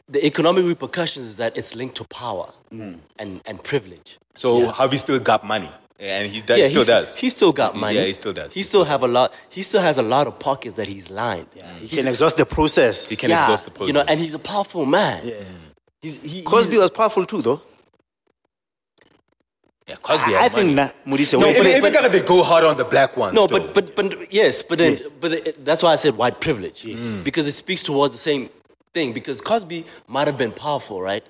The 0.10 0.26
economic 0.26 0.66
repercussions 0.66 1.26
is 1.26 1.38
that 1.38 1.58
it's 1.58 1.76
linked 1.76 1.96
to 1.98 2.04
power 2.06 2.52
and, 2.72 3.02
and 3.20 3.64
privilege. 3.64 4.18
So 4.36 4.60
Yeah. 4.62 4.72
Harvey 4.72 4.98
still 4.98 5.20
got 5.20 5.46
money, 5.46 5.70
and 6.00 6.32
he, 6.32 6.42
does, 6.42 6.58
yeah, 6.60 6.68
he 6.68 6.72
still 6.74 6.86
does. 6.86 7.16
He 7.16 7.30
still 7.30 7.52
got 7.52 7.76
money. 7.76 7.98
Yeah, 7.98 8.06
he 8.06 8.14
still 8.14 8.32
does. 8.34 8.54
He 8.54 8.64
still 8.64 8.86
have 8.86 9.04
a 9.04 9.08
lot. 9.08 9.34
He 9.50 9.64
still 9.64 9.82
has 9.82 9.98
a 9.98 10.04
lot 10.04 10.28
of 10.28 10.40
pockets 10.40 10.76
that 10.76 10.88
he's 10.88 11.10
lined. 11.10 11.48
Yeah, 11.56 11.64
mm. 11.64 11.78
He 11.80 11.98
can 11.98 12.08
exhaust 12.08 12.38
the 12.38 12.46
process. 12.46 13.10
He 13.10 13.16
can 13.18 13.32
exhaust 13.32 13.66
the 13.66 13.72
process. 13.72 13.88
You 13.88 13.94
know, 13.94 14.06
and 14.08 14.20
he's 14.20 14.34
a 14.36 14.40
powerful 14.40 14.86
man. 14.86 15.22
Yeah. 15.28 15.34
He's, 16.02 16.22
he, 16.24 16.42
Cosby 16.44 16.72
he's- 16.74 16.82
was 16.84 16.92
powerful 16.92 17.26
too, 17.26 17.42
though. 17.42 17.62
yeah, 19.88 19.96
Cosby 19.96 20.36
I, 20.36 20.42
has 20.44 20.52
think 20.54 20.76
money. 20.76 20.92
nah, 21.06 21.16
Modise, 21.16 21.34
No, 21.34 21.40
wait, 21.40 21.58
but, 21.58 21.66
wait, 21.66 21.82
but, 21.82 22.12
they 22.12 22.22
go 22.22 22.44
hard 22.44 22.64
on 22.66 22.78
the 22.78 22.86
black 22.86 23.18
ones. 23.18 23.34
No, 23.34 23.48
though. 23.48 23.60
but 23.60 23.74
but 23.74 23.96
but 23.96 24.32
yes, 24.32 24.62
but 24.62 24.78
then 24.78 24.92
Yes. 24.94 25.08
but 25.22 25.32
it, 25.34 25.66
that's 25.66 25.82
why 25.82 25.94
I 25.94 25.96
said 25.96 26.16
white 26.16 26.40
privilege. 26.40 26.86
Yes. 26.86 27.24
Because 27.24 27.48
it 27.48 27.54
speaks 27.54 27.84
towards 27.84 28.14
the 28.14 28.20
same 28.20 28.50
thing. 28.98 29.14
Because 29.20 29.38
Cosby 29.42 29.80
might 30.16 30.28
have 30.32 30.38
been 30.44 30.54
powerful, 30.66 30.98
right? 31.12 31.26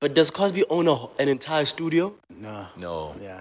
But 0.00 0.10
does 0.18 0.30
Cosby 0.30 0.62
own 0.76 0.86
a, 0.94 0.96
an 1.22 1.28
entire 1.36 1.66
studio? 1.74 2.04
no. 2.46 2.66
no, 2.76 2.96
Yeah. 3.28 3.40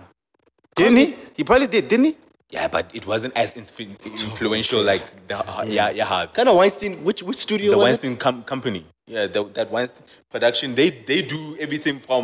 Didn't 0.79 0.97
he? 1.03 1.07
He 1.37 1.43
probably 1.43 1.67
did, 1.75 1.85
didn't 1.91 2.05
he? 2.11 2.15
yeah, 2.57 2.67
but 2.75 2.85
it 2.99 3.05
wasn't 3.11 3.33
as 3.43 3.49
influ- 3.61 3.99
influential 4.27 4.81
like 4.91 5.03
the 5.29 5.37
yeah 5.77 5.89
yeah, 5.99 6.05
Harvey. 6.11 6.31
Kind 6.37 6.47
of 6.51 6.55
Weinstein. 6.61 6.93
Which 7.07 7.21
which 7.27 7.39
studio? 7.47 7.71
the 7.71 7.77
was 7.77 7.85
Weinstein 7.87 8.15
com- 8.25 8.43
company. 8.53 8.81
Yeah, 9.15 9.25
the, 9.35 9.41
that 9.57 9.67
Weinstein 9.75 10.03
production. 10.35 10.67
They 10.79 10.89
they 11.09 11.19
do 11.35 11.41
everything 11.65 11.97
from 12.07 12.23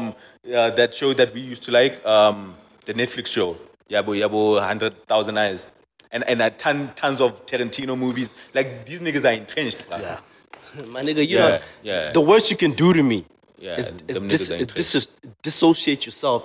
uh, 0.60 0.70
that 0.80 0.90
show 1.00 1.10
that 1.20 1.30
we 1.36 1.42
used 1.54 1.64
to 1.68 1.72
like, 1.80 1.94
um, 2.16 2.38
the 2.88 2.94
Netflix 3.02 3.28
show. 3.38 3.50
Yabo 3.94 4.12
Yabo, 4.22 4.42
hundred 4.72 4.94
thousand 5.12 5.36
eyes, 5.46 5.62
and 6.14 6.22
and 6.30 6.40
a 6.48 6.50
ton 6.64 6.78
tons 7.02 7.20
of 7.26 7.32
Tarantino 7.50 7.94
movies. 8.06 8.30
Like 8.58 8.70
these 8.88 9.02
niggas 9.06 9.26
are 9.30 9.36
entrenched. 9.42 9.82
bruh. 9.90 10.00
Yeah. 10.08 10.20
It? 10.80 10.88
My 10.90 11.02
nigga, 11.02 11.18
you 11.28 11.38
Yeah, 11.38 11.48
know, 11.50 11.60
yeah. 11.84 12.12
the 12.12 12.22
worst 12.22 12.50
you 12.52 12.58
can 12.58 12.72
do 12.72 12.94
to 12.94 13.04
me 13.04 13.26
Yeah, 13.60 13.78
is, 13.78 13.92
is 14.08 14.20
dis- 14.20 14.50
is 14.50 14.68
dis- 14.68 15.08
dissociate 15.42 16.06
yourself 16.06 16.42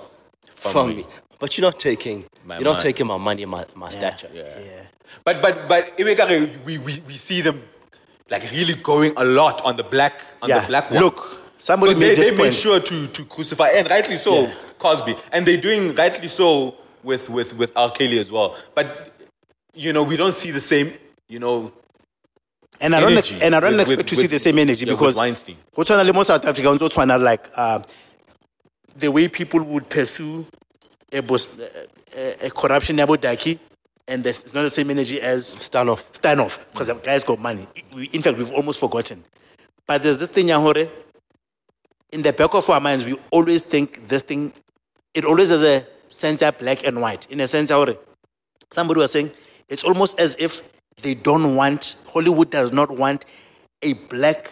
From 0.51 0.71
from, 0.71 0.87
me. 0.89 0.95
me. 0.95 1.05
But 1.39 1.57
you're 1.57 1.67
not 1.67 1.79
taking 1.79 2.25
My 2.45 2.55
you're 2.55 2.63
not 2.65 2.71
mind. 2.77 2.83
taking 2.83 3.07
my 3.07 3.17
money 3.17 3.43
and 3.43 3.51
my, 3.51 3.65
my 3.75 3.89
stature. 3.89 4.29
Yeah. 4.33 4.43
Yeah. 4.59 4.81
But 5.23 5.41
but 5.41 5.67
but 5.67 5.83
we, 5.97 6.77
we 6.77 6.93
we 7.07 7.13
see 7.13 7.41
them 7.41 7.61
like 8.29 8.43
really 8.51 8.75
going 8.75 9.13
a 9.17 9.23
lot 9.25 9.61
on 9.65 9.75
the 9.75 9.83
black 9.83 10.13
on 10.41 10.49
Yeah. 10.49 10.59
the 10.61 10.67
black 10.67 10.91
one. 10.91 10.99
Look, 11.03 11.41
somebody 11.57 11.93
made 11.95 12.01
they, 12.11 12.15
this 12.15 12.29
they 12.29 12.37
made 12.43 12.53
sure 12.53 12.79
to 12.79 13.07
to 13.07 13.25
crucify 13.25 13.69
and 13.69 13.89
rightly 13.89 14.17
so 14.17 14.33
Yeah. 14.41 14.53
Cosby, 14.77 15.15
and 15.31 15.45
they're 15.45 15.61
doing 15.61 15.95
rightly 15.95 16.27
so 16.27 16.75
with 17.03 17.29
with 17.29 17.53
with 17.55 17.71
R. 17.75 17.91
Kelly 17.91 18.19
as 18.19 18.31
well. 18.31 18.55
But 18.75 19.11
you 19.73 19.91
know 19.93 20.03
we 20.03 20.15
don't 20.17 20.35
see 20.35 20.51
the 20.51 20.61
same 20.61 20.93
you 21.27 21.39
know 21.39 21.71
And 22.81 22.95
I 22.95 22.99
don't, 23.01 23.31
and 23.41 23.55
I 23.55 23.59
don't 23.59 23.71
with- 23.77 23.81
expect 23.81 23.97
with- 23.99 24.07
to 24.07 24.15
see 24.15 24.27
the 24.27 24.39
same 24.39 24.57
energy 24.59 24.85
yeah, 24.85 24.93
because 24.93 25.17
Weinstein. 25.17 25.57
tshwana 25.75 26.25
South 26.25 26.45
Africa 26.45 26.67
ntse 26.69 27.21
like 27.21 27.49
uh, 27.55 27.79
the 28.95 29.09
way 29.11 29.27
people 29.27 29.61
would 29.61 29.89
pursue 29.89 30.45
a, 31.11 31.21
bos- 31.21 31.59
a, 32.15 32.47
a 32.47 32.49
corruption 32.49 32.97
ya 32.97 33.05
bodaki 33.05 33.59
and 34.07 34.23
there's- 34.23 34.43
it's 34.43 34.53
not 34.53 34.61
the 34.63 34.69
same 34.69 34.89
energy 34.91 35.19
as 35.21 35.45
Stand 35.47 35.89
off. 35.89 36.03
stand 36.13 36.39
off 36.41 36.65
because 36.71 36.87
the 36.87 36.93
guys 36.95 37.23
got 37.23 37.39
money. 37.39 37.67
We, 37.93 38.05
in 38.07 38.21
fact, 38.21 38.37
we've 38.37 38.51
almost 38.53 38.79
forgotten. 38.79 39.23
But 39.85 40.01
there's 40.03 40.19
this 40.19 40.29
thing, 40.29 40.47
Yahore, 40.47 40.89
in 42.11 42.21
the 42.21 42.31
back 42.33 42.53
of 42.53 42.69
our 42.69 42.79
minds, 42.79 43.03
we 43.05 43.17
always 43.31 43.61
think 43.61 44.07
this 44.07 44.21
thing, 44.23 44.53
it 45.13 45.25
always 45.25 45.49
has 45.49 45.63
a 45.63 45.85
center 46.07 46.51
black 46.51 46.85
and 46.87 47.01
white. 47.01 47.27
In 47.29 47.39
a 47.41 47.47
sense, 47.47 47.71
Yahore, 47.71 47.97
somebody 48.71 48.99
was 48.99 49.11
saying 49.11 49.31
it's 49.67 49.83
almost 49.83 50.19
as 50.19 50.35
if 50.39 50.67
they 51.01 51.13
don't 51.13 51.55
want, 51.55 51.95
Hollywood 52.07 52.49
does 52.49 52.71
not 52.71 52.91
want 52.91 53.25
a 53.81 53.93
black 53.93 54.51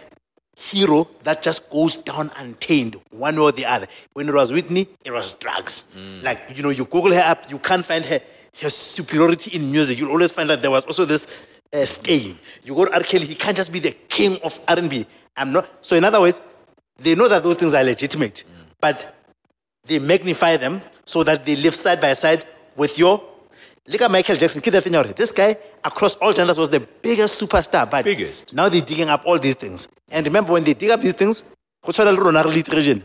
hero 0.55 1.07
that 1.23 1.41
just 1.41 1.69
goes 1.69 1.97
down 1.97 2.31
untamed, 2.37 2.95
one 3.11 3.37
or 3.37 3.51
the 3.51 3.65
other. 3.65 3.87
When 4.13 4.27
it 4.27 4.33
was 4.33 4.51
Whitney, 4.51 4.87
it 5.05 5.11
was 5.11 5.33
drugs. 5.33 5.95
Like, 6.23 6.39
you 6.55 6.63
know, 6.63 6.69
you 6.69 6.85
Google 6.85 7.13
her 7.13 7.23
up, 7.25 7.49
you 7.49 7.59
can't 7.59 7.85
find 7.85 8.03
her, 8.05 8.19
her 8.61 8.69
superiority 8.69 9.55
in 9.55 9.71
music. 9.71 9.99
You'll 9.99 10.11
always 10.11 10.31
find 10.31 10.49
that 10.49 10.61
there 10.61 10.71
was 10.71 10.85
also 10.85 11.05
this 11.05 11.27
uh, 11.73 11.85
stain. 11.85 12.39
You 12.63 12.73
go 12.73 12.85
to 12.85 12.93
R. 12.93 13.01
Kelly, 13.01 13.25
he 13.25 13.35
can't 13.35 13.55
just 13.55 13.71
be 13.71 13.79
the 13.79 13.91
king 13.91 14.37
of 14.43 14.59
R&B. 14.67 15.05
I'm 15.35 15.51
not. 15.51 15.69
So 15.85 15.95
in 15.95 16.03
other 16.03 16.19
words, 16.19 16.41
they 16.97 17.13
know 17.13 17.27
that 17.27 17.43
those 17.43 17.55
things 17.55 17.73
are 17.75 17.83
legitimate, 17.83 18.43
but 18.81 19.15
they 19.85 19.99
magnify 19.99 20.57
them 20.57 20.81
so 21.05 21.23
that 21.23 21.45
they 21.45 21.55
live 21.55 21.75
side 21.75 22.01
by 22.01 22.13
side 22.13 22.43
with 22.75 22.97
your 22.97 23.23
Look 23.87 24.01
at 24.01 24.11
Michael 24.11 24.35
Jackson. 24.35 24.61
Thing 24.61 24.95
out. 24.95 25.15
This 25.15 25.31
guy, 25.31 25.55
across 25.83 26.15
all 26.17 26.33
genders, 26.33 26.59
was 26.59 26.69
the 26.69 26.81
biggest 27.01 27.41
superstar. 27.41 27.89
But 27.89 28.03
Biggest. 28.03 28.53
now 28.53 28.67
they're 28.67 28.81
digging 28.81 29.07
up 29.07 29.23
all 29.25 29.39
these 29.39 29.55
things. 29.55 29.87
And 30.09 30.25
remember, 30.25 30.51
when 30.53 30.63
they 30.63 30.73
dig 30.73 30.89
up 30.89 30.99
these 30.99 31.13
things, 31.13 31.55
go 31.83 31.91
try 31.93 32.03
to 32.03 32.11
run 32.21 32.35
a 32.35 32.43
religion. 32.43 33.03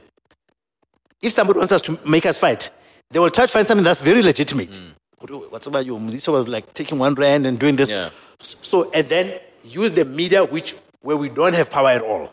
if 1.20 1.32
somebody 1.32 1.58
wants 1.58 1.72
us 1.72 1.82
to 1.82 1.98
make 2.04 2.26
us 2.26 2.36
fight, 2.38 2.70
they 3.10 3.20
will 3.20 3.30
try 3.30 3.46
to 3.46 3.52
find 3.52 3.66
something 3.66 3.84
that's 3.84 4.00
very 4.00 4.22
legitimate. 4.22 4.82
Mm. 5.20 5.50
What's 5.50 5.68
about 5.68 5.86
you? 5.86 5.98
Melissa 6.00 6.32
was 6.32 6.48
like 6.48 6.74
taking 6.74 6.98
one 6.98 7.14
rand 7.14 7.46
and 7.46 7.58
doing 7.58 7.76
this. 7.76 7.90
Yeah. 7.92 8.10
So, 8.40 8.90
and 8.92 9.06
then 9.06 9.38
use 9.62 9.92
the 9.92 10.04
media, 10.04 10.44
which 10.44 10.74
where 11.02 11.16
we 11.16 11.28
don't 11.28 11.54
have 11.54 11.70
power 11.70 11.90
at 11.90 12.02
all, 12.02 12.32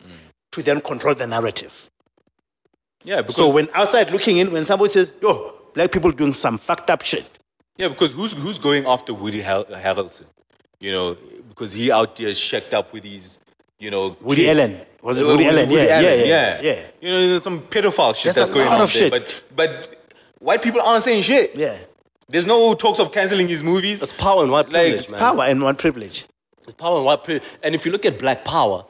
mm. 0.00 0.10
to 0.52 0.62
then 0.62 0.80
control 0.80 1.16
the 1.16 1.26
narrative. 1.26 1.90
Yeah, 3.02 3.22
because 3.22 3.34
So 3.36 3.48
when 3.48 3.68
outside 3.74 4.12
looking 4.12 4.38
in, 4.38 4.52
when 4.52 4.64
somebody 4.64 4.90
says, 4.90 5.12
"Yo, 5.20 5.54
black 5.74 5.90
people 5.90 6.12
doing 6.12 6.32
some 6.34 6.58
fucked 6.58 6.90
up 6.90 7.04
shit," 7.04 7.28
yeah, 7.78 7.88
because 7.88 8.12
who's 8.12 8.32
who's 8.34 8.58
going 8.58 8.84
after 8.86 9.14
Woody 9.14 9.40
Har- 9.42 9.64
Harrelson? 9.64 10.26
You 10.80 10.92
know, 10.92 11.16
because 11.48 11.72
he 11.72 11.90
out 11.90 12.14
there 12.16 12.34
shacked 12.34 12.72
up 12.74 12.92
with 12.92 13.02
these, 13.04 13.40
you 13.78 13.90
know, 13.90 14.16
Woody 14.20 14.44
kid- 14.44 14.58
Allen 14.58 14.80
was 15.02 15.18
it 15.20 15.24
Uh, 15.24 15.28
Woody 15.28 15.44
was 15.46 15.52
Allen? 15.56 15.68
Woody 15.70 15.82
yeah, 15.82 16.00
yeah, 16.00 16.08
Allen, 16.08 16.28
yeah, 16.28 16.60
yeah, 16.62 16.86
You 17.00 17.10
know, 17.12 17.28
there's 17.28 17.42
some 17.42 17.60
pedophile 17.62 18.14
shit 18.14 18.34
that's 18.34 18.50
a 18.50 18.52
going 18.52 18.66
lot 18.66 18.76
on 18.80 18.80
of 18.82 18.92
there, 18.92 19.02
shit. 19.02 19.10
but 19.10 19.42
but 19.56 19.70
white 20.40 20.62
people 20.62 20.80
aren't 20.82 21.04
saying 21.04 21.22
shit. 21.22 21.54
yeah. 21.56 21.76
There's 22.30 22.46
no 22.46 22.74
talks 22.74 22.98
of 23.00 23.10
canceling 23.10 23.48
his 23.48 23.62
movies. 23.62 24.02
It's 24.02 24.12
power 24.12 24.42
and 24.42 24.52
white 24.52 24.66
Like, 24.66 24.72
privilege, 24.82 25.00
it's 25.04 25.10
man. 25.12 25.18
Power 25.20 25.44
and 25.44 25.62
one 25.62 25.76
privilege. 25.76 26.26
It's 26.64 26.74
power 26.74 26.96
and 26.96 27.06
white 27.06 27.24
privilege. 27.24 27.48
And 27.62 27.74
if 27.74 27.86
you 27.86 27.90
look 27.92 28.04
at 28.04 28.18
black 28.18 28.44
power, 28.44 28.84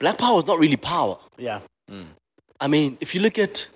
black 0.00 0.18
power 0.18 0.38
is 0.40 0.46
not 0.46 0.58
really 0.58 0.76
power. 0.76 1.16
Yeah. 1.38 1.60
I 2.60 2.66
mean, 2.66 2.98
if 3.00 3.14
you 3.14 3.20
look 3.20 3.38
at 3.38 3.68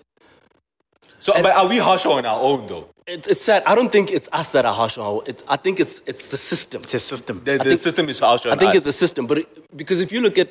So, 1.20 1.32
but 1.40 1.54
are 1.54 1.68
we 1.68 1.78
harsher 1.78 2.08
on 2.10 2.26
our 2.26 2.40
own 2.40 2.66
though? 2.66 2.88
It's, 3.06 3.28
it's 3.28 3.42
sad. 3.44 3.62
I 3.66 3.74
don't 3.74 3.90
think 3.90 4.10
it's 4.10 4.28
us 4.32 4.50
that 4.50 4.64
are 4.64 4.74
harsh 4.74 4.98
on. 4.98 5.22
It, 5.26 5.42
I 5.48 5.56
think 5.56 5.80
it's 5.80 6.02
it's 6.06 6.28
the 6.28 6.36
system. 6.36 6.82
It's 6.82 6.94
a 6.94 6.98
system. 6.98 7.38
The, 7.44 7.58
the 7.58 7.64
think- 7.64 7.80
system 7.80 8.08
is 8.08 8.18
harsher. 8.18 8.50
I 8.50 8.56
think 8.56 8.70
us. 8.70 8.76
it's 8.76 8.86
the 8.86 8.92
system, 8.92 9.26
but 9.26 9.38
it, 9.38 9.76
because 9.76 10.00
if 10.00 10.10
you 10.12 10.20
look 10.20 10.38
at 10.38 10.48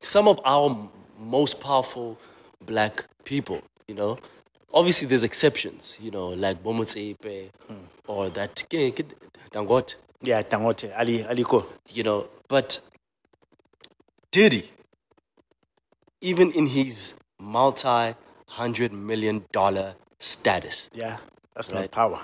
some 0.00 0.28
of 0.28 0.40
our 0.44 0.88
most 1.18 1.60
powerful 1.60 2.18
black 2.64 3.04
people, 3.24 3.62
you 3.86 3.94
know, 3.94 4.18
obviously 4.72 5.06
there's 5.08 5.24
exceptions, 5.24 5.96
you 6.00 6.10
know, 6.10 6.28
like 6.28 6.62
Bomotsepe 6.62 7.50
hmm. 7.68 7.74
or 8.06 8.28
that 8.30 8.64
Ke- 8.68 8.94
Ke- 8.94 9.14
Dangote, 9.52 9.96
yeah, 10.22 10.42
Dangote, 10.42 10.92
Ali, 10.98 11.22
Aliko. 11.24 11.70
you 11.88 12.02
know, 12.02 12.28
but 12.48 12.80
Diddy, 14.32 14.70
even 16.20 16.52
in 16.52 16.66
his 16.68 17.14
multi-hundred 17.38 18.92
million 18.92 19.44
dollar 19.52 19.94
status, 20.18 20.88
Yeah, 20.94 21.18
that's 21.60 21.72
not 21.74 21.90
power. 21.90 22.20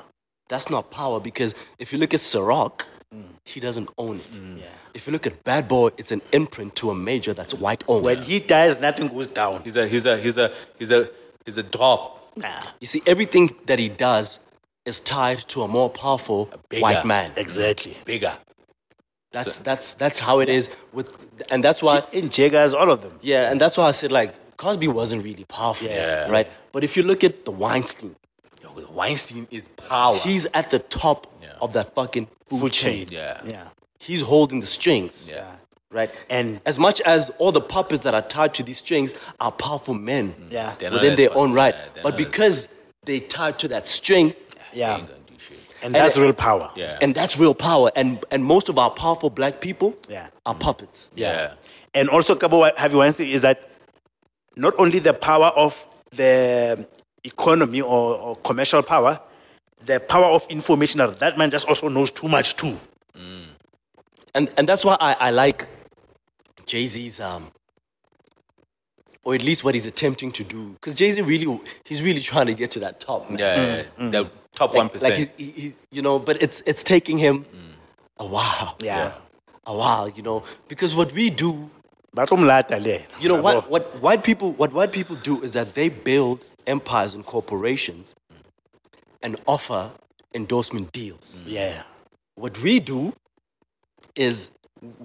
that's 0.49 0.71
not 0.71 0.91
power 0.91 1.21
because 1.21 1.55
if 1.79 1.93
you 1.93 1.99
look 1.99 2.15
at 2.15 2.21
Ciroc, 2.21 2.85
mm. 3.15 3.23
he 3.45 3.61
doesn't 3.61 3.91
own 3.99 4.17
it. 4.17 4.33
Mm. 4.33 4.61
Yeah. 4.61 4.67
If 4.95 5.07
you 5.07 5.13
look 5.13 5.27
at 5.27 5.45
Bad 5.45 5.69
Boy, 5.69 5.89
it's 5.99 6.13
an 6.13 6.23
imprint 6.33 6.75
to 6.77 6.91
a 6.91 6.95
major 6.95 7.35
that's 7.35 7.55
white 7.55 7.85
owned. 7.89 8.05
When 8.05 8.23
he 8.23 8.41
dies, 8.41 8.81
nothing 8.81 9.09
goes 9.09 9.29
down. 9.29 9.63
He's 9.63 9.77
a 9.77 9.87
he's 9.87 10.07
a 10.07 10.17
he's 10.19 10.39
a 10.39 10.53
he's 10.79 10.91
a 10.91 11.11
he's 11.45 11.59
a 11.59 11.63
drop. 11.63 12.37
Nah. 12.37 12.49
You 12.81 12.87
see, 12.87 13.03
everything 13.07 13.55
that 13.67 13.79
he 13.79 13.89
does 13.89 14.41
is 14.85 15.01
tied 15.01 15.39
to 15.49 15.63
a 15.63 15.69
more 15.69 15.91
powerful 15.91 16.51
bigger- 16.71 16.83
white 16.83 17.05
man. 17.05 17.33
Exactly. 17.37 17.97
Bigger. 18.05 18.35
That's 19.33 19.59
that's 19.59 19.95
that's 19.95 20.19
how 20.21 20.41
it 20.41 20.49
is 20.49 20.75
with, 20.93 21.09
and 21.51 21.63
that's 21.63 21.83
why 21.83 22.03
In 22.13 22.31
Jaggers, 22.31 22.73
all 22.73 22.91
of 22.91 23.03
them. 23.03 23.19
yeah, 23.21 23.51
and 23.51 23.61
that's 23.61 23.77
why 23.77 23.87
I 23.89 23.91
said 23.91 24.11
like 24.13 24.33
Cosby 24.57 24.89
wasn't 24.89 25.25
really 25.25 25.45
powerful, 25.45 25.89
Yeah. 25.89 26.31
right? 26.31 26.49
But 26.73 26.85
if 26.85 26.97
you 26.97 27.03
look 27.03 27.23
at 27.23 27.45
the 27.45 27.51
Weinstein, 27.51 28.11
Yo, 28.11 28.26
Weinstein 28.91 29.47
is 29.51 29.69
power. 29.69 30.17
he's 30.19 30.47
at 30.55 30.71
the 30.71 30.79
top 30.79 31.27
Yeah. 31.43 31.49
of 31.61 31.73
that 31.75 31.95
fucking 31.95 32.29
food, 32.49 32.73
chain. 32.73 33.09
yeah. 33.11 33.41
Yeah. 33.45 33.69
He's 33.99 34.23
holding 34.23 34.61
the 34.61 34.67
strings, 34.67 35.27
Yeah. 35.29 35.45
right? 35.91 36.11
And- 36.31 36.61
as 36.67 36.79
much 36.79 37.01
as 37.03 37.31
all 37.39 37.53
the 37.53 37.61
puppets 37.61 38.03
that 38.05 38.15
are 38.15 38.23
tied 38.23 38.55
to 38.55 38.63
these 38.63 38.79
strings 38.79 39.15
are 39.41 39.51
powerful 39.53 39.95
men, 39.95 40.35
mm. 40.39 40.53
Yeah. 40.53 40.75
They're 40.79 40.91
within 40.93 41.17
their 41.17 41.35
own 41.37 41.53
right, 41.53 41.75
Yeah, 41.75 41.85
they're 41.95 42.03
but 42.03 42.11
not 42.11 42.21
as- 42.21 42.27
because 42.27 42.69
they 43.05 43.21
tied 43.21 43.59
to 43.61 43.69
that 43.69 43.89
string, 43.89 44.35
Yeah. 44.73 44.97
Ain't 44.99 45.07
gonna 45.09 45.21
do 45.27 45.35
shit. 45.39 45.59
And 45.83 45.95
that's 45.95 46.17
it- 46.17 46.21
real 46.21 46.35
power. 46.35 46.71
Yeah. 46.77 46.99
and 47.01 47.15
that's 47.15 47.39
real 47.39 47.55
power. 47.55 47.91
And 47.97 48.23
and 48.31 48.45
most 48.45 48.69
of 48.69 48.79
our 48.79 48.91
powerful 48.91 49.31
black 49.31 49.61
people 49.61 49.95
Yeah. 50.09 50.29
are 50.45 50.55
mm. 50.55 50.61
puppets. 50.61 51.09
Yeah. 51.15 51.53
And 51.95 52.11
also, 52.11 52.35
Kabo 52.35 52.71
Harvey 52.77 52.97
Weinstein 52.97 53.29
is 53.29 53.41
that 53.43 53.59
not 54.55 54.75
only 54.79 54.99
the 54.99 55.15
power 55.15 55.47
of 55.65 55.87
the 56.11 56.87
economy 57.27 57.81
or, 57.81 58.17
or 58.17 58.37
commercial 58.37 58.83
power, 58.83 59.21
the 59.85 60.01
power 60.01 60.27
of 60.27 60.47
information. 60.49 61.01
That 61.19 61.37
man 61.37 61.51
just 61.51 61.69
also 61.69 61.89
knows 61.89 62.11
too 62.11 62.29
much 62.29 62.57
too. 62.57 62.77
And 64.35 64.51
and 64.57 64.69
that's 64.69 64.85
why 64.85 64.97
I, 65.01 65.17
I 65.21 65.31
like 65.31 65.67
Jay 66.67 66.87
Z's 66.87 67.21
um 67.21 67.51
or 69.25 69.35
at 69.35 69.43
least 69.43 69.65
what 69.65 69.75
he's 69.75 69.87
attempting 69.87 70.31
to 70.33 70.45
do. 70.45 70.73
Because 70.75 70.95
Jay 70.95 71.11
Z 71.11 71.23
really 71.23 71.61
he's 71.85 72.03
really 72.03 72.21
trying 72.21 72.47
to 72.47 72.55
get 72.55 72.71
to 72.73 72.81
that 72.81 73.01
top, 73.01 73.31
man. 73.31 73.39
Yeah. 73.39 73.83
yeah. 73.99 74.11
The 74.11 74.31
top 74.55 74.75
one 74.75 74.87
Like, 74.87 75.03
like 75.03 75.13
percent. 75.15 75.33
he, 75.37 75.45
he, 75.45 75.51
he, 75.61 75.73
you 75.91 76.03
know, 76.03 76.19
but 76.19 76.43
it's 76.43 76.63
it's 76.67 76.83
taking 76.83 77.19
him 77.19 77.45
a 78.19 78.27
while. 78.27 78.77
Yeah. 78.81 79.13
A 79.65 79.75
while, 79.75 80.09
you 80.09 80.23
know. 80.23 80.45
Because 80.69 80.95
what 80.95 81.13
we 81.13 81.31
do 81.31 81.71
But 82.17 82.29
umlata 82.31 82.79
le. 82.81 82.99
You 83.21 83.29
know 83.29 83.41
what? 83.43 83.69
What 83.69 84.01
white 84.01 84.23
people? 84.25 84.53
What 84.53 84.73
white 84.73 84.93
people 84.93 85.17
do 85.17 85.43
is 85.43 85.53
that 85.53 85.75
they 85.75 85.89
build 85.89 86.45
empires 86.67 87.15
and 87.15 87.25
corporations, 87.25 88.15
and 89.23 89.37
offer 89.47 89.91
endorsement 90.35 90.93
deals. 90.93 91.41
Mm. 91.45 91.53
Yeah. 91.53 91.83
What 92.35 92.61
we 92.63 92.81
do 92.81 93.15
is 94.15 94.51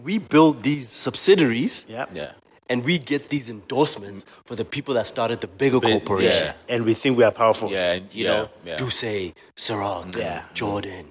we 0.04 0.18
build 0.20 0.64
these 0.64 0.90
subsidiaries, 0.90 1.86
Yeah. 1.88 2.06
yeah. 2.14 2.32
and 2.70 2.84
we 2.86 2.98
get 2.98 3.30
these 3.30 3.50
endorsements 3.50 4.26
for 4.46 4.56
the 4.56 4.66
people 4.66 4.94
that 4.96 5.08
started 5.08 5.40
the 5.40 5.48
bigger 5.48 5.80
corporations. 5.80 6.66
And 6.70 6.86
we 6.86 6.94
think 6.94 7.18
we 7.18 7.24
are 7.24 7.32
powerful. 7.32 7.70
Yeah. 7.72 7.96
You 7.96 8.02
yeah, 8.12 8.30
know, 8.30 8.50
yeah. 8.66 8.76
Duce, 8.78 9.34
Ciroc, 9.56 10.16
Yeah. 10.16 10.44
Jordan. 10.54 11.08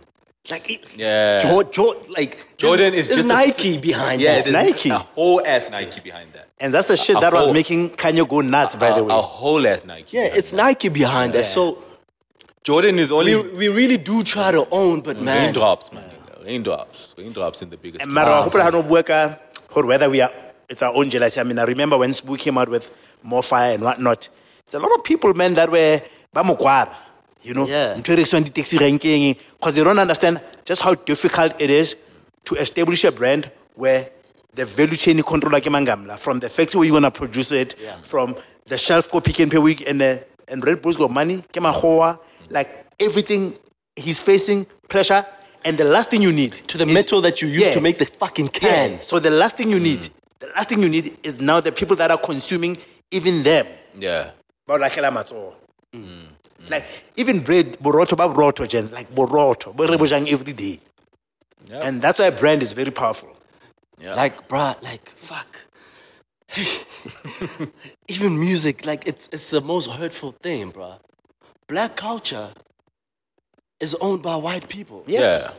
Like, 0.50 0.70
it- 0.70 0.92
Yeah. 0.96 1.38
Jor- 1.40 1.64
Jor- 1.64 1.96
like 2.16 2.56
Jordan 2.56 2.94
is 2.94 3.08
just 3.08 3.20
a- 3.20 3.26
Nike 3.28 3.78
behind 3.78 4.20
yeah, 4.20 4.42
that. 4.42 4.50
Nike. 4.52 4.90
A 4.90 4.98
whole 4.98 5.40
ass 5.44 5.68
Nike 5.70 6.00
behind 6.02 6.32
that. 6.34 6.46
And 6.60 6.74
that's 6.74 6.88
the 6.88 6.96
shit 6.96 7.16
A 7.16 7.20
that 7.20 7.32
was 7.32 7.44
whole- 7.46 7.54
making 7.54 7.90
Kanye 7.90 8.28
go 8.28 8.40
nuts, 8.40 8.76
by 8.76 8.92
the 8.92 9.02
way. 9.04 9.14
a 9.14 9.20
whole 9.20 9.66
ass 9.66 9.84
Nike. 9.84 10.16
Yeah, 10.16 10.24
it's 10.38 10.50
that. 10.50 10.56
Nike 10.56 10.88
behind 10.88 11.32
that. 11.34 11.46
So 11.46 11.78
Jordan 12.62 12.98
is 12.98 13.10
only 13.10 13.36
we, 13.36 13.48
we 13.56 13.68
really 13.68 13.96
do 13.96 14.22
try 14.22 14.50
to 14.52 14.66
own, 14.70 15.00
but 15.00 15.16
mm, 15.16 15.22
man, 15.22 15.44
raindrops, 15.44 15.92
man. 15.92 16.04
Raindrops. 16.44 17.14
Raindrops 17.16 17.62
in 17.62 17.70
the 17.70 17.76
biggest. 17.76 18.04
And 18.04 18.12
Mara, 18.12 18.50
no 18.72 18.82
bua 18.82 19.02
ka 19.02 19.36
gore 19.72 19.86
whether 19.86 20.08
we 20.10 20.20
are, 20.20 20.30
it's 20.68 20.82
our 20.82 20.94
own 20.94 21.08
jealousy. 21.10 21.40
I 21.40 21.44
mean, 21.44 21.58
I 21.58 21.64
remember 21.64 21.96
when 21.98 22.10
Sbu 22.10 22.38
came 22.38 22.58
out 22.58 22.68
with 22.68 22.94
MoFaya 23.26 23.74
and 23.74 23.82
whatnot. 23.84 24.28
It's 24.64 24.74
a 24.74 24.78
lot 24.78 24.92
of 24.94 25.04
people, 25.04 25.32
man, 25.34 25.54
that 25.54 25.70
were 25.70 26.00
ba 26.32 26.42
mo 26.44 26.54
kwara, 26.56 26.94
you 27.42 27.54
know, 27.54 27.66
Yeah. 27.66 27.94
ntho 27.96 28.16
rekiswang 28.16 28.44
di-taxi 28.44 28.78
ranking, 28.78 29.36
because 29.58 29.74
they 29.74 29.84
don't 29.84 29.98
understand 29.98 30.40
just 30.64 30.82
how 30.82 30.94
difficult 30.94 31.60
it 31.60 31.70
is 31.70 31.96
to 32.44 32.54
establish 32.56 33.04
a 33.04 33.12
brand 33.12 33.50
where 33.76 34.08
the 34.54 34.64
value 34.66 34.96
chain 34.96 35.18
is 35.18 35.24
controlled 35.24 35.52
like 35.52 35.64
Mangamla, 35.64 36.18
from 36.18 36.40
the 36.40 36.48
factory 36.48 36.78
where 36.80 36.86
you're 36.88 36.96
gonna 36.96 37.10
produce 37.10 37.52
it, 37.52 37.76
Yeah. 37.82 37.96
from 38.02 38.36
the 38.66 38.76
shelf 38.78 39.10
go 39.10 39.20
pick 39.20 39.38
and 39.40 39.50
pay 39.50 39.58
week, 39.58 39.84
and 39.86 40.00
the, 40.00 40.24
and 40.48 40.64
Red 40.64 40.82
Bull's 40.82 40.96
got 40.96 41.10
money, 41.10 41.42
Kemahoa, 41.52 42.18
like 42.50 42.86
everything 42.98 43.54
he's 43.96 44.18
facing 44.18 44.66
pressure, 44.88 45.24
and 45.64 45.76
the 45.78 45.84
last 45.84 46.10
thing 46.10 46.22
you 46.22 46.32
need 46.32 46.52
to 46.68 46.78
the 46.78 46.86
is- 46.86 46.94
metal 46.94 47.20
that 47.20 47.40
you 47.42 47.48
use 47.48 47.62
Yeah. 47.62 47.70
to 47.72 47.80
make 47.80 47.98
the 47.98 48.06
fucking 48.06 48.50
yeah. 48.54 48.60
cans. 48.60 49.04
So 49.04 49.18
the 49.18 49.30
last 49.30 49.56
thing 49.56 49.70
you 49.70 49.78
mm. 49.78 49.82
need, 49.82 50.10
the 50.40 50.48
last 50.56 50.68
thing 50.68 50.80
you 50.82 50.88
need 50.88 51.16
is 51.22 51.40
now 51.40 51.60
the 51.60 51.72
people 51.72 51.96
that 51.96 52.10
are 52.10 52.18
consuming 52.18 52.78
even 53.10 53.42
them. 53.42 53.66
Yeah. 53.98 54.30
O 54.68 54.78
lahlela 54.78 55.10
matsoho. 55.12 55.54
Mm. 55.94 56.28
Like 56.68 56.84
even 57.16 57.40
bread, 57.40 57.78
boroto, 57.78 58.16
ba 58.16 58.28
boroto, 58.28 58.68
gents, 58.68 58.92
like 58.92 59.12
boroto, 59.14 59.74
bo 59.74 59.86
re 59.86 60.30
every 60.30 60.52
day. 60.52 60.80
Yeah. 61.68 61.80
And 61.82 62.02
that's 62.02 62.18
why 62.18 62.30
brand 62.30 62.62
is 62.62 62.72
very 62.72 62.90
powerful. 62.90 63.30
Yeah. 64.00 64.14
Like, 64.14 64.48
bruh, 64.48 64.82
like, 64.82 65.08
fuck. 65.10 65.66
Even 68.08 68.39
music, 68.40 68.84
like, 68.86 69.06
it's 69.06 69.28
it's 69.32 69.50
the 69.50 69.60
most 69.60 69.90
hurtful 69.90 70.32
thing, 70.32 70.72
bruh. 70.72 70.98
Black 71.68 71.97
culture 71.97 72.48
is 73.78 73.94
owned 74.00 74.22
by 74.22 74.36
white 74.36 74.68
people. 74.68 75.05
Yes. 75.06 75.55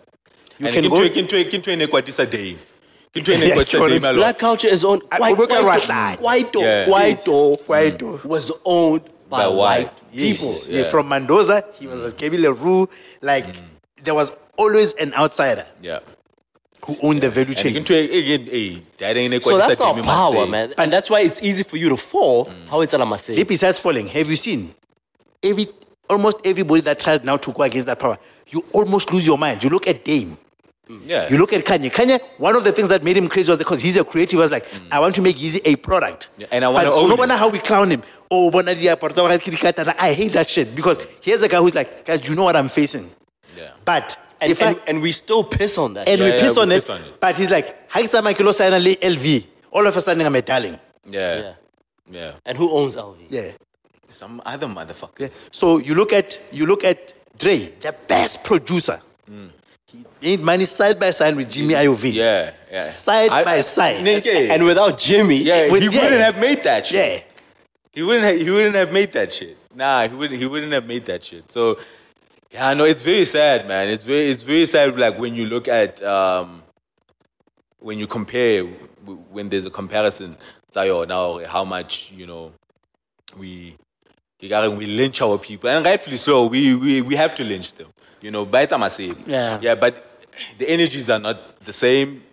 You 0.60 0.68
You 0.68 0.74
can 0.74 0.84
can 0.84 0.92
go. 0.92 0.98
kinto 1.10 1.72
ene 1.72 1.88
kwatisa 1.88 2.30
day. 2.30 2.58
Kinto 3.14 3.32
ene 3.32 3.48
Yeah, 3.48 3.56
kwatisa 3.56 3.68
sure, 3.70 3.88
day 3.90 3.96
it's 3.96 4.04
malo. 4.04 4.18
Black 4.18 4.38
culture 4.40 4.68
is 4.68 4.84
owned. 4.84 5.02
I- 5.12 5.20
White, 5.20 5.38
we 5.38 5.42
look 5.44 5.52
at 5.52 5.64
white, 5.64 5.88
right 5.88 6.22
white, 6.22 6.56
Yeah. 6.56 6.90
white, 6.90 7.18
Kwaito. 7.18 8.24
was 8.26 8.52
owned 8.66 9.04
by, 9.32 9.46
By 9.46 9.48
white 9.48 9.56
white. 9.56 9.96
people. 10.12 10.28
Yes. 10.28 10.70
Yeah. 10.70 10.78
Yeah, 10.80 10.84
from 10.90 11.10
Mendoza, 11.10 11.64
he 11.80 11.88
was 11.88 12.04
a 12.04 12.16
Kevin 12.16 12.42
LaRue. 12.42 12.88
Like 13.22 13.46
mm. 13.46 13.62
there 14.04 14.14
was 14.14 14.38
always 14.58 14.94
an 14.94 15.14
outsider 15.16 15.66
Yeah. 15.82 16.00
who 16.86 16.98
owned 17.02 17.22
the 17.22 17.30
value 17.30 17.56
chain. 17.56 17.74
kinto 17.74 17.96
again, 17.96 18.46
hey, 18.46 18.84
that 19.00 19.18
ain't 19.18 19.42
So 19.42 19.58
that's 19.58 19.76
kwatisa 19.76 19.80
not 19.80 19.96
day 19.96 20.02
power, 20.04 20.46
man. 20.48 20.74
And 20.78 20.94
that's 20.94 21.10
why 21.10 21.22
it's 21.22 21.42
easy 21.42 21.64
for 21.64 21.78
you 21.78 21.90
to 21.90 21.98
fall. 21.98 22.46
Mm. 22.46 22.68
How 22.70 22.82
it's 22.82 22.94
Alama 22.94 23.18
say. 23.18 23.44
Besides 23.44 23.80
falling, 23.80 24.08
have 24.08 24.30
you 24.30 24.36
seen 24.36 24.70
every 25.42 25.68
almost 26.10 26.38
everybody 26.46 26.82
that 26.82 27.00
tries 27.00 27.24
now 27.24 27.38
to 27.38 27.52
go 27.52 27.64
against 27.64 27.88
that 27.88 27.98
power 27.98 28.18
you 28.52 28.64
almost 28.74 29.12
lose 29.12 29.26
your 29.26 29.38
mind. 29.38 29.64
You 29.64 29.70
look 29.70 29.88
at 29.88 30.04
Dame. 30.04 30.38
Yeah. 31.06 31.30
You 31.30 31.38
look 31.38 31.54
at 31.54 31.64
Kanye. 31.66 31.92
Kanye, 31.92 32.20
one 32.38 32.56
of 32.56 32.64
the 32.64 32.72
things 32.72 32.90
that 32.90 33.04
made 33.04 33.18
him 33.18 33.28
crazy 33.28 33.52
was 33.52 33.58
because 33.58 33.82
he's 33.82 33.98
a 33.98 34.04
creative. 34.04 34.40
Was 34.40 34.52
like, 34.52 34.66
mm. 34.68 34.88
I 34.92 35.00
want 35.00 35.16
to 35.16 35.22
make 35.22 35.38
Yeezy 35.38 35.62
a 35.66 35.76
product. 35.76 36.30
Yeah, 36.38 36.48
and 36.52 36.66
I 36.66 36.70
wanna 36.70 36.92
own 36.92 37.10
you 37.10 37.16
know 37.18 37.24
it. 37.24 37.30
how 37.32 37.50
we 37.50 37.60
clown 37.60 37.90
him. 37.92 38.04
Oh, 38.30 38.50
bona 38.52 38.74
dia 38.76 38.96
porta 38.98 39.22
wa 39.24 39.30
kirikata. 39.30 39.86
Like, 39.86 40.02
I 40.02 40.14
hate 40.14 40.34
that 40.34 40.50
shit 40.50 40.76
because 40.76 41.06
here's 41.22 41.42
a 41.44 41.48
guy 41.50 41.58
who's 41.58 41.76
like, 41.76 42.06
guys, 42.06 42.28
you 42.28 42.36
know 42.36 42.44
what 42.44 42.56
I'm 42.56 42.70
facing. 42.70 43.06
Yeah. 43.58 43.72
But 43.86 44.18
And, 44.42 44.52
if 44.52 44.62
and, 44.62 44.76
I 44.78 44.80
and 44.88 45.02
we 45.04 45.12
still 45.12 45.44
piss 45.44 45.78
on 45.78 45.94
that. 45.94 46.08
and 46.08 46.18
shit. 46.18 46.26
we 46.26 46.32
Yeah, 46.38 46.42
piss, 46.44 46.56
yeah, 46.56 46.62
on, 46.64 46.70
we 46.70 46.76
it, 46.76 46.78
piss 46.80 46.90
on 46.90 47.02
it. 47.02 47.20
but 47.20 47.36
he's 47.36 47.52
like, 47.52 47.68
ha 47.92 48.02
ke 48.02 48.10
tsamaya 48.10 48.34
ke 48.36 48.40
lo 48.42 48.52
sign-a 48.52 48.80
LV. 48.80 49.46
All 49.72 49.86
of 49.86 49.96
a 49.96 50.02
sudden, 50.02 50.26
I'm 50.26 50.36
a 50.36 50.42
darling. 50.42 50.80
Yeah. 51.08 51.38
yeah. 51.40 51.54
Yeah. 52.12 52.32
And 52.46 52.58
who 52.58 52.70
owns 52.72 52.96
LV? 52.96 53.18
Yeah. 53.30 53.52
Some 54.10 54.42
other 54.46 54.68
motherfucker. 54.68 55.30
So 55.52 55.78
you 55.78 55.94
look 55.96 56.12
at 56.12 56.40
you 56.52 56.66
look 56.66 56.84
at 56.84 57.14
Dre, 57.38 57.70
the 57.80 57.94
best 58.08 58.44
producer. 58.44 59.00
Mm. 59.30 59.50
He 59.92 60.06
made 60.22 60.40
money 60.40 60.66
side 60.66 61.00
by 61.00 61.10
side 61.12 61.36
with 61.36 61.50
Jimmy 61.52 61.74
Iovine. 61.74 62.14
Yeah. 62.14 62.52
Yeah. 62.72 62.80
Side 62.80 63.30
by 63.30 63.60
side. 63.60 64.06
Nigga, 64.06 64.50
And 64.50 64.64
without 64.64 64.98
Jimmy, 64.98 65.44
yeah, 65.44 65.70
with- 65.72 65.82
he 65.82 65.90
yeah. 65.90 66.02
wouldn't 66.04 66.22
have 66.22 66.40
made 66.40 66.64
that 66.64 66.86
shit. 66.86 66.96
Yeah. 66.96 67.24
He 67.92 68.02
wouldn't. 68.02 68.26
Have, 68.26 68.40
he 68.40 68.50
wouldn't 68.50 68.76
have 68.76 68.92
made 68.94 69.12
that 69.14 69.34
shit. 69.34 69.58
Nah, 69.76 70.08
he 70.08 70.16
wouldn't. 70.16 70.40
He 70.40 70.46
wouldn't 70.48 70.72
have 70.72 70.86
made 70.88 71.06
that 71.08 71.24
shit. 71.26 71.52
So, 71.52 71.78
yeah, 72.50 72.74
no, 72.74 72.86
it's 72.86 73.02
very 73.02 73.26
sad, 73.26 73.68
man. 73.68 73.90
It's 73.90 74.06
very. 74.06 74.30
It's 74.30 74.44
very 74.44 74.66
sad. 74.66 74.98
Like 74.98 75.20
when 75.20 75.36
you 75.36 75.46
look 75.46 75.68
at, 75.68 76.02
um, 76.04 76.64
when 77.80 78.00
you 78.00 78.08
compare, 78.08 78.64
when 78.64 79.50
there's 79.50 79.66
a 79.66 79.70
comparison, 79.70 80.38
Tayo, 80.74 81.06
now 81.06 81.46
how 81.46 81.66
much 81.66 82.12
you 82.16 82.26
know, 82.26 82.54
we, 83.38 83.76
we 84.42 84.48
we 84.70 84.86
lynch 84.86 85.22
our 85.22 85.38
people, 85.38 85.70
and 85.70 85.86
rightfully 85.86 86.16
so. 86.18 86.46
We 86.46 86.74
we 86.76 87.02
we 87.02 87.16
have 87.18 87.36
to 87.36 87.44
lynch 87.44 87.74
them. 87.74 87.88
You 88.22 88.32
know, 88.32 88.46
by 88.46 88.66
the 88.66 88.72
time 88.72 88.84
I 88.84 88.90
say, 88.90 89.14
Yeah. 89.26 89.60
yeah, 89.62 89.76
but 89.76 90.06
the 90.58 90.70
energies 90.70 91.10
are 91.10 91.20
not 91.20 91.60
the 91.66 91.74
same. 91.74 92.24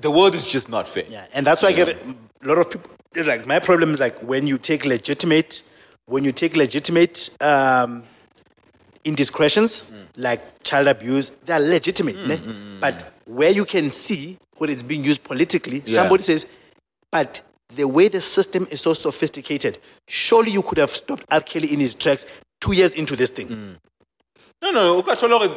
The 0.00 0.10
world 0.10 0.34
is 0.34 0.46
just 0.46 0.68
not 0.68 0.86
fair. 0.86 1.04
Yeah. 1.08 1.26
And 1.34 1.46
that's 1.46 1.62
why 1.62 1.70
I 1.70 1.72
get 1.72 1.88
a 1.88 1.96
lot 2.42 2.58
of 2.58 2.70
people 2.70 2.94
it's 3.16 3.28
like 3.28 3.46
my 3.46 3.58
problem 3.58 3.92
is 3.92 4.00
like 4.00 4.18
when 4.22 4.46
you 4.46 4.58
take 4.58 4.84
legitimate 4.84 5.62
when 6.06 6.24
you 6.24 6.32
take 6.32 6.56
legitimate 6.56 7.30
um 7.40 8.02
indiscretions 9.04 9.90
mm. 9.90 10.06
like 10.16 10.62
child 10.62 10.86
abuse, 10.88 11.30
they 11.30 11.52
are 11.52 11.60
legitimate. 11.60 12.16
Mm, 12.16 12.26
ne? 12.26 12.36
Mm, 12.36 12.80
but 12.80 13.12
where 13.26 13.50
you 13.50 13.64
can 13.64 13.90
see 13.90 14.38
when 14.56 14.70
it's 14.70 14.82
being 14.82 15.04
used 15.04 15.22
politically, 15.24 15.82
somebody 15.86 16.22
says, 16.22 16.50
but 17.10 17.42
the 17.74 17.86
way 17.86 18.08
the 18.08 18.20
system 18.20 18.66
is 18.70 18.80
so 18.80 18.94
sophisticated, 18.94 19.78
surely 20.08 20.52
you 20.52 20.62
could 20.62 20.78
have 20.78 20.90
stopped 20.90 21.24
R. 21.30 21.40
Kelly 21.40 21.72
in 21.72 21.80
his 21.80 21.94
tracks 21.94 22.26
two 22.60 22.72
years 22.72 22.94
into 22.94 23.14
this 23.14 23.30
thing. 23.30 23.78
No, 24.64 24.70
no, 24.72 25.02
hore- 25.02 25.50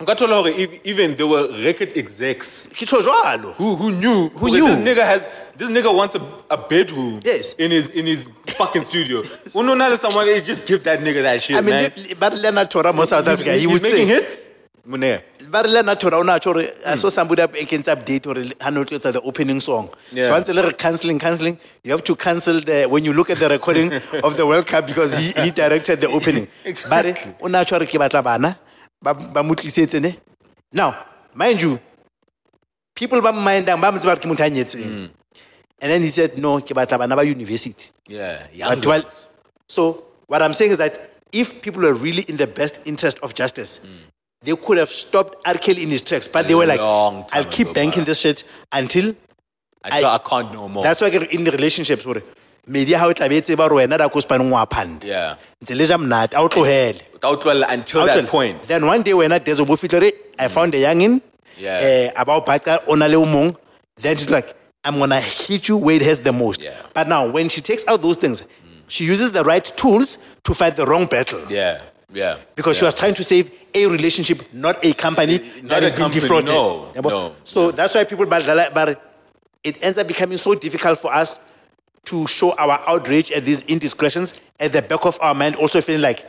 ukathola 0.00 0.36
hore 0.42 0.48
ev- 0.56 0.80
even 0.84 1.14
there 1.16 1.26
were 1.26 1.48
record 1.62 1.92
execs 1.96 2.68
Ke 2.72 2.86
jwalo. 2.86 3.52
who 3.54 3.76
who 3.76 3.90
knew 3.92 4.28
who 4.30 4.48
knew? 4.50 4.66
this 4.68 4.78
nigga 4.78 5.04
has 5.04 5.28
this 5.56 5.68
nigga 5.68 5.94
wants 5.94 6.14
a, 6.16 6.22
a 6.50 6.56
bedroom 6.56 7.20
Yes. 7.24 7.54
in 7.56 7.70
his 7.70 7.90
in 7.90 8.06
his 8.06 8.28
fucking 8.56 8.84
studio. 8.84 9.22
Unonale 9.54 9.98
someone 9.98 10.28
eh, 10.28 10.40
just 10.40 10.66
give 10.66 10.82
that 10.84 11.00
nigga 11.00 11.22
that 11.22 11.42
shit, 11.42 11.56
I 11.56 11.60
mean, 11.60 11.74
man. 11.74 11.92
le- 11.96 12.14
but 12.16 12.32
Leonard 12.34 12.70
Tora 12.70 12.92
mo 12.92 13.04
South 13.04 13.28
Africa, 13.28 13.52
he 13.52 13.60
he's 13.60 13.68
would 13.68 13.82
making 13.82 14.08
say, 14.08 14.14
hits. 14.14 14.40
Munea. 14.86 15.22
ba 15.48 15.62
re 15.62 15.68
Leonard 15.68 16.00
Tora 16.00 16.18
o 16.18 16.22
ne 16.22 16.32
a 16.32 16.40
tjho 16.40 16.52
hore, 16.54 16.66
I 16.84 16.96
saw 16.96 17.08
somebody 17.08 17.42
up 17.42 17.54
against 17.54 17.88
update 17.88 18.26
or 18.26 18.38
it's 18.38 19.04
the 19.04 19.20
opening 19.22 19.60
song. 19.60 19.88
Yeah. 20.10 20.24
So 20.24 20.32
once 20.32 20.48
they're 20.48 20.72
canceling, 20.72 21.20
canceling, 21.20 21.58
you 21.84 21.92
have 21.92 22.02
to 22.02 22.16
cancel 22.16 22.60
the 22.60 22.86
when 22.86 23.04
you 23.04 23.12
look 23.12 23.30
at 23.30 23.38
the 23.38 23.48
recording 23.48 23.92
of 24.24 24.36
the 24.36 24.44
World 24.44 24.66
Cup 24.66 24.86
because 24.88 25.16
he, 25.16 25.30
he 25.40 25.50
directed 25.52 26.00
the 26.00 26.08
opening. 26.08 26.48
Exactly. 26.64 27.32
But 27.40 27.42
o 27.42 27.60
a 27.60 27.64
tjho 27.64 27.86
ke 27.86 27.98
batla 28.00 28.24
bana 28.24 28.58
ba 29.00 29.14
ba 29.14 29.42
mo 29.42 29.54
tlisetse 29.54 30.00
ne. 30.00 30.16
Now, 30.72 30.96
mind 31.34 31.62
you, 31.62 31.78
people 32.94 33.20
ba 33.20 33.32
mindang 33.32 33.80
ba 33.80 33.92
motse 33.92 34.04
ba 34.04 34.14
re 34.14 34.20
ke 34.20 34.26
motho 34.26 34.44
a 34.44 34.50
nyetseng. 34.50 34.82
Mm. 34.82 35.10
And 35.80 35.90
then 35.90 36.02
he 36.02 36.08
said, 36.08 36.38
no, 36.38 36.60
ke 36.60 36.74
batla 36.74 36.98
bana 36.98 37.14
ba 37.14 37.24
university. 37.24 37.90
Yeah, 38.08 38.46
But 38.68 38.84
well, 38.86 39.04
so 39.68 40.04
what 40.26 40.42
I'm 40.42 40.54
saying 40.54 40.72
is 40.72 40.78
that 40.78 41.10
if 41.30 41.62
people 41.62 41.82
were 41.82 41.94
really 41.94 42.22
in 42.22 42.36
the 42.36 42.46
best 42.46 42.80
interest 42.84 43.18
of 43.22 43.34
justice, 43.34 43.86
mm. 43.86 44.11
They 44.42 44.54
could 44.56 44.78
have 44.78 44.88
stopped 44.88 45.36
R. 45.46 45.54
Kelly 45.54 45.82
in 45.84 45.90
his 45.90 46.02
tracks. 46.02 46.28
But 46.28 46.48
they 46.48 46.54
were 46.54 46.66
like, 46.66 46.80
I'll 46.80 47.44
keep 47.50 47.68
ago, 47.68 47.74
banking 47.74 48.04
this 48.04 48.20
shit 48.20 48.44
until 48.72 49.14
Until 49.84 50.06
I- 50.06 50.14
I, 50.14 50.18
can't 50.18 50.52
no 50.52 50.68
more. 50.68 50.84
that's 50.84 51.00
why 51.00 51.08
in 51.08 51.44
the 51.44 51.50
relationships 51.50 52.04
gore 52.04 52.22
media 52.66 52.98
how 52.98 53.08
o 53.08 53.12
tla 53.12 53.28
be 53.28 53.38
e 53.38 53.40
tseba 53.40 53.68
gore 53.68 53.78
wena 53.82 53.98
da 53.98 54.08
ko 54.08 54.20
spaneng 54.20 54.50
wa 54.50 54.64
phanda 54.66 55.04
yeah. 55.04 55.34
ntse 55.60 55.74
le 55.76 55.84
ja 55.84 55.96
monate 55.98 56.34
a 56.34 56.40
o 56.40 56.48
tlohele 56.48 57.00
Without 57.14 57.44
well, 57.44 57.64
until 57.68 58.00
Ha 58.00 58.06
that 58.06 58.28
point. 58.28 58.62
then 58.68 58.86
one 58.86 59.02
day 59.02 59.10
wena 59.12 59.40
dezo 59.40 59.66
bo 59.66 59.74
fitlhe 59.74 60.00
re 60.04 60.12
i 60.38 60.46
found 60.48 60.74
a 60.76 60.78
youngin 60.86 61.20
Yeah. 61.58 61.80
eh 61.82 62.12
a 62.16 62.24
ba 62.24 62.32
o 62.38 62.40
baqa 62.40 62.78
o 62.86 62.94
le 62.94 63.16
o 63.16 63.24
mong 63.26 63.56
then 63.96 64.16
she's 64.16 64.30
like 64.30 64.54
i'm 64.84 64.98
gonna 65.00 65.20
hit 65.20 65.68
you 65.68 65.76
where 65.76 65.96
it 65.96 66.02
hurts 66.02 66.20
the 66.20 66.32
most 66.32 66.62
Yeah. 66.62 66.78
but 66.94 67.08
now 67.08 67.26
when 67.28 67.48
she 67.48 67.60
takes 67.60 67.84
out 67.88 68.00
those 68.02 68.16
things 68.16 68.44
she 68.86 69.04
uses 69.04 69.32
the 69.32 69.42
right 69.42 69.66
tools 69.76 70.18
to 70.44 70.54
fight 70.54 70.76
the 70.76 70.86
wrong 70.86 71.06
battle 71.06 71.42
Yeah, 71.50 71.80
yeah. 72.12 72.36
because 72.54 72.76
she 72.78 72.84
was 72.84 72.94
trying 72.94 73.14
to 73.14 73.24
save 73.24 73.50
a 73.74 73.86
relationship, 73.86 74.42
not 74.52 74.84
a 74.84 74.92
company 74.92 75.38
Not 75.38 75.68
that 75.68 75.82
has 75.82 75.92
been 75.92 76.02
company, 76.02 76.20
defrauded. 76.20 76.50
no, 76.50 76.90
no. 77.02 77.34
So 77.44 77.70
that's 77.70 77.94
why 77.94 78.04
people, 78.04 78.26
but, 78.26 78.44
but 78.74 79.02
it 79.64 79.82
ends 79.82 79.98
up 79.98 80.06
becoming 80.06 80.38
so 80.38 80.54
difficult 80.54 80.98
for 80.98 81.12
us 81.12 81.52
to 82.04 82.26
show 82.26 82.52
our 82.56 82.80
outrage 82.86 83.30
at 83.32 83.44
these 83.44 83.62
indiscretions 83.62 84.40
at 84.58 84.72
the 84.72 84.82
back 84.82 85.04
of 85.06 85.18
our 85.20 85.34
mind, 85.34 85.54
also 85.56 85.80
feeling 85.80 86.02
like 86.02 86.26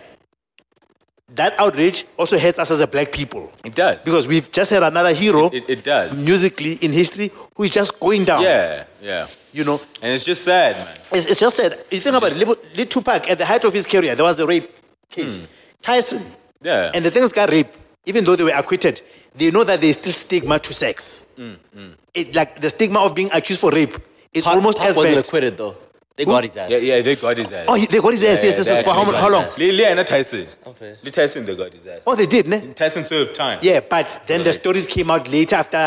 that 1.30 1.54
outrage 1.58 2.06
also 2.18 2.38
hurts 2.38 2.60
us 2.60 2.70
as 2.70 2.80
a 2.82 2.86
black 2.88 3.12
people. 3.12 3.52
It 3.66 3.74
does. 3.74 4.04
Because 4.06 4.28
we've 4.28 4.52
just 4.52 4.70
had 4.70 4.84
another 4.84 5.14
hero 5.14 5.50
it, 5.50 5.68
it 5.68 5.84
does. 5.84 6.24
musically 6.24 6.74
in 6.76 6.94
history 6.94 7.32
who 7.56 7.64
is 7.64 7.72
just 7.72 8.00
going 8.00 8.24
down. 8.24 8.44
Yeah, 8.44 8.84
yeah. 9.02 9.28
You 9.52 9.64
know, 9.64 9.82
And 10.02 10.14
it's 10.14 10.24
just 10.26 10.44
sad, 10.44 10.76
man. 10.76 10.96
it's, 11.12 11.26
it's 11.26 11.40
just 11.40 11.58
sad. 11.58 11.74
you 11.92 12.00
think 12.00 12.16
about 12.16 12.32
it, 12.32 12.38
Lil 12.38 12.56
Lil 12.76 12.86
Tupac 12.86 13.30
at 13.30 13.38
the 13.38 13.46
height 13.46 13.64
of 13.64 13.74
his 13.74 13.86
career, 13.86 14.16
there 14.16 14.26
was 14.26 14.40
a 14.40 14.46
rape 14.46 14.70
case. 15.10 15.46
Hmm. 15.46 15.52
Tyson. 15.84 16.24
Yeah. 16.62 16.92
and 16.96 17.04
the 17.06 17.12
things 17.12 17.32
got 17.34 17.50
raped, 17.52 17.78
even 18.06 18.24
though 18.26 18.36
they 18.38 18.44
were 18.46 18.58
acquitted, 18.58 19.02
they 19.36 19.52
know 19.52 19.64
that 19.66 19.82
there's 19.82 19.98
still 19.98 20.14
stigma 20.14 20.58
to 20.60 20.74
sex. 20.74 21.34
Hmm, 21.36 21.92
It, 22.14 22.34
like 22.34 22.62
the 22.62 22.70
stigma 22.70 23.00
of 23.02 23.14
being 23.14 23.30
accused 23.34 23.60
for 23.60 23.70
rape 23.72 23.96
is 24.34 24.46
Pac- 24.46 24.56
almost 24.56 24.78
Pac 24.78 24.88
as 24.90 24.96
wasn't 24.96 25.16
bad. 25.16 25.26
acquitted 25.26 25.58
though. 25.58 25.76
They 26.16 26.26
got 26.26 26.44
his 26.44 26.56
ass. 26.56 26.70
Yeah, 26.70 26.78
yeah, 26.78 27.02
they 27.02 27.16
got 27.16 27.36
his 27.38 27.52
ass. 27.52 27.66
Oh, 27.68 27.76
they 27.78 28.00
got 28.00 28.12
his 28.12 28.24
ass. 28.24 28.44
yes, 28.44 28.58
yes, 28.58 28.68
they 28.68 28.74
yes. 28.76 28.84
For 28.84 28.94
how, 28.94 29.02
actually 29.02 29.18
how 29.18 29.30
long? 29.32 29.46
his. 29.46 29.58
Lee, 29.58 29.72
Lee 29.72 29.86
and 29.86 30.08
Tyson. 30.08 30.48
Okay. 30.68 30.96
Lee 31.04 31.10
Tyson, 31.12 31.44
they 31.46 31.56
got 31.56 31.74
his 31.74 31.86
ass. 31.88 32.04
Oh, 32.06 32.16
they 32.16 32.28
did, 32.28 32.48
ne? 32.48 32.74
Tyson 32.74 33.04
served 33.04 33.34
time. 33.34 33.58
Yeah, 33.64 33.80
but 33.82 34.22
then 34.28 34.44
the 34.44 34.54
stories 34.54 34.86
came 34.86 35.10
out 35.10 35.28
later 35.28 35.56
after 35.56 35.78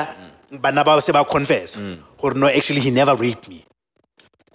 mm. 0.50 0.60
Banaba 0.60 1.00
Seba 1.00 1.24
confess. 1.24 1.76
Mm. 1.76 1.98
Or 2.18 2.34
no, 2.34 2.48
actually, 2.48 2.80
he 2.80 2.90
never 2.90 3.14
raped 3.14 3.48
me. 3.48 3.64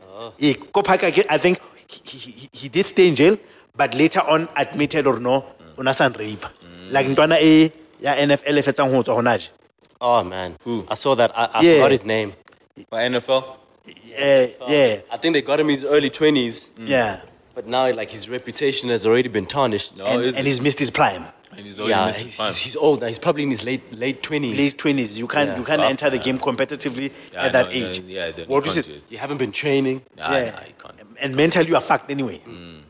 Oh. 0.06 0.34
Yeah, 0.38 0.54
Kopak, 0.54 1.04
I 1.04 1.36
I 1.36 1.38
think 1.38 1.60
he, 1.88 2.18
he, 2.18 2.50
he 2.52 2.68
did 2.70 2.86
stay 2.86 3.08
in 3.08 3.16
jail, 3.16 3.38
but 3.76 3.94
later 3.94 4.22
on 4.22 4.48
admitted 4.56 5.08
or 5.08 5.20
no, 5.20 5.46
unasan 5.78 6.18
rape. 6.18 6.46
Like 6.90 7.08
ntwana 7.08 7.40
e 7.42 7.72
ya 8.00 8.16
NFL 8.16 8.58
e 8.58 8.62
fetsang 8.62 8.92
ho 8.92 9.02
tswa 9.04 9.16
hona 9.22 9.38
je. 9.40 9.50
Oh 10.02 10.24
man, 10.24 10.58
I 10.90 10.96
saw 10.96 11.16
that. 11.16 11.32
I, 11.36 11.46
I 11.54 11.62
Yeah. 11.62 11.74
forgot 11.76 11.92
his 11.92 12.06
name. 12.06 12.34
By 12.90 13.04
NFL? 13.10 13.58
Yeah, 14.06 14.48
yeah, 14.68 14.98
I 15.12 15.18
think 15.18 15.34
they 15.34 15.42
got 15.42 15.60
him 15.60 15.70
in 15.70 15.76
his 15.76 15.86
early 15.86 16.10
twenties, 16.10 16.68
mm. 16.78 16.88
yeah. 16.88 17.22
but 17.56 17.68
now 17.68 17.92
like 17.92 18.10
his 18.12 18.30
reputation 18.30 18.90
has 18.90 19.06
already 19.06 19.30
been 19.30 19.46
tarnished. 19.46 19.98
No, 19.98 20.06
And, 20.06 20.22
is 20.24 20.36
and 20.36 20.46
it? 20.46 20.50
he's 20.50 20.62
missed 20.62 20.80
his 20.80 20.92
prime. 20.92 21.26
And 21.52 21.66
he's 21.66 21.80
already 21.80 21.92
yeah, 21.92 22.06
missed 22.08 22.20
his 22.20 22.28
he's, 22.30 22.36
prime. 22.38 22.54
he's 22.54 22.76
old 22.76 23.02
now. 23.02 23.08
He's 23.08 23.20
probably 23.20 23.44
in 23.44 23.50
his 23.50 23.66
late 23.66 23.82
late 23.94 24.22
twenties. 24.24 24.58
Late 24.58 24.78
twenties, 24.78 25.18
you 25.20 25.28
can't 25.28 25.50
Yeah. 25.50 25.58
you 25.58 25.64
can't 25.64 25.82
Fuck, 25.82 25.90
enter 25.90 26.10
the 26.10 26.20
game 26.20 26.38
competitively 26.40 27.12
Yeah, 27.34 27.44
at 27.46 27.52
that 27.54 27.66
no, 27.68 27.72
no, 27.80 27.88
age. 27.90 28.00
yeah, 28.02 28.32
then 28.32 28.48
What 28.48 28.66
you 28.66 28.70
is 28.72 28.76
can't 28.76 28.88
it? 28.88 28.90
do 28.92 28.96
it. 28.98 29.04
You 29.10 29.18
haven't 29.18 29.38
been 29.38 29.52
training. 29.52 30.02
Nah, 30.18 30.32
yeah. 30.36 30.52
nah, 30.52 30.60
you 30.68 30.74
can't. 30.82 30.96
and 31.20 31.36
mentally 31.36 31.68
you 31.68 31.76
are 31.76 31.82
fucked 31.82 32.10
anyway. 32.12 32.42
Mm. 32.48 32.81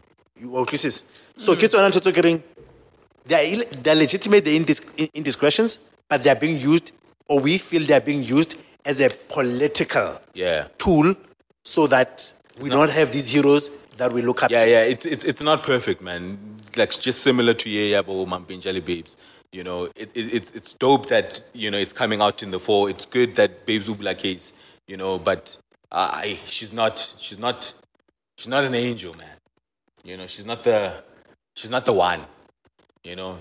You 0.41 0.49
this. 0.81 1.03
So 1.37 1.55
not 1.81 1.93
getting 2.11 2.41
they 3.27 3.35
are 3.35 3.43
ill- 3.53 3.69
they 3.83 3.91
are 3.91 3.95
legitimate 3.95 4.43
the 4.45 4.53
indis- 4.59 5.13
indiscretions, 5.13 5.77
but 6.09 6.23
they 6.23 6.31
are 6.31 6.35
being 6.45 6.59
used, 6.59 6.91
or 7.27 7.39
we 7.39 7.57
feel 7.59 7.85
they 7.85 7.93
are 7.93 8.01
being 8.11 8.23
used 8.23 8.55
as 8.83 8.99
a 8.99 9.09
political 9.29 10.19
Yeah. 10.33 10.67
tool, 10.79 11.13
so 11.63 11.85
that 11.87 12.31
we 12.59 12.69
don't 12.69 12.89
have 12.89 13.11
these 13.11 13.27
heroes 13.27 13.69
that 13.97 14.11
we 14.11 14.21
look 14.23 14.41
up 14.43 14.49
Yeah, 14.49 14.63
to. 14.65 14.69
yeah, 14.71 14.81
it's 14.93 15.05
it's 15.05 15.23
it's 15.23 15.41
not 15.41 15.61
perfect, 15.63 16.01
man. 16.01 16.23
Like 16.75 16.89
just 16.99 17.19
similar 17.21 17.53
to 17.53 17.69
Yeah 17.69 17.97
Yeah 18.01 18.25
Mampinjali 18.25 18.83
Babes. 18.83 19.17
You 19.51 19.63
know, 19.63 19.79
it, 19.95 20.09
it, 20.15 20.33
it's 20.37 20.51
it's 20.51 20.73
dope 20.73 21.07
that 21.09 21.43
you 21.53 21.69
know 21.69 21.77
it's 21.77 21.93
coming 21.93 22.19
out 22.21 22.41
in 22.41 22.49
the 22.51 22.59
fall. 22.59 22.87
It's 22.87 23.05
good 23.05 23.35
that 23.35 23.65
Babes 23.67 23.87
Ubla 23.89 24.17
case, 24.17 24.53
you 24.87 24.97
know, 24.97 25.19
but 25.19 25.57
uh, 25.91 26.09
I 26.25 26.39
she's 26.47 26.73
not 26.73 26.95
she's 27.19 27.37
not 27.37 27.73
she's 28.37 28.47
not 28.47 28.63
an 28.63 28.73
angel, 28.73 29.13
man. 29.15 29.27
You 30.03 30.17
know, 30.17 30.27
she's 30.27 30.45
not 30.45 30.63
the 30.63 30.93
she's 31.53 31.69
not 31.69 31.85
the 31.85 31.93
one. 31.93 32.21
You 33.03 33.15
know, 33.15 33.37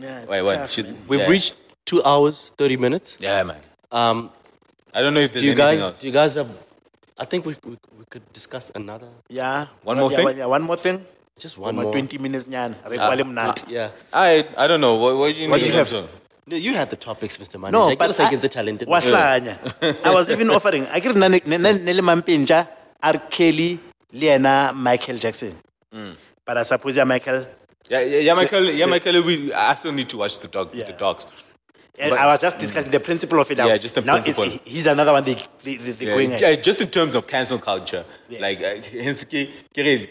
Yeah, 0.00 0.18
it's 0.20 0.28
wait, 0.28 0.42
what? 0.42 0.54
tough, 0.54 0.70
She's, 0.70 0.86
man. 0.86 0.96
We've 1.08 1.20
yeah. 1.20 1.28
reached 1.28 1.54
two 1.84 2.02
hours 2.04 2.52
thirty 2.56 2.76
minutes. 2.76 3.16
Yeah, 3.18 3.42
man. 3.42 3.60
Um, 3.90 4.30
I 4.94 5.02
don't 5.02 5.14
know 5.14 5.20
if 5.20 5.32
there's 5.32 5.42
do 5.42 5.46
you 5.46 5.52
anything 5.52 5.66
guys? 5.78 5.82
else. 5.82 5.98
Do 5.98 6.06
you 6.06 6.12
guys 6.12 6.34
have? 6.34 6.48
I 7.18 7.24
think 7.24 7.46
we, 7.46 7.56
we 7.64 7.76
we 7.98 8.04
could 8.08 8.22
discuss 8.32 8.70
another. 8.74 9.08
Yeah. 9.28 9.66
One 9.82 9.96
Well, 9.96 10.04
more 10.04 10.10
yeah, 10.10 10.16
thing? 10.16 10.24
well, 10.26 10.36
Yeah, 10.36 10.46
one 10.46 10.62
more 10.62 10.76
thing. 10.76 11.04
Just 11.38 11.56
one 11.58 11.74
Uma 11.74 11.82
more. 11.84 11.92
20 11.92 12.18
minutes 12.18 12.46
nyana. 12.46 12.74
Re 12.88 12.96
kwale 12.98 13.22
mnandi. 13.24 13.64
Yeah. 13.68 13.90
I 14.12 14.46
I 14.56 14.66
don't 14.66 14.80
know. 14.80 14.94
What, 14.96 15.16
what 15.18 15.34
do 15.34 15.40
you 15.42 15.48
What 15.50 15.58
do 15.60 15.64
need 15.66 15.72
you 15.72 15.78
have? 15.78 15.90
to- 15.90 16.08
No, 16.48 16.56
you 16.56 16.72
had 16.74 16.88
the 16.90 16.96
topics, 16.96 17.36
Mr. 17.38 17.60
Manager. 17.60 17.78
No, 17.90 17.96
but 17.96 18.08
us 18.10 18.18
against 18.20 18.42
the 18.42 18.48
talented. 18.48 18.88
wahlanya. 18.88 19.58
I 20.04 20.10
was 20.14 20.30
even 20.30 20.48
offering. 20.56 20.86
I 20.88 21.00
get 21.00 21.14
nane 21.16 21.40
nele 21.44 22.02
mampintsha 22.10 22.66
R. 23.02 23.18
Kelly, 23.36 23.78
Liena, 24.12 24.72
Michael 24.74 25.18
Jackson. 25.18 25.54
Mm. 25.94 26.14
But 26.44 26.58
I 26.58 26.62
suppose 26.62 26.96
yeah, 26.96 27.04
Michael. 27.04 27.46
Yeah, 27.90 28.00
yeah, 28.00 28.18
yeah, 28.20 28.34
Michael. 28.34 28.64
Yeah, 28.70 28.86
Michael. 28.86 29.22
We, 29.22 29.52
I 29.52 29.74
still 29.74 29.92
need 29.92 30.08
to 30.10 30.18
watch 30.18 30.38
the 30.40 30.48
dog. 30.48 30.72
The 30.72 30.92
dogs. 30.92 31.26
And 32.00 32.10
But- 32.10 32.18
I 32.20 32.26
was 32.26 32.38
just 32.40 32.58
discussing 32.58 32.90
the 32.90 33.00
principle 33.00 33.40
of 33.40 33.50
it. 33.50 33.58
Yeah, 33.58 33.76
just 33.76 33.94
the 33.94 34.02
now 34.02 34.14
principle. 34.14 34.44
It's, 34.44 34.58
he's 34.64 34.86
another 34.86 35.12
one 35.12 35.24
they, 35.24 35.34
they, 35.64 35.76
they, 35.76 36.06
Yeah, 36.06 36.14
going 36.14 36.32
at. 36.32 36.62
just 36.62 36.80
in 36.80 36.88
terms 36.90 37.14
of 37.14 37.26
cancel 37.26 37.58
culture, 37.58 38.04
Yeah. 38.28 38.40
like 38.40 38.60
uh, 38.60 38.76
hence, 38.92 39.24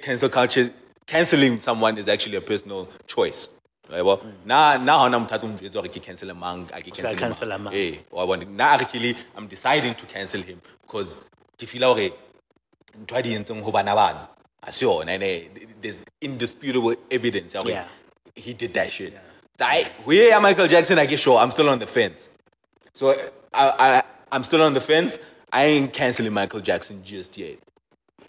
cancel 0.01 0.29
culture, 0.29 0.69
canceling 1.05 1.61
someone 1.61 1.97
is 1.97 2.09
actually 2.09 2.35
a 2.35 2.41
personal 2.41 2.89
choice. 3.07 3.49
Right, 3.89 4.01
well, 4.03 4.21
na 4.45 4.75
na 4.75 4.99
hona 4.99 5.17
motho 5.17 5.35
a 5.35 5.39
tlo 5.39 5.47
njwetsa 5.57 5.75
hore 5.75 5.87
ke 5.87 6.01
cancel 6.03 6.33
mang, 6.35 6.69
a 6.73 6.81
ke 6.81 6.91
cancel 6.93 7.15
cancel 7.15 7.47
mang. 7.47 7.63
mang. 7.63 7.73
Eh, 7.73 7.95
wa 8.11 8.25
bona, 8.25 8.43
na 8.43 8.73
actually 8.73 9.15
I'm 9.37 9.47
deciding 9.47 9.95
to 9.95 10.05
cancel 10.05 10.41
him 10.41 10.59
because 10.81 11.19
ke 11.57 11.65
feel 11.65 11.83
hore 11.83 12.09
ntho 13.05 13.15
a 13.17 13.21
di 13.21 13.33
entseng 13.35 13.61
ho 13.63 13.71
bana 13.71 13.93
bana 13.95 14.29
ha 14.63 14.71
se 14.71 14.85
yona 14.85 15.17
there's 15.81 16.03
indisputable 16.21 16.95
evidence 17.11 17.53
ya 17.53 17.61
Yeah. 17.65 17.85
he 18.35 18.53
did 18.53 18.73
that 18.73 18.91
shit. 18.91 19.13
I, 19.59 19.89
are 20.33 20.41
Michael 20.41 20.67
Jackson, 20.67 20.99
I 20.99 21.07
get 21.07 21.19
sure 21.19 21.39
I'm 21.39 21.49
still 21.49 21.67
on 21.69 21.79
the 21.79 21.87
fence. 21.87 22.29
So 22.93 23.09
I, 23.53 23.65
I, 23.79 24.03
I'm 24.31 24.43
still 24.43 24.61
on 24.61 24.73
the 24.73 24.79
fence. 24.81 25.17
I 25.51 25.65
ain't 25.65 25.91
canceling 25.93 26.31
Michael 26.33 26.59
Jackson 26.59 27.03
just 27.03 27.37
yet. 27.37 27.57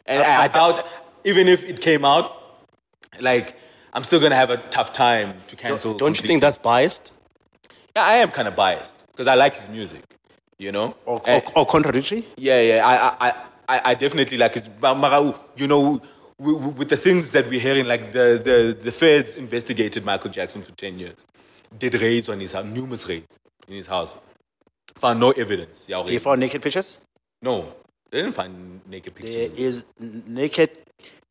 And 0.07 0.23
I, 0.23 0.45
I 0.45 0.49
doubt, 0.49 0.87
even 1.25 1.47
if 1.49 1.65
it 1.69 1.81
came 1.83 2.05
out, 2.07 2.57
like, 3.21 3.57
I'm 3.93 4.05
still 4.05 4.21
gonna 4.21 4.37
have 4.37 4.49
a 4.49 4.57
tough 4.57 4.93
time 4.95 5.35
to 5.49 5.57
cancel. 5.57 5.93
Don't 5.95 6.19
you 6.21 6.27
think 6.27 6.41
that's 6.41 6.57
biased? 6.57 7.13
Yeah, 7.95 8.05
I 8.05 8.15
am 8.25 8.31
kind 8.31 8.49
of 8.49 8.57
biased 8.57 8.95
because 9.13 9.27
I 9.27 9.35
like 9.35 9.55
his 9.55 9.69
music, 9.69 10.03
you 10.57 10.73
know? 10.73 10.95
Or, 11.05 11.21
And- 11.27 11.45
or, 11.49 11.59
or 11.59 11.67
contradictory? 11.67 12.25
yeah, 12.39 12.61
yeah, 12.63 12.87
I, 12.87 13.29
I, 13.29 13.35
I, 13.69 13.81
I 13.85 13.95
definitely 13.95 14.39
like 14.39 14.57
it. 14.57 14.69
But 14.81 15.37
you 15.57 15.67
know, 15.67 16.01
with, 16.39 16.57
with 16.79 16.89
the 16.89 16.97
things 16.97 17.33
that 17.33 17.49
we're 17.49 17.61
hearing, 17.61 17.87
like 17.87 18.13
the, 18.13 18.41
the, 18.43 18.79
the 18.81 18.93
feds 18.93 19.35
investigated 19.37 20.05
Michael 20.05 20.31
Jackson 20.31 20.63
for 20.63 20.73
10 20.73 20.99
years, 20.99 21.25
did 21.79 21.95
raids 22.01 22.29
on 22.29 22.41
his 22.41 22.53
house, 22.53 22.65
numerous 22.65 23.09
raids 23.09 23.39
in 23.67 23.75
his 23.75 23.87
house, 23.87 24.19
found 24.95 25.21
no 25.21 25.33
evidence. 25.33 25.87
Yeah, 25.89 26.03
They 26.07 26.19
found 26.19 26.41
naked 26.41 26.63
pictures? 26.63 26.99
no, 27.43 27.73
they 28.11 28.23
didn't 28.23 28.35
find 28.35 28.81
naked 28.89 29.15
There 29.17 29.49
pictures. 29.49 29.59
is 29.59 29.85
naked 29.99 30.71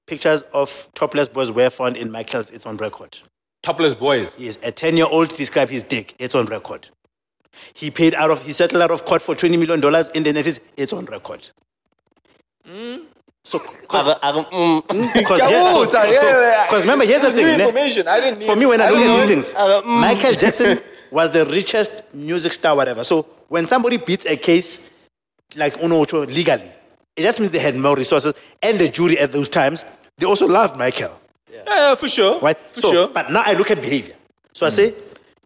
pictures 0.05 0.41
of 0.53 0.87
topless 0.93 1.27
boys 1.27 1.51
were 1.51 1.69
found 1.71 1.97
in 1.97 2.11
Michael's. 2.11 2.51
It's 2.51 2.65
on 2.67 2.77
record. 2.77 3.17
Topless 3.63 3.95
boys. 3.95 4.39
Yes, 4.39 4.59
a 4.63 4.71
10 4.71 4.95
year 4.95 5.07
old 5.09 5.29
described 5.29 5.71
his 5.71 5.83
dick. 5.83 6.15
It's 6.19 6.35
on 6.35 6.45
record. 6.45 6.87
He 7.73 7.89
paid 7.89 8.13
out 8.13 8.29
of, 8.29 8.45
he 8.45 8.51
settled 8.51 8.83
out 8.83 8.91
of 8.91 9.03
court 9.05 9.21
for 9.23 9.33
$20 9.33 9.57
million 9.59 9.79
in 10.13 10.23
the 10.23 10.31
Netherlands. 10.33 10.59
It's 10.77 10.93
on 10.93 11.05
record. 11.05 11.49
So, 13.47 13.59
because 13.81 14.17
aga- 14.21 14.49
mm. 14.51 14.81
mm. 14.83 15.15
yeah, 15.15 15.73
so, 15.73 15.85
so, 15.85 16.69
so, 16.69 16.81
remember, 16.81 17.05
here's 17.05 17.21
the 17.21 17.31
thing. 17.31 17.59
information. 17.59 18.07
I 18.07 18.19
didn't 18.19 18.43
For 18.43 18.55
me, 18.57 18.65
when 18.65 18.81
I 18.81 18.89
look 18.89 18.99
at 18.99 19.27
these 19.27 19.29
things, 19.29 19.53
mm. 19.53 20.01
Michael 20.01 20.33
Jackson 20.33 20.79
was 21.11 21.31
the 21.31 21.45
richest 21.45 22.13
music 22.13 22.51
star, 22.51 22.75
whatever. 22.75 23.05
So 23.05 23.25
when 23.47 23.65
somebody 23.65 23.97
beats 23.97 24.25
a 24.25 24.35
case 24.35 24.93
like 25.55 25.81
Uno 25.81 26.01
Ocho 26.01 26.25
legally, 26.25 26.69
it 27.15 27.21
just 27.21 27.39
means 27.39 27.51
they 27.51 27.59
had 27.59 27.75
more 27.75 27.95
resources. 27.95 28.33
And 28.61 28.77
the 28.77 28.89
jury 28.89 29.17
at 29.17 29.31
those 29.31 29.47
times, 29.47 29.85
they 30.17 30.25
also 30.25 30.47
loved 30.47 30.77
Michael. 30.77 31.17
Yeah, 31.49 31.95
for 31.95 32.09
sure. 32.09 32.39
Right? 32.41 32.57
For 32.57 32.81
so, 32.81 32.91
sure. 32.91 33.07
But 33.07 33.31
now 33.31 33.43
I 33.45 33.53
look 33.53 33.71
at 33.71 33.81
behavior. 33.81 34.15
So 34.51 34.65
I 34.65 34.69
mm. 34.69 34.73
say, 34.73 34.93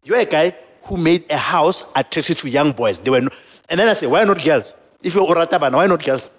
you're 0.04 0.18
a 0.18 0.26
guy 0.26 0.56
who 0.86 0.98
made 0.98 1.30
a 1.30 1.38
house 1.38 1.84
attracted 1.96 2.38
to 2.38 2.50
young 2.50 2.72
boys. 2.72 3.00
They 3.00 3.12
were 3.12 3.22
no, 3.22 3.30
and 3.70 3.80
then 3.80 3.88
I 3.88 3.94
say, 3.94 4.08
why 4.08 4.24
not 4.24 4.44
girls? 4.44 4.74
If 5.04 5.14
you're 5.14 5.28
Oratabana, 5.28 5.74
why 5.74 5.86
not 5.86 6.04
girls? 6.04 6.32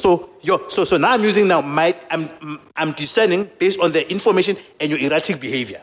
So, 0.00 0.30
yo, 0.40 0.66
so, 0.68 0.84
so 0.84 0.96
now 0.96 1.12
I'm 1.12 1.22
using 1.22 1.46
now 1.46 1.60
my, 1.60 1.94
I'm, 2.10 2.58
I'm 2.74 2.92
discerning 2.92 3.50
based 3.58 3.78
on 3.80 3.92
the 3.92 4.10
information 4.10 4.56
and 4.80 4.88
your 4.90 4.98
erratic 4.98 5.38
behavior. 5.38 5.82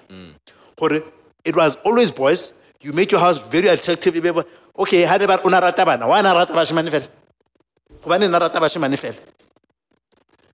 Gore, 0.75 1.03
It 1.45 1.55
was 1.55 1.77
always 1.85 2.09
boys. 2.11 2.61
You 2.81 2.93
made 2.93 3.11
your 3.11 3.21
house 3.21 3.37
very 3.37 3.67
attractive. 3.67 4.15
Okay, 4.77 5.03
how 5.03 5.17
re 5.17 5.25
ba 5.25 5.37
re 5.37 5.43
o 5.45 5.49
na 5.49 5.59
rata 5.59 5.85
bana. 5.85 6.07
Why 6.07 6.21
na 6.21 6.33
rata 6.33 6.53
bashemane 6.53 6.89
fela? 6.89 7.07
Hobaneng 8.03 8.29
na 8.29 8.37
rata 8.39 8.59
bashemane 8.59 8.97
fela? 8.97 9.17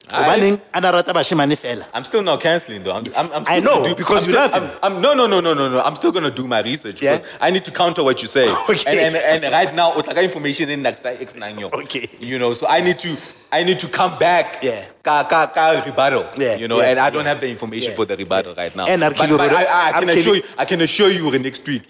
Hobaneng 0.07 0.59
a 0.73 0.82
na 0.82 0.91
rata 0.91 1.14
bashemane 1.14 1.56
fela? 1.56 1.85
I'm 1.93 2.03
still 2.03 2.22
not 2.22 2.41
canceling 2.41 2.83
though. 2.83 2.91
I'm, 2.91 3.06
I'm, 3.15 3.32
I'm 3.32 3.43
I 3.48 3.59
know, 3.61 3.85
do, 3.85 3.95
because 3.95 4.27
you 4.27 4.35
love 4.35 4.53
him. 4.53 4.69
I'm, 4.83 5.01
no, 5.01 5.14
no, 5.14 5.27
no, 5.27 5.40
no, 5.40 5.53
no, 5.53 5.69
no. 5.69 5.80
I'm 5.82 5.95
still 5.95 6.11
gonna 6.11 6.30
do 6.30 6.45
my 6.45 6.61
research. 6.61 7.01
Yeah? 7.01 7.17
because 7.17 7.32
I 7.40 7.51
need 7.51 7.64
to 7.65 7.72
counter 7.72 8.03
what 8.03 8.22
you 8.22 8.27
say. 8.27 8.48
Okay. 8.69 9.07
And, 9.07 9.15
and, 9.15 9.43
and 9.45 9.53
right 9.53 9.73
now, 9.73 9.98
it's 9.98 10.07
like 10.07 10.17
information 10.17 10.69
in 10.69 10.82
next 10.82 11.06
X 11.06 11.35
nine. 11.35 11.61
Okay. 11.64 12.09
You 12.19 12.38
know, 12.38 12.53
so 12.53 12.67
I 12.67 12.82
need 12.82 12.99
to 12.99 13.15
I 13.51 13.64
need 13.64 13.80
to 13.80 13.88
come 13.88 14.17
back. 14.19 14.61
Yeah. 14.61 14.85
Ka, 15.03 15.23
ka, 15.23 15.48
ka 15.48 15.83
rebuttal. 15.85 16.27
Yeah, 16.38 16.56
You 16.57 16.67
know, 16.67 16.80
yeah, 16.80 16.90
and 16.91 16.99
I 16.99 17.09
don't 17.09 17.23
yeah. 17.23 17.30
have 17.30 17.41
the 17.41 17.49
information 17.49 17.91
Yeah, 17.91 17.95
for 17.95 18.06
the 18.06 18.17
rebuttal 18.17 18.56
right 18.56 18.75
now. 18.75 18.88
And 18.88 19.01
but, 19.01 19.17
but 19.17 19.51
I, 19.53 19.90
I 19.90 19.99
can 19.99 20.09
Arkeli- 20.09 20.19
assure 20.19 20.35
you, 20.35 20.43
I 20.57 20.65
can 20.65 20.82
assure 20.82 21.09
you, 21.09 21.32
the 21.32 21.40
next 21.40 21.65
week 21.67 21.83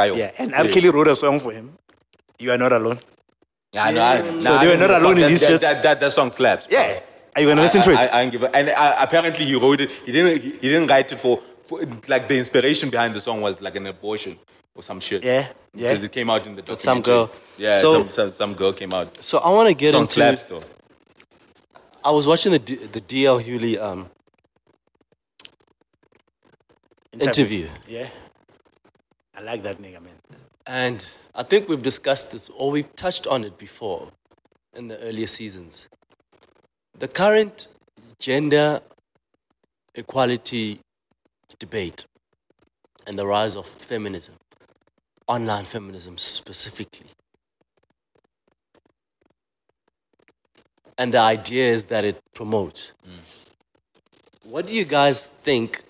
I. 0.00 0.06
Yeah, 0.12 0.30
and 0.38 0.54
R. 0.54 0.64
Kelly 0.68 0.90
wrote 0.90 1.08
a 1.08 1.16
song 1.16 1.38
for 1.40 1.52
him. 1.52 1.72
You 2.38 2.52
are 2.52 2.58
not 2.58 2.72
alone. 2.72 2.98
Yeah, 3.72 3.84
I 3.84 3.90
know. 3.92 4.02
I, 4.02 4.40
So 4.40 4.54
nah, 4.54 4.60
they 4.62 4.68
were 4.68 4.76
not 4.76 4.90
alone 4.90 5.18
in 5.18 5.24
shits. 5.30 5.48
that, 5.48 5.60
that, 5.60 5.82
that, 5.82 6.00
that 6.00 6.12
song 6.12 6.30
slaps. 6.30 6.68
Yeah. 6.70 7.00
Are 7.36 7.40
you 7.42 7.48
gonna 7.48 7.60
listen 7.62 7.82
to 7.82 7.90
I, 7.90 7.92
it? 8.04 8.10
I, 8.12 8.18
I 8.18 8.22
ain't 8.22 8.32
give 8.32 8.42
a, 8.42 8.56
and 8.56 8.68
uh, 8.70 8.96
apparently 8.98 9.44
he 9.44 9.54
wrote 9.54 9.80
it. 9.80 9.90
He 9.90 10.12
didn't. 10.12 10.42
He, 10.42 10.50
he 10.52 10.68
didn't 10.72 10.88
write 10.88 11.12
it 11.12 11.20
for, 11.20 11.40
for. 11.64 11.80
Like 12.08 12.28
the 12.28 12.38
inspiration 12.38 12.88
behind 12.90 13.14
the 13.14 13.20
song 13.20 13.42
was 13.42 13.60
like 13.60 13.76
an 13.76 13.86
abortion 13.86 14.38
or 14.74 14.82
some 14.82 15.00
shit. 15.00 15.22
Yeah, 15.22 15.48
yeah. 15.74 15.90
Because 15.90 16.04
it 16.04 16.12
came 16.12 16.30
out 16.30 16.46
in 16.46 16.56
the 16.56 16.62
documentary. 16.62 16.82
some 16.82 17.02
girl. 17.02 17.30
Yeah, 17.58 17.78
So- 17.78 18.02
some, 18.02 18.10
some 18.10 18.32
some 18.32 18.54
girl 18.54 18.72
came 18.72 18.92
out. 18.94 19.22
So 19.22 19.38
I 19.38 19.50
want 19.52 19.68
to 19.68 19.74
get 19.74 19.90
Song 19.92 20.02
into. 20.02 20.12
slaps 20.14 20.46
though. 20.46 20.62
I 22.02 22.10
was 22.10 22.26
watching 22.26 22.52
the 22.52 22.58
D, 22.58 22.76
the 22.76 23.00
DL 23.00 23.42
Hughley 23.42 23.78
um, 23.80 24.08
interview, 27.12 27.68
Yeah. 27.88 28.08
I 29.36 29.40
like 29.42 29.62
that 29.64 29.78
nigga, 29.78 30.00
man. 30.02 30.14
and 30.66 31.04
I 31.34 31.42
think 31.42 31.68
we've 31.68 31.82
discussed 31.82 32.30
this 32.32 32.48
or 32.50 32.70
we've 32.70 32.94
touched 32.96 33.26
on 33.26 33.44
it 33.44 33.58
before 33.58 34.10
in 34.74 34.88
the 34.88 34.98
earlier 35.00 35.26
seasons. 35.26 35.88
The 36.98 37.08
current 37.08 37.68
gender 38.18 38.80
equality 39.94 40.80
debate 41.58 42.06
and 43.06 43.18
the 43.18 43.26
rise 43.26 43.54
of 43.54 43.66
feminism, 43.66 44.36
online 45.28 45.64
feminism 45.64 46.16
specifically. 46.16 47.10
And 50.96 51.12
the 51.12 51.18
ideas 51.18 51.86
that 51.86 52.06
it 52.06 52.18
promotes. 52.34 52.92
Mm. 53.06 53.36
What 54.44 54.66
do 54.66 54.72
you 54.72 54.86
guys 54.86 55.26
think 55.26 55.82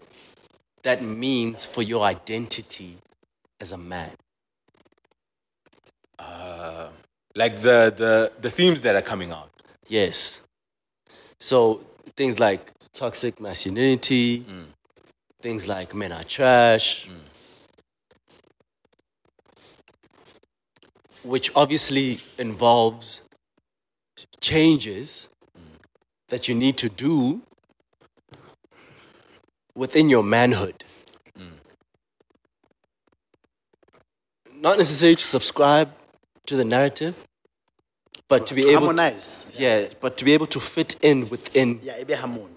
that 0.82 1.02
means 1.02 1.64
for 1.64 1.82
your 1.82 2.02
identity 2.04 2.96
as 3.60 3.70
a 3.70 3.76
man? 3.76 4.10
Uh, 6.18 6.88
like 7.36 7.58
the 7.58 7.94
the 7.94 8.32
the 8.40 8.50
themes 8.50 8.82
that 8.82 8.96
are 8.96 9.02
coming 9.02 9.30
out. 9.30 9.50
Yes. 9.86 10.40
So 11.40 11.81
things 12.16 12.39
like 12.39 12.73
toxic 12.92 13.40
masculinity, 13.40 14.40
mm. 14.40 14.66
things 15.40 15.68
like 15.68 15.94
men 15.94 16.12
are 16.12 16.24
trash, 16.24 17.08
mm. 17.08 17.20
which 21.23 21.50
obviously 21.55 22.20
involves 22.39 23.23
changes 24.40 25.28
mm. 25.56 25.78
that 26.28 26.48
you 26.48 26.55
need 26.55 26.76
to 26.78 26.89
do 26.89 27.42
within 29.74 30.08
your 30.08 30.23
manhood. 30.23 30.84
Not 34.58 34.78
necessarily 34.78 35.16
to 35.16 35.26
subscribe 35.26 35.92
to 36.47 36.56
the 36.56 36.65
narrative, 36.65 37.25
but 38.28 38.46
to 38.48 38.55
be 38.55 38.62
able 38.62 38.70
to, 38.72 38.78
Harmonize. 38.86 39.55
yeah, 39.58 39.88
but 40.00 40.16
to 40.16 40.24
be 40.24 40.32
able 40.34 40.46
to 40.46 40.60
fit 40.60 40.96
in 41.02 41.28
within 41.28 41.80
Yeah, 41.82 41.94
it 41.94 42.06
be 42.06 42.14
harmony. 42.14 42.52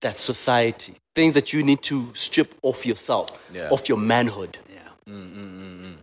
that 0.00 0.16
society. 0.18 0.94
Things 1.14 1.34
that 1.34 1.52
you 1.52 1.62
need 1.62 1.82
to 1.82 2.12
strip 2.14 2.54
off 2.62 2.86
yourself, 2.86 3.28
Yeah. 3.52 3.68
off 3.70 3.88
your 3.88 3.98
manhood, 3.98 4.58
Yeah. 4.72 4.88
Mm, 5.06 5.34
mm, 5.34 5.84
mm, 5.84 5.96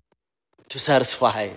to 0.70 0.80
satisfy 0.80 1.50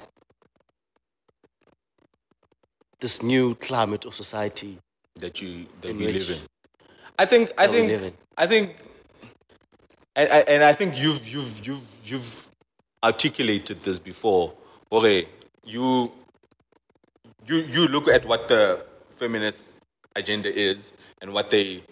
this 3.00 3.22
new 3.22 3.54
climate 3.56 4.04
of 4.04 4.14
society. 4.14 4.78
that 5.16 5.42
you 5.42 5.66
that 5.82 5.94
we 5.96 6.06
live 6.06 6.30
in. 6.30 6.38
I 7.18 7.26
think 7.26 7.52
I 7.58 7.66
think. 7.66 8.14
I 8.38 8.46
think 8.46 8.76
and, 10.16 10.30
and 10.30 10.48
and 10.48 10.64
I 10.64 10.72
think 10.72 10.98
you've 10.98 11.26
you've 11.28 11.66
you've 11.66 11.88
you've 12.04 12.48
articulated 13.02 13.82
this 13.82 13.98
before. 13.98 14.54
Okay, 14.90 15.28
you 15.64 16.10
you 17.50 17.56
you 17.74 17.88
look 17.88 18.06
at 18.08 18.24
what 18.24 18.48
the 18.48 18.84
feminist 19.10 19.80
agenda 20.14 20.50
is 20.68 20.92
and 21.20 21.32
what 21.32 21.50
they 21.50 21.82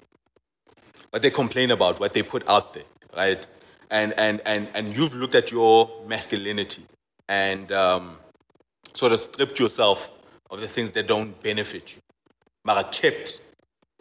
what 1.11 1.23
they 1.23 1.31
complain 1.31 1.71
about, 1.71 1.99
what 2.01 2.13
they 2.13 2.23
put 2.23 2.47
out 2.49 2.73
there, 2.75 2.85
right? 3.17 3.47
And 3.91 4.13
and 4.19 4.41
and 4.47 4.69
and 4.75 4.97
you've 4.97 5.15
looked 5.15 5.35
at 5.35 5.51
your 5.51 5.91
masculinity 6.07 6.83
and 7.29 7.73
um, 7.73 8.19
sort 8.95 9.13
of 9.13 9.21
stripped 9.21 9.59
yourself 9.59 10.13
of 10.51 10.61
the 10.61 10.69
things 10.69 10.91
that 10.93 11.07
don't 11.07 11.41
benefit 11.43 11.97
you. 11.97 12.03
Mara 12.65 12.85
kept, 12.85 13.41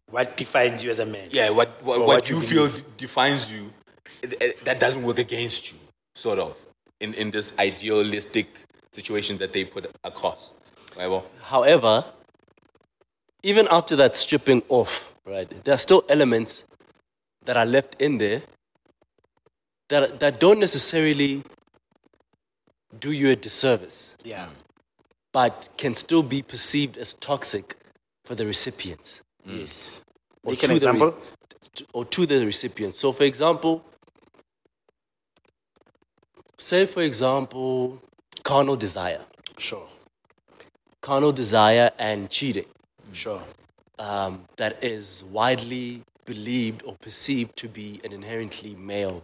What 0.10 0.38
defines 0.38 0.84
you 0.84 0.90
as 0.90 1.00
a 1.00 1.06
man? 1.06 1.30
yeah, 1.32 1.50
what 1.50 1.70
what, 1.84 2.00
what, 2.00 2.08
what 2.08 2.30
you 2.30 2.38
you 2.38 2.42
feel 2.42 2.70
defines 2.98 3.52
you, 3.52 3.74
that 4.64 4.80
doesn't 4.80 5.04
work 5.04 5.20
against 5.20 5.72
you, 5.72 5.78
sort 6.16 6.40
of, 6.40 6.58
in 7.00 7.14
in 7.14 7.32
this 7.32 7.58
idealistic 7.58 8.48
situation 8.92 9.38
that 9.38 9.54
they 9.54 9.66
put 9.66 9.90
across. 10.04 10.57
Right? 10.98 11.24
However, 11.44 12.06
even 13.44 13.68
after 13.70 13.96
that 13.96 14.16
stripping 14.16 14.64
off, 14.70 15.14
right, 15.26 15.50
there 15.64 15.74
are 15.76 15.80
still 15.80 16.04
elements 16.10 16.66
that 17.46 17.56
are 17.56 17.66
left 17.66 17.96
in 18.02 18.18
there 18.18 18.42
that, 19.90 20.20
that 20.20 20.40
don't 20.40 20.60
necessarily 20.60 21.44
do 23.00 23.12
you 23.12 23.30
a 23.30 23.36
disservice, 23.36 24.16
Yeah. 24.24 24.50
but 25.32 25.70
can 25.78 25.94
still 25.96 26.24
be 26.24 26.42
perceived 26.42 26.98
as 26.98 27.14
toxic 27.14 27.76
for 28.26 28.36
the 28.36 28.46
recipients. 28.46 29.22
Mm. 29.48 29.60
Yes. 29.60 30.04
Or 30.44 30.52
Make 30.52 30.64
an 30.64 30.70
to 30.70 30.80
the 30.80 30.88
re- 30.92 30.92
example. 30.98 31.22
or 31.94 32.06
to 32.06 32.26
the 32.26 32.46
recipient. 32.46 32.96
So, 32.96 33.12
for 33.14 33.24
example, 33.24 33.84
say, 36.58 36.86
for 36.86 37.02
example, 37.04 38.02
carnal 38.44 38.76
desire. 38.76 39.22
Sure. 39.58 39.88
Carnal 41.08 41.32
desire 41.32 41.90
and 41.98 42.30
cheating. 42.30 42.66
Sure. 43.14 43.42
um, 43.98 44.44
that 44.58 44.84
is 44.84 45.24
widely 45.32 46.02
believed 46.26 46.84
or 46.84 46.94
perceived 47.02 47.56
to 47.56 47.68
be 47.70 48.00
an 48.04 48.12
inherently 48.12 48.76
male 48.76 49.24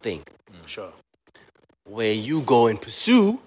thing, 0.00 0.22
Sure. 0.66 0.92
where 1.84 2.12
you 2.12 2.40
go 2.42 2.66
and 2.66 2.78
pursue 2.82 3.38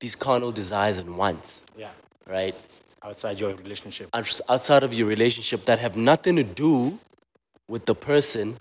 these 0.00 0.14
carnal 0.16 0.50
desires 0.52 0.98
and 0.98 1.16
wants, 1.16 1.62
Yeah. 1.76 1.92
right? 2.26 2.54
Outside 3.02 3.38
your 3.40 3.54
relationship. 3.54 4.10
Outside 4.12 4.82
of 4.82 4.92
your 4.92 5.06
relationship 5.06 5.64
that 5.66 5.78
have 5.78 5.96
nothing 5.96 6.34
to 6.36 6.42
do 6.44 6.98
with 7.68 7.86
the 7.86 7.94
person 7.94 8.58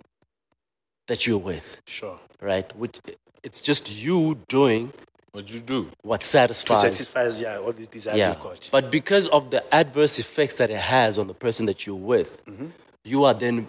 that 1.08 1.26
you're 1.26 1.40
with, 1.52 1.82
Sure. 1.88 2.20
right? 2.40 2.68
Which 2.76 2.96
it's 3.44 3.62
just 3.62 3.92
you 3.92 4.36
doing 4.48 4.94
what 5.38 5.54
you 5.54 5.60
do? 5.60 5.90
what 6.02 6.24
satisfies. 6.24 6.82
To 6.82 6.88
satisfies. 6.88 7.36
satisfies, 7.36 7.42
yeah, 7.42 7.64
all 7.64 7.72
these 7.72 7.88
desires 7.88 8.18
yeah. 8.18 8.30
you've 8.30 8.40
got. 8.42 8.70
But 8.72 8.90
because 8.92 9.28
of 9.28 9.52
the 9.52 9.62
adverse 9.74 10.18
effects 10.20 10.56
that 10.56 10.70
it 10.72 10.80
has 10.80 11.18
on 11.18 11.28
the 11.28 11.34
person 11.46 11.68
that 11.68 11.86
you're 11.86 11.96
with, 12.14 12.44
mm-hmm. 12.46 12.68
you 13.04 13.24
are 13.24 13.34
then 13.34 13.68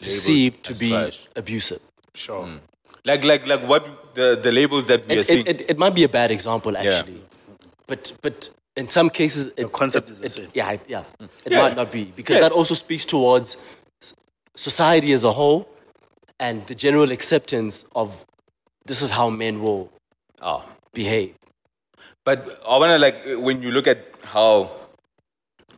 perceived 0.00 0.62
to 0.64 0.74
be 0.74 0.88
trash. 0.88 1.28
abusive. 1.36 1.82
Sure. 2.14 2.44
Mm. 2.44 2.60
Like 3.04 3.22
like 3.24 3.46
like 3.46 3.62
what 3.72 4.14
the 4.14 4.36
the 4.46 4.50
labels 4.50 4.86
that 4.86 5.06
we 5.06 5.16
are 5.16 5.20
It, 5.20 5.26
seeing. 5.26 5.46
it, 5.46 5.60
it, 5.60 5.70
it 5.72 5.78
might 5.78 5.94
be 5.94 6.04
a 6.04 6.08
bad 6.08 6.30
example, 6.30 6.72
actually, 6.76 7.22
but 7.86 8.12
but 8.22 8.48
in 8.76 8.88
some 8.88 9.10
cases, 9.10 9.52
it, 9.56 9.70
concept 9.72 10.08
it- 10.08 10.12
is 10.12 10.18
the 10.20 10.26
it- 10.26 10.32
same. 10.32 10.50
Yeah, 10.54 10.70
mm. 10.70 10.74
it- 10.74 10.86
yeah, 10.94 11.04
it 11.46 11.52
Yeah. 11.52 11.62
might 11.62 11.76
not 11.76 11.90
be 11.90 12.04
because 12.04 12.36
Yeah. 12.36 12.48
that 12.48 12.52
also 12.52 12.74
speaks 12.74 13.04
towards 13.04 13.48
society 14.56 15.12
as 15.12 15.24
a 15.24 15.32
whole 15.32 15.68
and 16.38 16.66
the 16.70 16.74
general 16.74 17.10
acceptance 17.10 17.84
of 17.94 18.24
this 18.86 19.02
is 19.02 19.10
how 19.10 19.28
men 19.30 19.60
will 19.64 19.90
oh. 20.40 20.64
Behave. 20.94 21.34
But 22.24 22.60
I 22.68 22.78
wanna 22.78 22.98
like 22.98 23.22
when 23.36 23.62
you 23.62 23.70
look 23.70 23.86
at 23.86 23.98
how 24.22 24.70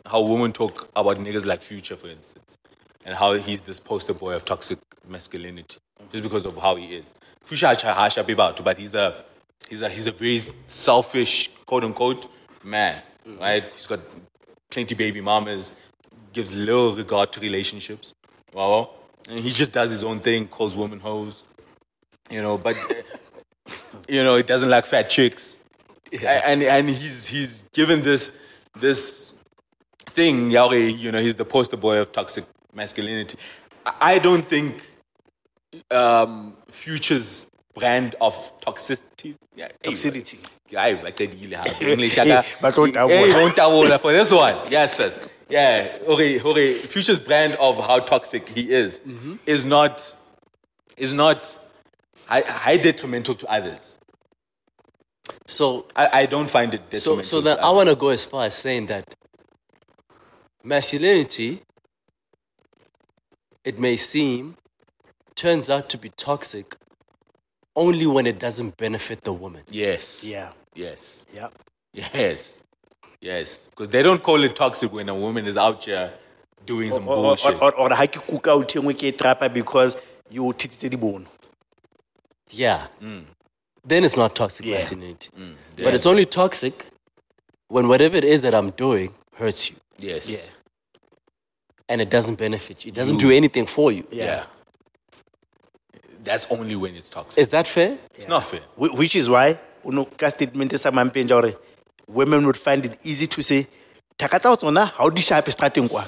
how 0.07 0.21
women 0.21 0.53
talk 0.53 0.89
about 0.95 1.17
niggas 1.17 1.45
like 1.45 1.63
Future, 1.63 1.97
for 1.97 2.09
instance, 2.09 2.59
and 3.05 3.15
how 3.17 3.33
he's 3.35 3.63
this 3.65 3.81
poster 3.81 4.15
boy 4.15 4.35
of 4.35 4.45
toxic 4.45 4.79
masculinity 5.09 5.79
just 6.13 6.23
because 6.23 6.45
of 6.45 6.57
how 6.59 6.77
he 6.77 6.95
is. 6.95 7.15
Future 7.43 7.67
hasha 7.67 8.21
about, 8.21 8.65
but 8.65 8.79
he's 8.79 8.95
a 8.95 9.25
he's 9.69 9.83
a 9.83 9.89
he's 9.89 10.07
a 10.07 10.13
very 10.13 10.41
selfish 10.67 11.51
quote 11.67 11.85
unquote 11.85 12.29
man, 12.63 13.03
right? 13.41 13.65
He's 13.73 13.87
got 13.87 14.01
plenty 14.71 14.95
baby 14.95 15.21
mamas, 15.21 15.75
gives 16.33 16.55
little 16.57 16.95
regard 16.95 17.33
to 17.33 17.41
relationships. 17.41 18.15
Wow, 18.53 18.91
and 19.29 19.39
he 19.41 19.51
just 19.51 19.73
does 19.73 19.91
his 19.91 20.05
own 20.05 20.21
thing, 20.21 20.49
calls 20.49 20.77
women 20.77 21.01
hoes, 21.01 21.45
you 22.31 22.43
know. 22.43 22.59
But 22.59 22.77
you 24.09 24.23
know, 24.23 24.37
he 24.37 24.43
doesn't 24.43 24.69
like 24.71 24.87
fat 24.87 25.09
chicks. 25.11 25.57
And 26.25 26.63
and 26.63 26.89
he's 26.89 27.27
he's 27.27 27.63
given 27.73 28.03
this 28.03 28.37
this 28.81 29.35
thing, 30.07 30.51
Yahweh, 30.51 30.77
you 31.03 31.11
know, 31.13 31.21
he's 31.21 31.37
the 31.37 31.45
poster 31.45 31.77
boy 31.77 31.99
of 31.99 32.13
toxic 32.13 32.45
masculinity. 32.75 33.37
I- 33.85 34.15
I 34.15 34.19
don't 34.19 34.47
think 34.47 34.83
um, 35.91 36.57
Future's 36.69 37.47
brand 37.75 38.15
of 38.21 38.35
toxicity. 38.61 39.35
Yeah, 39.55 39.69
Toxicity. 39.83 40.39
Hayi, 40.71 41.01
baqedile 41.03 41.55
ha. 41.55 41.65
English 41.81 42.17
but 42.61 42.75
don't 42.75 42.93
don't 42.95 44.01
for 44.01 44.13
this 44.13 44.33
one. 44.33 44.55
Yes, 44.71 44.99
yes. 44.99 45.19
Yeah, 45.49 45.99
okay, 46.09 46.41
okay. 46.41 46.73
Future's 46.73 47.19
brand 47.21 47.55
of 47.55 47.77
how 47.87 48.01
toxic 48.01 48.49
he 48.49 48.71
is 48.73 49.01
is 49.47 49.65
not 49.65 50.13
is 50.97 51.13
not 51.15 51.57
high, 52.27 52.43
high 52.47 52.77
detrimental 52.77 53.35
to 53.35 53.47
others. 53.51 53.99
So 55.47 55.87
I, 55.95 56.23
I 56.23 56.27
don't 56.27 56.49
find 56.51 56.73
it 56.75 56.83
so 56.99 57.17
detrimental. 57.17 57.25
so 57.25 57.37
so 57.39 57.41
then 57.41 57.57
to 57.57 57.63
I 57.65 57.71
want 57.71 57.89
to 57.89 57.97
go 57.97 58.09
as 58.11 58.25
far 58.25 58.45
as 58.47 58.55
saying 58.55 58.87
that 58.87 59.15
masculinity, 60.63 61.61
it 63.65 63.79
may 63.79 63.97
seem, 63.97 64.57
turns 65.35 65.71
out 65.71 65.89
to 65.91 65.99
be 65.99 66.09
toxic 66.11 66.77
only 67.75 68.07
when 68.07 68.27
it 68.27 68.39
doesn't 68.39 68.77
benefit 68.77 69.23
the 69.23 69.33
woman. 69.33 69.63
Yes. 69.69 70.25
Yeah. 70.25 70.53
Yes. 70.75 71.27
Yeah. 71.35 71.49
Yes. 71.93 72.63
Yes. 73.21 73.67
Because 73.71 73.89
they 73.89 74.03
don't 74.03 74.23
call 74.23 74.43
it 74.45 74.55
toxic 74.57 74.93
when 74.93 75.09
a 75.09 75.15
woman 75.15 75.47
is 75.47 75.57
out 75.57 75.85
here 75.85 76.13
doing 76.65 76.93
some 76.93 77.07
Or, 77.09 77.17
or, 77.17 77.23
bullshit. 77.37 77.63
or, 77.63 77.75
or 77.75 77.95
ha 77.95 78.07
ke 78.07 78.19
kuka 78.27 78.53
o 78.53 78.63
thengwe 78.63 78.95
ke 78.95 79.17
trapa 79.17 79.53
because 79.53 80.01
you 80.31 80.43
titsitse 80.53 80.91
dibono. 82.49 82.59
Yeah. 82.59 82.87
Mm. 83.03 83.25
Then 83.85 84.05
it's 84.05 84.17
not 84.17 84.35
toxic 84.35 84.67
Yeah. 84.67 84.79
masculinity. 84.79 85.31
Mm. 85.39 85.55
But 85.83 85.95
it's 85.95 86.07
only 86.07 86.27
toxic 86.27 86.87
when 87.69 87.89
whatever 87.89 88.17
it 88.17 88.25
is 88.25 88.43
that 88.43 88.55
I'm 88.55 88.71
doing 88.71 89.13
hurts 89.39 89.71
you 89.71 89.77
yes. 89.99 90.29
Yeah. 90.31 90.39
and 91.89 92.01
it 92.01 92.11
doesn't 92.11 92.37
benefit 92.37 92.85
you. 92.85 92.89
It 92.89 92.95
doesn't 92.95 93.19
do 93.19 93.31
anything 93.31 93.67
for 93.67 93.93
you. 93.93 94.05
Yeah. 94.11 94.45
That's 96.25 96.47
only 96.51 96.75
when 96.75 96.95
it's 96.97 97.09
toxic. 97.09 97.41
Is 97.41 97.51
that 97.51 97.67
fair? 97.69 97.97
It's 98.15 98.27
not 98.29 98.45
fair. 98.45 98.61
Which 98.77 99.15
is 99.15 99.29
why 99.29 99.59
uno 99.85 100.05
ka 100.05 100.29
statement 100.29 100.73
sa 100.79 100.91
mampenja 100.91 101.31
hore 101.41 101.55
women 102.09 102.45
would 102.47 102.57
find 102.57 102.85
it 102.85 102.99
easy 103.05 103.27
to 103.29 103.43
say 103.43 103.67
thaka 104.19 104.39
tsa 104.41 104.49
ho 104.49 104.57
tsona 104.57 104.87
ha 104.87 105.05
o 105.05 105.11
di 105.11 105.21
shape 105.23 105.47
strateng 105.51 105.89
kwa. 105.89 106.05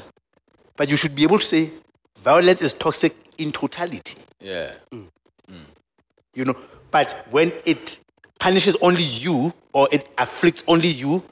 But 0.76 0.88
you 0.90 0.96
should 0.96 1.14
be 1.14 1.22
able 1.22 1.38
to 1.38 1.44
say 1.44 1.70
violence 2.16 2.62
is 2.62 2.74
toxic 2.74 3.14
in 3.38 3.52
totality. 3.52 4.16
Yeah. 4.40 4.74
Mm. 4.92 5.06
You 6.38 6.44
know, 6.44 6.54
but 6.92 7.26
when 7.30 7.52
it 7.66 7.98
punishes 8.38 8.76
only 8.80 9.02
you 9.02 9.52
or 9.72 9.88
it 9.90 10.08
afflicts 10.16 10.62
only 10.68 10.86
you, 10.86 11.24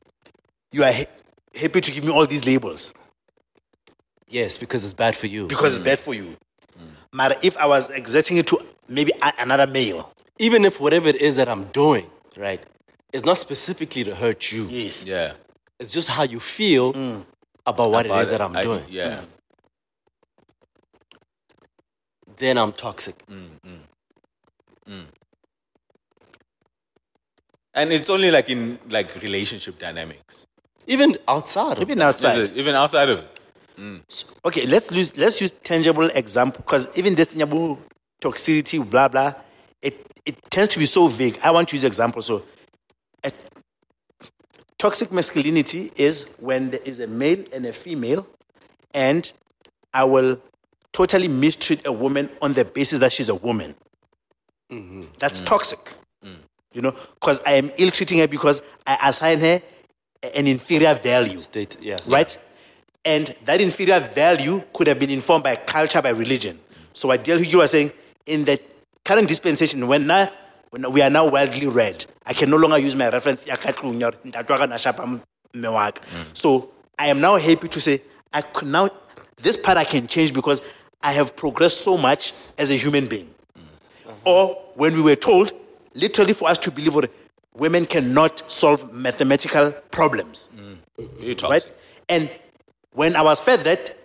you 0.73 0.83
are 0.83 0.93
ha- 0.93 1.07
happy 1.55 1.81
to 1.81 1.93
give 1.93 2.03
me 2.05 2.11
all 2.11 2.27
these 2.27 2.45
labels 2.45 2.93
Yes, 4.29 4.59
because 4.59 4.85
it's 4.85 4.95
bad 4.95 5.15
for 5.15 5.29
you. 5.29 5.47
because 5.47 5.77
it's 5.77 5.83
mm. 5.83 5.91
bad 5.91 5.99
for 6.01 6.13
you. 6.13 6.37
Mm. 6.77 6.89
But 7.13 7.45
if 7.45 7.57
I 7.57 7.67
was 7.67 7.89
exerting 7.91 8.37
it 8.39 8.49
to 8.49 8.59
maybe 8.89 9.13
a- 9.23 9.35
another 9.39 9.69
male, 9.69 10.13
Even 10.41 10.65
if 10.65 10.81
whatever 10.81 11.09
it 11.09 11.17
is 11.29 11.37
that 11.37 11.49
I'm 11.49 11.65
doing, 11.83 12.11
right, 12.37 12.61
it's 13.13 13.25
not 13.25 13.39
specifically 13.39 14.03
to 14.05 14.15
hurt 14.23 14.51
you. 14.51 14.67
yes, 14.69 15.09
Yeah. 15.09 15.35
It's 15.79 15.93
just 15.93 16.09
how 16.09 16.25
you 16.25 16.41
feel 16.41 16.93
mm. 16.93 17.25
about 17.65 17.91
what 17.93 18.07
it 18.07 18.11
is 18.23 18.29
that 18.31 18.41
I'm 18.41 18.57
I- 18.57 18.63
doing. 18.63 18.85
Yeah. 18.89 19.21
Then 22.39 22.59
I'm 22.59 22.73
toxic. 22.73 23.17
And 27.75 27.93
it's 27.93 28.09
only 28.09 28.31
like 28.31 28.49
in 28.49 28.79
like 28.89 29.15
relationship 29.23 29.79
dynamics. 29.79 30.47
Even 30.87 31.19
outside. 31.29 31.77
Of 31.77 31.83
even 31.83 32.01
outside. 32.01 32.39
Is 32.39 32.53
it? 32.53 32.57
Even 32.57 32.75
outside 32.75 33.11
of 33.11 33.19
it. 33.19 33.37
Okay, 34.45 34.67
let's 34.67 34.91
use 34.91 35.17
let's 35.19 35.41
use 35.41 35.51
tangible 35.51 36.09
example 36.15 36.63
because 36.65 36.97
even 36.97 37.15
this 37.15 37.29
tangible 37.29 37.79
toxicity, 38.23 38.89
blah 38.89 39.09
blah, 39.09 39.35
it 39.83 39.95
it 40.25 40.37
tends 40.51 40.73
to 40.73 40.79
be 40.79 40.87
so 40.87 41.09
vague. 41.09 41.39
I 41.43 41.51
want 41.51 41.69
to 41.69 41.77
use 41.77 41.85
example. 41.85 42.23
So, 42.23 42.43
a 43.23 43.31
toxic 44.79 45.13
masculinity 45.13 45.93
is 45.97 46.35
when 46.41 46.71
there 46.71 46.81
is 46.85 47.01
a 47.01 47.07
male 47.07 47.45
and 47.53 47.67
a 47.67 47.73
female, 47.73 48.27
and 48.95 49.31
I 49.93 50.05
will 50.05 50.41
totally 50.93 51.29
mistreat 51.29 51.87
a 51.87 51.93
woman 51.93 52.31
on 52.41 52.55
the 52.55 52.65
basis 52.65 53.01
that 53.01 53.13
she's 53.13 53.29
a 53.29 53.35
woman. 53.35 53.75
Mm-hmm. 54.71 55.03
That's 55.19 55.41
mm. 55.41 55.47
toxic. 55.47 55.95
Mm. 56.25 56.37
You 56.73 56.83
know, 56.83 56.93
because 57.15 57.41
I 57.47 57.53
am 57.53 57.71
ill 57.79 57.91
treating 57.91 58.19
her 58.19 58.29
because 58.29 58.63
I 58.87 58.99
assign 59.09 59.41
her 59.41 59.63
an 60.35 60.47
inferior 60.47 60.95
value 60.95 61.39
State, 61.39 61.79
yeah. 61.81 61.99
right? 62.07 62.37
And 63.05 63.35
that 63.45 63.61
inferior 63.61 64.01
value 64.01 64.63
could 64.73 64.89
have 64.89 64.99
been 64.99 65.11
informed 65.11 65.45
by 65.45 65.57
culture, 65.57 66.03
by 66.03 66.11
religion. 66.11 66.59
So 66.93 67.09
what 67.09 67.25
DL 67.25 67.39
Hughley 67.39 67.55
was 67.55 67.71
saying, 67.71 67.93
in 68.27 68.45
the 68.45 68.61
current 69.05 69.29
dispensation, 69.29 69.87
when, 69.87 70.07
now, 70.07 70.31
when 70.71 70.91
we 70.91 71.03
are 71.03 71.11
now 71.11 71.29
widely 71.29 71.69
read, 71.69 72.05
I 72.25 72.33
can 72.35 72.51
no 72.51 72.57
longer 72.57 72.79
use 72.79 72.97
my 72.97 73.09
reference. 73.09 73.47
ya 73.47 73.57
Katlung, 73.57 74.01
ya 74.01 74.11
Ntate 74.11 74.51
wa 74.51 74.59
ka 74.59 74.67
na 74.67 74.77
shapa 74.77 75.07
mme 75.07 75.73
wa 75.73 75.91
ka. 75.91 76.03
Mm. 76.03 76.37
So 76.37 76.71
I 76.99 77.07
am 77.09 77.21
now 77.21 77.37
happy 77.37 77.69
to 77.69 77.81
say, 77.81 78.01
I 78.33 78.43
could 78.43 78.69
now, 78.69 78.89
this 79.37 79.57
part 79.57 79.79
I 79.79 79.85
can 79.85 80.07
change 80.09 80.33
because 80.33 80.61
I 81.03 81.13
have 81.13 81.37
progressed 81.37 81.83
so 81.83 81.97
much 81.97 82.33
as 82.59 82.71
a 82.71 82.75
human 82.75 83.07
being. 83.07 83.31
Or 84.27 84.61
when 84.75 84.95
we 84.95 85.03
were 85.03 85.17
told, 85.17 85.53
literally 85.95 86.35
for 86.35 86.49
us 86.49 86.59
to 86.59 86.71
believe 86.71 86.93
that 86.95 87.11
women 87.55 87.87
cannot 87.87 88.43
solve 88.51 88.93
mathematical 88.93 89.71
problems 89.91 90.49
mm. 90.55 91.37
toxic. 91.39 91.49
right? 91.49 91.67
And 92.09 92.29
when 92.93 93.17
I 93.17 93.23
was 93.23 93.41
fed 93.41 93.61
that, 93.61 93.97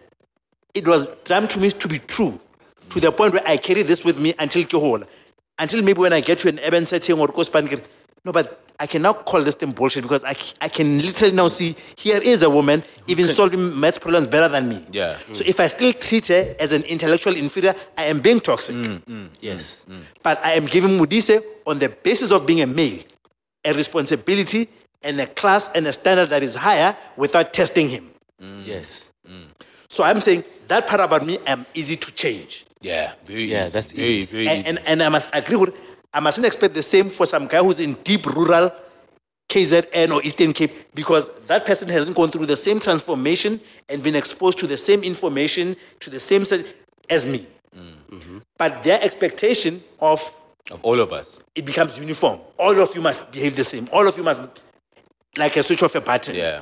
it 0.73 0.87
was 0.87 1.15
time 1.23 1.47
to 1.49 1.59
me 1.59 1.69
to 1.71 1.87
be 1.87 1.99
true, 1.99 2.39
to 2.89 2.99
the 2.99 3.11
point 3.11 3.33
where 3.33 3.43
I 3.45 3.57
carry 3.57 3.81
this 3.81 4.05
with 4.05 4.19
me 4.19 4.33
until 4.39 4.63
Kihola. 4.63 5.07
Until 5.59 5.83
maybe 5.83 5.99
when 5.99 6.13
I 6.13 6.21
get 6.21 6.37
to 6.39 6.49
an 6.49 6.59
urban 6.65 6.85
setting 6.85 7.19
or 7.19 7.27
Kospan, 7.27 7.81
no, 8.23 8.31
but 8.31 8.70
I 8.81 8.87
can 8.87 9.03
now 9.03 9.13
call 9.13 9.43
this 9.43 9.53
thing 9.55 9.71
bullshit 9.73 10.01
because 10.01 10.23
I, 10.23 10.35
I 10.59 10.67
can 10.67 10.99
literally 10.99 11.35
now 11.35 11.47
see 11.47 11.75
here 11.97 12.19
is 12.21 12.41
a 12.41 12.49
woman 12.49 12.83
even 13.05 13.27
solving 13.27 13.79
maths 13.79 13.99
problems 13.99 14.25
better 14.25 14.47
than 14.47 14.67
me. 14.69 14.83
Yeah. 14.89 15.17
So 15.33 15.43
if 15.45 15.59
I 15.59 15.67
still 15.67 15.93
treat 15.93 16.27
her 16.27 16.55
as 16.59 16.71
an 16.71 16.81
intellectual 16.83 17.35
inferior, 17.35 17.75
I 17.95 18.05
am 18.05 18.19
being 18.21 18.39
toxic. 18.39 18.75
Mm, 18.75 18.99
mm, 19.03 19.29
yes. 19.39 19.85
Mm. 19.87 20.01
But 20.23 20.43
I 20.43 20.53
am 20.53 20.65
giving 20.65 20.97
Modise, 20.97 21.39
on 21.67 21.77
the 21.77 21.89
basis 21.89 22.31
of 22.31 22.47
being 22.47 22.61
a 22.61 22.65
male, 22.65 22.99
a 23.63 23.71
responsibility 23.73 24.67
and 25.03 25.19
a 25.21 25.27
class 25.27 25.71
and 25.75 25.85
a 25.85 25.93
standard 25.93 26.29
that 26.29 26.41
is 26.41 26.55
higher 26.55 26.97
without 27.17 27.53
testing 27.53 27.87
him. 27.87 28.09
Yes. 28.65 29.11
So 29.89 30.03
I'm 30.03 30.21
saying 30.21 30.43
that 30.69 30.87
part 30.87 31.01
about 31.01 31.23
me, 31.25 31.37
I'm 31.45 31.65
easy 31.75 31.97
to 31.97 32.11
change. 32.15 32.65
Yeah, 32.81 33.11
very 33.25 33.43
Yeah, 33.43 33.65
easy. 33.65 33.73
that's 33.73 33.91
very, 33.91 34.25
very 34.25 34.47
And, 34.47 34.59
easy. 34.59 34.69
and, 34.69 34.79
and 34.87 35.03
I 35.03 35.09
must 35.09 35.29
agree 35.33 35.57
with, 35.57 35.75
I 36.13 36.19
mustn't 36.19 36.45
expect 36.45 36.73
the 36.73 36.83
same 36.83 37.09
for 37.09 37.25
some 37.25 37.47
guy 37.47 37.59
who's 37.59 37.79
in 37.79 37.93
deep 38.03 38.25
rural 38.25 38.71
KZN 39.49 40.13
or 40.13 40.23
Eastern 40.23 40.53
Cape 40.53 40.71
because 40.93 41.29
that 41.47 41.65
person 41.65 41.89
hasn't 41.89 42.15
gone 42.15 42.29
through 42.29 42.45
the 42.45 42.55
same 42.55 42.79
transformation 42.79 43.59
and 43.89 44.01
been 44.01 44.15
exposed 44.15 44.57
to 44.59 44.67
the 44.67 44.77
same 44.77 45.03
information, 45.03 45.75
to 45.99 46.09
the 46.09 46.19
same 46.19 46.45
set 46.45 46.65
as 47.09 47.25
me. 47.25 47.45
Mm-hmm. 47.75 48.39
But 48.57 48.83
their 48.83 49.01
expectation 49.01 49.81
of 49.99 50.19
of 50.69 50.79
all 50.83 50.99
of 50.99 51.11
us. 51.11 51.39
it 51.55 51.65
becomes 51.65 51.99
uniform. 51.99 52.39
All 52.57 52.79
of 52.79 52.95
you 52.95 53.01
must 53.01 53.31
behave 53.31 53.55
the 53.55 53.63
same. 53.63 53.89
All 53.91 54.07
of 54.07 54.15
you 54.15 54.23
must, 54.23 54.41
like 55.37 55.55
a 55.57 55.63
switch 55.63 55.83
off 55.83 55.95
a 55.95 56.01
button. 56.01 56.35
Yeah. 56.35 56.61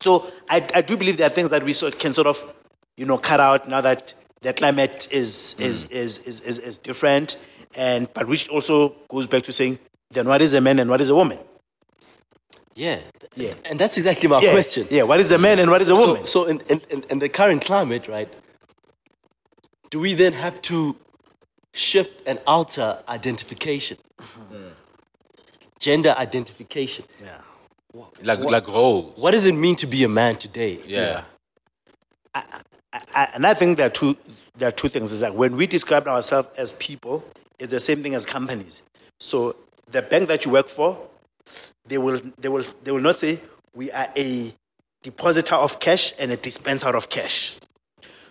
So 0.00 0.26
I, 0.50 0.66
I 0.74 0.82
do 0.82 0.96
believe 0.96 1.16
there 1.16 1.26
are 1.26 1.30
things 1.30 1.50
that 1.50 1.62
we 1.62 1.72
sort 1.72 1.98
can 1.98 2.12
sort 2.12 2.26
of, 2.26 2.54
you 2.96 3.06
know, 3.06 3.16
cut 3.16 3.40
out 3.40 3.68
now 3.68 3.80
that 3.80 4.12
the 4.42 4.52
climate 4.52 5.08
is 5.10 5.58
is, 5.60 5.86
mm. 5.86 5.92
is, 5.92 6.18
is, 6.26 6.40
is 6.42 6.58
is 6.58 6.78
different, 6.78 7.36
and 7.76 8.12
but 8.12 8.26
which 8.26 8.48
also 8.48 8.94
goes 9.08 9.26
back 9.26 9.42
to 9.44 9.52
saying 9.52 9.78
then 10.10 10.26
what 10.26 10.40
is 10.42 10.54
a 10.54 10.60
man 10.60 10.78
and 10.78 10.90
what 10.90 11.00
is 11.00 11.10
a 11.10 11.14
woman? 11.14 11.38
Yeah. 12.74 13.00
Yeah. 13.34 13.54
And 13.68 13.78
that's 13.78 13.98
exactly 13.98 14.28
my 14.28 14.40
Yeah, 14.40 14.52
question. 14.52 14.86
Yeah, 14.90 15.02
what 15.02 15.20
is 15.20 15.32
a 15.32 15.38
man 15.38 15.58
and 15.58 15.70
what 15.70 15.80
is 15.80 15.90
a 15.90 15.94
woman? 15.96 16.26
So, 16.26 16.44
so 16.44 16.48
in, 16.48 16.60
in, 16.68 16.80
in, 16.90 17.04
in 17.10 17.18
the 17.18 17.28
current 17.28 17.62
climate, 17.64 18.06
right, 18.08 18.28
do 19.90 19.98
we 20.00 20.14
then 20.14 20.32
have 20.34 20.62
to 20.62 20.96
shift 21.72 22.26
and 22.26 22.38
alter 22.46 22.98
identification? 23.08 23.98
Mm-hmm. 24.20 24.68
Gender 25.78 26.14
identification. 26.16 27.04
yeah. 27.22 27.40
Like 28.22 28.40
like 28.40 28.68
roles. 28.68 29.18
What 29.18 29.30
does 29.32 29.46
it 29.46 29.54
mean 29.54 29.74
to 29.76 29.86
be 29.86 30.04
a 30.04 30.08
man 30.08 30.36
today? 30.36 30.78
Yeah. 30.86 31.24
I, 32.34 33.28
and 33.34 33.46
I 33.46 33.54
think 33.54 33.76
there 33.78 33.86
are 33.86 33.90
two 33.90 34.16
there 34.56 34.68
are 34.68 34.72
two 34.72 34.88
things. 34.88 35.10
Is 35.10 35.20
that 35.20 35.34
when 35.34 35.56
we 35.56 35.66
describe 35.66 36.06
ourselves 36.06 36.50
as 36.58 36.72
people, 36.72 37.24
it's 37.58 37.70
the 37.70 37.80
same 37.80 38.02
thing 38.02 38.14
as 38.14 38.24
companies. 38.26 38.82
So 39.18 39.56
the 39.90 40.02
bank 40.02 40.28
that 40.28 40.44
you 40.44 40.52
work 40.52 40.68
for, 40.68 40.98
they 41.86 41.98
will 41.98 42.20
they 42.38 42.48
will 42.48 42.64
they 42.84 42.92
will 42.92 43.00
not 43.00 43.16
say 43.16 43.40
we 43.74 43.90
are 43.92 44.08
a 44.16 44.52
depositor 45.02 45.54
of 45.54 45.80
cash 45.80 46.12
and 46.18 46.30
a 46.32 46.36
dispenser 46.36 46.94
of 46.96 47.08
cash. 47.08 47.56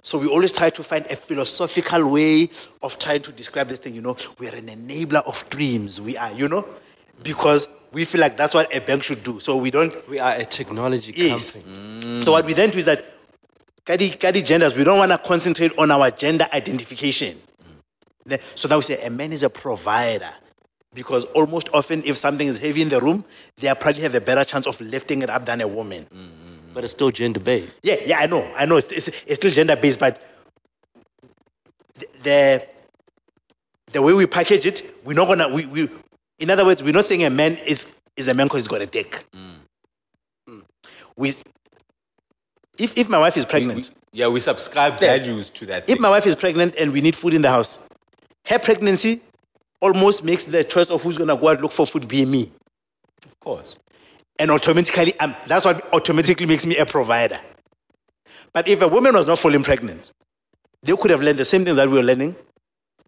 So 0.04 0.18
we 0.18 0.28
always 0.28 0.54
try 0.54 0.70
to 0.70 0.84
find 0.84 1.06
a 1.08 1.16
philosophical 1.16 2.10
way 2.10 2.50
of 2.82 2.98
trying 2.98 3.22
to 3.24 3.32
describe 3.32 3.68
this 3.68 3.80
thing. 3.80 3.94
You 3.94 4.02
know, 4.02 4.16
we 4.40 4.48
are 4.48 4.56
an 4.56 4.68
enabler 4.68 5.26
of 5.28 5.48
dreams. 5.50 6.00
We 6.00 6.16
are, 6.16 6.32
you 6.32 6.48
know, 6.48 6.66
because 7.24 7.68
we 7.92 8.06
feel 8.06 8.22
like 8.22 8.38
that's 8.38 8.54
what 8.54 8.74
a 8.74 8.80
bank 8.80 9.04
should 9.04 9.24
do. 9.24 9.40
So 9.42 9.58
we 9.58 9.70
don't 9.72 9.94
We 10.08 10.20
are 10.20 10.34
a 10.36 10.46
technology 10.46 11.14
Yes. 11.16 11.56
company. 11.56 11.98
Mm. 12.20 12.24
so 12.24 12.32
what 12.32 12.46
we 12.46 12.54
then 12.54 12.70
do 12.70 12.78
is 12.78 12.86
that, 12.86 13.04
kadi, 13.86 14.12
kadi 14.12 14.44
genders, 14.44 14.76
we 14.76 14.84
don't 14.86 14.98
want 14.98 15.12
to 15.12 15.18
concentrate 15.18 15.78
on 15.78 15.92
our 15.92 16.10
gender 16.12 16.48
identification. 16.54 17.36
So 18.56 18.68
now 18.70 18.78
we 18.78 18.84
say 18.84 19.04
a 19.06 19.10
man 19.10 19.32
is 19.32 19.44
a 19.44 19.50
provider. 19.50 20.30
Because 20.94 21.26
almost 21.26 21.70
often, 21.74 22.02
if 22.06 22.18
something 22.18 22.48
is 22.48 22.58
heavy 22.58 22.82
in 22.82 22.90
the 22.90 23.00
room, 23.00 23.24
they 23.58 23.72
probably 23.80 24.02
have 24.02 24.16
a 24.16 24.22
better 24.22 24.44
chance 24.44 24.66
of 24.66 24.80
lifting 24.82 25.22
it 25.22 25.30
up 25.30 25.46
than 25.46 25.62
a 25.62 25.68
woman. 25.68 26.06
Mm, 26.06 26.18
mm, 26.18 26.20
mm. 26.20 26.74
But 26.74 26.86
it's 26.86 26.94
still 26.94 27.12
gender 27.12 27.40
based. 27.40 27.74
Yeah, 27.84 27.96
yeah, 28.06 28.20
I 28.20 28.26
know, 28.26 28.42
I 28.58 28.66
know. 28.66 28.78
It's, 28.78 28.92
it's, 28.92 29.08
it's 29.10 29.36
still 29.36 29.52
gender 29.52 29.76
based, 29.76 30.00
but 30.00 30.20
the, 32.00 32.08
the 32.24 32.68
the 33.94 34.02
way 34.02 34.14
we 34.14 34.26
package 34.26 34.66
it, 34.66 34.96
we're 35.04 35.14
not 35.14 35.28
gonna. 35.28 35.54
We, 35.54 35.66
we 35.66 35.90
in 36.40 36.50
other 36.50 36.66
words, 36.66 36.82
we're 36.82 36.94
not 36.94 37.06
saying 37.06 37.24
a 37.26 37.30
man 37.30 37.58
is 37.58 37.94
is 38.16 38.28
a 38.28 38.34
man 38.34 38.48
because 38.48 38.62
he's 38.62 38.68
got 38.68 38.82
a 38.82 38.86
dick. 38.88 39.24
We 41.16 41.30
if 42.78 42.98
if 42.98 43.10
my 43.10 43.20
wife 43.20 43.38
is 43.38 43.46
pregnant, 43.46 43.92
Yeah, 44.14 44.28
we 44.30 44.40
subscribe 44.40 44.94
Yeah. 45.02 45.18
values 45.18 45.50
to 45.52 45.66
that. 45.68 45.84
if 45.84 45.96
thing. 45.96 46.02
my 46.02 46.10
wife 46.10 46.26
is 46.26 46.36
pregnant 46.36 46.76
and 46.80 46.92
we 46.92 47.02
need 47.02 47.16
food 47.16 47.34
in 47.34 47.42
the 47.42 47.50
house, 47.50 47.87
her 48.48 48.60
pregnancy 48.60 49.22
almost 49.82 50.24
makes 50.24 50.44
the 50.44 50.64
choice 50.64 50.90
of 50.90 51.02
who's 51.04 51.18
gonna 51.18 51.38
go 51.38 51.50
out 51.50 51.56
and 51.56 51.62
look 51.62 51.72
for 51.72 51.86
food 51.86 52.08
be 52.08 52.26
me. 52.26 52.52
of 53.26 53.40
course. 53.40 53.78
and 54.40 54.52
automatically 54.52 55.18
um, 55.20 55.36
that's 55.48 55.66
what 55.66 55.94
automatically 55.94 56.46
makes 56.46 56.66
me 56.66 56.78
a 56.78 56.86
provider. 56.86 57.40
But 58.54 58.68
if 58.68 58.82
a 58.82 58.88
woman 58.88 59.14
was 59.14 59.28
not 59.28 59.40
falling 59.40 59.64
pregnant 59.64 60.12
they 60.84 60.96
could 60.96 61.12
have 61.12 61.22
learned 61.22 61.40
the 61.40 61.46
same 61.46 61.66
thing 61.66 61.76
that 61.76 61.90
we 61.90 61.96
were 61.96 62.04
learning 62.04 62.36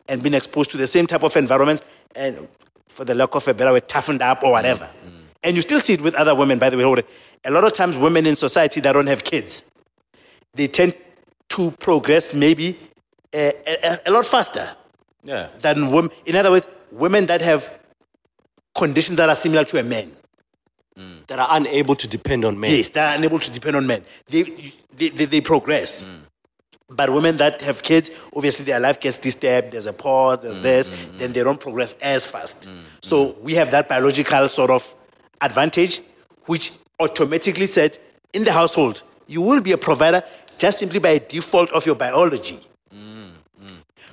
and 0.08 0.24
been 0.24 0.34
exposed 0.34 0.72
to 0.72 0.77
the 0.77 0.88
same 0.88 1.06
type 1.06 1.24
of 1.24 1.35
environments 1.35 1.84
and 2.16 2.48
for 2.88 3.06
the 3.06 3.14
lack 3.14 3.35
of 3.35 3.48
a 3.48 3.53
better 3.53 3.72
word, 3.72 3.88
toughened 3.88 4.22
up 4.22 4.43
or 4.43 4.51
whatever. 4.51 4.90
And 5.43 5.56
you 5.56 5.61
still 5.61 5.80
see 5.80 5.93
it 5.93 6.01
with 6.01 6.16
other 6.16 6.34
women 6.35 6.59
by 6.59 6.69
the 6.69 6.77
way 6.77 7.03
a 7.45 7.51
lot 7.51 7.64
of 7.64 7.74
times 7.74 7.95
women 7.95 8.26
in 8.26 8.35
society 8.35 8.82
that 8.82 8.93
don't 8.93 9.08
have 9.08 9.24
kids 9.24 9.69
they 10.53 10.68
tend 10.68 10.93
to 11.50 11.72
progress 11.72 12.34
maybe 12.34 12.77
a, 13.34 13.53
a, 13.66 14.00
a 14.08 14.11
lot 14.11 14.26
faster 14.26 14.76
Yeah. 15.23 15.49
than 15.59 15.91
women 15.91 16.11
in 16.25 16.35
other 16.35 16.51
words 16.51 16.67
women 16.91 17.25
that 17.25 17.41
have 17.41 17.69
conditions 18.73 19.17
that 19.17 19.30
are 19.30 19.35
similar 19.35 19.65
to 19.65 19.80
a 19.80 19.83
man 19.83 20.11
mm. 20.98 21.25
That 21.27 21.39
are 21.39 21.48
unable 21.51 21.95
to 21.95 22.07
depend 22.07 22.45
on 22.45 22.59
men. 22.59 22.72
Yes, 22.72 22.89
they're 22.89 23.15
unable 23.15 23.39
to 23.39 23.51
depend 23.51 23.75
on 23.75 23.88
men. 23.88 24.03
They, 24.27 24.43
they, 24.43 25.09
they, 25.09 25.25
they 25.25 25.41
progress. 25.41 26.06
Mm. 26.06 26.19
But 26.91 27.14
women 27.14 27.38
that 27.38 27.61
have 27.61 27.83
kids, 27.83 28.09
obviously 28.35 28.65
their 28.65 28.80
life 28.80 28.99
gets 28.99 29.19
disturbed. 29.19 29.73
There's 29.73 29.85
a 29.85 29.93
pause, 29.93 30.41
there's 30.41 30.57
mm, 30.57 30.64
this, 30.64 30.89
then 31.17 31.33
they 31.33 31.43
don't 31.43 31.59
progress 31.59 31.93
as 31.99 32.25
fast. 32.25 32.69
So 33.01 33.35
we 33.41 33.53
have 33.56 33.69
that 33.72 33.88
biological 33.88 34.49
sort 34.49 34.72
of 34.72 34.95
advantage, 35.39 36.01
which 36.45 36.72
automatically 36.99 37.67
said 37.67 37.98
in 38.33 38.43
the 38.43 38.51
household, 38.51 39.03
you 39.27 39.41
will 39.41 39.61
be 39.61 39.72
a 39.72 39.77
provider 39.77 40.23
just 40.57 40.80
simply 40.80 40.99
by 40.99 41.19
default 41.19 41.72
of 41.73 41.85
your 41.85 41.95
biology. 41.95 42.59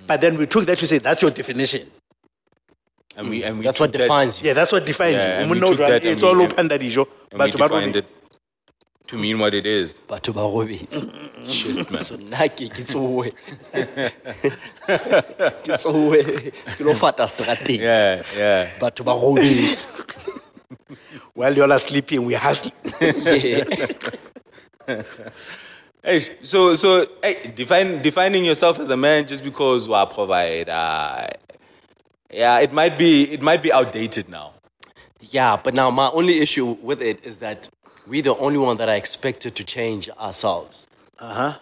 But 0.07 0.21
then 0.21 0.37
we 0.39 0.47
took 0.47 0.65
that 0.67 0.79
to 0.79 0.87
say 0.87 0.99
that's 0.99 1.23
your 1.23 1.31
definition. 1.31 1.83
And 3.17 3.31
we 3.31 3.43
and 3.45 3.59
we 3.59 3.65
That's 3.65 3.81
what 3.81 3.93
that- 3.93 3.99
defines 3.99 4.41
you. 4.43 4.49
Yeah, 4.49 4.53
that's 4.55 4.73
what 4.73 4.85
defines 4.85 5.17
Yeah, 5.17 5.27
you. 5.27 5.33
and 5.43 5.51
we 5.51 5.59
know 5.59 5.69
took 5.69 5.79
that 5.79 5.89
that 5.89 6.03
and 6.05 6.13
it's 6.13 6.23
all 6.23 6.41
open 6.41 6.69
that 6.69 6.83
issue. 6.83 7.05
and 7.31 7.33
we 7.33 7.39
But 7.39 7.53
but- 7.59 7.69
defined 7.69 7.97
it 7.97 8.07
to 9.07 9.17
mean 9.17 9.39
what 9.39 9.55
it 9.55 9.65
is. 9.67 10.03
batho 10.09 10.35
ba 10.35 10.41
robetse 10.41 11.07
Shit, 11.57 11.91
man. 11.91 12.01
so 12.03 12.17
nna 12.17 12.49
ke 12.51 12.69
ke 12.69 12.83
tsowe 12.85 13.25
ke 15.65 15.73
tsowe 15.79 16.23
ke 16.77 16.81
lo 16.85 16.95
fata 16.95 17.23
strateng 17.31 17.81
Yeah, 17.81 18.23
yeah. 18.37 18.69
batho 18.81 19.05
ba 19.05 19.13
robetse 19.15 19.87
while 21.35 21.55
you 21.57 21.63
all 21.63 21.73
are 21.73 21.79
sleeping, 21.79 22.25
we 22.25 22.35
hustle. 22.35 22.73
Yeah. 23.01 23.65
Hey, 26.07 26.21
so 26.21 26.75
so 26.77 27.05
hey, 27.21 27.51
define 27.57 28.01
defining 28.01 28.45
yourself 28.45 28.79
as 28.79 28.91
a 28.91 28.97
man 28.97 29.27
just 29.27 29.43
because 29.43 29.89
we 29.89 29.97
provide. 30.15 30.69
Uh, 30.69 31.27
yeah, 32.33 32.61
it 32.61 32.73
might 32.73 32.97
be 32.97 33.25
it 33.33 33.43
might 33.43 33.61
be 33.61 33.73
outdated 33.73 34.29
now. 34.29 34.53
Yeah, 35.21 35.57
but 35.57 35.75
now 35.75 35.91
my 35.91 36.09
only 36.11 36.39
issue 36.39 36.77
with 36.81 37.03
it 37.03 37.27
is 37.27 37.39
that 37.39 37.69
we're 38.07 38.23
the 38.23 38.37
only 38.37 38.59
one 38.59 38.77
that 38.77 38.89
are 38.89 38.95
expected 38.95 39.57
to 39.57 39.65
change 39.65 40.09
ourselves. 40.11 40.87
Uh 41.19 41.35
huh. 41.35 41.59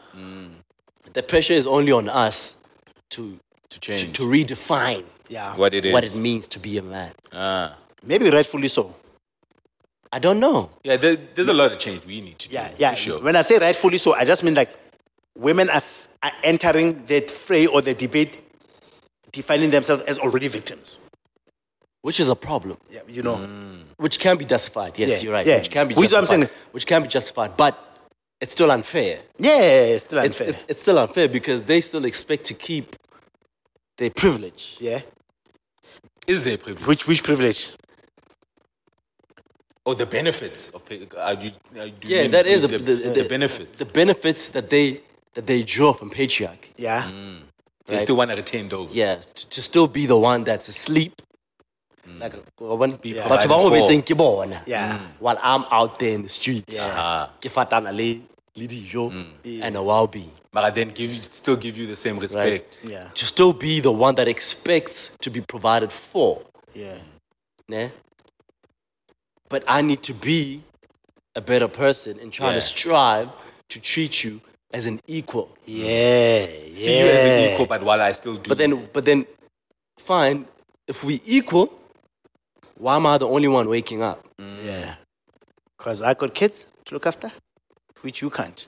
The 1.15 1.23
pressure 1.23 1.55
is 1.55 1.67
only 1.67 1.93
on 1.93 2.11
us 2.11 2.57
to 3.11 3.39
To 3.71 3.81
change 3.81 4.03
to, 4.03 4.13
to 4.13 4.23
redefine 4.25 5.05
Yeah. 5.31 5.57
what 5.57 5.73
it 5.73 5.87
is. 5.87 5.93
what 5.95 6.05
it 6.05 6.19
means 6.19 6.47
to 6.49 6.59
be 6.59 6.77
a 6.77 6.83
man. 6.83 7.13
Ah. 7.33 7.79
Maybe 8.03 8.29
rightfully 8.29 8.69
so. 8.69 8.95
I 10.15 10.21
don't 10.21 10.39
know. 10.39 10.71
Yeah, 10.85 10.97
there, 10.97 11.17
there's 11.35 11.49
a 11.49 11.53
lot 11.53 11.73
of 11.73 11.79
change 11.79 12.05
we 12.07 12.21
need 12.21 12.39
to 12.39 12.49
Yeah, 12.51 12.69
do. 12.69 12.75
yeah. 12.79 12.91
for 12.91 12.97
sure. 12.97 13.21
When 13.21 13.35
I 13.37 13.43
say 13.43 13.59
rightfully 13.59 13.99
so, 13.99 14.15
I 14.15 14.25
just 14.25 14.45
mean 14.45 14.55
like 14.55 14.71
women 15.37 15.69
are, 15.71 15.83
are 16.23 16.33
entering 16.45 17.05
the 17.07 17.21
fray 17.23 17.67
or 17.67 17.83
the 17.83 17.95
debate 17.95 18.33
defining 19.33 19.71
themselves 19.71 20.03
as 20.05 20.19
already 20.21 20.49
victims. 20.49 21.11
which 22.03 22.21
is 22.21 22.29
a 22.29 22.37
problem. 22.37 22.77
Yeah, 22.91 23.01
you 23.09 23.23
know. 23.23 23.37
Mm. 23.39 23.85
Which 23.97 24.19
can 24.21 24.37
be 24.37 24.45
justified. 24.45 24.93
Yes, 24.99 25.09
Yeah, 25.11 25.19
you're 25.23 25.33
right. 25.33 25.47
yeah. 25.47 25.57
Which 25.59 25.71
can 25.71 25.89
be 25.89 25.95
Which 25.95 26.13
I'm 26.13 26.21
justified. 26.27 26.49
saying. 26.49 26.71
Which 26.75 26.87
can 26.87 27.03
be 27.03 27.09
justified, 27.09 27.57
but 27.57 27.75
it's 28.43 28.53
still 28.53 28.71
unfair. 28.71 29.15
Yeah, 29.39 29.95
it's 29.95 30.05
still 30.05 30.19
unfair. 30.21 30.49
it's, 30.51 30.65
it's 30.69 30.83
still 30.83 30.99
unfair 30.99 31.29
because 31.29 31.65
they 31.65 31.81
still 31.81 32.05
expect 32.05 32.45
to 32.51 32.55
keep 32.55 32.87
their 33.99 34.11
privilege. 34.11 34.77
yeah. 34.81 35.01
Is 36.27 36.39
there 36.45 36.57
privilege? 36.59 36.87
Which 36.87 37.03
which 37.11 37.23
privilege? 37.31 37.61
Or 39.87 39.95
the 39.95 40.07
benefits 40.07 40.71
of 40.71 40.85
pay, 40.87 41.07
uh, 41.17 41.37
you, 41.39 41.51
uh, 41.79 41.85
do 42.01 42.09
you 42.09 42.17
Yeah, 42.17 42.23
mean 42.23 42.31
that 42.31 42.47
is 42.47 42.63
the, 42.63 42.69
the, 42.69 42.79
the, 42.79 42.95
the 42.95 43.11
the- 43.23 43.29
benefits. 43.29 43.79
The 43.81 43.85
benefits 43.93 44.49
that 44.49 44.71
they 44.71 45.03
that 45.35 45.47
they 45.47 45.63
draw 45.63 45.93
from 45.93 46.11
patriarchy. 46.11 46.71
Yeah. 46.77 47.03
Mm. 47.03 47.13
Mm. 47.13 47.41
they 47.87 47.99
still 47.99 48.17
want 48.17 48.31
to 48.31 48.37
retain 48.37 48.69
those. 48.69 48.95
Yeah, 48.95 49.17
to, 49.17 49.49
to 49.51 49.61
still 49.61 49.87
be 49.89 50.07
the 50.07 50.17
one 50.17 50.43
that's 50.45 50.69
asleep. 50.69 51.21
Mm. 52.09 52.21
Like, 52.21 52.35
uh, 52.35 52.75
when, 52.77 52.93
Be 52.97 53.13
batho 53.13 53.27
provided 53.29 53.49
ba 53.49 53.57
mo 53.59 53.69
for. 53.69 53.77
betseng 53.77 54.03
ke 54.09 54.17
bona. 54.17 54.63
Yeah. 54.67 55.01
While 55.19 55.39
I'm 55.43 55.65
out 55.71 55.99
there 55.99 56.15
in 56.15 56.23
the 56.23 56.29
streets. 56.31 56.79
Ah. 56.81 57.31
Ke 57.41 57.49
fatana 57.53 57.93
le 57.93 58.21
le 58.57 58.67
dijo 58.69 59.11
and 59.45 59.77
uh, 59.77 59.81
a 59.81 59.83
well-being. 59.83 60.31
But 60.53 60.65
I 60.65 60.71
then 60.71 60.91
give 60.95 61.13
you, 61.13 61.21
still 61.21 61.57
give 61.57 61.77
you 61.77 61.87
the 61.87 61.97
same 61.97 62.19
respect. 62.19 62.81
Yeah. 62.85 63.09
To 63.13 63.25
still 63.27 63.53
be 63.53 63.81
the 63.81 63.91
one 63.93 64.15
that 64.15 64.29
expects 64.29 65.17
to 65.21 65.29
be 65.29 65.41
provided 65.43 65.93
for. 65.93 66.41
Yeah. 66.73 66.99
Ne? 67.69 67.91
But 69.49 69.65
I 69.69 69.83
need 69.83 70.03
to 70.05 70.15
be 70.15 70.63
a 71.35 71.41
better 71.41 71.69
person 71.69 72.19
and 72.21 72.33
try 72.33 72.49
Yeah. 72.49 72.55
to 72.55 72.61
strive 72.61 73.29
to 73.69 73.81
treat 73.81 74.25
you 74.25 74.41
as 74.73 74.87
an 74.87 75.01
equal. 75.07 75.57
Yeah. 75.67 76.47
See 76.75 76.99
you 76.99 77.07
as 77.07 77.25
an 77.25 77.53
equal, 77.53 77.67
but 77.67 77.83
while 77.83 78.01
I 78.01 78.13
still 78.13 78.37
do. 78.37 78.49
But 78.49 78.59
then, 78.59 78.89
but 78.93 79.05
then, 79.05 79.27
fine. 79.99 80.47
If 80.87 81.03
we 81.05 81.21
equal, 81.25 81.73
why 82.77 82.97
am 82.97 83.07
I 83.07 83.19
the 83.19 83.27
only 83.29 83.49
one 83.49 83.69
waking 83.69 84.03
up? 84.03 84.27
Mm. 84.39 84.65
Yeah. 84.65 84.95
Because 85.79 86.03
I 86.03 86.15
got 86.15 86.35
kids 86.35 86.67
to 86.87 86.95
look 86.95 87.07
after, 87.07 87.33
which 88.03 88.21
you 88.23 88.31
can't. 88.31 88.67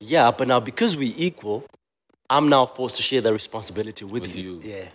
Yeah, 0.00 0.30
but 0.30 0.46
now 0.48 0.60
because 0.60 0.96
we 0.96 1.12
equal, 1.16 1.64
I'm 2.30 2.48
now 2.48 2.66
forced 2.66 2.96
to 2.96 3.02
share 3.02 3.20
the 3.20 3.32
responsibility 3.32 4.04
with, 4.04 4.22
with 4.22 4.36
you. 4.36 4.60
you. 4.62 4.70
Yeah. 4.72 4.88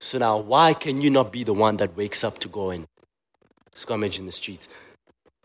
So 0.00 0.18
now, 0.18 0.38
why 0.38 0.72
can 0.72 1.02
you 1.02 1.10
not 1.10 1.30
be 1.30 1.44
the 1.44 1.52
one 1.52 1.76
that 1.76 1.94
wakes 1.96 2.24
up 2.24 2.38
to 2.38 2.48
go 2.48 2.70
and 2.70 2.86
scrummage 3.74 4.18
in 4.18 4.26
the 4.26 4.32
streets? 4.32 4.68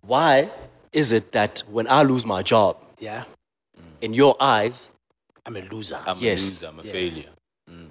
Why 0.02 0.50
is 0.92 1.12
it 1.12 1.32
that 1.32 1.64
when 1.70 1.88
I 1.90 2.04
lose 2.04 2.26
my 2.26 2.42
job, 2.42 2.78
Yeah. 3.00 3.24
in 4.02 4.14
your 4.14 4.36
eyes, 4.40 4.90
I'm 5.45 5.56
a 5.58 5.62
loser. 5.62 6.00
I'm 6.08 6.18
Yes. 6.20 6.42
a 6.42 6.45
loser, 6.45 6.68
I'm 6.68 6.80
a 6.80 6.84
failure. 6.84 7.30
Mm. 7.70 7.90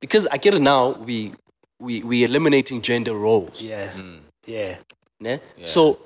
because 0.00 0.26
I 0.30 0.36
get 0.38 0.54
it 0.54 0.60
now, 0.62 0.90
we 0.90 1.32
we 1.80 2.02
we 2.02 2.24
eliminating 2.24 2.82
gender 2.82 3.14
roles. 3.14 3.60
yeah. 3.62 3.92
Mm. 3.92 4.20
Yeah. 4.46 4.76
ne? 5.20 5.40
So 5.64 5.98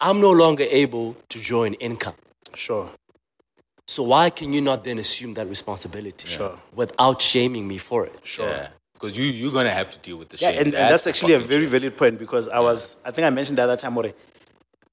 I'm 0.00 0.20
no 0.20 0.30
longer 0.30 0.64
able 0.70 1.16
to 1.30 1.38
join 1.40 1.74
income. 1.74 2.14
Sure. 2.54 2.90
So 3.86 4.02
why 4.02 4.28
can 4.30 4.52
you 4.52 4.60
not 4.60 4.84
then 4.84 4.98
assume 4.98 5.32
that 5.34 5.46
responsibility 5.48 6.28
Sure. 6.28 6.60
without 6.74 7.22
shaming 7.22 7.66
me 7.66 7.78
for 7.78 8.04
it? 8.06 8.20
Sure. 8.22 8.46
Yeah. 8.48 8.68
Because 8.98 9.16
you, 9.16 9.24
you're 9.24 9.52
going 9.52 9.66
to 9.66 9.72
have 9.72 9.88
to 9.90 9.98
deal 9.98 10.16
with 10.16 10.30
the 10.30 10.38
Yeah, 10.38 10.50
shame. 10.50 10.58
and, 10.66 10.74
and 10.74 10.90
that's 10.90 11.06
actually 11.06 11.34
a 11.34 11.38
very 11.38 11.62
shame. 11.62 11.70
valid 11.70 11.96
point 11.96 12.18
because 12.18 12.48
I 12.48 12.58
was, 12.58 12.96
I 13.04 13.12
think 13.12 13.26
I 13.26 13.30
mentioned 13.30 13.58
the 13.58 13.62
other 13.62 13.76
time, 13.76 13.96
Ore, 13.96 14.12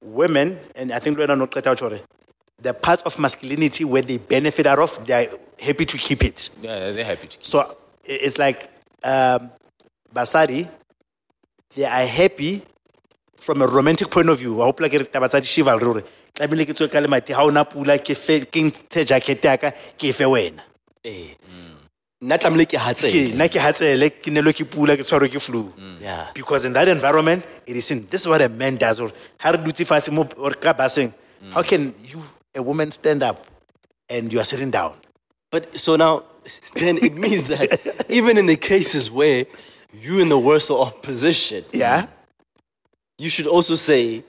women, 0.00 0.58
and 0.76 0.92
I 0.92 0.98
think 1.00 1.18
Luena 1.18 1.36
not 1.36 1.50
cut 1.50 1.66
out, 1.66 1.82
Ore, 1.82 1.98
the 2.62 2.72
part 2.72 3.02
of 3.02 3.18
masculinity 3.18 3.84
where 3.84 4.02
they 4.02 4.18
benefit 4.18 4.66
out 4.66 4.78
of, 4.78 5.04
they're 5.06 5.28
happy 5.58 5.84
to 5.86 5.98
keep 5.98 6.22
it. 6.22 6.50
Yeah, 6.62 6.92
they're 6.92 7.04
happy 7.04 7.26
to 7.28 7.36
keep 7.36 7.44
So 7.44 7.60
i- 7.60 7.66
it's 8.04 8.38
like 8.38 8.70
um, 9.02 9.50
Basadi, 10.14 10.68
they 11.74 11.84
are 11.84 12.06
happy 12.06 12.62
from 13.36 13.60
a 13.62 13.66
romantic 13.66 14.08
point 14.10 14.28
of 14.28 14.38
view. 14.38 14.62
I 14.62 14.66
hope 14.66 14.80
like 14.80 14.92
Basadi 14.92 15.44
chivalry. 15.46 15.84
ore, 15.86 16.02
tlamehile 16.34 16.66
ke 16.66 16.74
tswe 16.76 16.90
ka 16.90 16.98
lemati, 17.00 17.32
ha 17.34 17.44
ona 17.44 17.64
pula, 17.64 17.98
ke 17.98 18.14
fe- 18.16 18.44
ke 18.46 18.60
ntshe 18.70 19.04
jacket 19.04 19.44
ya 19.44 19.56
ka, 19.56 19.70
ke 19.98 20.12
fe 20.14 20.24
wena. 20.24 20.62
Eh. 21.04 21.34
Nna 22.26 22.38
tlamehile 22.42 22.66
ke 22.66 22.76
hatsele. 22.84 23.12
Ke- 23.12 23.34
nna 23.38 23.46
ke 23.48 23.58
hatsele, 23.62 24.08
ke 24.10 24.30
nelwe 24.34 24.52
ke 24.58 24.64
pula, 24.66 24.96
ke 24.98 25.04
tshwarwe 25.06 25.28
ke 25.30 25.40
flu. 25.40 25.60
Mm. 25.78 26.00
Yeah. 26.02 26.26
Because 26.34 26.64
in 26.64 26.72
that 26.72 26.88
environment, 26.88 27.44
it 27.66 27.76
is 27.76 27.84
seen. 27.86 28.06
This 28.10 28.22
is 28.22 28.28
what 28.28 28.42
a 28.42 28.48
man 28.48 28.76
does. 28.76 28.98
Or 28.98 29.12
how 29.38 29.52
do 29.52 29.62
you 29.62 29.86
fatshe 29.86 30.10
mo- 30.12 30.28
or 30.36 30.50
ka 30.54 30.72
baseng? 30.72 31.12
Mm. 31.44 31.52
How 31.52 31.62
can 31.62 31.94
you, 32.04 32.22
a 32.54 32.62
woman, 32.62 32.90
stand 32.90 33.22
up 33.22 33.46
and 34.08 34.32
you 34.32 34.40
are 34.40 34.44
sitting 34.44 34.72
down? 34.72 34.94
But 35.50 35.78
so 35.78 35.94
now, 35.94 36.24
then 36.74 36.98
it 36.98 37.14
means 37.14 37.46
that 37.48 37.70
even 38.10 38.38
in 38.38 38.46
the 38.46 38.56
cases 38.56 39.08
where 39.10 39.44
you 39.94 40.18
in 40.20 40.28
the 40.28 40.38
worst 40.38 40.70
of 40.70 41.00
position, 41.02 41.64
Yeah, 41.72 42.06
you 43.18 43.28
should 43.30 43.46
also 43.46 43.76
say, 43.76 44.24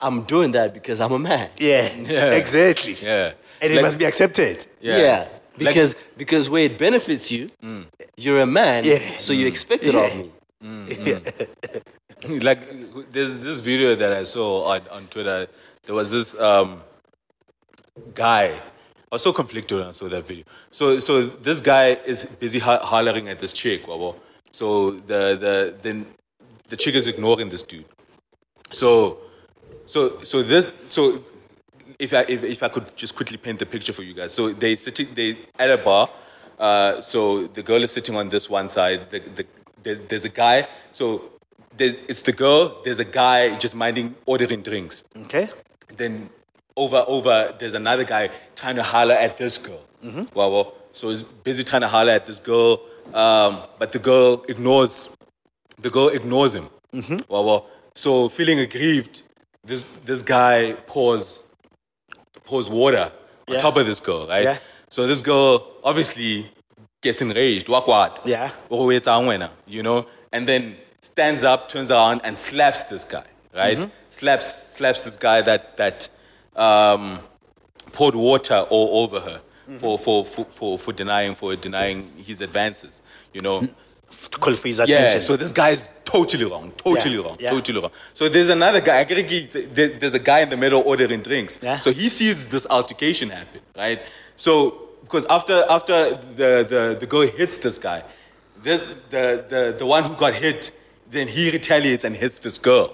I'm 0.00 0.22
doing 0.22 0.52
that 0.52 0.72
because 0.72 1.00
I'm 1.00 1.12
a 1.12 1.18
man. 1.18 1.50
yeah, 1.58 1.92
Yeah. 1.94 2.32
exactly. 2.32 2.96
Yeah. 3.02 3.32
And 3.60 3.72
it 3.72 3.76
Like- 3.76 3.82
must 3.84 3.98
be 3.98 4.04
accepted. 4.06 4.66
Yeah. 4.80 5.28
Because 5.58 5.96
because 6.16 6.50
where 6.50 6.64
it 6.64 6.78
benefits 6.78 7.30
you, 7.32 7.50
mm. 7.62 7.84
you're 8.16 8.40
a 8.40 8.46
man, 8.46 8.84
Yeah. 8.84 8.98
so 9.18 9.32
you 9.32 9.46
expect 9.46 9.84
it 9.84 9.94
of 9.94 10.16
me. 10.16 10.30
Mm, 10.62 10.86
mm. 10.86 12.44
like 12.48 12.60
there's 13.10 13.38
this 13.38 13.60
video 13.60 13.94
that 13.94 14.12
I 14.12 14.24
saw 14.24 14.64
on, 14.72 14.80
on 14.90 15.06
Twitter. 15.08 15.46
There 15.84 15.94
was 15.94 16.10
this 16.10 16.38
um, 16.38 16.80
guy. 18.14 18.46
I 19.10 19.14
was 19.14 19.22
so 19.22 19.32
conflicted 19.32 19.78
when 19.78 19.86
I 19.88 19.92
saw 19.92 20.08
that 20.08 20.26
video. 20.26 20.44
So 20.70 20.98
so 20.98 21.22
this 21.22 21.60
guy 21.60 21.98
is 22.06 22.24
busy 22.24 22.58
ho- 22.58 22.80
hollering 22.82 23.28
at 23.28 23.38
this 23.38 23.52
chick. 23.52 23.86
wabo. 23.86 24.16
So 24.50 24.92
the 24.92 25.36
the 25.44 25.74
then 25.82 26.06
the 26.68 26.76
chick 26.76 26.94
is 26.94 27.06
ignoring 27.06 27.48
this 27.48 27.62
dude. 27.62 27.84
So 28.72 29.18
so 29.86 30.22
so 30.22 30.42
this 30.42 30.72
so 30.86 31.22
if 31.98 32.12
I 32.12 32.24
if, 32.28 32.42
if 32.44 32.62
I 32.62 32.68
could 32.68 32.96
just 32.96 33.14
quickly 33.14 33.36
paint 33.36 33.58
the 33.58 33.66
picture 33.66 33.92
for 33.92 34.02
you 34.02 34.14
guys. 34.14 34.32
So 34.32 34.52
they 34.52 34.76
sitting 34.76 35.08
they 35.14 35.38
at 35.58 35.70
a 35.70 35.78
bar. 35.78 36.08
Uh, 36.58 37.00
so 37.02 37.46
the 37.46 37.62
girl 37.62 37.82
is 37.82 37.92
sitting 37.92 38.16
on 38.16 38.28
this 38.30 38.48
one 38.48 38.68
side. 38.68 39.10
The, 39.10 39.20
the, 39.20 39.46
there's 39.82 40.00
there's 40.02 40.24
a 40.24 40.30
guy. 40.30 40.68
So 40.92 41.30
there's 41.76 41.94
it's 42.08 42.22
the 42.22 42.32
girl. 42.32 42.80
There's 42.84 42.98
a 43.00 43.04
guy 43.04 43.56
just 43.58 43.74
minding 43.74 44.14
ordering 44.26 44.62
drinks. 44.62 45.04
Okay? 45.24 45.48
Then 45.96 46.30
over 46.76 47.04
over 47.06 47.54
there's 47.58 47.74
another 47.74 48.04
guy 48.04 48.30
trying 48.54 48.76
to 48.76 48.82
holler 48.82 49.14
at 49.14 49.36
this 49.36 49.58
girl. 49.58 49.80
Wow, 50.34 50.50
wow. 50.50 50.72
So 50.92 51.08
he's 51.10 51.22
busy 51.22 51.62
trying 51.64 51.82
to 51.82 51.88
holler 51.88 52.12
at 52.12 52.26
this 52.26 52.38
girl, 52.38 52.80
um, 53.12 53.62
but 53.78 53.92
the 53.92 53.98
girl 53.98 54.44
ignores 54.48 55.14
the 55.78 55.90
girl 55.90 56.08
ignores 56.08 56.54
him. 56.54 56.68
Wow, 57.28 57.42
wow. 57.42 57.64
So 57.94 58.28
feeling 58.28 58.58
aggrieved, 58.60 59.22
this 59.64 59.84
this 60.04 60.22
guy 60.22 60.74
pours 60.86 61.42
pours 62.46 62.70
water 62.70 63.10
on 63.48 63.54
Yeah. 63.54 63.60
top 63.60 63.76
of 63.76 63.84
this 63.86 64.00
girl, 64.00 64.26
right? 64.26 64.44
Yeah. 64.44 64.58
So 64.88 65.06
this 65.06 65.20
girl 65.20 65.66
obviously 65.84 66.50
gets 67.02 67.20
enraged. 67.20 67.68
What 67.68 67.86
what? 67.86 68.20
Yeah. 68.24 68.50
You 69.66 69.82
know, 69.82 70.06
and 70.32 70.46
then 70.48 70.76
stands 71.02 71.44
up, 71.44 71.68
turns 71.68 71.90
around, 71.90 72.20
and 72.24 72.36
slaps 72.38 72.84
this 72.84 73.04
guy, 73.04 73.24
right? 73.54 73.78
Mm-hmm. 73.78 73.90
Slaps 74.10 74.46
slaps 74.76 75.00
this 75.04 75.16
guy 75.16 75.42
that 75.42 75.76
that 75.76 76.08
um, 76.54 77.18
poured 77.92 78.14
water 78.14 78.64
all 78.70 79.02
over 79.02 79.20
her 79.20 79.40
Mm-hmm. 79.66 79.78
for, 79.78 79.98
for, 79.98 80.24
for, 80.24 80.44
for, 80.44 80.78
for 80.78 80.92
denying 80.92 81.34
for 81.34 81.56
denying 81.56 82.08
his 82.24 82.40
advances, 82.40 83.02
you 83.34 83.40
know. 83.40 83.66
To 84.10 84.38
call 84.38 84.54
for 84.54 84.68
his 84.68 84.78
attention. 84.80 85.20
Yeah, 85.20 85.20
so 85.20 85.36
this 85.36 85.52
guy 85.52 85.70
is 85.70 85.90
totally 86.04 86.44
wrong, 86.44 86.72
totally 86.76 87.16
Yeah, 87.16 87.22
wrong, 87.22 87.36
yeah. 87.40 87.50
totally 87.50 87.80
wrong. 87.80 87.90
So 88.14 88.28
there's 88.28 88.48
another 88.48 88.80
guy, 88.80 89.00
I 89.00 89.04
gotta 89.04 89.22
there's 89.98 90.14
a 90.14 90.18
guy 90.18 90.40
in 90.40 90.50
the 90.50 90.56
middle 90.56 90.82
ordering 90.86 91.22
drinks. 91.22 91.58
Yeah. 91.62 91.80
So 91.80 91.92
he 91.92 92.08
sees 92.08 92.48
this 92.48 92.66
altercation 92.68 93.30
happen, 93.30 93.60
right? 93.76 94.00
So, 94.36 94.82
because 95.02 95.24
after 95.26 95.64
after 95.68 96.10
the, 96.10 96.66
the, 96.68 96.96
the 97.00 97.06
girl 97.06 97.26
hits 97.26 97.58
this 97.58 97.78
guy, 97.78 98.02
this, 98.62 98.80
the, 99.10 99.44
the, 99.48 99.74
the 99.78 99.86
one 99.86 100.04
who 100.04 100.14
got 100.14 100.34
hit, 100.34 100.72
then 101.10 101.28
he 101.28 101.50
retaliates 101.50 102.04
and 102.04 102.16
hits 102.16 102.38
this 102.38 102.58
girl. 102.58 102.92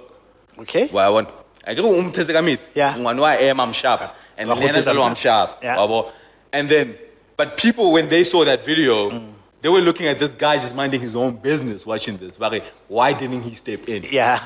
okay? 0.59 0.89
Well, 0.93 1.07
I 1.07 1.11
want, 1.11 1.31
I 1.67 1.75
go 1.75 1.85
umtheze 1.85 2.31
kamit. 2.33 2.71
Yeah. 2.75 2.95
Ngwane 2.95 3.21
wa 3.21 3.31
em 3.33 3.61
I'm 3.61 3.73
sharp. 3.73 4.15
And 4.37 4.49
Lena 4.49 5.03
I'm 5.03 5.15
sharp. 5.15 5.59
Yeah. 5.63 6.11
And 6.53 6.69
then, 6.69 6.97
but 7.37 7.57
people, 7.57 7.93
when 7.93 8.09
they 8.09 8.25
saw 8.25 8.45
that 8.45 8.65
video, 8.65 9.11
mm. 9.11 9.33
They 9.63 9.69
were 9.69 9.81
looking 9.81 10.07
at 10.07 10.19
this 10.19 10.35
guy 10.35 10.57
just 10.57 10.75
minding 10.75 11.01
his 11.01 11.17
own 11.17 11.37
business 11.37 11.87
watching 11.87 12.17
this. 12.19 12.37
But 12.37 12.63
why 12.89 13.13
didn't 13.13 13.43
he 13.43 13.55
step 13.55 13.89
in? 13.89 14.05
Yeah. 14.11 14.45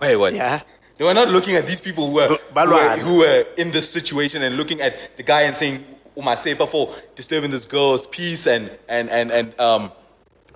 Wait, 0.00 0.16
what? 0.16 0.32
Yeah. 0.32 0.62
They 0.96 1.04
were 1.04 1.14
not 1.14 1.28
looking 1.28 1.54
at 1.54 1.66
these 1.66 1.80
people 1.80 2.08
who 2.08 2.14
were, 2.14 2.28
who 2.28 2.70
were, 2.70 2.96
who 2.96 3.18
were 3.18 3.46
in 3.56 3.70
this 3.70 3.88
situation 3.88 4.42
and 4.42 4.56
looking 4.56 4.80
at 4.80 5.16
the 5.16 5.22
guy 5.22 5.42
and 5.42 5.54
saying, 5.54 5.84
Umasepa 6.16 6.68
for 6.68 6.94
disturbing 7.14 7.50
this 7.50 7.64
girl's 7.64 8.06
peace 8.06 8.46
and, 8.46 8.70
and, 8.88 9.10
and, 9.10 9.30
and 9.30 9.60
um, 9.60 9.92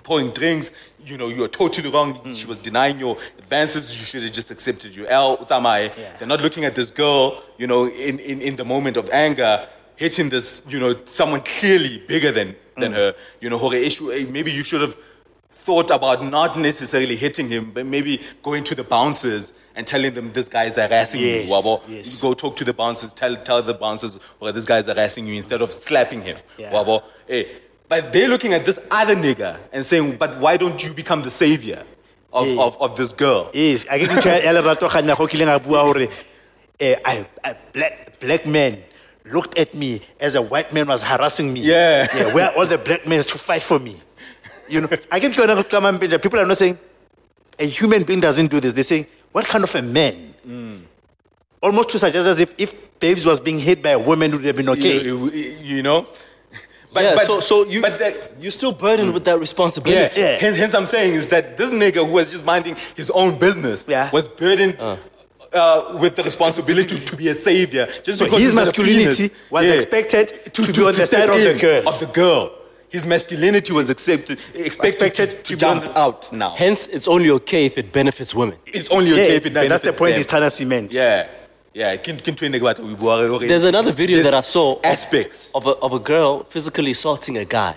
pouring 0.05 0.31
drinks. 0.31 0.73
You 1.05 1.19
know, 1.19 1.29
you're 1.29 1.49
totally 1.49 1.91
wrong. 1.91 2.35
She 2.35 2.47
was 2.47 2.59
denying 2.59 2.99
your 2.99 3.19
advances. 3.39 3.99
You 3.99 4.07
should 4.07 4.23
have 4.23 4.33
just 4.33 4.51
accepted 4.51 4.95
your 4.97 5.07
L. 5.09 5.39
Utamae. 5.39 5.97
Yeah. 5.97 6.17
They're 6.17 6.29
not 6.29 6.41
looking 6.41 6.65
at 6.65 6.75
this 6.75 6.91
girl, 6.91 7.43
you 7.59 7.67
know, 7.67 7.87
in, 7.87 8.19
in, 8.21 8.41
in 8.41 8.57
the 8.57 8.65
moment 8.65 8.97
of 8.97 9.11
anger, 9.11 9.69
hitting 9.97 10.29
this, 10.29 10.63
you 10.69 10.79
know, 10.79 11.05
someone 11.05 11.41
clearly 11.41 12.05
bigger 12.07 12.31
than, 12.31 12.55
than 12.81 12.93
her. 12.93 13.15
You 13.41 13.51
know, 13.51 13.71
eh, 13.71 14.25
maybe 14.31 14.51
you 14.53 14.63
should 14.63 14.81
have 14.81 14.97
thought 15.53 15.91
about 15.91 16.25
not 16.25 16.59
necessarily 16.59 17.17
hitting 17.17 17.49
him, 17.49 17.71
but 17.73 17.85
maybe 17.85 18.21
going 18.43 18.65
to 18.65 18.75
the 18.75 18.85
bouncers 18.85 19.53
and 19.75 19.87
telling 19.87 20.15
them 20.15 20.33
this 20.33 20.49
guy 20.49 20.65
is 20.65 20.77
harassing 20.77 21.21
Yes, 21.21 21.49
you. 21.49 21.55
Wabo. 21.55 21.83
yes. 21.89 22.23
Go 22.23 22.33
talk 22.35 22.57
to 22.57 22.65
the 22.65 22.73
bouncers, 22.73 23.13
tell, 23.13 23.37
tell 23.37 23.63
the 23.63 23.75
bouncers, 23.75 24.19
well, 24.41 24.53
this 24.53 24.65
guy 24.65 24.79
is 24.79 24.87
harassing 24.87 25.27
you 25.27 25.35
instead 25.35 25.61
of 25.61 25.71
slapping 25.73 26.23
him. 26.23 26.37
Yeah. 26.57 26.73
Wabo. 26.73 27.03
Eh, 27.29 27.45
but 27.89 28.13
they're 28.13 28.29
looking 28.29 28.53
at 28.55 28.65
this 28.65 28.79
other 28.91 29.15
nigga 29.17 29.59
and 29.73 29.85
saying, 29.85 30.17
but 30.17 30.39
why 30.39 30.57
don't 30.57 30.83
you 30.83 30.93
become 30.93 31.23
the 31.23 31.31
savior 31.31 31.85
of, 32.33 32.47
Yeah. 32.47 32.63
of, 32.63 32.81
of 32.81 32.97
this 32.97 33.13
girl? 33.13 33.51
Yes, 33.53 33.87
I 33.91 33.99
get 33.99 34.11
into 34.11 34.29
a 34.29 34.53
lerato 34.55 34.89
kganya 34.89 35.17
go 35.17 35.27
kileng 35.27 35.55
a 35.55 35.59
bua 35.59 35.81
hore 35.83 36.09
eh, 36.81 37.25
black 37.73 38.19
black 38.21 38.47
man 38.47 38.83
looked 39.33 39.59
at 39.59 39.75
me 39.75 40.01
as 40.21 40.35
a 40.35 40.43
white 40.43 40.73
man 40.73 40.87
was 40.89 41.03
harassing 41.03 41.53
me. 41.53 41.61
Yeah. 41.61 42.07
yeah 42.15 42.35
where 42.35 42.47
are 42.51 42.57
all 42.57 42.67
the 42.67 42.79
black 42.79 43.07
men 43.07 43.23
to 43.23 43.39
fight 43.39 43.63
for 43.63 43.79
me? 43.79 44.01
You 44.69 44.83
know, 44.83 44.89
I 45.11 45.19
get 45.19 45.37
going 45.37 45.49
to 45.57 45.65
come 45.65 45.85
and 45.87 46.01
people 46.01 46.39
are 46.39 46.47
not 46.47 46.57
saying 46.59 46.79
a 47.59 47.65
human 47.65 48.03
being 48.05 48.21
doesn't 48.21 48.51
do 48.51 48.61
this. 48.61 48.73
They 48.75 48.83
say, 48.83 49.07
what 49.33 49.47
kind 49.47 49.65
of 49.65 49.75
a 49.75 49.83
man? 49.83 50.35
Mm. 50.47 50.83
Almost 51.63 51.91
to 51.91 51.99
suggest 51.99 52.27
as 52.29 52.41
if 52.41 52.55
if 52.59 52.99
babes 53.01 53.25
was 53.27 53.41
being 53.41 53.59
hit 53.59 53.83
by 53.83 53.91
a 53.91 53.99
woman, 53.99 54.31
would 54.33 54.45
have 54.45 54.57
been 54.57 54.69
okay. 54.71 55.03
You, 55.05 55.31
you- 55.31 55.55
you 55.77 55.83
know? 55.83 56.07
But, 56.93 57.03
yeah, 57.05 57.15
but- 57.17 57.27
so 57.27 57.41
so 57.41 57.67
you 57.67 57.83
but 57.83 57.99
the- 57.99 58.17
you're 58.41 58.51
still 58.51 58.73
burdened 58.73 59.13
with 59.13 59.25
that 59.27 59.33
Yeah, 59.35 59.39
responsibility. 59.41 60.21
Yeah. 60.21 60.39
Hence, 60.39 60.57
hence 60.57 60.75
I'm 60.75 60.87
saying 60.87 61.15
is 61.15 61.29
that 61.29 61.57
this 61.59 61.71
nigga 61.71 62.07
who 62.07 62.13
was 62.13 62.31
just 62.33 62.47
minding 62.47 62.77
his 62.97 63.11
own 63.11 63.39
business 63.39 63.85
Yeah. 63.87 64.11
was 64.11 64.27
burdened 64.27 64.81
uh, 64.81 64.97
Uh, 65.53 65.97
with 65.99 66.15
the 66.15 66.23
responsibility 66.23 66.99
to 66.99 67.17
be 67.17 67.29
a 67.29 67.35
savior. 67.35 67.87
Just 68.03 68.19
So 68.19 68.27
because 68.27 68.41
his 68.43 68.53
he's 68.53 68.55
got 68.55 68.63
a 68.63 68.67
masculinity 68.67 69.29
penis. 69.29 69.51
was 69.51 69.65
expected 69.71 70.27
to 70.53 70.73
be 70.73 70.83
on 70.85 70.93
the 70.95 71.07
side 71.07 71.31
of 71.31 71.41
the 71.41 71.55
girl. 71.59 71.89
Of 71.89 71.99
the 72.01 72.07
girl. 72.07 72.51
His 72.91 73.07
masculinity 73.07 73.73
was 73.73 73.89
accepted, 73.89 74.39
expected, 74.55 75.03
Expected 75.03 75.31
to, 75.31 75.43
to 75.45 75.53
be 75.55 75.59
jump 75.61 75.85
the- 75.85 75.99
out 75.99 76.31
now. 76.33 76.51
Hence, 76.51 76.87
it's 76.89 77.09
only 77.09 77.31
okay 77.31 77.65
if 77.65 77.79
it 77.79 77.93
benefits 77.93 78.35
women. 78.35 78.59
it's 78.67 78.91
only 78.91 79.11
Yeah, 79.11 79.23
okay 79.25 79.37
if 79.37 79.47
it 79.47 79.55
that- 79.55 79.69
that's 79.71 79.83
the 79.85 79.93
point 79.95 80.11
them. 80.13 80.19
he's 80.19 80.27
trying 80.27 80.43
to 80.43 80.51
cement. 80.51 80.93
Yeah, 80.93 81.29
yeah. 81.73 81.97
Kin- 81.97 82.19
kin 82.19 82.35
twende 82.35 82.61
kwata 82.61 82.81
we 82.87 82.95
bua 82.95 83.27
re- 83.39 83.47
There's 83.49 83.65
another 83.65 83.93
video 83.93 84.17
There's 84.19 84.31
that 84.31 84.35
I 84.39 84.43
saw 84.43 84.73
of- 84.77 84.85
Aspects. 84.85 85.51
of 85.55 85.67
a, 85.67 85.71
of 85.87 85.93
a 85.95 85.99
girl 85.99 86.45
physically 86.45 86.91
assaulting 86.91 87.39
a 87.39 87.45
guy. 87.47 87.75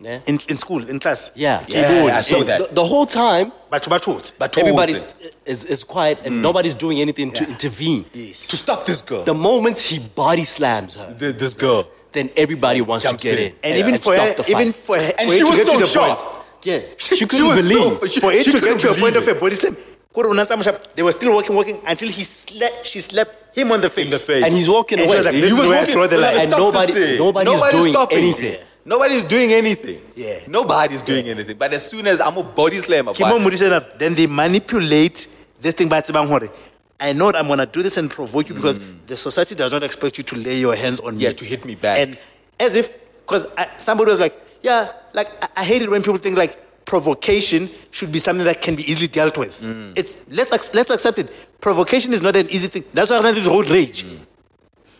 Yeah. 0.00 0.20
In, 0.26 0.38
in 0.48 0.56
school, 0.58 0.86
in 0.88 0.98
class. 1.00 1.30
Yeah. 1.34 1.64
Yeah, 1.68 2.10
I 2.12 2.20
saw 2.20 2.38
So 2.38 2.44
that. 2.44 2.58
The, 2.68 2.74
the 2.74 2.84
whole 2.84 3.06
time, 3.06 3.52
But 3.70 3.86
but 3.88 4.06
what? 4.06 4.32
But 4.38 4.58
everybody 4.58 4.94
towards 4.94 5.14
it. 5.20 5.34
is, 5.46 5.64
is 5.64 5.84
quiet 5.84 6.18
and 6.24 6.34
mm. 6.36 6.40
nobody's 6.40 6.74
doing 6.74 7.00
anything 7.00 7.30
to 7.32 7.48
intervene. 7.48 8.04
Yes. 8.12 8.48
to 8.48 8.56
stop 8.56 8.84
this 8.86 9.00
girl, 9.02 9.22
The 9.24 9.34
moment 9.34 9.78
he 9.78 9.98
body 10.00 10.44
slams 10.44 10.96
her, 10.96 11.14
the, 11.14 11.32
this 11.32 11.54
girl. 11.54 11.88
then 12.12 12.30
everybody 12.36 12.80
wants 12.82 13.04
to 13.06 13.16
get 13.16 13.38
in. 13.38 13.44
in. 13.46 13.54
And 13.62 13.76
even 13.78 13.98
for 13.98 14.14
her, 14.16 14.34
even 14.48 14.72
for 14.72 14.96
her, 14.98 15.12
And 15.18 15.30
for 15.30 15.34
she 15.36 15.40
her 15.40 15.46
to 15.46 15.50
was 15.50 15.56
get 15.58 15.66
so 15.66 15.72
to 15.74 15.78
the 15.80 15.86
shocked. 15.86 16.22
point, 16.22 16.44
yeah, 16.64 16.80
She- 16.98 17.16
she 17.16 17.26
couldn't 17.26 17.46
was 17.48 17.68
so- 17.68 17.90
believe. 18.00 18.12
she- 18.12 18.20
for 18.20 18.32
it 18.32 18.44
to 18.44 18.60
get 18.60 18.80
to 18.80 18.90
a 18.90 18.94
point 18.94 19.14
believe 19.14 19.28
of 19.28 19.36
a 19.36 19.40
body 19.40 19.54
slam, 19.54 19.76
Koro 20.12 20.30
unatama 20.32 20.62
shap, 20.62 20.94
they 20.94 21.02
were 21.02 21.12
still 21.12 21.32
walking, 21.34 21.54
walking 21.56 21.80
until 21.86 22.08
he 22.08 22.24
slept, 22.24 22.84
she 22.86 23.00
slapped 23.00 23.56
him 23.56 23.72
on 23.72 23.80
the 23.80 23.90
face. 23.90 24.04
in 24.04 24.10
the 24.10 24.18
face. 24.18 24.44
and 24.44 24.52
he's 24.52 24.68
walking 24.68 24.98
And 25.00 25.06
she 25.06 25.10
away. 25.10 25.16
was 25.18 25.26
like, 25.26 25.34
He 25.34 25.40
this 25.40 25.52
is 25.52 25.58
was 25.58 25.68
where 25.68 25.76
I 25.78 25.80
walking- 25.80 25.94
draw 25.94 26.06
the 26.06 26.18
line. 26.18 26.36
And 26.38 26.50
Stop 26.52 26.58
this 26.60 26.66
nobody- 26.74 26.92
thing. 26.92 27.18
nobody's 27.18 27.70
doing 27.70 27.92
stopping. 27.92 28.18
anything. 28.18 28.56
Nobody's 28.84 29.24
doing 29.24 29.52
anything. 29.52 30.00
Yeah. 30.14 30.40
Nobody's 30.46 31.02
doing 31.02 31.28
anything. 31.28 31.56
But 31.56 31.72
as 31.72 31.88
soon 31.88 32.06
as 32.06 32.20
I'm 32.20 32.36
a 32.36 32.42
body 32.42 32.78
slam, 32.80 33.12
Keep 33.14 33.26
on 33.26 33.42
moving 33.42 33.72
up, 33.72 33.98
then 33.98 34.14
they 34.14 34.26
manipulate 34.26 35.26
this 35.60 35.74
thing 35.74 35.88
by 35.88 36.00
Tsebang 36.00 36.28
Hore. 36.28 36.48
I 37.00 37.12
know 37.12 37.32
that 37.32 37.38
I'm 37.38 37.48
gonna 37.48 37.66
do 37.66 37.82
this 37.82 37.96
and 37.96 38.10
provoke 38.10 38.48
you 38.48 38.54
because 38.54 38.78
the 39.06 39.16
society 39.16 39.54
does 39.54 39.72
not 39.72 39.82
expect 39.82 40.18
you 40.18 40.24
to 40.24 40.36
lay 40.36 40.58
your 40.58 40.74
hands 40.76 41.00
on 41.00 41.14
me. 41.14 41.20
Mm. 41.20 41.22
Yeah, 41.24 41.32
to 41.32 41.44
hit 41.44 41.64
me 41.64 41.74
back. 41.74 41.98
And 41.98 42.18
as 42.60 42.76
if, 42.76 42.96
because 43.18 43.48
somebody 43.78 44.10
was 44.10 44.20
like, 44.20 44.34
yeah, 44.62 44.92
like 45.12 45.28
I, 45.42 45.48
I 45.62 45.64
hate 45.64 45.82
it 45.82 45.90
when 45.90 46.02
people 46.02 46.18
think 46.18 46.36
like 46.36 46.84
provocation 46.84 47.68
should 47.90 48.12
be 48.12 48.18
something 48.18 48.44
that 48.44 48.60
can 48.62 48.76
be 48.76 48.88
easily 48.90 49.08
dealt 49.08 49.36
with. 49.38 49.60
Mm. 49.60 49.98
It's 49.98 50.18
let's 50.28 50.52
ac- 50.52 50.70
let's 50.74 50.90
accept 50.90 51.18
it. 51.18 51.60
Provocation 51.60 52.12
is 52.12 52.22
not 52.22 52.36
an 52.36 52.48
easy 52.50 52.68
thing. 52.68 52.84
That's 52.92 53.10
why 53.10 53.18
I 53.18 53.32
the 53.32 53.48
road 53.48 53.68
rage. 53.70 54.04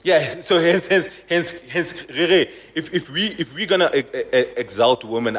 Mm. 0.04 0.06
Yeah, 0.06 0.40
so 0.40 0.60
hence, 0.60 0.86
hence, 0.88 1.08
hence, 1.28 1.52
hence, 1.68 2.06
Rere, 2.10 2.48
if, 2.74 2.92
if, 2.94 3.10
we, 3.10 3.28
if 3.38 3.54
we're 3.54 3.66
going 3.66 3.80
to 3.80 4.60
exalt 4.60 5.04
women, 5.04 5.38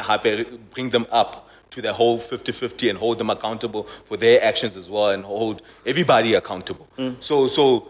bring 0.74 0.90
them 0.90 1.06
up 1.10 1.48
to 1.70 1.82
the 1.82 1.92
whole 1.92 2.18
50-50 2.18 2.90
and 2.90 2.98
hold 2.98 3.18
them 3.18 3.30
accountable 3.30 3.84
for 4.04 4.16
their 4.16 4.42
actions 4.42 4.76
as 4.76 4.88
well 4.88 5.10
and 5.10 5.24
hold 5.24 5.62
everybody 5.84 6.34
accountable. 6.34 6.88
So, 7.20 7.46
so 7.48 7.88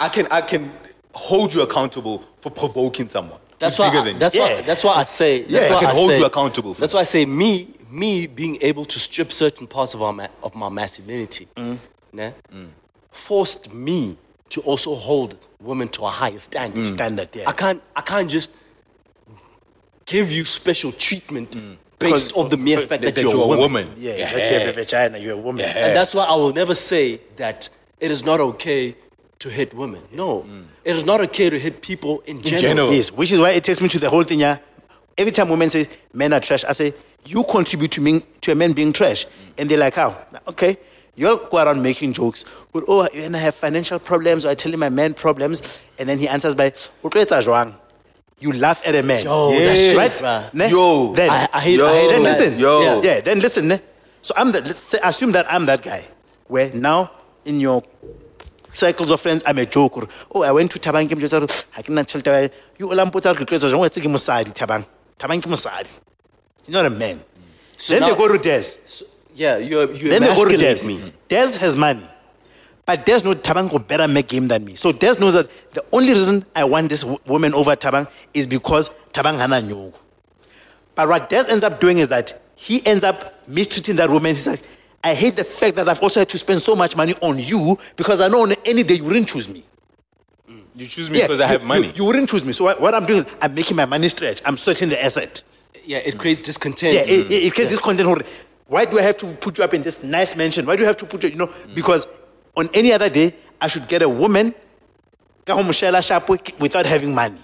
I, 0.00 0.08
can, 0.08 0.26
I 0.30 0.40
can 0.42 0.72
hold 1.14 1.54
you 1.54 1.62
accountable 1.62 2.22
for 2.40 2.50
provoking 2.50 3.08
someone. 3.08 3.40
That's 3.58 3.78
why. 3.78 3.88
I, 3.88 4.12
that's 4.12 4.36
Yeah. 4.36 4.42
why. 4.56 4.62
That's 4.62 4.84
why 4.84 4.94
I 4.94 5.04
say. 5.04 5.40
That's 5.42 5.52
Yeah, 5.52 5.70
why 5.70 5.76
I 5.76 5.80
can 5.80 5.88
I 5.88 5.92
hold 5.94 6.10
say- 6.12 6.18
you 6.18 6.24
accountable 6.26 6.74
for 6.74 6.80
That's 6.80 6.92
that. 6.92 6.98
why 6.98 7.02
I 7.02 7.04
say 7.04 7.26
me, 7.26 7.68
me 7.90 8.28
being 8.28 8.56
able 8.60 8.84
to 8.84 8.98
strip 9.00 9.32
certain 9.32 9.66
parts 9.66 9.94
of 9.94 10.02
our 10.02 10.12
ma- 10.12 10.28
of 10.44 10.54
my 10.54 10.68
masculinity, 10.68 11.48
Mm. 11.56 11.78
né, 12.14 12.34
forced 13.10 13.72
me 13.74 14.16
to 14.50 14.60
also 14.62 14.94
hold 14.94 15.36
women 15.60 15.88
to 15.88 16.04
a 16.04 16.10
higher 16.10 16.32
mm. 16.32 16.40
standard. 16.40 16.86
Standard, 16.86 17.28
yeah. 17.34 17.48
I 17.48 17.52
can't. 17.52 17.82
I 17.94 18.00
can't 18.00 18.30
just 18.30 18.50
give 20.06 20.32
you 20.32 20.44
special 20.44 20.92
treatment 20.92 21.50
Mm. 21.50 21.76
based 21.98 22.32
on 22.36 22.48
the 22.48 22.56
mere 22.56 22.80
fact 22.86 23.02
that, 23.02 23.16
you're, 23.18 23.34
a 23.34 23.58
woman. 23.64 23.92
Yeah, 23.96 24.16
Yeah. 24.16 24.32
that 24.32 24.50
you 24.50 24.58
have 24.58 24.68
a 24.68 24.72
vagina, 24.72 25.18
you're 25.18 25.34
a 25.34 25.36
woman. 25.36 25.64
Yeah. 25.64 25.86
And 25.86 25.96
that's 25.96 26.14
why 26.14 26.24
I 26.24 26.36
will 26.36 26.52
never 26.52 26.74
say 26.74 27.20
that 27.36 27.68
it 28.00 28.10
is 28.10 28.24
not 28.24 28.40
okay 28.40 28.94
to 29.40 29.48
hit 29.48 29.74
women. 29.74 30.02
No, 30.12 30.42
mm. 30.42 30.64
it 30.84 30.96
is 30.96 31.04
not 31.04 31.20
okay 31.20 31.50
to 31.50 31.58
hit 31.58 31.82
people 31.82 32.22
in 32.26 32.40
general. 32.40 32.62
general. 32.62 32.92
Yes, 32.92 33.12
which 33.12 33.32
is 33.32 33.38
why 33.38 33.50
it 33.50 33.64
takes 33.64 33.80
me 33.80 33.88
to 33.88 33.98
the 33.98 34.10
whole 34.10 34.22
thing. 34.22 34.40
Yeah, 34.40 34.58
every 35.16 35.32
time 35.32 35.48
women 35.48 35.68
say 35.70 35.88
men 36.12 36.32
are 36.32 36.40
trash, 36.40 36.64
I 36.64 36.72
say 36.72 36.92
you 37.26 37.44
contribute 37.44 37.92
to 37.92 38.00
me 38.00 38.22
to 38.42 38.52
a 38.52 38.54
man 38.54 38.72
being 38.72 38.92
trash, 38.92 39.26
mm. 39.26 39.30
and 39.58 39.68
they're 39.68 39.78
like, 39.78 39.94
how? 39.94 40.16
Okay, 40.46 40.78
you'll 41.18 41.36
go 41.52 41.58
around 41.58 41.82
making 41.82 42.12
jokes. 42.14 42.44
But, 42.72 42.84
oh, 42.88 43.06
and 43.14 43.36
I 43.36 43.40
have 43.40 43.54
financial 43.54 43.98
problems, 43.98 44.44
or 44.46 44.50
I 44.50 44.54
tell 44.54 44.72
him 44.72 44.80
my 44.80 44.88
man 44.88 45.14
problems, 45.14 45.80
and 45.98 46.08
then 46.08 46.18
he 46.18 46.28
answers 46.28 46.54
by? 46.54 46.72
You 48.40 48.52
laugh 48.52 48.80
at 48.86 48.94
a 48.94 49.02
man. 49.02 49.24
Yo, 49.24 49.50
shit, 49.74 49.96
right? 49.96 50.50
Yo. 50.70 51.12
then 51.12 51.30
I- 51.30 51.48
I 51.52 51.60
hate- 51.60 51.78
Yo. 51.78 51.86
I 51.88 51.92
hate 52.00 52.08
then 52.10 52.22
listen, 52.22 52.58
Yo. 52.58 52.82
yeah, 52.82 53.00
yeah, 53.02 53.20
then 53.20 53.40
listen. 53.40 53.66
Ne? 53.66 53.80
So 54.22 54.32
I'm 54.36 54.52
the, 54.52 54.60
let's 54.60 54.78
say, 54.78 54.98
assume 55.02 55.32
that 55.32 55.52
I'm 55.52 55.66
that 55.66 55.82
guy. 55.82 56.04
Where 56.46 56.70
now 56.72 57.10
in 57.44 57.58
your 57.58 57.82
circles 58.72 59.10
of 59.10 59.20
friends, 59.20 59.42
I'm 59.44 59.58
a 59.58 59.66
joker. 59.66 60.06
Oh, 60.32 60.42
I 60.42 60.52
went 60.52 60.70
to 60.70 60.78
Tabang 60.78 61.08
Kim. 61.08 61.18
I 61.76 61.82
cannot 61.82 62.06
tell 62.06 62.20
Tabang. 62.20 62.50
You 62.78 62.86
Olampo 62.88 63.20
Tar 63.20 63.34
Kikrezo, 63.34 63.72
I 63.72 63.76
want 63.76 63.92
to 63.92 64.00
take 64.00 64.08
Musadi, 64.08 64.54
Tabang. 64.54 64.86
Tabang 65.18 65.40
Musadi. 65.42 65.98
You're 66.66 66.74
not 66.82 66.86
a 66.86 66.90
man. 66.90 67.20
then 67.88 68.00
now- 68.00 68.10
they 68.10 68.16
go 68.16 68.28
to 68.32 68.38
Des. 68.38 68.62
Yeah, 69.38 69.58
you 69.58 69.80
you 69.92 70.10
Then 70.10 70.22
they 70.22 70.34
go 70.34 70.44
to 70.44 70.54
emasculate 70.54 70.78
Des. 70.78 70.86
me. 70.88 71.12
Des 71.28 71.58
has 71.58 71.76
money. 71.76 72.04
But 72.84 73.06
Des 73.06 73.22
knows 73.22 73.36
Tabang 73.36 73.70
will 73.70 73.78
better 73.78 74.08
make 74.08 74.28
game 74.28 74.48
than 74.48 74.64
me. 74.64 74.74
So 74.74 74.92
Des 74.92 75.14
knows 75.20 75.34
that 75.34 75.48
the 75.72 75.84
only 75.92 76.12
reason 76.12 76.44
I 76.56 76.64
want 76.64 76.88
this 76.88 77.02
w- 77.02 77.20
woman 77.26 77.54
over 77.54 77.76
Tabang 77.76 78.08
is 78.34 78.46
because 78.46 78.90
Tabang 79.12 79.36
hana 79.38 79.60
nyugu. 79.60 79.94
But 80.96 81.08
what 81.08 81.28
Des 81.28 81.44
ends 81.48 81.62
up 81.62 81.78
doing 81.80 81.98
is 81.98 82.08
that 82.08 82.40
he 82.56 82.84
ends 82.84 83.04
up 83.04 83.46
mistreating 83.48 83.96
that 83.96 84.10
woman. 84.10 84.30
He's 84.34 84.46
like, 84.46 84.62
I 85.04 85.14
hate 85.14 85.36
the 85.36 85.44
fact 85.44 85.76
that 85.76 85.88
I've 85.88 86.02
also 86.02 86.20
had 86.20 86.28
to 86.30 86.38
spend 86.38 86.60
so 86.60 86.74
much 86.74 86.96
money 86.96 87.14
on 87.22 87.38
you 87.38 87.78
because 87.96 88.20
I 88.20 88.26
know 88.28 88.42
on 88.42 88.52
any 88.64 88.82
day 88.82 88.94
you 88.94 89.04
wouldn't 89.04 89.28
choose 89.28 89.48
me. 89.48 89.62
You 90.74 90.86
choose 90.86 91.10
me 91.10 91.20
because 91.20 91.40
I 91.40 91.46
have 91.46 91.62
you, 91.62 91.68
money. 91.68 91.86
You, 91.88 91.92
you 91.96 92.04
wouldn't 92.06 92.28
choose 92.28 92.44
me. 92.44 92.52
So 92.52 92.64
what, 92.64 92.80
what 92.80 92.94
I'm 92.94 93.04
doing 93.04 93.20
is 93.20 93.26
I'm 93.40 93.54
making 93.54 93.76
my 93.76 93.84
money 93.84 94.08
stretch. 94.08 94.42
I'm 94.44 94.56
sweating 94.56 94.88
the 94.88 95.02
asset. 95.02 95.42
Yeah, 95.84 95.98
it 95.98 96.18
creates 96.18 96.40
discontent. 96.40 96.94
Yeah, 96.94 97.00
it, 97.02 97.30
it, 97.30 97.44
it 97.46 97.54
creates 97.54 97.70
this 97.70 97.80
content. 97.80 98.26
Why 98.68 98.84
do 98.84 98.98
I 98.98 99.02
have 99.02 99.16
to 99.18 99.26
put 99.26 99.58
you 99.58 99.64
up 99.64 99.74
in 99.74 99.82
this 99.82 100.04
nice 100.04 100.36
mansion? 100.36 100.64
Why 100.66 100.76
do 100.76 100.82
you 100.82 100.86
have 100.86 100.96
to 100.98 101.06
put 101.06 101.24
you, 101.24 101.30
you 101.30 101.36
know, 101.36 101.50
because 101.74 102.06
on 102.56 102.68
any 102.74 102.92
other 102.92 103.08
day, 103.08 103.34
I 103.60 103.66
should 103.66 103.88
get 103.88 104.02
a 104.02 104.08
woman 104.08 104.54
ka 105.48 105.54
ho 105.54 105.62
mo 105.62 105.72
shela 105.72 106.00
shapo 106.04 106.36
without 106.60 106.86
having 106.86 107.14
money. 107.14 107.38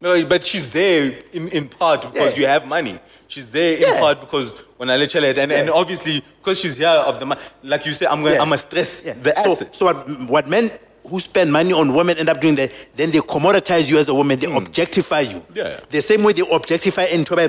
No, 0.00 0.24
but 0.26 0.44
she's 0.44 0.68
there 0.70 1.18
in, 1.32 1.48
in 1.48 1.68
part 1.68 2.02
because 2.02 2.32
Yeah. 2.32 2.40
you 2.40 2.46
have 2.46 2.66
money. 2.66 2.98
She's 3.28 3.48
there 3.50 3.76
in 3.76 3.82
Yeah. 3.82 4.00
part 4.00 4.20
because 4.20 4.56
when 4.76 4.90
I 4.90 4.96
let 4.96 5.14
you 5.14 5.20
and, 5.20 5.52
and 5.52 5.70
obviously 5.70 6.22
because 6.38 6.58
she's 6.60 6.76
here 6.76 6.88
of 6.88 7.18
the 7.20 7.26
money, 7.26 7.40
like 7.62 7.86
you 7.86 7.94
say, 7.94 8.06
I'm 8.06 8.22
going, 8.22 8.34
Yeah. 8.34 8.42
I'm 8.42 8.48
gonna 8.48 8.58
stress 8.58 9.04
Yeah. 9.04 9.14
the 9.14 9.32
so, 9.36 9.52
asset. 9.52 9.76
so 9.76 9.86
what, 9.86 9.96
what 10.28 10.48
men 10.48 10.70
who 11.08 11.20
spend 11.20 11.52
money 11.52 11.72
on 11.72 11.94
women 11.94 12.18
end 12.18 12.28
up 12.28 12.40
doing 12.40 12.56
that, 12.56 12.72
then 12.96 13.10
they 13.12 13.18
commoditize 13.20 13.90
you 13.90 13.98
as 13.98 14.08
a 14.08 14.14
woman, 14.14 14.38
they 14.38 14.46
hmm. 14.46 14.56
objectify 14.56 15.20
you. 15.20 15.44
Yeah. 15.54 15.80
The 15.90 16.02
same 16.02 16.22
way 16.24 16.32
they 16.32 16.42
objectify 16.48 17.04
into 17.04 17.36
by 17.36 17.46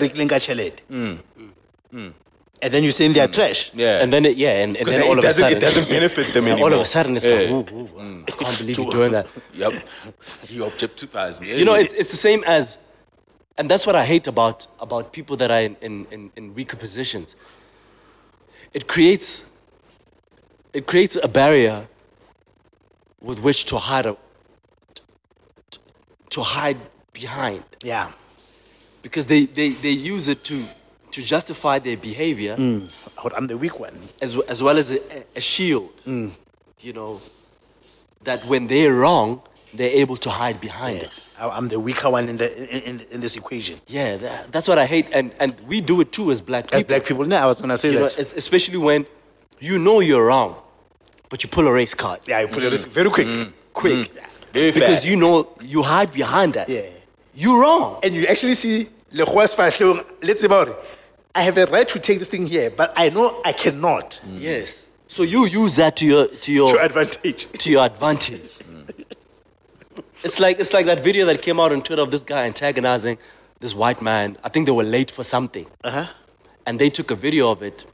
Riklinga 1.94 2.04
Chelet. 2.08 2.14
And 2.62 2.74
then 2.74 2.84
you're 2.84 2.92
saying 2.94 3.14
they 3.14 3.20
are 3.20 3.28
trash. 3.28 3.72
Hmm. 3.72 3.80
yeah, 3.80 4.02
And 4.02 4.14
then 4.14 4.26
it, 4.26 4.38
yeah, 4.38 4.64
and, 4.64 4.78
and 4.78 4.88
then 4.88 5.02
it, 5.02 5.06
all 5.06 5.18
of 5.18 5.24
a 5.24 5.32
sudden, 5.34 5.58
it 5.58 5.60
doesn't 5.60 5.90
benefit 5.90 6.28
them 6.28 6.48
anymore. 6.48 6.68
all 6.70 6.74
of 6.74 6.80
a 6.82 6.86
sudden 6.86 7.16
it's 7.18 7.26
Yeah. 7.26 7.36
like, 7.36 7.72
ooh, 7.72 7.76
ooh, 7.76 8.24
I 8.28 8.32
can't 8.32 8.58
believe 8.60 8.78
you're 8.78 8.92
doing 8.92 9.12
that. 9.12 9.28
Yep, 9.54 9.74
he 10.48 10.58
objectifies 10.60 11.42
me. 11.42 11.58
You 11.60 11.66
know, 11.66 11.76
it's, 11.76 11.94
it's 11.94 12.12
the 12.12 12.18
same 12.18 12.42
as, 12.46 12.78
and 13.58 13.70
that's 13.70 13.86
what 13.86 13.96
I 13.96 14.06
hate 14.06 14.28
about 14.28 14.68
about 14.80 15.12
people 15.12 15.36
that 15.38 15.52
are 15.52 15.60
in, 15.62 15.76
in, 15.82 16.06
in, 16.12 16.32
in 16.38 16.54
weaker 16.56 16.78
positions. 16.78 17.36
It 18.74 18.88
creates 18.88 19.52
it 20.74 20.88
creates 20.88 21.16
a 21.22 21.28
barrier 21.28 21.88
with 23.22 23.40
which 23.40 23.66
to 23.66 23.78
hide 23.78 24.06
a, 24.08 24.16
to 26.30 26.42
hide 26.42 26.78
behind 27.14 27.64
Yeah. 27.84 28.12
because 29.04 29.28
they, 29.28 29.46
they, 29.46 29.70
they 29.70 29.92
use 29.92 30.28
it 30.28 30.44
to 30.46 30.56
to 31.14 31.22
justify 31.22 31.80
their 31.80 31.98
behavior 31.98 32.56
mm. 32.58 32.82
Hold- 33.18 33.34
I'm 33.34 33.48
the 33.48 33.58
weak 33.58 33.80
one. 33.80 33.96
as, 34.22 34.38
as 34.54 34.62
well 34.62 34.78
as 34.78 34.92
a, 34.92 35.00
a 35.36 35.42
shield. 35.42 35.92
Mm. 36.06 36.32
You 36.80 36.94
know, 36.94 37.20
that 38.24 38.44
when 38.46 38.68
they're 38.68 38.94
wrong, 38.94 39.42
they're 39.74 39.96
able 40.04 40.18
to 40.18 40.30
hide 40.30 40.60
behind 40.60 40.98
it. 40.98 41.36
I'm 41.40 41.68
the 41.68 41.80
weaker 41.80 42.10
one 42.10 42.30
in 42.30 42.38
the 42.38 42.50
in, 42.90 43.02
in, 43.12 43.22
this 43.22 43.36
equation. 43.36 43.80
Yeah, 43.88 44.18
that, 44.18 44.52
that's 44.52 44.68
what 44.68 44.78
I 44.78 44.86
hate, 44.86 45.10
and 45.14 45.32
and 45.40 45.60
we 45.62 45.82
do 45.82 46.00
it 46.02 46.12
too 46.12 46.32
as 46.32 46.42
black 46.42 46.66
people. 46.66 46.78
As 46.78 46.84
black 46.84 47.06
people, 47.06 47.26
no, 47.26 47.38
I 47.38 47.46
was 47.46 47.60
gonna 47.60 47.78
say 47.78 47.92
you 47.92 48.00
that. 48.00 48.18
es- 48.20 48.34
especially 48.34 48.78
when 48.78 49.06
you 49.60 49.80
know 49.80 50.00
you're 50.00 50.26
wrong, 50.26 50.56
but 51.30 51.44
you 51.44 51.50
pull 51.50 51.68
a 51.68 51.74
race 51.74 51.94
card 51.94 52.20
yeah, 52.28 52.40
I 52.40 52.46
put 52.46 52.64
it 52.64 52.70
this 52.70 52.86
very 52.86 53.10
quick, 53.10 53.28
mm. 53.28 53.52
quick 53.74 54.12
Very 54.52 54.72
because 54.72 55.00
fast. 55.00 55.08
you 55.08 55.16
know 55.16 55.50
you 55.62 55.82
hide 55.82 56.14
behind 56.14 56.54
that. 56.54 56.70
Yeah. 56.70 56.82
you're 57.34 57.60
wrong. 57.60 58.00
and 58.04 58.14
you 58.14 58.26
actually 58.28 58.56
see 58.56 58.88
fahlong. 59.12 60.06
Let's 60.22 60.42
say 60.42 60.48
about 60.48 60.68
it. 60.70 60.76
I 61.36 61.42
have 61.42 61.58
a 61.58 61.66
right 61.68 61.88
to 61.90 62.00
take 62.00 62.20
this 62.20 62.28
thing 62.30 62.48
here, 62.48 62.70
but 62.70 62.94
I 62.96 63.10
know 63.10 63.42
I 63.44 63.54
cannot. 63.54 64.22
Yes. 64.28 64.86
So 65.08 65.24
you 65.24 65.46
use 65.48 65.76
that 65.78 65.96
to 65.98 66.06
your 66.06 66.28
to 66.28 66.52
your 66.54 66.68
To 66.70 66.74
your 66.76 66.82
advantage. 66.86 67.48
to 67.64 67.70
your 67.72 67.86
advantage. 67.86 68.56
It's 70.26 70.40
like 70.40 70.58
it's 70.58 70.72
like 70.72 70.86
that 70.86 71.04
video 71.04 71.26
that 71.26 71.42
came 71.42 71.60
out 71.60 71.74
on 71.74 71.82
Twitter 71.82 72.02
of 72.02 72.10
this 72.10 72.24
guy 72.24 72.46
antagonizing 72.46 73.18
this 73.60 73.76
white 73.76 74.02
man. 74.02 74.38
I 74.42 74.48
think 74.48 74.66
they 74.68 74.72
were 74.72 74.86
late 74.98 75.12
for 75.12 75.24
something, 75.24 75.66
Uh-huh. 75.84 76.06
and 76.66 76.80
they 76.80 76.90
took 76.90 77.12
a 77.12 77.16
video 77.16 77.52
of 77.52 77.62
it, 77.62 77.86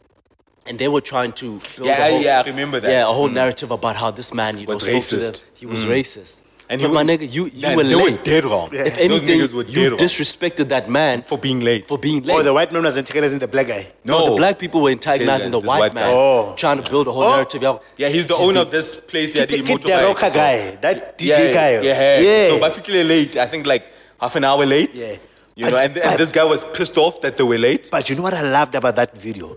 and 0.67 0.77
they 0.77 0.87
were 0.87 1.01
trying 1.01 1.31
to 1.41 1.59
build 1.75 1.87
Yeah, 1.87 2.05
a 2.05 2.11
whole, 2.11 2.21
yeah, 2.21 2.41
I 2.41 2.43
remember 2.47 2.79
that. 2.81 2.91
Yeah, 2.91 3.09
a 3.09 3.13
whole 3.13 3.29
narrative 3.29 3.71
about 3.71 3.95
how 3.95 4.11
this 4.11 4.31
man 4.31 4.59
you 4.59 4.67
Was 4.67 4.85
know, 4.85 4.99
spoke 4.99 5.09
to 5.09 5.25
racist. 5.25 5.39
them. 5.41 5.49
He 5.55 5.65
was 5.65 5.85
racist. 5.85 6.35
And 6.71 6.79
but 6.83 6.91
my 6.93 7.03
nigga, 7.03 7.21
you 7.31 7.45
you 7.47 7.61
Man, 7.63 7.77
were 7.77 7.83
they 7.83 7.95
late. 7.95 8.17
were 8.17 8.23
dead 8.23 8.45
wrong. 8.45 8.69
If 8.71 8.95
Those 8.95 8.97
anything, 8.99 9.39
niggas 9.39 9.53
were 9.53 9.63
you 9.63 9.73
dead 9.83 9.89
wrong. 9.93 9.99
disrespected 9.99 10.69
that 10.69 10.87
man 10.87 11.23
for 11.23 11.37
being 11.37 11.61
late. 11.61 11.87
for 11.87 11.97
being 11.97 12.21
late. 12.21 12.35
Oh, 12.35 12.43
the 12.43 12.53
white 12.53 12.71
man 12.71 12.83
was 12.83 12.95
antagonizing 12.95 13.39
the 13.39 13.47
black 13.47 13.67
guy. 13.67 13.87
no, 14.03 14.29
the 14.29 14.35
black 14.35 14.59
people 14.59 14.83
were 14.83 14.91
antagonizing 14.91 15.49
the 15.49 15.59
white, 15.59 15.79
white 15.79 15.93
man. 15.95 16.11
Oh. 16.13 16.53
trying 16.55 16.81
to 16.83 16.87
build 16.91 17.07
a 17.07 17.11
whole 17.11 17.23
Oh. 17.23 17.31
narrative. 17.37 17.63
Yeah, 17.63 17.77
Yeah, 17.97 18.09
he's 18.09 18.27
the 18.27 18.35
owner 18.35 18.59
of 18.61 18.69
this 18.69 18.95
place. 18.99 19.33
Yeah, 19.35 19.45
the 19.45 19.61
get 19.63 19.81
the 19.81 19.89
rocker 20.07 20.29
guy, 20.29 20.75
that 20.81 21.17
DJ 21.17 21.27
yeah, 21.47 21.53
guy. 21.53 21.71
Yeah, 21.81 22.19
yeah. 22.19 22.49
So 22.49 22.59
particularly 22.59 23.07
late. 23.09 23.35
I 23.37 23.47
think 23.47 23.65
like 23.65 23.85
half 24.21 24.35
an 24.35 24.43
hour 24.43 24.63
late. 24.65 24.91
Yeah. 24.93 25.15
You 25.59 25.69
know, 25.71 25.77
and, 25.77 25.97
and 25.97 26.17
this 26.19 26.31
guy 26.31 26.45
was 26.45 26.61
pissed 26.77 26.97
off 26.97 27.19
that 27.21 27.35
they 27.37 27.43
were 27.43 27.57
late. 27.57 27.89
But 27.91 28.09
you 28.09 28.15
know 28.15 28.21
what 28.27 28.33
I 28.33 28.41
loved 28.57 28.75
about 28.75 28.95
that 28.95 29.11
video 29.17 29.47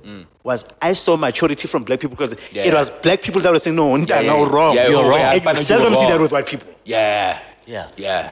was 0.43 0.67
I 0.91 0.93
saw 0.95 1.17
maturity 1.17 1.67
from 1.69 1.85
black 1.85 2.01
people 2.01 2.17
because 2.17 2.35
Yeah. 2.51 2.65
it 2.69 2.75
was 2.75 2.91
black 2.91 3.23
people 3.23 3.41
that 3.43 3.53
were 3.53 3.61
saying 3.61 3.77
no, 3.77 3.95
yeah, 3.97 4.21
yeah, 4.21 4.33
no, 4.33 4.45
wrong, 4.47 4.75
Yeah, 4.75 4.89
you're 4.89 5.05
oh, 5.05 5.09
wrong, 5.11 5.21
yeah, 5.21 5.33
and 5.49 5.59
you 5.59 5.63
seldom 5.63 5.95
see 5.95 6.09
that 6.09 6.21
with 6.21 6.33
white 6.33 6.47
people, 6.47 6.69
Yeah. 6.85 7.39
Yeah. 7.67 7.89
Yeah. 7.97 8.31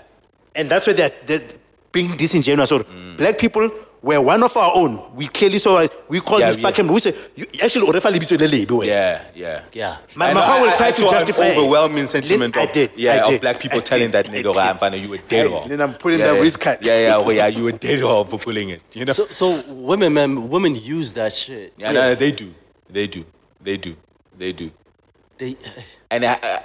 and 0.57 0.69
that's 0.69 0.85
where 0.87 0.95
they're, 1.01 1.13
they're 1.27 1.47
being 1.93 2.17
disingenuous. 2.17 2.69
So 2.71 2.81
Mm. 2.81 3.17
black 3.17 3.39
people 3.39 3.71
were 4.03 4.21
one 4.21 4.43
of 4.43 4.57
our 4.57 4.73
own. 4.77 4.99
We 5.15 5.29
clearly 5.29 5.59
saw 5.59 5.87
we 6.09 6.21
call 6.21 6.41
Yeah, 6.41 6.47
this 6.47 6.57
yeah. 6.57 6.63
fucking 6.71 6.89
we 6.91 7.01
say 7.01 7.15
you 7.37 7.47
actually 7.63 7.87
orefa 7.87 8.11
lebitso 8.11 8.39
le 8.39 8.47
lebe 8.49 8.71
wena. 8.71 8.87
Yeah. 8.87 9.23
Yeah. 9.35 9.63
Yeah. 9.73 9.97
Ma- 10.15 10.27
And 10.27 10.39
I- 10.39 10.63
will 10.63 10.73
try 10.73 10.87
I 10.89 10.91
to 10.93 11.03
saw 11.03 11.09
an 11.09 11.11
justify 11.13 11.47
it. 11.49 11.59
overwhelming 11.59 12.07
sentiment 12.07 12.57
I 12.57 12.63
of, 12.63 12.73
did, 12.73 12.91
yeah, 12.97 13.25
I 13.27 13.35
of 13.35 13.41
black 13.41 13.61
people 13.61 13.79
I 13.79 13.83
telling 13.83 14.11
did, 14.11 14.13
that 14.13 14.29
I 14.29 14.33
nigga, 14.33 14.43
did. 14.43 14.57
"Oh, 14.57 14.61
I'm 14.61 14.79
fine, 14.79 14.95
you 14.95 15.09
were 15.11 15.19
dead 15.19 15.47
Hey, 15.47 15.53
wrong. 15.53 15.69
then 15.69 15.81
I'm 15.83 15.95
pulling 15.95 16.21
yeah, 16.21 16.29
the 16.29 16.35
yeah. 16.35 16.41
waist 16.41 16.61
cut. 16.61 16.83
Yeah, 16.85 16.99
yeah, 16.99 17.17
well, 17.19 17.33
yeah, 17.37 17.47
you 17.57 17.65
were 17.65 17.73
dead 17.73 18.01
wrong 18.01 18.25
for 18.27 18.39
pulling 18.39 18.71
it. 18.71 18.83
You 18.95 19.05
know? 19.05 19.13
So, 19.13 19.27
so 19.27 19.61
women, 19.75 20.15
man, 20.15 20.49
women 20.49 20.75
use 20.77 21.13
that 21.15 21.35
shit. 21.35 21.75
yeah, 21.77 21.93
no, 21.93 22.15
they 22.15 22.33
do. 22.33 22.55
They 22.89 23.07
do. 23.07 23.25
They 23.61 23.77
do. 23.77 23.97
They 24.39 24.53
do. 24.53 24.71
They, 25.37 25.57
And 26.11 26.25
uh, 26.25 26.39
uh, 26.43 26.59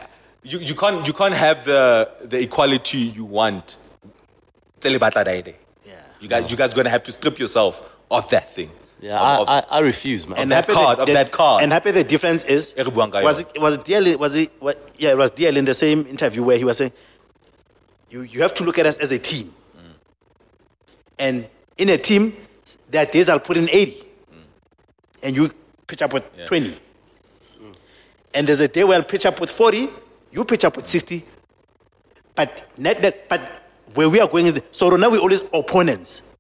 you, 0.44 0.60
you 0.60 0.76
can't 0.76 1.06
you 1.08 1.14
can't 1.14 1.34
have 1.34 1.66
the 1.66 2.10
the 2.24 2.42
equality 2.42 3.00
you 3.00 3.26
want. 3.26 3.78
Tsele 4.80 5.00
batla 5.00 5.24
daede. 5.26 5.48
Yeah. 5.48 5.54
You 6.26 6.30
guys 6.30 6.50
you 6.52 6.58
guys 6.58 6.74
gonna 6.74 6.90
have 6.90 7.04
to 7.04 7.12
strip 7.12 7.38
yourself 7.38 7.74
of 8.10 8.28
that 8.32 8.50
thing. 8.56 8.72
yeah, 9.00 9.20
Of- 9.22 9.42
of- 9.42 9.50
I, 9.50 9.60
I, 9.60 9.78
I 9.78 9.80
refuse, 9.82 10.28
man. 10.28 10.40
And 10.40 10.50
that 10.52 10.66
happy 10.66 10.74
card, 10.74 10.98
the, 10.98 11.02
of 11.04 11.08
the- 11.08 11.14
that 11.14 11.32
card. 11.32 11.62
And 11.64 11.72
happy 11.72 11.92
the 11.92 12.04
difference 12.04 12.44
is 12.44 12.74
re 12.78 12.84
was 13.30 13.42
it 13.42 13.62
was 13.66 13.74
it 13.78 13.84
DL 13.86 14.18
was 14.18 14.34
it 14.36 14.52
what, 14.60 14.78
yeah 14.98 15.12
it 15.12 15.18
was 15.18 15.30
DL 15.32 15.56
in 15.56 15.66
the 15.66 15.74
same 15.76 16.00
interview 16.08 16.42
where 16.42 16.58
he 16.58 16.64
was 16.64 16.78
saying 16.80 16.94
you 18.10 18.22
you 18.22 18.42
have 18.42 18.54
to 18.56 18.64
look 18.64 18.80
at 18.80 18.86
us 18.88 18.98
as 18.98 19.12
a 19.12 19.20
team. 19.20 19.54
And 21.20 21.48
in 21.78 21.90
a 21.90 21.98
team, 21.98 22.34
there 22.90 23.04
are 23.04 23.10
days 23.10 23.30
I'll 23.30 23.40
put 23.40 23.58
in 23.58 23.70
80. 23.70 24.04
And 25.24 25.36
you 25.36 25.52
pitch 25.88 26.02
up 26.02 26.12
with 26.14 26.24
20. 26.46 26.76
And 28.34 28.48
there's 28.48 28.60
a 28.60 28.68
day 28.68 28.84
where 28.84 28.98
I'll 28.98 29.04
pitch 29.16 29.26
up 29.26 29.40
with 29.40 29.50
40, 29.50 29.88
you 30.32 30.44
pitch 30.44 30.66
up 30.66 30.76
with 30.76 30.88
60. 30.88 31.24
But 32.36 32.68
net, 32.78 33.02
net 33.02 33.30
but 33.30 33.42
where 33.96 34.10
we 34.10 34.20
are 34.20 34.28
going 34.28 34.46
is 34.46 34.54
the, 34.54 34.64
so 34.72 34.90
now 34.96 35.10
we're 35.10 35.20
always 35.20 35.42
opponents. 35.54 36.36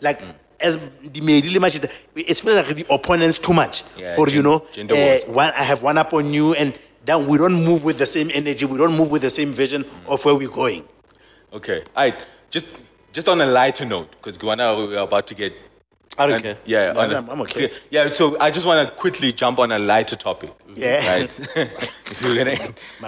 Like 0.00 0.22
as 0.60 0.90
the 1.00 1.20
Medili 1.20 1.60
match, 1.60 1.80
it's 2.14 2.40
feels 2.40 2.56
like 2.56 2.66
the 2.68 2.86
opponents 2.94 3.38
too 3.38 3.52
much. 3.52 3.84
Yeah, 3.96 4.16
or 4.16 4.28
you 4.28 4.42
know, 4.42 4.64
uh, 4.76 5.18
one, 5.32 5.50
I 5.50 5.62
have 5.64 5.82
one 5.82 5.98
up 5.98 6.12
on 6.14 6.32
you, 6.32 6.54
and 6.54 6.78
then 7.04 7.26
we 7.26 7.38
don't 7.38 7.64
move 7.64 7.84
with 7.84 7.98
the 7.98 8.06
same 8.06 8.30
energy. 8.32 8.64
We 8.64 8.78
don't 8.78 8.96
move 8.96 9.10
with 9.10 9.22
the 9.22 9.30
same 9.30 9.52
vision 9.52 9.84
of 10.06 10.24
where 10.24 10.34
we're 10.34 10.48
going. 10.48 10.84
Okay. 11.52 11.82
Right. 11.96 12.14
Just 12.50 12.66
just 13.12 13.28
on 13.28 13.40
a 13.40 13.46
lighter 13.46 13.84
note, 13.84 14.10
because 14.12 14.38
Guana, 14.38 14.76
we're 14.76 14.98
about 14.98 15.26
to 15.28 15.34
get. 15.34 15.52
I 16.16 16.26
don't 16.26 16.34
and- 16.34 16.42
care. 16.42 16.58
Yeah, 16.64 16.92
No, 16.92 17.00
on 17.00 17.10
a- 17.12 17.14
I'm- 17.16 17.28
I'm 17.30 17.40
okay. 17.42 17.70
Yeah, 17.90 18.08
so 18.08 18.36
I 18.40 18.50
just 18.50 18.66
want 18.66 18.88
to 18.88 18.94
quickly 18.94 19.32
jump 19.32 19.58
on 19.60 19.70
a 19.72 19.78
lighter 19.78 20.16
topic. 20.16 20.50
Yeah. 20.74 21.06
Right. 21.08 21.40
If 22.10 22.22
you're 22.24 22.36
gonna- 22.36 22.56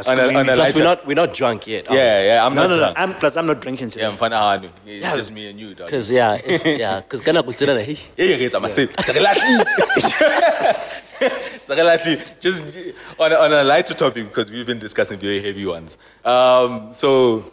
on 0.07 0.19
a, 0.19 0.39
on 0.39 0.49
a 0.49 0.53
Plus, 0.55 0.75
we're 0.75 0.85
not, 0.85 1.07
we're 1.07 1.15
not 1.15 1.33
drunk 1.35 1.67
yet. 1.67 1.87
yeah, 1.91 2.23
yeah. 2.25 2.45
I'm 2.47 2.55
No, 2.55 2.63
not 2.63 2.69
no, 2.69 2.75
no. 2.75 2.81
drunk. 2.81 2.99
I'm, 2.99 3.15
plus, 3.15 3.37
I'm 3.37 3.47
not 3.47 3.61
drinking 3.63 3.89
today. 3.89 4.03
yeah, 4.05 4.11
I'm 4.11 4.17
fine. 4.19 4.33
Hanu. 4.33 4.69
It's 4.87 5.03
Yeah. 5.05 5.17
just 5.17 5.33
me 5.33 5.49
and 5.49 5.59
you, 5.59 5.75
dog. 5.75 5.87
Because, 5.87 6.11
yeah, 6.11 6.35
it's- 6.35 6.65
yeah, 6.79 7.01
because 7.01 7.21
kana 7.23 7.43
kutsela 7.43 7.83
hey. 7.83 7.97
Yeah, 8.17 8.37
yeah, 8.37 8.45
it's 8.47 8.55
a 8.55 8.61
massive. 8.61 8.93
Sakalathi, 11.01 12.41
just 12.41 12.63
on 13.19 13.33
a, 13.33 13.37
on 13.37 13.53
a 13.53 13.65
lighter 13.65 13.95
topic 13.95 14.29
because 14.29 14.51
we've 14.51 14.67
been 14.67 14.79
discussing 14.79 15.19
very 15.19 15.43
heavy 15.43 15.67
ones. 15.67 15.99
Um, 16.25 16.93
so 16.93 17.51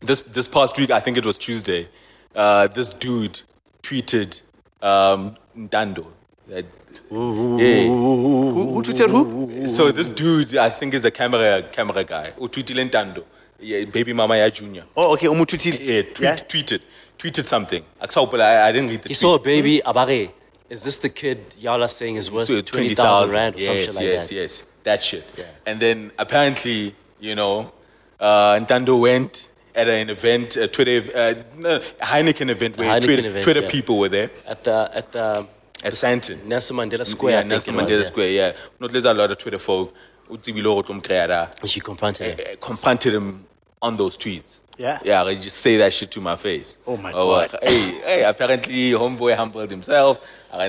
this 0.00 0.20
this 0.22 0.48
past 0.48 0.76
week, 0.76 0.90
I 0.90 1.00
think 1.00 1.16
it 1.16 1.24
was 1.26 1.38
Tuesday, 1.38 1.88
uh, 2.34 2.66
this 2.68 2.92
dude 2.92 3.42
tweeted 3.82 4.42
um, 4.84 5.36
Ntando. 5.56 6.06
That, 6.48 6.66
yeah. 7.10 7.86
Who, 7.88 8.72
who 8.74 8.82
tweeted 8.82 9.10
who? 9.10 9.68
So 9.68 9.90
this 9.90 10.08
dude, 10.08 10.56
I 10.56 10.70
think, 10.70 10.94
is 10.94 11.04
a 11.04 11.10
camera 11.10 11.62
camera 11.72 12.04
guy. 12.04 12.32
Who 12.38 12.48
tweeted 12.48 12.76
Ntando, 12.88 13.24
yeah, 13.58 13.84
baby 13.84 14.12
mama 14.12 14.36
ya 14.36 14.48
junior. 14.48 14.84
Oh, 14.96 15.14
okay. 15.14 15.26
Umututi. 15.26 15.70
Yeah, 15.80 16.02
tweet, 16.02 16.48
tweeted 16.48 16.82
tweeted 17.18 17.44
something. 17.46 17.82
I, 18.00 18.68
I 18.68 18.72
didn't 18.72 18.90
read 18.90 19.02
the 19.02 19.08
He 19.08 19.14
tweet. 19.14 19.16
saw 19.16 19.36
a 19.36 19.38
baby, 19.38 19.80
abare. 19.84 20.30
Is 20.70 20.82
this 20.82 20.98
the 20.98 21.08
kid 21.08 21.38
y'all 21.58 21.82
are 21.82 21.88
saying 21.88 22.16
is 22.16 22.30
worth 22.30 22.46
So 22.46 22.60
20,000 22.60 23.30
rand 23.34 23.56
or 23.56 23.60
some 23.60 23.74
yes, 23.74 23.84
shit 23.84 23.94
like 23.94 24.04
yes, 24.04 24.28
that? 24.28 24.34
yes, 24.34 24.66
that 24.82 25.02
shit. 25.02 25.24
Yeah. 25.36 25.44
And 25.66 25.78
then 25.80 26.10
apparently, 26.18 26.94
you 27.20 27.34
know, 27.34 27.72
uh, 28.18 28.54
Ntando 28.54 28.98
went 28.98 29.50
at 29.74 29.88
an 29.88 30.10
event, 30.10 30.56
a 30.56 30.68
Twitter, 30.68 31.10
uh, 31.14 31.34
no, 31.56 31.80
Heineken 32.00 32.48
event 32.50 32.76
where 32.76 32.88
Heineken 32.88 33.04
Twitter, 33.04 33.26
event, 33.26 33.44
Twitter 33.44 33.62
yeah. 33.62 33.70
people 33.70 33.98
were 33.98 34.08
there 34.08 34.30
At 34.46 34.64
the, 34.64 34.90
at 34.94 35.12
the 35.12 35.46
at 35.82 35.92
Sandton. 35.92 36.44
Nelson 36.46 36.76
Mandela 36.76 37.06
Square, 37.06 37.32
yeah, 37.32 37.38
I 37.38 37.42
think 37.42 37.50
Nelson 37.50 37.74
it 37.74 37.76
was, 37.76 37.90
Mandela 37.90 38.00
yeah. 38.00 38.06
Square, 38.06 38.28
yeah. 38.28 38.52
Not 38.80 38.92
there's 38.92 39.04
a 39.04 39.12
lot 39.12 39.30
of 39.30 39.38
Twitter 39.38 39.58
folk. 39.58 39.94
utsibile 40.30 40.64
hore 40.64 40.78
o 40.78 40.82
tlo 40.82 40.94
mo 40.94 41.00
kry-a 41.00 41.28
da. 41.28 41.48
And 41.60 41.70
she 41.70 41.80
confronted 41.80 42.26
him. 42.26 42.46
Uh, 42.52 42.56
confronted 42.60 43.14
him 43.14 43.46
on 43.82 43.96
those 43.96 44.16
tweets. 44.16 44.60
Yeah? 44.76 44.98
Yeah, 45.04 45.24
they 45.24 45.34
just 45.36 45.58
say 45.58 45.76
that 45.76 45.92
shit 45.92 46.10
to 46.12 46.20
my 46.20 46.36
face. 46.36 46.78
Oh 46.86 46.96
my 46.96 47.10
uh, 47.10 47.12
God. 47.12 47.58
hey, 47.62 47.90
hey, 48.00 48.24
apparently 48.24 48.90
homeboy 48.92 49.36
humbled 49.36 49.70
himself. 49.70 50.18
Are 50.52 50.68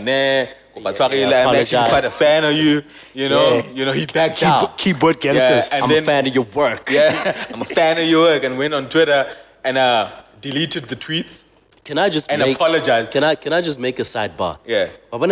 kopa 0.75 0.93
tshwarele, 0.93 1.29
yeah, 1.31 1.47
I'm 1.49 1.55
actually 1.55 1.89
quite 1.89 2.05
a 2.05 2.11
fan 2.11 2.43
of 2.43 2.53
you. 2.53 2.83
You 3.13 3.29
know, 3.29 3.55
Yeah. 3.55 3.63
you 3.73 3.85
know, 3.85 3.91
he 3.93 4.05
backed 4.05 4.41
down. 4.41 4.59
Keyboard, 4.59 4.77
keyboard 4.77 5.19
gangsters. 5.21 5.69
Yeah, 5.69 5.75
and 5.75 5.83
I'm 5.83 5.89
then, 5.89 6.03
a 6.03 6.05
fan 6.05 6.27
of 6.27 6.35
your 6.35 6.45
work. 6.53 6.89
Yeah, 6.89 7.45
I'm 7.53 7.61
a 7.61 7.65
fan 7.65 7.97
of 7.97 8.03
your 8.05 8.23
work 8.23 8.43
and 8.43 8.57
went 8.57 8.73
on 8.73 8.89
Twitter 8.89 9.25
and 9.63 9.77
uh, 9.77 10.11
deleted 10.41 10.83
the 10.85 10.95
tweets. 10.95 11.45
Can 11.83 11.97
I 11.99 12.09
just 12.09 12.29
And 12.31 12.41
make, 12.41 12.55
apologize. 12.55 13.07
Can 13.07 13.23
I 13.23 13.35
can 13.35 13.53
I 13.53 13.61
just 13.61 13.79
make 13.79 13.99
a 13.99 14.03
sidebar? 14.03 14.57
Yeah. 14.65 14.87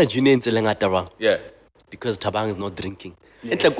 Junior 0.05 0.37
ntse 0.37 0.51
le 0.51 0.61
ngata 0.61 0.87
wrong 0.89 1.09
Yeah. 1.19 1.37
because 1.89 2.17
Tabang 2.17 2.49
is 2.49 2.57
not 2.57 2.75
drinking. 2.75 3.15
Entle 3.43 3.71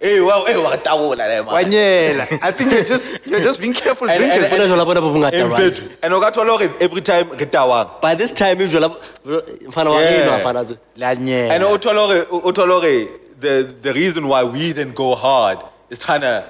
ko 0.00 0.06
wena. 0.06 0.10
Hey, 0.14 0.20
well, 0.20 0.46
hey, 0.46 0.56
wa 0.56 0.76
tabola 0.76 1.26
le 1.28 1.42
man. 1.44 1.54
Wanyela. 1.54 2.38
I 2.42 2.50
think 2.52 2.72
you're 2.72 2.84
just 2.84 3.26
you're 3.26 3.40
just 3.40 3.60
being 3.60 3.72
careful 3.74 4.08
And- 4.08 4.18
drinkers. 4.18 4.52
and- 4.52 4.58
Bona 4.60 4.68
jwala 4.74 4.84
bona 4.86 5.00
ba 5.00 5.08
bongata 5.08 5.40
And 5.40 5.50
wrong. 5.50 5.60
fethu. 5.60 5.90
And 6.02 6.14
o 6.14 6.20
ka 6.20 6.30
thola 6.30 6.58
hore 6.58 6.70
every 6.80 7.00
time 7.02 7.30
re 7.30 7.46
tawang. 7.46 8.00
By 8.00 8.14
this 8.14 8.32
time 8.32 8.60
if 8.60 8.70
jwala 8.72 8.96
mfana 9.26 9.90
wa 9.90 10.00
Yeah. 10.00 10.10
heno 10.10 10.38
mfana 10.42 10.64
tse. 10.66 10.76
Lanyela. 10.98 11.50
And 11.54 11.64
o 11.64 11.78
thola 11.78 12.06
hore 12.06 12.26
o 12.30 12.52
thola 12.52 12.80
hore 12.80 13.08
the 13.40 13.74
the 13.82 13.92
reason 13.92 14.28
why 14.28 14.42
we 14.44 14.72
then 14.72 14.92
go 14.92 15.14
hard 15.14 15.58
is 15.90 15.98
trying 16.00 16.20
to 16.22 16.44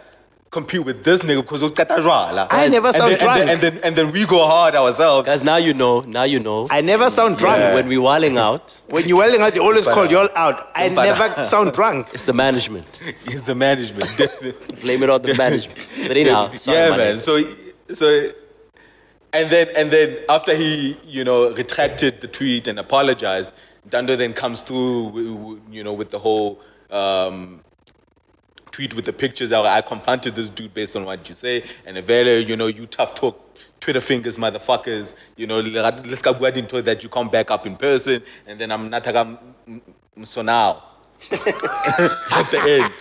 compete 0.51 0.83
with 0.85 1.05
this 1.05 1.21
nigga 1.21 1.43
because 1.43 1.63
o 1.63 1.71
qeta 1.71 1.97
jwala. 1.99 2.47
I 2.51 2.69
never 2.69 2.89
And 2.89 2.97
sound 2.97 3.13
then- 3.13 3.21
and 3.21 3.21
drunk. 3.21 3.39
then- 3.39 3.49
And 3.51 3.61
then 3.61 3.81
and 3.85 3.97
then 3.97 4.13
we 4.13 4.25
go 4.27 4.45
hard 4.47 4.75
ourselves. 4.75 5.27
Guys, 5.29 5.43
now 5.43 5.57
you 5.57 5.75
know. 5.75 6.01
Now 6.01 6.23
you 6.25 6.41
know. 6.41 6.67
I 6.71 6.81
never 6.81 7.11
sound 7.11 7.37
drunk. 7.37 7.75
When 7.75 7.89
we 7.89 7.99
wilding 7.99 8.39
out, 8.39 8.81
When 8.89 9.07
you're 9.09 9.23
yelling 9.25 9.43
out, 9.43 9.53
they 9.55 9.61
always 9.61 9.87
call 9.87 10.07
you 10.07 10.19
all 10.19 10.29
out. 10.35 10.71
I 10.75 10.89
never 10.89 11.45
sound 11.45 11.73
drunk. 11.73 12.09
it's 12.15 12.23
the 12.25 12.33
management. 12.33 13.01
It's 13.27 13.45
the 13.47 13.55
management. 13.55 14.09
Blame 14.83 15.03
it 15.03 15.11
on 15.11 15.23
the 15.23 15.35
management. 15.35 15.79
But 16.09 16.17
anyhow, 16.17 16.51
sorry, 16.53 16.79
yeah, 16.79 16.97
man. 16.97 17.17
nigga. 17.17 17.21
So 17.21 17.33
so 17.95 18.09
And 19.33 19.51
then 19.51 19.67
and 19.77 19.91
then 19.91 20.17
after 20.31 20.55
he, 20.57 20.97
you 21.05 21.23
know, 21.29 21.51
retracted 21.53 22.23
the 22.23 22.29
tweet 22.29 22.67
and 22.67 22.79
apologized, 22.79 23.53
Ntando 23.89 24.17
then 24.17 24.33
comes 24.33 24.63
through, 24.63 25.07
w- 25.13 25.35
w- 25.37 25.61
you 25.71 25.83
know, 25.85 25.93
with 25.93 26.11
the 26.11 26.19
whole 26.19 26.51
um, 26.91 27.61
tweet 28.79 28.95
with 28.95 29.07
the 29.07 29.13
pictures. 29.13 29.51
Out, 29.51 29.67
I 29.67 29.81
confronted 29.81 30.37
this 30.37 30.51
dude 30.51 30.73
based 30.73 30.95
on 30.95 31.05
what 31.05 31.29
you 31.29 31.35
say, 31.35 31.65
and 31.85 31.99
Vele, 31.99 32.41
you 32.41 32.57
know, 32.57 32.69
you 32.69 32.87
tough 32.87 33.17
talk. 33.17 33.45
Twitter 33.81 34.01
fingers, 34.01 34.39
motherfuckers. 34.39 35.17
You 35.37 35.49
know, 35.49 35.61
let's 35.61 36.23
go 36.23 36.33
ahead 36.33 36.57
and 36.57 36.69
that 36.85 37.03
you 37.03 37.09
come 37.09 37.29
back 37.29 37.51
up 37.51 37.67
in 37.67 37.77
person, 37.77 38.23
and 38.47 38.61
then 38.61 38.71
I'm 38.71 38.89
not 38.89 39.05
so 40.25 40.43
now 40.43 40.83
at 41.33 42.47
the 42.51 42.61
end 42.77 42.93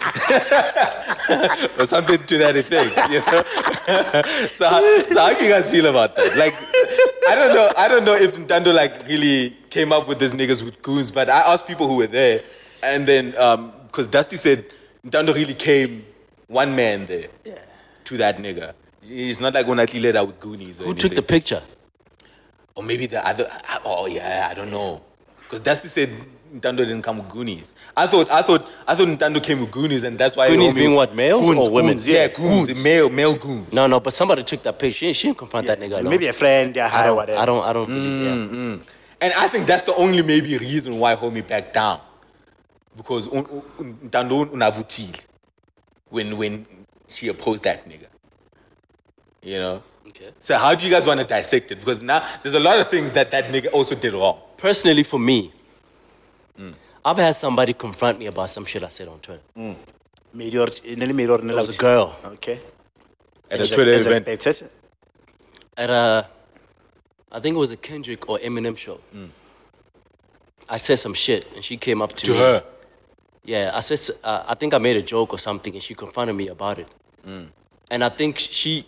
or 1.79 1.85
something 1.85 2.23
to 2.25 2.37
that 2.39 2.55
effect. 2.55 2.95
You 3.11 3.19
know? 3.19 3.43
so, 4.47 4.67
how, 4.67 4.81
so 5.13 5.19
how 5.19 5.33
do 5.37 5.45
you 5.45 5.51
guys 5.51 5.69
feel 5.69 5.85
about 5.87 6.15
that? 6.15 6.37
Like, 6.37 6.53
I 7.29 7.35
don't 7.35 7.53
know. 7.53 7.69
I 7.77 7.87
don't 7.87 8.03
know 8.03 8.15
if 8.15 8.35
Ntando 8.35 8.73
like 8.73 9.07
really 9.07 9.55
came 9.69 9.91
up 9.91 10.07
with 10.07 10.19
these 10.19 10.33
niggas 10.33 10.63
with 10.63 10.81
goons, 10.81 11.11
but 11.11 11.29
I 11.29 11.53
asked 11.53 11.67
people 11.67 11.87
who 11.87 11.95
were 11.97 12.07
there, 12.07 12.41
and 12.81 13.07
then 13.07 13.35
um, 13.37 13.73
because 13.87 14.07
Dusty 14.07 14.37
said 14.37 14.65
Ntando 15.05 15.33
really 15.33 15.53
came 15.53 16.03
one 16.47 16.75
man 16.75 17.05
there 17.05 17.27
to 18.05 18.17
that 18.17 18.37
nigga. 18.37 18.73
It's 19.03 19.39
not 19.39 19.53
like 19.53 19.67
when 19.67 19.79
I 19.79 19.85
led 19.95 20.15
out 20.15 20.27
with 20.27 20.39
Goonies. 20.39 20.81
Or 20.81 20.85
Who 20.85 20.93
took 20.93 21.15
the 21.15 21.21
picture? 21.21 21.61
Or 22.75 22.83
maybe 22.83 23.05
the 23.05 23.25
other. 23.25 23.49
Oh 23.85 24.05
yeah, 24.05 24.47
I 24.51 24.53
don't 24.53 24.69
know. 24.71 25.01
Because 25.43 25.61
Dusty 25.61 25.87
said 25.87 26.09
Ntando 26.53 26.77
didn't 26.77 27.01
come 27.03 27.17
with 27.19 27.29
Goonies. 27.29 27.73
I 27.95 28.05
thought, 28.07 28.29
I 28.29 28.41
thought, 28.41 28.67
I 28.87 28.95
thought 28.95 29.07
Ntando 29.07 29.41
came 29.41 29.61
with 29.61 29.71
Goonies, 29.71 30.03
and 30.03 30.17
that's 30.17 30.35
why 30.35 30.47
Goonies 30.49 30.73
being 30.73 30.93
what, 30.93 31.15
males 31.15 31.41
Goons, 31.41 31.67
or 31.67 31.71
women? 31.73 31.93
goons, 31.93 32.07
Yeah, 32.09 32.23
Yeah, 32.23 32.27
goons, 32.35 32.67
goons. 32.67 32.83
male, 32.83 33.09
male 33.09 33.35
goons. 33.35 33.71
No, 33.73 33.87
no, 33.87 33.99
but 33.99 34.13
somebody 34.13 34.43
took 34.43 34.61
that 34.63 34.77
picture. 34.77 34.97
She, 34.97 35.13
she 35.13 35.27
didn't 35.29 35.37
confront 35.39 35.67
that 35.67 35.79
nigga. 35.79 35.99
alone. 35.99 36.09
Maybe 36.09 36.27
a 36.27 36.33
friend, 36.33 36.75
yeah, 36.75 36.85
I 36.85 36.89
hi, 36.89 37.03
don't, 37.07 37.15
whatever. 37.15 37.39
I 37.39 37.45
don't, 37.45 37.63
I 37.63 37.73
don't 37.73 37.87
believe, 37.87 38.21
yeah. 38.25 38.33
Mm, 38.33 38.49
mm. 38.79 38.87
And 39.21 39.33
I 39.33 39.47
think 39.47 39.65
that's 39.67 39.83
the 39.83 39.95
only 39.95 40.21
maybe 40.21 40.57
reason 40.57 40.99
why 40.99 41.15
homie 41.15 41.45
backed 41.45 41.73
down. 41.73 42.01
Because 42.97 43.27
un- 43.27 43.63
un- 43.79 43.97
Ntando 44.09 44.45
unavutile 44.51 45.25
when 46.09 46.35
when 46.37 46.65
she 47.07 47.27
opposed 47.29 47.63
that 47.63 47.87
nigga. 47.87 48.07
You 49.43 49.59
know. 49.59 49.83
Okay. 50.07 50.31
So 50.39 50.57
how 50.57 50.73
do 50.75 50.83
you 50.85 50.91
guys 50.91 51.05
want 51.05 51.19
to 51.19 51.25
dissect 51.25 51.71
it? 51.71 51.79
Because 51.79 52.01
now 52.01 52.25
there's 52.41 52.55
a 52.55 52.59
lot 52.59 52.79
of 52.79 52.89
things 52.89 53.11
that 53.13 53.29
that 53.31 53.45
nigga 53.51 53.71
also 53.71 53.95
did 53.95 54.13
wrong. 54.13 54.39
Personally, 54.57 55.03
for 55.03 55.19
me, 55.19 55.51
mm. 56.59 56.73
I've 57.05 57.17
had 57.17 57.35
somebody 57.35 57.73
confront 57.73 58.17
me 58.19 58.25
about 58.25 58.49
some 58.49 58.65
shit 58.65 58.83
I 58.83 58.89
said 58.89 59.07
on 59.07 59.19
Twitter. 59.19 59.41
Meteor, 60.33 60.67
nearly 60.97 61.13
meteor, 61.13 61.35
It 61.39 61.55
was 61.55 61.69
a 61.75 61.77
girl 61.77 62.15
Okay. 62.25 62.59
At 63.49 63.59
a 63.59 63.61
As, 63.61 63.71
Twitter 63.71 63.93
as 63.93 64.05
event. 64.05 64.27
expected. 64.27 64.69
at 65.77 65.89
a, 65.89 66.27
I 67.31 67.39
think 67.39 67.55
it 67.55 67.59
was 67.59 67.71
a 67.71 67.77
Kendrick 67.77 68.27
or 68.29 68.37
Eminem 68.39 68.77
show. 68.77 68.99
Mm. 69.15 69.29
I 70.69 70.77
said 70.77 70.99
some 70.99 71.13
shit, 71.13 71.45
and 71.55 71.63
she 71.63 71.77
came 71.77 72.01
up 72.01 72.13
to, 72.15 72.25
To 72.25 72.31
me. 72.31 72.37
her. 72.37 72.63
Yeah, 73.47 73.71
I 73.73 73.79
said, 73.79 73.99
uh, 74.23 74.43
I 74.51 74.55
think 74.55 74.73
I 74.73 74.77
made 74.77 74.97
a 74.97 75.01
joke 75.01 75.33
or 75.33 75.39
something, 75.39 75.73
and 75.73 75.81
she 75.81 75.95
confronted 75.95 76.35
me 76.35 76.49
about 76.49 76.79
it. 76.79 76.89
And 77.89 78.03
I 78.03 78.09
think 78.09 78.37
she, 78.39 78.85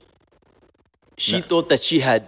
she 1.18 1.38
thought 1.50 1.70
that 1.70 1.82
she 1.82 2.02
had, 2.02 2.28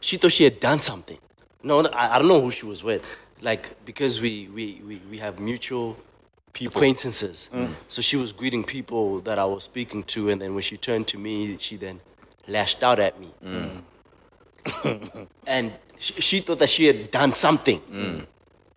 she 0.00 0.16
thought 0.18 0.32
she 0.32 0.44
had 0.44 0.58
done 0.58 0.80
something. 0.80 1.18
No, 1.62 1.80
I, 1.86 2.16
I 2.16 2.18
don't 2.18 2.26
know 2.28 2.40
who 2.40 2.50
she 2.50 2.66
was 2.66 2.82
with. 2.82 3.04
Like 3.40 3.84
because 3.84 4.20
we 4.20 4.48
we 4.56 4.80
we, 4.88 4.96
we 5.10 5.18
have 5.18 5.38
mutual 5.40 5.96
acquaintances. 6.76 7.48
So 7.88 8.02
she 8.02 8.16
was 8.16 8.32
greeting 8.32 8.64
people 8.64 9.20
that 9.20 9.38
I 9.38 9.44
was 9.44 9.64
speaking 9.64 10.02
to, 10.14 10.30
and 10.30 10.40
then 10.42 10.54
when 10.54 10.62
she 10.62 10.76
turned 10.76 11.06
to 11.08 11.18
me, 11.18 11.56
she 11.58 11.76
then 11.76 12.00
lashed 12.48 12.82
out 12.82 12.98
at 12.98 13.14
me. 13.20 13.28
and 15.46 15.72
she, 15.98 16.12
she 16.28 16.40
thought 16.40 16.58
that 16.58 16.70
she 16.70 16.86
had 16.86 17.10
done 17.10 17.32
something. 17.32 17.80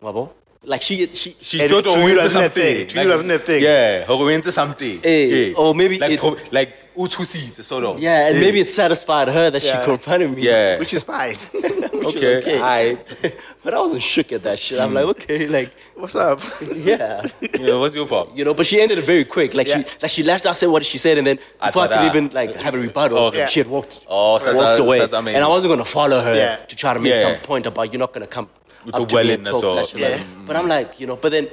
Wabo? 0.02 0.30
Like 0.72 0.82
she 0.82 0.94
had- 1.02 1.16
she 1.16 1.36
She 1.40 1.60
And 1.60 1.70
thought 1.70 1.84
to 1.84 1.90
of 1.90 1.98
you 1.98 2.04
winter 2.04 2.22
wasn't 2.22 2.44
a 2.44 2.48
something. 2.48 2.62
thing. 2.62 2.86
To 2.88 3.02
you 3.02 3.08
wasn't 3.08 3.30
a 3.32 3.38
thing. 3.38 3.62
Yeah, 3.62 4.04
her 4.04 4.16
winter 4.16 4.50
something. 4.52 5.00
Eh, 5.04 5.52
or 5.56 5.74
maybe 5.74 5.96
like 5.98 6.10
it- 6.12 6.20
pro- 6.20 6.36
like 6.50 6.70
utusi, 6.96 7.62
sort 7.62 7.84
of. 7.84 8.00
yeah, 8.00 8.28
and 8.28 8.40
maybe 8.40 8.58
it 8.60 8.68
satisfied 8.70 9.28
her 9.28 9.46
that 9.50 9.62
Yeah. 9.62 9.78
she 9.80 9.84
confronted 9.90 10.30
me. 10.34 10.42
Yeah. 10.42 10.78
Which 10.80 10.92
is 10.92 11.04
fine. 11.04 11.36
okay. 12.08 12.38
okay. 12.38 12.60
I. 12.60 12.98
but 13.62 13.74
I 13.74 13.78
wasn't 13.80 14.02
shook 14.02 14.32
at 14.32 14.42
that 14.42 14.58
shit. 14.58 14.80
I'm 14.80 14.92
like, 14.94 15.04
okay, 15.14 15.46
like 15.46 15.70
What's 15.94 16.16
up? 16.16 16.40
yeah. 16.74 17.22
Yeah, 17.60 17.74
what's 17.80 17.94
your 17.94 18.06
fault? 18.06 18.28
You 18.34 18.44
know, 18.46 18.52
but 18.54 18.66
she 18.66 18.80
ended 18.82 18.98
it 18.98 19.04
very 19.04 19.24
quick. 19.24 19.54
Like 19.54 19.68
Yeah. 19.68 19.82
she, 19.84 19.84
like 20.02 20.10
she 20.10 20.22
lashed 20.24 20.46
out, 20.46 20.56
said 20.56 20.66
what 20.68 20.84
she 20.84 20.98
said, 20.98 21.16
and 21.18 21.26
then 21.28 21.36
before 21.36 21.60
I, 21.60 21.70
thought, 21.70 21.90
could 21.92 22.06
even 22.10 22.24
like 22.34 22.54
have 22.56 22.74
a 22.74 22.78
rebuttal, 22.80 23.18
Okay. 23.28 23.46
she 23.48 23.60
had 23.60 23.68
walked, 23.68 24.00
Oh, 24.08 24.38
so 24.40 24.46
walked 24.46 24.58
that's- 24.58 24.80
away, 24.80 24.98
that's 24.98 25.12
and 25.14 25.28
I 25.28 25.48
wasn't 25.48 25.70
gonna 25.72 25.84
follow 26.00 26.20
her 26.20 26.34
Yeah. 26.34 26.56
to 26.70 26.74
try 26.76 26.92
to 26.92 27.00
make 27.00 27.14
Yeah. 27.14 27.22
some 27.22 27.36
point 27.50 27.66
about 27.66 27.92
you're 27.92 28.00
not 28.06 28.12
gonna 28.12 28.26
come 28.26 28.48
With 28.86 28.94
up 28.94 29.00
the 29.02 29.06
to 29.08 29.16
me 29.16 29.22
willingness 29.22 29.50
talk 29.60 29.64
or- 29.64 29.74
that 29.76 29.88
shit. 29.88 30.00
Like, 30.00 30.20
Yeah. 30.20 30.24
But 30.46 30.56
I'm 30.56 30.68
like, 30.68 31.00
you 31.00 31.06
know, 31.08 31.16
but 31.16 31.32
then 31.32 31.48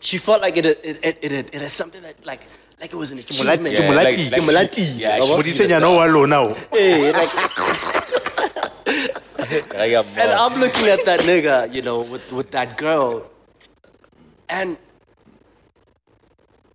she 0.00 0.18
felt 0.18 0.42
like 0.42 0.56
it, 0.58 0.66
it, 0.66 0.78
it, 0.84 0.98
it, 1.22 1.32
it, 1.32 1.54
it 1.54 1.60
had 1.62 1.70
something 1.70 2.02
that 2.02 2.24
like, 2.26 2.42
like 2.80 2.92
it 2.92 2.96
was 2.96 3.10
an 3.12 3.18
Mulati- 3.18 3.40
achievement. 3.40 3.74
Yeah, 3.74 3.90
Mulati. 3.90 4.04
like- 4.04 4.32
like 4.32 4.42
Mulati. 4.42 4.74
she- 4.76 4.82
Yeah, 5.00 5.14
You 5.14 5.20
know? 5.20 5.26
she- 5.26 5.36
But 5.36 5.46
you 5.46 5.52
said 5.52 5.70
you 5.70 5.80
know 5.80 6.26
now. 6.26 6.54
Hey, 6.70 7.10
like, 7.12 7.30
I 9.76 9.90
got 9.90 10.06
and 10.06 10.16
more. 10.16 10.36
I'm 10.36 10.54
looking 10.60 10.86
at 10.88 11.04
that 11.06 11.20
nigga, 11.20 11.72
you 11.72 11.82
know, 11.82 12.00
with, 12.02 12.32
with 12.32 12.50
that 12.52 12.76
girl. 12.76 13.24
And 14.48 14.76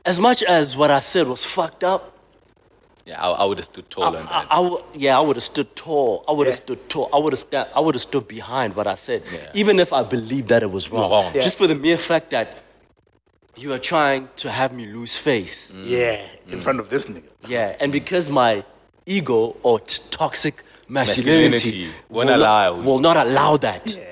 as 0.06 0.20
much 0.20 0.44
as 0.44 0.76
what 0.76 0.92
I 0.92 1.00
said 1.02 1.28
was 1.28 1.46
fucked 1.46 1.84
up, 1.84 2.16
Yeah, 3.10 3.20
I, 3.26 3.28
I 3.42 3.46
would 3.48 3.58
have 3.58 3.66
stood 3.66 3.90
tall 3.90 4.04
on 4.04 4.14
that. 4.14 4.48
I 4.58 4.62
w- 4.68 4.84
yeah, 4.94 5.18
I 5.20 5.22
would 5.28 5.36
have 5.36 5.44
stood 5.54 5.70
tall. 5.76 6.24
I 6.30 6.32
would 6.32 6.46
have 6.46 6.54
Yeah. 6.60 6.66
stood 6.68 6.82
tall. 6.94 7.10
I 7.12 7.18
would 7.24 7.34
have 7.34 7.40
sta- 7.48 7.70
I 7.78 7.80
would 7.86 7.96
have 7.98 8.04
stood 8.12 8.28
behind 8.38 8.70
what 8.78 8.86
I 8.96 8.98
said, 9.08 9.24
Yeah. 9.34 9.62
even 9.62 9.76
if 9.80 9.90
I 10.00 10.02
believed 10.04 10.48
that 10.54 10.62
it 10.68 10.72
was 10.78 10.92
wrong. 10.92 11.10
Wrong. 11.10 11.32
Yeah. 11.34 11.42
Just 11.48 11.58
for 11.58 11.66
the 11.66 11.74
mere 11.88 11.98
fact 11.98 12.30
that 12.36 12.48
you 13.62 13.74
are 13.76 13.80
trying 13.94 14.30
to 14.44 14.48
have 14.60 14.72
me 14.80 14.86
lose 14.98 15.18
face. 15.18 15.58
Mm. 15.72 15.84
Yeah, 15.96 16.22
in 16.54 16.60
mm. 16.60 16.62
front 16.62 16.80
of 16.80 16.88
this 16.94 17.04
nigga. 17.08 17.32
Yeah, 17.48 17.76
and 17.82 17.92
because 17.92 18.30
my 18.30 18.64
ego 19.08 19.56
or 19.64 19.80
t- 19.80 20.02
toxic 20.12 20.56
masculinity, 20.88 21.50
Masculinity 21.50 21.90
won't 22.10 22.30
will, 22.30 22.36
allow- 22.36 22.76
Not, 22.76 22.86
will 22.86 23.00
not 23.10 23.18
allow 23.18 23.58
that. 23.58 23.84
Yeah. 23.98 24.04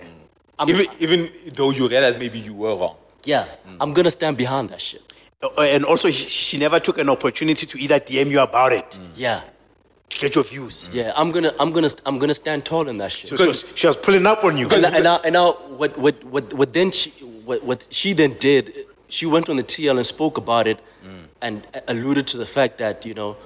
I'm, 0.60 0.68
even 0.72 0.86
even 1.06 1.20
though 1.58 1.70
you 1.70 1.88
realize 1.88 2.16
maybe 2.18 2.40
you 2.40 2.54
were 2.64 2.76
wrong. 2.82 2.96
yeah, 3.26 3.46
mm. 3.46 3.78
I'm 3.82 3.94
gonna 3.94 4.10
stand 4.20 4.36
behind 4.38 4.70
that 4.74 4.82
shit. 4.82 5.04
Uh, 5.42 5.50
And 5.62 5.86
also, 5.86 6.10
she, 6.10 6.28
she 6.28 6.58
never 6.58 6.80
took 6.80 6.98
an 6.98 7.10
opportunity 7.10 7.66
to 7.68 7.78
either 7.80 8.00
DM 8.00 8.28
you 8.32 8.40
about 8.40 8.74
it 8.74 8.98
Yeah, 9.16 9.42
to 10.10 10.18
get 10.18 10.34
your 10.36 10.44
views. 10.44 10.90
yeah, 10.94 11.12
I'm 11.16 11.32
gonna, 11.32 11.54
I'm 11.60 11.72
gonna, 11.72 11.90
I'm 12.06 12.18
gonna 12.18 12.34
stand 12.34 12.66
tall 12.66 12.88
in 12.90 12.98
that 12.98 13.12
shit. 13.12 13.30
So 13.30 13.36
she 13.38 13.46
was, 13.48 13.66
she 13.76 13.86
was 13.88 13.96
pulling 13.98 14.26
up 14.26 14.44
on 14.44 14.58
you. 14.58 14.68
And, 14.70 14.86
and 14.86 15.04
now, 15.04 15.20
and 15.24 15.34
now 15.34 15.54
what, 15.78 15.96
what, 15.98 16.24
what, 16.24 16.54
what 16.54 16.74
then 16.74 16.90
she, 16.92 17.12
what, 17.46 17.64
what 17.64 17.88
she 17.92 18.14
then 18.14 18.34
did, 18.40 18.74
she 19.10 19.26
went 19.28 19.48
on 19.50 19.58
the 19.58 19.64
TL 19.64 19.98
and 19.98 20.06
spoke 20.06 20.38
about 20.38 20.68
it, 20.68 20.80
and 21.42 21.66
alluded 21.88 22.26
to 22.28 22.38
the 22.38 22.46
fact 22.48 22.80
that 22.80 23.06
you 23.06 23.14
know, 23.14 23.38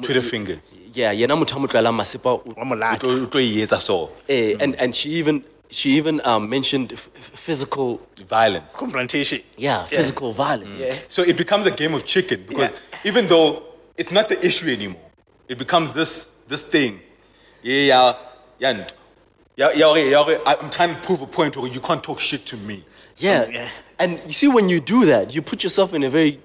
Twitter 0.00 0.22
fingers. 0.22 0.76
yeah, 0.94 1.12
yena 1.12 1.36
motho 1.38 1.56
a 1.56 1.60
mo 1.60 1.66
tlohelang 1.66 1.94
masepa 1.94 2.26
o- 2.26 2.54
Wa 2.56 2.64
molata. 2.64 3.06
Utlo- 3.06 3.26
utlo 3.26 3.40
e 3.40 3.60
etsa 3.62 3.78
so. 3.78 4.10
eh, 4.28 4.56
and 4.58 4.74
and 4.76 4.96
she 4.96 5.10
even 5.10 5.44
she 5.70 5.90
even 5.98 6.20
um, 6.24 6.48
mentioned 6.48 6.94
f- 6.94 7.08
f- 7.14 7.33
physical, 7.48 8.00
Violence. 8.26 8.74
Confrontation. 8.76 9.40
yeah, 9.58 9.84
physical 9.84 10.32
violence. 10.32 10.80
Yeah. 10.80 10.96
So 11.08 11.20
it 11.22 11.36
becomes 11.36 11.66
a 11.66 11.70
game 11.70 11.92
of 11.94 12.02
chicken 12.06 12.38
because 12.48 12.72
even 13.04 13.26
though 13.28 13.62
it's 14.00 14.10
not 14.18 14.28
the 14.28 14.38
issue 14.48 14.68
anymore, 14.78 15.08
it 15.48 15.58
becomes 15.58 15.92
this 15.92 16.12
this 16.48 16.62
thing. 16.74 16.92
Yeah, 17.62 17.78
yeah, 17.92 18.12
yeah. 18.58 18.70
and- 18.70 18.94
yeah, 19.56 19.70
yeah, 19.72 20.38
I'm 20.50 20.68
trying 20.70 20.92
to 20.96 21.00
prove 21.06 21.22
a 21.22 21.26
point 21.28 21.56
where 21.56 21.70
you 21.76 21.80
can't 21.88 22.02
talk 22.02 22.18
shit 22.18 22.44
to 22.46 22.56
me. 22.56 22.76
Yeah. 23.18 23.46
Yeah. 23.48 23.68
And 24.00 24.10
you 24.26 24.32
see, 24.32 24.48
when 24.48 24.68
you 24.68 24.80
do 24.80 25.04
that, 25.12 25.32
you 25.34 25.42
put 25.42 25.62
yourself 25.62 25.94
in 25.94 26.02
a 26.02 26.08
very 26.10 26.40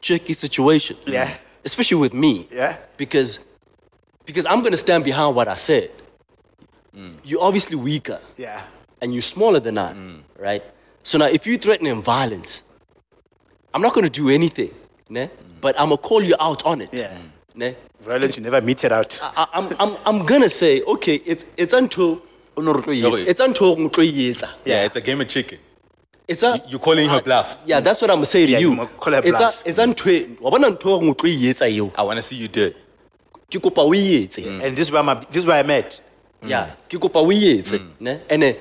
tricky 0.00 0.32
situation. 0.34 0.96
Yeah. 1.04 1.28
Especially 1.64 1.98
with 2.04 2.14
me. 2.14 2.46
Yeah. 2.52 2.76
Because, 2.96 3.30
because 4.26 4.46
I'm 4.46 4.60
going 4.60 4.70
to 4.78 4.78
stand 4.86 5.02
behind 5.02 5.34
what 5.34 5.48
I 5.48 5.54
said. 5.56 5.90
Mm. 6.96 7.14
You're 7.24 7.42
obviously 7.42 7.74
weaker 7.76 8.20
Yeah. 8.36 8.62
and 9.00 9.12
you're 9.12 9.22
smaller 9.36 9.58
than 9.58 9.76
I, 9.78 9.90
right? 10.42 10.62
So 11.04 11.18
now, 11.18 11.26
if 11.26 11.46
you 11.46 11.56
threaten 11.56 11.86
in 11.86 12.02
violence, 12.02 12.62
I'm 13.72 13.80
not 13.80 13.94
going 13.94 14.04
to 14.04 14.10
do 14.10 14.28
anything, 14.28 14.74
ne? 15.08 15.30
but 15.60 15.78
I'm 15.80 15.88
going 15.88 15.98
to 15.98 16.02
call 16.02 16.22
you 16.22 16.34
out 16.40 16.66
on 16.66 16.80
it. 16.80 16.90
Yeah. 16.92 17.16
Ne? 17.54 17.76
Violence, 18.00 18.36
you 18.36 18.42
never 18.42 18.60
meet 18.60 18.84
it 18.84 18.92
out. 18.92 19.18
I, 19.22 19.46
I'm, 19.54 19.76
I'm, 19.78 19.96
I'm 20.04 20.26
going 20.26 20.42
to 20.42 20.50
say, 20.50 20.82
okay, 20.82 21.16
it's, 21.16 21.46
it's 21.56 21.72
until. 21.72 22.22
Okay. 22.54 23.00
It's 23.30 23.40
until 23.40 23.68
o 23.68 23.88
tlo 23.88 24.04
etsa. 24.04 24.48
Yeah, 24.66 24.84
it's 24.84 24.96
a 24.96 25.00
game 25.00 25.22
of 25.22 25.28
chicken. 25.28 25.58
It's 26.28 26.42
a, 26.42 26.62
You're 26.68 26.78
calling 26.78 27.08
her 27.08 27.22
bluff. 27.22 27.56
Yeah, 27.64 27.80
that's 27.80 28.02
what 28.02 28.10
I'm 28.10 28.18
gonna 28.18 28.26
say 28.26 28.44
to 28.44 28.52
Yeah, 28.52 28.58
you. 28.58 28.70
you 28.70 28.76
must 28.76 28.96
call 28.98 29.14
her 29.14 29.20
It's 29.20 29.28
a 29.28 29.38
bluff. 29.38 29.62
it's 29.64 29.78
a 29.78 29.86
ntho 29.86 30.38
wa 30.38 30.50
bona 30.50 30.68
ntho 30.68 31.00
nngwe 31.00 31.10
o 31.10 31.14
tlo 31.14 31.30
etsa 31.50 31.70
eo. 31.70 31.90
I 31.96 32.02
want 32.02 32.18
to 32.18 32.22
see 32.22 32.36
you 32.36 32.48
do 32.48 32.64
it. 32.66 32.76
Ke 33.48 33.58
kopa 33.58 33.78
o 33.78 33.90
etse. 33.94 34.46
And 34.62 34.76
this 34.76 34.88
is 34.88 34.92
where, 34.92 35.02
my, 35.02 35.14
this 35.14 35.38
is 35.38 35.46
where 35.46 35.60
I 35.60 35.66
met. 35.66 36.02
Yeah, 36.44 36.74
ke 36.90 37.00
kopa 37.00 37.24
o 37.24 37.32
e 37.32 37.58
etse, 37.62 37.78
mm. 37.78 38.00
ne? 38.00 38.20
And 38.28 38.42
then 38.42 38.56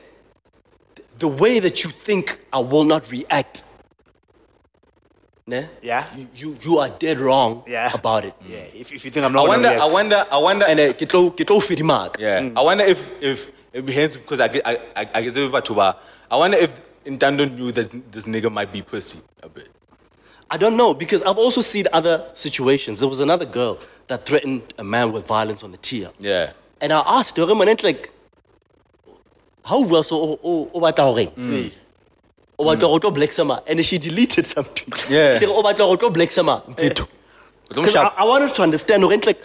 the 1.22 1.28
way 1.44 1.60
that 1.66 1.84
you 1.84 1.90
think 2.08 2.26
I 2.52 2.60
will 2.60 2.84
not 2.94 3.04
react. 3.12 3.64
ne? 5.48 5.68
Yeah. 5.82 6.06
You, 6.18 6.28
you, 6.36 6.58
you 6.66 6.78
are 6.80 6.90
dead 6.90 7.20
wrong 7.20 7.64
Yeah. 7.68 7.92
about 7.94 8.26
it. 8.26 8.34
Yeah, 8.46 8.66
if, 8.82 8.92
if 8.94 9.06
you 9.06 9.12
think 9.12 9.26
I'm 9.26 9.32
I 9.36 9.40
not 9.40 9.48
wonder, 9.48 9.70
gonna 9.70 9.76
I 9.76 9.88
react. 9.88 9.94
wonder, 9.94 10.20
I 10.32 10.38
wonder, 10.38 10.66
And 10.72 10.80
uh, 10.80 10.94
ke 10.94 11.06
tlo 11.12 11.22
ke 11.32 11.44
tlo 11.46 11.58
o 11.62 11.76
di-mark. 11.76 12.18
yeah, 12.20 12.50
I 12.56 12.62
wonder 12.62 12.84
if 12.94 13.10
if 13.22 13.52
it 13.74 13.86
behaves 13.86 14.18
because 14.18 14.40
I 14.40 14.48
get- 14.54 14.66
I 14.66 14.74
I, 14.96 15.04
I 15.16 15.22
guess 15.24 15.36
everybody 15.38 15.74
I 16.32 16.38
wonder 16.38 16.58
if 16.58 16.72
Ntando 17.06 17.46
knew 17.58 17.72
that 17.72 17.90
this 18.12 18.26
nigga 18.26 18.52
might 18.52 18.72
be 18.72 18.82
pussy 18.82 19.20
a 19.44 19.50
bit. 19.50 19.70
I 20.50 20.58
don't 20.58 20.78
know 20.78 20.94
because 20.94 21.22
I've 21.24 21.38
also 21.46 21.62
seen 21.62 21.86
other 21.94 22.16
situations. 22.34 23.00
There 23.00 23.10
was 23.10 23.22
another 23.22 23.46
girl 23.46 23.80
that 24.08 24.26
threatened 24.26 24.62
a 24.78 24.84
man 24.84 25.12
with 25.12 25.26
violence 25.26 25.64
on 25.64 25.72
the 25.72 25.78
tier. 25.78 26.10
Yeah. 26.20 26.54
And 26.82 26.92
I 26.94 27.02
asked 27.06 27.38
her, 27.38 27.46
man, 27.56 27.68
it's 27.70 27.84
like, 27.84 28.12
how 29.72 29.80
well 29.92 30.04
so 30.04 30.16
o- 30.28 30.40
o 30.44 30.70
o 30.74 30.80
batla 30.84 31.06
ho 31.10 31.14
reng? 31.20 31.32
Hey. 31.52 31.72
O 32.60 32.66
batla 32.68 32.88
ho 32.94 33.00
tlo 33.00 33.12
black 33.14 33.32
sama 33.40 33.62
and 33.68 33.84
she 33.86 33.98
deleted 33.98 34.46
something. 34.46 34.92
Yeah. 35.10 35.40
Ke 35.40 35.48
O 35.48 35.64
batla 35.64 35.88
ho 35.92 35.96
tlo 35.98 36.14
black 36.14 36.32
sama 36.32 36.62
mfetho. 36.68 37.08
Because 37.70 37.96
I, 37.96 38.08
I 38.18 38.24
wanted 38.26 38.54
to 38.56 38.62
understand 38.64 39.04
hore 39.04 39.14
it's 39.14 39.26
like 39.26 39.40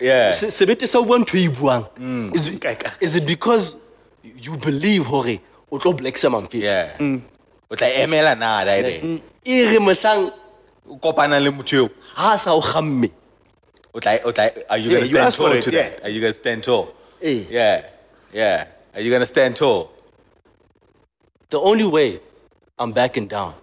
yeah. 0.00 0.30
se 0.30 0.46
sebete 0.58 0.86
sa 0.86 0.98
o 1.00 1.04
buang 1.04 1.24
ntho 1.26 1.36
e 1.38 1.48
buang. 1.48 1.88
Mm. 1.98 2.34
Is 3.02 3.16
it 3.16 3.26
because 3.26 3.74
you 4.46 4.56
believe 4.56 5.04
hore 5.06 5.40
o 5.70 5.78
tlo 5.78 5.92
black 5.96 6.16
sama 6.16 6.40
mfetho? 6.40 6.62
Yeah. 6.62 6.96
O 7.70 7.74
tla 7.74 7.88
emela 8.04 8.38
na 8.38 8.64
da 8.64 8.78
ide. 8.78 9.20
E 9.44 9.64
re 9.72 9.78
mohlang 9.78 10.30
O 10.88 10.96
kopana 10.98 11.38
le 11.42 11.50
motho 11.50 11.74
eo. 11.76 11.90
ha 12.14 12.36
sa 12.36 12.54
o 12.54 12.60
gamme. 12.60 13.10
O 13.94 13.98
tla 14.00 14.18
o 14.24 14.30
tla 14.32 14.50
are 14.70 14.78
you 14.78 14.90
Yeah, 14.90 14.98
going 15.00 15.10
to 15.10 15.30
stand 15.30 15.34
for 15.34 15.48
tall 15.48 15.56
it, 15.58 15.62
to 15.62 15.70
yeah. 15.70 15.82
that? 15.90 16.04
Are 16.04 16.08
you 16.10 16.20
going 16.20 16.32
to 16.32 16.38
stand 16.38 16.62
tall? 16.62 16.88
Eh. 17.22 17.44
Yeah. 17.50 17.82
Yeah. 18.32 18.64
Are 18.94 19.00
you 19.00 19.10
going 19.10 19.20
to 19.20 19.26
stand 19.26 19.56
tall? 19.56 19.90
The 21.50 21.58
only 21.58 21.86
way 21.86 22.20
I'm 22.78 22.92
backing 22.92 23.26
down 23.28 23.54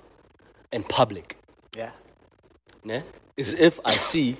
in 0.72 0.84
public 0.84 1.38
Yeah. 1.76 1.92
ne, 2.84 3.02
is 3.36 3.54
if 3.54 3.80
I 3.86 3.92
see, 3.92 4.36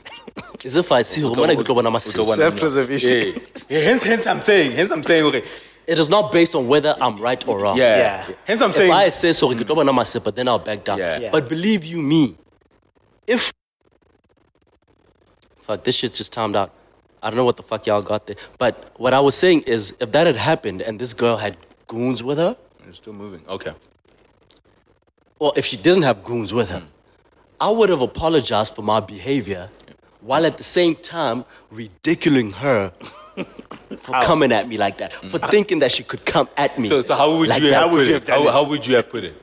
is 0.64 0.76
if 0.76 0.92
I 0.92 1.02
see 1.04 1.22
hore 1.22 1.36
mona 1.36 1.56
ke 1.56 1.64
tlo 1.66 1.76
bona 1.76 1.90
O 1.90 1.92
tlo 1.92 1.96
masese. 1.98 2.16
bona- 2.18 2.36
Self-preservation. 2.36 3.34
Yeah. 3.34 3.42
yeah. 3.70 3.80
Hence, 3.90 4.04
hence 4.04 4.28
I'm 4.28 4.42
saying, 4.42 4.72
hence 4.74 4.92
I'm 4.92 5.04
saying, 5.04 5.26
okay. 5.26 5.44
It 5.88 5.98
is 5.98 6.08
not 6.08 6.32
based 6.32 6.54
on 6.54 6.68
whether 6.68 6.96
I'm 7.02 7.18
right 7.18 7.42
or 7.48 7.60
wrong. 7.60 7.76
Yeah. 7.78 7.98
Yeah. 7.98 8.36
Hence 8.46 8.62
I'm 8.62 8.70
If 8.70 8.76
saying, 8.76 8.92
I 8.92 9.10
say 9.10 9.34
sorry, 9.34 9.56
ke 9.56 9.60
tlo 9.66 9.76
bona 9.76 9.92
masepa, 9.94 10.34
then 10.34 10.48
I'll 10.48 10.60
back 10.60 10.84
down. 10.86 11.00
Yeah. 11.00 11.20
Yeah. 11.20 11.32
But 11.32 11.50
believe 11.50 11.84
you 11.86 11.98
me, 11.98 12.36
if 13.26 13.52
fuck 15.58 15.84
this 15.84 15.96
shit 15.96 16.14
just 16.14 16.32
timed 16.34 16.56
out. 16.56 16.72
I 17.22 17.30
don't 17.30 17.38
know 17.38 17.46
what 17.46 17.58
the 17.58 17.64
fuck 17.64 17.86
y'all 17.86 18.02
got 18.02 18.28
there. 18.28 18.36
But 18.58 18.94
what 18.98 19.14
I 19.14 19.20
was 19.20 19.36
saying 19.36 19.62
is, 19.62 19.96
if 20.00 20.12
that 20.12 20.28
had 20.28 20.36
happened 20.36 20.82
and 20.82 21.00
this 21.00 21.14
girl 21.14 21.38
had 21.38 21.58
goons 21.88 22.24
with 22.24 22.38
her, 22.38 22.56
it's 22.88 22.98
still 22.98 23.14
moving. 23.14 23.42
Okay. 23.48 23.74
Well, 25.38 25.54
if 25.56 25.66
she 25.66 25.78
didn't 25.78 26.04
have 26.04 26.24
goons 26.24 26.54
with 26.54 26.70
her, 26.70 26.80
hmm. 26.80 26.86
I 27.62 27.70
would 27.70 27.90
have 27.90 28.02
apologized 28.02 28.76
for 28.76 28.82
my 28.82 29.00
behavior 29.00 29.70
while 30.22 30.46
at 30.46 30.58
the 30.58 30.64
same 30.64 30.96
time 30.96 31.46
ridiculing 31.72 32.52
her 32.52 32.90
for 34.00 34.14
coming 34.24 34.52
at 34.52 34.68
me 34.68 34.78
like 34.78 34.98
that, 34.98 35.14
for 35.14 35.40
hmm. 35.40 35.46
thinking 35.48 35.80
that 35.80 35.92
she 35.92 36.04
could 36.04 36.26
come 36.26 36.50
at 36.58 36.78
me. 36.78 36.88
So, 36.88 37.02
so 37.02 37.16
how 37.16 37.36
would 37.38 37.50
like 37.50 37.62
you 37.62 37.70
that. 37.70 37.82
have 37.84 37.92
would 37.92 38.00
put 38.00 38.08
you 38.08 38.16
it? 38.16 38.28
have 38.28 38.46
How, 38.46 38.52
how 38.52 38.64
would 38.70 38.86
you 38.88 38.96
have 38.96 39.10
put 39.10 39.24
it? 39.24 39.36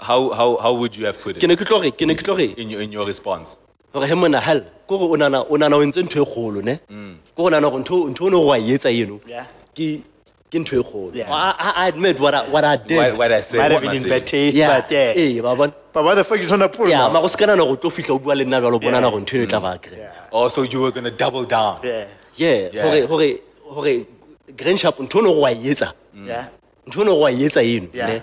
How, 0.00 0.30
how, 0.30 0.56
how 0.56 0.72
would 0.74 0.96
you 0.96 1.04
have 1.04 1.20
put 1.20 1.36
it 1.36 1.46
ne 1.46 1.56
ke 1.56 1.64
tlo 1.68 1.82
re- 1.82 1.90
ke 1.90 2.06
ne 2.08 2.14
ke 2.14 2.22
tlo 2.24 2.36
re, 2.36 2.46
in 2.56 2.70
your, 2.70 2.80
in 2.80 2.90
your 2.90 3.06
response? 3.06 3.58
Gore 3.92 4.06
he 4.06 4.14
mona 4.14 4.40
hell 4.40 4.62
ko 4.86 4.98
gore 4.98 5.12
o 5.12 5.16
nana 5.16 5.42
o 5.42 5.56
nana 5.56 5.76
o 5.76 5.82
entse 5.82 6.02
ntho 6.02 6.22
e 6.22 6.26
kgolo 6.26 6.62
ne 6.62 6.78
ko 7.34 7.42
go 7.44 7.48
nana 7.50 7.70
gore 7.70 7.82
ntho 7.82 7.96
ntho 8.10 8.24
o 8.26 8.30
ne 8.30 8.36
go 8.36 8.52
a 8.52 8.58
etsa 8.58 8.90
eno 8.90 9.18
ke 9.74 10.02
ke 10.50 10.58
ntho 10.58 10.80
e 10.80 10.82
kgolo 10.82 11.10
Yeah. 11.14 11.30
I, 11.32 11.54
I- 11.58 11.74
I 11.84 11.88
admit 11.88 12.18
what 12.20 12.34
I, 12.34 12.42
what 12.48 12.64
I 12.64 12.76
did 12.76 12.96
What, 12.96 13.18
what 13.18 13.32
I 13.32 13.40
said. 13.40 13.58
Might 13.58 13.72
have 13.72 13.82
been 13.82 13.96
in 14.02 14.08
bad 14.08 14.26
taste, 14.26 14.56
yeah 14.56 14.80
but 14.80 14.90
yeah. 14.90 15.12
eh 15.16 15.40
ba 15.40 15.54
bona 15.56 15.72
But 15.92 16.04
what 16.04 16.14
the 16.14 16.24
fuck 16.24 16.38
you 16.40 16.46
trying 16.46 16.60
to 16.60 16.68
pull 16.68 16.88
yeah 16.88 16.98
now? 17.06 17.10
ma 17.12 17.20
go 17.20 17.26
se 17.28 17.36
kana 17.38 17.56
go 17.56 17.74
tlo 17.76 17.90
fihla 17.90 18.14
o 18.14 18.18
bua 18.18 18.34
le 18.34 18.44
nna 18.44 18.60
jalo 18.62 18.80
bona 18.80 19.00
na 19.00 19.10
go 19.10 19.18
ntho 19.20 19.42
e 19.42 19.46
tla 19.46 19.60
ba 19.60 19.78
kry 19.78 19.98
Oh, 20.32 20.48
so 20.48 20.62
you 20.62 20.80
were 20.82 20.92
going 20.92 21.04
to 21.04 21.10
double 21.10 21.44
down. 21.44 21.80
Yeah. 21.82 22.06
yeah 22.36 22.68
Yeah. 22.72 22.82
gore 22.82 23.06
gore 23.06 23.28
gore 23.74 24.06
grand 24.56 24.78
sharp 24.78 24.98
ntho 24.98 25.18
o 25.18 25.22
ne 25.22 25.30
go 25.34 25.46
a 25.46 25.52
Yeah. 25.52 26.48
ntho 26.86 27.00
o 27.00 27.04
ne 27.04 27.10
go 27.10 27.26
a 27.26 27.30
etsa 27.32 27.62
eno 27.62 27.88
Yeah. 27.92 28.20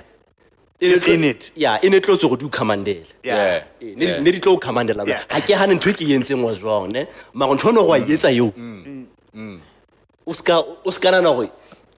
Ne 0.82 0.88
It's 0.88 1.08
in 1.08 1.24
it. 1.24 1.52
yeah 1.56 1.80
in 1.82 1.94
it 1.94 2.04
tlo 2.04 2.16
tse 2.18 2.28
go 2.30 2.36
di 2.36 2.46
o 2.46 2.50
commandela 2.50 3.04
Yeah. 3.24 3.64
Eh, 3.82 3.96
ne 3.96 4.06
Yeah. 4.06 4.20
ne 4.22 4.32
di 4.32 4.40
tlo 4.40 4.54
o 4.54 4.58
commandela 4.60 5.06
Yeah. 5.08 5.24
ga 5.28 5.40
ke 5.42 5.54
gane 5.58 5.74
ntho 5.80 5.90
e 5.90 5.94
ke 5.94 6.02
e 6.06 6.14
entseng 6.18 6.44
was 6.44 6.62
wrong 6.62 6.92
ne 6.92 7.08
mara 7.34 7.54
ntho 7.56 7.70
o 7.70 7.72
ne 7.72 7.82
go 7.82 7.94
a 7.94 8.00
etsa 8.00 8.30
eo 8.32 8.54
o 10.26 10.34
ska 10.34 10.60
o 10.86 10.92
ska 10.92 11.12
nana 11.12 11.30
gore 11.34 11.50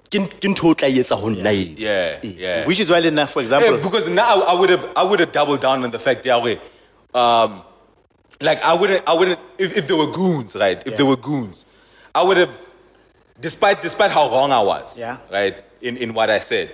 ke 0.09 0.19
ke 0.41 0.47
ntho 0.47 0.69
o 0.71 0.73
tla 0.73 0.87
etsa 0.87 1.19
go 1.19 1.27
nna 1.29 1.51
eo 1.51 1.75
Yeah, 1.77 2.19
yeah. 2.23 2.65
Which 2.67 2.79
is 2.79 2.89
why, 2.89 3.01
then, 3.01 3.15
for 3.27 3.41
Yeah, 3.41 3.45
example, 3.47 3.77
because 3.83 4.07
now 4.09 4.41
I 4.43 4.53
would 4.53 4.69
have 4.69 4.85
I 4.95 5.03
would 5.03 5.19
have 5.19 5.31
doubled 5.31 5.61
down 5.61 5.83
on 5.83 5.91
the 5.91 5.99
fact 5.99 6.23
that 6.23 6.35
okay, 6.39 6.59
um, 7.13 7.63
like 8.41 8.61
I 8.63 8.73
wouldn't 8.73 9.03
I 9.05 9.13
wouldn't 9.13 9.39
if, 9.57 9.75
if 9.75 9.87
there 9.87 9.97
were 9.97 10.11
goons 10.11 10.55
right 10.55 10.81
if 10.85 10.95
there 10.95 11.05
were 11.05 11.17
goons 11.17 11.65
I 12.15 12.23
would 12.23 12.37
have 12.37 12.55
despite 13.39 13.81
despite 13.81 14.11
how 14.11 14.29
wrong 14.31 14.51
I 14.51 14.61
was 14.63 14.97
Yeah. 14.97 15.17
right 15.31 15.55
in, 15.81 15.97
in 15.97 16.13
what 16.13 16.29
I 16.29 16.39
said 16.39 16.69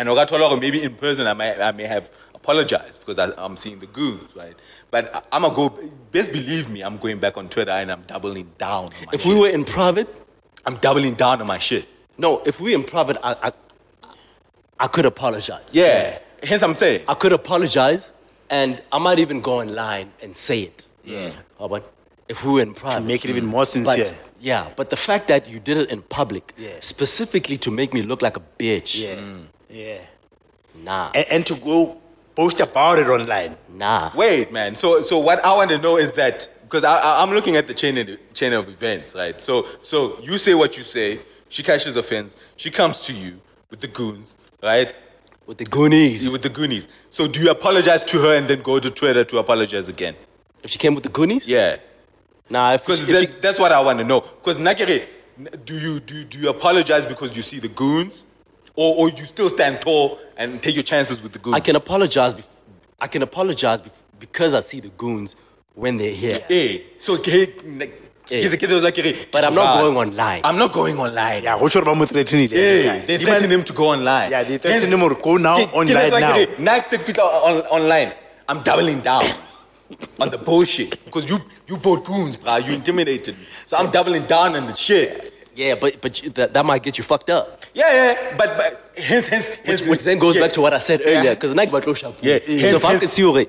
and 0.00 0.08
Ogatolo, 0.08 0.58
maybe 0.58 0.78
in 0.82 0.94
person 1.04 1.26
I 1.26 1.34
may 1.34 1.50
I 1.68 1.72
may 1.72 1.84
have 1.96 2.06
apologized 2.34 2.96
because 3.00 3.18
I, 3.24 3.26
I'm 3.44 3.56
seeing 3.62 3.78
the 3.84 3.86
goons 3.98 4.30
right 4.34 4.56
but 4.90 5.02
I, 5.14 5.20
I'm 5.32 5.42
gonna 5.42 5.54
go 5.54 5.66
best 6.16 6.32
believe 6.32 6.66
me 6.74 6.80
I'm 6.86 6.96
going 7.04 7.18
back 7.24 7.34
on 7.36 7.48
Twitter 7.54 7.70
and 7.80 7.88
I'm 7.94 8.02
doubling 8.12 8.48
down 8.66 8.84
on 8.84 8.90
my 9.06 9.12
if 9.16 9.20
shit. 9.22 9.28
we 9.30 9.34
were 9.42 9.48
in 9.58 9.64
private 9.78 10.08
I'm 10.66 10.76
doubling 10.86 11.14
down 11.24 11.36
on 11.42 11.46
my 11.54 11.58
shit 11.68 11.84
no 12.24 12.28
if 12.50 12.58
we 12.60 12.70
were 12.72 12.78
in 12.80 12.86
private 12.94 13.18
I, 13.22 13.32
I 13.48 13.52
I 14.84 14.86
could 14.94 15.06
apologize 15.14 15.68
yeah 15.72 16.18
hence 16.42 16.62
I'm 16.62 16.74
saying 16.82 17.00
I 17.06 17.14
could 17.22 17.34
apologize 17.42 18.10
and 18.48 18.80
I 18.90 18.98
might 19.06 19.18
even 19.18 19.38
go 19.42 19.54
online 19.60 20.08
and 20.22 20.34
say 20.34 20.58
it 20.70 20.78
Yeah. 21.04 21.18
Oh, 21.28 21.34
How 21.58 21.64
about 21.66 21.84
if 22.32 22.38
we 22.44 22.50
were 22.54 22.62
in 22.68 22.72
private 22.74 23.04
make 23.12 23.22
it 23.26 23.30
even 23.34 23.46
more 23.54 23.62
But, 23.66 23.76
sincere. 23.76 24.12
yeah, 24.40 24.62
but 24.78 24.86
the 24.94 25.00
fact 25.08 25.24
that 25.32 25.42
you 25.52 25.58
did 25.68 25.76
it 25.82 25.90
in 25.94 26.00
public, 26.18 26.44
Yeah. 26.56 26.78
specifically 26.94 27.58
to 27.66 27.70
make 27.80 27.90
me 27.96 28.00
look 28.10 28.20
like 28.26 28.36
a 28.42 28.44
bitch, 28.62 28.90
Yeah. 29.04 29.16
Mm. 29.16 29.44
Yeah. 29.70 30.00
nah, 30.74 31.10
And, 31.14 31.26
and 31.30 31.46
to 31.46 31.54
go 31.54 32.00
post 32.36 32.60
about 32.60 32.98
it 32.98 33.06
online. 33.06 33.56
nah. 33.72 34.10
Wait, 34.14 34.52
man. 34.52 34.74
So, 34.74 35.02
so 35.02 35.18
what 35.18 35.44
I 35.44 35.54
want 35.54 35.70
to 35.70 35.78
know 35.78 35.96
is 35.96 36.12
that 36.14 36.48
because 36.62 36.84
I, 36.84 36.98
I, 36.98 37.22
I'm 37.22 37.30
looking 37.30 37.56
at 37.56 37.66
the 37.66 37.74
chain 37.74 37.98
of, 37.98 38.08
chain 38.34 38.52
of 38.52 38.68
events, 38.68 39.14
right? 39.14 39.40
So, 39.40 39.66
so 39.82 40.18
you 40.22 40.38
say 40.38 40.54
what 40.54 40.76
you 40.76 40.82
say. 40.84 41.20
She 41.48 41.62
catches 41.64 41.96
offense. 41.96 42.36
She 42.56 42.70
comes 42.70 43.04
to 43.06 43.12
you 43.12 43.40
with 43.70 43.80
the 43.80 43.88
goons, 43.88 44.36
right? 44.62 44.94
With 45.46 45.58
the 45.58 45.64
Goonies. 45.64 46.30
With 46.30 46.42
the 46.42 46.48
Goonies. 46.48 46.88
So, 47.10 47.26
do 47.26 47.40
you 47.42 47.50
apologize 47.50 48.04
to 48.04 48.20
her 48.20 48.34
and 48.36 48.46
then 48.46 48.62
go 48.62 48.78
to 48.78 48.88
Twitter 48.88 49.24
to 49.24 49.38
apologize 49.38 49.88
again? 49.88 50.14
if 50.62 50.70
she 50.70 50.78
came 50.78 50.94
with 50.94 51.02
the 51.02 51.08
Goonies? 51.08 51.48
Yeah, 51.48 51.78
Nah, 52.48 52.74
if, 52.74 52.82
because 52.82 53.08
if 53.08 53.18
she, 53.18 53.26
that's 53.40 53.58
what 53.58 53.72
I 53.72 53.80
want 53.80 53.98
to 53.98 54.04
know. 54.04 54.20
Because 54.20 54.58
Nakere, 54.58 55.06
do 55.64 55.76
you 55.78 55.98
do 56.00 56.22
do 56.24 56.38
you 56.38 56.50
apologize 56.50 57.04
because 57.06 57.36
you 57.36 57.42
see 57.42 57.58
the 57.58 57.68
goons, 57.68 58.24
or 58.76 58.96
or 58.96 59.10
you 59.10 59.24
still 59.24 59.50
stand 59.50 59.80
tall 59.80 60.18
and 60.36 60.62
take 60.62 60.74
your 60.74 60.82
chances 60.84 61.22
with 61.22 61.32
the 61.32 61.38
goons? 61.38 61.56
I 61.56 61.60
can 61.60 61.76
apologize. 61.76 62.34
Bef- 62.34 62.44
I 63.00 63.06
can 63.08 63.22
apologize 63.22 63.80
bef- 63.82 63.90
because 64.18 64.54
I 64.54 64.60
see 64.60 64.80
the 64.80 64.90
goons 64.90 65.36
when 65.74 65.96
they're 65.96 66.12
here. 66.12 66.38
Hey, 66.48 66.84
so 66.98 67.16
like, 68.82 68.96
But 69.32 69.44
I'm 69.44 69.54
not 69.54 69.80
going 69.80 69.96
online. 69.96 70.40
I'm 70.44 70.56
not 70.56 70.72
going 70.72 70.98
online. 70.98 71.42
Yeah, 71.42 71.56
what 71.56 71.72
should 71.72 71.86
I 71.86 71.86
threatening 72.06 72.44
it? 72.44 72.50
Hey, 72.52 73.04
they 73.06 73.18
threaten 73.18 73.50
him 73.50 73.64
to 73.64 73.72
go 73.72 73.86
online. 73.88 74.30
Yeah, 74.30 74.44
they 74.44 74.58
threaten 74.58 74.92
him 74.92 75.08
to 75.08 75.14
go 75.16 75.36
now 75.36 75.64
Ke- 75.64 75.68
ke 75.68 75.74
online 75.74 76.10
that's 76.10 76.20
now. 76.20 76.44
ke- 76.44 76.58
Nike 76.58 76.88
said 76.88 77.00
fit 77.00 77.18
online. 77.18 78.12
I'm 78.48 78.62
doubling 78.62 79.00
down 79.00 79.24
on 80.20 80.30
the 80.30 80.38
bullshit 80.38 81.04
because 81.04 81.28
you 81.28 81.40
you 81.66 81.76
bought 81.76 82.04
goons, 82.04 82.36
bro. 82.36 82.56
You 82.56 82.72
intimidated 82.72 83.36
me, 83.38 83.44
so 83.66 83.76
I'm 83.76 83.90
doubling 83.90 84.26
down 84.26 84.54
on 84.56 84.66
the 84.66 84.74
shit. 84.74 85.29
Yeah, 85.56 85.74
but 85.74 86.00
but 86.00 86.22
you, 86.22 86.30
that, 86.30 86.52
that 86.54 86.64
might 86.64 86.82
get 86.82 86.96
you 86.98 87.04
fucked 87.04 87.28
up. 87.30 87.64
Yeah, 87.74 87.90
yeah, 87.92 88.36
but 88.36 88.56
but 88.56 88.92
hence 88.96 89.26
hence 89.28 89.48
hence 89.48 89.80
Which, 89.82 89.90
which 89.90 90.02
then 90.02 90.18
goes 90.18 90.34
yeah. 90.36 90.42
back 90.42 90.52
to 90.52 90.60
what 90.60 90.72
I 90.74 90.78
said 90.78 91.00
earlier. 91.04 91.34
Because 91.34 91.54
like 91.54 91.70
batlo 91.70 91.94
shapu. 91.94 92.14
Yeah, 92.22 92.38
So 92.38 92.52
hence- 92.52 92.72
if 92.76 92.84
I 92.84 92.92
hence- 92.92 93.14
can 93.16 93.24
hore, 93.24 93.44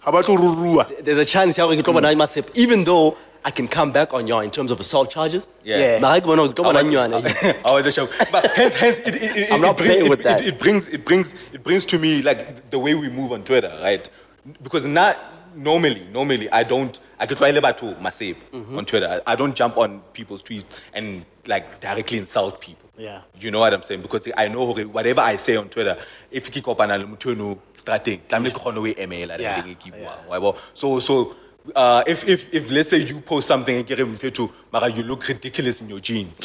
How 0.00 0.10
about 0.10 0.26
Ururua? 0.26 1.04
there's 1.04 1.18
a 1.18 1.24
chance 1.24 1.56
ke 1.56 1.60
tlo 1.60 1.92
bona 1.92 2.14
myself, 2.14 2.46
even 2.56 2.84
though 2.84 3.16
I 3.44 3.50
can 3.50 3.66
come 3.68 3.92
back 3.92 4.12
on 4.12 4.26
y'all 4.26 4.40
in 4.40 4.50
terms 4.50 4.70
of 4.70 4.78
assault 4.80 5.10
charges. 5.10 5.46
Yeah. 5.64 5.78
Yeah. 5.78 5.98
Mara 6.00 6.20
ke 6.20 6.24
bona 6.24 6.48
ke 6.48 6.54
tlo 6.54 6.64
bona 6.64 6.82
nyane. 6.84 7.16
I 7.64 7.72
was 7.74 7.84
just 7.84 7.96
show. 7.96 8.06
But 8.30 8.46
hence, 8.52 8.74
hence 8.74 8.98
it, 9.00 9.14
it, 9.16 9.36
it, 9.36 9.52
I'm 9.52 9.60
not 9.60 9.76
brings- 9.76 9.90
playing 9.90 10.06
it- 10.06 10.10
with 10.10 10.20
it- 10.20 10.24
that. 10.24 10.44
It, 10.44 10.58
brings, 10.58 10.88
it 10.88 11.04
brings, 11.04 11.34
it 11.52 11.64
brings 11.64 11.84
to 11.86 11.98
me 11.98 12.22
like 12.22 12.70
the 12.70 12.78
way 12.78 12.94
we 12.94 13.08
move 13.08 13.32
on 13.32 13.42
Twitter, 13.42 13.72
right? 13.82 14.08
Because 14.62 14.86
not 14.86 15.16
normally, 15.56 16.06
normally 16.12 16.50
I 16.50 16.62
don't. 16.62 16.98
I 17.20 17.26
could 17.26 17.38
try 17.38 17.50
to 17.50 17.60
Masib 17.60 18.36
on 18.76 18.84
Twitter. 18.84 19.22
I, 19.26 19.32
I 19.32 19.36
don't 19.36 19.54
jump 19.54 19.76
on 19.76 20.00
people's 20.12 20.42
tweets 20.42 20.64
and 20.92 21.24
like 21.46 21.80
directly 21.80 22.18
insult 22.18 22.60
people. 22.60 22.88
Yeah. 22.96 23.22
You 23.40 23.50
know 23.50 23.60
what 23.60 23.72
I'm 23.72 23.82
saying? 23.82 24.02
Because 24.02 24.28
I 24.36 24.48
know 24.48 24.72
whatever 24.72 25.20
I 25.20 25.36
say 25.36 25.56
on 25.56 25.68
Twitter, 25.68 25.96
if 26.30 26.46
you 26.46 26.52
kick 26.52 26.68
up 26.68 26.80
an 26.80 26.88
no 26.90 27.58
starting, 27.76 28.20
tlamehile 28.28 28.54
ke 28.54 28.60
kgone 28.60 28.74
ho 28.74 28.86
e 28.86 28.94
emela, 28.94 29.36
le 29.36 29.42
Yeah, 29.42 29.62
ndenge 29.62 29.78
ke 29.78 29.86
yeah. 29.86 30.04
buang, 30.04 30.26
wa 30.28 30.40
bo? 30.40 30.56
So 30.74 30.98
so 31.00 31.36
uh, 31.74 32.02
if 32.06 32.28
if 32.28 32.52
if 32.52 32.70
let's 32.70 32.90
say 32.90 32.98
you 32.98 33.20
post 33.20 33.46
something 33.48 33.76
re 33.86 34.04
mfethu, 34.04 34.50
mara 34.72 34.88
you 34.88 35.04
look 35.04 35.26
ridiculous 35.28 35.80
in 35.80 35.88
your 35.88 36.00
jeans. 36.00 36.40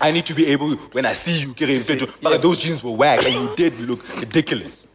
I 0.00 0.12
need 0.12 0.26
to 0.26 0.34
be 0.34 0.46
able 0.46 0.76
when 0.92 1.06
I 1.06 1.14
see 1.14 1.40
you, 1.40 1.54
ke 1.54 1.60
re 1.60 1.74
mfethu, 1.74 2.22
mara 2.22 2.38
those 2.38 2.58
jeans 2.58 2.84
were 2.84 2.92
whack 2.92 3.24
and 3.24 3.34
you 3.34 3.56
did 3.56 3.78
look 3.80 4.06
ridiculous. 4.20 4.88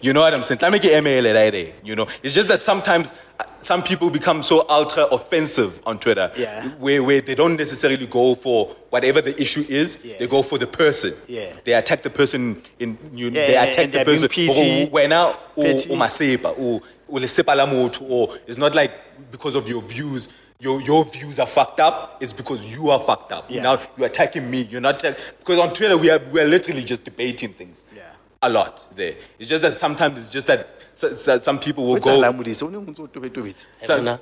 You 0.00 0.12
know 0.12 0.20
what 0.20 0.32
I'm 0.32 0.42
saying? 0.42 0.60
Make 0.70 0.84
email 0.84 1.24
right 1.34 1.50
there, 1.50 1.72
You 1.82 1.96
know, 1.96 2.06
it's 2.22 2.34
just 2.34 2.48
that 2.48 2.62
sometimes 2.62 3.12
uh, 3.40 3.44
some 3.58 3.82
people 3.82 4.10
become 4.10 4.42
so 4.44 4.64
ultra 4.68 5.04
offensive 5.06 5.80
on 5.86 5.98
Twitter, 5.98 6.30
Yeah. 6.36 6.68
where 6.78 7.02
where 7.02 7.20
they 7.20 7.34
don't 7.34 7.56
necessarily 7.56 8.06
go 8.06 8.34
for 8.36 8.66
whatever 8.90 9.20
the 9.20 9.40
issue 9.40 9.64
is. 9.68 9.98
Yeah. 10.04 10.18
They 10.18 10.26
go 10.28 10.42
for 10.42 10.56
the 10.58 10.66
person. 10.68 11.14
Yeah. 11.26 11.52
They 11.64 11.72
attack 11.74 12.02
the 12.02 12.10
person 12.10 12.62
in 12.78 12.96
you. 13.12 13.26
Yeah, 13.30 13.46
they 13.48 13.56
attack 13.56 13.90
the 13.90 14.04
person. 14.04 14.28
petty. 14.28 14.84
Or 14.84 14.90
wena 14.90 15.36
o 15.56 15.62
Petty. 15.62 15.90
o 15.92 15.96
masepa 15.96 16.54
o 16.58 16.80
o 17.10 17.14
le 17.14 17.26
sepa 17.26 17.56
la 17.56 17.66
motho 17.66 18.02
or 18.08 18.38
it's 18.46 18.58
not 18.58 18.74
like 18.76 18.92
because 19.32 19.56
of 19.56 19.68
your 19.68 19.82
views. 19.82 20.28
Your, 20.60 20.80
your 20.82 21.04
views 21.04 21.38
are 21.38 21.46
fucked 21.46 21.78
up. 21.78 22.16
It's 22.20 22.32
because 22.32 22.60
you 22.74 22.90
are 22.90 22.98
fucked 22.98 23.30
up. 23.30 23.48
Now 23.48 23.78
you're 23.96 24.08
attacking 24.08 24.50
me. 24.50 24.62
You're 24.62 24.80
not 24.80 24.96
attack- 24.96 25.16
because 25.38 25.60
on 25.60 25.72
Twitter 25.72 25.96
we 25.96 26.10
are 26.10 26.18
we 26.32 26.40
are 26.40 26.46
literally 26.48 26.82
just 26.82 27.04
debating 27.04 27.50
things 27.52 27.84
Yeah. 27.94 28.02
A 28.42 28.48
lot 28.48 28.86
there. 28.94 29.14
It's 29.38 29.48
just 29.48 29.62
that 29.62 29.78
sometimes 29.78 30.20
it's 30.22 30.30
just 30.30 30.46
that 30.46 30.68
so, 30.94 31.12
so, 31.12 31.38
some 31.38 31.58
people 31.58 31.86
will 31.86 31.98
go. 31.98 32.20
that 32.20 32.32
Modise? 32.34 32.62
O 32.62 32.68
ne 32.68 32.76
o 32.76 32.80
ntse. 32.82 33.64
So- 33.82 33.98
Yabona? 33.98 34.20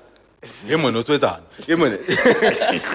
Yeah, 0.66 0.76
man, 0.76 0.94
what's 0.94 1.08
on? 1.24 1.42
Yeah, 1.66 1.76
man. 1.76 1.98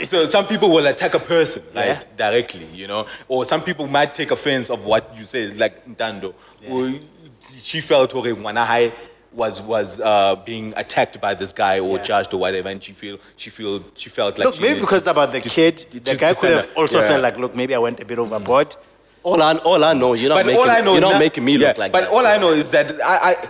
so 0.05 0.25
some 0.25 0.47
people 0.47 0.69
will 0.69 0.85
attack 0.87 1.15
a 1.15 1.19
person 1.19 1.63
like 1.73 1.85
Yeah. 1.85 2.01
directly, 2.15 2.65
you 2.73 2.87
know, 2.87 3.07
or 3.27 3.43
some 3.45 3.61
people 3.61 3.87
might 3.87 4.15
take 4.15 4.31
offense 4.31 4.69
of 4.69 4.85
what 4.85 5.17
you 5.17 5.25
say, 5.25 5.47
like 5.51 5.85
Ntando. 5.87 6.33
Or 6.69 6.93
she 7.57 7.81
felt 7.81 8.13
okay, 8.15 8.31
Wanahai 8.33 8.93
was 9.33 9.61
was 9.61 9.99
uh, 9.99 10.35
being 10.45 10.73
attacked 10.77 11.19
by 11.19 11.33
this 11.33 11.51
guy 11.51 11.79
or 11.79 11.97
Yeah. 11.97 12.03
judged 12.03 12.33
or 12.33 12.37
whatever, 12.37 12.69
and 12.69 12.81
she 12.81 12.93
feel 12.93 13.17
she 13.35 13.49
feel 13.49 13.83
she 13.95 14.09
felt 14.09 14.37
like 14.37 14.45
Look, 14.45 14.55
she 14.55 14.61
maybe 14.61 14.79
because 14.79 15.05
about 15.07 15.31
the 15.33 15.41
to- 15.41 15.49
kid, 15.49 15.77
to- 15.77 15.99
the 15.99 16.11
to 16.11 16.17
guy 16.17 16.33
could 16.33 16.51
have 16.51 16.69
up. 16.71 16.77
also 16.77 16.99
Yeah. 17.01 17.07
felt 17.09 17.23
like, 17.23 17.37
look, 17.37 17.53
maybe 17.55 17.73
I 17.75 17.79
went 17.79 17.99
a 17.99 18.05
bit 18.05 18.19
overboard. 18.19 18.75
All 19.23 19.41
I, 19.41 19.55
all 19.57 19.83
I 19.83 19.93
know, 19.93 20.13
you're 20.13 20.29
not 20.29 20.35
But 20.39 20.45
making, 20.47 20.61
all 20.61 20.69
I 20.69 20.81
know 20.81 20.93
you're 20.93 21.01
not 21.01 21.13
na- 21.13 21.19
making 21.19 21.45
me 21.45 21.57
yeah, 21.57 21.67
look 21.69 21.77
like 21.77 21.91
But 21.91 22.01
that. 22.01 22.09
But 22.09 22.15
all 22.15 22.25
I 22.25 22.37
know 22.37 22.49
is 22.53 22.69
that 22.71 22.99
I, 23.01 23.31
I 23.31 23.47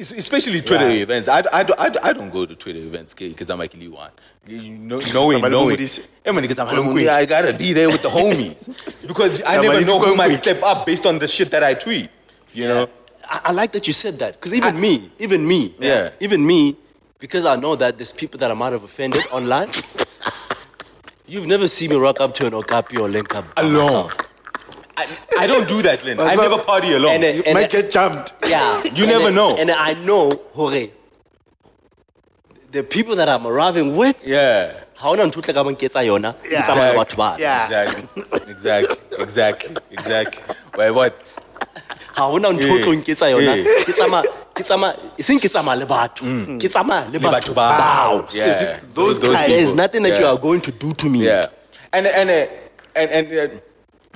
especially 0.00 0.60
Twitter 0.60 0.88
Yeah. 0.88 1.02
events. 1.02 1.28
I, 1.28 1.42
I, 1.52 1.62
don't- 1.62 1.80
I, 1.80 2.08
I 2.08 2.12
don't 2.12 2.30
go 2.30 2.44
to 2.46 2.54
Twitter 2.54 2.78
events 2.80 3.14
because 3.14 3.48
I'm 3.50 3.60
actually 3.60 3.88
one. 3.88 4.10
You 4.46 4.70
know, 4.76 4.98
knowing, 5.14 5.40
knowing. 5.40 5.50
nobody's- 5.52 6.08
Yeah, 6.26 6.32
because 6.32 6.58
I'm 6.58 6.66
Somebody 6.66 6.84
hungry. 6.86 7.08
I 7.08 7.24
gotta 7.24 7.52
be 7.54 7.72
there 7.72 7.88
with 7.88 8.02
the 8.02 8.08
homies 8.10 8.68
because 9.08 9.42
I 9.46 9.60
never 9.60 9.80
know 9.84 9.98
who 9.98 10.14
might 10.14 10.34
step 10.36 10.62
up 10.62 10.84
based 10.86 11.06
on 11.06 11.18
the 11.18 11.26
shit 11.28 11.50
that 11.52 11.62
I 11.64 11.74
tweet. 11.74 12.10
You 12.52 12.68
know. 12.68 12.88
I, 13.30 13.40
I 13.46 13.52
like 13.52 13.72
that 13.72 13.86
you 13.86 13.92
said 13.92 14.18
that 14.20 14.34
because 14.40 14.52
even 14.54 14.80
me, 14.80 15.10
even 15.18 15.46
me, 15.48 15.74
Yeah. 15.78 16.10
even 16.20 16.46
me, 16.46 16.76
because 17.18 17.44
I 17.46 17.56
know 17.56 17.74
that 17.76 17.96
there's 17.98 18.12
people 18.12 18.38
that 18.40 18.50
I 18.50 18.54
might 18.54 18.72
have 18.72 18.84
offended 18.84 19.22
online. 19.32 19.68
You've 21.26 21.46
never 21.46 21.68
seen 21.68 21.90
me 21.90 21.96
rock 21.96 22.20
up 22.20 22.32
to 22.34 22.46
an 22.46 22.54
Okapi 22.54 22.96
or 22.96 23.08
link 23.08 23.34
up 23.34 23.44
Alone. 23.56 23.74
myself. 23.74 24.27
I, 24.98 25.06
I 25.42 25.46
don't 25.46 25.68
do 25.68 25.80
that, 25.82 26.04
Lynn. 26.04 26.18
I 26.20 26.34
But- 26.36 26.42
never 26.42 26.58
party 26.62 26.92
alone. 26.92 27.12
And, 27.14 27.24
uh, 27.24 27.28
You 27.38 27.42
and, 27.46 27.54
might 27.54 27.70
get 27.70 27.90
jumped. 27.90 28.32
yeah, 28.46 28.82
You 28.98 29.04
and 29.04 29.12
never 29.14 29.24
then- 29.30 29.34
know. 29.40 29.50
And 29.56 29.70
I 29.70 29.94
know, 30.08 30.30
hore, 30.54 30.88
the 32.70 32.82
people 32.82 33.16
that 33.16 33.28
I'm 33.28 33.46
arriving 33.46 33.96
with, 33.96 34.16
yeah. 34.24 34.72
how 34.94 35.14
hona 35.14 35.24
ntho 35.30 35.38
o 35.38 35.40
tla 35.40 35.54
ka 35.54 35.62
bang 35.64 35.76
ke 35.76 35.86
etsa 35.88 36.02
yona, 36.04 36.34
ke 36.42 36.50
Yeah. 36.52 36.62
tsamaya 36.66 36.92
le 36.92 36.98
batho 36.98 37.16
bana. 37.16 37.38
Yeah. 37.38 37.64
Exactly. 37.64 38.22
Exactly. 38.52 38.96
Exactly. 39.24 39.76
Exactly. 39.90 40.56
Wait, 40.76 40.90
what? 40.90 41.14
ha 42.16 42.22
hona 42.32 42.50
ntho 42.52 42.68
o 42.72 42.76
Eh, 42.76 42.82
tlo 42.84 42.92
nketsa 42.98 43.30
yona 43.32 43.54
eh. 43.56 43.64
ke 43.86 43.92
tsamaya 43.94 44.24
ke 44.54 44.62
tsamaya 44.64 44.98
e 45.16 45.22
seng 45.22 45.38
ke 45.38 45.48
tsamaya 45.48 45.78
le 45.78 45.86
batho 45.86 46.24
ke 46.60 46.68
tsamaya 46.68 47.06
le 47.12 47.18
Le 47.18 47.18
batho 47.20 47.54
batho 47.54 47.54
bao. 47.54 47.78
bao 47.78 48.34
Yeah. 48.36 48.52
Specific- 48.52 48.94
those 48.94 49.18
Those 49.20 49.36
guys. 49.36 49.48
there 49.48 49.58
is 49.58 49.68
people. 49.70 49.76
nothing 49.82 50.02
that 50.02 50.14
you 50.18 50.24
Yeah. 50.26 50.32
are 50.34 50.40
going 50.48 50.60
to 50.60 50.72
do 50.72 50.92
to 50.94 51.06
me 51.08 51.20
Yeah. 51.24 51.46
And 51.92 52.06
and 52.06 52.28
uh, 52.28 52.46
and 53.00 53.08
and 53.10 53.26
uh, 53.32 53.48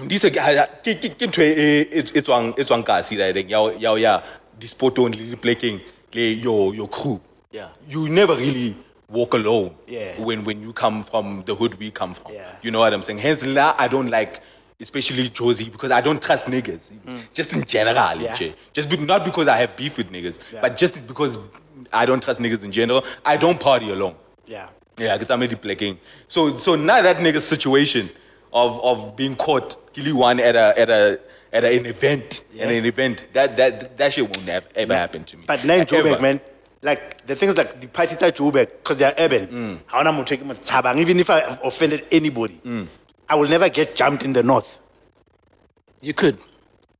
this 0.08 0.22
ke 0.24 0.30
ke 0.84 1.08
ke 1.18 1.26
ntho 1.26 1.42
e 1.42 1.88
e 1.90 2.20
tswang 2.22 2.54
e 2.58 2.64
tswang 2.64 2.82
kasi 2.84 3.16
reng 3.16 3.48
ya 3.48 3.60
ya 3.78 3.94
ya 3.96 4.22
dispotong 4.58 5.14
le 5.14 5.36
playing 5.36 5.80
le 6.12 6.22
your 6.42 6.74
your 6.74 6.88
crew. 6.88 7.20
Yeah. 7.50 7.68
You 7.88 8.08
never 8.08 8.34
really 8.36 8.74
walk 9.08 9.34
alone. 9.34 9.74
Yeah. 9.86 10.20
When 10.20 10.44
when 10.44 10.62
you 10.62 10.72
come 10.72 11.04
from 11.04 11.42
the 11.44 11.54
hood 11.54 11.78
we 11.78 11.90
come 11.90 12.14
from. 12.14 12.32
Yeah. 12.32 12.56
You 12.62 12.70
know 12.70 12.80
what 12.80 12.92
I'm 12.94 13.02
saying? 13.02 13.18
Hence 13.18 13.42
now 13.44 13.74
I 13.78 13.88
don't 13.88 14.08
like 14.10 14.40
especially 14.80 15.28
Josie 15.28 15.68
because 15.68 15.90
I 15.92 16.00
don't 16.00 16.20
trust 16.20 16.46
niggas. 16.46 16.90
Just 17.34 17.52
in 17.52 17.64
general, 17.64 17.94
Mm. 18.18 18.40
Yeah. 18.40 18.52
Just 18.72 18.88
be, 18.88 18.96
not 18.96 19.24
because 19.24 19.46
I 19.46 19.56
have 19.58 19.76
beef 19.76 19.96
with 19.98 20.10
niggas, 20.10 20.40
Yeah. 20.52 20.60
but 20.60 20.76
just 20.76 21.06
because 21.06 21.38
I 21.92 22.04
don't 22.06 22.20
trust 22.22 22.40
niggas 22.40 22.64
in 22.64 22.72
general. 22.72 23.04
I 23.24 23.36
don't 23.36 23.60
party 23.60 23.90
alone. 23.92 24.16
Yeah. 24.46 24.68
Yeah, 24.98 25.16
because 25.16 25.30
I'm 25.30 25.38
already 25.40 25.56
playing. 25.56 25.98
So 26.26 26.56
so 26.56 26.74
now 26.74 27.00
that 27.02 27.18
nigga's 27.18 27.44
situation 27.46 28.08
of 28.52 28.80
of 28.84 29.16
being 29.16 29.34
caught 29.36 29.76
killing 29.92 30.16
one 30.16 30.40
at 30.40 30.56
a 30.56 30.78
at 30.78 30.90
a 30.90 31.20
at 31.52 31.64
an 31.64 31.86
event 31.86 32.44
at 32.60 32.68
an 32.70 32.84
event 32.84 33.26
that 33.32 33.56
that 33.56 33.96
that 33.98 34.12
shit 34.12 34.24
won't 34.24 34.48
have, 34.48 34.66
ever 34.74 34.94
happen 34.94 35.24
to 35.24 35.36
me. 35.36 35.44
But 35.46 35.64
now 35.64 35.74
in 35.74 35.80
Ever. 35.80 35.90
Joburg, 35.90 36.20
man, 36.20 36.40
like 36.82 37.26
the 37.26 37.36
things 37.36 37.56
like 37.56 37.80
the 37.80 37.88
parties 37.88 38.22
at 38.22 38.36
Joburg, 38.36 38.68
because 38.82 38.96
they 38.96 39.04
are 39.04 39.14
urban. 39.18 39.80
I 39.92 40.02
want 40.02 40.26
to 40.26 40.36
take 40.36 40.46
them 40.46 40.56
tabang. 40.56 40.98
Even 40.98 41.18
if 41.20 41.30
I 41.30 41.40
offended 41.62 42.06
anybody, 42.10 42.60
I 43.28 43.34
will 43.36 43.48
never 43.48 43.68
get 43.68 43.94
jumped 43.94 44.24
in 44.24 44.32
the 44.32 44.42
north. 44.42 44.80
you 46.00 46.14
could 46.14 46.38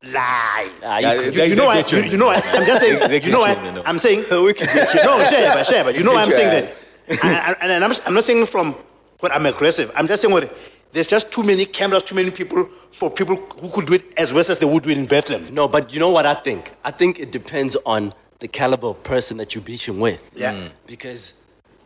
Lie. 0.04 0.68
Ah, 0.82 0.98
you 0.98 1.06
Yeah, 1.06 1.14
could. 1.16 1.34
You, 1.36 1.42
you 1.44 1.54
know 1.54 1.62
They 1.62 1.66
what? 1.80 1.88
get 1.88 1.92
you. 1.92 1.98
You, 2.04 2.10
you 2.12 2.18
know 2.18 2.26
what? 2.26 2.44
I'm 2.54 2.66
just 2.66 2.80
saying. 2.80 2.98
They- 2.98 3.20
they 3.20 3.24
you 3.26 3.30
know 3.30 3.38
you 3.46 3.54
what? 3.54 3.58
in 3.58 3.64
the 3.64 3.72
north. 3.72 3.88
I'm 3.88 3.98
saying. 4.00 4.24
we 4.44 4.52
can 4.52 4.66
get 4.66 4.92
you. 4.94 5.00
No, 5.04 5.22
share, 5.24 5.54
but 5.54 5.64
share, 5.64 5.84
but 5.84 5.94
you 5.94 6.02
know 6.02 6.12
what 6.14 6.26
I'm 6.26 6.32
saying 6.32 6.66
that. 6.66 7.22
And, 7.24 7.56
and, 7.62 7.70
and 7.72 7.84
I'm, 7.84 7.92
I'm 8.06 8.14
not 8.14 8.24
saying 8.24 8.46
from 8.46 8.74
what 9.20 9.30
I'm 9.32 9.46
aggressive. 9.46 9.92
I'm 9.96 10.08
just 10.08 10.22
saying 10.22 10.34
what 10.34 10.52
there's 10.92 11.06
just 11.06 11.32
too 11.32 11.42
many 11.42 11.64
cameras, 11.64 12.02
too 12.04 12.14
many 12.14 12.30
people 12.30 12.64
for 12.90 13.10
people 13.10 13.36
who 13.60 13.68
could 13.70 13.86
do 13.86 13.94
it 13.94 14.04
as 14.16 14.32
well 14.32 14.40
as 14.48 14.58
they 14.58 14.66
would 14.66 14.82
do 14.82 14.90
it 14.90 14.98
in 14.98 15.06
Bethlehem. 15.06 15.52
no 15.54 15.66
but 15.68 15.92
you 15.92 15.98
know 16.00 16.10
what 16.10 16.26
I 16.26 16.34
think 16.34 16.72
I 16.84 16.90
think 16.90 17.18
it 17.18 17.30
depends 17.32 17.76
on 17.86 18.12
the 18.40 18.48
caliber 18.48 18.88
of 18.88 19.02
person 19.02 19.36
that 19.38 19.54
you're 19.54 19.64
beefing 19.64 19.98
with 20.00 20.30
Yeah. 20.34 20.52
Mm. 20.52 20.70
because 20.86 21.32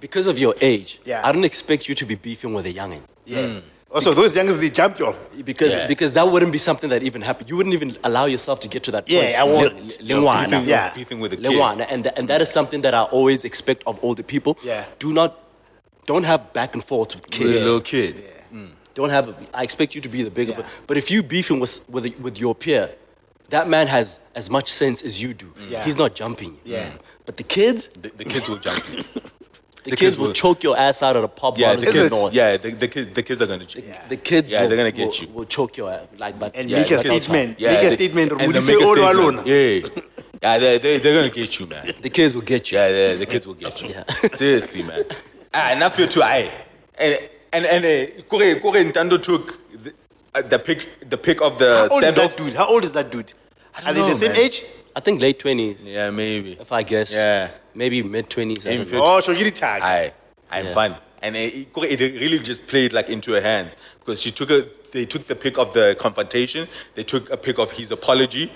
because 0.00 0.26
of 0.26 0.38
your 0.38 0.54
age 0.60 0.98
Yeah. 1.04 1.20
I 1.26 1.32
don't 1.32 1.44
expect 1.44 1.88
you 1.88 1.94
to 1.94 2.04
be 2.06 2.14
beefing 2.16 2.52
with 2.54 2.66
a 2.66 2.72
youngin 2.72 3.02
Yeah. 3.24 3.60
Also, 3.96 4.12
those 4.12 4.34
youngins 4.36 4.58
they 4.58 4.68
jump 4.68 4.98
you. 4.98 5.14
because 5.44 5.72
Yeah. 5.72 5.86
because 5.86 6.10
that 6.18 6.26
wouldn't 6.32 6.50
be 6.50 6.58
something 6.58 6.90
that 6.90 7.02
even 7.04 7.22
happened. 7.22 7.48
You 7.50 7.56
wouldn't 7.56 7.74
even 7.80 7.96
allow 8.02 8.26
yourself 8.26 8.58
to 8.64 8.68
get 8.68 8.82
to 8.82 8.90
that 8.90 9.06
point. 9.06 9.22
Yeah, 9.22 9.40
I 9.42 9.44
won't. 9.44 9.74
Le- 9.74 10.14
le- 10.14 10.22
You're 10.22 10.34
beefing- 10.44 10.68
Yeah. 10.68 10.92
beefing 10.98 11.20
with 11.20 11.32
a 11.32 11.36
kid. 11.36 11.44
Lengwana. 11.46 11.86
and 11.88 12.02
th- 12.04 12.14
and 12.18 12.26
that 12.28 12.40
is 12.42 12.50
something 12.50 12.80
that 12.82 12.94
I 12.94 13.02
always 13.18 13.44
expect 13.44 13.80
of 13.86 13.94
older 14.02 14.24
people. 14.24 14.58
Yeah. 14.64 14.84
Do 14.98 15.12
not 15.12 15.30
don't 16.10 16.24
have 16.24 16.52
back 16.52 16.74
and 16.74 16.82
forth 16.84 17.14
with 17.14 17.24
With 17.24 17.30
kids. 17.38 17.64
little 17.64 17.80
kids. 17.80 18.34
Don't 18.96 19.10
have. 19.16 19.26
I 19.60 19.62
expect 19.68 19.94
you 19.94 20.00
to 20.06 20.08
be 20.16 20.20
the 20.28 20.30
bigger. 20.38 20.54
But, 20.58 20.66
but 20.88 20.96
if 20.96 21.06
you 21.12 21.22
beefing 21.22 21.60
with 21.60 21.74
with 21.94 22.04
with 22.24 22.36
your 22.44 22.54
peer, 22.54 22.84
that 23.54 23.68
man 23.68 23.86
has 23.96 24.18
as 24.34 24.46
much 24.56 24.68
sense 24.82 24.98
as 25.08 25.20
you 25.22 25.30
do. 25.34 25.48
Yeah. 25.68 25.84
He's 25.84 25.96
not 26.02 26.10
jumping. 26.20 26.52
you. 26.64 26.76
Yeah. 26.76 26.90
But 27.26 27.34
the 27.36 27.42
kids, 27.56 27.88
The, 27.88 28.08
the 28.20 28.24
kids 28.24 28.48
will 28.48 28.56
jump. 28.66 28.82
the, 28.84 29.02
The 29.84 29.90
kids, 29.90 30.00
kids 30.00 30.14
will 30.18 30.26
will- 30.28 30.32
choke 30.44 30.60
your 30.68 30.76
ass 30.86 30.98
out 31.06 31.14
of 31.18 31.22
the 31.22 31.28
pop 31.40 31.54
yeah, 31.58 31.74
the 31.76 31.86
in 31.86 31.92
kids. 31.92 32.10
north. 32.10 32.32
Yeah, 32.32 32.56
the, 32.56 32.70
the 32.84 32.88
kids. 32.88 33.06
The 33.18 33.22
kids 33.28 33.38
are 33.42 33.46
gonna. 33.52 33.66
Yeah. 33.68 34.08
The 34.08 34.16
kids, 34.30 34.48
Yeah, 34.48 34.62
will, 34.62 34.68
they're 34.68 34.80
gonna 34.82 34.90
get 35.02 35.08
will, 35.08 35.14
you. 35.20 35.28
Will 35.36 35.44
choke 35.56 35.76
your 35.76 35.88
ass 35.92 36.06
like, 36.24 36.34
but 36.42 36.56
And 36.56 36.70
Yeah, 36.70 36.78
make 36.80 36.90
a 36.90 36.98
statement. 36.98 37.60
Yeah, 37.60 37.72
make 37.74 37.84
a 37.84 37.94
statement. 38.00 38.32
and 38.32 38.46
Would 38.46 38.56
the 38.56 38.60
you 38.60 38.66
say 38.80 38.84
all 38.88 38.98
alone? 39.12 39.36
Yeah, 39.44 39.86
yeah, 40.42 40.58
they 40.62 40.78
they 40.84 40.98
they're 41.02 41.16
gonna 41.20 41.34
get 41.42 41.50
you, 41.60 41.66
man. 41.72 41.84
the 42.06 42.10
kids 42.18 42.34
will 42.34 42.42
get 42.54 42.62
you. 42.72 42.78
Yeah, 42.78 42.88
yeah, 42.88 43.14
the 43.22 43.26
kids 43.32 43.44
will 43.46 43.54
get 43.64 43.74
you. 43.82 43.88
Yeah. 43.94 44.04
Seriously, 44.42 44.82
man. 44.88 45.02
Ah, 45.58 45.70
and 45.72 45.82
I 45.84 45.88
feel 45.88 46.08
too 46.08 46.20
high. 46.20 46.50
And 46.98 47.18
and 47.52 47.64
and 47.66 47.84
uh, 47.84 48.22
Kore 48.28 48.54
Kore 48.60 48.74
Ntando 48.74 49.22
took 49.22 49.58
the, 49.82 49.92
uh, 50.34 50.42
the 50.42 50.58
pick 50.58 51.08
the 51.08 51.16
pick 51.18 51.40
of 51.40 51.58
the 51.58 51.88
How 51.88 51.94
old 51.94 52.04
is 52.04 52.14
standoff. 52.14 52.28
that 52.28 52.36
dude? 52.36 52.54
How 52.54 52.66
old 52.66 52.84
is 52.84 52.92
that 52.92 53.10
dude? 53.10 53.32
don't 53.78 53.86
Are 53.88 53.92
they 53.94 54.00
know, 54.00 54.08
the 54.08 54.14
same 54.14 54.32
man. 54.32 54.40
age? 54.40 54.62
I 54.94 55.00
think 55.00 55.20
late 55.20 55.38
twenties, 55.38 55.84
Yeah, 55.84 56.10
maybe. 56.10 56.52
if 56.60 56.72
I 56.72 56.82
guess. 56.82 57.12
Yeah. 57.12 57.50
Maybe 57.74 58.02
mid 58.02 58.30
twenties. 58.30 58.64
Maybe 58.64 58.84
fif- 58.84 59.00
Oh, 59.02 59.20
so 59.20 59.32
you 59.32 59.50
tag. 59.50 59.82
I 59.82 60.12
I'm 60.50 60.66
Yeah. 60.66 60.72
fun. 60.72 60.96
And 61.22 61.34
it, 61.34 61.68
it 61.76 62.00
really 62.20 62.38
just 62.38 62.66
played 62.66 62.92
like 62.92 63.08
into 63.08 63.32
her 63.32 63.40
hands 63.40 63.76
because 64.00 64.20
she 64.22 64.30
took 64.30 64.50
a 64.50 64.66
they 64.92 65.04
took 65.06 65.26
the 65.26 65.34
pick 65.36 65.58
of 65.58 65.72
the 65.74 65.96
confrontation. 65.98 66.68
They 66.94 67.04
took 67.04 67.30
a 67.30 67.36
pick 67.36 67.58
of 67.58 67.72
his 67.72 67.90
apology. 67.90 68.50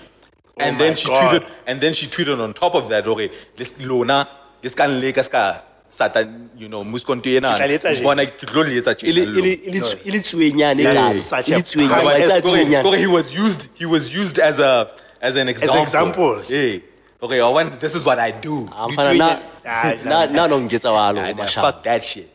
and 0.59 0.77
my 0.77 0.85
then 0.85 0.97
she 0.97 1.09
God. 1.09 1.21
tweeted 1.43 1.49
and 1.67 1.81
then 1.81 1.93
she 1.93 2.07
tweeted 2.07 2.39
on 2.41 2.53
top 2.55 2.75
of 2.75 2.89
that, 2.91 3.07
okay, 3.07 3.31
this 3.57 3.81
lona, 3.81 4.29
this 4.63 4.75
can 4.75 5.01
leka 5.01 5.23
ska 5.25 5.63
satan, 5.91 6.49
you 6.57 6.69
know, 6.69 6.81
muskonto 6.93 7.27
ena. 7.37 7.51
Ke 7.53 7.57
tla 7.59 7.67
le 7.67 7.75
etsa 7.79 7.91
tje. 7.95 8.03
Bona 8.07 8.25
ke 8.27 8.47
tlo 8.47 8.63
le 8.65 8.77
etsa 8.81 8.95
tje, 8.95 9.07
Ili 9.11 9.21
hello. 9.21 9.39
ili 9.39 9.61
ili 10.05 10.21
tsuenyane 10.21 10.83
That's 10.85 11.21
such 11.33 11.51
a 11.51 11.61
tsuenyane, 11.63 11.89
power- 12.03 12.05
ba 12.15 12.19
Yes, 12.19 12.29
tsa 12.33 12.41
Kore- 12.41 12.51
tsuenyane. 12.65 12.83
Kore, 12.83 12.99
he 12.99 13.07
was 13.07 13.35
used 13.35 13.69
he 13.79 13.87
was 13.87 14.15
used 14.15 14.39
as 14.39 14.59
a 14.61 14.89
as 15.21 15.37
an 15.37 15.49
example. 15.49 15.83
example. 15.83 16.43
Yeah. 16.49 16.79
Okay, 17.23 17.41
I 17.41 17.49
want 17.49 17.81
this 17.81 17.95
is 17.95 18.05
what 18.05 18.19
I 18.19 18.31
do. 18.31 18.67
I'm 18.73 18.91
You 18.91 18.97
fana 18.97 19.15
na 19.19 19.39
Ah, 19.67 19.93
na 20.05 20.27
na 20.27 20.47
no 20.47 20.61
ngetsa 20.61 20.91
walo 20.91 21.21
Nah, 21.21 21.33
nah, 21.33 21.47
fuck 21.47 21.83
that 21.83 22.03
shit. 22.03 22.29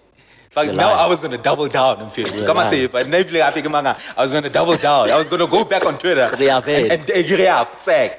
Fuck, 0.56 0.68
now. 0.74 0.94
I 0.94 1.08
was 1.08 1.20
gonna 1.20 1.38
double 1.38 1.68
down 1.68 2.00
and 2.02 2.10
feel. 2.12 2.28
Come 2.28 2.58
on, 2.58 2.64
lying. 2.66 2.70
say, 2.72 2.88
but 2.88 3.08
maybe 3.10 3.42
I 3.42 3.52
think 3.52 3.70
manga. 3.70 3.98
I 4.16 4.22
was 4.22 4.32
gonna 4.32 4.50
double 4.50 4.78
down. 4.78 5.10
I 5.12 5.18
was 5.18 5.28
gonna 5.28 5.48
go 5.48 5.66
back 5.66 5.86
on 5.86 5.98
Twitter 5.98 6.30
Re 6.40 6.48
a 6.48 6.56
and, 6.58 6.66
vela. 6.66 6.94
and, 6.94 7.10
and 7.10 7.30
yeah, 7.30 7.66
tag. 7.84 8.12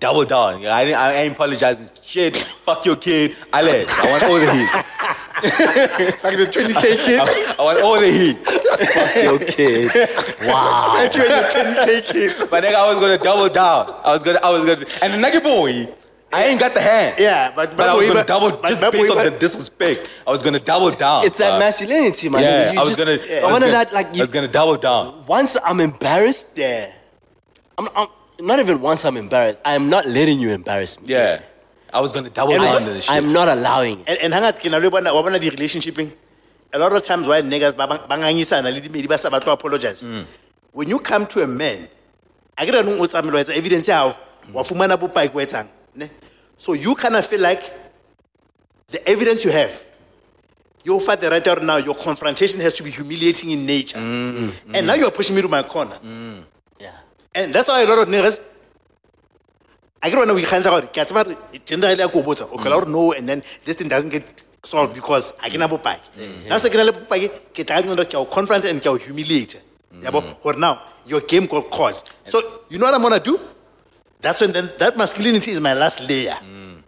Double 0.00 0.24
down. 0.24 0.64
I, 0.66 0.92
I 0.92 1.12
ain't 1.14 1.34
apologizing. 1.34 1.88
Shit, 2.02 2.36
fuck 2.36 2.84
your 2.84 2.96
kid. 2.96 3.36
Alex, 3.52 3.92
I 3.98 4.10
want 4.10 4.22
all 4.24 4.38
the 4.40 4.52
heat. 4.54 4.84
Like 5.44 6.36
the 6.38 6.46
20k 6.46 7.04
kid. 7.04 7.20
I, 7.22 7.54
I 7.58 7.62
want 7.62 7.82
all 7.82 8.00
the 8.00 8.10
heat. 8.10 8.38
okay. 9.42 9.88
Wow. 10.48 10.94
Thank 10.96 11.14
you, 11.16 11.22
and 11.22 11.76
your 11.76 11.84
20k 11.84 12.12
kid. 12.12 12.50
But 12.50 12.64
nigga, 12.64 12.74
I 12.74 12.86
was 12.92 13.00
gonna 13.00 13.18
double 13.18 13.48
down. 13.52 13.94
I 14.04 14.12
was 14.12 14.22
gonna, 14.22 14.40
I 14.42 14.50
was 14.50 14.64
gonna, 14.64 14.86
and 15.02 15.12
the 15.14 15.18
nugget 15.18 15.42
boy, 15.42 15.88
I 16.32 16.44
ain't 16.46 16.60
got 16.60 16.72
the 16.74 16.80
hand. 16.80 17.16
Yeah, 17.18 17.52
but 17.54 17.76
But 17.76 17.88
I 17.88 17.94
was 17.94 18.04
Babu, 18.06 18.14
gonna 18.14 18.20
but- 18.20 18.26
double, 18.26 18.50
but 18.62 18.68
just 18.68 18.80
Babu, 18.80 18.98
based 18.98 19.10
off 19.10 19.16
but- 19.16 19.32
the 19.32 19.38
disrespect. 19.38 20.08
I 20.26 20.30
was 20.30 20.42
gonna 20.42 20.58
double 20.60 20.90
down. 20.92 21.24
It's 21.24 21.38
that 21.38 21.54
bruh. 21.54 21.58
masculinity, 21.60 22.28
man. 22.28 22.42
Yeah, 22.42 22.72
You 22.72 22.78
I 22.80 22.82
was 22.82 22.96
just- 22.96 22.98
gonna. 22.98 23.12
I 23.12 23.40
I 23.40 23.42
was 23.44 23.52
wanted 23.52 23.60
gonna- 23.66 23.72
that, 23.72 23.92
like, 23.92 24.06
I 24.08 24.12
you, 24.12 24.20
was 24.22 24.30
gonna 24.30 24.48
double 24.48 24.76
down. 24.76 25.24
once 25.26 25.56
I'm 25.64 25.80
embarrassed, 25.80 26.48
Yeah. 26.56 26.90
I'm, 27.76 27.88
I'm 27.96 28.06
not 28.46 28.58
even 28.60 28.80
once 28.80 29.04
I'm 29.04 29.16
embarrassed. 29.16 29.60
I 29.64 29.74
am 29.74 29.88
not 29.88 30.06
letting 30.06 30.38
you 30.40 30.50
embarrass 30.50 31.00
me. 31.00 31.08
Yeah, 31.08 31.40
I 31.92 32.00
was 32.00 32.12
gonna 32.12 32.30
double 32.30 32.52
And 32.54 32.62
down 32.62 32.72
what- 32.72 32.82
on 32.82 32.88
this 32.94 33.04
shit. 33.04 33.14
I'm 33.14 33.32
not 33.32 33.48
allowing 33.48 34.00
it. 34.00 34.08
And, 34.08 34.18
and 34.24 34.34
hang 34.34 34.44
out, 34.44 34.60
ke 34.60 34.66
na 34.70 34.78
le 34.78 34.90
bona- 34.90 35.14
wa 35.14 35.22
bona 35.22 35.38
di 35.38 35.50
relationshiping. 35.50 36.10
A 36.72 36.78
lot 36.78 36.92
of 36.92 37.02
times 37.02 37.26
why 37.26 37.40
niggas 37.42 37.76
ba 37.76 37.86
bang- 37.86 38.06
ba 38.08 38.16
ngangisana 38.16 38.72
le 38.74 38.80
dimedi 38.80 39.06
ba 39.08 39.16
sa 39.18 39.30
batle 39.30 39.44
ho 39.46 39.52
apologize. 39.52 40.02
Mm. 40.02 40.24
When 40.72 40.88
you 40.88 40.98
come 40.98 41.26
to 41.26 41.42
a 41.42 41.46
man, 41.46 41.88
I 42.58 42.66
get 42.66 42.74
nong 42.84 42.98
o 43.00 43.06
tsamela 43.06 43.32
wa 43.34 43.40
etsa 43.44 43.54
evidence 43.56 43.88
ya 43.88 43.94
hao, 43.98 44.16
wa 44.52 44.62
fumana 44.62 44.96
bopaki 44.98 45.32
bo 45.32 45.38
etsang, 45.38 45.68
ne? 45.94 46.10
So 46.56 46.72
you 46.74 46.94
kind 46.94 47.14
of 47.16 47.24
feel 47.26 47.40
like 47.40 47.62
the 48.88 49.00
evidence 49.08 49.44
you 49.44 49.50
have, 49.52 49.72
your 50.84 51.00
father 51.00 51.30
right 51.30 51.42
there 51.44 51.60
now, 51.60 51.76
your 51.78 51.94
confrontation 51.94 52.60
has 52.60 52.74
to 52.74 52.82
be 52.82 52.90
humiliating 52.90 53.50
in 53.50 53.64
nature. 53.66 53.98
Mm, 53.98 54.52
And 54.74 54.86
now 54.86 54.94
you're 54.94 55.10
pushing 55.10 55.34
me 55.36 55.42
to 55.42 55.48
my 55.48 55.62
corner. 55.62 55.98
Yeah. 56.02 56.42
And 57.34 57.52
that's 57.54 57.68
why 57.68 57.82
a 57.82 57.86
lot 57.86 57.98
of 57.98 58.08
niggas 58.08 58.40
I 60.04 60.10
get 60.10 60.18
when 60.18 60.34
we 60.34 60.42
can't 60.42 60.64
about 60.66 60.84
it. 60.84 61.64
Generally, 61.64 62.02
I 62.02 62.08
go 62.08 62.20
about 62.20 62.42
okay, 62.42 62.68
don't 62.68 62.90
know, 62.90 63.12
and 63.12 63.26
then 63.26 63.42
this 63.64 63.76
thing 63.76 63.88
doesn't 63.88 64.10
get 64.10 64.42
solved 64.62 64.94
because 64.94 65.32
I 65.42 65.48
can 65.48 65.62
have 65.62 65.72
a 65.72 65.78
pie. 65.78 65.98
Now, 66.46 66.58
second, 66.58 66.80
I 66.80 66.84
have 66.84 67.10
a 67.10 67.30
get 67.54 67.70
I 67.70 67.80
know 67.80 67.94
that 67.94 68.12
you're 68.12 68.26
confront 68.26 68.66
and 68.66 68.84
you're 68.84 68.98
humiliate. 68.98 69.54
Yeah, 70.02 70.10
mm-hmm. 70.10 70.12
but 70.12 70.38
or 70.44 70.58
now 70.58 70.82
your 71.06 71.20
game 71.22 71.46
got 71.46 71.70
called. 71.70 72.02
So 72.26 72.40
you 72.68 72.78
know 72.78 72.84
what 72.84 72.94
I'm 72.94 73.00
gonna 73.00 73.18
do? 73.18 73.40
That's 74.20 74.42
when 74.42 74.52
then 74.52 74.70
that 74.78 74.96
masculinity 74.98 75.52
is 75.52 75.60
my 75.60 75.72
last 75.72 76.00
layer. 76.06 76.36
Mm. 76.42 76.82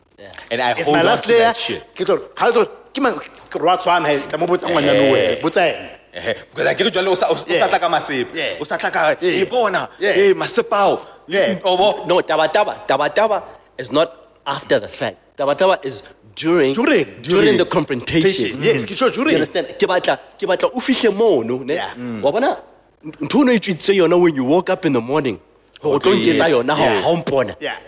and 0.50 0.60
I 0.60 0.72
It's 0.72 0.84
hold 0.84 0.98
my 0.98 1.10
on 1.10 1.16
to 1.18 1.28
layer. 1.28 1.38
that 1.38 1.56
shit. 1.56 1.94
Ke 1.94 2.04
tlo 2.04 2.20
how 2.36 2.50
so 2.50 2.66
ke 2.92 3.00
man 3.00 3.14
ke 3.14 3.56
rwa 3.58 3.78
tshwana 3.78 4.08
he 4.12 4.18
tsa 4.18 4.36
mo 4.36 4.46
botsa 4.46 4.68
ngwana 4.68 4.92
no 4.92 5.12
we 5.12 5.40
botsa. 5.40 5.95
Because 6.16 6.66
I 6.66 6.74
get 6.74 6.92
jwale 6.92 7.08
o 7.08 7.14
sa 7.14 7.28
o 7.28 7.34
tla 7.34 7.78
ka 7.78 7.88
masepe. 7.88 8.34
Yeah. 8.34 8.56
O 8.60 8.64
sa 8.64 8.76
tla 8.76 8.90
ka 8.90 9.16
Yeah. 9.20 9.44
bona. 9.44 9.88
Yeah. 9.98 10.32
Masepao. 10.34 11.04
Yeah. 11.28 11.58
Oh, 11.64 12.04
No, 12.06 12.20
taba 12.22 12.48
taba. 12.52 12.86
Taba 12.86 13.08
taba 13.14 13.42
is 13.78 13.92
not 13.92 14.12
after 14.46 14.78
the 14.78 14.88
fact. 14.88 15.36
Taba 15.36 15.54
taba 15.54 15.84
is 15.84 16.02
during 16.34 16.72
During. 16.74 17.04
during, 17.04 17.22
During. 17.22 17.56
the 17.58 17.64
confrontation. 17.66 18.62
Yes, 18.62 18.84
mm. 18.84 18.88
ke 18.88 18.94
tjho 18.96 19.12
during. 19.12 19.36
You 19.36 19.42
understand? 19.44 19.66
Ke 19.78 19.86
batla 19.88 20.16
ke 20.38 20.46
batla 20.48 20.70
o 20.72 20.80
fihle 20.80 21.12
mono, 21.14 21.58
ne? 21.64 21.74
Yeah. 21.74 21.94
Mm. 21.96 22.22
Wa 22.22 22.30
bona 22.32 22.56
ntho 23.04 23.44
no 23.44 23.52
itse 23.52 23.92
yona 23.96 24.20
when 24.20 24.34
you 24.34 24.44
woke 24.44 24.70
up 24.70 24.84
in 24.86 24.92
the 24.94 25.00
morning. 25.00 25.38
Ho 25.82 25.98
tlo 25.98 26.12
Okay, 26.12 26.32
nketsa 26.32 26.48
yes. 26.48 26.56
yona 26.56 26.76
Yeah. 26.78 27.00
ha 27.02 27.08
o 27.10 27.16
mpona. 27.16 27.56
Yeah. 27.60 27.78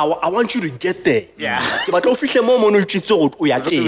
I, 0.00 0.04
I 0.26 0.28
want 0.30 0.54
you 0.54 0.60
to 0.62 0.70
get 0.70 1.04
there. 1.04 1.24
Yeah. 1.36 1.58
Ke 1.84 1.92
batla 1.92 2.12
o 2.12 2.14
fihle 2.16 2.42
mo 2.44 2.58
mono 2.58 2.78
o 2.78 2.80
itse 2.82 3.10
hore 3.12 3.30
o 3.38 3.44
ya 3.44 3.58
teng. 3.60 3.84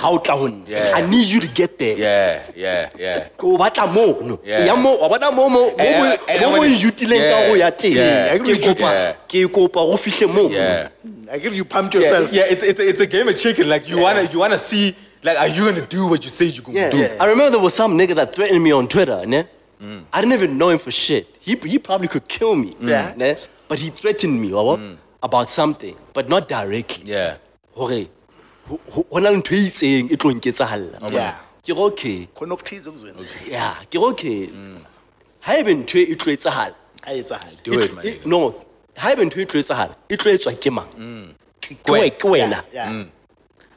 Ha 0.00 0.08
o 0.10 0.18
tla 0.18 0.36
ho 0.36 0.46
nna. 0.48 0.92
I 0.94 1.00
need 1.10 1.26
you 1.26 1.40
to 1.40 1.48
get 1.48 1.78
there. 1.78 1.96
Yeah, 1.98 2.42
yeah, 2.54 2.90
yeah. 2.98 3.28
Ke 3.36 3.44
batla 3.58 3.86
mono. 3.92 4.38
Yeah. 4.44 4.64
Ya 4.66 4.76
mo 4.76 4.96
wa 4.96 5.08
bona 5.08 5.30
mo 5.32 5.48
mo 5.48 5.70
mo 5.70 5.84
mo 6.00 6.50
mo 6.50 6.56
mo 6.56 6.62
ijutileng 6.64 7.18
ka 7.18 7.38
Yeah. 7.40 7.48
ho 7.48 7.54
ya 7.54 7.70
teng. 7.70 7.92
Yeah. 7.96 8.38
Ke 8.38 8.54
kopa 8.62 8.90
Yeah. 8.92 9.14
ke 9.28 9.48
kopa 9.52 9.80
o 9.82 9.96
fihle 9.96 10.28
mo. 10.32 10.48
Yeah. 10.48 10.88
Hmm. 11.02 11.28
I 11.32 11.38
get 11.38 11.52
you 11.52 11.64
pumped 11.64 11.94
yourself. 11.94 12.32
yeah, 12.32 12.44
it's, 12.48 12.62
it's, 12.62 12.78
a, 12.80 12.88
it's 12.88 13.00
a 13.00 13.06
game 13.06 13.26
of 13.28 13.36
chicken. 13.36 13.68
Like 13.68 13.88
you 13.88 13.98
wanna 13.98 14.22
you 14.30 14.38
wanna 14.38 14.58
see 14.58 14.94
like 15.24 15.36
are 15.38 15.48
you 15.48 15.64
gonna 15.66 15.84
do 15.86 16.06
what 16.06 16.22
you 16.22 16.30
say 16.30 16.46
you're 16.46 16.62
gonna 16.62 16.78
Yeah. 16.78 16.90
do? 16.90 17.02
I 17.20 17.26
remember 17.26 17.50
there 17.58 17.60
was 17.60 17.74
some 17.74 17.98
nigga 17.98 18.14
that 18.14 18.34
threatened 18.34 18.62
me 18.62 18.70
on 18.72 18.86
Twitter, 18.86 19.26
ne? 19.26 19.44
Mm. 19.82 20.04
I 20.12 20.20
didn't 20.22 20.34
even 20.34 20.56
know 20.56 20.68
him 20.70 20.78
for 20.78 20.90
shit. 20.90 21.26
He, 21.40 21.54
he 21.56 21.78
probably 21.78 22.08
could 22.08 22.26
kill 22.28 22.54
me. 22.54 22.74
Yeah. 22.80 23.12
Ne? 23.16 23.36
But 23.68 23.78
he 23.78 23.90
threatened 23.90 24.40
me 24.40 24.50
wabo, 24.50 24.96
about 25.26 25.50
something, 25.50 25.94
but 26.14 26.28
not 26.28 26.48
directly. 26.48 27.04
Yeah. 27.12 27.36
Hore, 27.74 28.06
ho 28.68 28.80
ho- 28.90 29.06
ho 29.10 29.18
na 29.20 29.30
le 29.30 29.36
ntho 29.42 29.52
e 29.54 29.66
itseng 29.68 30.10
e 30.10 30.16
tlo 30.16 30.32
nketsahalla. 30.32 30.98
Oh, 31.02 31.10
yeah. 31.10 31.34
Ke 31.62 31.74
re 31.74 31.82
okay. 31.90 32.28
Khona 32.34 32.54
ukuthiza. 32.56 32.90
Yeah, 33.50 33.74
ke 33.90 33.94
re 33.94 34.06
okay. 34.10 34.46
Mm. 34.48 34.78
Ha 35.40 35.52
ebe 35.58 35.74
ntho 35.74 35.98
e 35.98 36.14
tlo 36.16 36.32
etsahala. 36.32 36.74
Ha 37.04 37.10
etsahale. 37.12 37.62
Do 37.62 37.72
e 37.72 37.84
it, 37.84 37.90
tlo- 37.90 37.94
my 37.96 38.02
e- 38.02 38.10
nigga. 38.18 38.26
No, 38.26 38.54
ha 38.96 39.12
ebe 39.12 39.24
ntho 39.28 39.40
e 39.40 39.44
tlo 39.46 39.60
etsahala, 39.60 39.94
e 40.08 40.16
tlo 40.16 40.32
etswa 40.32 40.52
ke 40.60 40.70
mang? 40.72 40.88
Mm. 40.98 41.34
Ke 41.60 41.92
we- 41.92 42.10
ke 42.10 42.28
wena. 42.34 42.62
Yeah. 42.72 42.88
Mm. 42.90 43.08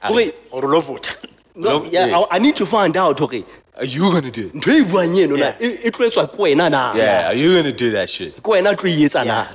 Hore, 0.04 0.32
Or 0.52 0.62
lo 0.62 0.80
vote. 0.80 1.10
no, 1.56 1.80
No, 1.80 1.86
yeah, 1.86 2.06
yeah. 2.06 2.20
I, 2.20 2.36
I 2.36 2.40
need 2.40 2.56
to 2.56 2.66
find 2.66 2.96
out 2.96 3.20
okay 3.20 3.44
Are 3.76 3.86
you 3.86 4.12
gonna 4.12 4.32
do 4.32 4.48
it? 4.48 4.54
ntho 4.54 4.72
e 4.72 4.84
buang 4.84 5.18
eno 5.18 5.36
na 5.36 5.54
Yeah. 5.60 5.86
e 5.86 5.92
ke 5.92 6.38
wena 6.38 6.70
na. 6.72 6.94
Yeah, 6.96 7.28
are 7.30 7.34
you 7.36 7.56
gonna 7.56 7.72
do 7.74 7.92
that 7.92 8.10
shit? 8.10 8.36
Ke 8.42 8.48
wena 8.56 8.72
o 8.72 8.76
tlo 8.76 8.88
e 8.90 9.06
etsa 9.08 9.26
na. 9.26 9.48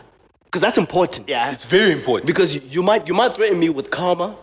Yeah. 0.55 0.61
Because 0.61 0.61
that's 0.63 0.79
important. 0.79 1.29
Yeah. 1.29 1.53
It's 1.53 1.65
very 1.65 1.93
important. 1.93 2.27
Because 2.27 2.55
you, 2.55 2.61
you 2.71 2.83
might 2.83 3.09
you 3.09 3.15
might 3.15 3.35
threaten 3.35 3.59
me 3.59 3.69
with 3.71 3.91
karma 3.91 4.37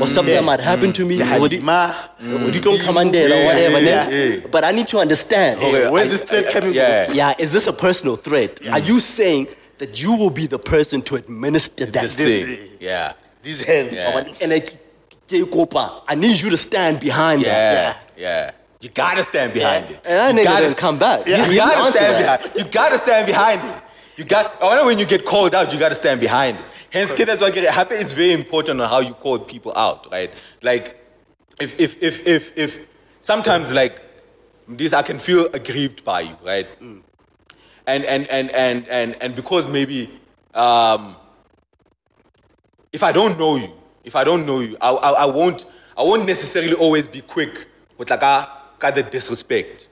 or 0.00 0.06
something 0.06 0.34
that 0.34 0.42
mm. 0.42 0.46
might 0.46 0.60
happen 0.60 0.90
mm. 0.90 0.94
to 0.94 1.04
me. 1.04 1.16
Mm. 1.16 1.18
Yeah, 1.18 1.38
or 1.38 1.48
you- 1.48 1.60
Halima. 1.60 2.10
or 2.46 2.50
you 2.50 2.60
don't 2.60 2.80
come 2.80 2.96
under 2.96 3.18
or 3.18 3.44
whatever. 3.46 3.80
yeah, 3.80 4.08
yeah. 4.10 4.46
But 4.50 4.64
I 4.64 4.72
need 4.72 4.88
to 4.88 4.98
understand. 4.98 5.60
Okay, 5.60 5.90
where's 5.90 6.10
this 6.10 6.20
threat 6.20 6.52
coming 6.52 6.74
Yeah. 6.74 7.06
from? 7.06 7.16
yeah, 7.16 7.34
is 7.38 7.52
this 7.52 7.66
a 7.66 7.72
personal 7.72 8.16
threat? 8.16 8.60
Are 8.68 8.78
you 8.78 9.00
saying 9.00 9.48
that 9.78 10.00
you 10.02 10.16
will 10.16 10.30
be 10.30 10.46
the 10.46 10.58
person 10.58 11.02
to 11.02 11.16
administer 11.16 11.86
that? 11.86 12.02
This 12.02 12.14
This- 12.14 12.42
thing. 12.42 12.78
Yeah. 12.80 13.12
These 13.42 13.66
hands. 13.66 13.92
Yeah. 13.92 14.40
And 14.40 14.50
like, 14.52 14.70
ke 15.26 15.42
kopa, 15.50 16.02
I 16.06 16.14
need 16.14 16.40
you 16.40 16.50
to 16.50 16.56
stand 16.56 17.00
behind 17.00 17.42
that. 17.42 17.98
Yeah. 18.16 18.24
Yeah. 18.24 18.50
You 18.82 18.88
gotta 18.90 19.22
stand 19.22 19.52
behind 19.52 19.84
Yeah. 19.86 19.96
it. 19.96 20.00
And 20.04 20.14
that 20.18 20.28
You 20.28 20.40
nigga 20.40 20.44
gotta- 20.44 20.66
didn't 20.66 20.76
come 20.86 20.98
back. 20.98 21.26
You 21.26 21.36
He 21.36 21.56
gotta 21.56 21.92
stand 21.92 22.14
that. 22.14 22.40
behind. 22.42 22.58
You 22.58 22.64
gotta 22.80 22.98
stand 22.98 23.26
behind 23.26 23.60
it. 23.68 23.74
You 24.16 24.24
got. 24.24 24.56
Oh, 24.60 24.66
I 24.66 24.70
wonder 24.70 24.86
when 24.86 24.98
you 24.98 25.06
get 25.06 25.24
called 25.24 25.54
out, 25.54 25.72
you 25.72 25.78
gotta 25.78 25.94
stand 25.94 26.20
behind 26.20 26.58
it. 26.58 26.64
Hence, 26.90 27.14
that's 27.14 27.40
why 27.40 27.50
get 27.50 27.64
it 27.64 27.70
happen. 27.70 27.96
It's 27.98 28.12
very 28.12 28.32
important 28.32 28.80
on 28.80 28.88
how 28.88 29.00
you 29.00 29.14
call 29.14 29.38
people 29.38 29.72
out, 29.74 30.10
right? 30.12 30.32
Like, 30.60 31.02
if 31.58 31.78
if 31.80 32.02
if 32.02 32.26
if 32.26 32.56
if 32.56 32.86
sometimes 33.20 33.72
like 33.72 34.00
this, 34.68 34.92
I 34.92 35.02
can 35.02 35.18
feel 35.18 35.46
aggrieved 35.54 36.04
by 36.04 36.20
you, 36.22 36.36
right? 36.44 36.68
Mm. 36.80 37.02
And 37.86 38.04
and 38.04 38.26
and 38.28 38.50
and 38.50 38.88
and 38.88 39.16
and 39.22 39.34
because 39.34 39.66
maybe 39.66 40.10
um, 40.54 41.16
if 42.92 43.02
I 43.02 43.12
don't 43.12 43.38
know 43.38 43.56
you, 43.56 43.72
if 44.04 44.14
I 44.14 44.24
don't 44.24 44.44
know 44.44 44.60
you, 44.60 44.76
I, 44.80 44.90
I, 44.90 45.10
I 45.10 45.24
won't 45.24 45.64
I 45.96 46.02
won't 46.02 46.26
necessarily 46.26 46.74
always 46.74 47.08
be 47.08 47.22
quick 47.22 47.68
with 47.96 48.10
like 48.10 48.22
a, 48.22 48.48
kind 48.78 48.98
of 48.98 49.10
disrespect 49.10 49.88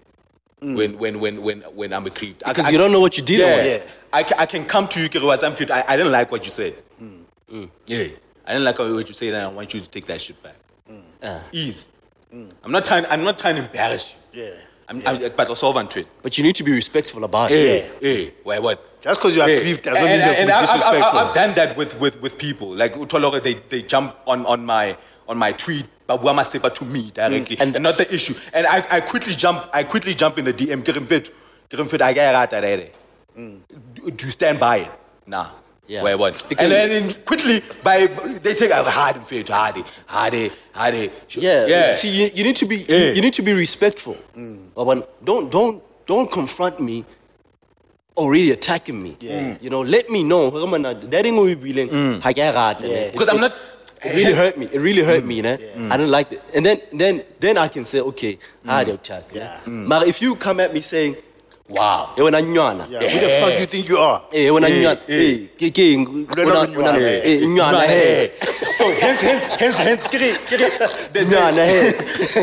mm. 0.60 0.76
when, 0.76 0.99
when 0.99 1.20
when 1.20 1.42
when 1.42 1.60
when 1.62 1.92
I'm 1.92 2.07
aggrieved. 2.07 2.42
Because 2.47 2.66
I- 2.66 2.70
you 2.70 2.78
don't 2.78 2.92
know 2.92 3.00
what 3.00 3.16
you're 3.16 3.26
dealing 3.26 3.47
yeah, 3.47 3.57
with. 3.57 3.84
Yeah. 3.84 3.90
I, 4.13 4.23
can, 4.23 4.39
I 4.39 4.47
can 4.47 4.65
come 4.65 4.89
to 4.89 5.01
you, 5.01 5.09
Kiriwas, 5.09 5.45
I'm 5.45 5.55
fit. 5.55 5.71
I, 5.71 5.85
I 5.87 5.97
didn't 5.97 6.13
like 6.13 6.31
what 6.31 6.45
you 6.45 6.51
said. 6.51 6.75
Mm. 7.03 7.23
Mm. 7.53 7.71
Yeah, 7.87 8.07
I 8.47 8.53
didn't 8.53 8.65
like 8.65 8.79
what 8.79 9.07
you 9.09 9.15
said, 9.15 9.35
and 9.35 9.43
I 9.43 9.49
want 9.49 9.73
you 9.75 9.81
to 9.81 9.89
take 9.89 10.07
that 10.07 10.21
shit 10.21 10.43
back. 10.43 10.57
Mm. 10.91 11.03
Ah. 11.23 11.43
Ease. 11.53 11.89
I'm 12.33 12.71
not 12.71 12.85
trying. 12.85 13.07
I'm 13.07 13.25
not 13.25 13.39
trying 13.39 13.57
to 13.57 13.63
embarrass 13.63 14.17
you. 14.33 14.43
Yeah. 14.43 14.51
I'm, 14.89 15.03
I'm, 15.07 15.33
but 15.37 15.49
also 15.49 15.73
on 15.73 15.89
trade. 15.89 16.07
But 16.23 16.37
you 16.39 16.43
need 16.45 16.55
to 16.57 16.65
be 16.65 16.73
respectful 16.73 17.23
about 17.25 17.51
it. 17.53 17.55
Hey, 17.55 17.91
hey, 18.27 18.35
why 18.43 18.59
what? 18.59 19.01
Just 19.01 19.21
'cause 19.21 19.35
you 19.37 19.43
are 19.43 19.49
Hey. 19.49 19.59
aggrieved 19.59 19.83
does 19.83 19.95
not 19.95 20.03
mean 20.05 20.15
you 20.15 20.21
have 20.21 20.35
to 20.35 20.39
and 20.41 20.47
be 20.49 20.53
I- 20.53 20.57
I've- 20.59 20.67
I've- 20.73 20.79
disrespectful. 20.79 21.19
I've 21.21 21.35
done 21.35 21.55
that 21.55 21.77
with, 21.77 21.99
with, 22.01 22.21
with 22.21 22.39
people. 22.39 22.75
Like 22.75 22.95
Utolore, 22.95 23.41
they, 23.43 23.55
they 23.55 23.83
jump 23.83 24.17
on, 24.27 24.45
on 24.47 24.67
my 24.67 24.97
on 25.29 25.39
my 25.39 25.53
tweet, 25.53 25.87
but 26.09 26.21
Wama 26.21 26.43
Sepa 26.43 26.75
to 26.75 26.85
me 26.85 27.11
directly, 27.13 27.57
And- 27.61 27.75
and, 27.77 27.83
not 27.85 27.99
the 27.99 28.13
issue. 28.13 28.35
And 28.53 28.67
I, 28.67 28.85
I 28.91 29.01
quickly 29.01 29.35
jump 29.35 29.69
I 29.73 29.85
quickly 29.85 30.13
jump 30.15 30.39
in 30.39 30.45
the 30.45 30.53
DM. 30.53 30.83
Kirim 30.83 31.07
fit, 31.07 31.31
kirim 31.71 31.89
fit. 31.89 32.03
I 32.03 32.13
get 32.13 32.33
rata 32.33 32.61
there. 32.61 32.89
Do 34.17 34.27
you 34.27 34.33
stand 34.33 34.59
by 34.61 34.77
it? 34.79 34.91
Nah. 35.27 35.51
Yeah. 35.87 36.03
Because- 36.03 36.43
and 36.59 36.70
then 36.70 36.91
in- 36.91 37.15
quickly 37.25 37.62
by 37.83 38.07
they 38.45 38.55
take 38.55 38.70
a 38.70 38.83
hard 38.85 39.17
and 39.17 39.27
fit, 39.27 39.49
hardy, 39.49 39.83
hardy, 40.07 40.51
hardy. 40.73 41.11
Yeah. 41.31 41.67
yeah. 41.67 41.93
See, 41.95 42.11
you, 42.11 42.31
you 42.33 42.45
need 42.45 42.57
to 42.57 42.67
be 42.67 42.77
Yeah. 42.89 42.97
you, 42.99 43.12
you 43.15 43.23
need 43.23 43.35
to 43.35 43.43
be 43.43 43.53
respectful. 43.53 44.17
Mm. 44.37 44.69
But 44.75 44.87
when, 44.87 45.03
don't 45.25 45.51
don't 45.51 45.83
don't 46.07 46.31
confront 46.31 46.79
me 46.81 47.05
already 48.17 48.53
attacking 48.53 49.03
me. 49.03 49.17
Yeah. 49.20 49.41
Mm. 49.41 49.62
You 49.62 49.70
know, 49.70 49.81
let 49.81 50.11
me 50.11 50.23
know. 50.23 50.51
That 50.51 51.27
ain't 51.27 51.37
gonna 51.37 51.57
be 51.57 51.73
feeling, 51.73 52.20
ha 52.20 52.33
ke 52.33 52.39
a 52.39 52.53
rata, 52.53 52.83
ne. 52.87 53.11
Because 53.11 53.29
I'm 53.29 53.41
not- 53.41 53.57
It 54.03 54.15
really 54.17 54.33
hurt 54.33 54.57
me. 54.57 54.67
It 54.73 54.81
really 54.81 55.03
hurt 55.03 55.25
mm. 55.25 55.27
me, 55.27 55.43
ne? 55.43 55.55
I 55.93 55.97
don't 55.99 56.09
like 56.09 56.33
it. 56.33 56.41
And 56.55 56.65
then 56.65 56.79
then 56.93 57.23
then 57.39 57.59
I 57.59 57.69
can 57.69 57.85
say, 57.85 58.01
okay, 58.01 58.39
ah, 58.67 58.83
they'll 58.85 58.97
chat. 59.09 59.25
Yeah. 59.33 59.59
But 59.67 60.07
if 60.09 60.23
you 60.23 60.37
come 60.37 60.61
at 60.61 60.73
me 60.73 60.81
saying, 60.81 61.17
wow. 61.70 62.08
"Eh, 62.16 62.23
wena 62.24 62.40
nywana," 62.42 62.86
Yeah. 62.90 63.02
Who 63.02 63.20
the 63.20 63.28
fuck 63.40 63.52
do 63.55 63.60
you 63.60 63.66
think 63.66 63.89
you 63.89 63.99
are? 63.99 64.23
eh, 64.32 64.50
wena 64.55 64.68
Eh, 64.68 64.74
nywana, 64.82 65.00
eh. 65.08 65.31
eh, 65.32 65.39
ke 65.58 65.70
ke, 65.70 65.97
Wena 65.97 66.44
wena- 66.44 66.66
nywana, 66.66 66.99
eh. 67.24 67.40
nywana, 67.40 67.84
eh. 67.86 68.31
So 68.78 68.84
hence, 68.89 69.20
hence, 69.20 69.47
hence, 69.58 69.76
hence, 69.78 70.07
kiri, 70.08 70.32
kiri, 70.49 70.65
the, 71.12 71.20
Nywana, 71.24 71.65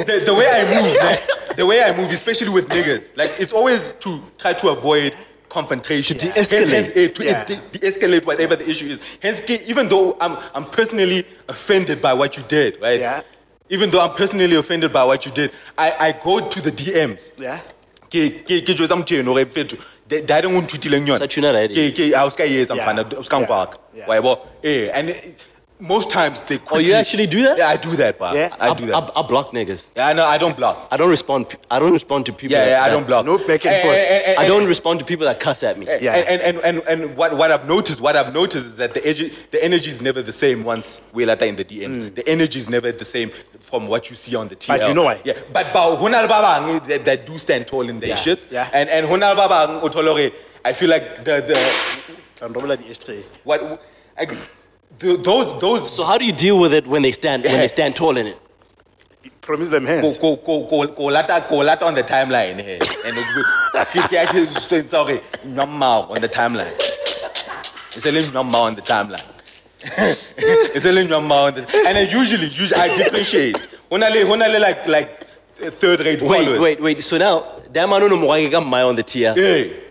the, 0.06 0.22
the 0.26 0.34
way 0.34 0.48
I 0.48 0.64
move, 0.76 0.96
like, 1.04 1.56
the 1.56 1.66
way 1.66 1.82
I 1.84 1.92
move, 1.96 2.12
especially 2.12 2.50
with 2.50 2.68
niggas, 2.70 3.10
like 3.16 3.40
it's 3.40 3.54
always 3.54 3.94
to 4.00 4.20
try 4.38 4.54
to 4.54 4.70
avoid 4.70 5.14
confrontation, 5.50 6.18
To 6.18 6.28
Hence- 6.28 6.50
de-escalate. 6.50 6.74
hence, 6.74 6.92
eh, 6.96 7.08
to 7.08 7.24
Yeah. 7.24 7.46
de- 7.46 7.80
de-escalate 7.80 8.26
whatever 8.26 8.56
the 8.58 8.70
issue 8.70 8.90
is. 8.92 9.00
Hence, 9.22 9.40
ki- 9.42 9.62
even 9.68 9.88
though 9.90 10.16
I'm, 10.22 10.38
I'm 10.54 10.66
personally 10.66 11.26
offended 11.48 12.02
by 12.02 12.14
what 12.14 12.38
you 12.38 12.44
did, 12.48 12.78
right? 12.82 13.00
Yeah. 13.00 13.22
Even 13.70 13.90
though 13.90 14.02
I'm 14.02 14.14
personally 14.16 14.56
offended 14.56 14.92
by 14.94 15.04
what 15.04 15.26
you 15.26 15.32
did, 15.32 15.52
I, 15.78 15.94
I 16.00 16.12
go 16.24 16.40
to 16.48 16.62
the 16.62 16.72
DMs 16.72 17.32
Yeah. 17.38 17.60
Ke 18.10 18.44
ke 18.48 18.62
ke 18.66 18.74
jwetsa 18.74 18.96
motho 18.96 19.16
eno 19.20 19.34
gore 19.34 19.46
fetho 19.46 19.78
dade 20.08 20.46
o 20.48 20.62
nthutileng 20.62 21.08
yona. 21.08 21.18
Sa 21.20 21.28
tuna 21.28 21.52
ride. 21.52 21.74
ke 21.74 21.92
ke 21.92 22.14
a 22.16 22.26
o 22.26 22.30
ska 22.30 22.46
e 22.46 22.62
etsa 22.64 22.76
mfana 22.76 23.06
o 23.18 23.24
ska 23.24 23.40
nkwaka 23.40 23.78
Yeah. 23.98 24.10
wa 24.10 24.16
yabo 24.16 24.40
eh 24.64 24.90
and 24.94 25.10
most 25.80 26.10
times 26.10 26.42
they 26.42 26.60
Oh, 26.72 26.80
you 26.80 26.94
actually 26.94 27.28
do 27.28 27.44
that? 27.44 27.58
yeah 27.58 27.70
i 27.70 27.78
do 27.78 27.96
that 27.98 28.18
bro. 28.18 28.34
Yeah. 28.34 28.50
i 28.60 28.74
do 28.74 28.88
that 28.88 28.96
I, 29.16 29.20
I 29.20 29.22
block 29.22 29.52
niggas. 29.52 29.88
yeah 29.96 30.12
no 30.14 30.26
i 30.26 30.38
don't 30.38 30.58
block 30.58 30.88
I 30.92 30.98
don't 30.98 31.10
respond. 31.12 31.46
I 31.70 31.78
don't 31.80 31.94
respond 31.94 32.26
to 32.28 32.34
people. 32.34 32.54
yeah 32.58 32.66
that, 32.66 32.72
yeah 32.72 32.84
i 32.84 32.90
don't 32.90 33.06
block 33.06 33.26
No 33.26 33.38
back 33.38 33.64
and 33.66 33.76
forth. 33.84 34.40
I 34.44 34.46
don't 34.48 34.68
respond 34.68 35.00
to 35.02 35.06
people 35.06 35.26
that 35.26 35.40
cuss 35.40 35.64
at 35.64 35.78
me. 35.78 35.86
Yeah. 35.86 36.16
And, 36.16 36.42
and, 36.42 36.58
and, 36.68 36.78
and 36.92 37.18
what, 37.18 37.36
what 37.38 37.52
I've 37.52 37.68
noticed, 37.68 38.00
what 38.02 38.16
I've 38.16 38.34
noticed 38.34 38.66
is 38.66 38.78
that 38.78 38.92
the 38.94 39.04
energy, 39.06 39.34
the 39.52 39.64
energy 39.64 39.90
is 39.90 40.02
never 40.02 40.22
the 40.22 40.32
same 40.32 40.64
once 40.64 40.88
we're 41.14 41.30
in 41.52 41.56
the 41.56 41.66
DMs. 41.66 41.98
Mm. 41.98 42.16
The 42.16 42.28
energy 42.36 42.60
is 42.60 42.70
never 42.70 42.92
the 42.92 43.06
same 43.06 43.30
from 43.60 43.88
what 43.88 44.10
you 44.10 44.16
see 44.16 44.36
on 44.36 44.48
the 44.48 44.56
TL. 44.56 44.68
But 44.80 44.88
you 44.88 44.94
know 44.94 45.04
why? 45.04 45.22
Yeah. 45.24 45.34
But 45.54 45.74
but 45.74 45.98
Honal 45.98 46.28
Baba 46.28 46.80
that, 46.88 47.06
that 47.06 47.26
do 47.26 47.38
stand 47.38 47.68
tall 47.68 47.88
in 47.90 48.00
their 48.00 48.10
Yeah, 48.10 48.16
shit. 48.26 48.42
yeah. 48.52 48.70
And 48.74 48.90
and 48.90 49.06
Honal 49.08 49.36
Baba 49.36 49.80
Otolore, 49.88 50.32
I 50.66 50.74
feel 50.74 50.90
like 50.90 51.06
the 51.24 51.36
the 51.50 51.58
Can 52.40 52.54
roll 52.54 52.68
the 52.68 52.88
ashtray. 52.90 53.24
what 53.44 53.60
I, 54.18 54.28
the, 55.00 55.18
those 55.18 55.60
those 55.62 55.96
So 55.96 56.04
how 56.04 56.18
do 56.18 56.26
you 56.26 56.32
deal 56.32 56.60
with 56.60 56.74
it 56.74 56.88
when 56.88 57.02
they 57.02 57.12
stand 57.12 57.44
when 57.44 57.60
they 57.60 57.68
stand 57.68 57.96
tall 57.96 58.18
in 58.18 58.28
it? 58.28 58.40
Promise 59.42 59.70
them 59.70 59.86
go 59.86 59.92
hands. 60.02 60.18
go 60.18 60.36
go 60.36 60.64
go 60.68 60.88
go 60.88 61.04
lata 61.06 61.46
go 61.50 61.58
lata 61.58 61.86
on 61.86 61.96
the 61.96 62.04
timeline 62.04 62.62
here 62.62 62.80
and 63.06 63.16
ke 63.88 64.02
ke 64.10 64.90
sorry 64.90 65.22
nyamma 65.46 66.10
on 66.10 66.20
the 66.20 66.28
timeline 66.28 66.74
it's 67.96 68.06
a 68.06 68.12
little 68.12 68.32
nyamma 68.32 68.56
on 68.56 68.76
the 68.76 68.82
timeline 68.82 69.24
it's 70.76 70.86
a 70.86 70.92
little 70.92 71.22
nyamma 71.22 71.48
on 71.48 71.54
the 71.54 71.62
and 71.88 71.98
I 71.98 72.02
usually 72.02 72.48
usually 72.48 72.82
I 72.82 72.98
differentiate 72.98 73.56
honale 73.90 74.26
honale 74.26 74.60
like 74.60 74.86
like 74.88 75.24
third 75.58 76.02
rate 76.02 76.22
Wait, 76.22 76.44
followers 76.44 76.60
wait, 76.60 76.82
wait. 76.82 77.02
So 77.02 77.18
now, 77.18 77.56
that 77.72 77.90
man 77.90 78.02
no 78.02 78.18
more 78.18 78.62
my 78.62 78.82
on 78.84 78.96
the 78.96 79.04
tier. 79.04 79.34
hey 79.34 79.87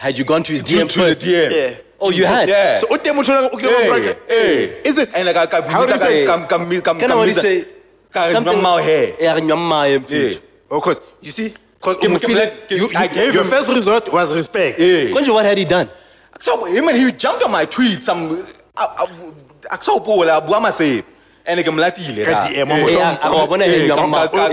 Had 0.00 0.16
you 0.16 0.24
gone 0.24 0.42
to 0.44 0.52
his 0.54 0.62
to, 0.62 0.72
DM 0.72 0.88
to 0.88 0.98
the? 1.04 1.14
DM 1.14 1.50
Yeah. 1.52 1.76
Oh, 2.00 2.08
you 2.10 2.24
had. 2.24 2.48
yeah 2.48 2.76
So 2.76 2.86
what 2.88 3.04
them 3.04 3.22
trying 3.22 3.50
to 3.50 3.56
hey, 3.58 4.16
hey. 4.28 4.80
Is 4.88 4.96
it? 4.96 5.14
and 5.14 5.26
like 5.26 5.36
I 5.36 5.46
come 5.46 5.64
How 5.68 5.84
do 5.84 5.92
you 5.92 5.98
say- 5.98 6.24
come 6.24 6.46
come 6.46 6.80
come 6.80 6.98
Can 6.98 7.12
I 7.12 7.14
already 7.14 7.34
say 7.34 7.64
something 8.32 8.54
nyamma 8.54 8.82
here 8.82 9.14
Yeah, 9.20 9.38
nyamma 9.38 9.80
yeah 10.08 10.28
Of 10.30 10.40
Oh, 10.70 10.80
course. 10.80 11.00
You 11.20 11.30
see, 11.30 11.52
because 11.78 11.96
Give 12.00 12.10
me- 12.12 12.18
give 12.18 12.30
me 12.90 12.96
I 12.96 13.06
gave 13.08 13.34
your 13.34 13.44
him- 13.44 13.50
first 13.50 13.68
resort 13.74 14.10
was 14.12 14.34
respect. 14.34 14.78
yeah 14.78 15.12
Konje, 15.12 15.28
what 15.34 15.44
had 15.44 15.58
he 15.58 15.66
done? 15.66 15.90
So 16.38 16.64
him 16.64 16.88
and 16.88 16.96
he 16.96 17.12
jumped 17.12 17.42
on 17.44 17.50
my 17.52 17.66
tweet. 17.66 18.02
Some 18.02 18.42
akusopola 19.70 20.40
bua 20.46 20.72
say 20.72 21.04
ene 21.46 21.62
ke 21.62 21.68
mlatile 21.72 22.24
Ka 22.24 22.48
DM, 22.48 22.66
mo 22.68 22.74
Eh, 22.74 22.96
a- 22.96 23.18
a- 23.28 23.32
wa 23.36 23.46
bona 23.46 23.64
he 23.64 23.86
nyamma. 23.88 24.32
Wa 24.32 24.48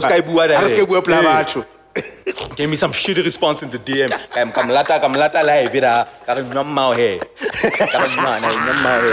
Sky 0.00 0.20
bua 0.22 0.48
Ha 0.48 0.60
re 0.62 0.68
se 0.68 0.84
bua 0.86 1.02
pela 1.02 1.22
batho. 1.22 1.64
Gave 2.56 2.68
me 2.68 2.76
some 2.76 2.92
shitty 2.92 3.24
response 3.24 3.62
in 3.62 3.70
the 3.70 3.78
DM. 3.78 4.10
Kam 4.32 4.52
kam 4.52 4.68
lata 4.68 4.98
kam 5.00 5.12
lata 5.12 5.42
live 5.42 5.74
ira. 5.74 6.08
Ka 6.24 6.32
re 6.34 6.42
nyamma 6.42 6.96
he. 6.96 7.18
Ka 7.18 7.98
re 8.02 8.08
nyamma 8.08 8.40
nyamma 8.40 8.92
he. 9.02 9.12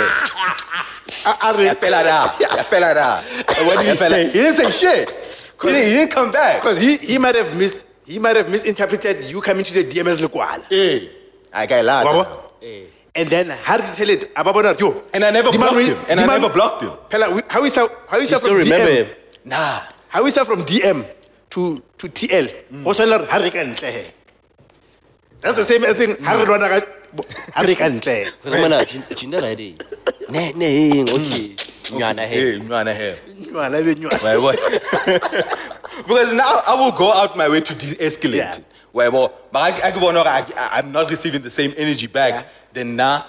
A- 1.25 1.37
a 1.49 1.57
re- 1.57 1.65
Ya 1.65 1.73
fela 1.75 2.03
da. 2.03 2.23
Ya 2.39 2.63
fela 2.63 2.93
da. 2.93 3.21
What 3.65 3.77
did 3.77 3.81
he 3.81 3.87
Ya 3.87 3.93
fela- 3.95 4.09
say? 4.09 4.25
He 4.27 4.33
didn't 4.33 4.55
say 4.55 4.71
shit. 4.71 5.11
He 5.61 5.67
didn't, 5.69 5.85
he 5.85 5.93
didn't 5.93 6.11
come 6.11 6.31
back. 6.31 6.61
Because 6.61 6.79
he, 6.79 6.97
he 6.97 7.17
might 7.17 7.35
have 7.35 7.55
mis 7.57 7.85
he 8.05 8.19
might 8.19 8.35
have 8.35 8.49
misinterpreted 8.49 9.29
you 9.31 9.39
coming 9.39 9.63
to 9.63 9.73
the 9.73 9.83
DM 9.83 10.03
DMS 10.05 10.19
Lekwala. 10.27 10.63
Hey. 10.69 11.07
Eh. 11.07 11.09
I 11.53 11.65
got 11.65 11.85
lata. 11.85 12.09
Wabo? 12.09 12.49
Eh. 12.61 12.81
And 13.15 13.29
then 13.29 13.49
how 13.51 13.77
did 13.77 13.85
he 13.85 13.93
tell 13.95 14.09
it? 14.09 14.33
Ababona, 14.35 14.77
yo. 14.79 15.03
And 15.13 15.23
I 15.23 15.29
never 15.31 15.51
the 15.51 15.57
blocked 15.57 15.77
him. 15.79 15.97
And 16.09 16.19
the 16.19 16.23
I 16.23 16.27
never 16.27 16.49
blocked 16.53 16.81
him. 16.81 16.91
Pella, 17.09 17.33
we- 17.33 17.41
how 17.47 17.63
is 17.63 17.75
how 17.75 17.87
how 18.09 18.17
is 18.17 18.29
You 18.31 18.37
that 18.37 18.43
still 18.43 18.59
from 18.59 18.69
remember 18.69 18.91
DM? 18.91 19.05
him? 19.05 19.15
Nah. 19.45 19.81
How 20.09 20.25
is 20.25 20.35
that 20.35 20.45
from 20.47 20.63
DM 20.65 21.05
to 21.53 21.81
to 21.97 22.07
TL? 22.07 22.47
Go 22.83 22.93
tshwana 22.93 23.19
re, 23.21 23.25
ha 23.31 23.37
re 23.37 23.49
ka 23.49 23.59
ntle 23.59 23.91
he. 23.97 24.05
That's 25.41 25.55
the 25.55 25.65
same 25.65 25.83
as 25.83 25.95
thing. 25.95 26.15
Ha 26.23 26.33
re 26.39 26.45
lwana 26.45 26.69
ka 26.71 26.79
ha 27.55 27.61
re 27.61 27.75
ka 27.75 27.89
ntle. 27.93 28.15
Remember, 28.45 28.79
jinda 29.19 29.41
ready. 29.41 29.77
Ne 30.29 30.51
ne 30.53 31.03
okay. 31.03 31.55
Mm. 31.83 31.99
Nyana 31.99 32.25
hey. 32.27 32.53
Hey, 32.53 32.59
nyana 32.59 32.93
he. 32.95 33.09
Nywana 33.45 33.85
be 33.85 33.95
nywana. 33.95 34.23
Why, 34.23 34.37
what? 34.37 34.59
because 36.07 36.33
now 36.33 36.61
I 36.65 36.73
will 36.79 36.91
go 36.91 37.13
out 37.13 37.37
my 37.37 37.49
way 37.49 37.61
to 37.61 37.75
de-escalate. 37.75 38.35
Yeah. 38.35 38.55
it. 38.55 38.63
Why, 38.91 39.09
well, 39.09 39.33
but 39.51 39.59
I, 39.59 39.87
I, 39.87 39.91
go 39.91 40.07
on, 40.07 40.17
I, 40.17 40.45
I, 40.55 40.79
I'm 40.79 40.91
not 40.91 41.09
receiving 41.09 41.41
the 41.41 41.49
same 41.49 41.73
energy 41.77 42.07
back. 42.07 42.33
Yeah. 42.33 42.49
Then 42.73 42.95
now, 42.95 43.25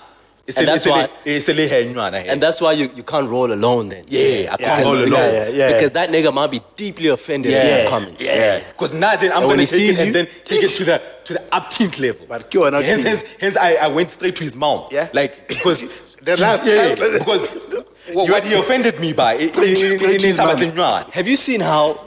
it's 0.46 0.58
And 0.58 0.68
a- 0.68 0.70
that's 0.72 0.86
it's 0.86 0.86
a- 0.86 0.90
why- 0.98 1.08
it's 1.24 1.48
a 1.48 1.52
little 1.54 1.68
hair, 1.68 1.80
you 1.80 1.98
and 2.00 2.14
And 2.16 2.42
that's 2.42 2.60
why 2.60 2.72
you, 2.72 2.90
you 2.94 3.02
can't 3.02 3.28
roll 3.28 3.50
alone 3.52 3.88
then. 3.88 4.04
Yeah, 4.08 4.52
I 4.52 4.56
can't 4.56 4.84
roll 4.84 4.96
alone. 4.98 5.10
yeah, 5.12 5.48
yeah. 5.48 5.72
Because 5.72 5.90
that 5.92 6.10
nigga 6.10 6.32
might 6.34 6.50
be 6.50 6.60
deeply 6.76 7.08
offended 7.08 7.52
Yeah, 7.52 7.58
at 7.58 7.90
yeah, 7.90 8.00
your 8.18 8.18
yeah. 8.20 8.60
Because 8.72 8.92
now 8.92 9.16
then 9.16 9.32
I'm 9.32 9.42
And 9.44 9.50
gonna 9.52 9.62
he 9.62 9.66
take 9.66 9.88
it 9.90 9.98
and 10.00 10.06
you- 10.08 10.12
then 10.12 10.26
take 10.44 10.62
it 10.62 10.68
to 10.70 10.84
the 10.84 11.02
to 11.24 11.32
the 11.34 11.40
upteenth 11.52 11.98
level. 11.98 12.26
But 12.28 12.50
ke 12.50 12.54
yona 12.54 12.82
hence, 12.84 13.02
hence, 13.04 13.24
hence 13.40 13.56
I, 13.56 13.74
I 13.76 13.88
went 13.88 14.10
straight 14.10 14.36
to 14.36 14.44
his 14.44 14.54
mouth. 14.54 14.92
Yeah. 14.92 15.08
Like 15.12 15.48
because 15.54 15.84
The 16.22 16.36
last- 16.36 16.64
yeah, 16.66 16.94
last- 16.98 17.18
because 17.18 17.66
what, 18.14 18.30
what 18.30 18.44
he 18.44 18.54
offended 18.54 18.98
me 19.00 19.12
by 19.14 19.34
it, 19.34 19.54
Straight- 19.54 19.78
it, 19.78 19.98
straight 19.98 20.20
to 20.20 20.26
his 20.26 20.74
mouth. 20.74 21.08
Have 21.14 21.26
you 21.28 21.36
seen 21.36 21.60
how 21.60 21.98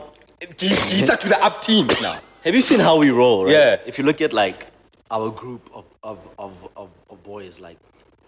He, 0.59 0.67
he's 0.67 1.09
up 1.09 1.19
to 1.21 1.27
the 1.29 1.35
upteenth 1.35 1.99
now. 2.01 2.15
have 2.43 2.53
you 2.53 2.61
seen 2.61 2.79
how 2.79 2.97
we 2.99 3.09
roll, 3.09 3.45
right? 3.45 3.53
Yeah. 3.53 3.77
If 3.89 3.97
you 3.97 4.05
look 4.05 4.21
at 4.21 4.33
like 4.33 4.67
our 5.09 5.31
group 5.31 5.63
of 5.73 5.85
of, 6.03 6.19
of, 6.37 6.53
of, 6.77 6.89
of 7.09 7.23
boys, 7.23 7.59
like 7.59 7.77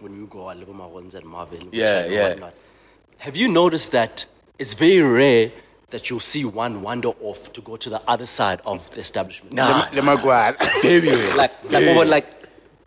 when 0.01 0.15
you 0.15 0.27
go 0.27 0.39
Alibo 0.45 0.73
Marons 0.73 1.15
and 1.15 1.25
Marvin, 1.25 1.69
Yeah, 1.71 1.85
Chad 1.85 2.05
and 2.05 2.13
yeah. 2.13 2.29
whatnot, 2.29 2.53
have 3.19 3.35
you 3.35 3.47
noticed 3.51 3.91
that 3.91 4.25
it's 4.57 4.73
very 4.73 5.01
rare 5.01 5.51
that 5.89 6.09
you'll 6.09 6.19
see 6.19 6.45
one 6.45 6.81
wander 6.81 7.09
off 7.21 7.51
to 7.53 7.61
go 7.61 7.75
to 7.75 7.89
the 7.89 8.01
other 8.07 8.25
side 8.25 8.61
of 8.65 8.89
the 8.91 8.99
establishment? 9.01 9.53
Nah. 9.53 9.87
Le 9.93 10.01
magwala. 10.01 10.55
Very 10.81 11.07
well. 11.07 11.37
Like, 11.37 11.51
like, 11.71 11.83
Yeah. 11.83 11.91
over, 11.91 12.05
like, 12.05 12.38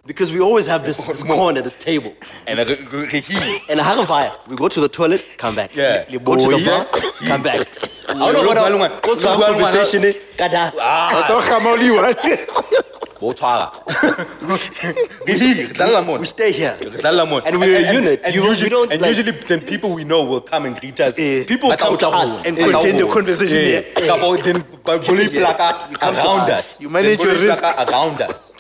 because 0.07 0.33
we 0.33 0.41
always 0.41 0.67
have 0.67 0.85
this, 0.85 0.99
this 1.05 1.23
corner, 1.23 1.63
this 1.63 1.77
table. 1.77 2.13
And 2.47 2.59
he, 2.59 3.37
And 3.71 3.81
I 3.81 3.85
have 3.85 3.99
a 3.99 4.07
fire. 4.07 4.33
We 4.49 4.57
go 4.57 4.69
to 4.69 4.81
the 4.81 4.89
toilet, 4.89 5.25
come 5.39 5.55
back. 5.55 5.75
Yeah. 5.77 6.05
We 6.11 6.19
go 6.19 6.37
to 6.37 6.43
the 6.43 6.57
Boy. 6.59 6.65
bar, 6.65 6.87
come 7.29 7.43
back. 7.43 7.59
I 8.11 8.15
don't 8.15 8.33
know 8.35 8.43
Look, 8.43 8.49
what 8.49 8.59
Malunga. 8.59 8.97
I 8.97 9.01
go 9.01 9.15
to 9.15 9.21
Look, 9.21 9.25
our 9.27 9.55
Malunga. 9.55 9.61
conversation. 9.63 10.05
eh, 10.05 10.13
Kada. 10.37 10.73
I 10.81 11.23
thought 11.29 11.45
Khamali 11.45 11.91
won. 11.95 12.15
Bo 13.21 13.31
tshwara. 13.33 13.71
Re 15.27 15.35
di- 15.39 15.63
re 15.63 15.69
dlala 15.73 16.05
mona. 16.05 16.19
We 16.19 16.27
stay 16.27 16.51
here. 16.51 16.77
Re 16.83 16.91
dlala 16.99 17.29
mona. 17.29 17.45
And 17.47 17.61
we're 17.61 17.79
a 17.89 17.93
unit. 17.93 18.21
And, 18.25 18.35
You- 18.35 18.43
we 18.43 18.49
usually, 18.49 18.71
don't, 18.71 18.91
and 18.93 19.01
like- 19.01 19.17
usually 19.17 19.31
then 19.31 19.61
people 19.61 19.95
we 19.95 20.03
know 20.03 20.25
will 20.25 20.41
come 20.41 20.67
and 20.67 20.79
greet 20.79 20.99
us. 21.01 21.17
Eh, 21.19 21.45
people 21.47 21.71
come 21.77 21.97
to 21.99 22.09
us 22.09 22.45
and 22.45 22.59
Eh, 22.59 22.71
continue 22.73 23.07
the 23.07 23.13
conversation 23.13 23.59
eh, 23.59 23.65
here. 23.65 23.83
Kabo 23.95 24.37
then 24.43 24.57
ba- 24.85 24.99
bully 25.07 25.27
plaka 25.27 25.89
You 25.93 25.97
come 25.97 26.15
to 26.17 26.21
around 26.27 26.51
us. 26.51 26.59
us. 26.75 26.81
You 26.81 26.91
manage 26.91 27.21
your 27.23 27.37
risk. 27.39 27.63
around 27.63 28.21
us. 28.21 28.53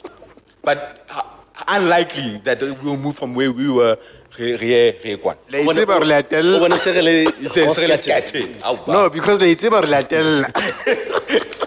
But 0.62 1.06
uh, 1.10 1.22
unlikely 1.68 2.38
that 2.44 2.60
we'll 2.82 2.96
move 2.96 3.16
from 3.16 3.34
where 3.34 3.52
we 3.52 3.68
were. 3.70 3.96
Re 4.38 4.56
re 4.56 4.98
re 5.04 5.16
kwana. 5.18 5.36
Le 5.50 5.58
itseba 5.64 6.00
re 6.00 6.06
latella. 6.06 6.56
O 6.56 6.60
bona 6.60 6.76
se 6.76 6.92
re 6.92 7.02
le- 7.02 7.48
Se- 7.48 7.66
o 7.68 7.72
se 7.74 7.80
se 7.80 7.82
re 7.82 7.88
le- 7.88 7.96
scattered. 7.98 8.62
No, 8.88 9.10
because 9.10 9.38
le 9.40 9.54
itseba 9.54 9.82
re 9.82 9.88
latella. 9.88 10.48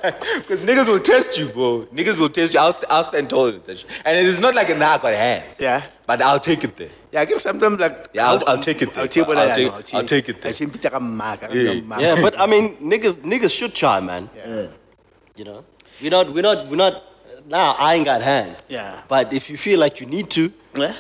Because 0.05 0.59
niggas 0.59 0.87
will 0.87 0.99
test 0.99 1.35
you, 1.35 1.47
bro. 1.47 1.87
Niggas 1.91 2.19
will 2.19 2.29
test 2.29 2.53
you. 2.53 2.59
I'll, 2.59 2.77
I'll 2.91 3.03
stand 3.03 3.27
tall 3.27 3.51
that 3.51 3.75
shit. 3.77 3.89
And 4.05 4.15
it 4.19 4.25
is 4.25 4.39
not 4.39 4.53
like 4.53 4.69
a 4.69 4.75
knock 4.75 5.03
on 5.03 5.13
hands. 5.13 5.59
Yeah. 5.59 5.81
But 6.05 6.21
I'll 6.21 6.39
take 6.39 6.63
it 6.63 6.75
there. 6.77 6.89
Yeah, 7.11 7.21
I 7.21 7.25
guess 7.25 7.41
sometimes 7.41 7.79
like 7.79 8.09
Yeah, 8.13 8.29
I'll- 8.29 8.43
I'll 8.45 8.59
take 8.59 8.83
it 8.83 8.93
there. 8.93 9.01
I'll 9.01 9.07
take 9.09 9.27
what 9.27 9.37
I'll 9.39 9.49
I 9.51 9.55
take- 9.55 9.71
know, 9.71 9.99
I'll 9.99 10.05
take 10.05 10.29
it 10.29 10.41
there. 10.41 10.51
I 10.51 10.53
think 10.53 10.75
it's 10.75 10.83
like 10.83 10.93
a 10.93 10.99
mark. 10.99 11.43
I 11.43 11.47
Yeah. 11.53 11.99
Yeah, 11.99 12.21
but 12.21 12.39
I 12.39 12.45
mean, 12.45 12.75
niggas, 12.77 13.21
niggas 13.21 13.57
should 13.57 13.73
try, 13.73 13.99
man. 13.99 14.29
yeah. 14.35 14.67
You 15.35 15.45
know, 15.45 15.63
we're 16.01 16.11
not, 16.11 16.29
we're 16.31 16.41
not, 16.43 16.67
we're 16.69 16.75
not. 16.77 17.03
Now 17.47 17.75
I 17.77 17.95
ain't 17.95 18.05
got 18.05 18.21
hand. 18.21 18.55
Yeah. 18.67 19.01
But 19.07 19.33
if 19.33 19.49
you 19.49 19.57
feel 19.57 19.79
like 19.79 19.99
you 20.01 20.07
need 20.07 20.29
to, 20.31 20.51
Yeah. 20.77 20.93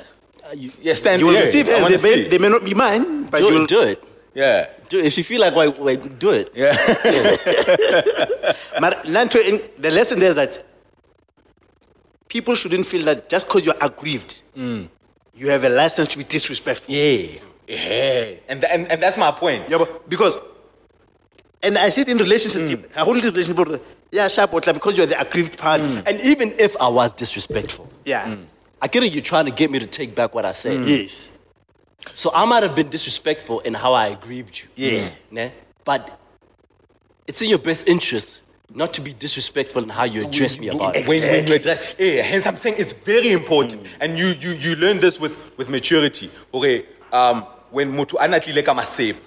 uh, 0.45 0.51
you, 0.55 0.71
Yeah, 0.81 0.93
stand 0.95 1.19
You 1.21 1.27
will 1.27 1.39
receive 1.39 1.67
I 1.67 1.71
hands. 1.79 2.01
They 2.01 2.09
may, 2.15 2.27
they 2.29 2.37
may 2.37 2.49
not 2.49 2.63
be 2.63 2.73
mine, 2.73 3.23
but 3.25 3.39
do 3.39 3.45
you'll 3.45 3.63
it, 3.63 3.69
do 3.69 3.81
it, 3.81 4.03
Yeah. 4.33 4.67
do 4.89 4.99
it. 4.99 5.05
If 5.05 5.17
you 5.17 5.23
feel 5.23 5.41
like, 5.41 5.55
wait, 5.55 5.77
wait, 5.79 6.19
do 6.19 6.31
it. 6.31 6.51
Yeah. 6.53 6.75
But 8.79 9.05
in- 9.07 9.61
the 9.79 9.91
lesson 9.91 10.19
there 10.19 10.29
is 10.29 10.35
that 10.35 10.63
people 12.27 12.55
shouldn't 12.55 12.85
feel 12.85 13.03
that 13.05 13.29
just 13.29 13.47
because 13.47 13.65
you're 13.65 13.75
aggrieved, 13.81 14.41
you 14.55 15.49
have 15.49 15.63
a 15.63 15.69
license 15.69 16.09
to 16.09 16.17
be 16.17 16.23
disrespectful. 16.23 16.93
yeah. 16.93 17.39
Yeah. 17.67 18.35
And, 18.47 18.63
and, 18.65 18.91
and 18.91 19.01
that's 19.01 19.17
my 19.17 19.31
point. 19.31 19.67
Yeah, 19.69 19.79
but 19.79 20.07
because, 20.07 20.37
and 21.63 21.77
I 21.79 21.89
see 21.89 22.01
it 22.01 22.09
in 22.09 22.17
relationships, 22.17 22.87
I 22.95 22.99
hold 23.01 23.23
the 23.23 23.31
relationship, 23.31 23.81
yeah, 24.15 24.27
sharp, 24.29 24.51
but 24.51 24.65
like, 24.65 24.75
because 24.75 24.97
you're 24.97 25.05
the 25.05 25.19
aggrieved 25.19 25.57
party. 25.57 26.01
And 26.05 26.21
even 26.21 26.53
if 26.57 26.75
I 26.79 26.87
was 26.87 27.13
disrespectful, 27.13 27.89
Yeah. 28.05 28.37
I 28.81 28.87
get 28.87 29.03
it. 29.03 29.13
You're 29.13 29.23
trying 29.23 29.45
to 29.45 29.51
get 29.51 29.71
me 29.71 29.79
to 29.79 29.87
take 29.87 30.13
back 30.15 30.35
what 30.35 30.45
I 30.45 30.51
said. 30.51 30.85
Yes. 30.85 31.39
So 32.13 32.29
I 32.33 32.45
might 32.45 32.61
have 32.63 32.75
been 32.75 32.89
disrespectful 32.89 33.61
in 33.61 33.73
how 33.73 33.93
I 33.93 34.07
aggrieved 34.07 34.59
you. 34.59 34.67
Yeah. 34.75 35.09
Né? 35.31 35.51
But 35.83 36.19
it's 37.27 37.41
in 37.41 37.49
your 37.49 37.59
best 37.59 37.87
interest 37.87 38.41
not 38.73 38.93
to 38.93 39.01
be 39.01 39.13
disrespectful 39.13 39.83
in 39.83 39.89
how 39.89 40.03
you 40.03 40.25
address 40.27 40.59
me 40.59 40.67
about 40.69 40.95
it. 40.95 41.07
When, 41.07 41.21
when 41.21 41.47
you 41.47 41.55
address, 41.55 41.95
yeah, 41.97 42.21
hence 42.21 42.45
I'm 42.45 42.57
saying 42.57 42.75
it's 42.77 42.93
very 42.93 43.31
important. 43.31 43.85
And 43.99 44.17
you, 44.17 44.27
you, 44.27 44.51
you 44.51 44.75
learn 44.75 44.99
this 44.99 45.19
with, 45.19 45.35
with 45.57 45.69
maturity. 45.69 46.29
Okay, 46.53 46.85
um, 47.11 47.43
when 47.71 47.91
mutu 47.91 48.17
anatlile 48.19 48.63
ka 48.63 48.73
masepe, 48.73 49.15
uh, 49.15 49.19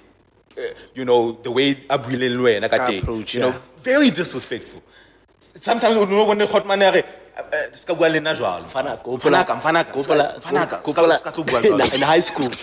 Uh, 0.59 0.73
you 0.93 1.05
know, 1.05 1.31
the 1.41 1.49
way 1.51 1.75
Abuile 1.89 2.29
Lwe, 2.35 2.59
Approach, 2.99 3.35
you 3.35 3.39
know, 3.41 3.47
yeah. 3.47 3.59
very 3.77 4.09
disrespectful. 4.11 4.81
Sometimes 5.39 5.95
when 5.97 6.09
you 6.09 6.23
when 6.25 6.39
hot 6.41 6.67
man 6.67 6.81
uh, 6.81 6.91
are 6.91 6.97
uh, 6.97 7.71
ska 7.71 7.95
bua 7.95 8.09
le 8.09 8.19
nna 8.19 8.35
jwalo. 8.35 8.65
Fana- 8.69 8.97
gopola- 9.01 9.45
Fanaka, 9.45 9.61
fanaka, 9.61 9.91
gopola- 9.93 10.39
ska- 10.39 10.49
fanaka, 10.49 10.81
ska- 11.17 11.31
ska 11.31 11.43
bua 11.43 11.59
in- 11.85 11.95
in 11.95 12.01
high 12.01 12.19
school. 12.19 12.49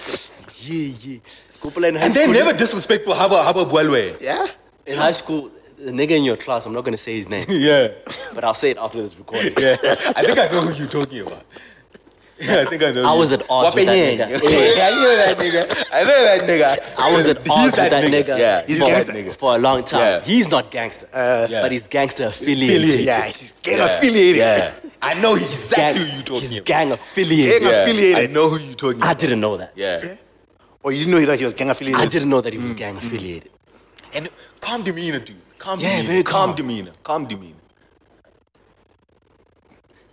Yeah, 0.68 0.94
yeah. 1.04 1.18
Gopola 1.60 1.88
in 1.88 1.94
high 1.96 2.04
And 2.04 2.12
school. 2.12 2.26
they're 2.32 2.44
never 2.44 2.52
disrespectful. 2.56 3.14
How 3.14 3.26
about 3.26 3.44
how 3.44 3.50
about 3.52 3.68
bua 3.70 3.80
le? 3.82 4.16
Yeah. 4.20 4.46
in 4.86 4.98
high 4.98 5.12
school, 5.12 5.50
the 5.78 5.90
nigga 5.92 6.12
in 6.16 6.24
your 6.24 6.36
class, 6.36 6.66
I'm 6.66 6.72
not 6.74 6.84
gonna 6.84 6.96
say 6.96 7.16
his 7.16 7.28
name, 7.28 7.44
Yeah, 7.48 7.88
but 8.34 8.44
I'll 8.44 8.54
say 8.54 8.70
it 8.70 8.78
after 8.78 9.00
this 9.02 9.16
recording. 9.18 9.52
yeah. 9.58 9.76
I 10.16 10.22
think 10.22 10.38
I 10.38 10.48
know 10.52 10.60
who 10.62 10.72
you're 10.78 10.88
talking 10.88 11.20
about. 11.20 11.44
Yeah, 12.38 12.60
I 12.62 12.64
think 12.66 12.82
I 12.82 12.90
know. 12.92 13.04
I 13.08 13.12
you. 13.12 13.18
was 13.18 13.32
at 13.32 13.42
odds 13.48 13.74
with 13.74 13.86
that 13.86 13.94
Wapenyeng. 13.94 14.18
nigga. 14.18 14.28
Yeah, 14.28 14.88
I 14.88 14.90
know 15.02 15.16
that 15.16 15.38
nigga. 15.38 15.86
I 15.92 16.02
know 16.02 16.24
that 16.28 16.40
nigga. 16.42 16.94
I 16.98 17.14
was 17.16 17.28
at 17.28 17.38
He's 17.42 17.50
odds 17.50 17.76
with 17.78 17.90
that 17.90 18.04
nigga, 18.10 18.38
Yeah, 18.38 18.66
he's 18.66 18.78
for, 18.80 18.88
that 18.88 19.06
nigga. 19.06 19.34
for 19.36 19.54
a 19.56 19.58
long 19.58 19.84
time. 19.84 20.00
Yeah. 20.00 20.20
He's 20.20 20.50
not 20.50 20.70
gangster, 20.70 21.08
Yeah. 21.14 21.62
but 21.62 21.72
he's 21.72 21.86
gangster 21.86 22.24
affiliated. 22.26 23.00
Yeah, 23.00 23.24
he's 23.26 23.52
gang 23.62 23.78
Yeah. 23.78 23.96
affiliated. 23.96 24.36
Yeah, 24.36 24.72
I 25.02 25.14
know 25.14 25.34
exactly 25.36 26.00
Gang, 26.00 26.08
who 26.08 26.14
you're 26.14 26.22
talking 26.22 26.40
he's 26.40 26.52
about. 26.54 26.64
gang 26.64 26.92
affiliated. 26.92 27.62
Gang 27.62 27.70
yeah. 27.70 27.82
affiliated. 27.82 28.30
I 28.30 28.32
know 28.32 28.48
who 28.50 28.58
you're 28.58 28.74
talking 28.74 29.02
I 29.02 29.06
about. 29.12 29.18
didn't 29.18 29.40
know 29.40 29.56
that. 29.56 29.72
Yeah. 29.74 30.04
Or 30.82 30.86
oh, 30.86 30.88
you 30.90 31.04
didn't 31.04 31.12
know 31.20 31.26
that 31.26 31.38
he 31.38 31.44
was 31.44 31.54
gang 31.54 31.70
affiliated? 31.70 32.00
I 32.06 32.08
didn't 32.08 32.28
know 32.28 32.40
that 32.40 32.52
he 32.52 32.58
was 32.58 32.72
mm, 32.72 32.76
gang 32.76 32.94
mm, 32.94 32.98
mm. 33.00 33.06
affiliated. 33.06 33.50
And 34.14 34.28
calm 34.60 34.82
demeanor, 34.84 35.18
dude. 35.20 35.36
Calm 35.58 35.80
Yeah, 35.80 35.88
demeanor. 35.96 36.08
very 36.08 36.22
calm. 36.22 36.48
calm. 36.50 36.56
demeanor. 36.56 36.92
Calm 37.02 37.24
demeanor. 37.26 37.55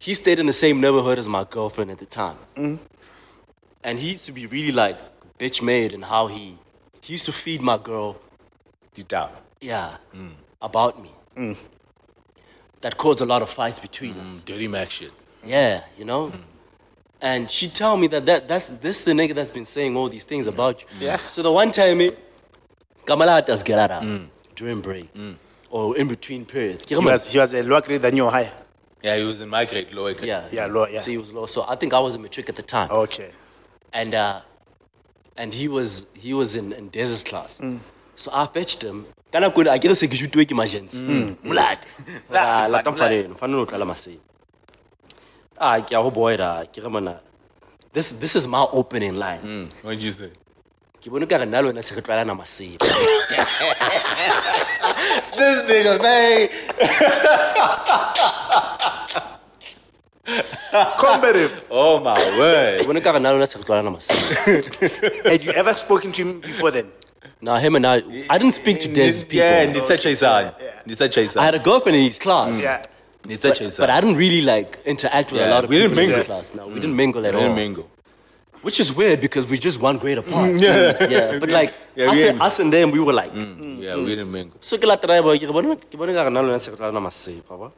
He 0.04 0.16
stayed 0.16 0.38
in 0.38 0.48
the 0.48 0.60
same 0.66 0.82
neighborhood 0.82 1.18
as 1.18 1.30
my 1.30 1.46
girlfriend 1.50 1.90
at 1.90 1.98
the 1.98 2.06
time. 2.06 2.36
Mm-hmm. 2.58 2.84
And 3.86 3.98
he 3.98 4.10
used 4.10 4.26
to 4.26 4.34
be 4.34 4.46
really 4.48 4.74
like 4.74 4.98
bitch 5.40 5.62
made 5.62 5.94
and 5.94 6.04
how 6.04 6.28
he 6.28 6.58
he 7.00 7.14
used 7.14 7.26
to 7.28 7.32
feed 7.32 7.62
my 7.62 7.78
girl, 7.78 8.18
down. 9.08 9.32
yeah, 9.62 9.96
mm. 10.14 10.32
about 10.62 11.02
me. 11.02 11.12
Mm. 11.38 11.56
That 12.82 12.98
caused 12.98 13.22
a 13.22 13.26
lot 13.26 13.42
of 13.42 13.50
fights 13.50 13.80
between 13.80 14.16
mm, 14.16 14.28
us. 14.28 14.42
Dirty 14.42 14.68
Mac 14.68 14.90
shit. 14.92 15.14
Yeah, 15.46 15.84
you 15.98 16.04
know? 16.04 16.34
And 17.22 17.50
she 17.50 17.70
tell 17.70 17.96
me 17.96 18.08
that, 18.08 18.26
that 18.26 18.48
that's 18.50 18.68
this 18.68 19.06
the 19.06 19.14
nigga 19.14 19.34
that's 19.34 19.52
been 19.52 19.66
saying 19.66 19.96
all 19.96 20.10
these 20.10 20.26
things 20.26 20.48
mm-hmm. 20.48 20.56
about 20.60 20.82
you. 20.82 20.88
Yeah. 21.00 21.16
So 21.16 21.42
the 21.42 21.52
one 21.52 21.72
time 21.72 22.02
eh, 22.02 22.12
Kamala 23.06 23.42
does 23.42 23.64
get 23.64 23.80
out 23.90 24.04
during 24.54 24.82
break 24.82 25.10
or 25.70 25.96
in 25.98 26.10
between 26.10 26.44
periods. 26.44 26.84
He 26.84 26.96
was, 26.98 27.32
he 27.32 27.40
was 27.40 27.54
a 27.54 27.64
lower 27.64 27.80
grade 27.80 28.02
than 28.02 28.18
you 28.18 28.28
higher. 28.30 28.52
Yeah, 29.04 29.18
he 29.18 29.24
was 29.24 29.42
in 29.42 29.50
my 29.50 29.66
grade, 29.66 29.92
lower 29.94 30.14
grade. 30.14 30.28
yeah, 30.30 30.48
Yeah, 30.52 30.66
low, 30.68 30.88
yeah. 30.88 31.00
So 31.00 31.12
he 31.12 31.18
was 31.18 31.34
low. 31.34 31.46
So 31.46 31.66
I 31.68 31.76
think 31.76 31.94
I 31.94 32.00
was 32.00 32.16
in 32.16 32.22
matric 32.22 32.48
at 32.50 32.56
the 32.56 32.62
time. 32.64 32.90
Okay. 32.90 33.32
and 33.92 34.16
uh, 34.16 34.42
and 35.38 35.54
he 35.54 35.68
was 35.68 36.08
he 36.16 36.34
was 36.34 36.56
in, 36.56 36.72
in 36.74 36.90
Dez's 36.90 37.22
class. 37.24 37.62
So 38.16 38.32
I 38.34 38.46
fetched 38.48 38.82
him. 38.84 39.06
Kana 39.32 39.52
kuna 39.52 39.72
I 39.72 39.78
guess 39.78 40.02
ke 40.08 40.14
shoot 40.14 40.32
ke 40.32 40.52
emergency. 40.52 41.36
Blood. 41.44 41.80
Ah, 42.34 42.68
la 42.70 42.82
tam 42.82 42.96
fare, 42.96 43.24
fane 43.42 43.52
no 43.52 43.66
tlala 43.66 43.86
masei. 43.92 44.18
Ah, 45.58 45.80
ke 45.82 45.92
a 45.92 46.02
ho 46.02 46.10
boy 46.12 46.38
da, 46.38 46.64
ke 46.66 46.78
re 46.84 46.90
mana. 46.90 47.20
This 47.92 48.12
this 48.24 48.36
is 48.36 48.48
my 48.48 48.66
opening 48.72 49.16
line. 49.18 49.42
Mm. 49.42 49.74
What 49.84 49.92
did 50.00 50.04
you 50.04 50.12
say? 50.12 50.30
Ke 51.02 51.10
bone 51.12 51.26
ka 51.28 51.36
re 51.44 51.46
nna 51.46 51.62
le 51.62 51.68
wena 51.74 51.84
se 51.84 51.96
re 51.96 52.02
tlwala 52.02 52.26
na 52.26 52.34
masei. 52.36 52.78
This 55.38 55.58
nigga, 55.70 55.94
man. 56.02 56.50
Combative. 60.98 61.66
Oh 61.70 62.00
my 62.00 62.18
word. 62.40 62.80
Ke 62.82 62.86
bone 62.88 63.02
ka 63.02 63.12
re 63.12 63.20
nna 63.20 63.32
le 63.34 63.40
wena 63.40 63.48
se 63.54 63.60
re 63.60 63.66
tlwala 63.68 63.84
na 63.84 63.92
masei. 63.92 65.24
Had 65.32 65.44
you 65.44 65.52
ever 65.52 65.74
spoken 65.74 66.12
to 66.14 66.22
him 66.24 66.40
before 66.40 66.72
then? 66.72 66.88
Now 67.42 67.58
him 67.58 67.76
and 67.76 67.86
I 67.86 67.96
I 68.30 68.38
didn't 68.38 68.54
speak 68.54 68.80
to 68.82 68.88
Dez's 68.94 69.24
people. 69.24 69.40
Yeah, 69.46 69.66
Nitsa 69.74 69.98
Chaisan. 70.06 70.56
Yeah. 70.60 70.82
Nitsa 70.88 71.08
Chaisan. 71.16 71.38
I 71.42 71.46
had 71.46 71.56
a 71.56 71.60
girlfriend 71.60 71.98
in 71.98 72.04
his 72.08 72.20
class. 72.20 72.62
Yeah. 72.62 72.86
Nitsa 73.24 73.50
But, 73.50 73.58
Chaisan. 73.60 73.80
but 73.80 73.90
I 73.90 74.00
didn't 74.00 74.16
really 74.18 74.42
like 74.42 74.80
interact 74.86 75.32
with 75.32 75.42
a 75.42 75.46
Yeah, 75.46 75.52
lot 75.56 75.64
of 75.66 75.70
we 75.70 75.82
people 75.82 75.96
didn't 75.96 76.04
in 76.04 76.10
his 76.10 76.20
mingle. 76.20 76.36
class. 76.36 76.54
No, 76.56 76.68
we 76.68 76.80
didn't 76.80 76.96
mingle 76.96 77.26
at 77.26 77.34
We 77.34 77.40
all. 77.40 77.44
didn't 77.48 77.56
mingle. 77.56 77.90
Which 78.62 78.80
is 78.80 78.96
weird 78.96 79.20
because 79.20 79.46
we're 79.50 79.60
just 79.70 79.82
one 79.82 79.98
grade 79.98 80.18
apart. 80.24 80.52
Yeah. 80.68 81.08
yeah. 81.16 81.40
But 81.40 81.50
like 81.50 81.74
Yeah, 81.96 82.10
us, 82.10 82.16
we 82.16 82.22
and, 82.28 82.36
ain't- 82.36 82.42
us 82.42 82.60
and 82.60 82.72
them, 82.74 82.92
we 82.92 83.00
were 83.00 83.14
like. 83.22 83.34
Mm, 83.34 83.80
yeah, 83.82 83.94
mm. 83.96 84.06
we 84.06 84.16
didn't 84.16 84.32
mingle. 84.32 84.58
So 84.62 84.78
ke 84.78 84.86
la 84.92 84.96
driver, 84.96 85.38
ke 85.38 85.52
bona 85.58 85.76
ke 85.76 85.98
bona 86.04 86.14
ka 86.20 86.24
re 86.24 86.32
nna 86.32 86.42
le 86.48 86.54
wena 86.56 86.62
se 86.68 86.72
re 86.72 86.78
tla 86.80 86.92
na 86.92 87.02
masei, 87.10 87.42
papa. 87.52 87.72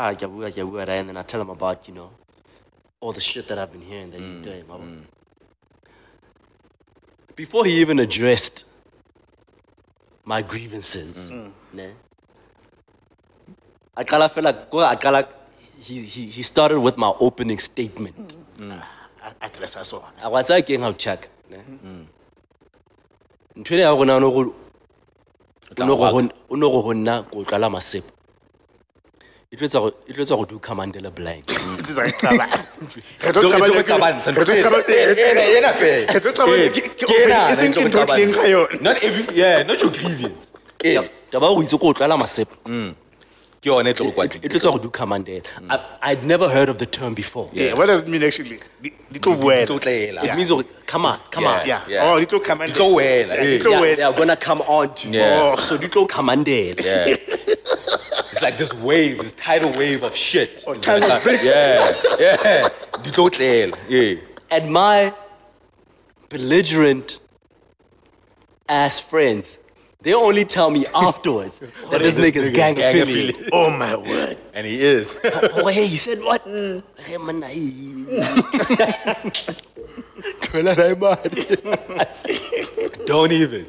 Ah, 0.00 0.14
ke 0.14 0.22
a 0.24 0.28
bua, 0.28 0.50
ke 0.50 0.58
a 0.62 0.64
bua, 0.64 0.78
right? 0.88 1.00
And 1.00 1.08
then 1.10 1.16
I 1.16 1.22
tell 1.22 1.40
him 1.44 1.50
about, 1.50 1.86
you 1.88 1.94
know, 1.94 2.10
all 3.00 3.12
the 3.12 3.20
shit 3.20 3.46
that 3.48 3.58
I've 3.58 3.72
been 3.72 3.82
hearing 3.82 4.10
that 4.12 4.20
he's 4.20 4.38
mm, 4.38 4.42
doing, 4.42 4.64
papa. 4.64 4.82
Mm. 4.84 5.02
Before 7.36 7.64
he 7.66 7.80
even 7.80 7.98
addressed 7.98 8.64
my 10.24 10.40
grievances, 10.52 11.30
mm. 11.30 11.50
ne? 11.74 11.90
I 13.96 14.04
qala 14.04 14.30
fela 14.30 14.52
ko 14.70 14.78
a 14.80 14.96
qala 14.96 15.20
he, 15.86 16.00
he 16.14 16.22
he 16.36 16.42
started 16.42 16.80
with 16.80 16.96
my 16.96 17.12
opening 17.20 17.58
statement. 17.58 18.36
Ah, 18.62 19.34
address 19.42 19.76
us 19.76 19.92
all. 19.92 20.06
a 20.22 20.30
wa 20.30 20.42
tsaya 20.42 20.62
keng 20.62 20.80
ga 20.80 20.88
o 20.88 20.92
check 21.04 21.28
ne 21.50 21.58
ntho 23.56 23.72
ene 23.74 23.82
ya 23.84 23.90
rona 23.92 24.14
o 24.16 24.20
ne 24.24 24.28
go- 24.36 24.54
o 25.80 25.84
ne 25.84 25.96
go 26.00 26.06
hon- 26.14 26.32
go 26.48 26.82
go 26.86 26.92
nna 27.00 27.14
ko 27.30 27.44
tlala 27.50 27.68
masepo 27.76 28.12
e 29.52 29.56
tlo 29.56 29.66
etsa 29.66 29.80
go- 29.80 29.94
e 30.06 30.12
tlo 30.12 30.22
etsa 30.22 30.36
go 30.36 30.44
do 30.46 30.58
commandela 30.60 31.10
blank 31.10 31.44
taba 41.30 41.46
ya 41.46 41.50
go 41.54 41.62
itse 41.62 41.76
ko 41.78 41.92
tlala 41.92 42.16
masepo 42.16 42.54
ke 43.62 43.66
yone 43.66 43.90
e 43.90 43.94
tlo 43.94 44.04
go 44.06 44.10
e 44.10 44.14
kwatile. 44.14 44.48
tlo 44.48 44.56
etsa 44.56 44.70
go 44.72 44.78
do 44.78 44.90
commandela 44.90 45.42
mm. 45.60 45.70
I- 45.70 46.12
i'd 46.12 46.24
never 46.24 46.48
heard 46.48 46.68
of 46.70 46.78
the 46.78 46.86
term 46.86 47.14
before 47.14 47.50
Yeah, 47.52 47.74
what 47.74 47.86
does 47.86 48.02
it 48.02 48.08
mean 48.08 48.22
actually? 48.22 48.58
Di- 48.82 48.92
di 49.12 49.18
tlo 49.20 49.34
Di 49.36 49.66
tlo 49.66 49.78
tlela. 49.78 50.24
it 50.24 50.34
means 50.34 50.48
gore, 50.48 50.64
come 50.86 51.04
on 51.06 51.18
come 51.30 51.44
on 51.46 51.66
Yeah. 51.66 51.82
Yeah. 51.88 52.04
Oh, 52.10 52.18
di 52.18 52.26
tlo 52.26 52.40
come 52.42 52.62
and- 52.62 52.72
Di 52.72 52.78
tlo 52.78 52.94
wela, 52.96 53.34
Yeah, 53.36 53.42
di 53.44 53.58
tlo 53.58 53.70
Yeah, 53.72 53.80
wela. 53.80 53.96
they 53.96 54.02
are 54.02 54.12
gonna 54.14 54.36
come 54.36 54.60
on 54.62 54.94
to 54.94 55.08
Yeah. 55.08 55.52
Oh. 55.52 55.60
so 55.60 55.76
di 55.76 55.88
tlo 55.88 56.06
commandela 56.08 56.80
Yeah. 56.82 57.16
It's 58.32 58.42
like 58.42 58.56
this 58.56 58.72
wave, 58.74 59.18
this 59.20 59.34
tidal 59.34 59.72
wave 59.76 60.02
of 60.04 60.14
shit. 60.16 60.64
Oh, 60.66 60.72
tidal 60.74 61.08
like- 61.08 61.22
bricks. 61.22 61.44
Yeah, 61.44 61.92
yeah. 62.18 62.68
Di 63.02 63.10
tlo 63.10 63.28
tlela. 63.28 63.76
Yeah. 63.88 64.20
and 64.50 64.72
my 64.72 65.12
belligerent 66.30 67.18
ass 68.68 69.00
friends, 69.00 69.58
they 70.02 70.14
only 70.14 70.44
tell 70.44 70.70
me 70.70 70.86
afterwards 70.94 71.58
that 71.90 72.00
this 72.00 72.16
nigga's 72.16 72.50
gang, 72.50 72.74
gang 72.74 72.94
affiliate. 72.96 73.36
affiliate. 73.36 73.50
Oh 73.52 73.70
my 73.70 73.96
word. 73.96 74.38
And 74.54 74.66
he 74.66 74.82
is. 74.82 75.18
oh, 75.24 75.68
hey, 75.68 75.86
he 75.86 75.96
said 75.96 76.18
what? 76.20 76.46
Hey, 77.00 77.16
man, 77.16 77.40
Don't 83.06 83.32
even. 83.32 83.66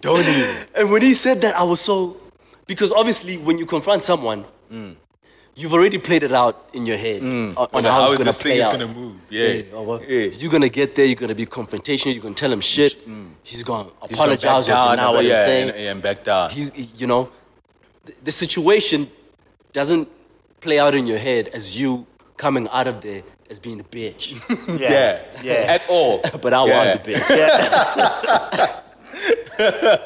Don't 0.00 0.20
even. 0.20 0.56
and 0.74 0.90
when 0.90 1.02
he 1.02 1.14
said 1.14 1.40
that, 1.40 1.56
I 1.56 1.62
was 1.62 1.80
so 1.80 2.20
because 2.66 2.92
obviously 2.92 3.36
when 3.38 3.58
you 3.58 3.66
confront 3.66 4.02
someone, 4.04 4.44
mm. 4.70 4.96
You've 5.56 5.72
already 5.72 5.98
played 5.98 6.22
it 6.22 6.32
out 6.32 6.70
in 6.74 6.86
your 6.86 6.96
head 6.96 7.22
mm. 7.22 7.50
on, 7.56 7.56
on 7.56 7.68
On 7.72 7.84
how, 7.84 7.90
how 7.92 8.08
it's 8.08 8.18
gonna 8.18 8.32
play 8.32 8.62
out. 8.62 8.72
gonna 8.72 8.88
move. 8.92 9.16
Yeah. 9.30 9.62
oh, 9.72 9.82
well, 9.82 10.02
Yeah. 10.02 10.26
You're 10.32 10.50
gonna 10.50 10.68
get 10.68 10.94
there. 10.94 11.06
You're 11.06 11.14
gonna 11.14 11.34
be 11.34 11.46
confrontational. 11.46 12.12
You're 12.14 12.22
gonna 12.22 12.34
tell 12.34 12.52
him 12.52 12.60
shit. 12.60 13.06
Mm. 13.08 13.30
He's 13.42 13.62
gonna 13.62 13.90
He's 14.08 14.18
gonna 14.18 14.32
back 14.32 14.44
apologize 14.44 14.68
or 14.68 14.72
down, 14.72 14.90
deny 14.96 15.10
what 15.10 15.24
yeah, 15.24 15.30
he's 15.36 15.44
saying. 15.44 15.68
And, 15.70 15.78
and 15.78 16.02
back 16.02 16.24
down. 16.24 16.50
he's 16.50 16.70
you 17.00 17.06
know 17.06 17.30
the, 18.04 18.14
the 18.24 18.32
situation 18.32 19.08
doesn't 19.72 20.08
play 20.60 20.78
out 20.78 20.94
in 20.94 21.06
your 21.06 21.18
head 21.18 21.48
as 21.48 21.78
you 21.78 22.06
coming 22.36 22.68
out 22.70 22.86
of 22.88 23.00
there 23.00 23.22
as 23.50 23.58
being 23.58 23.78
a 23.80 23.84
bitch 23.84 24.32
yeah. 24.80 25.20
Yeah. 25.42 25.66
At 25.74 25.82
all. 25.88 26.22
but 26.42 26.52
i 26.54 26.66
Yeah. 26.66 26.94
was 26.94 27.02
the 27.02 27.12
bitch 27.12 27.24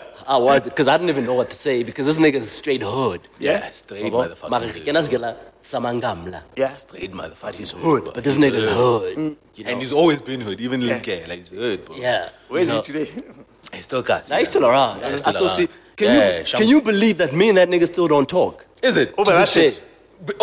i 0.35 0.37
was 0.47 0.61
because 0.69 0.89
i 0.93 0.95
didn't 0.99 1.11
even 1.15 1.25
know 1.29 1.35
what 1.41 1.49
to 1.55 1.57
say 1.57 1.77
because 1.91 2.07
this 2.11 2.19
nigga 2.25 2.39
is 2.45 2.51
straight 2.63 2.83
hood 2.83 3.21
Yeah. 3.47 3.71
Straight 3.71 4.13
Mara 4.13 4.29
motherfucker. 4.35 4.71
ke 4.77 4.83
kena 4.89 5.01
sekela 5.07 5.31
samangamla 5.73 6.41
Yeah. 6.63 6.75
Straight 6.85 7.13
motherfucker. 7.21 7.55
He's 7.63 7.73
hood. 7.85 8.05
but 8.17 8.23
this 8.29 8.37
nigga 8.45 8.61
is 8.65 8.71
hood 8.81 9.17
you 9.57 9.65
know 9.65 9.71
And 9.73 9.81
he's 9.85 9.95
always 10.01 10.21
been 10.31 10.41
hood, 10.49 10.61
even 10.67 10.81
Yeah. 10.83 10.89
this 10.93 11.01
guy. 11.11 11.21
Like 11.31 11.41
he's 11.45 11.53
hood, 11.63 11.85
bro. 11.87 11.97
yeah 12.07 12.29
Where 12.49 12.63
is 12.63 12.71
you 12.75 12.81
he 12.81 12.83
today? 12.91 13.09
He 13.77 13.81
still 13.89 14.03
got 14.11 14.29
Nah, 14.31 14.39
he's 14.43 14.51
still 14.55 14.67
around. 14.73 15.01
Yeah, 15.01 15.11
he's 15.13 15.23
thought, 15.23 15.37
still 15.37 15.49
see, 15.59 15.67
around. 15.67 15.97
can 16.01 16.07
Yeah, 16.19 16.39
you 16.39 16.45
Sham- 16.51 16.61
can 16.61 16.69
you 16.75 16.81
believe 16.91 17.17
that 17.23 17.33
me 17.41 17.49
and 17.53 17.59
that 17.61 17.69
nigga 17.75 17.87
still 17.95 18.09
don't 18.15 18.29
talk? 18.39 18.67
Is 18.91 18.97
it? 19.03 19.09
Over 19.19 19.33
that 19.33 19.49
this 19.49 19.53
shit. 19.57 19.75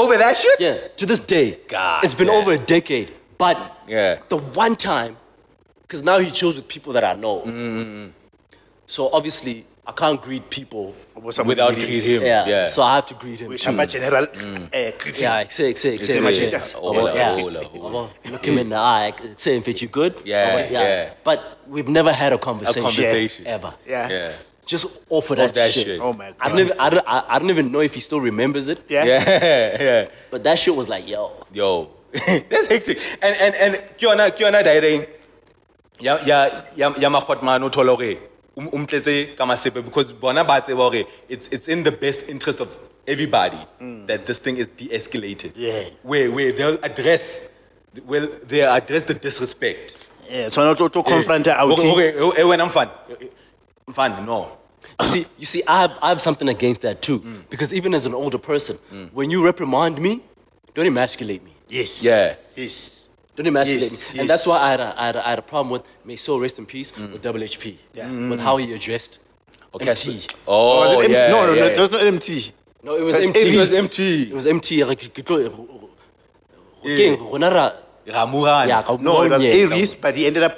Over 0.03 0.17
that 0.23 0.35
shit? 0.41 0.57
Yeah, 0.67 0.77
to 0.99 1.05
this 1.11 1.21
day. 1.35 1.47
God 1.75 2.03
it's 2.05 2.13
been 2.19 2.27
damn. 2.33 2.41
over 2.41 2.51
a 2.59 2.61
decade. 2.75 3.09
But 3.45 3.57
Yeah. 3.95 4.11
the 4.33 4.37
one 4.63 4.75
time, 4.89 5.17
because 5.83 6.01
now 6.11 6.17
he 6.25 6.29
chills 6.39 6.55
with 6.59 6.67
people 6.75 6.93
that 6.97 7.03
I 7.03 7.13
know. 7.25 7.37
Mm-hmm. 7.41 8.05
So 8.95 9.09
obviously, 9.11 9.55
I 9.87 9.91
can't 9.91 10.19
greet 10.21 10.49
people. 10.49 10.95
Or 11.13 11.21
Without 11.21 11.47
really 11.47 11.75
greet 11.75 11.89
is- 11.89 12.21
him. 12.21 12.25
Yeah. 12.25 12.47
Yeah. 12.47 12.67
So 12.67 12.81
I 12.81 12.95
have 12.95 13.05
to 13.07 13.13
greet 13.13 13.39
him. 13.39 13.49
With 13.49 13.61
too. 13.61 13.69
Shamba 13.69 13.87
General 13.87 14.23
uh, 14.23 14.91
greeting. 14.97 15.23
Yeah, 15.23 15.43
say, 15.47 15.73
say, 15.75 15.97
say, 15.97 16.19
my 16.21 16.33
say, 16.33 16.49
shit. 16.49 16.63
say. 16.63 16.77
Hola, 16.77 17.13
yeah. 17.13 17.35
hola, 17.39 17.63
hola. 17.63 18.09
Look 18.31 18.45
him 18.45 18.57
in 18.57 18.69
the 18.69 18.77
eye, 18.77 19.13
say 19.35 19.57
if 19.57 19.81
you 19.81 19.87
good. 19.87 20.15
Yeah, 20.25 20.67
yeah. 20.69 21.13
But 21.23 21.59
we've 21.67 21.87
never 21.87 22.11
had 22.11 22.33
a 22.33 22.37
conversation. 22.37 22.81
conversation. 22.81 23.47
Ever. 23.47 23.73
Yeah. 23.85 24.09
Yeah. 24.09 24.31
just 24.65 24.87
off 25.09 25.29
of 25.29 25.37
that, 25.37 25.53
that 25.53 25.69
shit. 25.71 25.85
shit. 25.85 26.01
Oh 26.01 26.13
my 26.13 26.29
I 26.29 26.31
God. 26.31 26.49
don't, 26.49 26.59
even, 26.59 26.79
I, 26.79 26.89
don't, 26.89 27.05
I, 27.07 27.23
I 27.29 27.39
don't 27.39 27.49
even 27.51 27.71
know 27.71 27.81
if 27.81 27.93
he 27.93 28.01
still 28.01 28.19
remembers 28.19 28.67
it. 28.67 28.83
Yeah. 28.89 29.05
Yeah, 29.05 29.21
yeah. 29.83 30.07
But 30.31 30.43
that 30.43 30.57
shit 30.57 30.75
was 30.75 30.89
like, 30.89 31.07
yo. 31.07 31.31
Yo, 31.53 31.91
that's 32.11 32.67
hectic. 32.67 32.97
And 33.21 33.35
and 33.37 33.55
and 33.55 33.75
kiona 33.97 34.31
kiona 34.31 34.63
direng. 34.63 35.07
Ya 35.99 36.17
ya 36.25 36.49
ya 36.75 36.93
ya 36.97 37.09
makhotman 37.09 37.63
o 37.63 37.69
thola 37.69 37.95
hore 37.95 38.17
um 38.57 38.69
um 38.73 38.85
tletse 38.85 39.35
ka 39.37 39.45
because 39.81 40.13
bona 40.13 40.43
ba 40.43 40.61
tseba 40.61 40.77
hore 40.77 41.05
it's 41.29 41.47
it's 41.49 41.67
in 41.67 41.83
the 41.83 41.91
best 41.91 42.29
interest 42.29 42.59
of 42.59 42.77
everybody 43.07 43.57
that 44.07 44.25
this 44.25 44.39
thing 44.39 44.57
is 44.57 44.67
de-escalated. 44.67 45.51
Yeah. 45.55 45.83
Where 46.03 46.31
where 46.31 46.51
they'll 46.51 46.79
address 46.83 47.49
well 48.05 48.27
they 48.47 48.61
address 48.61 49.03
the 49.03 49.13
disrespect. 49.13 49.97
Yeah, 50.29 50.49
tshwana 50.49 50.75
to 50.77 50.89
to 50.89 51.03
confront 51.03 51.47
out. 51.47 51.71
Okay, 51.71 52.09
eh? 52.09 52.19
okay, 52.19 52.43
when 52.43 52.59
I'm 52.61 52.69
fun. 52.69 52.89
Fun, 53.91 54.25
no. 54.25 54.57
You 54.99 55.05
see, 55.07 55.25
you 55.37 55.45
see, 55.45 55.63
I 55.67 55.81
have, 55.81 55.97
I 56.01 56.09
have 56.09 56.21
something 56.21 56.47
against 56.47 56.81
that 56.81 57.01
too. 57.01 57.19
Because 57.49 57.73
even 57.73 57.93
as 57.93 58.05
an 58.05 58.13
older 58.13 58.37
person, 58.37 58.77
mm. 58.91 59.11
when 59.13 59.29
you 59.29 59.43
reprimand 59.43 59.99
me, 59.99 60.21
don't 60.73 60.87
emasculate 60.87 61.43
me. 61.43 61.51
Yes. 61.67 62.03
Yeah. 62.03 62.31
Yes. 62.61 63.04
Don't 63.35 63.47
emasculate 63.47 63.81
Yes, 63.81 64.13
me. 64.13 64.19
And 64.21 64.29
that's 64.29 64.47
why 64.47 64.57
I 64.61 64.71
had, 64.71 64.79
a, 64.79 64.95
I, 65.01 65.05
had 65.07 65.15
a, 65.17 65.27
I 65.27 65.29
had 65.31 65.39
a 65.39 65.41
problem 65.41 65.69
with, 65.71 65.83
may 66.05 66.15
so 66.15 66.39
rest 66.39 66.57
in 66.59 66.65
peace, 66.65 66.95
with 66.97 67.21
Double 67.21 67.39
HP. 67.41 67.75
Yeah. 67.93 68.09
With 68.29 68.39
how 68.39 68.57
he 68.57 68.71
addressed 68.73 69.19
Okay. 69.73 69.89
MT. 69.89 70.19
so- 70.19 70.29
Oh, 70.47 70.79
was 70.79 70.93
Oh, 70.93 71.01
it 71.01 71.05
MT? 71.05 71.13
yeah, 71.13 71.27
no, 71.29 71.45
no, 71.47 71.53
yeah. 71.53 71.59
no, 71.61 71.67
it 71.67 71.79
was 71.79 71.91
not 71.91 72.01
MT. 72.03 72.51
No, 72.83 72.95
it 72.95 73.01
was 73.01 73.15
That's 73.15 73.25
MT. 73.27 73.39
It 73.55 73.59
was 73.59 73.73
MT. 73.73 74.23
It 74.31 74.33
was 74.33 74.47
MT. 74.47 74.83
Like, 74.85 74.99
ke 75.13 75.21
tlo- 75.21 75.89
rona 77.31 77.49
ra- 77.51 77.71
Yeah, 78.05 78.83
ka- 78.83 78.97
No, 79.01 79.23
it 79.23 79.29
was 79.31 79.43
Aries, 79.43 79.95
but 79.95 80.15
he 80.15 80.27
ended 80.27 80.43
up 80.43 80.57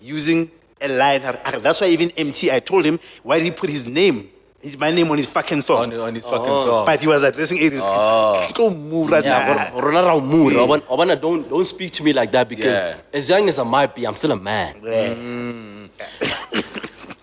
using 0.00 0.50
a 0.80 0.88
line. 0.88 1.22
That's 1.60 1.80
why 1.80 1.88
even 1.88 2.10
MT, 2.16 2.50
I 2.52 2.60
told 2.60 2.84
him, 2.84 3.00
why 3.22 3.38
did 3.38 3.44
he 3.46 3.50
put 3.50 3.70
his 3.70 3.86
name, 3.88 4.30
his 4.60 4.78
my 4.78 4.90
name 4.90 5.10
on 5.10 5.16
his 5.16 5.26
fucking 5.26 5.62
song? 5.62 5.92
on, 5.92 6.00
on 6.00 6.14
his 6.14 6.26
fucking 6.26 6.46
song. 6.46 6.84
But 6.86 7.00
he 7.00 7.06
was 7.06 7.22
addressing 7.22 7.58
Aries. 7.58 7.80
Oh. 7.82 8.46
Ke 8.50 8.54
tlo 8.54 8.70
mura 8.76 9.22
Yeah, 9.22 9.70
na. 9.72 9.80
rona 9.80 10.02
ra 10.02 10.14
o 10.14 10.20
mura. 10.20 10.60
Wa 10.60 10.66
bona- 10.66 10.84
wa 10.90 10.96
bona, 10.96 11.16
don't 11.16 11.48
don't 11.48 11.64
speak 11.66 11.92
to 11.92 12.02
me 12.04 12.12
like 12.12 12.30
that 12.32 12.48
because 12.48 12.76
Yeah. 12.78 12.96
as 13.12 13.28
young 13.28 13.48
as 13.48 13.58
I 13.58 13.64
might 13.64 13.94
be, 13.94 14.06
I'm 14.06 14.16
still 14.16 14.32
a 14.32 14.36
man. 14.36 14.76
Yeah. 14.84 15.14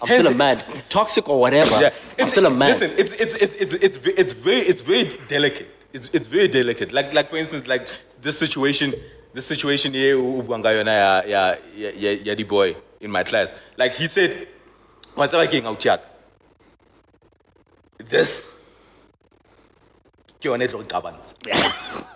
I'm 0.02 0.08
still 0.08 0.28
a 0.28 0.34
man. 0.34 0.56
Toxic 0.90 1.28
or 1.30 1.40
whatever, 1.40 1.72
Yeah, 1.82 1.88
I'm 2.20 2.26
it's, 2.26 2.32
still 2.32 2.46
a 2.46 2.50
man. 2.50 2.70
Listen, 2.70 2.92
it's 2.98 3.14
it's 3.14 3.36
it's 3.36 3.56
it's 3.56 3.74
it's 3.76 3.98
it's 4.06 4.34
very 4.34 4.60
it's 4.62 4.82
very 4.82 5.06
delicate. 5.28 5.68
It's 5.94 6.10
it's 6.14 6.28
very 6.28 6.48
delicate. 6.48 6.92
Like 6.94 7.14
like 7.14 7.30
for 7.30 7.38
instance, 7.38 7.68
like 7.68 7.88
this 8.22 8.38
situation, 8.38 8.94
this 9.34 9.46
situation 9.46 9.94
here, 9.94 10.16
ubanga 10.18 10.70
yeah, 10.74 11.22
yeah, 11.26 11.26
ya 11.26 11.56
ya 11.76 11.90
ya 11.96 12.12
ya 12.24 12.36
the 12.36 12.44
boy 12.44 12.76
in 13.02 13.10
my 13.12 13.24
class. 13.24 13.54
Like 13.78 13.94
he 13.94 14.08
said, 14.08 14.48
what's 15.16 15.34
up 15.34 15.42
again 15.42 15.66
out 15.66 15.82
here? 15.82 16.00
This. 18.10 18.56
ke 20.40 20.46
yona 20.46 20.64
e 20.66 20.68
tlo 20.68 20.80
re 20.80 20.86
qabantsa. 20.86 21.34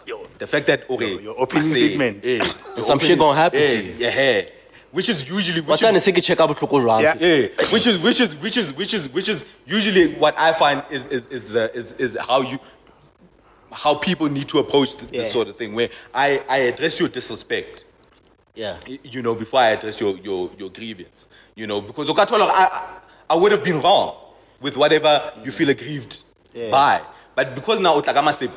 Yo, 0.05 0.27
The 0.37 0.47
fact 0.47 0.67
that 0.67 0.89
okay, 0.89 1.11
Your- 1.13 1.21
your 1.21 1.39
opening 1.39 1.63
I 1.63 1.73
say, 1.73 1.87
statement. 1.87 2.25
eh, 2.25 2.39
And 2.75 2.83
some 2.85 2.99
shit 2.99 3.17
gonna 3.17 3.35
happen 3.37 3.59
to 3.59 3.83
you. 3.83 3.95
Yeah, 3.97 4.19
yeah. 4.21 4.41
Which 4.91 5.09
is 5.09 5.27
usually 5.29 5.61
which 5.61 5.67
What's 5.81 5.81
is, 5.83 6.05
that? 6.05 6.21
check 6.23 6.39
out 6.39 6.49
bohloko 6.49 6.81
jwang? 6.83 7.01
Yeah. 7.01 7.15
yeah, 7.19 7.47
which 7.73 7.87
is 7.87 7.97
which 7.97 8.19
is 8.21 8.35
which 8.35 8.57
is 8.57 8.73
which 8.73 8.93
is 8.93 9.09
which 9.09 9.29
is 9.29 9.45
usually 9.65 10.13
what 10.15 10.35
I 10.37 10.51
find 10.53 10.83
is 10.91 11.07
is 11.07 11.27
is 11.27 11.49
the 11.49 11.73
is, 11.73 11.93
is 11.93 12.17
how 12.19 12.41
you 12.41 12.59
how 13.71 13.95
people 13.95 14.27
need 14.29 14.47
to 14.49 14.59
approach 14.59 14.95
th- 14.97 15.11
Yeah. 15.11 15.21
this 15.23 15.31
sort 15.31 15.47
of 15.47 15.55
thing 15.55 15.73
where 15.73 15.89
I, 16.13 16.43
I 16.49 16.57
address 16.71 16.99
your 16.99 17.07
disrespect 17.09 17.85
Yeah. 18.53 18.75
you 18.85 19.21
know 19.21 19.33
before 19.33 19.61
I 19.61 19.69
address 19.69 19.99
your 20.01 20.17
your, 20.17 20.51
your 20.59 20.69
grievance 20.69 21.27
you 21.55 21.65
know 21.67 21.79
because 21.81 22.07
ukathola 22.07 22.47
I, 22.49 22.67
I 22.69 22.99
I 23.29 23.35
would 23.35 23.51
have 23.53 23.63
been 23.63 23.81
wrong 23.81 24.15
with 24.61 24.75
whatever 24.77 25.13
you 25.43 25.51
feel 25.51 25.69
aggrieved 25.69 26.23
Yeah. 26.53 26.71
by 26.71 27.01
but 27.35 27.55
because 27.55 27.79
now 27.79 27.99
utlakamasip 27.99 28.51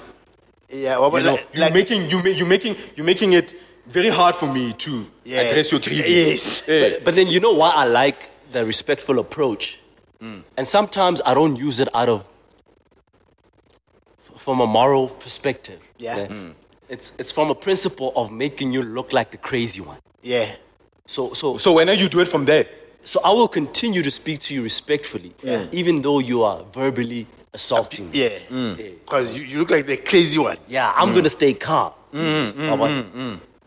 Yeah, 0.71 0.99
well, 0.99 1.11
you 1.19 1.25
know 1.25 1.33
like, 1.35 1.49
you're 1.55 1.65
like, 1.67 1.75
making 1.75 2.11
you 2.11 2.19
ma- 2.25 2.37
you're 2.39 2.49
making 2.57 2.75
you're 2.97 3.07
making 3.07 3.33
it 3.35 3.55
very 3.87 4.09
hard 4.11 4.35
for 4.35 4.49
me 4.57 4.73
to 4.85 4.93
Yeah. 5.25 5.41
address 5.43 5.71
your 5.73 5.81
grievance 5.81 6.09
Yes. 6.09 6.69
Yeah. 6.69 6.81
But, 6.83 7.05
but 7.05 7.15
then 7.15 7.27
you 7.29 7.41
know 7.41 7.55
why 7.55 7.71
I 7.83 7.85
like 8.03 8.21
the 8.53 8.65
respectful 8.65 9.19
approach, 9.19 9.79
hmm. 10.21 10.41
and 10.57 10.67
sometimes 10.67 11.21
I 11.27 11.33
don't 11.35 11.57
use 11.69 11.81
it 11.85 11.89
out 11.95 12.09
of 12.09 12.21
f- 14.19 14.41
from 14.41 14.61
a 14.61 14.67
moral 14.67 15.09
perspective. 15.09 15.81
Yeah. 15.99 16.27
Hmm. 16.27 16.51
It's 16.89 17.13
it's 17.19 17.33
from 17.33 17.51
a 17.51 17.55
principle 17.55 18.13
of 18.17 18.31
making 18.31 18.73
you 18.73 18.83
look 18.83 19.13
like 19.13 19.31
the 19.31 19.39
crazy 19.39 19.81
one. 19.81 19.99
yeah. 20.23 20.55
So 21.07 21.35
so 21.35 21.59
so 21.59 21.73
when 21.73 21.89
you 21.99 22.09
do 22.09 22.21
it 22.21 22.29
from 22.29 22.45
there 22.47 22.65
so 23.05 23.21
I 23.25 23.31
will 23.33 23.49
continue 23.49 24.03
to 24.03 24.11
speak 24.11 24.39
to 24.41 24.55
you 24.55 24.63
respectfully, 24.63 25.33
Yeah. 25.43 25.67
even 25.73 26.03
though 26.03 26.19
you 26.21 26.43
are 26.43 26.63
verbally 26.73 27.27
assaulting 27.53 28.11
me. 28.11 28.23
Yeah. 28.23 28.39
Mm. 28.51 28.77
Because 29.05 29.35
you, 29.35 29.43
you 29.43 29.59
look 29.61 29.71
like 29.71 29.87
the 29.87 29.97
crazy 29.99 30.39
one. 30.39 30.57
Yeah, 30.69 30.93
I'm 30.97 31.15
gonna 31.15 31.31
stay 31.31 31.55
calm. 31.55 31.93
Mm, 32.13 32.53
mm, 32.53 32.69
Baba. 32.71 32.87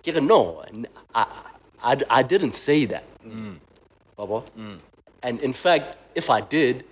Kira, 0.03 0.21
no, 0.25 0.63
I, 1.13 1.25
I, 1.83 1.97
I 2.09 2.23
didn't 2.23 2.53
say 2.53 2.85
that. 2.85 3.03
Baba. 4.15 4.43
And 5.23 5.41
in 5.41 5.53
fact, 5.53 5.97
if 6.15 6.29
I 6.29 6.41
did, 6.41 6.83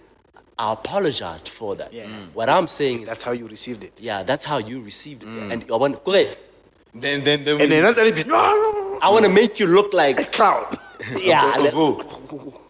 I 0.57 0.73
apologized 0.73 1.49
for 1.49 1.75
that. 1.75 1.91
Yeah. 1.93 2.05
What 2.33 2.49
I'm 2.49 2.67
saying 2.67 3.01
is, 3.01 3.07
That's 3.09 3.23
how 3.23 3.31
you 3.33 3.47
received 3.47 3.83
it. 3.83 3.99
yeah, 3.99 4.23
that's 4.23 4.45
how 4.45 4.57
you 4.57 4.81
received 4.81 5.23
it. 5.23 5.27
And 5.51 5.65
I 5.71 5.75
want, 5.75 6.03
correct. 6.03 6.37
then 6.93 7.23
then 7.23 7.43
then 7.43 7.59
And 7.61 7.71
then 7.71 7.83
not 7.83 7.97
only 7.97 8.23
no, 8.23 8.37
no, 8.63 8.71
no, 8.71 8.99
I 9.01 9.09
want 9.09 9.25
to 9.25 9.31
make 9.31 9.59
you 9.59 9.67
look 9.67 9.93
like, 9.93 10.19
a 10.19 10.25
clown. 10.25 10.77
Yeah, 11.17 11.55
like- 11.57 11.73
oh. 11.73 11.99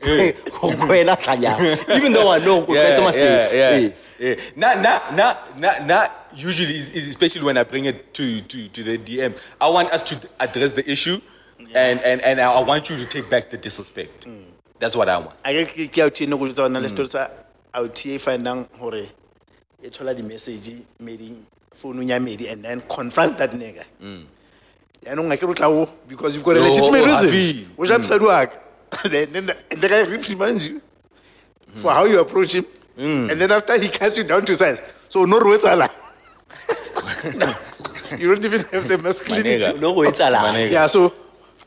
Even 1.95 2.13
though 2.13 2.31
I 2.31 2.39
know, 2.39 2.65
yeah, 2.69 2.97
yeah, 2.97 3.11
yeah, 3.11 3.51
yeah, 3.51 3.77
yeah. 3.77 3.89
yeah. 4.19 4.35
Not, 4.55 4.81
not, 4.81 5.15
not, 5.15 5.59
not, 5.59 5.85
not 5.85 6.27
usually, 6.35 6.77
especially 7.09 7.43
when 7.43 7.57
I 7.57 7.63
bring 7.63 7.85
it 7.85 8.13
to, 8.13 8.41
to, 8.41 8.67
to 8.69 8.83
the 8.83 8.97
DM. 8.97 9.39
I 9.59 9.69
want 9.69 9.89
us 9.91 10.03
to 10.03 10.29
address 10.39 10.73
the 10.73 10.89
issue, 10.89 11.19
and, 11.73 11.99
and, 12.01 12.21
and 12.21 12.39
I 12.39 12.61
want 12.61 12.89
you 12.89 12.97
to 12.97 13.05
take 13.05 13.29
back 13.29 13.49
the 13.49 13.57
disrespect. 13.57 14.25
Mm. 14.27 14.43
That's 14.79 14.95
what 14.95 15.09
I 15.09 15.17
want. 15.17 15.39
I 15.43 15.53
get 15.53 15.91
ke 15.91 15.97
out 15.99 16.17
here 16.17 16.27
no 16.27 16.37
go 16.37 16.45
tsona 16.45 16.81
le 16.81 16.87
mm. 16.87 16.89
story 16.89 17.07
sa 17.07 17.29
out 17.73 17.97
here 17.97 18.19
findang 18.19 18.67
hore 18.77 19.07
e 19.81 19.89
thola 19.89 20.13
di 20.15 20.21
message 20.21 20.83
medi 20.99 21.33
phone 21.73 22.03
ya 22.07 22.19
medi 22.19 22.47
and 22.47 22.63
then 22.63 22.81
confront 22.81 23.37
that 23.37 23.51
nigga. 23.51 23.83
Mm. 24.01 24.25
Ya 25.05 25.15
no 25.15 25.23
ngake 25.23 25.41
rutla 25.45 25.67
o 25.69 25.85
because 26.07 26.35
you've 26.35 26.43
got 26.43 26.57
a 26.57 26.59
Oh, 26.59 26.63
legitimate 26.67 27.01
oh, 27.01 27.05
reason. 27.05 27.29
Hafi. 27.29 27.65
Which 27.77 27.91
I'm 27.91 28.03
sad 28.03 28.21
work. 28.21 28.61
Then 29.03 29.31
then 29.33 29.45
the- 29.47 29.57
and 29.71 29.81
the 29.81 29.89
guy 29.89 30.01
reprimands 30.01 30.67
you 30.67 30.81
for 31.75 31.91
how 31.91 32.05
you 32.05 32.19
approach 32.19 32.55
him. 32.55 32.65
Hmm. 32.95 33.29
And 33.29 33.41
then 33.41 33.51
after 33.51 33.77
he 33.79 33.89
cuts 33.89 34.17
you 34.17 34.23
down 34.23 34.45
to 34.45 34.55
size. 34.55 34.81
So 35.09 35.25
no 35.25 35.39
ruetsala. 35.39 35.89
You 38.19 38.33
don't 38.33 38.45
even 38.45 38.61
have 38.71 38.87
the 38.87 38.97
masculinity. 38.99 39.63
nigga. 39.63 39.81
No, 39.81 40.01
it's 40.03 40.19
a 40.19 40.29
lie. 40.29 40.53
nigga. 40.55 40.71
Yeah, 40.71 40.87
so 40.87 41.11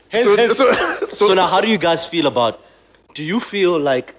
Hence- 0.09 0.25
so, 0.25 0.37
hence- 0.37 0.57
so, 0.57 0.71
so, 0.73 1.27
So 1.27 1.33
now, 1.33 1.47
how 1.47 1.61
do 1.61 1.67
you 1.69 1.77
guys 1.77 2.05
feel 2.07 2.27
about? 2.27 2.59
Do 3.13 3.23
you 3.23 3.39
feel 3.39 3.77
like 3.77 4.15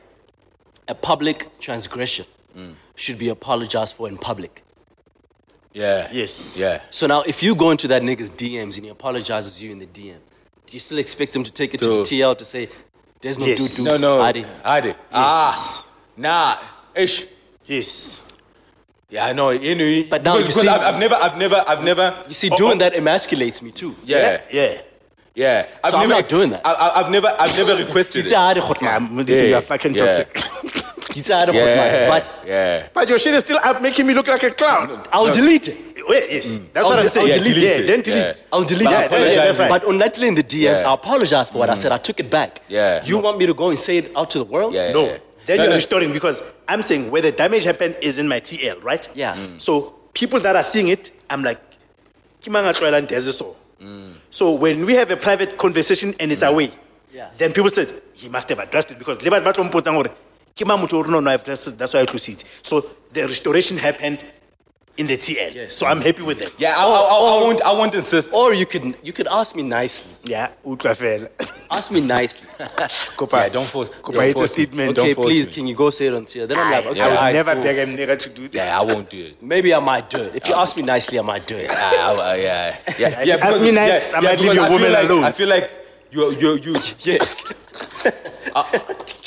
a 0.86 0.94
public 0.94 1.58
transgression 1.58 2.26
hmm. 2.54 2.72
should 2.94 3.18
be 3.18 3.28
apologized 3.28 3.96
for 3.96 4.06
in 4.08 4.18
public? 4.18 4.62
Yeah. 5.72 6.08
Yes. 6.12 6.58
Yeah. 6.60 6.80
So 6.90 7.06
now, 7.06 7.22
if 7.22 7.42
you 7.42 7.54
go 7.54 7.70
into 7.70 7.86
that 7.88 8.02
nigga's 8.02 8.30
DMs 8.30 8.76
and 8.76 8.84
he 8.84 8.88
apologizes 8.88 9.56
to 9.56 9.64
you 9.64 9.72
in 9.72 9.78
the 9.78 9.86
DM, 9.86 10.16
do 10.66 10.70
you 10.72 10.80
still 10.80 10.98
expect 10.98 11.34
him 11.34 11.44
to 11.44 11.52
take 11.52 11.74
it 11.74 11.80
to 11.80 11.88
the 11.88 12.02
TL 12.02 12.36
to 12.38 12.44
say, 12.44 12.68
"There's 13.20 13.38
no 13.38 13.46
Yes. 13.46 13.76
doo 13.76 13.84
No, 13.84 13.96
no. 13.98 14.20
Adi. 14.22 14.44
Adi. 14.64 14.94
Ah. 15.12 15.86
Nah. 16.16 16.56
Ish. 16.94 17.26
yes. 17.66 18.26
Yeah, 19.08 19.26
I 19.26 19.32
know. 19.32 19.50
You 19.50 19.74
know. 19.74 20.04
But 20.08 20.22
now 20.22 20.36
because, 20.36 20.56
you 20.56 20.62
because 20.62 20.62
see- 20.62 20.68
I've, 20.86 20.94
I've 20.94 21.00
never, 21.00 21.14
I've 21.16 21.36
never, 21.38 21.64
I've 21.66 21.84
never. 21.84 22.24
You 22.28 22.34
see, 22.34 22.48
Oh, 22.52 22.56
doing 22.56 22.72
oh, 22.76 22.78
that 22.78 22.92
emasculates 22.94 23.62
me 23.62 23.70
too. 23.72 23.94
Yeah. 24.04 24.42
Yeah. 24.52 24.80
Yeah. 25.34 25.66
I've 25.82 25.90
So 25.92 25.96
I'm 25.98 26.08
never, 26.08 26.20
not 26.20 26.28
doing 26.28 26.50
that. 26.50 26.60
I, 26.66 26.72
I, 26.72 27.00
I've 27.00 27.10
never, 27.10 27.28
I've 27.38 27.56
never 27.56 27.76
requested 27.84 28.20
It's 28.22 28.32
it. 28.32 28.34
a 28.34 28.38
hard 28.38 28.58
hot 28.58 28.78
Yeah, 28.82 28.98
man. 28.98 29.18
I'm 29.18 29.24
this 29.26 29.40
Yeah. 29.40 29.46
you 29.48 29.54
are 29.56 29.62
fucking 29.62 29.94
Yeah. 29.94 30.04
toxic. 30.10 30.76
It's 31.16 31.30
a 31.30 31.36
hard 31.36 31.48
hot 31.48 31.54
man. 31.54 32.08
But 32.08 32.24
Yeah. 32.46 32.88
but 32.94 33.08
your 33.08 33.18
shit 33.18 33.34
is 33.34 33.40
still 33.44 33.58
up 33.62 33.80
making 33.82 34.06
me 34.06 34.14
look 34.14 34.28
like 34.28 34.42
a 34.42 34.50
clown. 34.50 35.02
I'll 35.12 35.32
delete 35.32 35.68
it. 35.68 35.76
Wait, 36.08 36.30
yes. 36.30 36.46
Mm. 36.58 36.72
That's 36.72 36.86
I'll 36.86 36.92
what 36.92 37.04
I'm 37.04 37.08
saying. 37.10 37.26
I'll 37.26 37.32
Yeah, 37.32 37.38
delete 37.38 37.54
delete 37.54 37.70
it. 37.70 37.80
Yeah, 37.80 37.86
then 37.86 38.02
delete. 38.02 38.36
Yeah. 38.36 38.52
I'll 38.52 38.64
delete 38.64 38.90
Yeah, 38.90 39.00
it. 39.04 39.12
yeah, 39.12 39.18
yeah, 39.18 39.44
that's 39.44 39.58
fine. 39.58 39.68
But 39.68 39.86
unlikely 39.86 40.28
in 40.28 40.34
the 40.34 40.42
DMs, 40.42 40.80
Yeah. 40.80 40.90
I 40.90 40.94
apologize 40.94 41.50
for 41.50 41.58
what 41.58 41.70
I 41.70 41.74
said. 41.74 41.92
I 41.92 41.98
mm. 41.98 42.02
took 42.02 42.20
it 42.20 42.30
back. 42.30 42.60
Yeah. 42.68 43.04
You 43.04 43.18
want 43.18 43.38
me 43.38 43.46
to 43.46 43.54
go 43.54 43.70
and 43.70 43.78
say 43.78 43.98
it 43.98 44.12
out 44.16 44.30
to 44.30 44.38
the 44.38 44.44
world? 44.44 44.72
Yeah. 44.74 44.92
No. 44.92 45.04
yeah. 45.06 45.18
Then 45.46 45.56
No, 45.58 45.62
you're 45.64 45.70
no. 45.72 45.76
restoring 45.76 46.12
because 46.12 46.42
I'm 46.68 46.82
saying 46.82 47.10
where 47.10 47.22
the 47.22 47.32
damage 47.32 47.64
happened 47.64 47.96
is 48.00 48.18
in 48.18 48.28
my 48.28 48.40
TL, 48.40 48.82
right? 48.82 49.08
Yeah. 49.14 49.34
Mm. 49.34 49.46
mm. 49.46 49.60
So 49.60 49.94
people 50.14 50.40
that 50.40 50.56
are 50.56 50.64
seeing 50.64 50.88
it, 50.88 51.10
I'm 51.28 51.42
like, 51.42 51.60
"Kimanga 52.42 52.72
tloela 52.74 53.00
nteze 53.06 53.32
so." 53.32 53.56
So 54.30 54.54
when 54.54 54.84
we 54.86 54.94
have 54.94 55.10
a 55.10 55.16
private 55.16 55.56
conversation 55.56 56.14
and 56.20 56.30
it's 56.30 56.42
away, 56.42 56.70
Yeah. 57.12 57.28
then 57.38 57.52
people 57.52 57.70
said 57.70 57.88
he 58.14 58.28
must 58.28 58.48
have 58.50 58.58
addressed 58.58 58.90
it 58.92 58.98
because 58.98 59.18
le 60.64 60.66
batho 60.66 60.66
ba 60.66 60.66
tlo 60.66 60.66
mpotsang 60.66 60.66
hore, 60.66 60.66
"Ke 60.66 60.66
mang 60.66 60.78
motho 60.78 60.98
o 60.98 61.10
no 61.10 61.20
no 61.20 61.30
I've 61.30 61.40
it 61.48 61.78
that's 61.78 61.94
why 61.94 62.00
I 62.00 62.06
tlositse." 62.06 62.44
So 62.62 62.84
the 63.12 63.26
restoration 63.26 63.78
happened 63.78 64.18
in 64.96 65.06
the 65.06 65.16
TL. 65.16 65.54
Yes. 65.54 65.76
So 65.76 65.86
I'm 65.86 66.00
happy 66.02 66.22
with 66.22 66.42
it 66.42 66.52
Yeah, 66.58 66.74
I, 66.76 66.84
I, 66.84 66.86
I, 66.86 67.38
I 67.38 67.42
won't, 67.42 67.62
I 67.62 67.72
won't 67.72 67.94
insist. 67.94 68.34
Or 68.34 68.52
you 68.52 68.66
could 68.66 68.96
you 69.02 69.12
could 69.12 69.26
ask 69.28 69.56
me 69.56 69.62
nicely. 69.62 70.30
Yeah, 70.32 70.50
utlwa 70.64 70.94
fela. 70.94 71.28
ask 71.70 71.90
me 71.90 72.00
nicely. 72.02 72.48
Kopa, 73.16 73.32
Yeah, 73.44 73.48
don't 73.48 73.66
force. 73.66 73.90
Kopa, 73.90 74.12
don't 74.12 74.24
it's 74.24 74.34
a 74.34 74.34
force 74.34 74.58
me. 74.58 74.64
statement. 74.64 74.96
Don't 74.96 75.04
okay, 75.04 75.14
force 75.14 75.26
please, 75.28 75.46
me. 75.46 75.52
can 75.52 75.66
you 75.68 75.74
go 75.74 75.90
say 75.90 76.06
it 76.08 76.14
on 76.14 76.24
tier? 76.26 76.46
Then 76.46 76.58
I'm 76.58 76.70
like, 76.70 76.84
I, 76.86 76.88
okay, 76.90 77.00
I 77.00 77.08
would 77.08 77.16
alright, 77.16 77.34
never 77.34 77.54
beg 77.54 77.78
a 77.78 77.86
nigga 77.86 78.18
to 78.18 78.28
do 78.28 78.42
that. 78.48 78.54
Yeah, 78.54 78.80
I 78.80 78.84
won't 78.84 79.08
do 79.08 79.24
it. 79.26 79.42
Maybe 79.42 79.72
I 79.72 79.78
might 79.80 80.10
do 80.10 80.20
it. 80.22 80.34
If 80.34 80.48
you 80.48 80.54
ask 80.54 80.76
me 80.76 80.82
nicely, 80.82 81.18
I 81.18 81.22
might 81.22 81.46
do 81.46 81.56
it. 81.56 81.70
Ah, 81.74 82.10
I- 82.10 82.32
I- 82.32 82.36
yeah, 82.36 82.76
yeah, 82.98 83.08
yeah. 83.08 83.24
you 83.24 83.32
ask 83.40 83.60
me 83.62 83.72
nice, 83.72 84.12
I 84.14 84.20
might 84.20 84.40
leave 84.40 84.54
your 84.54 84.64
I 84.64 84.70
woman 84.70 84.92
like, 84.92 85.08
alone. 85.08 85.24
I 85.24 85.32
feel 85.32 85.48
like 85.48 85.70
you, 86.10 86.30
you, 86.32 86.56
you. 86.56 86.76
Yes. 87.04 87.44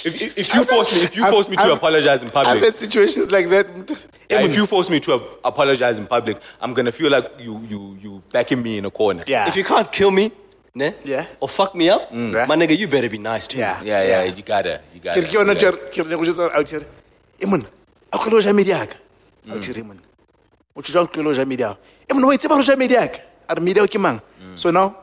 If, 0.06 0.22
if, 0.22 0.38
if 0.38 0.53
you 0.53 0.64
force 0.64 0.93
me, 0.93 1.01
if 1.01 1.15
you 1.15 1.23
I've- 1.23 1.32
force 1.32 1.48
me 1.49 1.56
to 1.56 1.64
I've- 1.64 1.73
apologize 1.73 2.22
in 2.23 2.30
public, 2.30 2.56
I've 2.57 2.64
had 2.64 2.77
situations 2.77 3.32
like 3.32 3.48
that. 3.49 3.65
yeah, 4.30 4.41
if 4.41 4.56
you 4.56 4.65
force 4.65 4.90
me 4.90 4.99
to 5.01 5.14
apologize 5.43 5.98
in 5.99 6.07
public, 6.07 6.38
I'm 6.61 6.73
gonna 6.73 6.91
feel 6.91 7.11
like 7.11 7.32
you, 7.40 7.61
you, 7.69 7.98
you 8.01 8.23
backing 8.32 8.61
me 8.61 8.77
in 8.80 8.85
a 8.85 8.91
corner. 8.91 9.23
yeah. 9.27 9.48
If 9.48 9.56
you 9.56 9.64
can't 9.64 9.90
kill 9.91 10.11
me, 10.11 10.32
ne? 10.75 10.93
Yeah. 11.06 11.25
Or 11.40 11.48
fuck 11.48 11.73
me 11.75 11.90
up, 11.90 12.09
Yeah. 12.11 12.45
my 12.45 12.56
nigga, 12.56 12.77
you 12.77 12.88
better 12.88 13.09
be 13.09 13.17
nice 13.17 13.48
too. 13.48 13.59
Yeah. 13.59 13.82
yeah, 13.83 14.03
yeah. 14.03 14.23
You 14.23 14.43
gotta, 14.43 14.82
you 14.93 14.99
gotta. 14.99 15.22
ke 15.22 15.23
re 15.23 15.30
ke 15.30 15.33
yona 15.38 15.53
you 15.53 15.61
gotta. 15.61 15.77
ke 15.93 16.09
re 16.09 16.15
go 16.15 16.23
jetsa 16.23 16.51
out 16.53 16.69
here 16.69 16.85
e 17.40 17.45
monna 17.45 17.65
a 18.11 18.17
go 18.17 18.30
lo 18.30 18.40
ja 18.41 18.53
medi 18.53 18.73
aka 18.73 18.95
out 19.51 19.61
mm. 19.61 19.65
here 19.65 19.83
monna 19.83 20.01
o 20.75 20.82
tshwa 20.82 21.11
go 21.11 21.22
lo 21.22 21.33
ja 21.33 21.45
medi 21.45 21.64
aka 21.64 21.77
e 22.09 22.14
monna 22.14 22.27
o 22.27 22.32
itse 22.32 22.48
ba 22.49 22.56
go 22.56 22.64
ja 22.64 22.75
medi 22.75 22.95
aka 22.98 23.19
a 23.49 23.56
re 23.56 23.61
medi 23.61 23.80
aka 23.80 23.88
ke 23.88 23.99
mang 23.99 24.19
mm. 24.41 24.57
so 24.57 24.72
now 24.72 24.95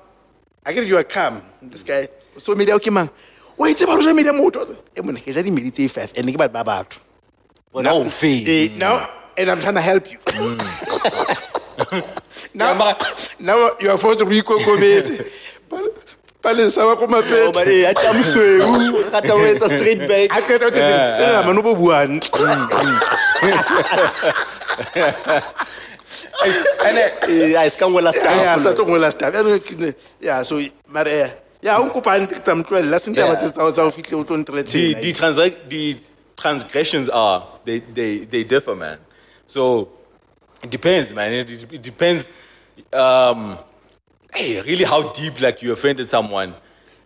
i 0.67 0.73
get 0.73 0.87
you 0.87 0.97
are 0.97 1.05
calm 1.05 1.43
this 1.63 1.83
guy 1.83 2.09
so 2.39 2.55
medi 2.55 2.73
aka 2.73 2.81
ke 2.81 2.93
mang 2.93 3.09
o 3.61 3.67
itse 3.69 3.85
ba 3.87 3.97
go 3.97 4.03
ja 4.03 4.13
medi 4.17 4.29
aka 4.33 4.33
motho. 4.33 4.65
E 4.97 5.01
monna 5.05 5.21
ke 5.21 5.29
ja 5.37 5.43
di 5.45 5.51
medi 5.53 5.71
tse 5.71 5.89
five 5.89 6.13
and 6.17 6.27
ke 6.33 6.37
batho 6.41 6.53
ba 6.53 6.65
batho. 6.65 6.99
No 7.75 8.09
fee. 8.11 8.43
Eh, 8.49 8.69
now 8.77 9.05
and 9.37 9.51
i'm 9.51 9.61
trying 9.61 9.75
to 9.77 9.81
help 9.85 10.11
you. 10.11 10.19
Mm. 10.19 10.59
Now 12.55 12.75
now 13.39 13.71
you 13.81 13.91
are 13.91 13.99
forced 13.99 14.21
to 14.21 14.27
reikokobetse 14.27 15.21
ba 16.43 16.51
le 16.57 16.71
sa 16.73 16.89
ba 16.89 16.97
ko 16.97 17.05
Oh, 17.05 17.13
mapete 17.13 17.53
but 17.53 17.67
hey, 17.69 17.85
eh, 17.85 17.91
I 17.91 17.93
tell 17.93 18.15
me 18.17 18.23
so. 18.25 18.41
I 19.13 19.21
tell 19.21 19.37
it's 19.45 19.61
a 19.63 19.69
straight 19.77 20.01
back. 20.09 20.33
a 20.33 20.41
qeta 20.41 20.73
o 20.73 20.73
eh, 20.73 21.61
bo 21.63 21.77
buang. 21.77 22.17
Mm, 22.17 22.65
mm. 22.81 22.97
And 26.85 26.97
then, 26.97 27.11
Eh, 27.29 27.57
I 27.57 27.69
can't 27.71 27.93
well 27.93 28.05
ya 28.05 28.13
sa 28.13 28.57
last 28.57 28.65
tlo 28.77 28.85
ngola 28.89 29.13
stuff 29.13 29.29
Yaanong 29.35 29.61
ke 29.61 29.75
ne- 29.77 29.95
ya 30.21 30.41
so 30.43 30.57
mare 30.89 31.13
eh, 31.13 31.31
ya 31.63 31.79
o 31.79 31.87
nkopa 31.87 32.19
nte 32.19 32.41
tsa 32.41 32.55
mtloella 32.55 32.99
se 32.99 33.11
ntaba 33.11 33.37
tse 33.37 33.51
tsa 33.51 33.73
tsa 33.73 33.83
o 33.85 33.91
fihle 33.91 34.17
o 34.17 34.25
tlo 34.25 34.37
the, 34.37 34.43
ntretela 34.43 35.01
the, 35.01 35.13
trans- 35.13 35.69
the 35.69 35.97
transgressions 36.37 37.09
are 37.09 37.45
they, 37.65 37.81
they, 37.81 38.25
they 38.25 38.45
differ, 38.45 38.75
man. 38.75 38.99
So 39.47 39.89
it 40.63 40.71
depends, 40.71 41.13
man. 41.13 41.33
It, 41.33 41.51
it, 41.51 41.73
it 41.73 41.83
depends. 41.83 42.31
Um, 42.93 43.59
hey, 44.35 44.61
really, 44.63 44.85
how 44.85 45.13
deep 45.13 45.41
like 45.41 45.63
you 45.63 45.73
offended 45.73 46.09
someone. 46.11 46.55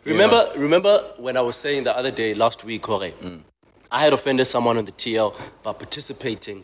Remember, 0.04 0.50
know? 0.54 0.60
remember 0.60 1.04
when 1.18 1.36
I 1.36 1.40
was 1.40 1.56
saying 1.56 1.84
the 1.84 1.96
other 1.96 2.10
day, 2.10 2.34
last 2.34 2.64
week, 2.64 2.84
Jorge, 2.86 3.12
I 3.90 4.04
had 4.04 4.12
offended 4.12 4.46
someone 4.46 4.78
on 4.78 4.84
the 4.84 4.92
TL 4.92 5.34
by 5.62 5.72
participating. 5.72 6.62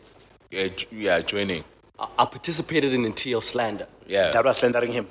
Yeah, 0.50 0.68
j- 0.68 0.86
yeah, 0.92 1.20
joining. 1.20 1.64
I, 1.98 2.06
I 2.18 2.24
participated 2.26 2.94
in 2.94 3.02
the 3.02 3.10
TL 3.10 3.42
slander. 3.42 3.86
Yeah. 4.06 4.30
that 4.32 4.44
was 4.44 4.56
slandering 4.58 4.92
him 4.92 5.06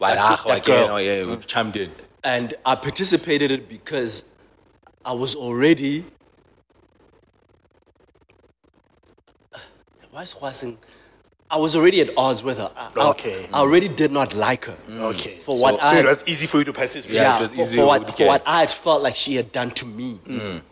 That 0.00 0.44
again, 0.46 0.62
girl. 0.62 0.88
oh, 0.92 0.96
yeah, 0.96 1.22
mm. 1.22 1.46
chimed 1.46 1.76
in. 1.76 1.90
And 2.24 2.54
I 2.64 2.74
participated 2.74 3.50
it 3.50 3.68
because 3.68 4.24
I 5.04 5.12
was 5.12 5.34
already. 5.34 6.04
Why 10.10 10.22
is 10.22 10.32
Hwasing? 10.34 10.78
I 11.52 11.56
was 11.56 11.74
already 11.74 12.00
at 12.00 12.10
odds 12.16 12.42
with 12.44 12.58
her. 12.58 12.70
I, 12.76 12.90
I- 12.96 13.08
Okay. 13.10 13.48
I, 13.52 13.58
already 13.58 13.88
did 13.88 14.12
not 14.12 14.34
like 14.34 14.66
her. 14.66 14.76
Mm. 14.88 15.00
okay 15.14 15.34
For 15.36 15.58
what 15.60 15.82
so 15.82 15.88
I 15.88 15.98
it 15.98 16.06
was 16.06 16.22
easy 16.26 16.46
for 16.46 16.58
you 16.58 16.64
to 16.64 16.72
participate 16.72 17.16
Yeah, 17.16 17.38
yeah, 17.40 17.46
for, 17.48 17.60
easy 17.60 17.76
for 17.76 17.86
what, 17.86 18.16
for 18.16 18.26
what. 18.26 18.42
I 18.46 18.60
had 18.60 18.70
felt 18.70 19.02
like 19.02 19.16
she 19.16 19.34
had 19.34 19.50
done 19.52 19.70
to 19.72 19.84
me. 19.86 20.20
Mm. 20.26 20.62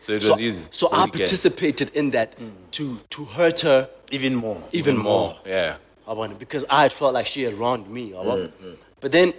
So 0.00 0.12
it 0.12 0.16
was 0.16 0.26
So, 0.26 0.38
easy. 0.40 0.64
so 0.70 0.88
I 0.92 1.06
participated 1.08 1.90
in 1.94 2.10
that 2.10 2.36
to 2.72 2.98
to 3.10 3.24
hurt 3.24 3.60
her 3.60 3.88
even 4.10 4.34
more 4.34 4.62
even 4.72 4.96
more. 4.98 5.36
Yeah. 5.46 5.76
I 6.08 6.12
wanted 6.12 6.38
because 6.38 6.64
I 6.70 6.82
had 6.82 6.92
felt 6.92 7.14
like 7.14 7.26
she 7.26 7.42
had 7.42 7.54
wronged 7.54 7.88
me. 7.88 8.14
I 8.14 8.20
want- 8.22 8.62
mm, 8.62 8.66
mm. 8.66 8.76
But 9.00 9.12
then 9.12 9.34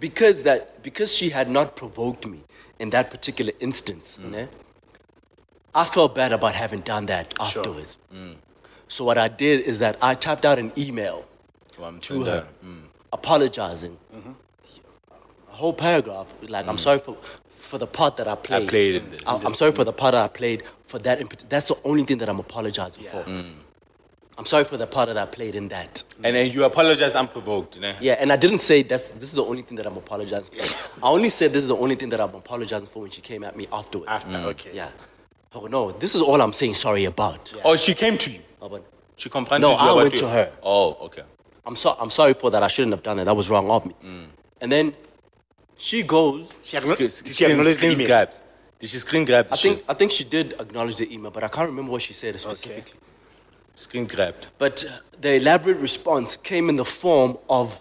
because 0.00 0.42
that 0.44 0.82
because 0.82 1.14
she 1.14 1.30
had 1.30 1.48
not 1.50 1.76
provoked 1.76 2.26
me 2.26 2.40
in 2.78 2.90
that 2.90 3.10
particular 3.10 3.52
instance, 3.60 4.18
mm. 4.20 4.30
ne, 4.30 4.48
I 5.74 5.84
felt 5.84 6.14
bad 6.14 6.32
about 6.32 6.54
having 6.54 6.80
done 6.80 7.06
that 7.06 7.34
afterwards. 7.40 7.96
So 8.88 9.04
what 9.04 9.16
I 9.16 9.28
did 9.28 9.60
is 9.60 9.78
that 9.78 9.96
I 10.02 10.14
typed 10.14 10.44
out 10.44 10.58
an 10.58 10.72
email 10.76 11.24
Well, 11.78 11.94
to 11.94 12.24
her 12.24 12.46
apologizing. 13.12 13.96
Mm-hmm. 14.14 14.32
A 15.50 15.54
whole 15.54 15.72
paragraph. 15.72 16.32
Like 16.48 16.68
I'm 16.68 16.78
sorry 16.78 16.98
for 16.98 17.16
for 17.48 17.78
the 17.78 17.86
part 17.86 18.16
that 18.18 18.28
I 18.28 18.34
played. 18.34 18.64
I 18.64 18.66
played 18.66 18.94
in 18.96 19.10
this. 19.10 19.20
I- 19.26 19.40
I'm 19.44 19.54
sorry 19.54 19.72
for 19.72 19.84
the 19.84 19.92
part 19.92 20.12
that 20.12 20.22
I 20.24 20.28
played 20.28 20.62
for 20.84 20.98
that. 21.00 21.16
That's 21.48 21.68
the 21.68 21.78
only 21.84 22.04
thing 22.04 22.18
that 22.18 22.28
I'm 22.28 22.38
apologizing 22.40 23.04
for. 23.04 23.24
I'm 24.38 24.46
sorry 24.46 24.64
for 24.64 24.76
the 24.78 24.86
part 24.86 25.08
that 25.08 25.18
I 25.18 25.26
played 25.26 25.54
in 25.54 25.68
that. 25.68 26.02
And 26.24 26.34
then 26.34 26.50
you 26.50 26.64
apologize 26.64 27.14
unprovoked. 27.14 27.78
né? 27.78 27.94
Yeah, 28.00 28.14
and 28.18 28.32
I 28.32 28.36
didn't 28.36 28.60
say 28.60 28.82
that's 28.82 29.08
this 29.10 29.28
is 29.30 29.34
the 29.34 29.44
only 29.44 29.62
thing 29.62 29.76
that 29.76 29.86
I'm 29.86 29.96
apologizing 29.96 30.54
for. 30.54 31.04
I 31.06 31.10
only 31.10 31.28
said 31.28 31.52
this 31.52 31.62
is 31.62 31.68
the 31.68 31.76
only 31.76 31.96
thing 31.96 32.08
that 32.10 32.20
I'm 32.20 32.34
apologizing 32.34 32.88
for 32.88 33.02
when 33.02 33.10
she 33.10 33.20
came 33.20 33.44
at 33.44 33.56
me 33.56 33.66
afterwards. 33.72 34.08
after 34.10 34.30
mm. 34.30 34.44
okay 34.46 34.70
Yeah. 34.74 34.88
Oh 35.54 35.66
no, 35.66 35.92
this 35.92 36.14
is 36.14 36.22
all 36.22 36.40
I'm 36.40 36.52
saying 36.54 36.74
sorry 36.76 37.04
about. 37.04 37.52
Oh, 37.64 37.76
she 37.76 37.92
came 37.94 38.16
to 38.18 38.30
you. 38.30 38.40
Oh, 38.62 38.68
but 38.70 38.82
She 39.16 39.28
confronted 39.28 39.62
No, 39.68 39.72
you. 39.72 39.84
No, 39.84 39.92
I 39.98 40.02
went 40.02 40.12
you. 40.14 40.18
to 40.20 40.28
her. 40.28 40.50
Oh, 40.62 40.96
okay. 41.06 41.22
I'm 41.66 41.76
so 41.76 41.94
I'm 42.00 42.10
sorry 42.10 42.32
for 42.34 42.50
that. 42.50 42.62
I 42.62 42.68
shouldn't 42.68 42.94
have 42.94 43.02
done 43.02 43.18
that. 43.18 43.24
That 43.26 43.36
was 43.36 43.50
wrong 43.50 43.70
of 43.70 43.84
me. 43.86 43.94
Mm. 44.02 44.26
And 44.62 44.72
then 44.72 44.94
she 45.76 46.02
goes. 46.02 46.56
she, 46.62 46.76
Screen, 46.78 46.92
acknow- 47.08 47.26
she 47.26 47.32
screen, 47.32 47.50
acknowledged 47.50 47.80
the 47.80 47.80
screen 47.80 47.92
email. 47.92 48.06
grabs. 48.06 48.40
Did 48.78 48.90
she 48.90 48.98
screen 48.98 49.24
grab 49.24 49.46
I 49.52 49.56
think 49.56 49.76
shit? 49.78 49.84
I 49.88 49.94
think 49.94 50.10
she 50.10 50.24
did 50.24 50.54
acknowledge 50.58 50.96
the 50.96 51.12
email, 51.12 51.30
but 51.30 51.44
I 51.44 51.48
can't 51.48 51.68
remember 51.68 51.92
what 51.92 52.02
she 52.02 52.14
said 52.14 52.40
specifically. 52.40 52.98
Screen 53.74 54.06
grabbed. 54.06 54.46
But 54.58 54.84
uh, 54.84 54.90
the 55.20 55.34
elaborate 55.34 55.78
response 55.78 56.36
came 56.36 56.68
in 56.68 56.76
the 56.76 56.84
form 56.84 57.38
of 57.48 57.80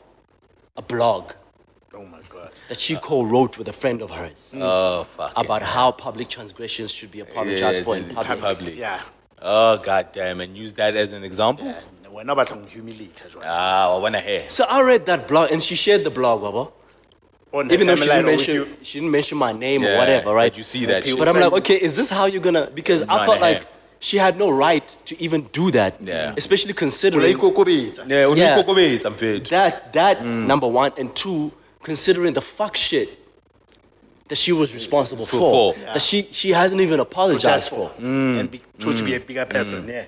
a 0.77 0.81
blog 0.81 1.33
oh 1.93 2.05
my 2.05 2.19
god 2.29 2.49
that 2.69 2.79
she 2.79 2.95
co-wrote 2.95 3.57
with 3.57 3.67
a 3.67 3.73
friend 3.73 4.01
of 4.01 4.09
hers 4.11 4.53
Oh, 4.57 5.03
fuck. 5.03 5.33
about 5.35 5.61
how 5.61 5.91
public 5.91 6.29
transgressions 6.29 6.91
should 6.91 7.11
be 7.11 7.19
apologized 7.19 7.79
Yes, 7.79 7.85
for 7.85 7.97
in 7.97 8.05
in 8.09 8.15
public. 8.15 8.39
public. 8.39 8.75
yeah 8.77 9.01
Oh, 9.43 9.77
goddamn. 9.77 10.39
And 10.39 10.55
use 10.55 10.73
that 10.75 10.95
as 10.95 11.11
an 11.11 11.23
example? 11.25 11.65
yeah 11.65 11.81
we're 12.09 12.23
not 12.23 12.33
about 12.33 12.47
to 12.49 12.57
humiliate 12.69 13.21
as 13.25 13.35
well 13.35 13.43
Ah, 13.47 13.95
I 13.95 13.99
want 13.99 14.15
to 14.15 14.21
hear. 14.21 14.47
So 14.49 14.63
I 14.69 14.81
read 14.83 15.05
that 15.07 15.27
blog 15.27 15.51
and 15.51 15.61
she 15.63 15.75
shared 15.75 16.03
the 16.05 16.09
blog, 16.11 16.41
Baba. 16.41 16.71
Even 17.73 17.87
though 17.87 17.95
she 17.95 18.03
timeline 18.03 18.07
didn't, 18.07 18.25
mention, 18.27 18.53
you. 18.55 18.77
she 18.81 18.99
didn't 18.99 19.11
mention 19.11 19.37
my 19.37 19.51
name 19.51 19.83
or 19.83 19.97
whatever, 19.97 20.33
right? 20.33 20.51
but 20.51 20.57
you 20.57 20.63
see 20.63 20.85
that 20.85 21.05
shit. 21.05 21.17
But 21.17 21.27
I'm 21.29 21.37
like, 21.39 21.51
okay, 21.61 21.75
is 21.75 21.95
this 21.97 22.09
how 22.09 22.25
you're 22.25 22.41
gonna? 22.41 22.69
Because 22.73 23.01
I 23.03 23.25
felt 23.25 23.41
like 23.41 23.63
yeah. 23.63 23.69
She 24.01 24.17
had 24.17 24.37
no 24.37 24.49
right 24.49 24.85
to 25.05 25.13
even 25.21 25.43
do 25.53 25.71
that. 25.71 25.95
Yeah. 26.01 26.33
Especially 26.35 26.73
considering 26.73 27.37
ikokobetsa. 27.37 28.09
Yeah, 28.09 28.27
when 28.27 28.37
Yeah. 28.37 28.57
you 28.57 28.63
cook 28.63 28.71
away, 28.75 28.99
I'm 29.05 29.13
fit. 29.13 29.49
that 29.49 29.93
that 29.93 30.25
number 30.25 30.67
one 30.67 30.91
and 30.97 31.15
two, 31.15 31.51
considering 31.83 32.33
the 32.33 32.41
fuck 32.41 32.75
shit 32.75 33.09
that 34.27 34.37
she 34.37 34.51
was 34.51 34.73
responsible 34.73 35.25
for, 35.25 35.73
for. 35.73 35.79
that 35.93 36.01
she 36.01 36.27
she 36.31 36.49
hasn't 36.51 36.81
even 36.81 36.99
apologized 36.99 37.45
just 37.45 37.69
for. 37.69 37.89
for 37.89 38.01
mm. 38.01 38.39
and 38.39 38.51
be, 38.51 38.61
chose 38.79 38.97
to 38.99 39.05
be 39.05 39.13
a 39.15 39.19
bigger 39.19 39.45
person 39.45 39.87
yeah 39.87 40.05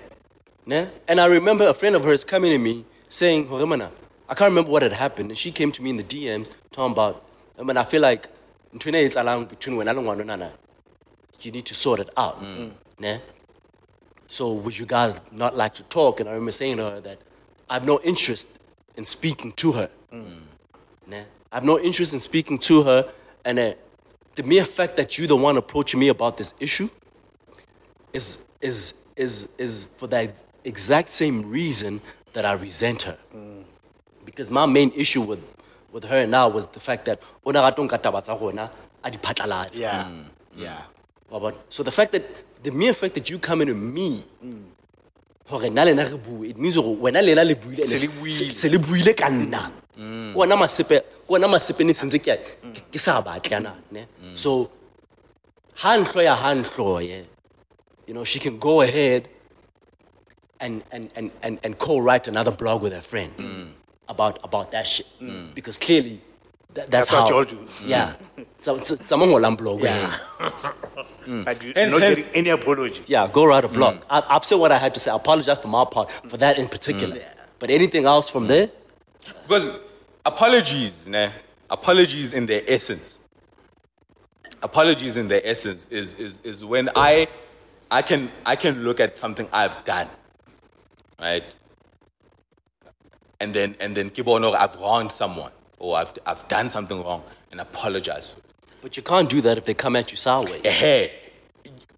Ne? 0.66 0.88
And 1.06 1.20
I 1.20 1.26
remember 1.26 1.68
a 1.68 1.74
friend 1.74 1.94
of 1.94 2.04
hers 2.04 2.24
coming 2.24 2.50
to 2.50 2.58
me 2.58 2.84
saying, 3.08 3.48
Horemana, 3.48 3.90
I 4.28 4.34
can't 4.34 4.48
remember 4.50 4.70
what 4.70 4.82
had 4.82 4.92
happened. 4.92 5.30
And 5.30 5.38
she 5.38 5.52
came 5.52 5.70
to 5.72 5.82
me 5.82 5.90
in 5.90 5.96
the 5.98 6.02
DMs 6.04 6.50
talking 6.72 6.92
about, 6.92 7.22
I 7.58 7.62
mean, 7.62 7.76
I 7.76 7.84
feel 7.84 8.00
like 8.00 8.28
ntwena 8.74 9.02
etsahalang 9.02 9.48
between 9.48 9.76
wena 9.76 9.94
le 9.94 10.02
ngwana 10.02 10.24
onana, 10.24 10.50
you 11.40 11.52
need 11.52 11.66
to 11.66 11.74
sort 11.74 12.00
it 12.00 12.08
out. 12.16 12.42
Ne? 12.98 13.20
So 14.34 14.52
would 14.52 14.76
you 14.76 14.84
guys 14.84 15.20
not 15.30 15.56
like 15.56 15.74
to 15.74 15.84
talk? 15.84 16.18
And 16.18 16.28
I 16.28 16.32
remember 16.32 16.50
saying 16.50 16.78
to 16.78 16.90
her 16.90 17.00
that 17.02 17.18
I 17.70 17.74
have 17.74 17.86
no 17.86 18.00
interest 18.00 18.48
in 18.96 19.04
speaking 19.04 19.52
to 19.52 19.70
her. 19.78 19.88
Hmm. 20.10 20.24
Ne? 21.06 21.20
I 21.52 21.56
have 21.58 21.62
no 21.62 21.78
interest 21.78 22.12
in 22.12 22.18
speaking 22.18 22.58
to 22.70 22.82
her. 22.82 23.12
And 23.44 23.60
uh, 23.60 23.74
the 24.34 24.42
mere 24.42 24.64
fact 24.64 24.96
that 24.96 25.16
you're 25.16 25.28
the 25.28 25.36
one 25.36 25.56
approaching 25.56 26.00
me 26.00 26.08
about 26.08 26.36
this 26.36 26.52
issue 26.58 26.88
is 28.12 28.44
is 28.60 28.94
is 29.14 29.50
is 29.56 29.84
for 29.98 30.08
that 30.08 30.34
exact 30.64 31.10
same 31.10 31.48
reason 31.48 32.00
that 32.32 32.44
I 32.44 32.54
resent 32.54 33.02
her. 33.02 33.18
Hmm. 33.30 33.62
Because 34.24 34.50
my 34.50 34.66
main 34.66 34.90
issue 34.96 35.22
with 35.22 35.42
with 35.92 36.04
her 36.06 36.26
now 36.26 36.48
was 36.48 36.66
the 36.66 36.80
fact 36.80 37.04
that 37.04 37.22
oh, 37.22 37.50
o 37.50 37.52
na 37.52 37.60
rata 37.62 37.80
ho 37.80 37.86
nka 37.86 37.98
taba 38.02 38.20
tsa 38.20 38.34
rona, 38.34 38.68
a 39.04 39.10
di 39.12 39.18
phatlalatse. 39.18 39.78
yeah 39.78 40.04
hmm. 40.08 40.22
yeah 40.56 40.82
So 41.68 41.82
the 41.82 41.90
fact 41.92 42.12
that 42.12 42.24
the 42.64 42.70
mere 42.72 42.94
fact 42.94 43.14
that 43.14 43.28
you 43.30 43.38
coming 43.38 43.68
to 43.68 43.74
me 43.74 44.24
hore 45.50 45.68
nna 45.70 45.84
le 45.84 45.92
nna 45.94 46.04
re 46.10 46.16
bue 46.26 46.48
it 46.50 46.56
means 46.58 46.76
hore 46.76 46.96
wena 47.04 47.20
le 47.22 47.30
yena 47.34 47.44
le 47.44 47.54
buile 47.54 47.84
Se 47.84 47.98
le 48.06 48.08
buile. 48.08 48.56
se 48.56 48.68
le 48.68 48.78
buile 48.78 49.12
ka 49.14 49.28
nna. 49.30 49.62
Mm. 49.98 50.32
Ke 50.34 50.38
ona 50.44 50.56
masepe 50.56 50.96
ke 51.26 51.30
ona 51.36 51.46
masepe 51.48 51.84
ne 51.84 51.92
sentse 51.92 52.18
ke 52.24 52.28
a- 52.34 52.38
ke- 52.74 52.84
ke 52.92 52.98
sa 52.98 53.20
batle 53.22 53.60
ne? 53.92 54.06
Mm. 54.24 54.36
So 54.44 54.70
ha 55.82 55.96
nhlo 55.98 56.22
ya 56.24 56.34
ha 56.34 56.54
nhlo 56.54 56.98
ye 57.06 57.22
you 58.06 58.14
know 58.14 58.24
she 58.24 58.38
can 58.40 58.58
go 58.58 58.80
ahead 58.80 59.28
and 60.60 60.82
and 60.90 61.10
and 61.16 61.30
and, 61.42 61.58
and 61.62 61.78
co-write 61.78 62.26
another 62.28 62.50
blog 62.50 62.80
with 62.82 62.92
her 62.92 63.02
friend 63.02 63.36
mm. 63.36 63.68
about 64.08 64.38
about 64.42 64.70
that 64.72 64.86
shit. 64.86 65.06
Because 65.54 65.76
clearly 65.78 66.20
Th- 66.74 66.88
That's 66.88 67.10
that's, 67.10 67.12
what 67.12 67.20
how. 67.22 67.28
you 67.28 67.34
all 67.36 67.44
do. 67.44 67.58
Yeah. 67.84 68.14
Mm. 68.36 68.46
So, 68.60 68.78
so, 68.80 68.96
someone 69.06 69.30
will 69.30 69.40
unblock. 69.40 69.82
Yeah. 69.82 70.16
But 71.26 71.62
you're 71.62 71.72
Hence- 71.74 71.92
not 71.92 72.02
hence- 72.02 72.24
getting 72.26 72.34
any 72.34 72.50
apology. 72.50 73.02
Yeah, 73.06 73.26
go 73.32 73.46
write 73.46 73.64
a 73.64 73.68
blog. 73.68 74.02
I, 74.10 74.22
I've 74.28 74.44
said 74.44 74.56
what 74.56 74.72
I 74.72 74.78
had 74.78 74.92
to 74.94 75.00
say. 75.00 75.10
I 75.10 75.16
apologize 75.16 75.58
for 75.58 75.68
my 75.68 75.84
part 75.86 76.10
for 76.28 76.36
that 76.36 76.58
in 76.58 76.68
particular. 76.68 77.16
Mm. 77.16 77.24
But 77.58 77.70
anything 77.70 78.04
else 78.04 78.28
from 78.28 78.46
there? 78.46 78.68
Because 79.46 79.70
apologies, 80.26 81.08
ne, 81.08 81.30
apologies 81.70 82.32
in 82.34 82.44
their 82.46 82.62
essence, 82.68 83.20
apologies 84.62 85.16
in 85.16 85.28
their 85.28 85.40
essence 85.44 85.86
is, 85.90 86.14
is, 86.20 86.40
is 86.40 86.62
when 86.64 86.90
I, 86.94 87.28
I, 87.90 88.02
can, 88.02 88.30
I 88.44 88.56
can 88.56 88.82
look 88.84 89.00
at 89.00 89.18
something 89.18 89.48
I've 89.52 89.82
done, 89.84 90.08
right? 91.18 91.44
And 93.40 93.54
then, 93.54 93.76
and 93.80 93.96
then 93.96 94.10
keep 94.10 94.26
on, 94.28 94.44
or 94.44 94.54
I've 94.56 94.76
wronged 94.76 95.12
someone, 95.12 95.52
or 95.78 95.96
I've, 95.96 96.12
I've 96.26 96.46
done 96.48 96.68
something 96.68 97.02
wrong, 97.02 97.22
and 97.50 97.60
apologize 97.60 98.28
for 98.28 98.38
it. 98.38 98.44
But 98.82 98.96
you 98.96 99.02
can't 99.02 99.28
do 99.28 99.40
that 99.42 99.58
if 99.58 99.64
they 99.64 99.74
come 99.74 99.96
at 99.96 100.10
you 100.10 100.16
sideways. 100.16 100.60
Eh, 100.64 100.70
hey, 100.70 101.12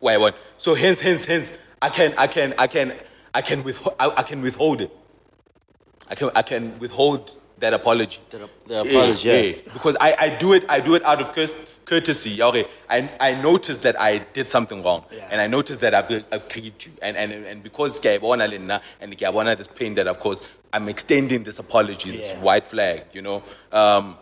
wait, 0.00 0.18
what? 0.18 0.36
So 0.58 0.74
hence, 0.74 1.00
hence, 1.00 1.24
hence, 1.24 1.56
I 1.82 1.90
can, 1.90 2.14
I 2.16 2.26
can, 2.26 2.54
I 2.58 2.66
can, 2.66 2.94
I 3.34 3.42
can 3.42 3.62
withhold, 3.64 3.96
I, 3.98 4.10
I 4.16 4.22
can 4.22 4.40
withhold 4.40 4.80
it. 4.80 4.90
I 6.08 6.14
can, 6.14 6.30
I 6.34 6.42
can 6.42 6.78
withhold 6.78 7.36
that 7.58 7.74
apology. 7.74 8.20
The, 8.30 8.48
the 8.66 8.80
apology. 8.82 9.30
Eh, 9.30 9.34
yeah, 9.34 9.40
yeah. 9.42 9.56
yeah. 9.66 9.72
Because 9.72 9.96
I, 10.00 10.14
I 10.18 10.28
do 10.30 10.52
it, 10.52 10.64
I 10.68 10.80
do 10.80 10.94
it 10.94 11.02
out 11.04 11.20
of 11.20 11.32
cour- 11.32 11.56
courtesy. 11.84 12.40
Okay, 12.42 12.66
I, 12.88 13.10
I 13.18 13.34
noticed 13.34 13.82
that 13.82 14.00
I 14.00 14.18
did 14.18 14.48
something 14.48 14.82
wrong, 14.82 15.04
Yeah. 15.10 15.28
and 15.30 15.40
I 15.40 15.46
noticed 15.46 15.80
that 15.80 15.94
I've, 15.94 16.24
I've 16.30 16.48
created 16.48 16.86
you, 16.86 16.92
and 17.02 17.16
and 17.16 17.32
and 17.32 17.62
because 17.62 17.96
and 18.04 18.12
Kayabona 19.18 19.56
this 19.56 19.66
pain 19.66 19.94
that 19.94 20.06
of 20.06 20.20
course 20.20 20.42
I'm 20.76 20.88
extending 20.88 21.42
this 21.42 21.58
apology, 21.58 22.10
this 22.10 22.30
Yeah. 22.32 22.40
white 22.46 22.66
flag, 22.72 22.98
you 23.16 23.22
know. 23.22 23.42
Um, 23.72 24.16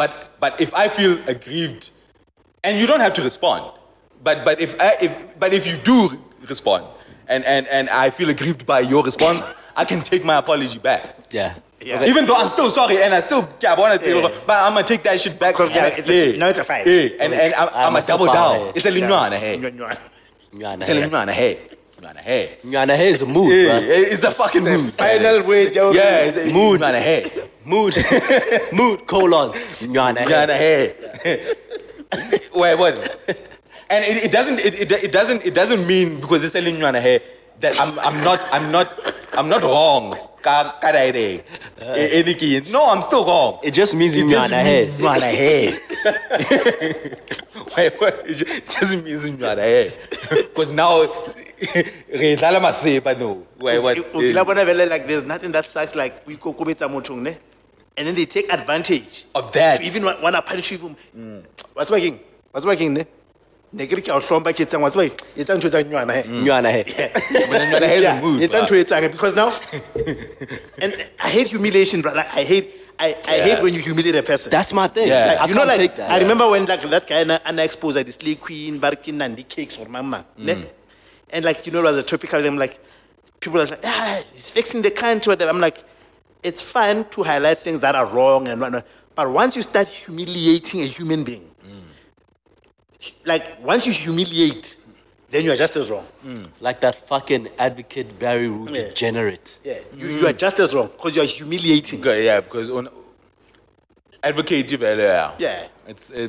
but 0.00 0.10
but 0.42 0.60
if 0.60 0.70
I 0.74 0.86
feel 0.88 1.18
aggrieved, 1.26 1.90
and 2.64 2.78
you 2.80 2.86
don't 2.86 3.00
have 3.06 3.14
to 3.14 3.22
respond, 3.22 3.62
but 4.22 4.44
but 4.44 4.60
if 4.60 4.70
I, 4.80 4.96
if 5.06 5.12
but 5.42 5.52
if 5.52 5.66
you 5.66 5.76
do 5.90 5.98
respond, 6.48 6.84
and 7.32 7.44
and 7.44 7.66
and 7.76 7.90
I 7.90 8.10
feel 8.10 8.28
aggrieved 8.30 8.62
by 8.66 8.80
your 8.92 9.02
response, 9.02 9.42
I 9.76 9.84
can 9.84 10.00
take 10.00 10.22
my 10.24 10.36
apology 10.36 10.78
back. 10.78 11.02
Yeah. 11.32 11.54
Yeah. 11.82 11.96
Okay. 11.96 12.08
Even 12.10 12.22
though 12.26 12.36
I'm 12.36 12.50
still 12.50 12.70
sorry 12.70 13.02
and 13.02 13.12
I 13.14 13.20
still 13.28 13.42
yeah, 13.62 13.72
I 13.74 13.78
want 13.82 13.92
to 13.98 14.06
tell 14.06 14.20
Yeah. 14.20 14.28
you, 14.28 14.34
but 14.46 14.56
I'm 14.64 14.74
gonna 14.74 14.86
take 14.86 15.02
that 15.08 15.18
shit 15.20 15.38
back. 15.42 15.54
Because, 15.54 15.70
yeah, 15.74 15.86
it's 15.98 16.10
a- 16.10 16.36
now 16.38 16.48
it's 16.52 16.58
a 16.60 16.64
fight. 16.64 16.86
Yeah, 16.86 17.22
and, 17.22 17.32
and 17.34 17.54
I'm, 17.54 17.68
I'm 17.68 17.74
I'm 17.86 17.96
a 17.96 17.98
a 17.98 18.02
double 18.12 18.26
down. 18.26 18.72
It's 18.76 18.86
a 18.86 18.92
linyana 18.92 19.38
hey. 19.44 19.58
Nyanywa. 19.58 19.90
Nyana 20.54 20.80
It's 20.82 20.88
a 20.90 20.94
hair. 20.94 21.08
linyana 21.08 21.32
hey. 21.32 21.54
Linyana 22.00 22.20
hey. 22.20 22.56
Nyana 22.64 22.96
hair 22.96 23.08
is 23.10 23.22
a 23.22 23.26
mood, 23.26 23.52
Yeah, 23.52 23.78
bruh. 23.80 24.12
it's 24.12 24.24
a 24.24 24.30
fucking 24.30 24.64
mood. 24.64 24.92
Final 24.94 25.42
word. 25.46 25.74
yo. 25.74 25.92
Yeah, 25.92 26.24
it's 26.24 26.36
a 26.38 26.52
mood. 26.52 26.80
Linyana 26.80 27.00
hey. 27.00 27.30
Mood. 27.64 27.94
mood, 28.72 29.06
colon. 29.06 29.50
Nyana 29.80 30.50
hair. 30.50 30.94
Hey. 31.22 31.54
Wait, 32.54 32.78
what? 32.78 32.96
And 33.90 34.04
it, 34.04 34.24
it 34.24 34.32
doesn't 34.32 34.58
it, 34.60 34.74
it, 34.74 34.92
it 34.92 35.12
doesn't 35.12 35.44
it 35.44 35.52
doesn't 35.54 35.86
mean 35.86 36.20
because 36.20 36.44
it's 36.44 36.54
a 36.54 36.60
linyana 36.62 37.00
hey 37.00 37.20
that 37.60 37.78
I'm 37.80 37.98
I'm 37.98 38.24
not 38.24 38.40
I'm 38.52 38.72
not 38.72 38.88
I'm 39.38 39.48
not 39.48 39.62
wrong. 39.62 40.14
Ka- 40.42 40.78
ka 40.80 40.92
dai 40.92 41.10
dai. 41.12 41.42
Nikki. 42.24 42.60
No, 42.72 42.90
I'm 42.90 43.02
still 43.02 43.24
wrong. 43.24 43.58
It 43.62 43.72
just 43.74 43.94
means 43.94 44.16
It 44.16 44.28
just 44.28 44.50
nyana 44.50 44.64
means 44.64 44.66
hair. 44.66 44.86
nyana 44.98 45.30
hair. 45.40 45.72
Wait, 47.76 47.92
what? 48.00 48.14
It 48.28 48.34
ju- 48.34 48.46
it 48.48 48.66
just 48.70 49.04
means 49.04 49.24
nyana 49.28 49.58
hair. 49.62 49.90
Because 50.30 50.72
now, 50.72 51.02
re 51.02 52.36
dlala 52.36 52.60
masepa 52.60 53.18
no. 53.18 53.46
Wait, 53.60 53.78
what? 53.78 53.96
ukila 53.96 54.44
bona 54.46 54.64
vele 54.64 54.86
like 54.88 55.06
there's 55.06 55.24
nothing 55.24 55.52
that 55.52 55.68
sucks 55.68 55.94
like 55.94 56.26
we 56.26 56.36
kokobetsa 56.36 56.88
motho 56.88 57.16
ne 57.20 57.36
and 57.96 58.06
then 58.06 58.14
they 58.14 58.24
take 58.24 58.50
advantage 58.52 59.24
Of 59.34 59.52
that. 59.52 59.76
to 59.80 59.84
even 59.84 60.04
want 60.04 60.34
to 60.34 60.42
punish 60.42 60.70
you 60.72 60.78
even 60.78 60.96
mm. 61.16 61.44
what's 61.74 61.90
working 61.90 62.18
what's 62.52 62.64
working 62.64 62.94
ne 62.94 63.04
ne 63.72 63.86
ke 63.86 63.92
re 63.96 64.02
ke 64.02 64.08
a 64.08 64.14
o 64.14 64.20
hlompha 64.20 64.52
ke 64.52 64.66
etsang 64.66 64.80
what's 64.80 64.96
working 64.96 65.18
etsang 65.36 65.58
ntho 65.60 65.70
tsa 65.70 65.82
nywana 65.84 66.12
he 66.16 66.22
Nyana. 66.28 66.70
When 67.50 67.60
nyana 67.70 67.86
hair 67.86 67.98
is 68.02 68.04
a 68.06 68.20
mood. 68.20 68.42
etsang 68.42 68.66
bruh. 68.66 68.68
ntho 68.68 68.84
etsang 68.84 69.12
because 69.12 69.34
now 69.36 69.50
and 70.82 70.92
I 71.22 71.28
hate 71.28 71.48
humiliation 71.48 72.02
bro 72.02 72.12
like 72.14 72.34
I 72.34 72.44
hate 72.44 72.74
I, 72.98 73.16
I 73.26 73.36
Yeah. 73.36 73.44
hate 73.44 73.62
when 73.62 73.72
you 73.72 73.80
humiliate 73.80 74.16
a 74.16 74.22
person 74.22 74.50
That's 74.50 74.74
my 74.74 74.86
thing. 74.86 75.08
Yeah. 75.08 75.38
I 75.40 75.46
you 75.46 75.54
can't 75.54 75.56
know, 75.56 75.64
like 75.64 75.78
take 75.78 75.96
that. 75.96 76.10
I 76.10 76.18
remember 76.20 76.50
when 76.50 76.66
like 76.66 76.82
that 76.82 77.06
guy 77.08 77.20
Anna, 77.20 77.40
Anna 77.46 77.62
exposed 77.64 77.96
like 77.96 78.04
this 78.04 78.16
Slay 78.16 78.34
Queen, 78.34 78.78
Barkin, 78.78 79.16
Nandi 79.16 79.42
cakes 79.44 79.78
or 79.78 79.88
mama, 79.88 80.26
ne? 80.36 80.66
and 81.30 81.42
like 81.44 81.64
you 81.64 81.72
know, 81.72 81.78
it 81.80 81.84
was 81.84 81.96
a 81.96 82.02
topical. 82.02 82.44
I'm 82.44 82.58
like, 82.58 82.78
people 83.40 83.58
are 83.58 83.64
like, 83.64 83.80
ah, 83.86 84.20
he's 84.34 84.50
fixing 84.50 84.82
the 84.82 84.90
country. 84.90 85.30
Whatever. 85.30 85.50
I'm 85.50 85.60
like, 85.62 85.82
it's 86.42 86.60
fine 86.60 87.04
to 87.04 87.22
highlight 87.22 87.56
things 87.56 87.80
that 87.80 87.94
are 87.94 88.04
wrong 88.04 88.48
and 88.48 88.60
whatnot, 88.60 88.84
but 89.14 89.30
once 89.30 89.56
you 89.56 89.62
start 89.62 89.88
humiliating 89.88 90.82
a 90.82 90.86
human 90.86 91.24
being, 91.24 91.49
like 93.24 93.44
once 93.64 93.86
you 93.86 93.92
humiliate, 93.92 94.76
then 95.30 95.44
you 95.44 95.52
are 95.52 95.56
just 95.56 95.76
as 95.76 95.90
wrong. 95.90 96.06
Like 96.60 96.80
that 96.80 96.96
fucking 96.96 97.48
advocate 97.58 98.18
Barry 98.18 98.48
Roux 98.48 98.68
Yeah. 98.70 98.88
degenerate. 98.88 99.58
Yeah, 99.64 99.78
you, 99.96 100.08
you 100.18 100.26
are 100.26 100.32
just 100.32 100.58
as 100.58 100.74
wrong 100.74 100.88
because 100.88 101.16
you 101.16 101.22
are 101.22 101.26
humiliating. 101.26 102.00
Okay, 102.00 102.24
yeah, 102.24 102.40
because 102.40 102.70
on 102.70 102.88
advocate 104.22 104.70
yeah. 104.72 105.32
Yeah. 105.38 105.68
It's 105.86 106.10
uh, 106.12 106.28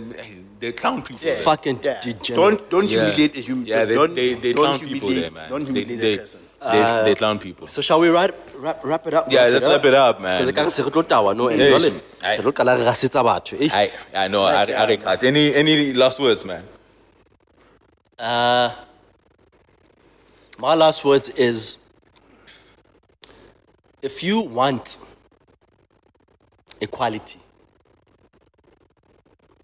they 0.59 0.71
clown 0.71 1.01
people. 1.03 1.27
Yeah. 1.27 1.35
Fucking 1.41 1.79
Yeah. 1.83 2.01
degenerate. 2.01 2.35
Don't 2.35 2.69
don't 2.69 2.89
Yeah. 2.89 2.99
humiliate 3.05 3.35
a 3.37 3.41
human. 3.41 3.65
Yeah, 3.67 3.85
they 3.85 3.95
don't, 3.95 4.15
they, 4.15 4.33
they 4.35 4.53
don't 4.53 4.77
clown 4.77 4.89
people 4.89 5.09
there, 5.09 5.31
man. 5.31 5.49
Don't 5.49 5.65
humiliate 5.65 5.99
they, 5.99 6.13
a 6.15 6.17
person. 6.17 6.41
They, 6.61 7.01
they 7.05 7.15
clown 7.15 7.39
people. 7.39 7.65
So 7.67 7.81
shall 7.81 7.99
we 7.99 8.09
wrap, 8.09 8.35
wrap, 8.55 8.83
wrap 8.83 9.07
it 9.07 9.15
up? 9.15 9.31
Yeah, 9.31 9.47
let's 9.47 9.65
wrap 9.65 9.83
it 9.83 9.95
up, 9.95 10.21
man. 10.21 10.37
Because 10.37 10.49
I 10.49 10.51
can't 10.51 10.71
say 10.71 10.83
re 10.83 10.91
tlo 10.91 11.35
no, 11.35 11.47
and 11.47 11.59
Yeah, 11.59 11.67
jwale, 11.69 11.89
sure. 11.89 12.01
Aye. 12.21 12.37
re 12.37 12.43
tlo 12.43 12.51
qala 12.53 12.77
re 12.77 12.85
rasetsa 12.85 13.23
batho. 13.23 13.59
Eh? 13.59 13.69
I 13.73 14.25
I 14.25 14.27
know. 14.27 14.43
I, 14.43 14.65
I, 14.65 14.85
I 14.85 14.97
cut. 14.97 15.23
Any 15.23 15.55
any 15.55 15.93
last 15.93 16.19
words, 16.19 16.45
man? 16.45 16.63
Uh, 18.19 18.69
my 20.59 20.75
last 20.75 21.03
words 21.03 21.29
is 21.29 21.77
if 24.03 24.21
you 24.23 24.41
want 24.41 24.99
equality 26.79 27.39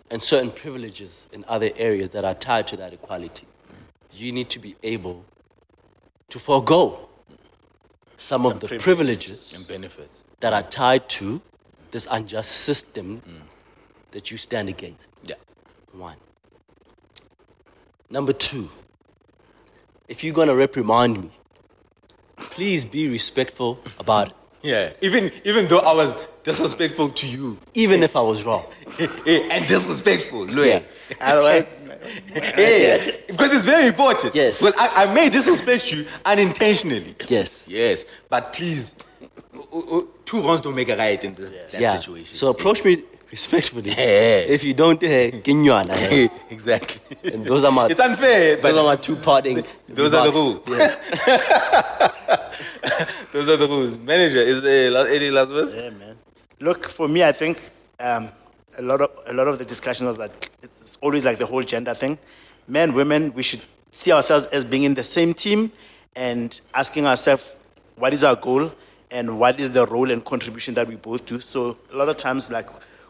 and 0.09 0.19
certain 0.19 0.49
privileges 0.49 1.27
in 1.31 1.45
other 1.47 1.69
areas 1.77 2.09
that 2.09 2.25
are 2.25 2.33
tied 2.33 2.65
to 2.69 2.77
that 2.77 2.91
equality, 2.93 3.45
you 4.11 4.31
need 4.31 4.49
to 4.49 4.57
be 4.57 4.75
able 4.81 5.25
to 6.29 6.39
forego 6.39 7.07
some 8.17 8.45
of 8.45 8.59
the 8.59 8.77
privileges 8.79 9.53
And 9.57 9.67
benefits. 9.67 10.23
that 10.39 10.53
are 10.53 10.63
tied 10.63 11.07
to 11.09 11.41
this 11.91 12.07
unjust 12.09 12.51
system 12.51 13.21
mm. 13.21 13.41
that 14.11 14.31
you 14.31 14.37
stand 14.37 14.69
against. 14.69 15.09
Yeah. 15.23 15.35
One. 15.93 16.17
Number 18.09 18.33
two, 18.33 18.69
if 20.07 20.23
you're 20.23 20.33
gonna 20.33 20.55
reprimand 20.55 21.23
me, 21.23 21.31
please 22.37 22.85
be 22.85 23.09
respectful 23.09 23.79
about 23.99 24.29
it, 24.29 24.33
Yeah. 24.63 24.93
Even 25.01 25.31
even 25.43 25.67
though 25.67 25.79
I 25.79 25.93
was 25.93 26.17
disrespectful 26.43 27.09
to 27.09 27.27
you 27.27 27.57
even 27.73 28.03
if 28.03 28.15
I 28.15 28.21
was 28.21 28.43
wrong. 28.43 28.65
and 28.99 29.67
disrespectful, 29.67 30.45
Louis. 30.45 30.83
Otherwise, 31.21 31.65
Yeah, 32.35 33.11
because 33.27 33.53
it's 33.53 33.65
very 33.65 33.87
important. 33.87 34.33
Yes. 34.33 34.61
Well, 34.61 34.73
I, 34.77 35.05
I 35.05 35.13
may 35.13 35.29
disrespect 35.29 35.91
you 35.91 36.05
unintentionally. 36.25 37.15
Yes. 37.27 37.67
Yes, 37.67 38.05
but 38.29 38.53
please, 38.53 38.95
two 40.25 40.41
wrongs 40.41 40.61
don't 40.61 40.75
make 40.75 40.89
a 40.89 40.97
right 40.97 41.21
in 41.23 41.33
the, 41.33 41.43
that 41.71 41.79
yeah. 41.79 41.95
situation. 41.95 42.35
So 42.35 42.49
approach 42.49 42.83
me 42.83 43.03
respectfully. 43.31 43.91
Yeah. 43.97 44.53
If 44.55 44.63
you 44.63 44.73
don't, 44.73 45.01
uh, 45.03 45.07
kinywana, 45.07 45.91
eh? 45.91 46.27
exactly. 46.49 47.33
And 47.33 47.45
those 47.45 47.63
are 47.63 47.71
my 47.71 47.87
It's 47.87 47.99
unfair, 47.99 48.57
but 48.57 48.71
those 48.71 48.77
are 48.77 48.85
my 48.85 48.95
two 48.95 49.15
parting. 49.15 49.63
Those 49.87 50.13
are 50.13 50.27
the 50.27 50.31
rules. 50.31 50.69
Yes. 50.69 50.95
those 53.31 53.49
are 53.49 53.57
the 53.57 53.67
rules. 53.67 53.97
Manager, 53.97 54.39
is 54.39 54.61
there 54.61 54.91
la- 54.91 55.03
any 55.03 55.29
last 55.29 55.51
words? 55.51 55.73
Yeah, 55.73 55.89
man. 55.89 56.17
Look, 56.59 56.89
for 56.89 57.07
me, 57.07 57.23
I 57.23 57.31
think 57.31 57.59
um, 57.99 58.29
a 58.77 58.81
lot 58.81 59.01
of 59.01 59.11
a 59.27 59.33
lot 59.33 59.47
of 59.47 59.59
the 59.59 59.65
discussion 59.65 60.07
was 60.07 60.17
that 60.17 60.31
it's, 60.63 60.81
it's 60.81 60.97
always 61.01 61.23
like 61.23 61.37
the 61.37 61.45
whole 61.45 61.63
gender 61.63 61.93
thing. 61.93 62.17
Men, 62.67 62.93
women, 62.93 63.33
we 63.33 63.43
should 63.43 63.61
see 63.91 64.11
ourselves 64.11 64.45
as 64.47 64.65
being 64.65 64.83
in 64.83 64.93
the 64.93 65.03
same 65.03 65.33
team 65.33 65.71
and 66.15 66.59
asking 66.73 67.05
ourselves 67.05 67.55
what 67.95 68.13
is 68.13 68.23
our 68.23 68.35
goal 68.35 68.71
and 69.11 69.39
what 69.39 69.59
is 69.59 69.71
the 69.71 69.85
role 69.87 70.11
and 70.11 70.23
contribution 70.23 70.73
that 70.73 70.87
we 70.87 70.95
both 70.95 71.25
do. 71.25 71.39
So 71.39 71.77
a 71.91 71.95
lot 71.95 72.09
of 72.09 72.17
times, 72.17 72.51
like 72.51 72.67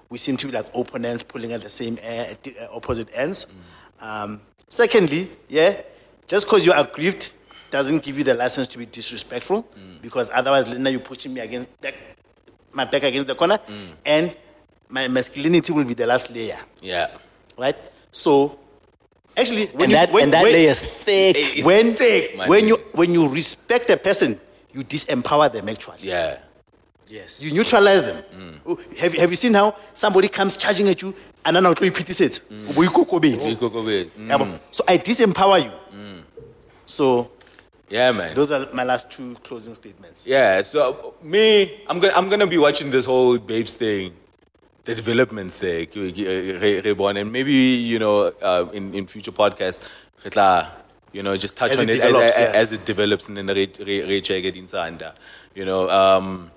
we 0.10 0.18
seem 0.18 0.38
to 0.38 0.46
be 0.48 0.54
like 0.54 0.68
opponents 0.76 1.24
pulling 1.24 1.52
at 1.54 1.62
the 1.62 1.70
same 1.70 1.96
uh, 2.04 2.32
at 2.32 2.44
the, 2.44 2.58
uh, 2.60 2.76
opposite 2.76 3.10
ends. 3.14 3.54
Um, 4.00 4.40
secondly, 4.70 5.28
yeah, 5.50 5.82
just 6.28 6.46
because 6.46 6.66
you're 6.66 6.78
aggrieved 6.78 7.32
doesn't 7.72 8.04
give 8.04 8.18
you 8.18 8.24
the 8.24 8.34
license 8.34 8.68
to 8.70 8.78
be 8.78 8.86
disrespectful 8.86 9.68
because 10.02 10.30
otherwise, 10.34 10.68
Linda, 10.68 10.92
you're 10.92 11.00
pushing 11.02 11.34
me 11.34 11.42
against 11.42 11.82
back, 11.82 11.96
my 12.72 12.86
back 12.86 13.04
against 13.04 13.28
the 13.28 13.36
corner, 13.36 13.60
and 14.06 14.36
my 14.88 15.08
masculinity 15.08 15.74
will 15.74 15.84
be 15.84 15.94
the 15.96 16.06
last 16.08 16.32
layer, 16.32 16.58
Yeah. 16.82 17.10
right? 17.58 17.76
So, 18.12 18.58
actually, 19.38 19.68
when 19.68 19.84
And 19.84 19.92
you, 19.92 19.98
that 19.98 20.12
when, 20.12 20.24
and 20.26 20.34
that 20.34 20.44
when, 20.44 20.54
layer 20.54 20.72
is 20.72 20.80
thick. 20.82 21.36
It's 21.38 21.64
when, 21.66 21.94
thick, 21.94 22.38
when 22.48 22.68
you 22.68 22.78
when 22.94 23.14
you 23.14 23.30
respect 23.30 23.90
a 23.90 23.98
person, 23.98 24.38
you 24.74 24.84
disempower 24.84 25.52
them 25.52 25.70
actually. 25.70 26.00
Yeah. 26.02 26.38
Yes. 27.10 27.44
You 27.44 27.54
neutralize 27.54 28.04
them. 28.04 28.24
Mm. 28.38 28.60
Oh, 28.66 28.80
Have, 29.00 29.14
you- 29.14 29.22
have 29.22 29.30
you 29.30 29.36
seen 29.36 29.54
how 29.54 29.76
somebody 29.94 30.28
comes 30.28 30.58
charging 30.58 30.90
at 30.90 31.02
you 31.02 31.16
and 31.46 31.56
then 31.56 31.64
mm. 31.64 31.86
you 31.86 31.92
pity 31.92 32.24
it? 32.24 32.42
Mm. 32.50 34.60
So 34.72 34.84
I 34.88 34.98
disempower 34.98 35.64
you. 35.64 35.72
Mm. 35.98 36.24
So 36.86 37.32
Yeah, 37.90 38.12
man. 38.12 38.36
those 38.36 38.52
are 38.52 38.68
my 38.74 38.84
last 38.84 39.12
two 39.12 39.36
closing 39.44 39.74
statements. 39.76 40.28
Yeah, 40.28 40.62
so 40.64 41.14
me, 41.24 41.82
I'm 41.88 42.00
gonna 42.00 42.14
I'm 42.14 42.30
gonna 42.30 42.48
be 42.48 42.58
watching 42.58 42.92
this 42.92 43.06
whole 43.06 43.38
babes 43.38 43.76
thing, 43.76 44.14
the 44.88 44.96
developments 44.96 45.60
there, 45.60 45.86
ke- 45.86 46.12
ke- 46.18 46.62
re- 46.64 46.82
reborn, 46.88 47.18
and 47.18 47.32
maybe 47.32 47.54
you 47.54 48.00
know 48.00 48.16
uh, 48.42 48.66
in 48.74 48.94
in 48.96 49.06
future 49.14 49.36
podcasts, 49.42 49.82
you 51.14 51.24
know, 51.24 51.36
just 51.38 51.56
touch 51.56 51.72
As 51.72 51.80
on 51.80 51.90
it 51.90 51.96
it, 51.96 52.02
develops, 52.02 52.40
as, 52.40 52.40
yeah. 52.40 52.62
as 52.62 52.72
it 52.72 52.84
develops, 52.86 53.28
and 53.28 53.38
then 53.38 53.48
re 53.48 53.70
re 53.80 53.96
re 54.10 54.22
check 54.22 54.44
it 54.44 54.56
inside, 54.56 55.02
you 55.56 55.66
know. 55.66 55.90
Um, 55.90 56.52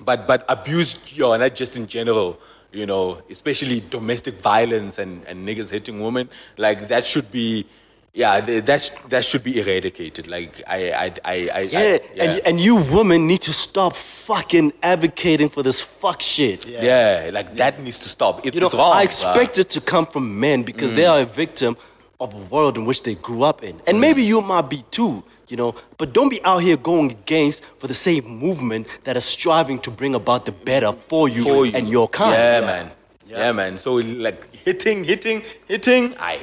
but 0.00 0.26
but 0.26 0.44
abuse, 0.48 0.90
you 1.16 1.22
know, 1.22 1.36
not 1.36 1.54
just 1.54 1.76
in 1.76 1.86
general. 1.86 2.38
You 2.74 2.86
know, 2.86 3.22
especially 3.30 3.84
domestic 3.88 4.34
violence 4.34 4.98
and, 4.98 5.22
and 5.28 5.46
niggas 5.48 5.70
hitting 5.70 6.02
women, 6.02 6.28
like 6.58 6.88
that 6.88 7.06
should 7.06 7.30
be, 7.30 7.66
yeah, 8.14 8.40
th- 8.40 8.64
that 8.64 8.82
that 9.08 9.24
should 9.24 9.42
be 9.42 9.60
eradicated. 9.60 10.28
Like 10.28 10.62
I 10.66 10.92
I 10.92 11.12
I, 11.24 11.34
I 11.52 11.60
Yeah, 11.62 11.80
I, 11.80 12.24
And, 12.24 12.46
and 12.46 12.60
you 12.60 12.76
women 12.76 13.26
need 13.26 13.42
to 13.42 13.52
stop 13.52 13.96
fucking 13.96 14.72
advocating 14.82 15.48
for 15.48 15.64
this 15.64 15.80
fuck 15.80 16.22
shit. 16.22 16.64
Yeah, 16.66 17.30
like 17.32 17.56
that 17.56 17.80
needs 17.80 17.98
to 17.98 18.08
stop. 18.08 18.46
It, 18.46 18.54
You 18.54 18.60
know, 18.60 18.70
wrong. 18.70 18.92
I 18.92 19.02
bruh. 19.02 19.04
expect 19.06 19.58
it 19.58 19.68
to 19.70 19.80
come 19.80 20.06
from 20.06 20.38
men 20.38 20.62
because 20.62 20.92
they 20.92 21.06
are 21.06 21.20
a 21.20 21.24
victim 21.26 21.76
of 22.20 22.32
a 22.34 22.38
world 22.54 22.76
in 22.76 22.84
which 22.84 23.02
they 23.02 23.16
grew 23.16 23.42
up 23.42 23.64
in. 23.64 23.80
And 23.86 24.00
maybe 24.00 24.22
you 24.22 24.40
might 24.40 24.70
be 24.70 24.84
too, 24.92 25.24
you 25.48 25.56
know, 25.56 25.74
but 25.98 26.12
don't 26.12 26.28
be 26.28 26.40
out 26.44 26.62
here 26.62 26.76
going 26.76 27.10
against 27.10 27.64
for 27.80 27.88
the 27.88 27.94
same 27.94 28.24
movement 28.26 28.86
that 29.02 29.16
is 29.16 29.24
striving 29.24 29.80
to 29.80 29.90
bring 29.90 30.14
about 30.14 30.46
the 30.46 30.52
better 30.52 30.92
for 30.92 31.28
you, 31.28 31.42
for 31.42 31.66
you. 31.66 31.76
and 31.76 31.88
your 31.88 32.06
kind. 32.08 32.32
Yeah, 32.32 32.60
man. 32.60 32.90
Yeah. 33.26 33.52
man. 33.52 33.78
So 33.78 33.94
like 33.94 34.54
hitting, 34.54 35.02
hitting, 35.02 35.42
hitting. 35.66 36.14
I 36.20 36.38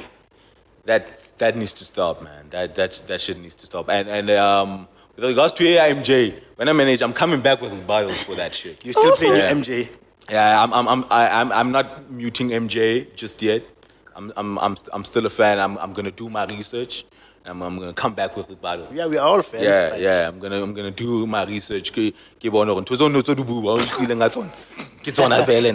that 0.84 1.21
that 1.38 1.56
needs 1.56 1.72
to 1.74 1.84
stop, 1.84 2.22
man. 2.22 2.46
That 2.50 2.74
that 2.74 3.02
that 3.06 3.20
shit 3.20 3.38
needs 3.38 3.54
to 3.56 3.66
stop. 3.66 3.88
And 3.88 4.08
and 4.08 4.30
um, 4.30 4.88
with 5.16 5.24
regards 5.24 5.52
to 5.54 5.64
AIMJ, 5.64 6.40
when 6.56 6.68
I 6.68 6.72
manage, 6.72 7.02
I'm 7.02 7.12
coming 7.12 7.40
back 7.40 7.60
with 7.60 7.72
battles 7.86 8.22
for 8.22 8.34
that 8.36 8.54
shit. 8.54 8.84
You 8.84 8.92
still 8.92 9.12
playing 9.12 9.36
Yeah. 9.36 9.52
MJ? 9.52 9.88
Yeah, 10.30 10.62
I'm 10.62 10.72
I'm 10.72 10.88
I'm 10.88 11.04
I, 11.10 11.28
I'm 11.40 11.52
I'm 11.52 11.70
not 11.72 12.10
muting 12.10 12.50
MJ 12.50 13.14
just 13.16 13.42
yet. 13.42 13.62
I'm 14.14 14.32
I'm 14.36 14.58
I'm 14.58 14.76
st- 14.76 14.90
I'm 14.92 15.04
still 15.04 15.26
a 15.26 15.30
fan. 15.30 15.58
I'm 15.58 15.76
I'm 15.78 15.92
gonna 15.92 16.10
do 16.12 16.28
my 16.30 16.44
research. 16.46 17.04
I'm 17.44 17.60
I'm 17.60 17.76
gonna 17.78 17.92
come 17.92 18.14
back 18.14 18.36
with 18.36 18.46
the 18.48 18.54
battle. 18.54 18.86
Yeah, 18.94 19.08
we 19.08 19.18
are 19.18 19.26
all 19.26 19.42
fans. 19.42 19.64
Yeah, 19.64 19.90
but 19.90 20.00
yeah, 20.00 20.28
I'm 20.28 20.38
gonna 20.38 20.62
I'm 20.62 20.74
gonna 20.74 20.92
do 20.92 21.26
my 21.26 21.44
research. 21.44 21.90
Ke 21.92 22.14
ke 22.38 22.48
bone 22.52 22.68
gore 22.68 22.82
ntho 22.82 22.94
tse 22.94 23.02
o 23.02 23.08
ne 23.08 23.18
o 23.18 23.20
tse 23.22 23.34
di 23.34 23.42
bua, 23.42 23.72
o 23.72 23.78
ntshile 23.78 24.14
nga 24.16 24.28
tsona. 24.30 24.52
Ke 25.02 25.10
tsona 25.12 25.44
vele. 25.46 25.72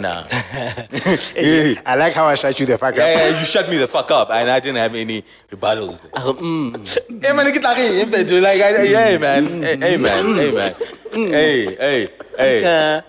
Hey, 1.34 1.76
I 1.84 1.96
like 1.96 2.14
how 2.14 2.26
I 2.26 2.34
shut 2.34 2.58
you 2.60 2.66
the 2.66 2.78
fuck 2.78 2.94
up. 2.94 2.98
yeah, 2.98 3.38
you 3.38 3.44
shut 3.44 3.68
me 3.68 3.76
the 3.78 3.86
fuck 3.88 4.10
up, 4.10 4.30
and 4.30 4.48
I 4.50 4.60
didn't 4.60 4.76
have 4.78 4.94
any 4.94 5.22
rebuttals. 5.50 6.00
There. 6.00 6.10
mm. 6.12 7.22
Hey 7.24 7.32
man, 7.32 7.52
get 7.52 7.62
like, 7.62 7.76
hey, 7.76 8.04
hey, 8.04 8.40
like, 8.40 8.60
I- 8.62 8.86
hey 8.86 9.18
man, 9.18 9.44
hey, 9.62 9.76
hey 9.76 9.96
man, 9.96 10.24
hey 10.36 10.50
man, 10.52 10.74
hey, 11.12 11.66
hey, 11.76 12.08
hey, 12.38 13.02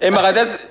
hey, 0.00 0.10
man, 0.10 0.34
that's 0.34 0.64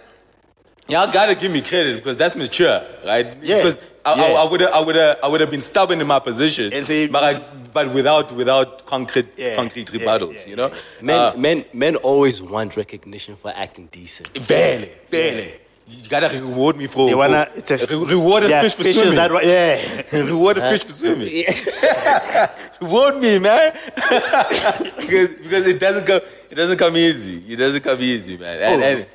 y'all 0.87 1.11
gotta 1.11 1.35
give 1.35 1.51
me 1.51 1.61
credit 1.61 1.95
because 1.97 2.15
that's 2.17 2.35
mature, 2.35 2.81
right? 3.05 3.35
Yeah, 3.41 3.57
Because 3.57 3.79
I, 4.05 4.15
yeah. 4.15 4.23
I, 4.23 4.43
I 4.43 4.49
would 4.49 4.61
have, 4.61 4.71
I 4.73 4.79
would 4.79 4.97
I 4.97 5.27
would 5.27 5.41
have 5.41 5.49
been 5.51 5.61
stubborn 5.61 6.01
in 6.01 6.07
my 6.07 6.19
position, 6.19 6.73
And 6.73 6.85
say- 6.85 7.07
but, 7.07 7.23
I, 7.23 7.33
but 7.73 7.93
without, 7.93 8.31
without 8.33 8.85
concrete, 8.85 9.29
Yeah, 9.37 9.55
concrete 9.55 9.87
rebuttals, 9.91 10.39
yeah, 10.43 10.49
you 10.49 10.55
know. 10.57 10.69
Men, 11.01 11.19
Uh, 11.19 11.33
men, 11.37 11.65
men 11.73 11.95
always 11.97 12.41
want 12.41 12.75
recognition 12.75 13.35
for 13.37 13.51
acting 13.55 13.87
decent. 13.91 14.27
Vele, 14.37 14.87
vele. 15.09 15.47
You 15.85 16.09
gotta 16.09 16.29
reward 16.29 16.77
me 16.77 16.87
for. 16.87 17.09
They 17.09 17.15
wanna 17.15 17.45
for- 17.45 17.59
it's 17.59 17.71
a, 17.71 17.77
re- 17.97 18.05
reward 18.15 18.43
a 18.43 18.49
yeah, 18.49 18.61
fish 18.61 18.75
for 18.75 18.83
fishes 18.83 19.01
swimming. 19.01 19.15
that 19.17 19.31
wa- 19.33 19.41
yeah. 19.43 20.23
reward 20.33 20.57
a 20.57 20.69
fish 20.69 20.83
for 20.85 20.93
swimming. 20.93 21.27
reward 22.81 23.17
me, 23.17 23.39
man. 23.39 23.73
because, 24.99 25.29
because 25.43 25.67
it 25.67 25.79
doesn't 25.79 26.05
come, 26.05 26.21
it 26.49 26.55
doesn't 26.55 26.77
come 26.77 26.95
easy. 26.97 27.43
It 27.51 27.57
doesn't 27.57 27.81
come 27.83 27.99
easy, 28.01 28.37
man. 28.37 28.59
And, 28.61 28.81
Oh. 28.81 28.85
and 28.85 29.05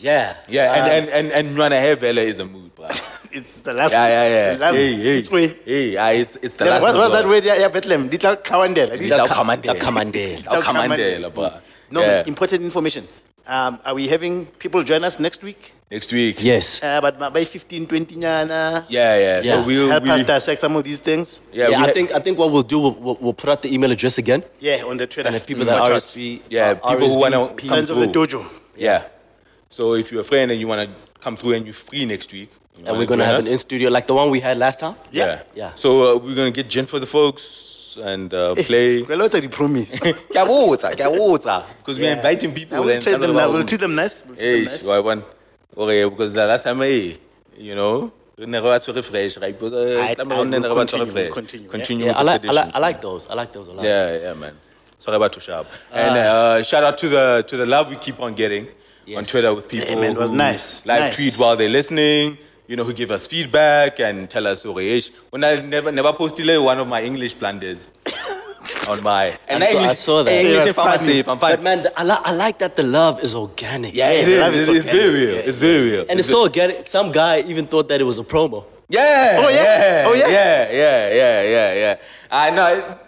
Yeah. 0.00 0.36
yeah, 0.48 0.74
and 0.74 0.86
and 0.92 1.08
and 1.08 1.26
and 1.32 1.56
Nwana 1.56 1.78
Hair 1.80 1.96
Vela 1.96 2.20
is 2.22 2.38
a 2.40 2.44
mood, 2.44 2.74
bro. 2.74 2.88
It's 3.36 3.62
the 3.62 3.74
last. 3.74 3.92
Yeah, 3.92 4.06
yeah, 4.08 4.22
it's 4.24 4.32
yeah. 4.32 4.52
the 4.54 4.58
last 4.64 4.74
Hey, 4.76 4.94
hey, 4.96 5.18
it's 5.18 5.30
way. 5.30 5.46
hey, 5.64 5.96
ah, 5.96 6.08
it's 6.08 6.36
it's 6.40 6.54
the 6.56 6.64
Yeah, 6.64 6.70
last. 6.70 6.82
what, 6.82 6.90
of 6.94 6.96
what's 7.00 7.12
that 7.12 7.26
word? 7.28 7.44
Yeah, 7.44 7.56
yeah, 7.60 7.68
Bethlehem. 7.68 8.08
Little 8.08 8.36
Kawandela. 8.36 8.90
Little 8.96 9.08
Little- 9.08 9.28
Kamandela. 9.28 9.76
Kamandela. 9.76 10.36
Little 10.40 10.62
Kamandela, 10.62 11.28
bro. 11.34 11.50
No, 11.90 12.00
Yeah. 12.00 12.24
important 12.26 12.62
information. 12.62 13.04
Um, 13.46 13.78
are 13.84 13.94
we 13.94 14.08
having 14.08 14.46
people 14.58 14.82
join 14.82 15.04
us 15.04 15.20
next 15.20 15.42
week? 15.44 15.72
Next 15.90 16.10
week. 16.12 16.42
Yes. 16.42 16.82
Uh, 16.82 17.00
but 17.00 17.14
by 17.32 17.44
15, 17.44 17.86
20, 17.86 18.16
nyana. 18.16 18.84
Yeah, 18.88 19.16
yeah. 19.18 19.40
Yeah. 19.44 19.60
So 19.60 19.66
we'll 19.68 19.88
help 19.88 20.02
we, 20.02 20.10
us 20.10 20.22
dissect 20.26 20.58
some 20.58 20.74
of 20.74 20.82
these 20.82 20.98
things. 20.98 21.46
yeah, 21.52 21.68
Yeah, 21.68 21.78
I 21.82 21.86
ha- 21.86 21.92
think 21.92 22.10
I 22.12 22.18
think 22.20 22.38
what 22.38 22.50
we'll 22.50 22.64
do, 22.66 22.80
we'll, 22.80 22.94
we'll, 22.98 23.18
we'll 23.20 23.32
put 23.38 23.50
out 23.50 23.62
the 23.62 23.72
email 23.72 23.92
address 23.92 24.18
again. 24.18 24.42
Yeah, 24.58 24.82
on 24.88 24.96
the 24.96 25.06
Twitter. 25.06 25.28
And 25.28 25.36
if 25.36 25.46
people 25.46 25.62
Mm, 25.62 25.66
that 25.70 25.80
watch 25.80 25.90
out. 25.90 26.02
RSV, 26.02 26.42
Yeah, 26.50 26.70
uh, 26.82 26.90
people 26.90 27.08
who 27.08 27.18
wanna 27.20 27.38
RSVP, 27.38 27.68
Friends 27.68 27.90
of 27.90 27.98
the 27.98 28.08
through. 28.08 28.26
dojo. 28.26 28.46
Yeah. 28.76 29.04
So 29.70 29.94
if 29.94 30.10
you're 30.12 30.20
a 30.20 30.24
friend 30.24 30.50
and 30.50 30.60
you 30.60 30.66
want 30.68 30.88
to 30.88 31.20
come 31.20 31.36
through 31.36 31.52
and 31.54 31.64
you're 31.66 31.74
free 31.74 32.04
next 32.06 32.32
week, 32.32 32.50
you 32.78 32.84
and 32.86 32.98
we're 32.98 33.06
gonna 33.06 33.24
have 33.24 33.36
us? 33.36 33.46
an 33.46 33.52
in 33.54 33.58
studio 33.58 33.90
like 33.90 34.06
the 34.06 34.14
one 34.14 34.30
we 34.30 34.40
had 34.40 34.56
last 34.58 34.80
time. 34.80 34.94
Yeah. 35.10 35.42
Yeah. 35.54 35.72
So 35.76 36.16
uh, 36.16 36.18
we're 36.18 36.34
gonna 36.34 36.50
get 36.50 36.68
gin 36.68 36.86
for 36.86 36.98
the 36.98 37.06
folks 37.06 37.96
and 38.02 38.32
uh, 38.32 38.54
play. 38.54 39.02
Well, 39.08 39.18
what's 39.18 39.38
the 39.40 39.48
promise? 39.48 39.98
Kiyabutsa, 40.30 40.94
kiyabutsa. 40.94 41.64
Because 41.78 41.98
we're 42.00 42.12
inviting 42.16 42.52
people. 42.54 42.76
I 42.76 42.80
will 42.80 43.00
treat 43.00 43.18
them, 43.18 43.34
we'll 43.34 43.64
treat 43.64 43.80
them 43.80 43.94
nice. 43.94 44.24
We'll 44.26 44.36
treat 44.36 44.44
Hey, 44.44 44.54
them 44.64 44.64
nice. 44.72 44.82
so 44.82 44.92
I 44.94 45.00
want. 45.00 45.24
Okay, 45.76 46.04
because 46.08 46.32
the 46.32 46.46
last 46.46 46.64
time, 46.64 46.78
hey, 46.80 47.18
you 47.58 47.74
know, 47.74 48.12
we 48.38 48.46
never 48.46 48.78
to 48.78 48.92
refresh, 48.92 49.36
right? 49.38 49.58
Because 49.58 49.72
I- 49.72 50.12
uh, 50.12 50.16
I 50.18 50.36
will 50.36 50.44
never 50.44 50.68
had 50.68 50.88
to 50.88 50.96
continue, 50.96 51.04
refresh. 51.06 51.24
we'll 51.24 51.34
continue, 51.34 51.66
yeah. 51.66 51.72
Continue 51.72 52.06
Yeah, 52.06 52.22
with 52.22 52.28
I 52.32 52.38
the 52.38 52.52
like, 52.52 52.56
I 52.56 52.64
like 52.66 52.74
I 52.74 52.78
like 52.78 53.00
those. 53.00 53.26
I 53.28 53.34
like 53.34 53.52
those 53.52 53.68
a 53.68 53.72
lot. 53.72 53.84
Yeah, 53.84 54.16
yeah, 54.20 54.34
man. 54.34 54.54
Sorry 54.98 55.16
about 55.16 55.32
to 55.34 55.40
sharp. 55.40 55.66
And 55.92 56.16
uh, 56.16 56.62
shout 56.62 56.84
out 56.84 56.98
to 56.98 57.08
the 57.08 57.44
to 57.48 57.56
the 57.56 57.66
love 57.66 57.88
we 57.90 57.96
keep 57.96 58.20
on 58.20 58.34
getting 58.34 58.66
on 59.14 59.24
Twitter 59.24 59.54
with 59.54 59.68
people. 59.68 59.88
Yeah, 59.88 59.94
man, 60.00 60.12
it 60.12 60.18
was 60.18 60.30
who 60.30 60.36
nice, 60.36 60.86
Live 60.86 61.00
nice. 61.00 61.16
tweet 61.16 61.34
while 61.36 61.56
they're 61.56 61.68
listening. 61.68 62.38
You 62.66 62.74
know, 62.76 62.82
who 62.82 62.92
give 62.92 63.12
us 63.12 63.28
feedback 63.28 64.00
and 64.00 64.28
tell 64.28 64.44
us, 64.46 64.66
okay, 64.66 65.00
when 65.30 65.44
I 65.44 65.54
never 65.56 65.92
never 65.92 66.12
posted 66.12 66.46
one 66.58 66.80
of 66.80 66.88
my 66.88 67.00
English 67.02 67.34
blunders 67.34 67.90
on 68.90 69.00
my. 69.04 69.32
And 69.46 69.62
I 69.62 69.66
saw- 69.66 69.78
I 69.78 69.80
English, 69.82 69.98
saw 69.98 70.22
that. 70.24 70.32
English 70.32 70.52
Yeah, 70.52 70.58
is 70.58 70.66
it 70.66 70.66
was 70.66 70.74
funny. 70.74 70.96
I'm 71.28 71.38
fine. 71.38 71.52
But 71.54 71.62
man, 71.62 71.82
the- 71.84 71.92
I, 72.00 72.02
li- 72.02 72.22
I 72.24 72.32
like 72.34 72.58
that 72.58 72.74
the 72.74 72.82
love 72.82 73.22
is 73.22 73.36
organic. 73.36 73.94
yeah, 73.94 74.10
Yeah, 74.10 74.20
it 74.22 74.28
is 74.28 74.68
It's, 74.68 74.78
it's 74.80 74.90
very 74.90 75.10
real. 75.14 75.34
Yeah. 75.36 75.40
It's 75.48 75.58
very 75.58 75.90
real. 75.90 76.06
And 76.08 76.18
it's 76.18 76.28
so 76.28 76.42
organic. 76.42 76.88
Some 76.88 77.12
guy 77.12 77.40
even 77.46 77.68
thought 77.68 77.86
that 77.88 78.00
it 78.00 78.04
was 78.04 78.18
a 78.18 78.24
promo. 78.24 78.64
Yeah. 78.88 79.36
Oh, 79.38 79.48
yeah? 79.48 80.04
Oh, 80.08 80.14
yeah? 80.14 80.28
Yeah, 80.28 80.70
yeah, 80.72 81.12
yeah, 81.12 81.42
yeah, 81.42 81.74
yeah. 81.74 81.96
I 82.30 82.50
know. 82.50 82.98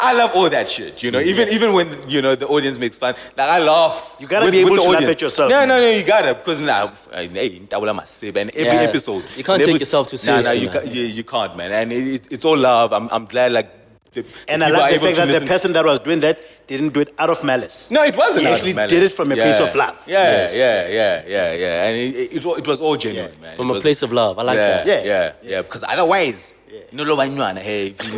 I 0.00 0.12
love 0.12 0.32
all 0.34 0.48
that 0.50 0.68
shit, 0.68 1.02
you 1.02 1.10
know. 1.10 1.20
Even 1.20 1.48
even 1.48 1.72
when 1.72 1.88
you 2.08 2.22
know 2.22 2.34
the 2.34 2.46
audience 2.46 2.78
makes 2.78 2.98
fun, 2.98 3.14
like 3.36 3.48
I 3.50 3.58
laugh. 3.58 4.16
You 4.20 4.26
gotta 4.26 4.50
be 4.50 4.58
able 4.58 4.76
to 4.76 4.90
laugh 4.90 5.02
at 5.02 5.20
yourself, 5.20 5.50
No, 5.50 5.64
no, 5.64 5.80
no. 5.80 5.90
You 5.90 6.02
gotta 6.04 6.34
because 6.34 6.58
now, 6.60 6.92
I 7.12 7.26
hey, 7.26 7.58
Ntabula 7.60 7.94
must 7.94 8.16
say, 8.16 8.28
and 8.28 8.50
every 8.50 8.62
Yeah. 8.64 8.88
episode, 8.88 9.24
You 9.36 9.44
can't 9.44 9.62
and 9.62 9.70
take 9.72 9.80
yourself 9.80 10.08
too 10.08 10.16
seriously. 10.16 10.66
Nah, 10.66 10.72
nah, 10.74 10.80
seriously, 10.80 10.90
you, 10.90 10.90
ca- 10.92 11.00
you, 11.08 11.14
you 11.18 11.24
can't, 11.24 11.56
man. 11.56 11.72
And 11.72 11.92
it, 11.92 12.06
it, 12.14 12.28
it's 12.30 12.44
all 12.44 12.56
love. 12.56 12.92
I'm, 12.92 13.08
I'm 13.10 13.26
glad, 13.26 13.52
like. 13.52 13.70
The, 14.12 14.24
And 14.48 14.60
the 14.62 14.66
I 14.66 14.70
like 14.70 14.94
the 14.94 14.98
fact 14.98 15.14
to 15.20 15.26
that 15.26 15.40
the 15.42 15.46
person 15.46 15.72
that 15.74 15.84
was 15.84 16.00
doing 16.00 16.18
that 16.20 16.40
didn't 16.66 16.92
do 16.92 16.98
it 17.00 17.14
out 17.16 17.30
of 17.30 17.44
malice. 17.44 17.92
No, 17.92 18.02
it 18.02 18.16
wasn't. 18.16 18.40
He 18.40 18.46
out 18.46 18.50
of 18.50 18.54
actually 18.56 18.74
malice. 18.74 18.90
did 18.90 19.02
it 19.04 19.12
from 19.12 19.30
a 19.30 19.36
place 19.36 19.60
of 19.60 19.72
love. 19.76 19.96
Yeah, 20.04 20.18
Yes. 20.32 20.56
yeah, 20.56 20.88
yeah, 20.88 21.22
yeah, 21.28 21.52
yeah. 21.54 21.84
And 21.86 21.96
it, 21.96 22.32
it, 22.34 22.44
it, 22.44 22.66
was 22.66 22.80
all 22.80 22.96
genuine, 22.96 23.40
man. 23.40 23.56
From 23.56 23.68
It 23.68 23.70
a 23.70 23.74
was- 23.74 23.82
place 23.82 24.02
of 24.02 24.12
love. 24.12 24.36
I 24.40 24.42
like 24.42 24.56
yeah, 24.56 24.68
that. 24.68 24.86
Yeah, 24.86 24.94
Yeah. 24.94 25.04
yeah, 25.04 25.50
yeah. 25.50 25.62
Because 25.62 25.84
otherwise, 25.84 26.54
you 26.90 26.96
know, 27.04 27.14
like, 27.14 27.58
hey, 27.58 27.94
if 27.96 28.12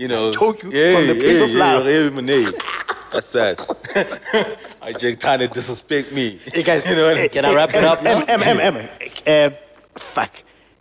you 0.00 0.08
nearly 0.08 0.30
like, 0.30 0.62
you 0.62 0.70
know, 0.70 0.72
you, 0.72 0.94
from 0.94 1.06
the 1.06 1.14
place 1.20 1.40
of 1.40 1.50
love. 1.50 1.84
Yeah, 1.84 2.08
yeah, 2.08 2.50
That's 3.12 3.34
us. 3.34 3.70
I 4.80 4.92
just 4.92 5.20
trying 5.20 5.40
to 5.40 5.48
disrespect 5.48 6.12
me. 6.14 6.38
Hey 6.52 6.62
guys, 6.62 6.86
you 6.86 6.96
know 6.96 7.12
what 7.12 7.30
Can 7.30 7.44
I 7.44 7.54
wrap 7.54 7.74
it 7.74 7.84
up 7.84 8.02
now? 8.02 8.20
M, 8.20 8.42
M, 8.42 8.60
M, 8.60 8.76
M. 8.76 8.88
Uh, 9.26 9.50
fuck. 9.96 10.32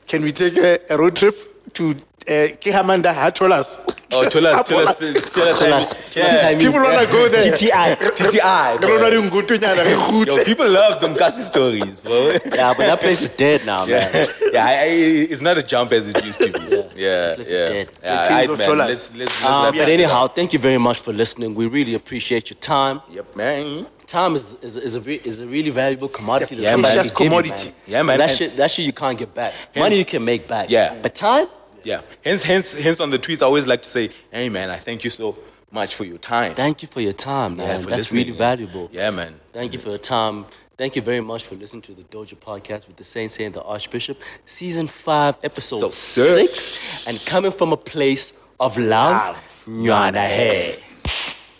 Can 0.08 0.24
we 0.24 0.32
take 0.32 0.56
a, 0.58 0.80
a 0.90 0.98
road 0.98 1.18
trip 1.18 1.36
to 1.74 1.92
uh, 1.92 2.56
Kihamanda 2.62 3.14
Hatolas? 3.14 3.99
Oh, 4.12 4.28
tell 4.28 4.48
us, 4.48 4.68
tell 4.68 4.80
us, 4.88 4.98
tell 4.98 5.48
us, 5.48 5.60
Tell 5.60 5.74
us, 5.74 5.96
yeah. 6.16 6.58
People 6.58 6.82
wanna 6.82 7.06
go 7.06 7.30
there. 7.30 7.52
TTI. 7.52 7.96
TTI, 7.96 8.82
bro. 8.82 8.96
Re 8.98 8.98
lona 8.98 9.10
di 9.22 9.30
ngutunyana, 9.30 9.84
re 9.84 10.26
Yo, 10.26 10.44
people 10.44 10.68
love 10.70 11.00
them 11.00 11.14
Kasi 11.16 11.42
stories, 11.44 12.00
bro. 12.00 12.32
Yeah, 12.46 12.74
but 12.74 12.88
that 12.88 13.00
place 13.00 13.22
is 13.22 13.30
dead 13.30 13.66
now, 13.68 13.86
man. 13.86 14.10
yeah, 14.12 14.26
yeah 14.54 14.66
I, 14.66 14.74
I, 14.74 14.86
it's 15.30 15.42
not 15.42 15.58
a 15.60 15.64
jump 15.64 15.92
as 15.92 16.08
it 16.08 16.26
used 16.26 16.40
to 16.42 16.52
be. 16.52 16.60
Yeah, 17.00 17.36
It's 17.38 17.54
yeah. 17.54 17.66
dead. 17.68 17.90
yeah. 18.04 18.24
The 18.24 18.30
teams 18.30 18.50
of 18.50 18.58
man. 18.58 18.78
Let's, 18.80 19.16
let's, 19.16 19.44
let's 19.44 19.44
Uh, 19.46 19.72
but 19.72 19.88
anyhow, 19.88 20.28
thank 20.28 20.54
you 20.54 20.60
very 20.60 20.80
much 20.80 21.00
for 21.02 21.14
listening. 21.14 21.54
We 21.54 21.68
really 21.68 21.94
appreciate 21.94 22.50
your 22.50 22.58
time. 22.60 23.02
Yep, 23.12 23.36
man. 23.36 23.86
Time 24.08 24.36
is, 24.36 24.58
is, 24.64 24.76
is, 24.76 24.96
a, 24.96 25.02
re- 25.02 25.22
is 25.24 25.40
a 25.40 25.46
really 25.46 25.70
valuable 25.70 26.08
commodity. 26.08 26.56
The 26.56 26.64
that 26.64 26.72
somebody 26.72 26.94
precious 26.96 27.12
can 27.12 27.26
give 27.26 27.32
you, 27.34 27.42
commodity. 27.44 27.72
Yeah, 27.86 28.02
man. 28.02 28.18
That 28.18 28.30
And- 28.30 28.38
shit, 28.38 28.58
that 28.58 28.72
shit 28.72 28.86
you 28.86 28.94
can't 28.94 29.20
get 29.20 29.36
back. 29.36 29.54
Money 29.76 30.00
you 30.00 30.06
can 30.06 30.26
make 30.26 30.48
back. 30.48 30.72
Yeah. 30.72 30.96
But 31.00 31.14
time, 31.14 31.46
Yeah. 31.86 32.02
Hence, 32.24 32.44
hence, 32.44 32.74
hence 32.74 33.00
on 33.00 33.10
the 33.10 33.20
tweets, 33.20 33.42
I 33.42 33.46
always 33.46 33.68
like 33.68 33.82
to 33.84 33.90
say, 33.90 34.10
hey, 34.32 34.50
man, 34.50 34.70
I 34.70 34.78
thank 34.78 35.04
you 35.04 35.10
so 35.10 35.38
much 35.72 35.96
for 35.96 36.04
your 36.04 36.18
time. 36.18 36.56
thank 36.56 36.82
you 36.82 36.88
for 36.88 37.02
your 37.02 37.14
time, 37.14 37.58
man. 37.58 37.80
Yeah, 37.82 37.86
That's 37.86 38.12
really 38.12 38.32
yeah. 38.32 38.38
valuable. 38.38 38.90
Yeah, 38.92 39.12
man. 39.12 39.40
Thank 39.54 39.74
you 39.74 39.80
for 39.80 39.90
your 39.90 39.98
time. 40.00 40.46
Thank 40.78 40.96
you 40.96 41.02
very 41.02 41.22
much 41.22 41.44
for 41.44 41.56
listening 41.56 41.82
to 41.84 41.94
the 41.94 42.04
Dojo 42.04 42.36
podcast 42.38 42.88
with 42.88 42.96
the 42.96 43.04
Saint 43.04 43.38
and 43.40 43.54
the 43.54 43.62
Archbishop, 43.64 44.22
season 44.46 44.88
five, 44.88 45.36
episode 45.44 45.80
So 45.80 45.90
six, 45.90 46.50
six. 46.52 47.08
and 47.08 47.20
coming 47.30 47.52
from 47.52 47.74
a 47.74 47.78
place 47.78 48.40
of 48.60 48.78
love. 48.78 49.36
Nyana 49.68 50.26
hey. 50.26 50.74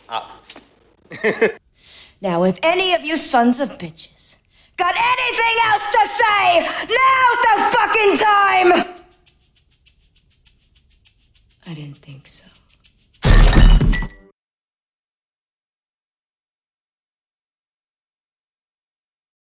Ah. 0.08 0.40
Now, 2.22 2.44
if 2.44 2.58
any 2.64 2.94
of 2.94 3.04
you 3.06 3.16
sons 3.16 3.60
of 3.60 3.78
bitches 3.78 4.36
got 4.78 4.94
anything 4.96 5.56
else 5.70 5.88
to 5.88 6.08
say, 6.22 6.62
now's 6.98 7.40
the 7.48 7.78
fucking 7.78 8.18
time! 8.18 8.70
I 11.70 11.76
didn't 11.76 11.98
think 11.98 12.26
so. 12.26 12.39